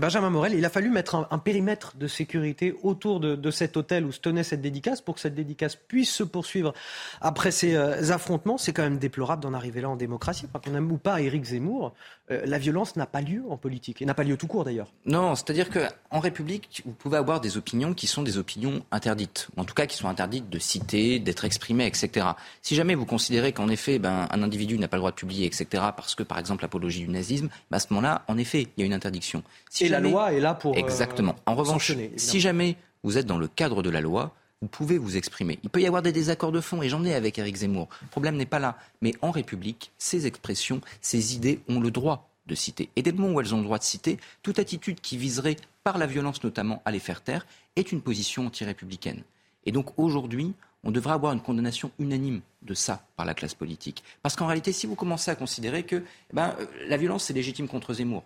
Benjamin 0.00 0.30
Morel, 0.30 0.54
il 0.54 0.64
a 0.64 0.70
fallu 0.70 0.88
mettre 0.88 1.26
un, 1.30 1.38
périmètre 1.38 1.96
de 1.98 2.06
sécurité 2.06 2.74
autour 2.82 3.20
de, 3.20 3.50
cet 3.50 3.76
hôtel 3.76 4.06
où 4.06 4.12
se 4.12 4.20
tenait 4.20 4.42
cette 4.42 4.62
dédicace 4.62 5.02
pour 5.02 5.16
que 5.16 5.20
cette 5.20 5.34
dédicace 5.34 5.76
puisse 5.76 6.10
se 6.10 6.22
poursuivre 6.22 6.72
après 7.20 7.50
ces 7.50 7.74
euh, 7.74 8.10
affrontements. 8.10 8.56
C'est 8.56 8.72
quand 8.72 8.82
même 8.82 8.98
déplorable 8.98 9.42
d'en 9.42 9.52
arriver 9.52 9.82
là 9.82 9.90
en 9.90 9.96
démocratie. 9.96 10.46
Qu'on 10.64 10.74
aime 10.74 10.90
ou 10.90 10.96
pas 10.96 11.20
Éric 11.20 11.44
Zemmour, 11.44 11.92
euh, 12.30 12.42
la 12.46 12.58
violence 12.58 12.96
n'a 12.96 13.04
pas 13.04 13.20
lieu 13.20 13.42
en 13.50 13.56
politique 13.56 14.00
et 14.00 14.06
n'a 14.06 14.14
pas 14.14 14.24
lieu 14.24 14.36
tout 14.36 14.46
court 14.46 14.64
d'ailleurs. 14.64 14.92
Non, 15.04 15.34
c'est-à-dire 15.34 15.68
qu'en 15.68 16.20
République, 16.20 16.82
vous 16.86 16.92
pouvez 16.92 17.18
avoir 17.18 17.40
des 17.40 17.56
opinions 17.56 17.92
qui 17.92 18.06
sont 18.06 18.22
des 18.22 18.38
opinions 18.38 18.82
interdites, 18.92 19.48
en 19.56 19.64
tout 19.64 19.74
cas 19.74 19.86
qui 19.86 19.96
sont 19.96 20.08
interdites 20.08 20.48
de 20.48 20.58
citer, 20.58 21.18
d'être 21.18 21.44
exprimées, 21.44 21.86
etc. 21.86 22.28
Si 22.62 22.74
jamais 22.74 22.94
vous 22.94 23.06
considérez 23.06 23.52
qu'en 23.52 23.68
effet, 23.68 23.98
ben, 23.98 24.28
un 24.30 24.42
individu 24.42 24.78
n'a 24.78 24.88
pas 24.88 24.96
le 24.96 25.00
droit 25.00 25.10
de 25.10 25.16
publier, 25.16 25.46
etc., 25.46 25.66
parce 25.94 26.14
que 26.14 26.22
par 26.22 26.38
exemple 26.38 26.62
l'apologie 26.62 27.00
du 27.00 27.08
nazisme, 27.08 27.48
ben, 27.70 27.76
à 27.76 27.80
ce 27.80 27.88
moment-là, 27.90 28.24
en 28.28 28.38
effet, 28.38 28.68
il 28.76 28.80
y 28.80 28.82
a 28.84 28.86
une 28.86 28.94
interdiction 28.94 29.42
et 29.86 29.88
la 29.88 30.00
loi 30.00 30.32
est 30.32 30.40
là 30.40 30.54
pour. 30.54 30.72
Euh, 30.72 30.78
Exactement. 30.78 31.36
en 31.46 31.54
revanche, 31.54 31.92
si 32.16 32.40
jamais 32.40 32.76
vous 33.02 33.18
êtes 33.18 33.26
dans 33.26 33.38
le 33.38 33.48
cadre 33.48 33.82
de 33.82 33.90
la 33.90 34.00
loi, 34.00 34.32
vous 34.60 34.68
pouvez 34.68 34.96
vous 34.96 35.16
exprimer. 35.16 35.58
Il 35.64 35.70
peut 35.70 35.80
y 35.80 35.86
avoir 35.86 36.02
des 36.02 36.12
désaccords 36.12 36.52
de 36.52 36.60
fond, 36.60 36.82
et 36.82 36.88
j'en 36.88 37.04
ai 37.04 37.14
avec 37.14 37.38
Eric 37.38 37.56
Zemmour. 37.56 37.88
Le 38.02 38.08
problème 38.08 38.36
n'est 38.36 38.46
pas 38.46 38.60
là. 38.60 38.78
Mais 39.00 39.12
en 39.20 39.32
République, 39.32 39.90
ces 39.98 40.26
expressions, 40.26 40.80
ces 41.00 41.34
idées 41.34 41.60
ont 41.68 41.80
le 41.80 41.90
droit 41.90 42.28
de 42.46 42.54
citer. 42.54 42.88
Et 42.96 43.02
dès 43.02 43.10
le 43.10 43.16
moment 43.16 43.34
où 43.34 43.40
elles 43.40 43.54
ont 43.54 43.58
le 43.58 43.64
droit 43.64 43.78
de 43.78 43.84
citer, 43.84 44.18
toute 44.42 44.58
attitude 44.58 45.00
qui 45.00 45.16
viserait, 45.16 45.56
par 45.84 45.98
la 45.98 46.06
violence 46.06 46.44
notamment, 46.44 46.80
à 46.84 46.92
les 46.92 47.00
faire 47.00 47.22
taire, 47.22 47.44
est 47.74 47.90
une 47.90 48.00
position 48.00 48.46
anti-républicaine. 48.46 49.22
Et 49.66 49.72
donc 49.72 49.98
aujourd'hui, 49.98 50.54
on 50.84 50.90
devrait 50.90 51.14
avoir 51.14 51.32
une 51.32 51.40
condamnation 51.40 51.90
unanime 51.98 52.40
de 52.62 52.74
ça 52.74 53.04
par 53.16 53.26
la 53.26 53.34
classe 53.34 53.54
politique. 53.54 54.02
Parce 54.22 54.36
qu'en 54.36 54.46
réalité, 54.46 54.72
si 54.72 54.86
vous 54.86 54.94
commencez 54.94 55.30
à 55.30 55.34
considérer 55.34 55.84
que 55.84 55.96
eh 55.96 56.34
ben, 56.34 56.54
euh, 56.60 56.66
la 56.88 56.96
violence, 56.96 57.24
c'est 57.24 57.32
légitime 57.32 57.68
contre 57.68 57.94
Zemmour, 57.94 58.24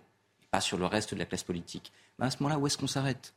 pas 0.51 0.61
sur 0.61 0.77
le 0.77 0.85
reste 0.85 1.13
de 1.13 1.19
la 1.19 1.25
classe 1.25 1.43
politique. 1.43 1.91
à 2.19 2.31
ce 2.31 2.37
moment-là, 2.41 2.59
où 2.59 2.67
est-ce 2.67 2.77
qu'on 2.77 2.87
s'arrête? 2.87 3.33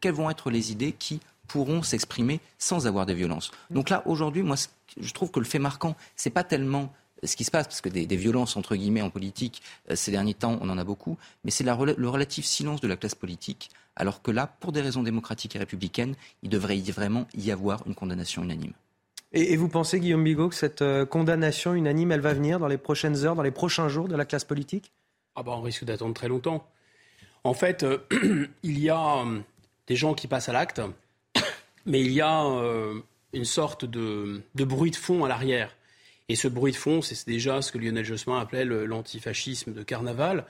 Quelles 0.00 0.14
vont 0.14 0.30
être 0.30 0.50
les 0.50 0.72
idées 0.72 0.92
qui 0.92 1.20
pourront 1.48 1.82
s'exprimer 1.82 2.40
sans 2.58 2.86
avoir 2.86 3.06
des 3.06 3.14
violences? 3.14 3.50
Donc 3.70 3.90
là, 3.90 4.02
aujourd'hui, 4.06 4.42
moi, 4.42 4.56
je 4.98 5.12
trouve 5.12 5.30
que 5.30 5.40
le 5.40 5.46
fait 5.46 5.58
marquant, 5.58 5.96
c'est 6.16 6.30
pas 6.30 6.44
tellement 6.44 6.92
ce 7.22 7.34
qui 7.36 7.44
se 7.44 7.50
passe, 7.50 7.66
parce 7.66 7.80
que 7.80 7.88
des, 7.88 8.16
violences, 8.16 8.56
entre 8.56 8.76
guillemets, 8.76 9.00
en 9.00 9.10
politique, 9.10 9.62
euh, 9.90 9.96
ces 9.96 10.10
derniers 10.10 10.34
temps, 10.34 10.58
on 10.60 10.68
en 10.68 10.76
a 10.76 10.84
beaucoup, 10.84 11.16
mais 11.44 11.50
c'est 11.50 11.64
le 11.64 12.08
relatif 12.08 12.44
silence 12.44 12.80
de 12.80 12.88
la 12.88 12.96
classe 12.96 13.14
politique, 13.14 13.70
alors 13.96 14.20
que 14.20 14.30
là, 14.30 14.46
pour 14.46 14.72
des 14.72 14.82
raisons 14.82 15.02
démocratiques 15.02 15.56
et 15.56 15.58
républicaines, 15.58 16.14
il 16.42 16.50
devrait 16.50 16.76
vraiment 16.76 17.26
y 17.34 17.50
avoir 17.50 17.82
une 17.86 17.94
condamnation 17.94 18.42
unanime. 18.42 18.72
Et, 19.32 19.54
et, 19.54 19.56
vous 19.56 19.68
pensez, 19.68 19.98
Guillaume 19.98 20.24
Bigot, 20.24 20.50
que 20.50 20.54
cette 20.54 20.84
condamnation 21.06 21.74
unanime, 21.74 22.12
elle 22.12 22.20
va 22.20 22.34
venir 22.34 22.58
dans 22.58 22.68
les 22.68 22.78
prochaines 22.78 23.24
heures, 23.24 23.34
dans 23.34 23.42
les 23.42 23.50
prochains 23.50 23.88
jours 23.88 24.08
de 24.08 24.14
la 24.14 24.26
classe 24.26 24.44
politique? 24.44 24.92
Ah 25.36 25.42
bah, 25.42 25.52
On 25.56 25.62
risque 25.62 25.84
d'attendre 25.84 26.14
très 26.14 26.28
longtemps. 26.28 26.68
En 27.44 27.54
fait, 27.54 27.86
il 28.62 28.78
y 28.80 28.90
a 28.90 29.24
des 29.86 29.96
gens 29.96 30.14
qui 30.14 30.26
passent 30.26 30.48
à 30.48 30.52
l'acte, 30.52 30.80
mais 31.86 32.00
il 32.00 32.12
y 32.12 32.20
a 32.20 32.42
une 33.32 33.44
sorte 33.44 33.84
de, 33.84 34.42
de 34.54 34.64
bruit 34.64 34.90
de 34.90 34.96
fond 34.96 35.24
à 35.24 35.28
l'arrière. 35.28 35.76
Et 36.28 36.34
ce 36.34 36.48
bruit 36.48 36.72
de 36.72 36.76
fond, 36.76 37.02
c'est 37.02 37.26
déjà 37.26 37.62
ce 37.62 37.70
que 37.70 37.78
Lionel 37.78 38.04
Jospin 38.04 38.38
appelait 38.38 38.64
l'antifascisme 38.64 39.72
de 39.72 39.82
carnaval, 39.82 40.44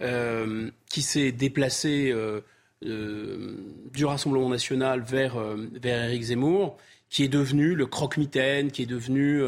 euh, 0.00 0.70
qui 0.88 1.02
s'est 1.02 1.30
déplacé 1.30 2.10
euh, 2.10 2.40
euh, 2.84 3.56
du 3.92 4.04
Rassemblement 4.04 4.48
national 4.48 5.02
vers, 5.02 5.38
vers 5.38 6.04
Éric 6.04 6.22
Zemmour, 6.22 6.78
qui 7.08 7.24
est 7.24 7.28
devenu 7.28 7.74
le 7.74 7.86
croque-mitaine, 7.86 8.72
qui 8.72 8.82
est 8.82 8.86
devenu 8.86 9.42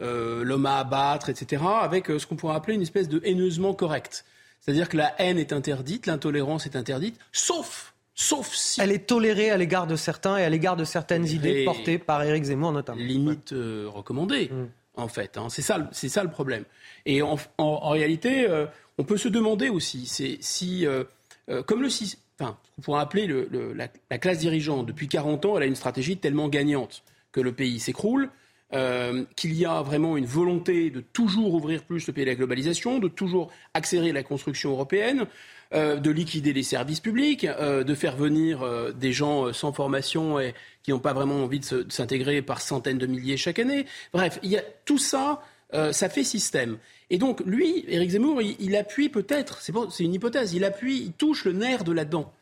l'homme 0.00 0.66
à 0.66 0.78
abattre, 0.78 1.28
etc., 1.28 1.62
avec 1.80 2.06
ce 2.06 2.26
qu'on 2.26 2.36
pourrait 2.36 2.56
appeler 2.56 2.74
une 2.74 2.82
espèce 2.82 3.08
de 3.08 3.20
haineusement 3.24 3.74
correct. 3.74 4.24
C'est-à-dire 4.60 4.88
que 4.88 4.96
la 4.96 5.14
haine 5.20 5.38
est 5.38 5.52
interdite, 5.52 6.06
l'intolérance 6.06 6.66
est 6.66 6.76
interdite, 6.76 7.18
sauf 7.32 7.92
Sauf 8.16 8.54
si. 8.54 8.80
Elle 8.80 8.92
est 8.92 9.08
tolérée 9.08 9.50
à 9.50 9.56
l'égard 9.56 9.88
de 9.88 9.96
certains 9.96 10.36
et 10.36 10.44
à 10.44 10.48
l'égard 10.48 10.76
de 10.76 10.84
certaines 10.84 11.26
idées 11.26 11.64
portées 11.64 11.98
par 11.98 12.22
Éric 12.22 12.44
Zemmour 12.44 12.70
notamment. 12.70 13.00
Limite 13.00 13.52
recommandée. 13.52 14.50
Mm 14.52 14.66
en 14.96 15.08
fait. 15.08 15.36
Hein. 15.36 15.48
C'est 15.48 15.62
ça, 15.62 15.88
c'est 15.92 16.08
ça 16.08 16.22
le 16.22 16.30
problème. 16.30 16.64
Et 17.06 17.22
en, 17.22 17.36
réalité, 17.90 18.48
euh, 18.48 18.66
on 18.98 19.04
peut 19.04 19.16
se 19.16 19.28
demander 19.28 19.68
aussi 19.68 20.06
si, 20.06 20.86
euh, 20.86 21.04
euh, 21.50 21.62
comme 21.62 21.82
le, 21.82 21.88
enfin, 22.38 22.56
on 22.78 22.82
pourrait 22.82 23.00
appeler 23.00 23.28
la, 23.74 24.18
classe 24.18 24.38
dirigeante 24.38 24.86
depuis 24.86 25.08
40 25.08 25.44
ans, 25.44 25.56
elle 25.56 25.64
a 25.64 25.66
une 25.66 25.74
stratégie 25.74 26.16
tellement 26.16 26.48
gagnante 26.48 27.02
que 27.32 27.40
le 27.40 27.52
pays 27.52 27.80
s'écroule. 27.80 28.30
Qu'il 29.36 29.54
y 29.54 29.64
a 29.64 29.82
vraiment 29.82 30.16
une 30.16 30.26
volonté 30.26 30.90
de 30.90 31.00
toujours 31.00 31.54
ouvrir 31.54 31.84
plus 31.84 32.08
le 32.08 32.12
pays 32.12 32.24
à 32.24 32.26
la 32.26 32.34
globalisation, 32.34 32.98
de 32.98 33.06
toujours 33.06 33.52
accélérer 33.72 34.10
la 34.10 34.24
construction 34.24 34.70
européenne, 34.70 35.28
euh, 35.74 35.96
de 35.96 36.10
liquider 36.10 36.52
les 36.52 36.62
services 36.62 37.00
publics, 37.00 37.44
euh, 37.44 37.82
de 37.82 37.94
faire 37.96 38.14
venir 38.14 38.62
euh, 38.62 38.92
des 38.92 39.12
gens 39.12 39.52
sans 39.52 39.72
formation 39.72 40.38
et 40.38 40.54
qui 40.84 40.92
n'ont 40.92 41.00
pas 41.00 41.12
vraiment 41.12 41.42
envie 41.42 41.58
de 41.58 41.86
s'intégrer 41.88 42.42
par 42.42 42.60
centaines 42.60 42.98
de 42.98 43.06
milliers 43.06 43.36
chaque 43.36 43.58
année. 43.58 43.84
Bref, 44.12 44.38
il 44.44 44.50
y 44.50 44.56
a 44.56 44.62
tout 44.84 44.98
ça. 44.98 45.42
ça 45.90 46.08
fait 46.08 46.22
système. 46.22 46.78
Et 47.10 47.18
donc, 47.18 47.40
lui, 47.44 47.84
Éric 47.88 48.10
Zemmour, 48.10 48.40
il, 48.40 48.76
appuie 48.76 49.08
peut-être, 49.08 49.60
c'est 49.60 50.04
une 50.04 50.14
hypothèse, 50.14 50.54
il 50.54 50.64
appuie, 50.64 50.98
il 50.98 51.12
touche 51.12 51.44
le 51.46 51.52
nerf 51.52 51.82
de 51.82 51.90
la 51.90 52.04
dent. 52.04 52.32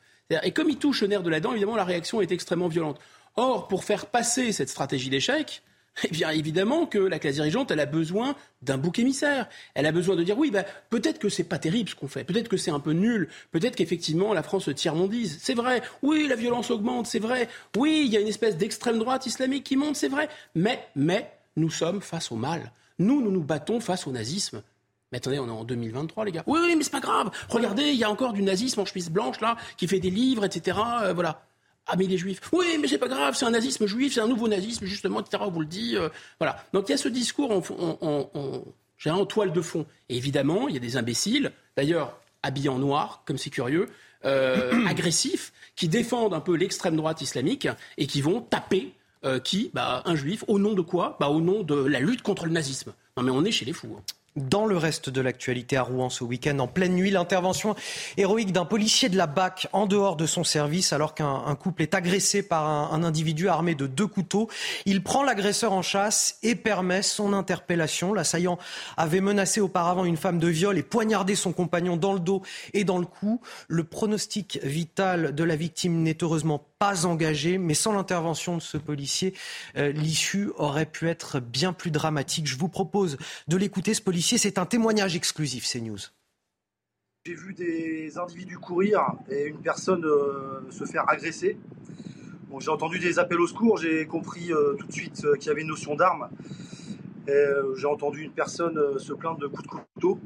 Et 0.43 0.51
comme 0.51 0.69
il 0.69 0.77
touche 0.77 1.01
le 1.01 1.09
nerf 1.09 1.23
de 1.23 1.31
la 1.31 1.41
dent, 1.41 1.53
évidemment, 1.53 1.77
la 1.77 1.85
réaction 1.85 2.21
est 2.21 2.31
extrêmement 2.31 2.69
violente. 2.69 3.01
Or, 3.37 3.69
pour 3.69 3.85
faire 3.85 4.05
passer 4.05 4.53
cette 4.53 4.69
stratégie 4.69 5.09
d'échec, 5.09 5.63
eh 6.05 6.09
bien, 6.09 6.31
évidemment 6.31 6.87
que 6.87 6.99
la 6.99 7.19
classe 7.19 7.35
dirigeante, 7.35 7.71
elle 7.71 7.81
a 7.81 7.87
besoin 7.87 8.35
d'un 8.63 8.79
bouc 8.79 8.99
émissaire. 8.99 9.49
Elle 9.75 9.87
a 9.87 9.93
besoin 9.93 10.17
de 10.17 10.23
dire 10.23 10.39
oui, 10.39 10.51
bah, 10.51 10.65
peut-être 10.91 11.19
que 11.19 11.29
c'est 11.29 11.45
pas 11.45 11.59
terrible 11.59 11.89
ce 11.91 11.95
qu'on 11.95 12.09
fait, 12.09 12.25
peut-être 12.25 12.49
que 12.49 12.57
c'est 12.57 12.71
un 12.71 12.81
peu 12.81 12.93
nul, 12.93 13.29
peut-être 13.51 13.77
qu'effectivement 13.77 14.33
la 14.33 14.43
France 14.43 14.65
se 14.65 14.71
tiers-mondise. 14.71 15.39
C'est 15.41 15.55
vrai. 15.55 15.83
Oui, 16.03 16.27
la 16.29 16.37
violence 16.37 16.71
augmente, 16.71 17.07
c'est 17.07 17.19
vrai. 17.19 17.49
Oui, 17.77 18.05
il 18.07 18.13
y 18.13 18.17
a 18.17 18.21
une 18.21 18.29
espèce 18.29 18.57
d'extrême 18.57 18.99
droite 18.99 19.27
islamique 19.27 19.65
qui 19.65 19.77
monte, 19.77 19.97
c'est 19.97 20.09
vrai. 20.09 20.29
Mais, 20.55 20.87
mais, 20.97 21.31
nous 21.57 21.71
sommes 21.71 22.01
face 22.01 22.33
au 22.33 22.37
mal. 22.37 22.73
Nous, 22.99 23.21
nous 23.21 23.31
nous 23.31 23.45
battons 23.45 23.81
face 23.81 24.07
au 24.07 24.13
nazisme. 24.13 24.63
Mais 25.11 25.19
attendez, 25.19 25.39
on 25.39 25.47
est 25.47 25.51
en 25.51 25.65
2023, 25.65 26.25
les 26.25 26.33
gars. 26.33 26.43
Oui, 26.47 26.59
oui, 26.63 26.75
mais 26.75 26.83
c'est 26.83 26.91
pas 26.91 27.01
grave. 27.01 27.31
Regardez, 27.51 27.91
il 27.91 27.97
y 27.97 28.05
a 28.05 28.11
encore 28.11 28.33
du 28.33 28.43
nazisme 28.43 28.81
en 28.81 28.87
chemise 28.87 29.11
blanche, 29.11 29.41
là, 29.43 29.57
qui 29.77 29.87
fait 29.87 30.01
des 30.01 30.09
livres, 30.09 30.45
etc. 30.45 30.79
Euh, 31.03 31.13
voilà. 31.13 31.43
Ah 31.87 31.97
mais 31.97 32.07
les 32.07 32.17
juifs. 32.19 32.41
Oui, 32.53 32.79
mais 32.81 32.89
c'est 32.89 32.99
pas 32.99 33.09
grave, 33.09 33.35
c'est 33.37 33.45
un 33.45 33.51
nazisme 33.51 33.87
juif, 33.87 34.15
c'est 34.15 34.21
un 34.21 34.29
nouveau 34.29 34.49
nazisme 34.49 34.87
justement, 34.87 35.21
etc. 35.21 35.43
On 35.47 35.51
vous 35.51 35.61
le 35.61 35.67
dit. 35.67 35.97
Euh, 35.97 36.09
voilà. 36.39 36.65
Donc 36.73 36.89
il 36.89 36.93
y 36.93 36.95
a 36.95 36.99
ce 36.99 37.09
discours 37.09 37.51
en, 37.51 38.65
en, 39.11 39.27
toile 39.27 39.53
de 39.53 39.61
fond. 39.61 39.87
Et 40.09 40.17
évidemment, 40.17 40.69
il 40.69 40.75
y 40.75 40.77
a 40.77 40.81
des 40.81 40.97
imbéciles, 40.97 41.53
d'ailleurs 41.77 42.19
habillés 42.43 42.69
en 42.69 42.79
noir, 42.79 43.23
comme 43.27 43.39
c'est 43.39 43.51
curieux, 43.51 43.89
euh, 44.25 44.73
agressifs, 44.87 45.53
qui 45.75 45.89
défendent 45.89 46.35
un 46.35 46.41
peu 46.41 46.55
l'extrême 46.55 46.97
droite 46.97 47.21
islamique 47.21 47.69
et 47.99 48.07
qui 48.07 48.21
vont 48.21 48.41
taper 48.41 48.93
euh, 49.25 49.39
qui 49.39 49.71
bah, 49.75 50.03
Un 50.05 50.15
juif. 50.15 50.45
Au 50.49 50.59
nom 50.59 50.75
de 50.75 50.83
quoi? 50.83 51.17
Bah, 51.21 51.29
Au 51.29 51.41
nom 51.41 51.63
de 51.63 51.75
la 51.75 52.01
lutte 52.01 52.23
contre 52.23 52.47
le 52.47 52.53
nazisme. 52.53 52.93
Non 53.17 53.23
mais 53.23 53.31
on 53.31 53.45
est 53.45 53.53
chez 53.53 53.65
les 53.65 53.73
fous. 53.73 53.97
Hein. 53.99 54.03
Dans 54.35 54.65
le 54.65 54.79
reste 54.79 55.11
de 55.11 55.21
l'actualité 55.21 55.77
à 55.77 55.83
Rouen 55.83 56.09
ce 56.09 56.25
week-end, 56.25 56.59
en 56.59 56.67
pleine 56.67 56.95
nuit, 56.95 57.11
l'intervention 57.11 57.75
héroïque 58.17 58.51
d'un 58.51 58.65
policier 58.65 59.11
de 59.11 59.17
la 59.19 59.27
BAC 59.27 59.69
en 59.75 59.85
dehors 59.85 60.17
de 60.17 60.25
son 60.25 60.43
service 60.43 60.95
alors 60.95 61.15
qu'un 61.15 61.55
couple 61.61 61.83
est 61.83 61.95
agressé 61.95 62.43
par 62.43 62.67
un, 62.67 63.05
individu 63.05 63.49
armé 63.49 63.75
de 63.75 63.87
deux 63.87 64.07
couteaux. 64.07 64.49
Il 64.87 65.03
prend 65.03 65.23
l'agresseur 65.23 65.75
en 65.75 65.83
chasse 65.83 66.39
et 66.43 66.55
permet 66.55 67.03
son 67.03 67.35
interpellation. 67.35 68.15
L'assaillant 68.15 68.57
avait 68.97 69.21
menacé 69.21 69.61
auparavant 69.61 70.07
une 70.07 70.17
femme 70.17 70.39
de 70.39 70.49
viol 70.49 70.79
et 70.79 70.83
poignardé 70.83 71.35
son 71.35 71.53
compagnon 71.53 71.99
dans 71.99 72.15
le 72.15 72.21
dos 72.21 72.41
et 72.73 72.85
dans 72.85 72.97
le 72.97 73.05
cou. 73.05 73.43
Le 73.69 73.85
pronostic 73.85 74.61
vital 74.63 75.35
de 75.35 75.45
la 75.45 75.57
victime 75.57 76.03
n'est 76.03 76.17
heureusement 76.23 76.65
pas 76.83 77.07
engagé, 77.07 77.59
mais 77.59 77.75
sans 77.75 77.93
l'intervention 77.93 78.57
de 78.57 78.61
ce 78.61 78.77
policier, 78.77 79.35
euh, 79.77 79.93
l'issue 79.93 80.51
aurait 80.57 80.85
pu 80.85 81.09
être 81.09 81.39
bien 81.39 81.73
plus 81.73 81.93
dramatique. 81.93 82.49
Je 82.49 82.57
vous 82.57 82.67
propose 82.67 83.19
de 83.47 83.57
l'écouter, 83.57 83.95
ce 83.95 84.03
policier 84.03 84.37
c'est 84.37 84.59
un 84.59 84.67
témoignage 84.67 85.15
exclusif, 85.15 85.65
CNews. 85.65 86.01
J'ai 87.25 87.35
vu 87.35 87.55
des 87.55 88.19
individus 88.19 88.59
courir 88.59 89.01
et 89.31 89.45
une 89.45 89.61
personne 89.61 90.05
euh, 90.05 90.69
se 90.71 90.85
faire 90.85 91.09
agresser. 91.09 91.57
j'ai 92.59 92.71
entendu 92.71 92.99
des 92.99 93.21
appels 93.21 93.41
au 93.41 93.47
secours, 93.47 93.79
j'ai 93.79 94.05
compris 94.07 94.53
euh, 94.53 94.75
tout 94.75 94.89
de 94.89 94.93
suite 94.93 95.25
qu'il 95.39 95.47
y 95.47 95.51
avait 95.51 95.63
une 95.63 95.69
notion 95.69 95.95
d'arme. 95.95 96.31
j'ai 97.29 97.87
entendu 97.87 98.23
une 98.23 98.33
personne 98.33 98.99
se 98.99 99.13
plaindre 99.13 99.39
de 99.39 99.47
coups 99.47 99.63
de 99.63 99.69
couteau. 99.69 100.19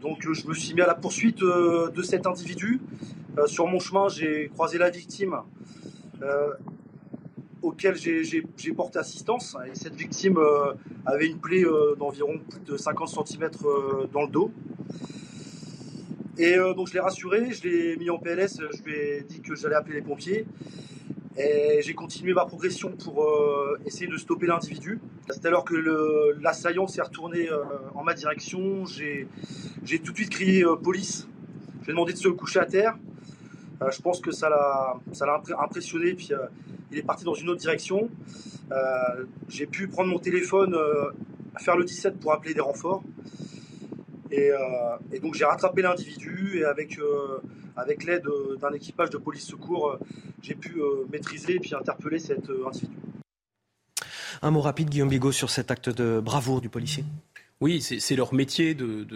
Donc 0.00 0.18
je 0.32 0.46
me 0.46 0.54
suis 0.54 0.72
mis 0.72 0.82
à 0.82 0.86
la 0.86 0.94
poursuite 0.94 1.40
de 1.40 2.02
cet 2.04 2.28
individu. 2.28 2.80
Sur 3.44 3.66
mon 3.66 3.78
chemin, 3.78 4.08
j'ai 4.08 4.48
croisé 4.48 4.78
la 4.78 4.88
victime 4.90 5.36
auquel 7.66 7.96
j'ai 7.96 8.72
porté 8.74 8.98
assistance. 8.98 9.56
Et 9.70 9.74
cette 9.74 9.94
victime 9.94 10.38
euh, 10.38 10.72
avait 11.04 11.26
une 11.26 11.38
plaie 11.38 11.64
euh, 11.64 11.94
d'environ 11.96 12.38
plus 12.38 12.60
de 12.60 12.76
50 12.76 13.26
cm 13.26 13.50
euh, 13.64 14.06
dans 14.12 14.22
le 14.22 14.28
dos. 14.28 14.50
Et 16.38 16.56
donc 16.76 16.88
je 16.88 16.92
l'ai 16.92 17.00
rassuré, 17.00 17.50
je 17.50 17.66
l'ai 17.66 17.96
mis 17.96 18.10
en 18.10 18.18
PLS, 18.18 18.60
je 18.60 18.82
lui 18.82 18.94
ai 18.94 19.22
dit 19.22 19.40
que 19.40 19.54
j'allais 19.54 19.74
appeler 19.74 19.94
les 19.94 20.02
pompiers. 20.02 20.44
Et 21.38 21.80
j'ai 21.80 21.94
continué 21.94 22.34
ma 22.34 22.44
progression 22.44 22.92
pour 22.92 23.26
essayer 23.86 24.06
de 24.06 24.18
stopper 24.18 24.46
l'individu. 24.46 25.00
C'est 25.30 25.46
alors 25.46 25.64
que 25.64 25.74
l'assaillant 26.42 26.86
s'est 26.88 27.00
retourné 27.00 27.48
en 27.94 28.04
ma 28.04 28.12
direction. 28.12 28.84
J'ai 28.84 29.28
tout 30.04 30.12
de 30.12 30.16
suite 30.18 30.28
crié 30.28 30.62
police. 30.82 31.26
Je 31.80 31.84
lui 31.86 31.92
ai 31.92 31.94
demandé 31.94 32.12
de 32.12 32.18
se 32.18 32.28
coucher 32.28 32.58
à 32.58 32.66
terre. 32.66 32.98
Je 33.80 34.00
pense 34.00 34.20
que 34.20 34.30
ça 34.30 34.48
l'a 34.48 35.42
impressionné. 35.58 36.14
Puis 36.14 36.30
il 36.90 36.98
est 36.98 37.02
parti 37.02 37.24
dans 37.24 37.34
une 37.34 37.48
autre 37.48 37.60
direction. 37.60 38.08
Euh, 38.72 39.24
j'ai 39.48 39.66
pu 39.66 39.88
prendre 39.88 40.10
mon 40.10 40.18
téléphone, 40.18 40.74
euh, 40.74 41.10
faire 41.58 41.76
le 41.76 41.84
17 41.84 42.18
pour 42.18 42.32
appeler 42.32 42.54
des 42.54 42.60
renforts. 42.60 43.02
Et, 44.30 44.50
euh, 44.50 45.18
donc 45.22 45.34
j'ai 45.34 45.44
rattrapé 45.44 45.82
l'individu 45.82 46.58
et 46.58 46.64
avec, 46.64 46.98
avec 47.76 48.04
l'aide 48.04 48.24
d'un 48.60 48.72
équipage 48.72 49.10
de 49.10 49.18
police 49.18 49.46
secours, 49.46 49.98
j'ai 50.42 50.54
pu 50.54 50.80
maîtriser 51.10 51.54
et 51.54 51.60
puis 51.60 51.74
interpeller 51.74 52.18
cet 52.18 52.50
individu. 52.66 52.92
Un 54.42 54.50
mot 54.50 54.60
rapide, 54.60 54.90
Guillaume 54.90 55.08
Bigot, 55.08 55.32
sur 55.32 55.50
cet 55.50 55.70
acte 55.70 55.88
de 55.88 56.20
bravoure 56.20 56.60
du 56.60 56.68
policier. 56.68 57.04
Oui, 57.60 57.80
c'est 57.80 58.16
leur 58.16 58.34
métier 58.34 58.74
de, 58.74 59.06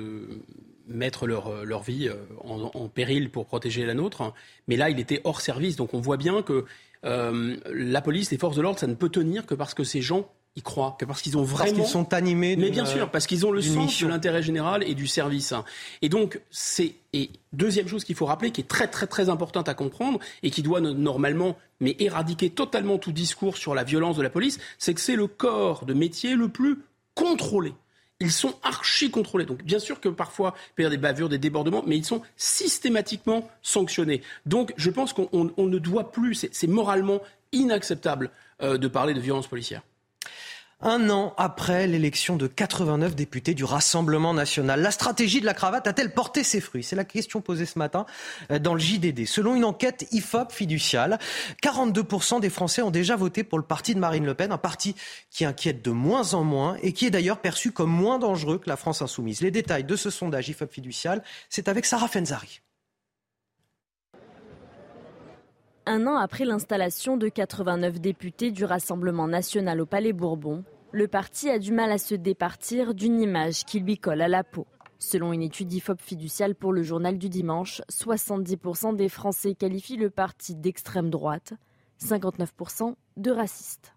mettre 0.91 1.27
leur, 1.27 1.65
leur 1.65 1.83
vie 1.83 2.11
en, 2.45 2.71
en, 2.75 2.89
péril 2.89 3.31
pour 3.31 3.47
protéger 3.47 3.87
la 3.87 3.95
nôtre. 3.95 4.35
Mais 4.69 4.77
là, 4.77 4.91
il 4.91 5.01
était 5.01 5.21
hors 5.25 5.41
service. 5.41 5.77
Donc 5.77 5.95
on 5.95 6.01
voit 6.01 6.17
bien 6.17 6.43
que 6.43 6.65
euh, 7.05 7.57
la 7.73 8.01
police, 8.01 8.31
les 8.31 8.39
forces 8.39 8.57
de 8.57 8.63
l'ordre, 8.63 8.79
ça 8.79 8.87
ne 8.87 8.95
peut 8.95 9.09
tenir 9.09 9.47
que 9.47 9.55
parce 9.55 9.75
que 9.75 9.85
ces 9.85 10.03
gens 10.03 10.29
y 10.57 10.63
croient, 10.63 10.97
que 10.99 11.05
parce 11.05 11.23
qu'ils 11.23 11.39
ont 11.39 11.43
vraiment. 11.43 11.65
Parce 11.65 11.73
qu'ils 11.73 11.93
sont 11.93 12.13
animés. 12.13 12.57
Mais 12.57 12.71
bien 12.71 12.85
sûr, 12.85 13.11
parce 13.11 13.27
qu'ils 13.27 13.47
ont 13.47 13.53
le 13.53 13.63
sens 13.63 14.01
de 14.03 14.07
l'intérêt 14.07 14.43
général 14.43 14.83
et 14.83 14.95
du 14.95 15.07
service. 15.07 15.55
Et 16.03 16.09
donc, 16.09 16.41
c'est. 16.51 16.95
Et 17.13 17.31
deuxième 17.53 17.89
chose 17.89 18.05
qu'il 18.05 18.15
faut 18.17 18.27
rappeler, 18.27 18.51
qui 18.51 18.61
est 18.61 18.69
très 18.69 18.89
très 18.89 19.07
très 19.07 19.29
importante 19.29 19.69
à 19.69 19.75
comprendre 19.75 20.19
et 20.43 20.51
qui 20.51 20.63
doit 20.63 20.81
normalement, 20.81 21.57
mais 21.81 21.97
éradiquer 21.99 22.51
totalement 22.51 22.99
tout 22.99 23.13
discours 23.13 23.57
sur 23.57 23.75
la 23.75 23.85
violence 23.85 24.17
de 24.17 24.23
la 24.23 24.31
police, 24.31 24.59
c'est 24.79 24.95
que 24.95 25.01
c'est 25.01 25.17
le 25.17 25.27
corps 25.27 25.87
de 25.87 25.95
métier 25.95 26.35
le 26.35 26.49
plus 26.49 26.79
contrôlé 27.15 27.73
ils 28.21 28.33
sont 28.33 28.55
archi 28.63 29.11
contrôlés. 29.11 29.47
Donc 29.47 29.63
bien 29.63 29.79
sûr 29.79 30.01
que 30.01 30.09
parfois 30.09 30.55
il 30.57 30.75
peut 30.75 30.83
y 30.83 30.87
avoir 30.87 30.99
des 30.99 31.03
bavures, 31.03 31.29
des 31.29 31.39
débordements, 31.39 31.83
mais 31.87 31.97
ils 31.97 32.05
sont 32.05 32.23
systématiquement 32.37 33.49
sanctionnés. 33.63 34.23
Donc 34.47 34.73
je 34.77 34.91
pense 34.91 35.13
qu'on 35.13 35.29
ne 35.57 35.79
doit 35.79 36.13
plus, 36.13 36.47
c'est 36.53 36.67
moralement 36.67 37.21
inacceptable 37.53 38.31
euh, 38.63 38.79
de 38.79 38.89
parler 38.89 39.15
de 39.15 39.21
violence 39.21 39.47
policière. 39.47 39.83
Un 40.83 41.11
an 41.11 41.35
après 41.37 41.87
l'élection 41.87 42.37
de 42.37 42.47
89 42.47 43.15
députés 43.15 43.53
du 43.53 43.65
Rassemblement 43.65 44.33
national, 44.33 44.81
la 44.81 44.91
stratégie 44.91 45.43
de 45.43 45.45
la 45.45 45.53
cravate 45.53 45.87
a-t-elle 45.87 46.15
porté 46.15 46.43
ses 46.43 46.63
fruits? 46.63 46.83
C'est 46.83 46.97
la 46.97 47.05
question 47.05 47.43
posée 47.43 47.67
ce 47.67 47.79
matin 47.79 48.07
euh, 48.51 48.59
dans 48.59 48.73
le 48.73 48.81
JDD. 48.81 49.27
Selon 49.27 49.55
une 49.57 49.67
enquête 49.67 50.07
IFOP 50.11 50.51
fiduciale, 50.51 51.19
42% 51.63 52.41
des 52.41 52.49
Français 52.49 52.81
ont 52.81 52.91
déjà 52.91 53.15
voté 53.15 53.45
pour 53.45 53.59
le 53.59 53.65
parti 53.65 53.95
de 53.95 54.01
Marine 54.01 54.25
Le 54.25 54.33
Pen, 54.33 54.53
un 54.53 54.59
parti 54.59 54.97
qui 55.31 55.45
inquiète 55.45 55.85
de 55.85 55.91
moins 55.91 56.33
en 56.33 56.45
moins 56.45 56.79
et 56.83 56.95
qui 56.95 57.05
est 57.05 57.11
d'ailleurs 57.11 57.43
perçu 57.43 57.73
comme 57.73 57.91
moins 57.91 58.19
dangereux 58.19 58.57
que 58.57 58.71
la 58.71 58.79
France 58.79 59.03
insoumise. 59.03 59.43
Les 59.43 59.51
détails 59.51 59.85
de 59.85 59.97
ce 59.97 60.09
sondage 60.09 60.49
IFOP 60.49 60.73
fiducial, 60.73 61.23
c'est 61.51 61.69
avec 61.69 61.85
Sarah 61.85 62.09
Fenzari. 62.09 62.63
Un 65.87 66.07
an 66.07 66.17
après 66.17 66.45
l'installation 66.45 67.17
de 67.17 67.29
89 67.29 68.01
députés 68.01 68.51
du 68.51 68.65
Rassemblement 68.65 69.27
national 69.27 69.81
au 69.81 69.87
Palais 69.87 70.13
Bourbon, 70.13 70.63
le 70.93 71.09
parti 71.09 71.49
a 71.49 71.59
du 71.59 71.73
mal 71.73 71.91
à 71.91 71.97
se 71.97 72.15
départir 72.15 72.95
d'une 72.95 73.21
image 73.21 73.65
qui 73.65 73.81
lui 73.81 73.97
colle 73.97 74.21
à 74.21 74.29
la 74.29 74.45
peau. 74.45 74.67
Selon 74.99 75.33
une 75.33 75.43
étude 75.43 75.73
IFOP 75.73 75.99
fiduciale 76.03 76.55
pour 76.55 76.75
le 76.75 76.83
journal 76.83 77.17
du 77.17 77.31
dimanche, 77.31 77.81
70% 77.91 78.95
des 78.95 79.09
Français 79.09 79.55
qualifient 79.55 79.97
le 79.97 80.11
parti 80.11 80.55
d'extrême 80.55 81.09
droite, 81.09 81.55
59% 82.03 82.95
de 83.17 83.31
raciste. 83.31 83.95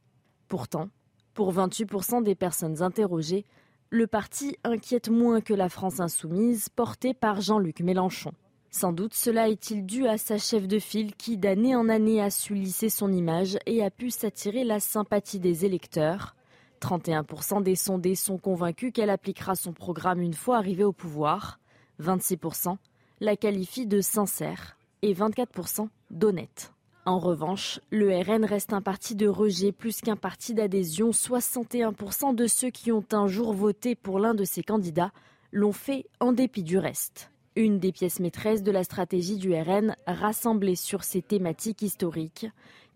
Pourtant, 0.48 0.88
pour 1.34 1.54
28% 1.54 2.24
des 2.24 2.36
personnes 2.36 2.82
interrogées, 2.82 3.46
le 3.90 4.08
parti 4.08 4.58
inquiète 4.64 5.10
moins 5.10 5.42
que 5.42 5.54
la 5.54 5.68
France 5.68 6.00
insoumise 6.00 6.70
portée 6.70 7.14
par 7.14 7.42
Jean-Luc 7.42 7.82
Mélenchon. 7.82 8.32
Sans 8.76 8.92
doute 8.92 9.14
cela 9.14 9.50
est-il 9.50 9.86
dû 9.86 10.08
à 10.08 10.18
sa 10.18 10.40
chef 10.40 10.68
de 10.68 10.80
file 10.80 11.14
qui 11.16 11.38
d'année 11.38 11.76
en 11.76 11.90
année 11.90 12.20
a 12.20 12.32
su 12.32 12.56
lisser 12.56 12.90
son 12.90 13.14
image 13.14 13.60
et 13.68 13.84
a 13.84 13.92
pu 13.92 14.10
s'attirer 14.10 14.64
la 14.64 14.80
sympathie 14.80 15.40
des 15.40 15.64
électeurs. 15.64 16.36
31% 16.82 17.62
des 17.62 17.76
sondés 17.76 18.16
sont 18.16 18.40
convaincus 18.40 18.92
qu'elle 18.92 19.12
appliquera 19.12 19.54
son 19.54 19.74
programme 19.74 20.22
une 20.22 20.34
fois 20.34 20.58
arrivée 20.58 20.84
au 20.84 20.92
pouvoir. 20.92 21.60
26% 22.02 22.78
la 23.20 23.38
qualifient 23.38 23.86
de 23.86 24.02
sincère 24.02 24.76
et 25.04 25.14
24% 25.14 25.88
d'honnête. 26.10 26.74
En 27.06 27.20
revanche, 27.20 27.80
le 27.92 28.10
RN 28.24 28.44
reste 28.44 28.74
un 28.74 28.82
parti 28.82 29.14
de 29.14 29.28
rejet 29.28 29.72
plus 29.72 30.02
qu'un 30.02 30.16
parti 30.16 30.56
d'adhésion. 30.56 31.12
61% 31.12 32.34
de 32.34 32.48
ceux 32.48 32.72
qui 32.72 32.92
ont 32.92 33.06
un 33.12 33.28
jour 33.28 33.54
voté 33.54 33.94
pour 33.94 34.18
l'un 34.18 34.34
de 34.34 34.46
ses 34.46 34.64
candidats 34.64 35.12
l'ont 35.52 35.74
fait 35.74 36.08
en 36.20 36.32
dépit 36.34 36.64
du 36.64 36.80
reste. 36.80 37.30
Une 37.56 37.78
des 37.78 37.92
pièces 37.92 38.20
maîtresses 38.20 38.64
de 38.64 38.72
la 38.72 38.84
stratégie 38.84 39.38
du 39.38 39.54
RN 39.54 39.96
rassemblée 40.08 40.76
sur 40.76 41.04
ces 41.04 41.22
thématiques 41.22 41.84
historiques. 41.84 42.48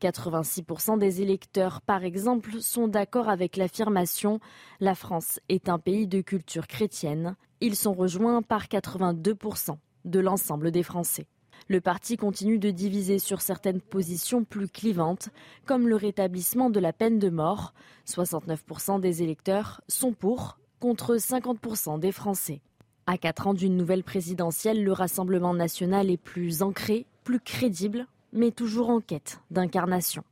86% 0.02 0.98
des 0.98 1.22
électeurs, 1.22 1.82
par 1.82 2.04
exemple, 2.04 2.60
sont 2.60 2.88
d'accord 2.88 3.30
avec 3.30 3.56
l'affirmation 3.56 4.40
La 4.80 4.96
France 4.96 5.40
est 5.48 5.70
un 5.70 5.78
pays 5.78 6.08
de 6.08 6.22
culture 6.22 6.66
chrétienne. 6.66 7.36
Ils 7.62 7.76
sont 7.76 7.94
rejoints 7.94 8.42
par 8.42 8.66
82% 8.66 9.78
de 10.06 10.20
l'ensemble 10.20 10.72
des 10.72 10.84
Français. 10.84 11.28
Le 11.68 11.80
parti 11.80 12.18
continue 12.18 12.58
de 12.58 12.72
diviser 12.72 13.20
sur 13.20 13.42
certaines 13.42 13.82
positions 13.82 14.44
plus 14.44 14.70
clivantes, 14.70 15.30
comme 15.68 15.88
le 15.88 15.96
rétablissement 15.96 16.72
de 16.72 16.80
la 16.80 16.94
peine 16.94 17.20
de 17.20 17.30
mort. 17.30 17.76
69% 18.08 19.00
des 19.02 19.22
électeurs 19.22 19.82
sont 19.88 20.14
pour, 20.14 20.58
contre 20.80 21.16
50% 21.18 22.00
des 22.00 22.12
Français. 22.12 22.62
À 23.10 23.18
quatre 23.18 23.48
ans 23.48 23.54
d'une 23.54 23.78
nouvelle 23.78 24.04
présidentielle, 24.04 24.84
le 24.84 24.92
Rassemblement 24.92 25.54
national 25.54 26.10
est 26.10 26.18
plus 26.18 26.62
ancré, 26.62 27.06
plus 27.24 27.40
crédible, 27.40 28.06
mais 28.34 28.52
toujours 28.52 28.90
en 28.90 29.00
quête 29.00 29.40
d'incarnation. 29.50 30.26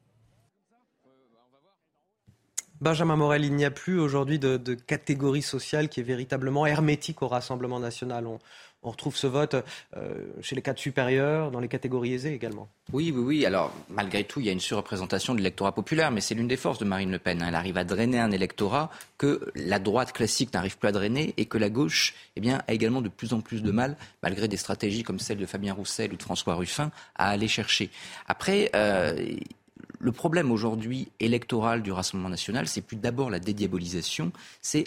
Benjamin 2.82 3.16
Morel, 3.16 3.46
il 3.46 3.56
n'y 3.56 3.64
a 3.64 3.72
plus 3.72 3.98
aujourd'hui 3.98 4.40
de, 4.40 4.74
catégorie 4.74 5.42
sociale 5.42 5.88
qui 5.88 6.02
est 6.02 6.04
véritablement 6.04 6.66
hermétique 6.66 7.22
au 7.22 7.30
Rassemblement 7.30 7.80
national. 7.80 8.28
On 8.28 8.40
retrouve 8.92 9.16
ce 9.16 9.28
vote 9.28 9.56
euh, 9.96 10.14
chez 10.42 10.56
les 10.56 10.62
cadres 10.62 10.80
supérieurs, 10.80 11.52
dans 11.52 11.60
les 11.60 11.68
catégories 11.68 12.14
aisées 12.14 12.34
également. 12.34 12.68
Oui, 12.94 13.12
oui, 13.16 13.22
oui. 13.24 13.46
Alors, 13.46 13.74
malgré 13.90 14.24
tout, 14.24 14.40
il 14.40 14.46
y 14.46 14.50
a 14.50 14.52
une 14.52 14.60
surreprésentation 14.60 15.34
de 15.34 15.40
l'électorat 15.40 15.74
populaire, 15.74 16.12
mais 16.12 16.22
c'est 16.22 16.36
l'une 16.36 16.48
des 16.48 16.58
forces 16.58 16.80
de 16.80 16.86
Marine 16.86 17.12
Le 17.12 17.20
Pen. 17.20 17.44
Elle 17.46 17.56
arrive 17.56 17.78
à 17.78 17.84
drainer 17.84 18.20
un 18.20 18.32
électorat 18.32 18.92
que 19.18 19.52
la 19.56 19.80
droite 19.80 20.12
classique 20.12 20.54
n'arrive 20.54 20.78
plus 20.78 20.88
à 20.88 20.92
drainer 20.92 21.34
et 21.38 21.46
que 21.46 21.58
la 21.58 21.70
gauche 21.70 22.14
eh 22.36 22.42
bien, 22.42 22.62
a 22.68 22.74
également 22.74 23.02
de 23.02 23.10
plus 23.10 23.34
en 23.34 23.42
plus 23.42 23.64
de 23.64 23.72
mal, 23.72 23.98
malgré 24.22 24.48
des 24.48 24.58
stratégies 24.58 25.04
comme 25.04 25.20
celle 25.20 25.38
de 25.38 25.46
Fabien 25.46 25.74
Roussel 25.74 26.14
ou 26.14 26.18
de 26.18 26.24
François 26.24 26.56
Ruffin, 26.56 26.92
à 27.16 27.30
aller 27.30 27.48
chercher. 27.48 27.90
Après, 28.28 28.70
euh, 28.76 29.36
le 30.00 30.12
problème 30.12 30.52
aujourd'hui 30.52 31.08
électoral 31.20 31.82
du 31.82 31.92
Rassemblement 31.92 32.30
national, 32.30 32.68
c'est 32.68 32.82
plus 32.82 32.98
d'abord 32.98 33.30
la 33.30 33.40
dédiabolisation, 33.40 34.32
c'est 34.62 34.86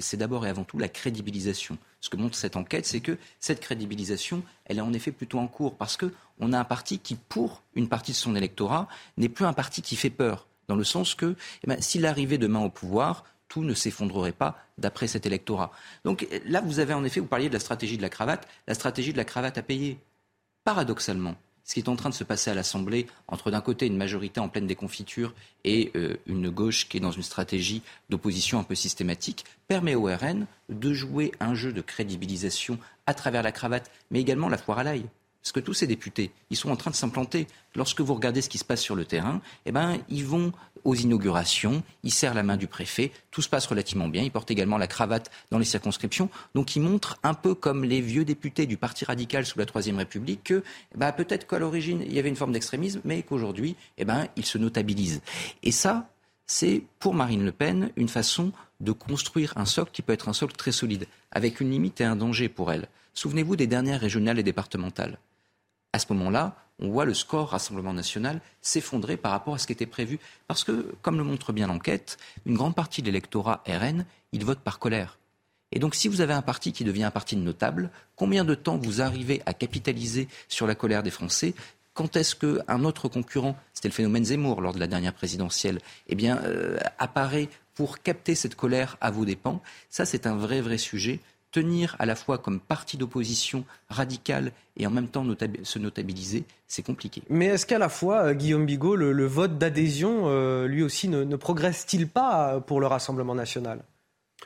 c'est 0.00 0.16
d'abord 0.16 0.46
et 0.46 0.50
avant 0.50 0.64
tout 0.64 0.78
la 0.78 0.88
crédibilisation. 0.88 1.78
Ce 2.02 2.10
que 2.10 2.16
montre 2.16 2.36
cette 2.36 2.56
enquête, 2.56 2.84
c'est 2.84 3.00
que 3.00 3.16
cette 3.38 3.60
crédibilisation, 3.60 4.42
elle 4.64 4.78
est 4.78 4.82
en 4.82 4.92
effet 4.92 5.12
plutôt 5.12 5.38
en 5.38 5.46
cours 5.46 5.76
parce 5.76 5.96
que 5.96 6.12
on 6.40 6.52
a 6.52 6.58
un 6.58 6.64
parti 6.64 6.98
qui, 6.98 7.14
pour 7.14 7.62
une 7.76 7.88
partie 7.88 8.10
de 8.10 8.16
son 8.16 8.34
électorat, 8.34 8.88
n'est 9.16 9.28
plus 9.28 9.46
un 9.46 9.52
parti 9.52 9.82
qui 9.82 9.94
fait 9.94 10.10
peur, 10.10 10.48
dans 10.66 10.74
le 10.74 10.82
sens 10.82 11.14
que 11.14 11.36
eh 11.62 11.66
ben, 11.68 11.80
s'il 11.80 12.04
arrivait 12.04 12.38
demain 12.38 12.58
au 12.58 12.70
pouvoir, 12.70 13.24
tout 13.46 13.62
ne 13.62 13.72
s'effondrerait 13.72 14.32
pas 14.32 14.58
d'après 14.78 15.06
cet 15.06 15.26
électorat. 15.26 15.70
Donc 16.04 16.26
là, 16.44 16.60
vous 16.60 16.80
avez 16.80 16.92
en 16.92 17.04
effet, 17.04 17.20
vous 17.20 17.26
parliez 17.26 17.48
de 17.48 17.54
la 17.54 17.60
stratégie 17.60 17.98
de 17.98 18.02
la 18.02 18.08
cravate, 18.08 18.48
la 18.66 18.74
stratégie 18.74 19.12
de 19.12 19.18
la 19.18 19.24
cravate 19.24 19.56
a 19.56 19.62
payé. 19.62 19.98
Paradoxalement, 20.64 21.36
ce 21.64 21.74
qui 21.74 21.80
est 21.80 21.88
en 21.88 21.96
train 21.96 22.10
de 22.10 22.14
se 22.14 22.24
passer 22.24 22.50
à 22.50 22.54
l'Assemblée, 22.54 23.06
entre 23.28 23.50
d'un 23.50 23.60
côté 23.60 23.86
une 23.86 23.96
majorité 23.96 24.40
en 24.40 24.48
pleine 24.48 24.66
déconfiture 24.66 25.32
et 25.64 25.92
euh, 25.94 26.16
une 26.26 26.50
gauche 26.50 26.88
qui 26.88 26.96
est 26.96 27.00
dans 27.00 27.10
une 27.12 27.22
stratégie 27.22 27.82
d'opposition 28.10 28.58
un 28.58 28.64
peu 28.64 28.74
systématique, 28.74 29.44
permet 29.68 29.94
au 29.94 30.04
RN 30.04 30.46
de 30.68 30.92
jouer 30.92 31.32
un 31.40 31.54
jeu 31.54 31.72
de 31.72 31.80
crédibilisation 31.80 32.78
à 33.06 33.14
travers 33.14 33.42
la 33.42 33.52
cravate, 33.52 33.90
mais 34.10 34.20
également 34.20 34.48
la 34.48 34.58
foire 34.58 34.78
à 34.78 34.84
l'ail. 34.84 35.04
Parce 35.42 35.52
que 35.52 35.60
tous 35.60 35.74
ces 35.74 35.88
députés, 35.88 36.30
ils 36.50 36.56
sont 36.56 36.70
en 36.70 36.76
train 36.76 36.92
de 36.92 36.96
s'implanter. 36.96 37.48
Lorsque 37.74 38.00
vous 38.00 38.14
regardez 38.14 38.42
ce 38.42 38.48
qui 38.48 38.58
se 38.58 38.64
passe 38.64 38.80
sur 38.80 38.94
le 38.94 39.04
terrain, 39.04 39.40
eh 39.66 39.72
ben, 39.72 39.98
ils 40.08 40.24
vont 40.24 40.52
aux 40.84 40.94
inaugurations, 40.94 41.82
ils 42.04 42.12
serrent 42.12 42.34
la 42.34 42.42
main 42.42 42.56
du 42.56 42.66
préfet, 42.66 43.12
tout 43.30 43.42
se 43.42 43.48
passe 43.48 43.66
relativement 43.66 44.08
bien, 44.08 44.22
ils 44.22 44.30
portent 44.30 44.50
également 44.50 44.78
la 44.78 44.86
cravate 44.86 45.30
dans 45.50 45.58
les 45.58 45.64
circonscriptions. 45.64 46.28
Donc 46.54 46.76
ils 46.76 46.82
montrent 46.82 47.18
un 47.22 47.34
peu 47.34 47.54
comme 47.54 47.84
les 47.84 48.00
vieux 48.00 48.24
députés 48.24 48.66
du 48.66 48.76
Parti 48.76 49.04
radical 49.04 49.44
sous 49.44 49.58
la 49.58 49.66
Troisième 49.66 49.98
République 49.98 50.44
que 50.44 50.62
bah, 50.94 51.12
peut-être 51.12 51.46
qu'à 51.46 51.58
l'origine, 51.58 52.02
il 52.06 52.12
y 52.12 52.18
avait 52.18 52.28
une 52.28 52.36
forme 52.36 52.52
d'extrémisme, 52.52 53.00
mais 53.04 53.22
qu'aujourd'hui, 53.22 53.76
eh 53.98 54.04
ben, 54.04 54.28
ils 54.36 54.46
se 54.46 54.58
notabilisent. 54.58 55.22
Et 55.62 55.72
ça, 55.72 56.08
c'est 56.46 56.84
pour 56.98 57.14
Marine 57.14 57.44
Le 57.44 57.52
Pen 57.52 57.90
une 57.96 58.08
façon 58.08 58.52
de 58.80 58.92
construire 58.92 59.52
un 59.56 59.64
socle 59.64 59.90
qui 59.92 60.02
peut 60.02 60.12
être 60.12 60.28
un 60.28 60.32
socle 60.32 60.56
très 60.56 60.72
solide, 60.72 61.06
avec 61.30 61.60
une 61.60 61.70
limite 61.70 62.00
et 62.00 62.04
un 62.04 62.16
danger 62.16 62.48
pour 62.48 62.72
elle. 62.72 62.88
Souvenez-vous 63.14 63.56
des 63.56 63.66
dernières 63.66 64.00
régionales 64.00 64.38
et 64.38 64.42
départementales 64.42 65.18
à 65.92 65.98
ce 65.98 66.12
moment-là, 66.12 66.56
on 66.78 66.90
voit 66.90 67.04
le 67.04 67.14
score 67.14 67.50
Rassemblement 67.50 67.92
national 67.92 68.40
s'effondrer 68.60 69.16
par 69.16 69.32
rapport 69.32 69.54
à 69.54 69.58
ce 69.58 69.66
qui 69.66 69.72
était 69.72 69.86
prévu. 69.86 70.18
Parce 70.48 70.64
que, 70.64 70.94
comme 71.02 71.16
le 71.16 71.24
montre 71.24 71.52
bien 71.52 71.66
l'enquête, 71.66 72.18
une 72.46 72.56
grande 72.56 72.74
partie 72.74 73.02
de 73.02 73.06
l'électorat 73.06 73.62
RN, 73.66 74.04
il 74.32 74.44
vote 74.44 74.60
par 74.60 74.78
colère. 74.78 75.18
Et 75.70 75.78
donc, 75.78 75.94
si 75.94 76.08
vous 76.08 76.20
avez 76.20 76.34
un 76.34 76.42
parti 76.42 76.72
qui 76.72 76.84
devient 76.84 77.04
un 77.04 77.10
parti 77.10 77.36
notable, 77.36 77.90
combien 78.16 78.44
de 78.44 78.54
temps 78.54 78.76
vous 78.76 79.00
arrivez 79.00 79.42
à 79.46 79.54
capitaliser 79.54 80.28
sur 80.48 80.66
la 80.66 80.74
colère 80.74 81.02
des 81.02 81.10
Français? 81.10 81.54
Quand 81.94 82.16
est-ce 82.16 82.34
qu'un 82.34 82.84
autre 82.84 83.08
concurrent, 83.08 83.56
c'était 83.72 83.88
le 83.88 83.94
phénomène 83.94 84.24
Zemmour 84.24 84.60
lors 84.60 84.72
de 84.72 84.80
la 84.80 84.86
dernière 84.86 85.14
présidentielle, 85.14 85.78
eh 86.08 86.14
bien, 86.14 86.38
euh, 86.44 86.78
apparaît 86.98 87.48
pour 87.74 88.00
capter 88.00 88.34
cette 88.34 88.54
colère 88.54 88.96
à 89.00 89.10
vos 89.10 89.24
dépens? 89.24 89.60
Ça, 89.88 90.04
c'est 90.04 90.26
un 90.26 90.36
vrai, 90.36 90.60
vrai 90.60 90.78
sujet 90.78 91.20
tenir 91.52 91.94
à 91.98 92.06
la 92.06 92.16
fois 92.16 92.38
comme 92.38 92.58
parti 92.58 92.96
d'opposition 92.96 93.64
radical 93.88 94.52
et 94.76 94.86
en 94.86 94.90
même 94.90 95.08
temps 95.08 95.24
se 95.62 95.78
notabiliser, 95.78 96.44
c'est 96.66 96.82
compliqué. 96.82 97.22
Mais 97.28 97.46
est-ce 97.46 97.66
qu'à 97.66 97.78
la 97.78 97.88
fois, 97.88 98.24
euh, 98.24 98.34
Guillaume 98.34 98.66
Bigot, 98.66 98.96
le, 98.96 99.26
vote 99.26 99.58
d'adhésion, 99.58 100.22
euh, 100.24 100.66
lui 100.66 100.82
aussi, 100.82 101.08
ne, 101.08 101.36
progresse-t-il 101.36 102.08
pas 102.08 102.60
pour 102.60 102.80
le 102.80 102.86
Rassemblement 102.86 103.34
national? 103.34 103.84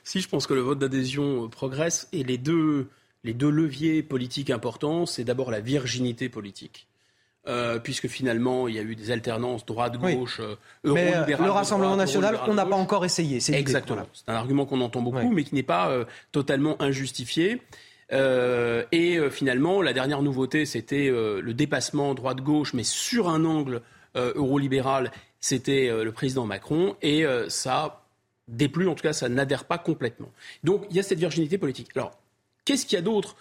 Si, 0.04 0.20
je 0.20 0.28
pense 0.28 0.46
que 0.46 0.54
le 0.54 0.60
vote 0.60 0.78
d'adhésion 0.78 1.44
euh, 1.44 1.48
progresse 1.48 2.08
et 2.12 2.24
les 2.24 2.38
deux, 2.38 2.88
les 3.24 3.32
deux 3.32 3.50
leviers 3.50 4.02
politiques 4.02 4.50
importants, 4.50 5.06
c'est 5.06 5.24
d'abord 5.24 5.50
la 5.50 5.60
virginité 5.60 6.28
politique. 6.28 6.88
Euh, 7.48 7.78
puisque 7.78 8.08
finalement, 8.08 8.66
il 8.66 8.74
y 8.74 8.78
a 8.80 8.82
eu 8.82 8.96
des 8.96 9.12
alternances 9.12 9.64
droite-gauche, 9.64 10.40
euh, 10.40 10.56
Mais 10.84 11.14
euh, 11.14 11.24
le 11.38 11.50
Rassemblement 11.50 11.94
national, 11.94 12.40
on 12.48 12.54
n'a 12.54 12.66
pas 12.66 12.74
encore 12.74 13.04
essayé. 13.04 13.38
C'est 13.38 13.52
Exactement. 13.52 14.06
C'est 14.12 14.28
un 14.28 14.34
argument 14.34 14.66
qu'on 14.66 14.80
entend 14.80 15.00
beaucoup, 15.00 15.30
mais 15.30 15.44
qui 15.44 15.54
n'est 15.54 15.62
pas 15.62 15.92
totalement 16.32 16.80
injustifié. 16.82 17.62
et 18.10 19.18
finalement, 19.30 19.80
la 19.80 19.92
dernière 19.92 20.22
nouveauté, 20.22 20.66
c'était 20.66 21.08
le 21.08 21.54
dépassement 21.54 22.14
droite-gauche, 22.14 22.74
mais 22.74 22.84
sur 22.84 23.28
un 23.28 23.44
angle 23.44 23.82
eurolibéral, 24.16 25.12
c'était 25.38 25.88
le 25.88 26.10
président 26.10 26.46
Macron, 26.46 26.96
et 27.00 27.24
ça 27.48 28.02
déplut, 28.48 28.88
en 28.88 28.94
tout 28.96 29.02
cas, 29.02 29.12
ça 29.12 29.28
n'adhère 29.28 29.66
pas 29.66 29.78
complètement. 29.78 30.32
Donc, 30.64 30.84
il 30.90 30.96
y 30.96 30.98
a 30.98 31.04
cette 31.04 31.20
virginité 31.20 31.58
politique. 31.58 31.90
Alors, 31.94 32.18
qu'est-ce 32.64 32.86
qu'il 32.86 32.96
y 32.96 32.98
a 32.98 33.02
d'autre 33.02 33.36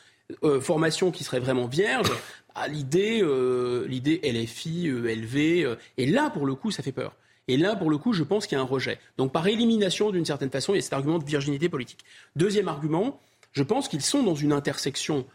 formation 0.61 1.11
qui 1.11 1.23
serait 1.23 1.39
vraiment 1.39 1.67
vierge 1.67 2.11
à 2.55 2.67
l'idée, 2.67 3.21
euh, 3.21 3.85
l'idée 3.87 4.21
LFI, 4.23 4.87
ELV. 4.87 5.65
Euh, 5.65 5.75
et 5.97 6.05
là, 6.05 6.29
pour 6.29 6.45
le 6.45 6.55
coup, 6.55 6.71
ça 6.71 6.81
fait 6.81 6.93
peur. 6.93 7.15
Et 7.47 7.57
là, 7.57 7.75
pour 7.75 7.89
le 7.89 7.97
coup, 7.97 8.13
je 8.13 8.23
pense 8.23 8.47
qu'il 8.47 8.57
y 8.57 8.59
a 8.59 8.61
un 8.61 8.67
rejet. 8.67 8.97
Donc, 9.17 9.31
par 9.31 9.45
élimination, 9.47 10.09
d'une 10.09 10.25
certaine 10.25 10.49
façon, 10.49 10.73
il 10.73 10.77
y 10.77 10.79
a 10.79 10.81
cet 10.81 10.93
argument 10.93 11.19
de 11.19 11.25
virginité 11.25 11.69
politique. 11.69 11.99
Deuxième 12.35 12.67
argument, 12.67 13.21
je 13.51 13.61
pense 13.61 13.87
qu'ils 13.87 14.01
sont 14.01 14.23
dans 14.23 14.33
une 14.33 14.51
intersection 14.51 15.25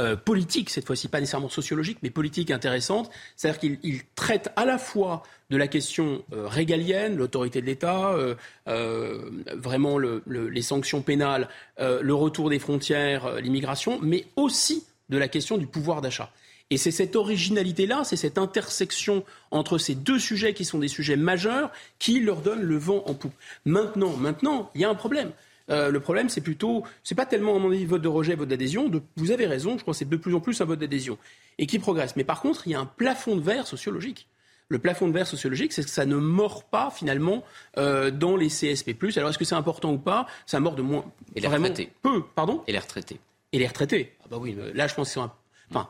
euh, 0.00 0.16
politique, 0.16 0.70
cette 0.70 0.86
fois-ci 0.86 1.08
pas 1.08 1.20
nécessairement 1.20 1.50
sociologique, 1.50 1.98
mais 2.02 2.10
politique 2.10 2.50
intéressante. 2.50 3.10
C'est-à-dire 3.36 3.60
qu'ils 3.60 4.02
traitent 4.14 4.50
à 4.56 4.64
la 4.64 4.78
fois 4.78 5.22
de 5.50 5.56
la 5.56 5.68
question 5.68 6.24
euh, 6.32 6.46
régalienne, 6.46 7.16
l'autorité 7.16 7.60
de 7.60 7.66
l'État, 7.66 8.14
euh, 8.14 9.30
vraiment 9.54 9.98
les 9.98 10.62
sanctions 10.62 11.02
pénales, 11.02 11.48
le 11.78 12.14
retour 12.14 12.50
des 12.50 12.58
frontières, 12.58 13.40
l'immigration, 13.40 13.98
mais 14.00 14.26
aussi 14.36 14.84
de 15.08 15.18
la 15.18 15.28
question 15.28 15.58
du 15.58 15.66
pouvoir 15.66 16.00
d'achat. 16.00 16.30
Et 16.70 16.76
c'est 16.76 16.92
cette 16.92 17.16
originalité-là, 17.16 18.04
c'est 18.04 18.16
cette 18.16 18.38
intersection 18.38 19.24
entre 19.50 19.76
ces 19.76 19.96
deux 19.96 20.20
sujets 20.20 20.54
qui 20.54 20.64
sont 20.64 20.78
des 20.78 20.88
sujets 20.88 21.16
majeurs 21.16 21.72
qui 21.98 22.20
leur 22.20 22.42
donne 22.42 22.62
le 22.62 22.76
vent 22.76 23.02
en 23.06 23.14
poupe. 23.14 23.34
Maintenant, 23.64 24.16
maintenant, 24.16 24.70
il 24.74 24.80
y 24.80 24.84
a 24.84 24.88
un 24.88 24.94
problème. 24.94 25.32
Euh, 25.70 25.90
le 25.90 26.00
problème, 26.00 26.28
c'est 26.28 26.40
plutôt, 26.40 26.84
c'est 27.02 27.14
pas 27.14 27.26
tellement, 27.26 27.56
à 27.56 27.58
mon 27.58 27.70
avis, 27.70 27.84
vote 27.84 28.02
de 28.02 28.08
rejet, 28.08 28.34
vote 28.34 28.48
d'adhésion. 28.48 28.90
vous 29.16 29.30
avez 29.30 29.46
raison, 29.46 29.76
je 29.76 29.82
crois 29.82 29.92
que 29.92 29.98
c'est 29.98 30.08
de 30.08 30.16
plus 30.16 30.34
en 30.34 30.40
plus 30.40 30.60
un 30.60 30.64
vote 30.64 30.78
d'adhésion 30.78 31.18
et 31.58 31.66
qui 31.66 31.78
progresse. 31.78 32.16
Mais 32.16 32.24
par 32.24 32.40
contre, 32.40 32.66
il 32.66 32.72
y 32.72 32.74
a 32.74 32.80
un 32.80 32.86
plafond 32.86 33.36
de 33.36 33.40
verre 33.40 33.66
sociologique. 33.66 34.28
Le 34.68 34.78
plafond 34.78 35.08
de 35.08 35.12
verre 35.12 35.26
sociologique, 35.26 35.72
c'est 35.72 35.82
que 35.82 35.90
ça 35.90 36.06
ne 36.06 36.16
mord 36.16 36.64
pas 36.64 36.90
finalement 36.90 37.42
euh, 37.76 38.12
dans 38.12 38.36
les 38.36 38.48
CSP+. 38.48 38.96
Alors 39.16 39.30
est-ce 39.30 39.38
que 39.38 39.44
c'est 39.44 39.56
important 39.56 39.92
ou 39.92 39.98
pas? 39.98 40.26
Ça 40.46 40.60
mord 40.60 40.76
de 40.76 40.82
moins. 40.82 41.04
Et 41.34 41.40
les 41.40 41.48
retraités. 41.48 41.92
Peu, 42.02 42.22
pardon? 42.34 42.62
Et 42.68 42.72
les 42.72 42.78
retraités. 42.78 43.18
Et 43.52 43.58
les 43.58 43.66
retraités. 43.66 44.14
Ah 44.22 44.26
bah 44.30 44.36
oui, 44.40 44.56
là 44.74 44.86
je 44.86 44.94
pense 44.94 45.08
que 45.08 45.14
c'est 45.14 45.20
un. 45.20 45.32
Enfin, 45.70 45.88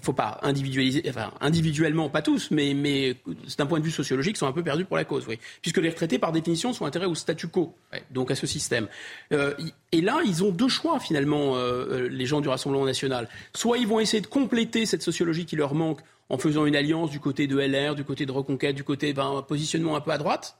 faut 0.00 0.12
pas 0.12 0.38
individualiser, 0.42 1.02
enfin 1.08 1.32
individuellement, 1.40 2.08
pas 2.08 2.22
tous, 2.22 2.50
mais, 2.50 2.74
mais 2.74 3.16
d'un 3.56 3.66
point 3.66 3.80
de 3.80 3.84
vue 3.84 3.90
sociologique, 3.90 4.36
sont 4.36 4.46
un 4.46 4.52
peu 4.52 4.62
perdus 4.62 4.84
pour 4.84 4.96
la 4.96 5.04
cause, 5.04 5.26
oui. 5.28 5.38
Puisque 5.62 5.78
les 5.78 5.88
retraités, 5.88 6.18
par 6.18 6.32
définition, 6.32 6.72
sont 6.72 6.84
intérêts 6.84 7.06
au 7.06 7.14
statu 7.14 7.48
quo, 7.48 7.74
donc 8.10 8.30
à 8.30 8.34
ce 8.34 8.46
système. 8.46 8.88
Euh, 9.32 9.54
et 9.92 10.00
là, 10.00 10.20
ils 10.24 10.44
ont 10.44 10.50
deux 10.50 10.68
choix, 10.68 11.00
finalement, 11.00 11.56
euh, 11.56 11.86
euh, 11.90 12.08
les 12.08 12.26
gens 12.26 12.40
du 12.40 12.48
Rassemblement 12.48 12.84
national. 12.84 13.28
Soit 13.54 13.78
ils 13.78 13.86
vont 13.86 14.00
essayer 14.00 14.20
de 14.20 14.26
compléter 14.26 14.86
cette 14.86 15.02
sociologie 15.02 15.46
qui 15.46 15.56
leur 15.56 15.74
manque 15.74 16.00
en 16.28 16.38
faisant 16.38 16.66
une 16.66 16.76
alliance 16.76 17.10
du 17.10 17.20
côté 17.20 17.46
de 17.46 17.58
LR, 17.58 17.94
du 17.94 18.04
côté 18.04 18.26
de 18.26 18.32
Reconquête, 18.32 18.76
du 18.76 18.84
côté 18.84 19.12
d'un 19.12 19.42
positionnement 19.42 19.96
un 19.96 20.00
peu 20.00 20.10
à 20.10 20.18
droite, 20.18 20.58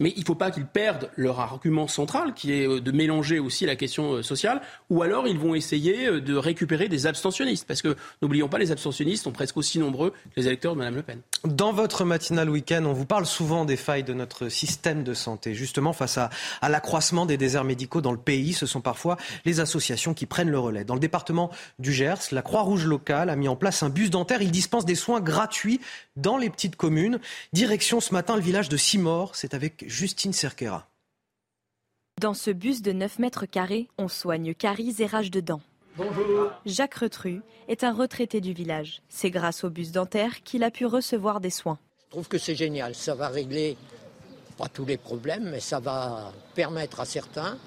mais 0.00 0.12
il 0.16 0.20
ne 0.20 0.24
faut 0.24 0.34
pas 0.34 0.50
qu'ils 0.50 0.66
perdent 0.66 1.10
leur 1.16 1.40
argument 1.40 1.86
central, 1.88 2.34
qui 2.34 2.52
est 2.52 2.68
euh, 2.68 2.80
de 2.80 2.92
mélanger 2.92 3.38
aussi 3.38 3.66
la 3.66 3.76
question 3.76 4.14
euh, 4.14 4.22
sociale, 4.22 4.60
ou 4.90 5.02
alors 5.02 5.26
ils 5.28 5.38
vont 5.38 5.54
essayer 5.54 6.06
euh, 6.06 6.20
de 6.20 6.34
récupérer 6.34 6.88
des 6.88 7.06
abstentionnistes, 7.06 7.66
parce 7.66 7.82
que 7.82 7.96
n'oublions 8.20 8.48
pas, 8.48 8.58
les 8.58 8.72
abstentionnistes 8.72 9.24
sont 9.24 9.32
presque 9.32 9.56
aussi 9.56 9.78
nombreux 9.78 10.10
que 10.10 10.16
les 10.36 10.46
électeurs 10.46 10.74
de 10.74 10.78
Mme 10.78 10.96
Le 10.96 11.02
Pen. 11.02 11.20
Dans 11.44 11.72
votre 11.72 12.04
matinale 12.04 12.50
week-end, 12.50 12.84
on 12.86 12.92
vous 12.92 13.06
parle 13.06 13.26
souvent 13.26 13.64
des 13.64 13.76
failles 13.76 14.04
de 14.04 14.14
notre 14.14 14.48
système 14.48 15.04
de 15.04 15.14
santé. 15.14 15.54
Justement, 15.54 15.92
face 15.92 16.18
à, 16.18 16.30
l'accroissement 16.68 17.26
des 17.26 17.36
déserts 17.36 17.64
médicaux 17.64 18.00
dans 18.00 18.12
le 18.12 18.18
pays, 18.18 18.52
ce 18.52 18.66
sont 18.66 18.80
parfois 18.80 19.16
les 19.44 19.60
associations 19.60 20.14
qui 20.14 20.26
prennent 20.26 20.50
le 20.50 20.58
relais. 20.58 20.84
Dans 20.84 20.94
le 20.94 21.00
département 21.00 21.50
du 21.78 21.92
Gers, 21.92 22.32
la 22.32 22.42
Croix-Rouge 22.42 22.86
locale 22.86 23.30
a 23.30 23.36
mis 23.36 23.48
en 23.48 23.56
place 23.56 23.82
un 23.82 23.88
bus 23.88 24.10
dentaire. 24.10 24.42
Il 24.42 24.50
dispense 24.50 24.84
des 24.84 24.94
soins 24.94 25.20
gratuits 25.20 25.80
dans 26.16 26.36
les 26.36 26.50
petites 26.50 26.76
communes. 26.76 27.18
Direction 27.52 28.00
ce 28.00 28.12
matin 28.12 28.36
le 28.36 28.42
village 28.42 28.68
de 28.68 28.76
Simor. 28.76 29.34
C'est 29.34 29.54
avec 29.54 29.81
Justine 29.88 30.32
Cerquera. 30.32 30.88
Dans 32.20 32.34
ce 32.34 32.50
bus 32.50 32.82
de 32.82 32.92
9 32.92 33.18
mètres 33.18 33.46
carrés, 33.46 33.88
on 33.98 34.08
soigne 34.08 34.54
caries 34.54 34.96
et 34.98 35.06
rage 35.06 35.30
de 35.30 35.40
dents. 35.40 35.62
Bonjour. 35.96 36.50
Jacques 36.64 36.94
Retru 36.94 37.42
est 37.68 37.84
un 37.84 37.92
retraité 37.92 38.40
du 38.40 38.52
village. 38.52 39.02
C'est 39.08 39.30
grâce 39.30 39.64
au 39.64 39.70
bus 39.70 39.92
dentaire 39.92 40.42
qu'il 40.42 40.62
a 40.62 40.70
pu 40.70 40.86
recevoir 40.86 41.40
des 41.40 41.50
soins. 41.50 41.78
Je 42.06 42.10
trouve 42.10 42.28
que 42.28 42.38
c'est 42.38 42.54
génial. 42.54 42.94
Ça 42.94 43.14
va 43.14 43.28
régler 43.28 43.76
pas 44.56 44.68
tous 44.68 44.84
les 44.84 44.96
problèmes, 44.96 45.50
mais 45.50 45.60
ça 45.60 45.80
va 45.80 46.32
permettre 46.54 47.00
à 47.00 47.04
certains 47.04 47.58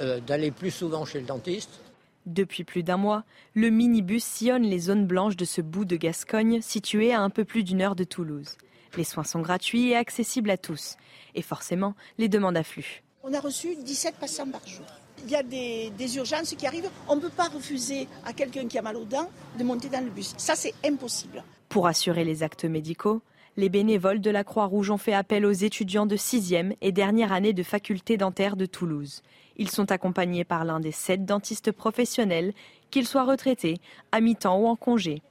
euh, 0.00 0.20
d'aller 0.20 0.50
plus 0.50 0.70
souvent 0.70 1.04
chez 1.04 1.20
le 1.20 1.26
dentiste. 1.26 1.80
Depuis 2.26 2.64
plus 2.64 2.82
d'un 2.82 2.96
mois, 2.96 3.24
le 3.54 3.70
minibus 3.70 4.24
sillonne 4.24 4.64
les 4.64 4.78
zones 4.78 5.06
blanches 5.06 5.36
de 5.36 5.44
ce 5.44 5.60
bout 5.60 5.84
de 5.84 5.96
Gascogne 5.96 6.60
situé 6.60 7.12
à 7.12 7.20
un 7.20 7.30
peu 7.30 7.44
plus 7.44 7.62
d'une 7.62 7.82
heure 7.82 7.96
de 7.96 8.04
Toulouse. 8.04 8.56
Les 8.96 9.04
soins 9.04 9.24
sont 9.24 9.40
gratuits 9.40 9.90
et 9.90 9.96
accessibles 9.96 10.50
à 10.50 10.56
tous. 10.56 10.96
Et 11.34 11.42
forcément, 11.42 11.94
les 12.18 12.28
demandes 12.28 12.56
affluent. 12.56 13.02
On 13.22 13.34
a 13.34 13.40
reçu 13.40 13.76
17 13.76 14.16
patients 14.16 14.48
par 14.48 14.66
jour. 14.66 14.86
Il 15.24 15.30
y 15.30 15.34
a 15.34 15.42
des, 15.42 16.16
urgences 16.16 16.54
qui 16.54 16.66
arrivent. 16.66 16.90
On 17.08 17.16
ne 17.16 17.20
peut 17.20 17.28
pas 17.28 17.48
refuser 17.48 18.06
à 18.24 18.32
quelqu'un 18.32 18.68
qui 18.68 18.78
a 18.78 18.82
mal 18.82 18.96
aux 18.96 19.04
dents 19.04 19.30
de 19.58 19.64
monter 19.64 19.88
dans 19.88 20.04
le 20.04 20.10
bus. 20.10 20.34
Ça, 20.36 20.54
c'est 20.54 20.74
impossible. 20.84 21.42
Pour 21.68 21.86
assurer 21.86 22.24
les 22.24 22.42
actes 22.42 22.64
médicaux, 22.64 23.22
les 23.56 23.68
bénévoles 23.68 24.20
de 24.20 24.30
la 24.30 24.44
Croix-Rouge 24.44 24.90
ont 24.90 24.98
fait 24.98 25.14
appel 25.14 25.46
aux 25.46 25.52
étudiants 25.52 26.06
de 26.06 26.16
6e 26.16 26.76
et 26.82 26.92
dernière 26.92 27.32
année 27.32 27.54
de 27.54 27.62
faculté 27.62 28.16
dentaire 28.16 28.54
de 28.54 28.66
Toulouse. 28.66 29.22
Ils 29.56 29.70
sont 29.70 29.90
accompagnés 29.90 30.44
par 30.44 30.64
l'un 30.64 30.78
des 30.78 30.92
sept 30.92 31.24
dentistes 31.24 31.72
professionnels, 31.72 32.52
qu'ils 32.90 33.06
soient 33.06 33.24
retraités, 33.24 33.78
à 34.12 34.20
mi-temps 34.20 34.58
ou 34.58 34.66
en 34.66 34.76
congé. 34.76 35.22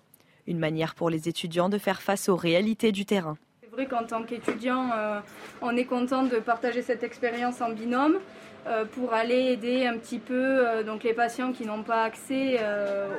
Une 0.48 0.60
manière 0.60 0.96
pour 0.96 1.10
les 1.10 1.28
étudiants 1.28 1.70
de 1.70 1.78
faire 1.78 2.02
face 2.02 2.30
aux 2.30 2.36
réalités 2.36 2.92
du 2.92 3.06
terrain. 3.06 3.38
C'est 3.62 3.72
vrai 3.72 3.88
qu'en 3.88 4.06
tant 4.06 4.24
qu'étudiant, 4.24 4.92
euh, 4.94 5.20
on 5.62 5.76
est 5.76 5.86
content 5.86 6.24
de 6.24 6.38
partager 6.38 6.82
cette 6.82 7.04
expérience 7.04 7.62
en 7.62 7.72
binôme 7.72 8.20
euh, 8.68 8.86
pour 8.86 9.14
aller 9.14 9.52
aider 9.52 9.86
un 9.86 9.98
petit 9.98 10.20
peu 10.20 10.34
euh, 10.68 10.84
donc 10.84 11.04
les 11.04 11.14
patients 11.14 11.52
qui 11.52 11.66
n'ont 11.66 11.84
pas 11.84 12.04
accès 12.04 12.60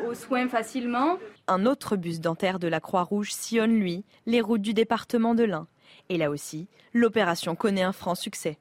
aux 0.08 0.14
soins 0.14 0.48
facilement. 0.48 1.18
Un 1.46 1.66
autre 1.66 1.96
bus 1.96 2.20
dentaire 2.20 2.58
de 2.58 2.68
la 2.68 2.80
Croix-Rouge 2.80 3.32
sillonne, 3.32 3.78
lui, 3.78 4.05
les 4.24 4.40
routes 4.40 4.62
du 4.62 4.72
département 4.72 5.34
de 5.34 5.44
l'Ain. 5.44 5.66
Et 6.08 6.16
là 6.16 6.30
aussi, 6.30 6.68
l'opération 6.94 7.55
connaît 7.55 7.82
un 7.82 7.92
franc 7.92 8.14
succès. 8.14 8.58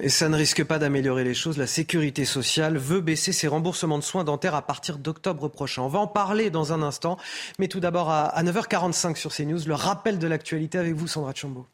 Et 0.00 0.08
ça 0.08 0.28
ne 0.28 0.36
risque 0.36 0.64
pas 0.64 0.78
d'améliorer 0.78 1.24
les 1.24 1.34
choses. 1.34 1.56
La 1.56 1.66
sécurité 1.66 2.24
sociale 2.24 2.76
veut 2.76 3.00
baisser 3.00 3.32
ses 3.32 3.48
remboursements 3.48 3.98
de 3.98 4.04
soins 4.04 4.24
dentaires 4.24 4.54
à 4.54 4.62
partir 4.62 4.98
d'octobre 4.98 5.48
prochain. 5.48 5.82
On 5.82 5.88
va 5.88 6.00
en 6.00 6.06
parler 6.06 6.50
dans 6.50 6.72
un 6.72 6.82
instant. 6.82 7.16
Mais 7.58 7.68
tout 7.68 7.80
d'abord, 7.80 8.10
à 8.10 8.42
9h45 8.42 9.16
sur 9.16 9.32
CNews, 9.32 9.60
le 9.66 9.74
rappel 9.74 10.18
de 10.18 10.26
l'actualité 10.26 10.78
avec 10.78 10.94
vous, 10.94 11.06
Sandra 11.06 11.32
Chambaud. 11.34 11.66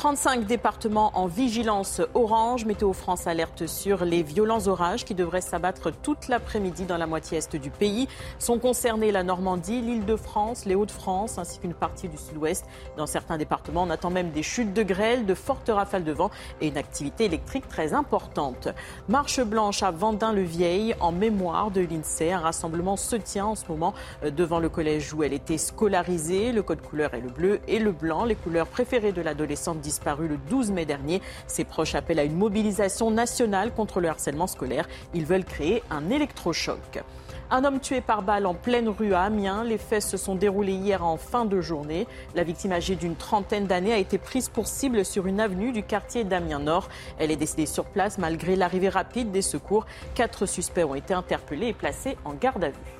35 0.00 0.46
départements 0.46 1.12
en 1.12 1.26
vigilance 1.26 2.00
orange. 2.14 2.64
Météo 2.64 2.94
France 2.94 3.26
alerte 3.26 3.66
sur 3.66 4.06
les 4.06 4.22
violents 4.22 4.66
orages 4.66 5.04
qui 5.04 5.14
devraient 5.14 5.42
s'abattre 5.42 5.92
toute 5.92 6.28
l'après-midi 6.28 6.86
dans 6.86 6.96
la 6.96 7.06
moitié 7.06 7.36
est 7.36 7.54
du 7.56 7.68
pays. 7.68 8.08
Sont 8.38 8.58
concernés 8.58 9.12
la 9.12 9.22
Normandie, 9.22 9.82
l'île 9.82 10.06
de 10.06 10.16
France, 10.16 10.64
les 10.64 10.74
Hauts-de-France 10.74 11.36
ainsi 11.36 11.58
qu'une 11.58 11.74
partie 11.74 12.08
du 12.08 12.16
sud-ouest. 12.16 12.64
Dans 12.96 13.04
certains 13.04 13.36
départements, 13.36 13.82
on 13.82 13.90
attend 13.90 14.08
même 14.08 14.30
des 14.30 14.42
chutes 14.42 14.72
de 14.72 14.82
grêle, 14.82 15.26
de 15.26 15.34
fortes 15.34 15.68
rafales 15.68 16.04
de 16.04 16.12
vent 16.12 16.30
et 16.62 16.68
une 16.68 16.78
activité 16.78 17.26
électrique 17.26 17.68
très 17.68 17.92
importante. 17.92 18.68
Marche 19.10 19.42
blanche 19.42 19.82
à 19.82 19.90
Vendin-le-Vieil 19.90 20.94
en 21.00 21.12
mémoire 21.12 21.70
de 21.70 21.82
l'INSEE. 21.82 22.32
Un 22.32 22.40
rassemblement 22.40 22.96
se 22.96 23.16
tient 23.16 23.44
en 23.44 23.54
ce 23.54 23.66
moment 23.68 23.92
euh, 24.24 24.30
devant 24.30 24.60
le 24.60 24.70
collège 24.70 25.12
où 25.12 25.24
elle 25.24 25.34
était 25.34 25.58
scolarisée. 25.58 26.52
Le 26.52 26.62
code 26.62 26.80
couleur 26.80 27.12
est 27.12 27.20
le 27.20 27.28
bleu 27.28 27.60
et 27.68 27.78
le 27.78 27.92
blanc, 27.92 28.24
les 28.24 28.34
couleurs 28.34 28.66
préférées 28.66 29.12
de 29.12 29.20
l'adolescente 29.20 29.89
disparu 29.90 30.28
le 30.28 30.36
12 30.48 30.70
mai 30.70 30.86
dernier. 30.86 31.20
Ses 31.48 31.64
proches 31.64 31.96
appellent 31.96 32.20
à 32.20 32.24
une 32.24 32.36
mobilisation 32.36 33.10
nationale 33.10 33.74
contre 33.74 34.00
le 34.00 34.08
harcèlement 34.08 34.46
scolaire. 34.46 34.88
Ils 35.14 35.26
veulent 35.26 35.44
créer 35.44 35.82
un 35.90 36.10
électrochoc. 36.10 37.02
Un 37.50 37.64
homme 37.64 37.80
tué 37.80 38.00
par 38.00 38.22
balle 38.22 38.46
en 38.46 38.54
pleine 38.54 38.88
rue 38.88 39.12
à 39.12 39.22
Amiens. 39.22 39.64
Les 39.64 39.78
faits 39.78 40.02
se 40.02 40.16
sont 40.16 40.36
déroulés 40.36 40.74
hier 40.74 41.04
en 41.04 41.16
fin 41.16 41.44
de 41.44 41.60
journée. 41.60 42.06
La 42.36 42.44
victime 42.44 42.70
âgée 42.70 42.94
d'une 42.94 43.16
trentaine 43.16 43.66
d'années 43.66 43.92
a 43.92 43.98
été 43.98 44.18
prise 44.18 44.48
pour 44.48 44.68
cible 44.68 45.04
sur 45.04 45.26
une 45.26 45.40
avenue 45.40 45.72
du 45.72 45.82
quartier 45.82 46.22
d'Amiens 46.22 46.60
Nord. 46.60 46.88
Elle 47.18 47.32
est 47.32 47.36
décédée 47.36 47.66
sur 47.66 47.86
place 47.86 48.18
malgré 48.18 48.54
l'arrivée 48.54 48.88
rapide 48.88 49.32
des 49.32 49.42
secours. 49.42 49.86
Quatre 50.14 50.46
suspects 50.46 50.84
ont 50.84 50.94
été 50.94 51.12
interpellés 51.12 51.66
et 51.66 51.74
placés 51.74 52.16
en 52.24 52.34
garde 52.34 52.62
à 52.62 52.68
vue. 52.68 52.99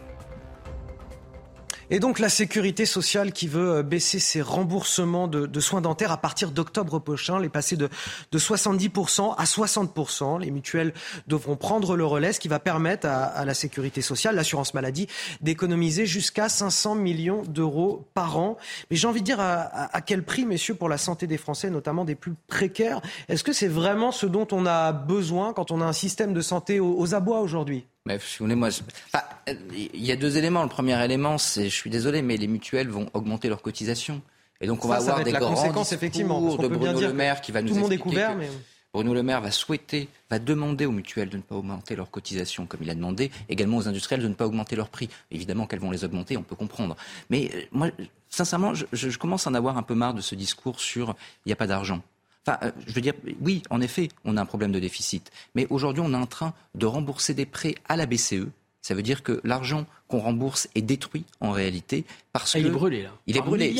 Et 1.92 1.98
donc 1.98 2.20
la 2.20 2.28
sécurité 2.28 2.86
sociale 2.86 3.32
qui 3.32 3.48
veut 3.48 3.78
euh, 3.78 3.82
baisser 3.82 4.20
ses 4.20 4.42
remboursements 4.42 5.26
de, 5.26 5.60
soins 5.60 5.80
dentaires 5.80 6.12
à 6.12 6.18
partir 6.18 6.52
d'octobre 6.52 7.00
prochain, 7.00 7.40
les 7.40 7.48
passer 7.48 7.76
de, 7.76 7.88
de 8.30 8.38
70% 8.38 9.34
à 9.36 9.44
60%. 9.44 10.40
Les 10.40 10.52
mutuelles 10.52 10.94
devront 11.26 11.56
prendre 11.56 11.96
le 11.96 12.06
relais, 12.06 12.32
ce 12.32 12.38
qui 12.38 12.46
va 12.46 12.60
permettre 12.60 13.08
à, 13.08 13.44
la 13.44 13.54
sécurité 13.54 14.02
sociale, 14.02 14.36
l'assurance 14.36 14.72
maladie, 14.72 15.08
d'économiser 15.40 16.06
jusqu'à 16.06 16.48
500 16.48 16.94
millions 16.94 17.42
d'euros 17.42 18.08
par 18.14 18.38
an. 18.38 18.56
Mais 18.90 18.96
j'ai 18.96 19.08
envie 19.08 19.20
de 19.20 19.26
dire 19.26 19.40
à, 19.40 20.00
quel 20.06 20.22
prix, 20.22 20.46
messieurs, 20.46 20.74
pour 20.74 20.88
la 20.88 20.98
santé 20.98 21.26
des 21.26 21.38
Français, 21.38 21.70
notamment 21.70 22.04
des 22.04 22.14
plus 22.14 22.34
précaires? 22.46 23.00
Est-ce 23.28 23.42
que 23.42 23.52
c'est 23.52 23.68
vraiment 23.68 24.12
ce 24.12 24.26
dont 24.26 24.46
on 24.52 24.64
a 24.64 24.92
besoin 24.92 25.52
quand 25.52 25.72
on 25.72 25.80
a 25.80 25.84
un 25.84 25.92
système 25.92 26.34
de 26.34 26.40
santé 26.40 26.78
aux 26.78 27.14
abois 27.14 27.40
aujourd'hui? 27.40 27.86
Mais 28.06 28.18
moi, 28.54 28.68
il 29.72 30.04
y 30.04 30.12
a 30.12 30.16
deux 30.16 30.36
éléments. 30.38 30.62
Le 30.62 30.68
premier 30.68 31.02
élément, 31.04 31.38
c'est, 31.38 31.64
je 31.64 31.74
suis 31.74 31.90
désolé, 31.90 32.22
mais 32.22 32.36
les 32.36 32.46
mutuelles 32.46 32.88
vont 32.88 33.08
augmenter 33.14 33.48
leurs 33.48 33.62
cotisations. 33.62 34.22
Et 34.60 34.66
donc, 34.66 34.84
on 34.84 34.88
va 34.88 34.96
avoir 34.96 35.22
des 35.22 35.32
grands 35.32 35.54
conséquence, 35.54 35.92
effectivement, 35.92 36.56
de 36.56 36.68
Bruno 36.68 37.00
Le 37.00 37.12
Maire 37.12 37.40
qui 37.40 37.52
va 37.52 37.62
nous 37.62 37.68
Tout 37.68 37.74
le 37.74 37.80
monde 37.80 37.92
est 37.92 37.98
couvert, 37.98 38.36
mais... 38.36 38.48
Bruno 38.92 39.14
Le 39.14 39.22
Maire 39.22 39.40
va 39.40 39.52
souhaiter, 39.52 40.08
va 40.30 40.40
demander 40.40 40.84
aux 40.84 40.90
mutuelles 40.90 41.28
de 41.28 41.36
ne 41.36 41.42
pas 41.42 41.54
augmenter 41.54 41.94
leurs 41.94 42.10
cotisations 42.10 42.66
comme 42.66 42.80
il 42.82 42.90
a 42.90 42.94
demandé, 42.94 43.30
également 43.48 43.76
aux 43.76 43.86
industriels 43.86 44.20
de 44.20 44.26
ne 44.26 44.34
pas 44.34 44.46
augmenter 44.46 44.74
leurs 44.74 44.88
prix. 44.88 45.08
Évidemment 45.30 45.66
qu'elles 45.66 45.78
vont 45.78 45.92
les 45.92 46.04
augmenter, 46.04 46.36
on 46.36 46.42
peut 46.42 46.56
comprendre. 46.56 46.96
Mais 47.30 47.50
euh, 47.54 47.62
moi, 47.70 47.90
sincèrement, 48.28 48.74
je, 48.74 48.86
je, 48.92 49.16
commence 49.16 49.46
à 49.46 49.50
en 49.50 49.54
avoir 49.54 49.78
un 49.78 49.84
peu 49.84 49.94
marre 49.94 50.14
de 50.14 50.20
ce 50.20 50.34
discours 50.34 50.80
sur 50.80 51.14
il 51.46 51.50
n'y 51.50 51.52
a 51.52 51.56
pas 51.56 51.68
d'argent. 51.68 52.02
Enfin, 52.46 52.58
euh, 52.62 52.70
je 52.86 52.92
veux 52.92 53.00
dire, 53.00 53.14
oui, 53.40 53.62
en 53.70 53.80
effet, 53.80 54.08
on 54.24 54.36
a 54.36 54.42
un 54.42 54.46
problème 54.46 54.72
de 54.72 54.78
déficit. 54.78 55.30
Mais 55.54 55.66
aujourd'hui, 55.70 56.02
on 56.04 56.12
est 56.12 56.16
en 56.16 56.26
train 56.26 56.54
de 56.74 56.86
rembourser 56.86 57.34
des 57.34 57.46
prêts 57.46 57.74
à 57.88 57.96
la 57.96 58.06
BCE. 58.06 58.46
Ça 58.82 58.94
veut 58.94 59.02
dire 59.02 59.22
que 59.22 59.40
l'argent 59.44 59.86
qu'on 60.08 60.20
rembourse 60.20 60.68
est 60.74 60.82
détruit 60.82 61.24
en 61.40 61.50
réalité 61.50 62.04
parce 62.32 62.54
ah, 62.54 62.58
que 62.58 62.64
il 62.64 62.68
est 62.68 62.70
brûlé 62.70 63.02
là. 63.02 63.10
Il 63.26 63.36
est 63.36 63.42
brûlé. 63.42 63.76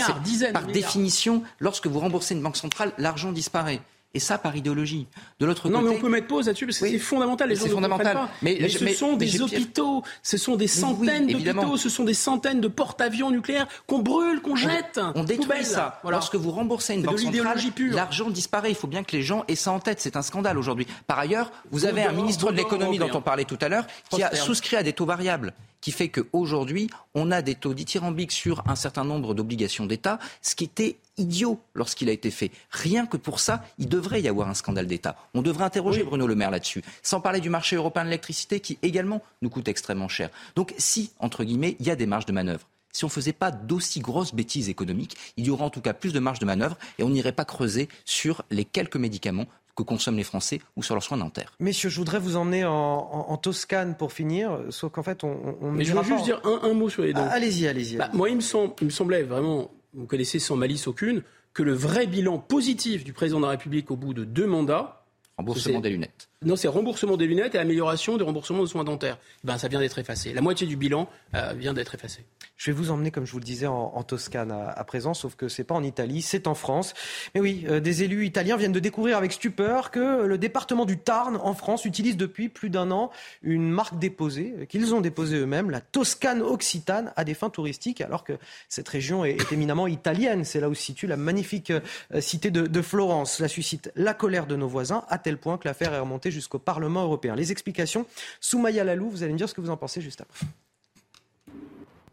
par 0.53 0.67
définition, 0.67 1.43
lorsque 1.59 1.87
vous 1.87 1.99
remboursez 1.99 2.35
une 2.35 2.43
banque 2.43 2.59
centrale, 2.59 2.93
l'argent 2.99 3.33
disparaît. 3.33 3.81
Et 4.13 4.19
ça, 4.19 4.39
par 4.39 4.57
idéologie. 4.57 5.07
De 5.39 5.47
l'autre 5.47 5.63
côté. 5.63 5.75
Non, 5.75 5.83
mais 5.83 5.91
on 5.91 6.01
peut 6.01 6.09
mettre 6.09 6.27
pause 6.27 6.47
là-dessus 6.47 6.67
parce 6.67 6.79
que 6.79 6.89
c'est 6.89 6.99
fondamental. 6.99 7.49
Les 7.49 7.55
gens 7.55 7.63
c'est 7.63 7.71
fondamental. 7.71 8.15
Pas. 8.15 8.29
Mais, 8.43 8.59
mais, 8.61 8.69
ce 8.69 8.89
sont 8.89 9.17
des 9.17 9.41
hôpitaux, 9.41 10.03
ce 10.23 10.37
sont 10.37 10.57
des 10.57 10.67
centaines 10.67 11.27
oui, 11.27 11.43
d'hôpitaux, 11.43 11.77
ce 11.77 11.89
sont 11.89 12.03
des 12.03 12.15
centaines 12.15 12.61
de 12.61 12.67
porte-avions 12.67 13.31
nucléaires 13.31 13.69
qu'on 13.87 14.01
brûle, 14.01 14.41
qu'on 14.41 14.57
jette. 14.57 14.99
On, 15.15 15.21
on 15.21 15.25
détruit 15.25 15.65
ça. 15.65 16.01
Voilà. 16.03 16.17
Lorsque 16.17 16.35
vous 16.35 16.51
remboursez 16.51 16.95
une 16.95 17.03
banque 17.03 17.21
centrale, 17.21 17.59
l'argent 17.93 18.31
disparaît. 18.31 18.71
Il 18.71 18.77
faut 18.77 18.89
bien 18.89 19.05
que 19.05 19.17
les 19.17 19.23
gens 19.23 19.45
aient 19.47 19.55
ça 19.55 19.71
en 19.71 19.79
tête. 19.79 20.01
C'est 20.01 20.17
un 20.17 20.23
scandale 20.23 20.59
aujourd'hui. 20.59 20.89
Par 21.07 21.19
ailleurs, 21.19 21.53
vous 21.71 21.85
avez 21.85 22.03
un 22.03 22.13
ministre 22.13 22.51
de 22.51 22.57
l'économie 22.57 22.99
dont 22.99 23.11
on 23.15 23.23
parlait 23.23 23.45
tout 23.45 23.59
à 23.61 23.69
l'heure 23.69 23.87
qui 24.11 24.23
a 24.23 24.35
souscrit 24.35 24.77
à 24.77 24.83
des 24.83 24.93
taux 24.93 25.07
variables 25.07 25.53
qui 25.81 25.93
fait 25.93 26.09
qu'aujourd'hui, 26.09 26.91
on 27.15 27.31
a 27.31 27.43
des 27.43 27.55
taux 27.55 27.75
dithyrambiques 27.75 28.33
sur 28.33 28.63
un 28.69 28.77
certain 28.77 29.05
nombre 29.05 29.35
d'obligations 29.35 29.87
d'État, 29.87 30.19
ce 30.43 30.55
qui 30.55 30.65
était 30.65 30.97
idiot 31.17 31.61
lorsqu'il 31.75 32.09
a 32.09 32.13
été 32.13 32.31
fait. 32.31 32.51
Rien 32.71 33.07
que 33.07 33.17
pour 33.17 33.41
ça, 33.41 33.65
il 33.79 33.89
devrait 33.89 34.23
y 34.23 34.29
avoir 34.29 34.49
un 34.49 34.55
scandale 34.55 34.87
d'État. 34.87 35.17
On 35.35 35.43
devrait 35.43 35.65
interroger 35.65 36.03
Bruno 36.03 36.27
Le 36.27 36.35
Maire 36.35 36.51
là-dessus. 36.51 36.83
Sans 37.03 37.21
parler 37.21 37.41
du 37.41 37.51
marché 37.51 37.77
européen 37.77 38.05
de 38.05 38.09
l'électricité 38.09 38.61
qui 38.61 38.79
également 38.83 39.23
nous 39.43 39.51
coûte 39.51 39.69
extrêmement 39.69 40.09
cher. 40.09 40.31
Donc 40.57 40.75
si, 40.79 41.13
entre 41.19 41.45
guillemets, 41.45 41.77
il 41.81 41.87
y 41.87 41.91
a 41.91 41.97
des 41.97 42.07
marges 42.07 42.27
de 42.27 42.33
manœuvre, 42.33 42.67
si 42.93 43.05
on 43.05 43.09
ne 43.09 43.13
faisait 43.13 43.33
pas 43.33 43.51
d'aussi 43.51 44.01
grosses 44.01 44.35
bêtises 44.35 44.69
économiques, 44.69 45.17
il 45.37 45.47
y 45.47 45.51
aurait 45.51 45.65
en 45.65 45.71
tout 45.71 45.81
cas 45.81 45.93
plus 45.93 46.13
de 46.13 46.19
marge 46.19 46.41
de 46.41 46.45
manœuvre 46.45 46.77
et 46.99 47.05
on 47.05 47.11
n'irait 47.11 47.33
pas 47.33 47.45
creuser 47.45 47.89
sur 48.05 48.43
les 48.51 48.65
quelques 48.65 48.97
médicaments 48.97 49.47
que 49.77 49.83
consomment 49.83 50.17
les 50.17 50.25
Français 50.25 50.61
ou 50.77 50.83
sur 50.83 50.95
leurs 50.95 51.03
soins 51.03 51.19
dentaires. 51.19 51.53
Messieurs, 51.61 51.89
je 51.89 51.97
voudrais 51.97 52.19
vous 52.19 52.37
emmener 52.37 52.65
en, 52.65 52.73
en, 52.73 53.27
en 53.31 53.37
Toscane 53.37 53.97
pour 53.97 54.13
finir, 54.13 54.59
sauf 54.71 54.93
qu'en 54.93 55.03
fait, 55.03 55.25
on, 55.25 55.57
on 55.61 55.71
Mais 55.71 55.85
je 55.85 55.95
veux 55.95 56.03
juste 56.03 56.25
dire 56.25 56.41
un, 56.45 56.61
un, 56.69 56.75
mot 56.75 56.89
sur 56.89 57.03
les 57.03 57.13
dents. 57.13 57.27
Ah, 57.29 57.35
allez-y, 57.35 57.67
allez-y. 57.69 57.97
Bah, 57.97 58.11
moi, 58.13 58.29
il 58.31 58.37
me, 58.37 58.41
semble, 58.41 58.73
il 58.81 58.87
me 58.87 58.91
semblait 58.91 59.23
vraiment, 59.23 59.71
vous 59.95 60.07
connaissez 60.07 60.39
sans 60.39 60.57
malice 60.57 60.87
aucune, 60.87 61.23
que 61.53 61.63
le 61.63 61.73
vrai 61.73 62.07
bilan 62.07 62.39
positif 62.39 63.05
du 63.05 63.13
président 63.13 63.41
de 63.41 63.45
la 63.45 63.51
République 63.51 63.91
au 63.91 63.97
bout 63.97 64.15
de 64.15 64.25
deux 64.25 64.47
mandats. 64.47 65.05
Remboursement 65.37 65.81
des 65.81 65.91
lunettes. 65.91 66.30
Non, 66.43 66.57
c'est 66.57 66.69
remboursement 66.69 67.19
des 67.19 67.27
lunettes 67.27 67.55
et 67.55 67.59
amélioration 67.59 68.17
des 68.17 68.25
remboursements 68.25 68.63
de 68.63 68.67
soins 68.67 68.83
dentaires. 68.83 69.19
Ben, 69.45 69.59
ça 69.59 69.69
vient 69.69 69.79
d'être 69.79 69.99
effacé. 69.99 70.33
La 70.33 70.41
moitié 70.41 70.67
du 70.67 70.75
bilan 70.75 71.07
euh, 71.35 71.53
vient 71.55 71.75
d'être 71.75 71.95
effacé. 71.95 72.25
Je 72.57 72.71
vais 72.71 72.75
vous 72.75 72.91
emmener, 72.91 73.11
comme 73.11 73.27
je 73.27 73.33
vous 73.33 73.41
le 73.41 73.45
disais, 73.45 73.67
en, 73.67 74.03
Toscane 74.05 74.51
à, 74.51 74.85
présent, 74.85 75.13
sauf 75.13 75.35
que 75.35 75.49
c'est 75.49 75.65
pas 75.65 75.75
en 75.75 75.83
Italie, 75.83 76.23
c'est 76.23 76.47
en 76.47 76.55
France. 76.55 76.95
Mais 77.35 77.43
oui, 77.43 77.67
euh, 77.69 77.79
des 77.79 78.05
élus 78.05 78.25
italiens 78.25 78.57
viennent 78.57 78.73
de 78.73 78.81
découvrir 78.81 79.19
avec 79.19 79.33
stupeur 79.33 79.91
que 79.91 80.25
le 80.25 80.39
département 80.39 80.87
du 80.87 80.97
Tarn, 80.97 81.37
en 81.37 81.53
France, 81.53 81.85
utilise 81.85 82.17
depuis 82.17 82.49
plus 82.49 82.71
d'un 82.71 82.91
an 82.91 83.11
une 83.43 83.69
marque 83.69 83.99
déposée, 83.99 84.55
euh, 84.61 84.65
qu'ils 84.65 84.95
ont 84.95 85.03
déposée 85.03 85.37
eux-mêmes, 85.37 85.69
la 85.69 85.83
Toscane 85.83 86.41
occitane, 86.41 87.13
à 87.17 87.25
des 87.25 87.35
fins 87.35 87.51
touristiques, 87.51 88.01
alors 88.01 88.25
que 88.25 88.33
cette 88.71 88.89
région 88.89 89.27
est, 89.27 89.53
éminemment 89.53 89.87
italienne. 89.87 90.45
C'est 90.45 90.61
là 90.61 90.71
où 90.71 90.75
se 90.75 90.83
situe 90.83 91.07
la 91.07 91.19
magnifique 91.19 91.71
cité 92.19 92.51
de, 92.51 92.67
de 92.67 92.83
Florence. 92.83 93.35
Cela 93.37 93.49
suscite 93.49 93.93
la 93.95 94.15
colère 94.15 94.47
de 94.47 94.57
nos 94.57 94.69
voisins, 94.69 95.05
à 95.11 95.19
tel 95.19 95.37
point 95.37 95.59
que 95.59 95.69
l'affaire 95.69 95.93
est 95.93 95.99
remontée 95.99 96.30
jusqu'au 96.31 96.59
Parlement 96.59 97.03
européen. 97.03 97.35
Les 97.35 97.53
explications, 97.53 98.07
Soumaya 98.41 98.85
Lalou, 98.85 99.11
vous 99.11 99.23
allez 99.23 99.33
me 99.33 99.39
dire 99.39 99.49
ce 99.49 99.55
que 99.55 99.61
vous 99.61 99.71
en 99.71 99.77
pensez 99.77 100.01
juste 100.01 100.21
après. 100.21 100.47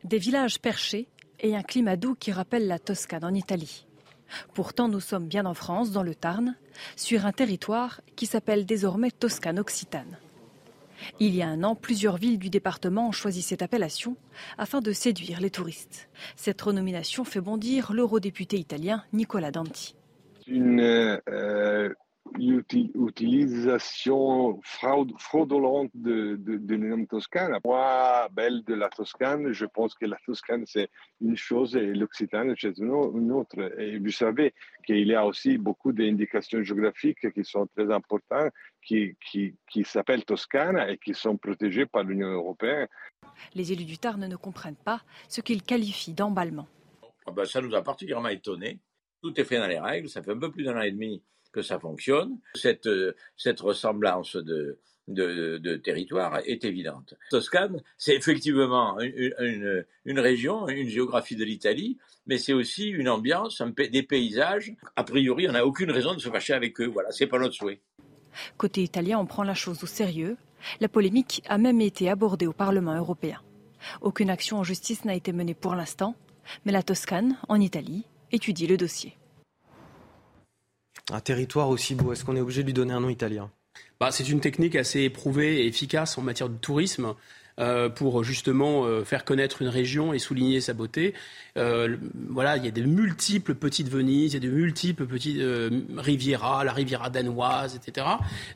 Des 0.03 0.17
villages 0.17 0.59
perchés 0.59 1.07
et 1.39 1.55
un 1.55 1.63
climat 1.63 1.97
doux 1.97 2.15
qui 2.15 2.31
rappelle 2.31 2.67
la 2.67 2.79
Toscane 2.79 3.25
en 3.25 3.33
Italie. 3.33 3.85
Pourtant, 4.53 4.87
nous 4.87 4.99
sommes 4.99 5.27
bien 5.27 5.45
en 5.45 5.53
France, 5.53 5.91
dans 5.91 6.03
le 6.03 6.15
Tarn, 6.15 6.55
sur 6.95 7.25
un 7.25 7.31
territoire 7.31 8.01
qui 8.15 8.25
s'appelle 8.25 8.65
désormais 8.65 9.11
Toscane 9.11 9.59
Occitane. 9.59 10.17
Il 11.19 11.35
y 11.35 11.41
a 11.41 11.47
un 11.47 11.63
an, 11.63 11.75
plusieurs 11.75 12.17
villes 12.17 12.39
du 12.39 12.49
département 12.49 13.07
ont 13.07 13.11
choisi 13.11 13.41
cette 13.41 13.61
appellation 13.61 14.17
afin 14.57 14.81
de 14.81 14.91
séduire 14.91 15.39
les 15.39 15.51
touristes. 15.51 16.09
Cette 16.35 16.61
renomination 16.61 17.23
fait 17.23 17.41
bondir 17.41 17.93
l'eurodéputé 17.93 18.57
italien 18.57 19.03
Nicola 19.13 19.51
Danti. 19.51 19.95
Une 20.47 20.79
euh, 21.29 21.93
utilisation 22.37 24.59
fraudulente 24.63 25.91
de, 25.93 26.35
de, 26.37 26.57
de 26.57 26.75
nom 26.75 27.05
Toscane. 27.05 27.59
Moi, 27.63 28.27
belle 28.31 28.63
de 28.63 28.73
la 28.73 28.89
Toscane, 28.89 29.51
je 29.51 29.65
pense 29.65 29.95
que 29.95 30.05
la 30.05 30.17
Toscane, 30.25 30.65
c'est 30.65 30.89
une 31.21 31.37
chose 31.37 31.75
et 31.75 31.93
l'Occitane, 31.93 32.55
c'est 32.57 32.77
une 32.77 33.31
autre. 33.31 33.79
Et 33.79 33.99
vous 33.99 34.11
savez 34.11 34.53
qu'il 34.85 35.07
y 35.07 35.15
a 35.15 35.25
aussi 35.25 35.57
beaucoup 35.57 35.91
d'indications 35.91 36.63
géographiques 36.63 37.31
qui 37.33 37.43
sont 37.43 37.67
très 37.67 37.91
importantes, 37.91 38.51
qui, 38.81 39.15
qui, 39.29 39.55
qui 39.69 39.83
s'appellent 39.83 40.25
Toscane 40.25 40.77
et 40.89 40.97
qui 40.97 41.13
sont 41.13 41.37
protégées 41.37 41.85
par 41.85 42.03
l'Union 42.03 42.29
européenne. 42.29 42.87
Les 43.53 43.71
élus 43.71 43.85
du 43.85 43.97
Tarn 43.97 44.27
ne 44.27 44.35
comprennent 44.35 44.75
pas 44.75 45.01
ce 45.27 45.41
qu'ils 45.41 45.63
qualifient 45.63 46.13
d'emballement. 46.13 46.67
Ah 47.25 47.31
ben, 47.31 47.45
ça 47.45 47.61
nous 47.61 47.73
a 47.75 47.81
particulièrement 47.81 48.29
étonnés. 48.29 48.79
Tout 49.21 49.39
est 49.39 49.43
fait 49.43 49.57
dans 49.57 49.67
les 49.67 49.79
règles. 49.79 50.09
Ça 50.09 50.23
fait 50.23 50.31
un 50.31 50.39
peu 50.39 50.51
plus 50.51 50.63
d'un 50.63 50.77
an 50.77 50.81
et 50.81 50.91
demi 50.91 51.21
que 51.51 51.61
ça 51.61 51.79
fonctionne. 51.79 52.37
Cette, 52.55 52.89
cette 53.37 53.59
ressemblance 53.59 54.35
de, 54.35 54.77
territoire 55.83 56.39
est 56.45 56.65
évidente. 56.65 57.13
Toscane, 57.29 57.81
c'est 57.97 58.15
effectivement 58.15 58.99
une, 58.99 60.19
région, 60.19 60.67
une 60.67 60.89
géographie 60.89 61.35
de 61.35 61.45
l'Italie, 61.45 61.97
mais 62.25 62.37
c'est 62.37 62.53
aussi 62.53 62.89
une 62.89 63.09
ambiance, 63.09 63.61
des 63.91 64.03
paysages. 64.03 64.73
A 64.95 65.03
priori, 65.03 65.47
on 65.47 65.53
n'a 65.53 65.65
aucune 65.65 65.91
raison 65.91 66.13
de 66.13 66.19
se 66.19 66.29
fâcher 66.29 66.53
avec 66.53 66.79
eux. 66.81 66.87
Voilà, 66.87 67.11
c'est 67.11 67.27
pas 67.27 67.39
notre 67.39 67.53
souhait. 67.53 67.81
Côté 68.57 68.83
italien, 68.83 69.17
on 69.19 69.25
prend 69.25 69.43
la 69.43 69.53
chose 69.53 69.83
au 69.83 69.87
sérieux. 69.87 70.37
La 70.79 70.89
polémique 70.89 71.41
a 71.47 71.57
même 71.57 71.81
été 71.81 72.09
abordée 72.09 72.47
au 72.47 72.53
Parlement 72.53 72.95
européen. 72.95 73.41
Aucune 74.01 74.29
action 74.29 74.57
en 74.57 74.63
justice 74.63 75.05
n'a 75.05 75.15
été 75.15 75.31
menée 75.31 75.53
pour 75.53 75.75
l'instant, 75.75 76.15
mais 76.65 76.71
la 76.71 76.83
Toscane, 76.83 77.37
en 77.47 77.59
Italie, 77.59 78.05
étudie 78.31 78.67
le 78.67 78.77
dossier. 78.77 79.17
Un 81.11 81.21
territoire 81.21 81.69
aussi 81.69 81.95
beau, 81.95 82.11
est-ce 82.11 82.25
qu'on 82.25 82.35
est 82.35 82.41
obligé 82.41 82.63
de 82.63 82.67
lui 82.67 82.73
donner 82.73 82.93
un 82.93 82.99
nom 82.99 83.09
italien? 83.09 83.49
Bah, 83.99 84.11
C'est 84.11 84.27
une 84.29 84.41
technique 84.41 84.75
assez 84.75 85.01
éprouvée 85.01 85.61
et 85.61 85.67
efficace 85.67 86.17
en 86.17 86.21
matière 86.21 86.49
de 86.49 86.57
tourisme. 86.57 87.13
Euh, 87.59 87.89
pour 87.89 88.23
justement 88.23 88.85
euh, 88.85 89.03
faire 89.03 89.25
connaître 89.25 89.63
une 89.63 89.67
région 89.67 90.13
et 90.13 90.19
souligner 90.19 90.61
sa 90.61 90.73
beauté. 90.73 91.15
Euh, 91.57 91.97
voilà, 92.29 92.55
il 92.55 92.63
y 92.63 92.67
a 92.67 92.71
de 92.71 92.83
multiples 92.83 93.55
petites 93.55 93.89
Venises, 93.89 94.33
il 94.33 94.43
y 94.43 94.45
a 94.45 94.47
de 94.47 94.53
multiples 94.53 95.07
petites 95.07 95.41
Riviera, 95.97 96.63
la 96.63 96.71
Riviera 96.71 97.09
danoise, 97.09 97.75
etc. 97.75 98.05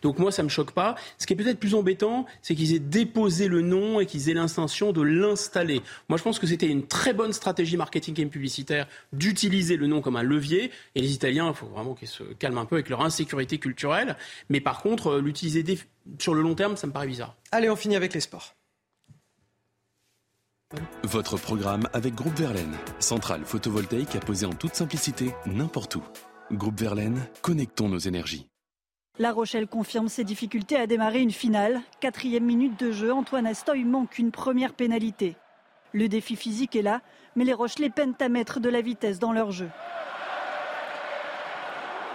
Donc 0.04 0.20
moi, 0.20 0.32
ça 0.32 0.44
me 0.44 0.50
choque 0.50 0.74
pas. 0.74 0.94
Ce 1.18 1.26
qui 1.26 1.34
est 1.34 1.36
peut-être 1.36 1.60
plus 1.60 1.74
embêtant, 1.74 2.28
c'est 2.44 2.54
qu'ils 2.54 2.76
aient 2.76 2.80
déposé 2.80 3.48
le 3.48 3.62
nom 3.62 4.00
et 4.00 4.06
qu'ils 4.06 4.30
aient 4.30 4.36
l'intention 4.36 4.92
de 4.92 5.02
l'installer. 5.02 5.82
Moi, 6.08 6.20
je 6.20 6.24
pense 6.24 6.38
que 6.38 6.46
c'était 6.46 6.68
une 6.68 6.86
très 6.86 7.14
bonne 7.14 7.34
stratégie 7.34 7.78
marketing 7.78 8.22
et 8.22 8.26
publicitaire 8.28 8.88
d'utiliser 9.14 9.78
le 9.78 9.88
nom 9.88 10.02
comme 10.02 10.16
un 10.16 10.22
levier. 10.24 10.70
Et 10.94 11.02
les 11.02 11.14
Italiens, 11.14 11.48
il 11.48 11.56
faut 11.56 11.66
vraiment 11.66 11.96
qu'ils 11.96 12.08
se 12.08 12.22
calment 12.22 12.60
un 12.60 12.66
peu 12.66 12.76
avec 12.76 12.90
leur 12.90 13.02
insécurité 13.02 13.58
culturelle. 13.58 14.16
Mais 14.50 14.62
par 14.62 14.84
contre, 14.84 15.18
l'utiliser 15.18 15.80
sur 16.20 16.36
le 16.36 16.44
long 16.44 16.54
terme, 16.54 16.78
ça 16.78 16.86
me 16.86 16.92
paraît 16.92 17.08
bizarre. 17.08 17.36
Allez, 17.52 17.68
on 17.68 17.76
finit 17.76 17.96
avec 17.96 18.14
les 18.14 18.20
sports. 18.20 18.54
Votre 21.04 21.38
programme 21.38 21.88
avec 21.94 22.16
Groupe 22.16 22.38
Verlaine, 22.38 22.76
centrale 23.00 23.44
photovoltaïque 23.44 24.16
à 24.16 24.20
poser 24.20 24.46
en 24.46 24.54
toute 24.54 24.76
simplicité 24.76 25.34
n'importe 25.46 25.96
où. 25.98 26.04
Groupe 26.52 26.80
Verlaine, 26.80 27.20
connectons 27.42 27.90
nos 27.90 27.98
énergies. 27.98 28.48
La 29.20 29.34
Rochelle 29.34 29.68
confirme 29.68 30.08
ses 30.08 30.24
difficultés 30.24 30.78
à 30.78 30.88
démarrer 30.88 31.20
une 31.20 31.32
finale. 31.32 31.82
Quatrième 32.00 32.46
minute 32.46 32.80
de 32.80 32.92
jeu, 32.92 33.12
Antoine 33.14 33.46
Astoy 33.46 33.84
manque 33.84 34.18
une 34.18 34.32
première 34.32 34.74
pénalité. 34.74 35.36
Le 35.92 36.08
défi 36.08 36.38
physique 36.38 36.76
est 36.76 36.82
là, 36.82 37.02
mais 37.36 37.44
les 37.44 37.54
Rochelais 37.54 37.90
peinent 37.90 38.16
à 38.22 38.30
mettre 38.30 38.62
de 38.62 38.70
la 38.70 38.82
vitesse 38.82 39.20
dans 39.20 39.34
leur 39.34 39.52
jeu. 39.52 39.70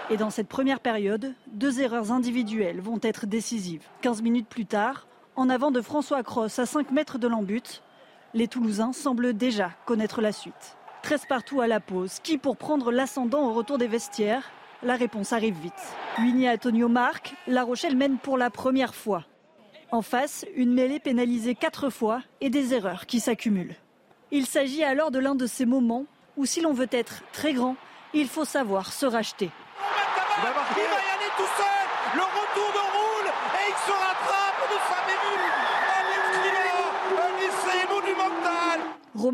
Et 0.08 0.16
dans 0.16 0.30
cette 0.30 0.48
première 0.48 0.80
période, 0.80 1.34
deux 1.52 1.80
erreurs 1.80 2.12
individuelles 2.12 2.80
vont 2.80 3.00
être 3.02 3.26
décisives. 3.26 3.86
15 4.00 4.22
minutes 4.22 4.48
plus 4.48 4.66
tard, 4.66 5.06
en 5.34 5.50
avant 5.50 5.70
de 5.70 5.82
François 5.82 6.22
Cross 6.22 6.58
à 6.58 6.64
5 6.64 6.90
mètres 6.92 7.18
de 7.18 7.28
l'embut, 7.28 7.82
les 8.34 8.48
Toulousains 8.48 8.92
semblent 8.92 9.34
déjà 9.34 9.70
connaître 9.84 10.20
la 10.20 10.32
suite. 10.32 10.76
13 11.02 11.26
partout 11.28 11.60
à 11.60 11.66
la 11.66 11.80
pause. 11.80 12.18
Qui 12.22 12.38
pour 12.38 12.56
prendre 12.56 12.90
l'ascendant 12.90 13.48
au 13.48 13.52
retour 13.52 13.78
des 13.78 13.86
vestiaires? 13.86 14.50
La 14.82 14.96
réponse 14.96 15.32
arrive 15.32 15.56
vite. 15.56 15.72
Winnie 16.18 16.48
Antonio 16.48 16.88
marque. 16.88 17.34
La 17.46 17.62
Rochelle 17.64 17.96
mène 17.96 18.18
pour 18.18 18.36
la 18.36 18.50
première 18.50 18.94
fois. 18.94 19.24
En 19.92 20.02
face, 20.02 20.44
une 20.56 20.74
mêlée 20.74 20.98
pénalisée 20.98 21.54
quatre 21.54 21.90
fois 21.90 22.22
et 22.40 22.50
des 22.50 22.74
erreurs 22.74 23.06
qui 23.06 23.20
s'accumulent. 23.20 23.76
Il 24.32 24.46
s'agit 24.46 24.82
alors 24.82 25.10
de 25.10 25.20
l'un 25.20 25.36
de 25.36 25.46
ces 25.46 25.64
moments 25.64 26.06
où 26.36 26.44
si 26.44 26.60
l'on 26.60 26.72
veut 26.72 26.88
être 26.90 27.22
très 27.32 27.52
grand, 27.52 27.76
il 28.12 28.28
faut 28.28 28.44
savoir 28.44 28.92
se 28.92 29.06
racheter. 29.06 29.50
Il 30.36 30.42
va 30.42 30.48
y 30.48 30.52
aller 30.52 31.30
tout 31.36 31.50
seul 31.56 31.86
Le 32.16 32.22
retour 32.22 32.72
de 32.72 32.78
Roule 32.78 33.30
et 33.54 33.70
il 33.70 33.76
se 33.86 33.92
rattrape 33.92 34.62
de 34.70 34.78
sa 34.88 34.98
Un 37.22 37.34
essai 37.38 37.86
monumental 37.88 38.80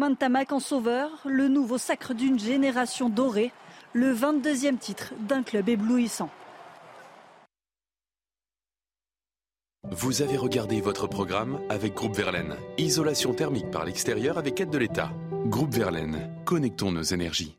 Romain 0.02 0.16
Tamac 0.16 0.50
en 0.50 0.58
sauveur, 0.58 1.10
le 1.26 1.46
nouveau 1.46 1.78
sacre 1.78 2.12
d'une 2.12 2.36
génération 2.36 3.08
dorée, 3.08 3.52
le 3.92 4.12
22e 4.12 4.76
titre 4.76 5.14
d'un 5.20 5.44
club 5.44 5.68
éblouissant. 5.68 6.28
Vous 9.88 10.22
avez 10.22 10.36
regardé 10.36 10.80
votre 10.80 11.06
programme 11.06 11.60
avec 11.68 11.94
Groupe 11.94 12.16
Verlaine. 12.16 12.56
Isolation 12.78 13.32
thermique 13.32 13.70
par 13.70 13.84
l'extérieur 13.84 14.38
avec 14.38 14.60
aide 14.60 14.70
de 14.70 14.78
l'État. 14.78 15.12
Groupe 15.46 15.72
Verlaine, 15.72 16.28
connectons 16.46 16.90
nos 16.90 17.02
énergies. 17.02 17.56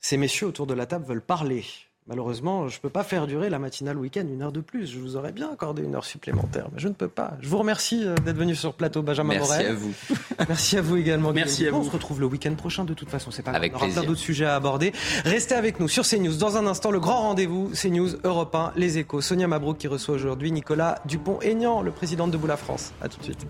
Ces 0.00 0.16
messieurs 0.16 0.46
autour 0.46 0.66
de 0.66 0.72
la 0.72 0.86
table 0.86 1.04
veulent 1.04 1.20
parler. 1.20 1.62
Malheureusement, 2.08 2.68
je 2.68 2.76
ne 2.78 2.80
peux 2.80 2.88
pas 2.88 3.04
faire 3.04 3.26
durer 3.26 3.50
la 3.50 3.58
matinale 3.58 3.98
week-end 3.98 4.24
une 4.32 4.40
heure 4.40 4.50
de 4.52 4.60
plus. 4.60 4.86
Je 4.86 4.98
vous 4.98 5.16
aurais 5.16 5.30
bien 5.32 5.50
accordé 5.52 5.82
une 5.82 5.94
heure 5.94 6.06
supplémentaire, 6.06 6.68
mais 6.72 6.78
je 6.78 6.88
ne 6.88 6.94
peux 6.94 7.08
pas. 7.08 7.34
Je 7.40 7.48
vous 7.48 7.58
remercie 7.58 8.02
euh, 8.02 8.14
d'être 8.24 8.36
venu 8.38 8.54
sur 8.56 8.70
le 8.70 8.74
plateau, 8.74 9.02
Benjamin 9.02 9.34
Merci 9.34 9.48
Morel. 9.50 9.66
à 9.66 9.74
vous. 9.74 9.92
Merci 10.48 10.78
à 10.78 10.80
vous 10.82 10.96
également. 10.96 11.32
Merci 11.34 11.56
Guillaume 11.58 11.74
à 11.74 11.78
vous. 11.78 11.84
On 11.84 11.86
se 11.88 11.92
retrouve 11.92 12.20
le 12.20 12.26
week-end 12.26 12.54
prochain. 12.54 12.84
De 12.86 12.94
toute 12.94 13.10
façon, 13.10 13.30
c'est 13.30 13.42
pas 13.42 13.50
grave. 13.50 13.60
Avec 13.60 13.72
On 13.72 13.76
aura 13.76 13.84
plein 13.86 13.92
plaisir. 13.94 14.08
d'autres 14.10 14.20
sujets 14.22 14.46
à 14.46 14.54
aborder. 14.54 14.92
Restez 15.26 15.54
avec 15.54 15.80
nous 15.80 15.88
sur 15.88 16.04
CNews. 16.06 16.36
Dans 16.36 16.56
un 16.56 16.66
instant, 16.66 16.90
le 16.90 16.98
grand 17.00 17.20
rendez-vous 17.20 17.72
CNews 17.74 18.08
Europe 18.24 18.54
1, 18.54 18.72
les 18.76 18.96
échos. 18.96 19.20
Sonia 19.20 19.46
Mabrouk 19.46 19.76
qui 19.76 19.86
reçoit 19.88 20.14
aujourd'hui 20.14 20.50
Nicolas 20.50 21.00
Dupont-Aignan, 21.04 21.82
le 21.82 21.90
président 21.90 22.26
de 22.26 22.32
Debout 22.32 22.46
la 22.46 22.56
France. 22.56 22.92
À 23.02 23.10
tout 23.10 23.18
de 23.18 23.24
suite. 23.24 23.46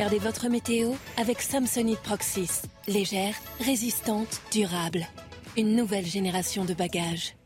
Regardez 0.00 0.18
votre 0.18 0.48
météo 0.48 0.90
avec 1.18 1.40
Samsonite 1.42 2.00
Proxys. 2.00 2.62
Légère, 2.88 3.34
résistante, 3.60 4.40
durable. 4.52 5.06
Une 5.56 5.76
nouvelle 5.76 6.04
génération 6.04 6.64
de 6.64 6.74
bagages. 6.74 7.36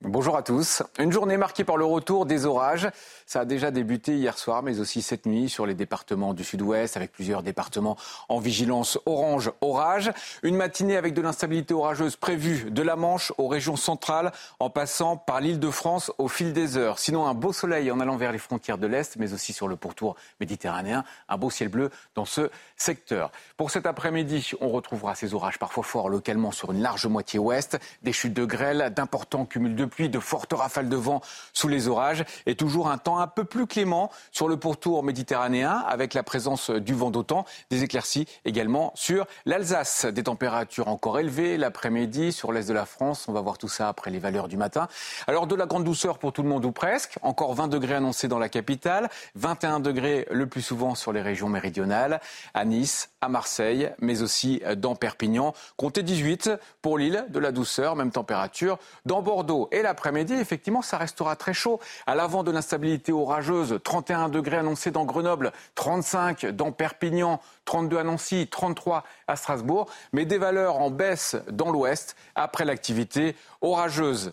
Bonjour 0.00 0.34
à 0.34 0.42
tous. 0.42 0.82
Une 0.98 1.12
journée 1.12 1.36
marquée 1.36 1.62
par 1.62 1.76
le 1.76 1.84
retour 1.84 2.24
des 2.24 2.46
orages. 2.46 2.88
Ça 3.26 3.40
a 3.40 3.44
déjà 3.44 3.72
débuté 3.72 4.14
hier 4.16 4.38
soir, 4.38 4.62
mais 4.62 4.78
aussi 4.78 5.02
cette 5.02 5.26
nuit 5.26 5.48
sur 5.48 5.66
les 5.66 5.74
départements 5.74 6.32
du 6.32 6.44
sud-ouest, 6.44 6.96
avec 6.96 7.10
plusieurs 7.10 7.42
départements 7.42 7.96
en 8.28 8.38
vigilance 8.38 9.00
orange 9.04 9.50
orage. 9.60 10.12
Une 10.44 10.54
matinée 10.54 10.96
avec 10.96 11.12
de 11.12 11.20
l'instabilité 11.22 11.74
orageuse 11.74 12.14
prévue 12.14 12.70
de 12.70 12.82
la 12.82 12.94
Manche 12.94 13.32
aux 13.36 13.48
régions 13.48 13.74
centrales, 13.74 14.30
en 14.60 14.70
passant 14.70 15.16
par 15.16 15.40
l'île 15.40 15.58
de 15.58 15.70
France 15.70 16.12
au 16.18 16.28
fil 16.28 16.52
des 16.52 16.76
heures. 16.76 17.00
Sinon, 17.00 17.26
un 17.26 17.34
beau 17.34 17.52
soleil 17.52 17.90
en 17.90 17.98
allant 17.98 18.16
vers 18.16 18.30
les 18.30 18.38
frontières 18.38 18.78
de 18.78 18.86
l'Est, 18.86 19.16
mais 19.16 19.32
aussi 19.32 19.52
sur 19.52 19.66
le 19.66 19.74
pourtour 19.74 20.14
méditerranéen. 20.38 21.02
Un 21.28 21.36
beau 21.36 21.50
ciel 21.50 21.68
bleu 21.68 21.90
dans 22.14 22.26
ce 22.26 22.48
secteur. 22.76 23.32
Pour 23.56 23.72
cet 23.72 23.86
après-midi, 23.86 24.52
on 24.60 24.68
retrouvera 24.68 25.16
ces 25.16 25.34
orages 25.34 25.58
parfois 25.58 25.82
forts 25.82 26.10
localement 26.10 26.52
sur 26.52 26.70
une 26.70 26.80
large 26.80 27.06
moitié 27.06 27.40
ouest, 27.40 27.76
des 28.04 28.12
chutes 28.12 28.34
de 28.34 28.44
grêle, 28.44 28.92
d'importants 28.94 29.46
cumuls 29.46 29.74
de 29.74 29.84
pluie, 29.84 30.08
de 30.08 30.20
fortes 30.20 30.52
rafales 30.52 30.88
de 30.88 30.96
vent 30.96 31.20
sous 31.52 31.66
les 31.66 31.88
orages 31.88 32.24
et 32.46 32.54
toujours 32.54 32.88
un 32.88 32.98
temps 32.98 33.15
un 33.20 33.26
peu 33.26 33.44
plus 33.44 33.66
clément 33.66 34.10
sur 34.30 34.48
le 34.48 34.56
pourtour 34.56 35.02
méditerranéen 35.02 35.84
avec 35.86 36.14
la 36.14 36.22
présence 36.22 36.70
du 36.70 36.94
vent 36.94 37.10
d'autant, 37.10 37.44
des 37.70 37.82
éclaircies 37.82 38.26
également 38.44 38.92
sur 38.94 39.26
l'Alsace. 39.44 40.06
Des 40.06 40.24
températures 40.24 40.88
encore 40.88 41.18
élevées 41.18 41.56
l'après-midi 41.56 42.32
sur 42.32 42.52
l'est 42.52 42.68
de 42.68 42.74
la 42.74 42.86
France. 42.86 43.26
On 43.28 43.32
va 43.32 43.40
voir 43.40 43.58
tout 43.58 43.68
ça 43.68 43.88
après 43.88 44.10
les 44.10 44.18
valeurs 44.18 44.48
du 44.48 44.56
matin. 44.56 44.88
Alors 45.26 45.46
de 45.46 45.54
la 45.54 45.66
grande 45.66 45.84
douceur 45.84 46.18
pour 46.18 46.32
tout 46.32 46.42
le 46.42 46.48
monde 46.48 46.64
ou 46.64 46.72
presque. 46.72 47.18
Encore 47.22 47.54
20 47.54 47.68
degrés 47.68 47.94
annoncés 47.94 48.28
dans 48.28 48.38
la 48.38 48.48
capitale, 48.48 49.08
21 49.34 49.80
degrés 49.80 50.26
le 50.30 50.46
plus 50.46 50.62
souvent 50.62 50.94
sur 50.94 51.12
les 51.12 51.22
régions 51.22 51.48
méridionales, 51.48 52.20
à 52.54 52.64
Nice, 52.64 53.10
à 53.20 53.28
Marseille, 53.28 53.90
mais 54.00 54.22
aussi 54.22 54.62
dans 54.76 54.94
Perpignan. 54.94 55.54
Comptez 55.76 56.02
18 56.02 56.50
pour 56.82 56.98
l'île 56.98 57.26
de 57.28 57.38
la 57.38 57.52
douceur, 57.52 57.96
même 57.96 58.10
température 58.10 58.78
dans 59.04 59.22
Bordeaux. 59.22 59.68
Et 59.72 59.82
l'après-midi, 59.82 60.34
effectivement, 60.34 60.82
ça 60.82 60.98
restera 60.98 61.36
très 61.36 61.54
chaud. 61.54 61.80
À 62.06 62.14
l'avant 62.14 62.42
de 62.42 62.50
l'instabilité 62.50 63.05
orageuse, 63.12 63.78
31 63.82 64.28
degrés 64.28 64.58
annoncés 64.58 64.90
dans 64.90 65.04
Grenoble, 65.04 65.52
35 65.74 66.46
dans 66.46 66.72
Perpignan, 66.72 67.40
32 67.64 67.98
à 67.98 68.04
Nancy, 68.04 68.48
33 68.50 69.04
à 69.26 69.36
Strasbourg, 69.36 69.86
mais 70.12 70.24
des 70.24 70.38
valeurs 70.38 70.76
en 70.76 70.90
baisse 70.90 71.36
dans 71.50 71.70
l'ouest 71.70 72.16
après 72.34 72.64
l'activité 72.64 73.36
orageuse. 73.60 74.32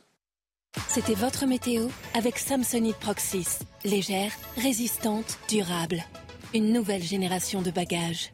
C'était 0.87 1.13
votre 1.13 1.45
météo 1.45 1.87
avec 2.15 2.39
Samsonite 2.39 2.97
Proxys. 2.97 3.59
Légère, 3.83 4.31
résistante, 4.57 5.37
durable. 5.47 6.03
Une 6.53 6.73
nouvelle 6.73 7.03
génération 7.03 7.61
de 7.61 7.71
bagages. 7.71 8.33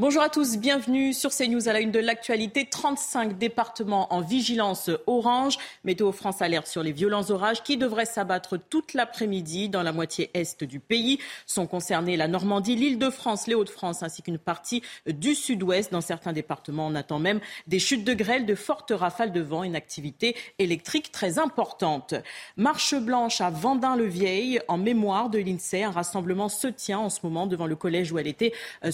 Bonjour 0.00 0.22
à 0.22 0.28
tous, 0.28 0.58
bienvenue 0.58 1.12
sur 1.12 1.32
CNews 1.34 1.68
à 1.68 1.72
la 1.72 1.80
une 1.80 1.90
de 1.90 1.98
l'actualité. 1.98 2.68
35 2.70 3.36
départements 3.36 4.14
en 4.14 4.20
vigilance 4.20 4.92
orange. 5.08 5.58
Météo 5.82 6.12
France 6.12 6.40
alerte 6.40 6.68
sur 6.68 6.84
les 6.84 6.92
violents 6.92 7.28
orages 7.30 7.64
qui 7.64 7.76
devraient 7.76 8.06
s'abattre 8.06 8.56
toute 8.70 8.94
l'après-midi 8.94 9.68
dans 9.68 9.82
la 9.82 9.90
moitié 9.90 10.30
est 10.34 10.62
du 10.62 10.78
pays. 10.78 11.18
Sont 11.46 11.66
concernés 11.66 12.16
la 12.16 12.28
Normandie, 12.28 12.76
l'Île-de-France, 12.76 13.48
les 13.48 13.56
Hauts-de-France 13.56 14.04
ainsi 14.04 14.22
qu'une 14.22 14.38
partie 14.38 14.84
du 15.08 15.34
sud-ouest. 15.34 15.90
Dans 15.90 16.00
certains 16.00 16.32
départements, 16.32 16.86
on 16.86 16.94
attend 16.94 17.18
même 17.18 17.40
des 17.66 17.80
chutes 17.80 18.04
de 18.04 18.14
grêle, 18.14 18.46
de 18.46 18.54
fortes 18.54 18.92
rafales 18.94 19.32
de 19.32 19.40
vent, 19.40 19.64
une 19.64 19.74
activité 19.74 20.36
électrique 20.60 21.10
très 21.10 21.40
importante. 21.40 22.14
Marche 22.56 22.94
blanche 22.94 23.40
à 23.40 23.50
Vendin-le-Vieil 23.50 24.60
en 24.68 24.78
mémoire 24.78 25.28
de 25.28 25.40
l'INSEE. 25.40 25.82
Un 25.82 25.90
rassemblement 25.90 26.48
se 26.48 26.68
tient 26.68 27.00
en 27.00 27.10
ce 27.10 27.18
moment 27.24 27.48
devant 27.48 27.66
le 27.66 27.74
collège 27.74 28.12
où 28.12 28.18
elle 28.20 28.28
était 28.28 28.52
euh, 28.84 28.92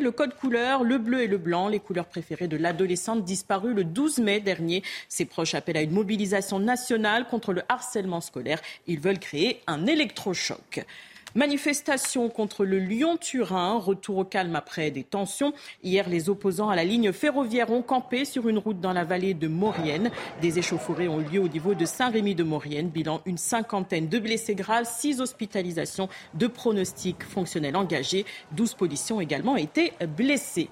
Le 0.00 0.12
code 0.12 0.34
couleur, 0.34 0.84
le 0.84 0.98
bleu 0.98 1.22
et 1.22 1.26
le 1.26 1.38
blanc, 1.38 1.66
les 1.68 1.80
couleurs 1.80 2.06
préférées 2.06 2.46
de 2.46 2.56
l'adolescente 2.56 3.24
disparue 3.24 3.74
le 3.74 3.82
12 3.82 4.18
mai 4.18 4.38
dernier. 4.38 4.82
Ses 5.08 5.24
proches 5.24 5.54
appellent 5.54 5.76
à 5.76 5.82
une 5.82 5.90
mobilisation 5.90 6.60
nationale 6.60 7.26
contre 7.26 7.52
le 7.52 7.62
harcèlement 7.68 8.20
scolaire. 8.20 8.60
Ils 8.86 9.00
veulent 9.00 9.18
créer 9.18 9.60
un 9.66 9.86
électrochoc. 9.86 10.84
Manifestation 11.34 12.30
contre 12.30 12.64
le 12.64 12.78
Lyon-Turin, 12.78 13.78
retour 13.78 14.18
au 14.18 14.24
calme 14.24 14.56
après 14.56 14.90
des 14.90 15.04
tensions. 15.04 15.52
Hier, 15.82 16.08
les 16.08 16.30
opposants 16.30 16.70
à 16.70 16.76
la 16.76 16.84
ligne 16.84 17.12
ferroviaire 17.12 17.70
ont 17.70 17.82
campé 17.82 18.24
sur 18.24 18.48
une 18.48 18.56
route 18.56 18.80
dans 18.80 18.94
la 18.94 19.04
vallée 19.04 19.34
de 19.34 19.46
Maurienne. 19.46 20.10
Des 20.40 20.58
échauffourées 20.58 21.08
ont 21.08 21.18
lieu 21.18 21.40
au 21.40 21.48
niveau 21.48 21.74
de 21.74 21.84
Saint-Rémy 21.84 22.34
de 22.34 22.44
Maurienne. 22.44 22.88
Bilan 22.88 23.20
une 23.26 23.36
cinquantaine 23.36 24.08
de 24.08 24.18
blessés 24.18 24.54
graves, 24.54 24.88
six 24.88 25.20
hospitalisations, 25.20 26.08
deux 26.32 26.48
pronostics 26.48 27.22
fonctionnels 27.22 27.76
engagés. 27.76 28.24
12 28.52 28.74
policiers 28.74 29.14
ont 29.14 29.20
également 29.20 29.56
été 29.56 29.92
blessés. 30.16 30.70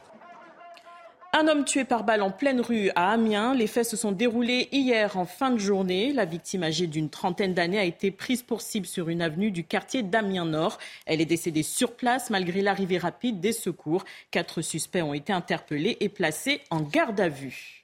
Un 1.39 1.49
homme 1.49 1.67
tué 1.67 1.85
par 1.85 2.03
balle 2.03 2.23
en 2.23 2.31
pleine 2.31 2.63
rue 2.63 2.91
à 2.95 3.13
Amiens. 3.13 3.53
Les 3.53 3.67
faits 3.67 3.85
se 3.85 3.95
sont 3.95 4.11
déroulés 4.11 4.71
hier 4.73 5.19
en 5.19 5.27
fin 5.27 5.51
de 5.51 5.59
journée. 5.59 6.15
La 6.15 6.25
victime 6.25 6.63
âgée 6.63 6.87
d'une 6.87 7.11
trentaine 7.11 7.53
d'années 7.53 7.79
a 7.79 7.85
été 7.85 8.11
prise 8.11 8.43
pour 8.43 8.63
cible 8.63 8.87
sur 8.87 9.11
une 9.11 9.21
avenue 9.21 9.51
du 9.51 9.63
quartier 9.63 10.03
d'Amiens 10.03 10.47
Nord. 10.47 10.79
Elle 11.05 11.21
est 11.21 11.27
décédée 11.27 11.63
sur 11.63 11.95
place 11.95 12.31
malgré 12.31 12.63
l'arrivée 12.63 12.97
rapide 12.97 13.39
des 13.39 13.53
secours. 13.53 14.07
Quatre 14.31 14.63
suspects 14.63 15.03
ont 15.03 15.13
été 15.13 15.31
interpellés 15.31 15.99
et 16.01 16.09
placés 16.09 16.63
en 16.71 16.81
garde 16.81 17.21
à 17.21 17.29
vue. 17.29 17.76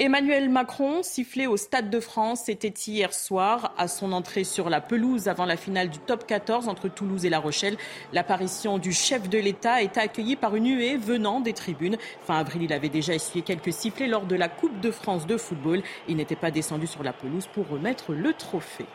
Emmanuel 0.00 0.48
Macron, 0.48 1.02
sifflé 1.02 1.48
au 1.48 1.56
Stade 1.56 1.90
de 1.90 1.98
France, 1.98 2.42
c'était 2.44 2.68
hier 2.68 3.12
soir 3.12 3.74
à 3.76 3.88
son 3.88 4.12
entrée 4.12 4.44
sur 4.44 4.70
la 4.70 4.80
pelouse 4.80 5.26
avant 5.26 5.44
la 5.44 5.56
finale 5.56 5.90
du 5.90 5.98
top 5.98 6.24
14 6.24 6.68
entre 6.68 6.86
Toulouse 6.88 7.24
et 7.24 7.28
La 7.28 7.40
Rochelle. 7.40 7.76
L'apparition 8.12 8.78
du 8.78 8.92
chef 8.92 9.28
de 9.28 9.38
l'État 9.38 9.82
été 9.82 9.98
accueillie 9.98 10.36
par 10.36 10.54
une 10.54 10.68
huée 10.68 10.96
venant 10.96 11.40
des 11.40 11.52
tribunes. 11.52 11.96
Fin 12.24 12.38
avril, 12.38 12.62
il 12.62 12.72
avait 12.72 12.88
déjà 12.88 13.12
essuyé 13.12 13.42
quelques 13.42 13.72
sifflets 13.72 14.06
lors 14.06 14.24
de 14.24 14.36
la 14.36 14.48
Coupe 14.48 14.78
de 14.78 14.92
France 14.92 15.26
de 15.26 15.36
football. 15.36 15.82
Il 16.06 16.14
n'était 16.14 16.36
pas 16.36 16.52
descendu 16.52 16.86
sur 16.86 17.02
la 17.02 17.12
pelouse 17.12 17.48
pour 17.52 17.66
remettre 17.68 18.12
le 18.12 18.32
trophée. 18.34 18.86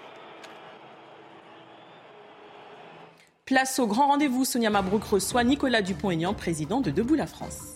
Place 3.43 3.77
au 3.80 3.88
grand 3.88 4.07
rendez-vous. 4.07 4.45
Sonia 4.45 4.69
Mabrouk 4.69 5.03
reçoit 5.03 5.43
Nicolas 5.43 5.82
Dupont-Aignan, 5.82 6.33
président 6.33 6.80
de 6.80 6.91
Debout 6.91 7.15
la 7.15 7.27
France. 7.27 7.75